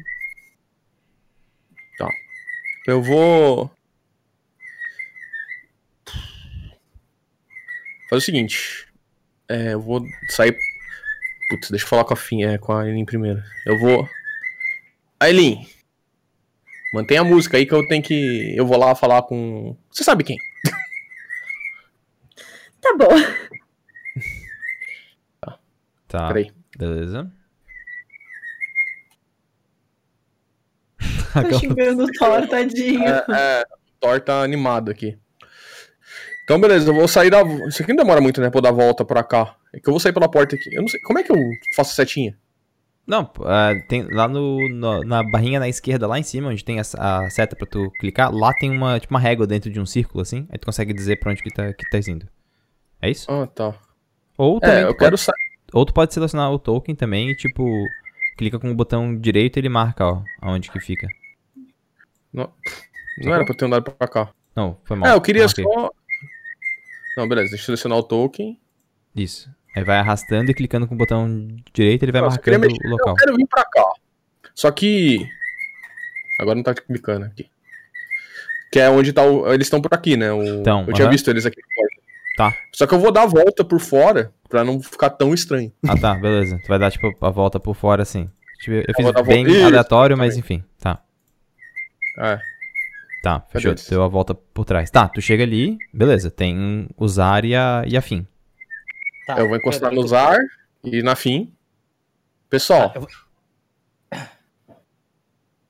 Eu 2.86 3.02
vou. 3.02 3.68
Fazer 8.08 8.18
o 8.18 8.20
seguinte. 8.20 8.86
É, 9.48 9.72
eu 9.72 9.80
vou 9.80 10.06
sair. 10.28 10.56
Putz, 11.50 11.68
deixa 11.68 11.84
eu 11.84 11.88
falar 11.88 12.04
com 12.04 12.14
a 12.14 12.16
Fim, 12.16 12.44
é, 12.44 12.58
com 12.58 12.72
a 12.72 12.82
Aileen 12.82 13.04
primeiro. 13.04 13.42
Eu 13.66 13.76
vou. 13.80 14.08
Aileen! 15.18 15.68
Mantém 16.96 17.18
a 17.18 17.24
música 17.24 17.58
aí 17.58 17.66
que 17.66 17.74
eu 17.74 17.86
tenho 17.86 18.02
que. 18.02 18.54
Eu 18.56 18.66
vou 18.66 18.78
lá 18.78 18.94
falar 18.94 19.22
com. 19.24 19.76
Você 19.90 20.02
sabe 20.02 20.24
quem? 20.24 20.38
Tá 22.80 22.96
bom. 22.96 23.08
Tá. 26.08 26.28
Peraí. 26.28 26.52
Beleza. 26.78 27.30
Tô 31.32 31.58
xingando 31.58 32.04
o 32.04 32.12
Thor, 32.12 32.46
tadinho. 32.48 33.02
É, 33.02 33.24
é, 33.28 33.62
o 33.62 34.00
Thor 34.00 34.20
tá 34.20 34.40
animado 34.40 34.88
aqui. 34.88 35.18
Então, 36.44 36.60
beleza, 36.60 36.88
eu 36.88 36.94
vou 36.94 37.08
sair 37.08 37.28
da. 37.28 37.42
Isso 37.42 37.82
aqui 37.82 37.92
não 37.92 38.04
demora 38.04 38.20
muito, 38.20 38.40
né? 38.40 38.48
Pra 38.50 38.58
eu 38.58 38.62
dar 38.62 38.68
a 38.68 38.72
volta 38.72 39.04
pra 39.04 39.24
cá. 39.24 39.56
É 39.74 39.80
que 39.80 39.88
eu 39.88 39.92
vou 39.92 39.98
sair 39.98 40.12
pela 40.12 40.30
porta 40.30 40.54
aqui. 40.54 40.72
Eu 40.72 40.82
não 40.82 40.88
sei. 40.88 41.00
Como 41.00 41.18
é 41.18 41.24
que 41.24 41.32
eu 41.32 41.38
faço 41.74 41.96
setinha? 41.96 42.38
Não, 43.06 43.30
ah, 43.44 43.70
tem 43.88 44.02
lá 44.12 44.26
no, 44.26 44.68
no- 44.68 45.04
na 45.04 45.22
barrinha 45.22 45.60
na 45.60 45.68
esquerda, 45.68 46.08
lá 46.08 46.18
em 46.18 46.24
cima, 46.24 46.48
onde 46.48 46.64
tem 46.64 46.78
a, 46.80 46.82
a 46.98 47.30
seta 47.30 47.54
pra 47.54 47.66
tu 47.66 47.88
clicar, 48.00 48.34
lá 48.34 48.52
tem 48.54 48.68
uma, 48.70 48.98
tipo, 48.98 49.14
uma 49.14 49.20
régua 49.20 49.46
dentro 49.46 49.70
de 49.70 49.78
um 49.80 49.86
círculo, 49.86 50.22
assim. 50.22 50.46
Aí 50.50 50.58
tu 50.58 50.64
consegue 50.66 50.92
dizer 50.92 51.20
pra 51.20 51.30
onde 51.30 51.40
que 51.42 51.50
tá, 51.50 51.72
que 51.72 51.88
tá 51.88 51.98
indo. 52.10 52.26
É 53.00 53.08
isso? 53.10 53.30
Ah, 53.30 53.46
tá. 53.46 53.74
Ou 54.36 54.58
também 54.60 54.76
É, 54.78 54.82
tu 54.82 54.88
eu 54.88 54.94
quero 54.96 55.10
pode, 55.12 55.22
sair. 55.22 55.34
ou 55.72 55.86
tu 55.86 55.94
pode 55.94 56.12
selecionar 56.12 56.50
o 56.50 56.58
token 56.58 56.94
também 56.96 57.30
e, 57.30 57.36
tipo, 57.36 57.64
clica 58.36 58.58
com 58.58 58.70
o 58.70 58.74
botão 58.74 59.16
direito 59.16 59.56
e 59.56 59.60
ele 59.60 59.68
marca, 59.68 60.04
ó, 60.04 60.22
aonde 60.42 60.68
que 60.70 60.80
fica. 60.80 61.06
Não, 62.32 62.52
não 63.22 63.32
era 63.34 63.44
pra 63.44 63.54
ter 63.54 63.64
andado 63.66 63.84
pra 63.92 64.08
cá. 64.08 64.30
Não, 64.54 64.76
foi 64.84 64.96
mal. 64.96 65.08
É, 65.10 65.14
eu 65.14 65.20
queria 65.20 65.46
só. 65.48 65.62
Não, 67.16 67.28
beleza, 67.28 67.50
deixa 67.50 67.62
eu 67.62 67.66
selecionar 67.66 67.98
o 67.98 68.02
token. 68.02 68.58
Isso. 69.14 69.48
Aí 69.76 69.84
vai 69.84 69.98
arrastando 69.98 70.50
e 70.50 70.54
clicando 70.54 70.88
com 70.88 70.94
o 70.94 70.98
botão 70.98 71.46
direito 71.74 72.02
ele 72.02 72.12
vai 72.12 72.22
Nossa, 72.22 72.36
eu 72.36 72.52
marcando 72.52 72.60
mexer- 72.70 72.86
o 72.86 72.90
local. 72.90 73.08
Eu 73.10 73.14
quero 73.16 73.36
vir 73.36 73.46
pra 73.46 73.64
cá. 73.64 73.84
Só 74.54 74.70
que. 74.70 75.18
Agora 76.40 76.56
não 76.56 76.62
tá 76.62 76.74
clicando 76.74 77.26
aqui. 77.26 77.48
Que 78.72 78.80
é 78.80 78.90
onde 78.90 79.12
tá 79.12 79.22
o... 79.22 79.52
Eles 79.52 79.66
estão 79.66 79.80
por 79.80 79.92
aqui, 79.94 80.16
né? 80.16 80.32
O... 80.32 80.42
Então, 80.60 80.84
eu 80.88 80.92
tinha 80.94 81.04
aham. 81.06 81.12
visto 81.12 81.28
eles 81.30 81.46
aqui. 81.46 81.60
Tá. 82.36 82.54
Só 82.72 82.86
que 82.86 82.94
eu 82.94 82.98
vou 82.98 83.12
dar 83.12 83.22
a 83.22 83.26
volta 83.26 83.64
por 83.64 83.78
fora 83.80 84.32
pra 84.48 84.64
não 84.64 84.80
ficar 84.82 85.10
tão 85.10 85.32
estranho. 85.32 85.72
Ah, 85.86 85.96
tá, 85.96 86.14
beleza. 86.14 86.58
Tu 86.62 86.68
vai 86.68 86.78
dar, 86.78 86.90
tipo, 86.90 87.14
a 87.20 87.30
volta 87.30 87.58
por 87.60 87.74
fora, 87.74 88.02
assim. 88.02 88.28
Tipo, 88.60 88.76
Eu 88.76 88.94
fiz 88.96 89.12
dar 89.12 89.20
a 89.20 89.22
bem 89.22 89.44
volta- 89.44 89.58
Isso, 89.58 89.66
aleatório, 89.66 90.16
mas 90.18 90.34
exatamente. 90.34 90.60
enfim. 90.62 90.68
Tá. 90.78 91.02
É. 92.18 92.38
Tá, 93.22 93.40
fechou. 93.50 93.74
Deu 93.90 94.02
a 94.02 94.08
volta 94.08 94.34
por 94.34 94.64
trás. 94.64 94.90
Tá, 94.90 95.08
tu 95.08 95.20
chega 95.22 95.42
ali, 95.42 95.78
beleza. 95.92 96.30
Tem 96.30 96.88
o 96.96 97.08
Zar 97.08 97.44
e 97.44 97.54
a, 97.54 97.82
e 97.86 97.96
a 97.96 98.02
Fim. 98.02 98.26
Tá, 99.26 99.38
eu 99.38 99.48
vou 99.48 99.56
encostar 99.56 99.92
no 99.92 100.06
Zar 100.06 100.38
e 100.84 101.02
na 101.02 101.16
fim. 101.16 101.52
Pessoal, 102.48 102.92
eu 102.94 103.00
vou- 103.00 103.10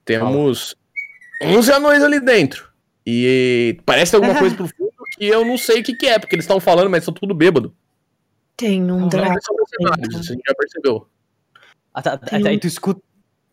temos 0.04 0.76
11 1.42 1.72
anões 1.72 2.02
ali 2.02 2.20
dentro. 2.20 2.70
E 3.04 3.78
parece 3.86 4.14
alguma 4.16 4.36
coisa 4.38 4.54
pro 4.56 4.68
fundo 4.68 4.92
que 5.16 5.24
eu 5.26 5.44
não 5.44 5.56
sei 5.56 5.80
o 5.80 5.84
que, 5.84 5.94
que 5.94 6.06
é, 6.06 6.18
porque 6.18 6.34
eles 6.34 6.44
estão 6.44 6.60
falando, 6.60 6.90
mas 6.90 7.00
estão 7.02 7.14
tudo 7.14 7.34
bêbado. 7.34 7.74
Tem 8.56 8.82
um 8.82 9.00
Não, 9.00 9.08
dragão. 9.08 9.36
São 9.40 9.56
dentro. 9.96 10.18
você 10.22 10.34
já 10.34 10.54
percebeu. 10.54 11.08
Ah, 11.94 12.02
tá, 12.02 12.16
Tem 12.18 12.42
um- 12.42 12.46
Aí 12.48 12.58
tu 12.58 12.66
escuta 12.66 13.00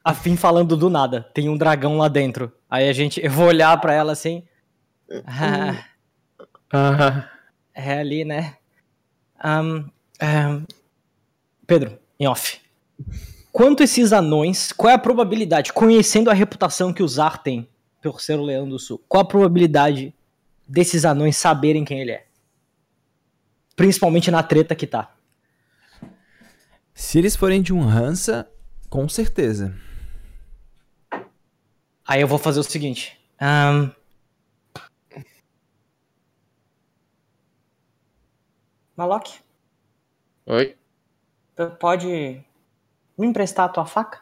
a 0.04 0.14
Fim 0.14 0.36
falando 0.36 0.76
do 0.76 0.90
nada. 0.90 1.22
Tem 1.34 1.48
um 1.50 1.58
dragão 1.58 1.98
lá 1.98 2.08
dentro. 2.08 2.52
Aí 2.70 2.90
a 2.90 2.94
gente. 2.94 3.24
Eu 3.24 3.32
vou 3.32 3.48
olhar 3.48 3.80
pra 3.80 3.94
ela 3.94 4.12
assim. 4.12 4.44
Ah, 5.26 5.86
Ah, 6.72 7.30
é 7.76 8.00
ali, 8.00 8.26
né? 8.26 8.56
Ahn, 9.40 9.86
Pedro, 11.66 12.00
em 12.20 12.28
off. 12.28 12.62
Quanto 13.52 13.84
esses 13.84 14.12
anões, 14.12 14.72
qual 14.72 14.92
é 14.92 14.94
a 14.94 15.00
probabilidade, 15.00 15.74
conhecendo 15.74 16.30
a 16.30 16.34
reputação 16.34 16.92
que 16.92 17.04
o 17.04 17.08
Zar 17.08 17.42
tem 17.44 17.70
por 18.02 18.20
ser 18.20 18.40
o 18.40 18.44
Leão 18.44 18.68
do 18.68 18.80
Sul, 18.80 19.02
qual 19.08 19.22
a 19.22 19.28
probabilidade 19.28 20.14
desses 20.68 21.06
anões 21.06 21.38
saberem 21.38 21.86
quem 21.86 22.02
ele 22.02 22.12
é? 22.12 22.26
Principalmente 23.76 24.30
na 24.32 24.44
treta 24.44 24.76
que 24.76 24.88
tá. 24.88 25.16
Se 26.94 27.18
eles 27.18 27.36
forem 27.36 27.62
de 27.62 27.74
um 27.74 27.82
Hansa, 27.82 28.50
com 28.90 29.08
certeza. 29.08 29.76
Aí 32.06 32.22
eu 32.22 32.28
vou 32.28 32.38
fazer 32.38 32.60
o 32.60 32.64
seguinte. 32.64 33.20
ahn, 33.40 33.90
Malok, 38.96 39.43
oi. 40.46 40.76
pode 41.80 42.08
me 43.18 43.28
emprestar 43.28 43.66
a 43.66 43.70
tua 43.70 43.86
faca? 43.86 44.22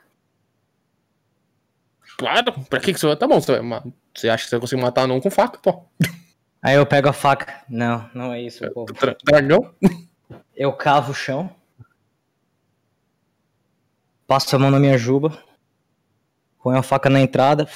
Claro, 2.18 2.54
pra 2.70 2.80
que, 2.80 2.94
que 2.94 3.00
você 3.00 3.08
vai. 3.08 3.16
Tá 3.16 3.28
bom, 3.28 3.40
você, 3.40 3.60
vai 3.60 3.82
você 4.16 4.30
acha 4.30 4.44
que 4.44 4.50
você 4.50 4.56
vai 4.56 4.62
conseguir 4.62 4.82
matar 4.82 5.08
não 5.08 5.20
com 5.22 5.32
faca, 5.32 5.58
pô? 5.60 5.86
Aí 6.62 6.76
eu 6.76 6.86
pego 6.86 7.10
a 7.10 7.14
faca. 7.14 7.64
Não, 7.68 8.10
não 8.14 8.32
é 8.34 8.42
isso, 8.42 8.70
pô. 8.74 8.86
Dra- 8.86 9.16
Dragão? 9.24 9.74
Eu 10.56 10.74
cavo 10.74 11.12
o 11.12 11.16
chão. 11.16 11.50
Passo 14.28 14.56
a 14.56 14.60
mão 14.60 14.70
na 14.70 14.80
minha 14.80 14.98
juba. 14.98 15.42
Ponho 16.62 16.78
a 16.78 16.84
faca 16.84 17.10
na 17.10 17.20
entrada. 17.20 17.68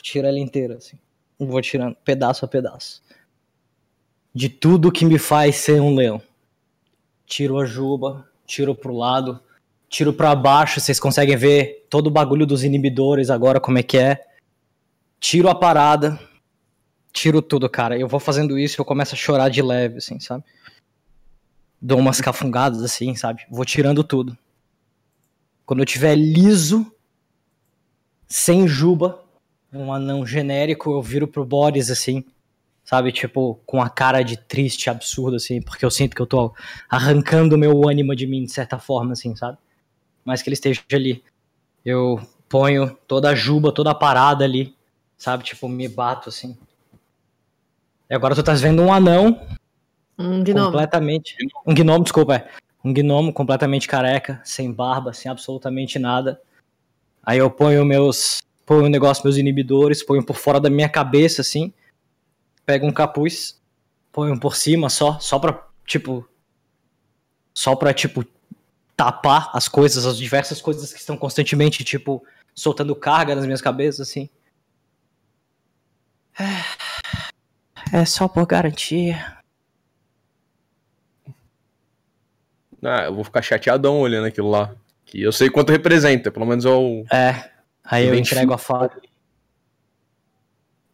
Tiro 0.00 0.26
ela 0.26 0.38
inteira, 0.38 0.76
assim. 0.76 0.98
Vou 1.38 1.60
tirando 1.60 1.94
pedaço 1.96 2.44
a 2.44 2.48
pedaço. 2.48 3.02
De 4.34 4.48
tudo 4.48 4.90
que 4.90 5.04
me 5.04 5.18
faz 5.18 5.56
ser 5.56 5.80
um 5.80 5.94
leão. 5.94 6.22
Tiro 7.32 7.58
a 7.58 7.64
juba, 7.64 8.28
tiro 8.44 8.74
pro 8.74 8.94
lado, 8.94 9.40
tiro 9.88 10.12
pra 10.12 10.34
baixo. 10.34 10.78
Vocês 10.78 11.00
conseguem 11.00 11.34
ver 11.34 11.86
todo 11.88 12.08
o 12.08 12.10
bagulho 12.10 12.44
dos 12.44 12.62
inibidores 12.62 13.30
agora, 13.30 13.58
como 13.58 13.78
é 13.78 13.82
que 13.82 13.96
é. 13.96 14.22
Tiro 15.18 15.48
a 15.48 15.54
parada. 15.54 16.20
Tiro 17.10 17.40
tudo, 17.40 17.70
cara. 17.70 17.98
Eu 17.98 18.06
vou 18.06 18.20
fazendo 18.20 18.58
isso 18.58 18.78
eu 18.78 18.84
começo 18.84 19.14
a 19.14 19.16
chorar 19.16 19.48
de 19.48 19.62
leve, 19.62 19.96
assim, 19.96 20.20
sabe? 20.20 20.44
dou 21.80 21.98
umas 21.98 22.20
cafungadas 22.20 22.82
assim, 22.82 23.14
sabe? 23.14 23.46
Vou 23.50 23.64
tirando 23.64 24.04
tudo. 24.04 24.36
Quando 25.64 25.80
eu 25.80 25.86
tiver 25.86 26.14
liso, 26.14 26.94
sem 28.28 28.68
juba, 28.68 29.24
um 29.72 29.90
anão 29.90 30.26
genérico, 30.26 30.90
eu 30.90 31.00
viro 31.00 31.26
pro 31.26 31.46
Boris 31.46 31.90
assim, 31.90 32.26
sabe? 32.84 33.12
Tipo, 33.12 33.60
com 33.66 33.80
a 33.80 33.88
cara 33.88 34.22
de 34.22 34.36
triste, 34.36 34.90
absurdo, 34.90 35.36
assim, 35.36 35.60
porque 35.62 35.84
eu 35.84 35.90
sinto 35.90 36.14
que 36.14 36.22
eu 36.22 36.26
tô 36.26 36.54
arrancando 36.88 37.54
o 37.54 37.58
meu 37.58 37.88
ânimo 37.88 38.14
de 38.14 38.26
mim, 38.26 38.44
de 38.44 38.52
certa 38.52 38.78
forma, 38.78 39.12
assim, 39.12 39.34
sabe? 39.36 39.58
Mas 40.24 40.42
que 40.42 40.48
ele 40.48 40.54
esteja 40.54 40.82
ali. 40.92 41.22
Eu 41.84 42.20
ponho 42.48 42.96
toda 43.06 43.30
a 43.30 43.34
juba, 43.34 43.72
toda 43.72 43.90
a 43.90 43.94
parada 43.94 44.44
ali, 44.44 44.74
sabe? 45.16 45.42
Tipo, 45.44 45.68
me 45.68 45.88
bato 45.88 46.28
assim. 46.28 46.56
E 48.08 48.14
agora 48.14 48.34
tu 48.34 48.40
estás 48.40 48.60
vendo 48.60 48.82
um 48.82 48.92
anão 48.92 49.40
Um 50.18 50.44
gnomo. 50.44 50.66
completamente. 50.66 51.34
Um 51.66 51.74
gnomo, 51.74 52.04
desculpa, 52.04 52.36
é. 52.36 52.48
Um 52.84 52.92
gnomo 52.92 53.32
completamente 53.32 53.88
careca, 53.88 54.40
sem 54.44 54.70
barba, 54.70 55.12
sem 55.12 55.30
absolutamente 55.30 55.98
nada. 55.98 56.40
Aí 57.24 57.38
eu 57.38 57.50
ponho 57.50 57.84
meus. 57.84 58.42
Ponho 58.66 58.84
o 58.84 58.88
negócio, 58.88 59.24
meus 59.24 59.36
inibidores, 59.36 60.02
ponho 60.02 60.24
por 60.24 60.36
fora 60.36 60.60
da 60.60 60.68
minha 60.68 60.88
cabeça, 60.88 61.40
assim. 61.40 61.72
Pego 62.64 62.86
um 62.86 62.92
capuz, 62.92 63.60
ponho 64.12 64.38
por 64.38 64.54
cima 64.56 64.88
só, 64.88 65.18
só 65.18 65.38
pra, 65.38 65.66
tipo. 65.86 66.28
Só 67.54 67.76
pra, 67.76 67.92
tipo, 67.92 68.24
tapar 68.96 69.50
as 69.52 69.68
coisas, 69.68 70.06
as 70.06 70.16
diversas 70.16 70.60
coisas 70.62 70.92
que 70.92 70.98
estão 70.98 71.16
constantemente, 71.16 71.84
tipo, 71.84 72.24
soltando 72.54 72.94
carga 72.96 73.34
nas 73.34 73.44
minhas 73.44 73.60
cabeças, 73.60 74.08
assim. 74.08 74.28
É 77.92 78.04
só 78.06 78.26
por 78.26 78.46
garantia. 78.46 79.36
Ah, 82.82 83.04
eu 83.04 83.14
vou 83.14 83.22
ficar 83.24 83.42
chateadão 83.42 84.00
olhando 84.00 84.26
aquilo 84.26 84.50
lá. 84.50 84.74
Que 85.04 85.20
eu 85.22 85.30
sei 85.32 85.50
quanto 85.50 85.70
representa, 85.70 86.30
pelo 86.32 86.46
menos 86.46 86.64
é 86.64 86.70
o- 86.70 87.04
É. 87.12 87.50
Aí 87.84 88.06
eu 88.06 88.14
entrego 88.14 88.52
a 88.54 88.58
faca. 88.58 89.00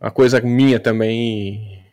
Uma 0.01 0.10
coisa 0.10 0.41
minha 0.41 0.78
também. 0.78 1.85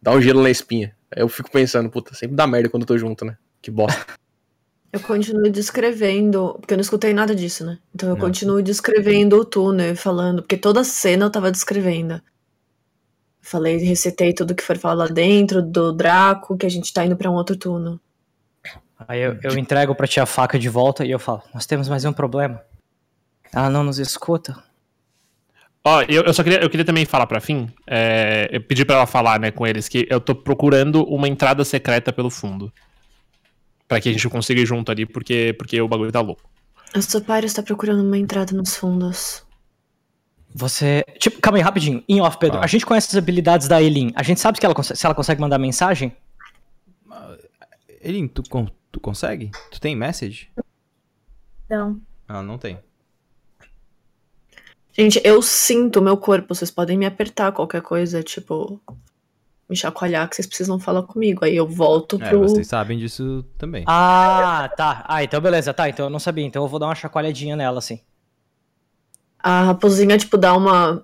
Dá 0.00 0.12
um 0.12 0.20
gelo 0.20 0.42
na 0.42 0.50
espinha. 0.50 0.94
Aí 1.14 1.22
eu 1.22 1.28
fico 1.28 1.50
pensando, 1.50 1.88
puta, 1.90 2.14
sempre 2.14 2.34
dá 2.34 2.46
merda 2.46 2.68
quando 2.68 2.82
eu 2.82 2.86
tô 2.86 2.98
junto, 2.98 3.24
né? 3.24 3.36
Que 3.60 3.70
bosta. 3.70 4.04
Eu 4.92 5.00
continuo 5.00 5.50
descrevendo, 5.50 6.54
porque 6.60 6.74
eu 6.74 6.76
não 6.76 6.82
escutei 6.82 7.14
nada 7.14 7.34
disso, 7.34 7.64
né? 7.64 7.78
Então 7.94 8.10
eu 8.10 8.14
Não. 8.14 8.20
continuo 8.20 8.62
descrevendo 8.62 9.38
o 9.38 9.44
túnel 9.44 9.92
e 9.92 9.96
falando, 9.96 10.42
porque 10.42 10.54
toda 10.54 10.84
cena 10.84 11.24
eu 11.24 11.30
tava 11.30 11.50
descrevendo. 11.50 12.20
Falei, 13.40 13.78
recetei 13.78 14.34
tudo 14.34 14.54
que 14.54 14.62
foi 14.62 14.76
falado 14.76 14.98
lá 14.98 15.06
dentro, 15.06 15.62
do 15.62 15.94
Draco, 15.94 16.58
que 16.58 16.66
a 16.66 16.68
gente 16.68 16.92
tá 16.92 17.06
indo 17.06 17.16
pra 17.16 17.30
um 17.30 17.34
outro 17.34 17.56
túnel. 17.56 17.98
Aí 19.08 19.22
eu, 19.22 19.38
eu 19.42 19.56
entrego 19.56 19.94
pra 19.94 20.06
ti 20.06 20.20
a 20.20 20.26
faca 20.26 20.58
de 20.58 20.68
volta 20.68 21.06
e 21.06 21.10
eu 21.10 21.18
falo, 21.18 21.42
nós 21.54 21.64
temos 21.64 21.88
mais 21.88 22.04
um 22.04 22.12
problema. 22.12 22.62
Ela 23.50 23.70
não 23.70 23.84
nos 23.84 23.98
escuta. 23.98 24.62
Ó, 25.84 26.02
eu, 26.02 26.22
eu 26.22 26.32
só 26.34 26.44
queria, 26.44 26.62
eu 26.62 26.70
queria 26.70 26.84
também 26.84 27.04
falar 27.04 27.26
pra 27.26 27.40
Fim, 27.40 27.68
é, 27.86 28.48
eu 28.52 28.60
pedi 28.62 28.84
pra 28.84 28.96
ela 28.96 29.06
falar, 29.06 29.40
né, 29.40 29.50
com 29.50 29.66
eles, 29.66 29.88
que 29.88 30.06
eu 30.08 30.20
tô 30.20 30.34
procurando 30.34 31.02
uma 31.04 31.26
entrada 31.28 31.64
secreta 31.64 32.12
pelo 32.12 32.30
fundo. 32.30 32.72
Pra 33.88 34.00
que 34.00 34.08
a 34.08 34.12
gente 34.12 34.28
consiga 34.28 34.60
ir 34.60 34.66
junto 34.66 34.92
ali, 34.92 35.04
porque, 35.04 35.54
porque 35.58 35.80
o 35.80 35.88
bagulho 35.88 36.12
tá 36.12 36.20
louco. 36.20 36.48
A 36.94 37.02
Sopário 37.02 37.46
está 37.46 37.62
procurando 37.62 38.02
uma 38.02 38.16
entrada 38.16 38.52
nos 38.56 38.76
fundos. 38.76 39.44
Você. 40.54 41.04
Tipo, 41.18 41.40
calma 41.40 41.58
aí, 41.58 41.62
rapidinho. 41.62 42.04
Em 42.08 42.20
off, 42.20 42.38
Pedro. 42.38 42.58
Ah. 42.58 42.64
A 42.64 42.66
gente 42.66 42.84
conhece 42.86 43.08
as 43.08 43.16
habilidades 43.16 43.66
da 43.66 43.82
Elin. 43.82 44.12
A 44.14 44.22
gente 44.22 44.40
sabe 44.40 44.60
que 44.60 44.66
ela, 44.66 44.74
se 44.82 45.04
ela 45.06 45.14
consegue 45.14 45.40
mandar 45.40 45.58
mensagem? 45.58 46.14
Elin, 48.02 48.28
tu, 48.28 48.42
con- 48.48 48.68
tu 48.90 49.00
consegue? 49.00 49.50
Tu 49.70 49.80
tem 49.80 49.96
message? 49.96 50.50
Não. 51.68 52.00
Ah, 52.28 52.42
não 52.42 52.58
tem. 52.58 52.78
Gente, 54.92 55.20
eu 55.24 55.40
sinto 55.40 56.00
o 56.00 56.02
meu 56.02 56.16
corpo, 56.16 56.54
vocês 56.54 56.70
podem 56.70 56.98
me 56.98 57.06
apertar 57.06 57.50
qualquer 57.52 57.80
coisa, 57.80 58.22
tipo, 58.22 58.80
me 59.68 59.74
chacoalhar 59.74 60.28
que 60.28 60.36
vocês 60.36 60.46
precisam 60.46 60.78
falar 60.78 61.02
comigo. 61.04 61.44
Aí 61.44 61.56
eu 61.56 61.66
volto 61.66 62.22
É, 62.22 62.28
pro. 62.28 62.40
vocês 62.40 62.66
sabem 62.66 62.98
disso 62.98 63.42
também. 63.56 63.84
Ah, 63.86 64.70
tá. 64.76 65.02
Ah, 65.08 65.24
então 65.24 65.40
beleza, 65.40 65.72
tá. 65.72 65.88
Então 65.88 66.06
eu 66.06 66.10
não 66.10 66.18
sabia. 66.18 66.44
Então 66.44 66.62
eu 66.62 66.68
vou 66.68 66.78
dar 66.78 66.86
uma 66.86 66.94
chacoalhadinha 66.94 67.56
nela, 67.56 67.78
assim. 67.78 68.00
A 69.38 69.62
raposinha, 69.64 70.18
tipo, 70.18 70.36
dá 70.36 70.54
uma 70.54 71.02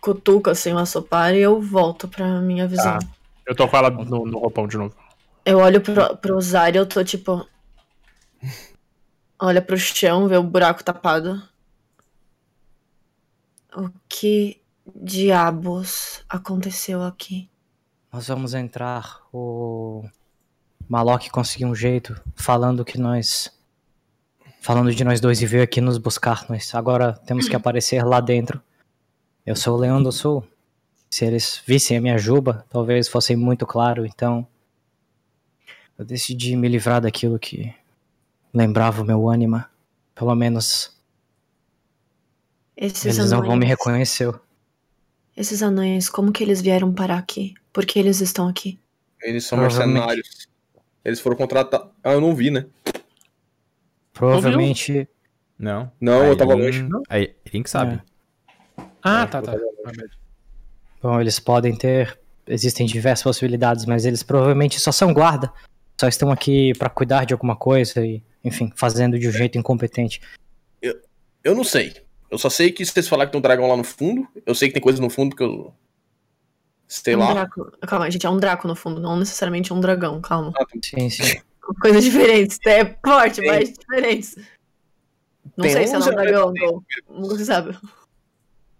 cutuca 0.00 0.52
assim, 0.52 0.70
uma 0.72 0.86
sopar 0.86 1.34
e 1.34 1.40
eu 1.40 1.60
volto 1.60 2.06
pra 2.06 2.40
minha 2.40 2.66
visão. 2.68 2.98
Tá. 3.00 3.06
Eu 3.44 3.56
tô 3.56 3.66
com 3.66 3.76
ela 3.76 3.90
no, 3.90 4.24
no 4.24 4.38
roupão 4.38 4.68
de 4.68 4.78
novo. 4.78 4.94
Eu 5.44 5.58
olho 5.58 5.80
pro, 5.80 6.16
pro 6.18 6.40
Zari 6.40 6.76
e 6.76 6.80
eu 6.80 6.86
tô 6.86 7.02
tipo. 7.02 7.44
Olha 9.40 9.60
pro 9.60 9.76
chão, 9.76 10.28
vê 10.28 10.36
o 10.36 10.42
buraco 10.42 10.84
tapado. 10.84 11.42
O 13.76 13.90
que 14.08 14.62
diabos 14.94 16.24
aconteceu 16.28 17.02
aqui? 17.02 17.50
Nós 18.10 18.28
vamos 18.28 18.54
entrar. 18.54 19.20
O 19.32 20.08
Malok 20.88 21.30
conseguiu 21.30 21.68
um 21.68 21.74
jeito 21.74 22.20
falando 22.34 22.84
que 22.84 22.98
nós. 22.98 23.52
Falando 24.60 24.92
de 24.92 25.04
nós 25.04 25.20
dois 25.20 25.42
e 25.42 25.46
veio 25.46 25.62
aqui 25.62 25.80
nos 25.80 25.98
buscar. 25.98 26.46
Nós 26.48 26.74
agora 26.74 27.12
temos 27.26 27.48
que 27.48 27.54
aparecer 27.56 28.02
lá 28.02 28.20
dentro. 28.20 28.62
Eu 29.44 29.54
sou 29.54 29.76
o 29.76 29.80
Leão 29.80 30.02
do 30.02 30.10
Sul. 30.10 30.46
Se 31.10 31.24
eles 31.24 31.62
vissem 31.66 31.96
a 31.96 32.00
minha 32.00 32.18
juba, 32.18 32.64
talvez 32.70 33.08
fosse 33.08 33.36
muito 33.36 33.66
claro. 33.66 34.06
Então. 34.06 34.46
Eu 35.98 36.04
decidi 36.04 36.56
me 36.56 36.68
livrar 36.68 37.00
daquilo 37.00 37.38
que 37.38 37.74
lembrava 38.52 39.02
o 39.02 39.04
meu 39.04 39.28
ânima. 39.28 39.70
Pelo 40.14 40.34
menos 40.34 40.97
Esses 42.80 43.18
eles 43.18 43.30
não 43.32 43.40
vão 43.40 43.48
me 43.56 43.64
anões- 43.64 43.68
reconhecer. 43.70 44.32
Esses 45.36 45.62
anões, 45.62 46.08
como 46.08 46.30
que 46.32 46.42
eles 46.44 46.60
vieram 46.60 46.92
parar 46.94 47.18
aqui? 47.18 47.54
Por 47.72 47.84
que 47.84 47.98
eles 47.98 48.20
estão 48.20 48.46
aqui? 48.48 48.78
Eles 49.20 49.44
são 49.44 49.58
mercenários. 49.58 50.46
Eles 51.04 51.18
foram 51.20 51.36
contratados. 51.36 51.88
Ah, 52.04 52.12
eu 52.12 52.20
não 52.20 52.34
vi, 52.34 52.50
né? 52.50 52.66
Provavelmente. 54.12 55.08
Não. 55.58 55.90
Não, 56.00 56.22
A 56.22 56.26
eu 56.26 56.36
tava 56.36 56.54
longe. 56.54 56.86
A 57.08 57.18
Elin 57.18 57.62
que 57.62 57.70
sabe. 57.70 58.00
Ah, 59.02 59.22
É, 59.22 59.26
tá, 59.26 59.38
eu 59.38 59.42
tá. 59.44 59.52
longe. 59.52 60.04
Bom, 61.02 61.20
eles 61.20 61.38
podem 61.40 61.74
ter. 61.76 62.18
Existem 62.46 62.86
diversas 62.86 63.22
possibilidades, 63.24 63.84
mas 63.84 64.04
eles 64.04 64.22
provavelmente 64.22 64.80
só 64.80 64.90
são 64.90 65.12
guarda. 65.12 65.52
Só 66.00 66.08
estão 66.08 66.30
aqui 66.30 66.72
pra 66.78 66.88
cuidar 66.88 67.24
de 67.26 67.32
alguma 67.34 67.56
coisa 67.56 68.04
e, 68.06 68.22
enfim, 68.44 68.72
fazendo 68.76 69.18
de 69.18 69.28
um 69.28 69.32
jeito 69.32 69.58
incompetente. 69.58 70.20
Eu 71.44 71.54
não 71.54 71.64
sei. 71.64 71.94
Eu 72.30 72.38
só 72.38 72.50
sei 72.50 72.70
que 72.70 72.84
vocês 72.84 73.08
falaram 73.08 73.28
que 73.28 73.32
tem 73.32 73.38
um 73.38 73.42
dragão 73.42 73.68
lá 73.68 73.76
no 73.76 73.84
fundo. 73.84 74.26
Eu 74.44 74.54
sei 74.54 74.68
que 74.68 74.74
tem 74.74 74.82
coisa 74.82 75.00
no 75.00 75.08
fundo 75.10 75.34
que 75.34 75.42
eu. 75.42 75.72
Sei 76.86 77.14
um 77.14 77.20
lá. 77.20 77.32
Draco. 77.34 77.70
Calma, 77.86 78.10
gente, 78.10 78.26
é 78.26 78.30
um 78.30 78.38
Draco 78.38 78.66
no 78.68 78.74
fundo, 78.74 79.00
não 79.00 79.16
necessariamente 79.18 79.72
um 79.72 79.80
dragão, 79.80 80.20
calma. 80.20 80.52
Ah, 80.56 80.64
tem- 80.66 80.80
Sim, 80.82 81.10
sim. 81.10 81.40
Coisas 81.82 82.02
diferentes, 82.02 82.58
é 82.66 82.96
forte, 83.04 83.40
Tem- 83.42 83.50
mas 83.50 83.72
diferentes. 83.74 84.36
Não 85.56 85.64
Tem 85.64 85.72
sei 85.72 85.86
se 85.86 85.94
é 85.94 85.98
um 85.98 86.00
11 86.00 86.10
dragão, 86.12 86.52
não. 86.54 86.84
Nunca 87.10 87.36
se 87.36 87.44
sabe. 87.44 87.76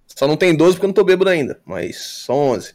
Só 0.07 0.27
não 0.27 0.37
tem 0.37 0.57
12 0.57 0.75
porque 0.77 0.87
eu 0.87 0.89
não 0.89 0.95
tô 0.95 1.05
bêbado 1.05 1.29
ainda. 1.31 1.61
Mas 1.67 1.97
são 2.25 2.35
11. 2.51 2.75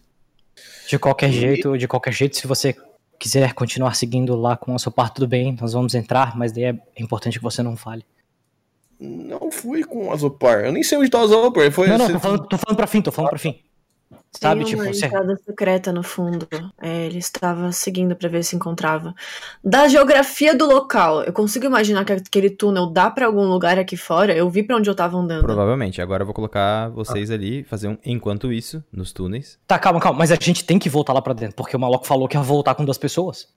De 0.87 0.99
qualquer 0.99 1.31
jeito, 1.31 1.77
de 1.77 1.87
qualquer 1.87 2.11
jeito, 2.13 2.37
se 2.37 2.45
você 2.45 2.75
quiser 3.19 3.53
continuar 3.53 3.95
seguindo 3.95 4.35
lá 4.35 4.55
com 4.55 4.75
a 4.75 4.79
sua 4.79 4.91
parte, 4.91 5.15
tudo 5.15 5.27
bem, 5.27 5.57
nós 5.59 5.73
vamos 5.73 5.95
entrar, 5.95 6.37
mas 6.37 6.51
daí 6.51 6.65
é 6.65 6.77
importante 6.97 7.39
que 7.39 7.43
você 7.43 7.63
não 7.63 7.75
fale. 7.75 8.05
Não 8.99 9.51
fui 9.51 9.83
com 9.83 10.07
o 10.07 10.11
Azopar. 10.11 10.65
Eu 10.65 10.71
nem 10.71 10.83
sei 10.83 10.97
onde 10.97 11.09
tá 11.09 11.19
o 11.19 11.23
Azopar. 11.23 11.71
Foi, 11.71 11.87
Não, 11.87 11.97
não, 11.97 12.05
você- 12.07 12.13
tô 12.13 12.19
falando, 12.19 12.47
tô 12.47 12.57
falando 12.57 12.77
pra 12.77 12.87
fim, 12.87 13.01
tô 13.01 13.11
falando 13.11 13.29
pra 13.29 13.39
fim. 13.39 13.59
Sabe, 14.39 14.61
Tem 14.61 14.71
tipo, 14.71 14.81
uma 14.81 14.91
você. 14.91 15.05
entrada 15.05 15.35
secreta 15.45 15.91
no 15.93 16.01
fundo. 16.01 16.47
É, 16.81 17.05
ele 17.05 17.19
estava 17.19 17.71
seguindo 17.71 18.15
pra 18.15 18.27
ver 18.27 18.43
se 18.43 18.55
encontrava. 18.55 19.13
Da 19.63 19.87
geografia 19.87 20.55
do 20.55 20.65
local, 20.65 21.21
eu 21.23 21.31
consigo 21.31 21.65
imaginar 21.67 22.03
que 22.03 22.13
aquele 22.13 22.49
túnel 22.49 22.87
dá 22.87 23.11
pra 23.11 23.27
algum 23.27 23.45
lugar 23.45 23.77
aqui 23.77 23.95
fora. 23.95 24.33
Eu 24.35 24.49
vi 24.49 24.63
pra 24.63 24.75
onde 24.77 24.89
eu 24.89 24.95
tava 24.95 25.17
andando. 25.17 25.43
Provavelmente. 25.43 26.01
Agora 26.01 26.23
eu 26.23 26.25
vou 26.25 26.33
colocar 26.33 26.89
vocês 26.89 27.29
ali, 27.29 27.63
fazer 27.63 27.87
um 27.89 27.97
enquanto 28.03 28.51
isso, 28.51 28.83
nos 28.91 29.11
túneis. 29.13 29.59
Tá, 29.67 29.77
calma, 29.77 29.99
calma, 29.99 30.17
mas 30.17 30.31
a 30.31 30.35
gente 30.41 30.65
tem 30.65 30.79
que 30.79 30.89
voltar 30.89 31.13
lá 31.13 31.21
pra 31.21 31.33
dentro, 31.33 31.55
porque 31.55 31.75
o 31.75 31.79
maluco 31.79 32.07
falou 32.07 32.27
que 32.27 32.35
ia 32.35 32.41
voltar 32.41 32.73
com 32.73 32.83
duas 32.83 32.97
pessoas. 32.97 33.47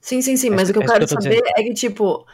Sim, 0.00 0.20
sim, 0.22 0.36
sim. 0.36 0.48
É 0.48 0.50
Mas 0.50 0.62
isso- 0.68 0.70
o 0.70 0.72
que 0.74 0.78
eu 0.78 0.82
é 0.82 0.86
quero 0.94 1.06
que 1.06 1.14
eu 1.16 1.22
saber 1.22 1.42
é 1.56 1.62
que, 1.62 1.74
tipo, 1.74 2.24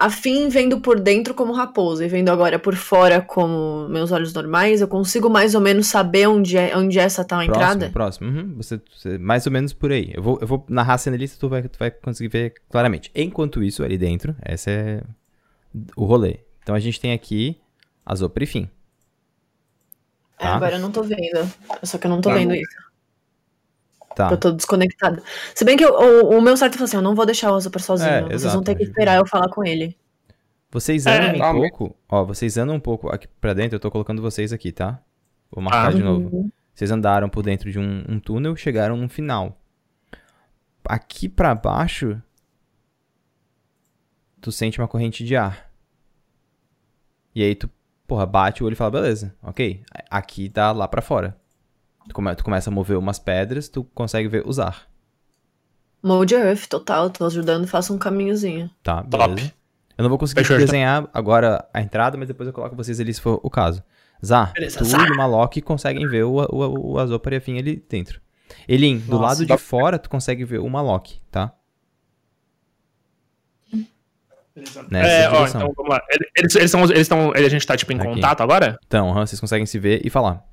a 0.00 0.08
Fim 0.10 0.48
vendo 0.48 0.80
por 0.80 1.00
dentro 1.00 1.34
como 1.34 1.52
raposa 1.52 2.04
e 2.04 2.08
vendo 2.08 2.28
agora 2.28 2.56
por 2.56 2.76
fora 2.76 3.20
como 3.20 3.88
meus 3.88 4.12
olhos 4.12 4.32
normais, 4.32 4.80
eu 4.80 4.86
consigo 4.86 5.28
mais 5.28 5.56
ou 5.56 5.60
menos 5.60 5.88
saber 5.88 6.28
onde 6.28 6.56
é, 6.56 6.76
onde 6.76 7.00
é 7.00 7.02
essa 7.02 7.24
tal 7.24 7.42
entrada? 7.42 7.90
Próximo, 7.90 8.28
próximo. 8.28 8.28
Uhum, 8.30 8.54
você, 8.56 8.80
você- 8.94 9.18
mais 9.18 9.44
ou 9.44 9.50
menos 9.52 9.72
por 9.72 9.90
aí. 9.90 10.12
Eu 10.14 10.22
vou, 10.22 10.38
eu 10.40 10.46
vou 10.46 10.64
narrar 10.68 10.94
a 10.94 10.98
cena 10.98 11.16
ali, 11.16 11.28
tu 11.28 11.48
vai, 11.48 11.62
tu 11.64 11.78
vai 11.80 11.90
conseguir 11.90 12.28
ver 12.28 12.54
claramente. 12.70 13.10
Enquanto 13.12 13.60
isso, 13.62 13.82
ali 13.82 13.98
dentro, 13.98 14.36
essa 14.40 14.70
é 14.70 15.02
o 15.96 16.04
rolê. 16.04 16.38
Então 16.62 16.76
a 16.76 16.80
gente 16.80 17.00
tem 17.00 17.12
aqui 17.12 17.58
a 18.06 18.14
Zopra 18.14 18.44
e 18.44 18.46
Fim. 18.46 18.68
É, 20.38 20.44
Tá. 20.44 20.54
agora 20.54 20.76
eu 20.76 20.80
não 20.80 20.92
tô 20.92 21.02
vendo. 21.02 21.50
Só 21.82 21.98
que 21.98 22.06
eu 22.06 22.10
não 22.10 22.20
tô 22.20 22.28
Tá. 22.28 22.36
vendo 22.36 22.54
isso. 22.54 22.87
Tá. 24.18 24.30
Eu 24.32 24.36
tô 24.36 24.50
desconectada. 24.50 25.22
Se 25.54 25.64
bem 25.64 25.76
que 25.76 25.84
eu- 25.84 25.94
o, 25.94 26.38
o 26.38 26.42
meu 26.42 26.56
certo 26.56 26.76
foi 26.76 26.86
assim, 26.86 26.96
eu 26.96 27.02
não 27.02 27.14
vou 27.14 27.24
deixar 27.24 27.52
o 27.52 27.54
Azupar 27.54 27.80
sozinho. 27.80 28.10
É, 28.10 28.22
Vocês 28.22 28.32
exato, 28.42 28.54
vão 28.56 28.64
ter 28.64 28.74
que 28.74 28.82
esperar 28.82 29.16
eu 29.16 29.24
falar 29.24 29.48
com 29.48 29.64
ele. 29.64 29.96
Vocês 30.72 31.06
É, 31.06 31.16
andam 31.18 31.34
um 31.36 31.38
tá, 31.38 31.52
mas- 31.52 31.70
pouco. 31.70 31.96
Ó, 32.08 32.24
vocês 32.24 32.58
andam 32.58 32.74
um 32.74 32.80
pouco 32.80 33.08
aqui 33.10 33.28
pra 33.40 33.54
dentro, 33.54 33.76
eu 33.76 33.80
tô 33.80 33.88
colocando 33.92 34.20
vocês 34.20 34.52
aqui, 34.52 34.72
tá? 34.72 35.00
Vou 35.52 35.62
marcar 35.62 35.90
Ah. 35.90 35.92
de 35.92 36.02
novo. 36.02 36.28
Uhum. 36.36 36.50
Vocês 36.74 36.90
andaram 36.90 37.28
por 37.28 37.44
dentro 37.44 37.70
de 37.70 37.78
um, 37.78 38.04
um 38.08 38.18
túnel, 38.18 38.56
chegaram 38.56 38.96
no 38.96 39.08
final. 39.08 39.56
Aqui 40.84 41.28
pra 41.28 41.54
baixo, 41.54 42.20
tu 44.40 44.50
sente 44.50 44.80
uma 44.80 44.88
corrente 44.88 45.24
de 45.24 45.36
ar. 45.36 45.70
E 47.36 47.42
aí 47.44 47.54
tu, 47.54 47.70
porra, 48.04 48.26
bate 48.26 48.64
o 48.64 48.66
olho 48.66 48.72
e 48.72 48.76
fala, 48.76 48.90
beleza, 48.90 49.32
ok. 49.40 49.84
Aqui 50.10 50.48
dá 50.48 50.72
lá 50.72 50.88
pra 50.88 51.00
fora. 51.00 51.37
Tu, 52.08 52.14
come- 52.14 52.34
tu 52.34 52.42
começa 52.44 52.70
a 52.70 52.72
mover 52.72 52.96
umas 52.96 53.18
pedras, 53.18 53.68
tu 53.68 53.84
consegue 53.84 54.28
ver 54.28 54.42
os 54.46 54.58
ar. 54.58 54.88
Mold 56.02 56.34
Earth, 56.34 56.66
total. 56.68 57.10
Tô 57.10 57.26
ajudando, 57.26 57.66
faço 57.66 57.92
um 57.94 57.98
caminhozinho. 57.98 58.70
Tá, 58.82 59.02
Top. 59.02 59.28
beleza. 59.34 59.52
Eu 59.96 60.02
não 60.04 60.08
vou 60.08 60.18
conseguir 60.18 60.40
Fechou, 60.42 60.56
então. 60.56 60.66
desenhar 60.66 61.08
agora 61.12 61.68
a 61.74 61.80
entrada, 61.82 62.16
mas 62.16 62.28
depois 62.28 62.46
eu 62.46 62.52
coloco 62.52 62.76
vocês 62.76 63.00
ali 63.00 63.12
se 63.12 63.20
for 63.20 63.40
o 63.42 63.50
caso. 63.50 63.82
Zar, 64.24 64.52
Beleza, 64.52 64.78
tu 64.78 64.84
Zar. 64.84 65.08
e 65.08 65.12
o 65.12 65.16
Malok 65.16 65.60
conseguem 65.60 66.06
ver 66.08 66.24
o, 66.24 66.36
o, 66.36 66.92
o 66.92 66.98
Azopar 66.98 67.32
e 67.32 67.36
a 67.36 67.40
Fim 67.40 67.58
ali 67.58 67.84
dentro. 67.88 68.20
Elin, 68.68 68.98
do 68.98 69.12
Nossa, 69.12 69.22
lado 69.24 69.38
de 69.40 69.46
dá- 69.46 69.58
fora 69.58 69.98
tu 69.98 70.08
consegue 70.08 70.44
ver 70.44 70.58
o 70.60 70.68
Malok, 70.68 71.20
tá? 71.30 71.52
Nessa 74.90 75.08
É, 75.08 75.30
ó, 75.30 75.46
então 75.46 75.72
vamos 75.76 75.88
lá. 75.90 76.00
Eles, 76.36 76.54
eles 76.56 76.70
são, 76.70 76.82
eles 76.84 77.00
estão, 77.00 77.32
a 77.32 77.48
gente 77.48 77.64
tá 77.66 77.76
tipo 77.76 77.92
em 77.92 77.96
Aqui. 77.96 78.06
contato 78.08 78.40
agora? 78.40 78.76
Então, 78.86 79.14
vocês 79.14 79.38
conseguem 79.40 79.66
se 79.66 79.78
ver 79.78 80.00
e 80.04 80.10
falar. 80.10 80.44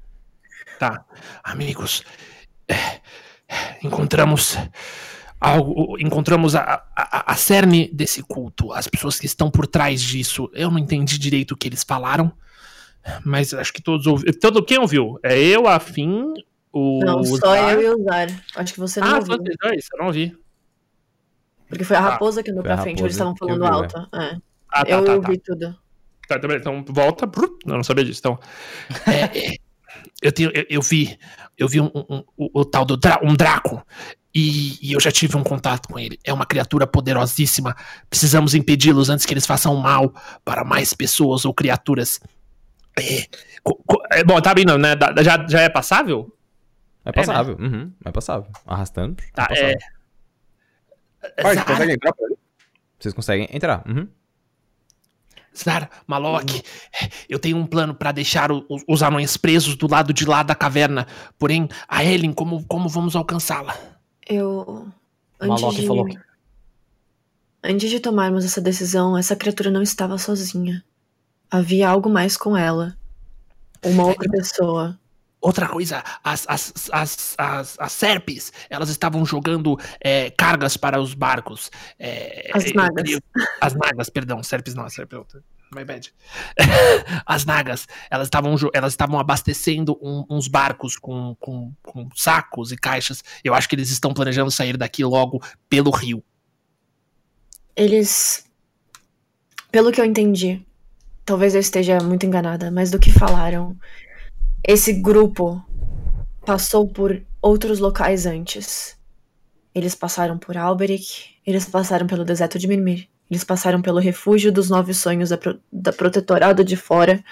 Tá. 0.79 1.05
Amigos, 1.43 2.03
é, 2.67 2.99
encontramos 3.83 4.57
algo, 5.39 5.97
encontramos 5.99 6.55
a, 6.55 6.83
a, 6.95 7.31
a 7.33 7.35
cerne 7.35 7.89
desse 7.93 8.21
culto, 8.23 8.71
as 8.73 8.87
pessoas 8.87 9.19
que 9.19 9.25
estão 9.25 9.49
por 9.51 9.67
trás 9.67 10.01
disso. 10.01 10.49
Eu 10.53 10.69
não 10.71 10.79
entendi 10.79 11.17
direito 11.17 11.51
o 11.53 11.57
que 11.57 11.67
eles 11.67 11.83
falaram, 11.83 12.31
mas 13.23 13.53
acho 13.53 13.71
que 13.73 13.81
todos 13.81 14.05
ouviram. 14.07 14.33
Todo, 14.39 14.63
quem 14.65 14.77
ouviu? 14.79 15.19
É 15.23 15.37
eu, 15.37 15.67
a 15.67 15.79
Fim, 15.79 16.33
O 16.73 16.99
Não, 17.05 17.23
só 17.23 17.37
Zar- 17.37 17.71
eu 17.73 17.81
e 17.81 17.89
o 17.89 18.03
Zar. 18.03 18.27
Acho 18.57 18.73
que 18.73 18.79
você 18.79 18.99
não 18.99 19.07
Ah, 19.07 19.15
ouviu. 19.19 19.33
só 19.33 19.37
vocês 19.41 19.55
dois? 19.61 19.85
Eu 19.93 19.99
não 19.99 20.05
ouvi. 20.07 20.37
Porque 21.69 21.83
foi 21.85 21.95
a 21.95 21.99
Ah, 21.99 22.09
raposa 22.09 22.43
que 22.43 22.51
andou 22.51 22.63
pra 22.63 22.77
frente, 22.79 23.01
eles 23.01 23.13
estavam 23.13 23.35
falando 23.37 23.65
alto. 23.65 23.97
É. 24.13 24.37
Ah, 24.69 24.83
tá, 24.83 24.91
eu 24.91 24.99
tá, 24.99 25.05
tá. 25.05 25.15
ouvi 25.15 25.37
tudo. 25.37 25.75
Tá, 26.27 26.37
tá 26.39 26.47
então 26.55 26.83
volta. 26.89 27.29
Eu 27.65 27.75
não 27.75 27.83
sabia 27.83 28.03
disso. 28.03 28.19
Então, 28.19 28.37
é, 29.07 29.53
é, 29.53 29.55
eu, 30.21 30.31
tenho, 30.31 30.51
eu, 30.53 30.65
eu 30.69 30.81
vi, 30.81 31.17
eu 31.57 31.67
vi 31.67 31.79
um, 31.81 31.91
um- 31.93 32.05
um- 32.09 32.23
o, 32.37 32.59
o 32.61 32.65
tal 32.65 32.85
do 32.85 32.95
Dra- 32.97 33.19
um 33.23 33.35
Draco 33.35 33.85
e, 34.33 34.77
e 34.89 34.93
eu 34.93 34.99
já 34.99 35.11
tive 35.11 35.37
um 35.37 35.43
contato 35.43 35.87
com 35.87 35.97
ele. 35.99 36.19
É 36.23 36.33
uma 36.33 36.45
criatura 36.45 36.85
poderosíssima. 36.85 37.75
Precisamos 38.09 38.53
impedi-los 38.53 39.09
antes 39.09 39.25
que 39.25 39.33
eles 39.33 39.45
façam 39.45 39.75
mal 39.75 40.13
para 40.43 40.63
mais 40.63 40.93
pessoas 40.93 41.45
ou 41.45 41.53
criaturas. 41.53 42.19
É, 42.99 43.25
co- 43.63 43.81
co- 43.85 44.01
é, 44.11 44.23
bom, 44.23 44.39
tá 44.41 44.53
bem, 44.53 44.65
não, 44.65 44.77
né? 44.77 44.95
Da- 44.95 45.13
Já, 45.23 45.45
já 45.47 45.61
é 45.61 45.69
passável? 45.69 46.31
É 47.05 47.11
passável. 47.11 47.55
Uhum, 47.59 47.91
é 48.03 48.11
passável. 48.11 48.51
Arrastando. 48.65 49.15
Tá, 49.33 49.43
é 49.43 49.47
passável. 49.47 49.77
é. 49.77 49.95
Pai, 51.41 51.55
Zar, 51.55 51.65
consegue 51.65 51.91
entrar 51.93 52.13
por 52.13 52.25
ali? 52.25 52.35
Vocês 52.99 53.13
conseguem 53.13 53.47
entrar. 53.51 53.83
Uhum. 53.87 54.07
Zar, 55.57 55.89
Malok, 56.05 56.61
eu 57.29 57.39
tenho 57.39 57.57
um 57.57 57.65
plano 57.65 57.93
para 57.95 58.11
deixar 58.11 58.51
o- 58.51 58.65
os, 58.69 58.83
os 58.87 59.03
anões 59.03 59.37
presos 59.37 59.75
do 59.75 59.89
lado 59.89 60.13
de 60.13 60.25
lá 60.25 60.43
da 60.43 60.53
caverna. 60.55 61.07
Porém, 61.39 61.67
a 61.87 62.03
Ellen, 62.03 62.33
como, 62.33 62.63
como 62.65 62.89
vamos 62.89 63.15
alcançá-la? 63.15 63.75
Eu. 64.27 64.87
O 65.41 65.47
Malok 65.47 65.75
de... 65.75 65.87
falou 65.87 66.07
Antes 67.63 67.89
de 67.89 67.99
tomarmos 67.99 68.45
essa 68.45 68.61
decisão, 68.61 69.17
essa 69.17 69.35
criatura 69.35 69.71
não 69.71 69.81
estava 69.81 70.17
sozinha. 70.17 70.83
Havia 71.49 71.89
algo 71.89 72.09
mais 72.09 72.37
com 72.37 72.55
ela. 72.55 72.95
Uma 73.83 74.05
outra 74.05 74.29
pessoa. 74.29 74.99
Outra 75.45 75.67
coisa, 75.69 76.03
as, 76.23 76.43
as, 76.49 76.73
as, 76.91 77.35
as, 77.37 77.75
as 77.79 77.91
serpes, 77.91 78.51
elas 78.67 78.89
estavam 78.89 79.23
jogando 79.23 79.77
é, 80.01 80.31
cargas 80.31 80.75
para 80.75 80.99
os 80.99 81.13
barcos. 81.13 81.69
É, 81.99 82.49
As 82.51 82.65
eu 82.65 82.73
nagas. 82.73 83.03
queria- 83.03 83.21
as 83.61 83.75
nagas, 83.75 84.09
perdão, 84.09 84.41
serpes 84.41 84.73
não, 84.73 84.89
serpes 84.89 85.15
outra. 85.19 85.43
My 85.71 85.85
bad. 85.85 86.11
As 87.27 87.45
nagas, 87.45 87.87
elas 88.09 88.25
estavam 88.27 88.55
elas 88.73 88.93
estavam 88.93 89.19
abastecendo 89.19 89.95
um- 90.01 90.25
uns 90.29 90.47
barcos 90.47 90.97
com, 90.97 91.35
com, 91.39 91.71
com 91.83 92.09
sacos 92.15 92.71
e 92.71 92.75
caixas. 92.77 93.23
Eu 93.43 93.53
acho 93.53 93.69
que 93.69 93.75
eles 93.75 93.91
estão 93.91 94.13
planejando 94.15 94.49
sair 94.49 94.77
daqui 94.77 95.03
logo 95.03 95.43
pelo 95.69 95.91
rio. 95.91 96.23
Eles. 97.75 98.45
Pelo 99.71 99.91
que 99.91 100.01
eu 100.01 100.05
entendi, 100.05 100.65
talvez 101.23 101.53
eu 101.53 101.61
esteja 101.61 101.99
muito 101.99 102.25
enganada, 102.25 102.71
mas 102.71 102.89
do 102.89 102.97
que 102.99 103.11
falaram, 103.11 103.77
esse 104.67 104.93
grupo 104.93 105.63
passou 106.43 106.87
por 106.87 107.21
outros 107.39 107.77
locais 107.77 108.25
antes. 108.25 108.97
Eles 109.75 109.93
passaram 109.93 110.39
por 110.39 110.57
Alberic, 110.57 111.35
eles 111.45 111.65
passaram 111.65 112.07
pelo 112.07 112.25
deserto 112.25 112.57
de 112.57 112.67
Mirmir, 112.67 113.07
eles 113.29 113.43
passaram 113.43 113.79
pelo 113.79 113.99
refúgio 113.99 114.51
dos 114.51 114.69
nove 114.69 114.91
sonhos 114.93 115.29
da, 115.29 115.37
pro, 115.37 115.59
da 115.71 115.93
protetorado 115.93 116.63
de 116.63 116.75
fora, 116.75 117.23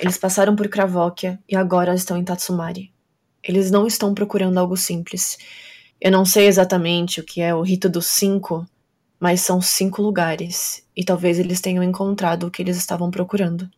eles 0.00 0.16
passaram 0.16 0.56
por 0.56 0.68
Kravóquia 0.68 1.38
e 1.46 1.54
agora 1.54 1.94
estão 1.94 2.16
em 2.16 2.24
Tatsumari. 2.24 2.92
Eles 3.42 3.70
não 3.70 3.86
estão 3.86 4.14
procurando 4.14 4.56
algo 4.56 4.76
simples. 4.76 5.36
Eu 6.00 6.10
não 6.10 6.24
sei 6.24 6.46
exatamente 6.46 7.20
o 7.20 7.24
que 7.24 7.42
é 7.42 7.54
o 7.54 7.60
rito 7.60 7.90
dos 7.90 8.06
cinco, 8.06 8.66
mas 9.20 9.42
são 9.42 9.60
cinco 9.60 10.00
lugares, 10.00 10.82
e 10.96 11.04
talvez 11.04 11.38
eles 11.38 11.60
tenham 11.60 11.82
encontrado 11.82 12.46
o 12.46 12.50
que 12.50 12.62
eles 12.62 12.78
estavam 12.78 13.10
procurando. 13.10 13.68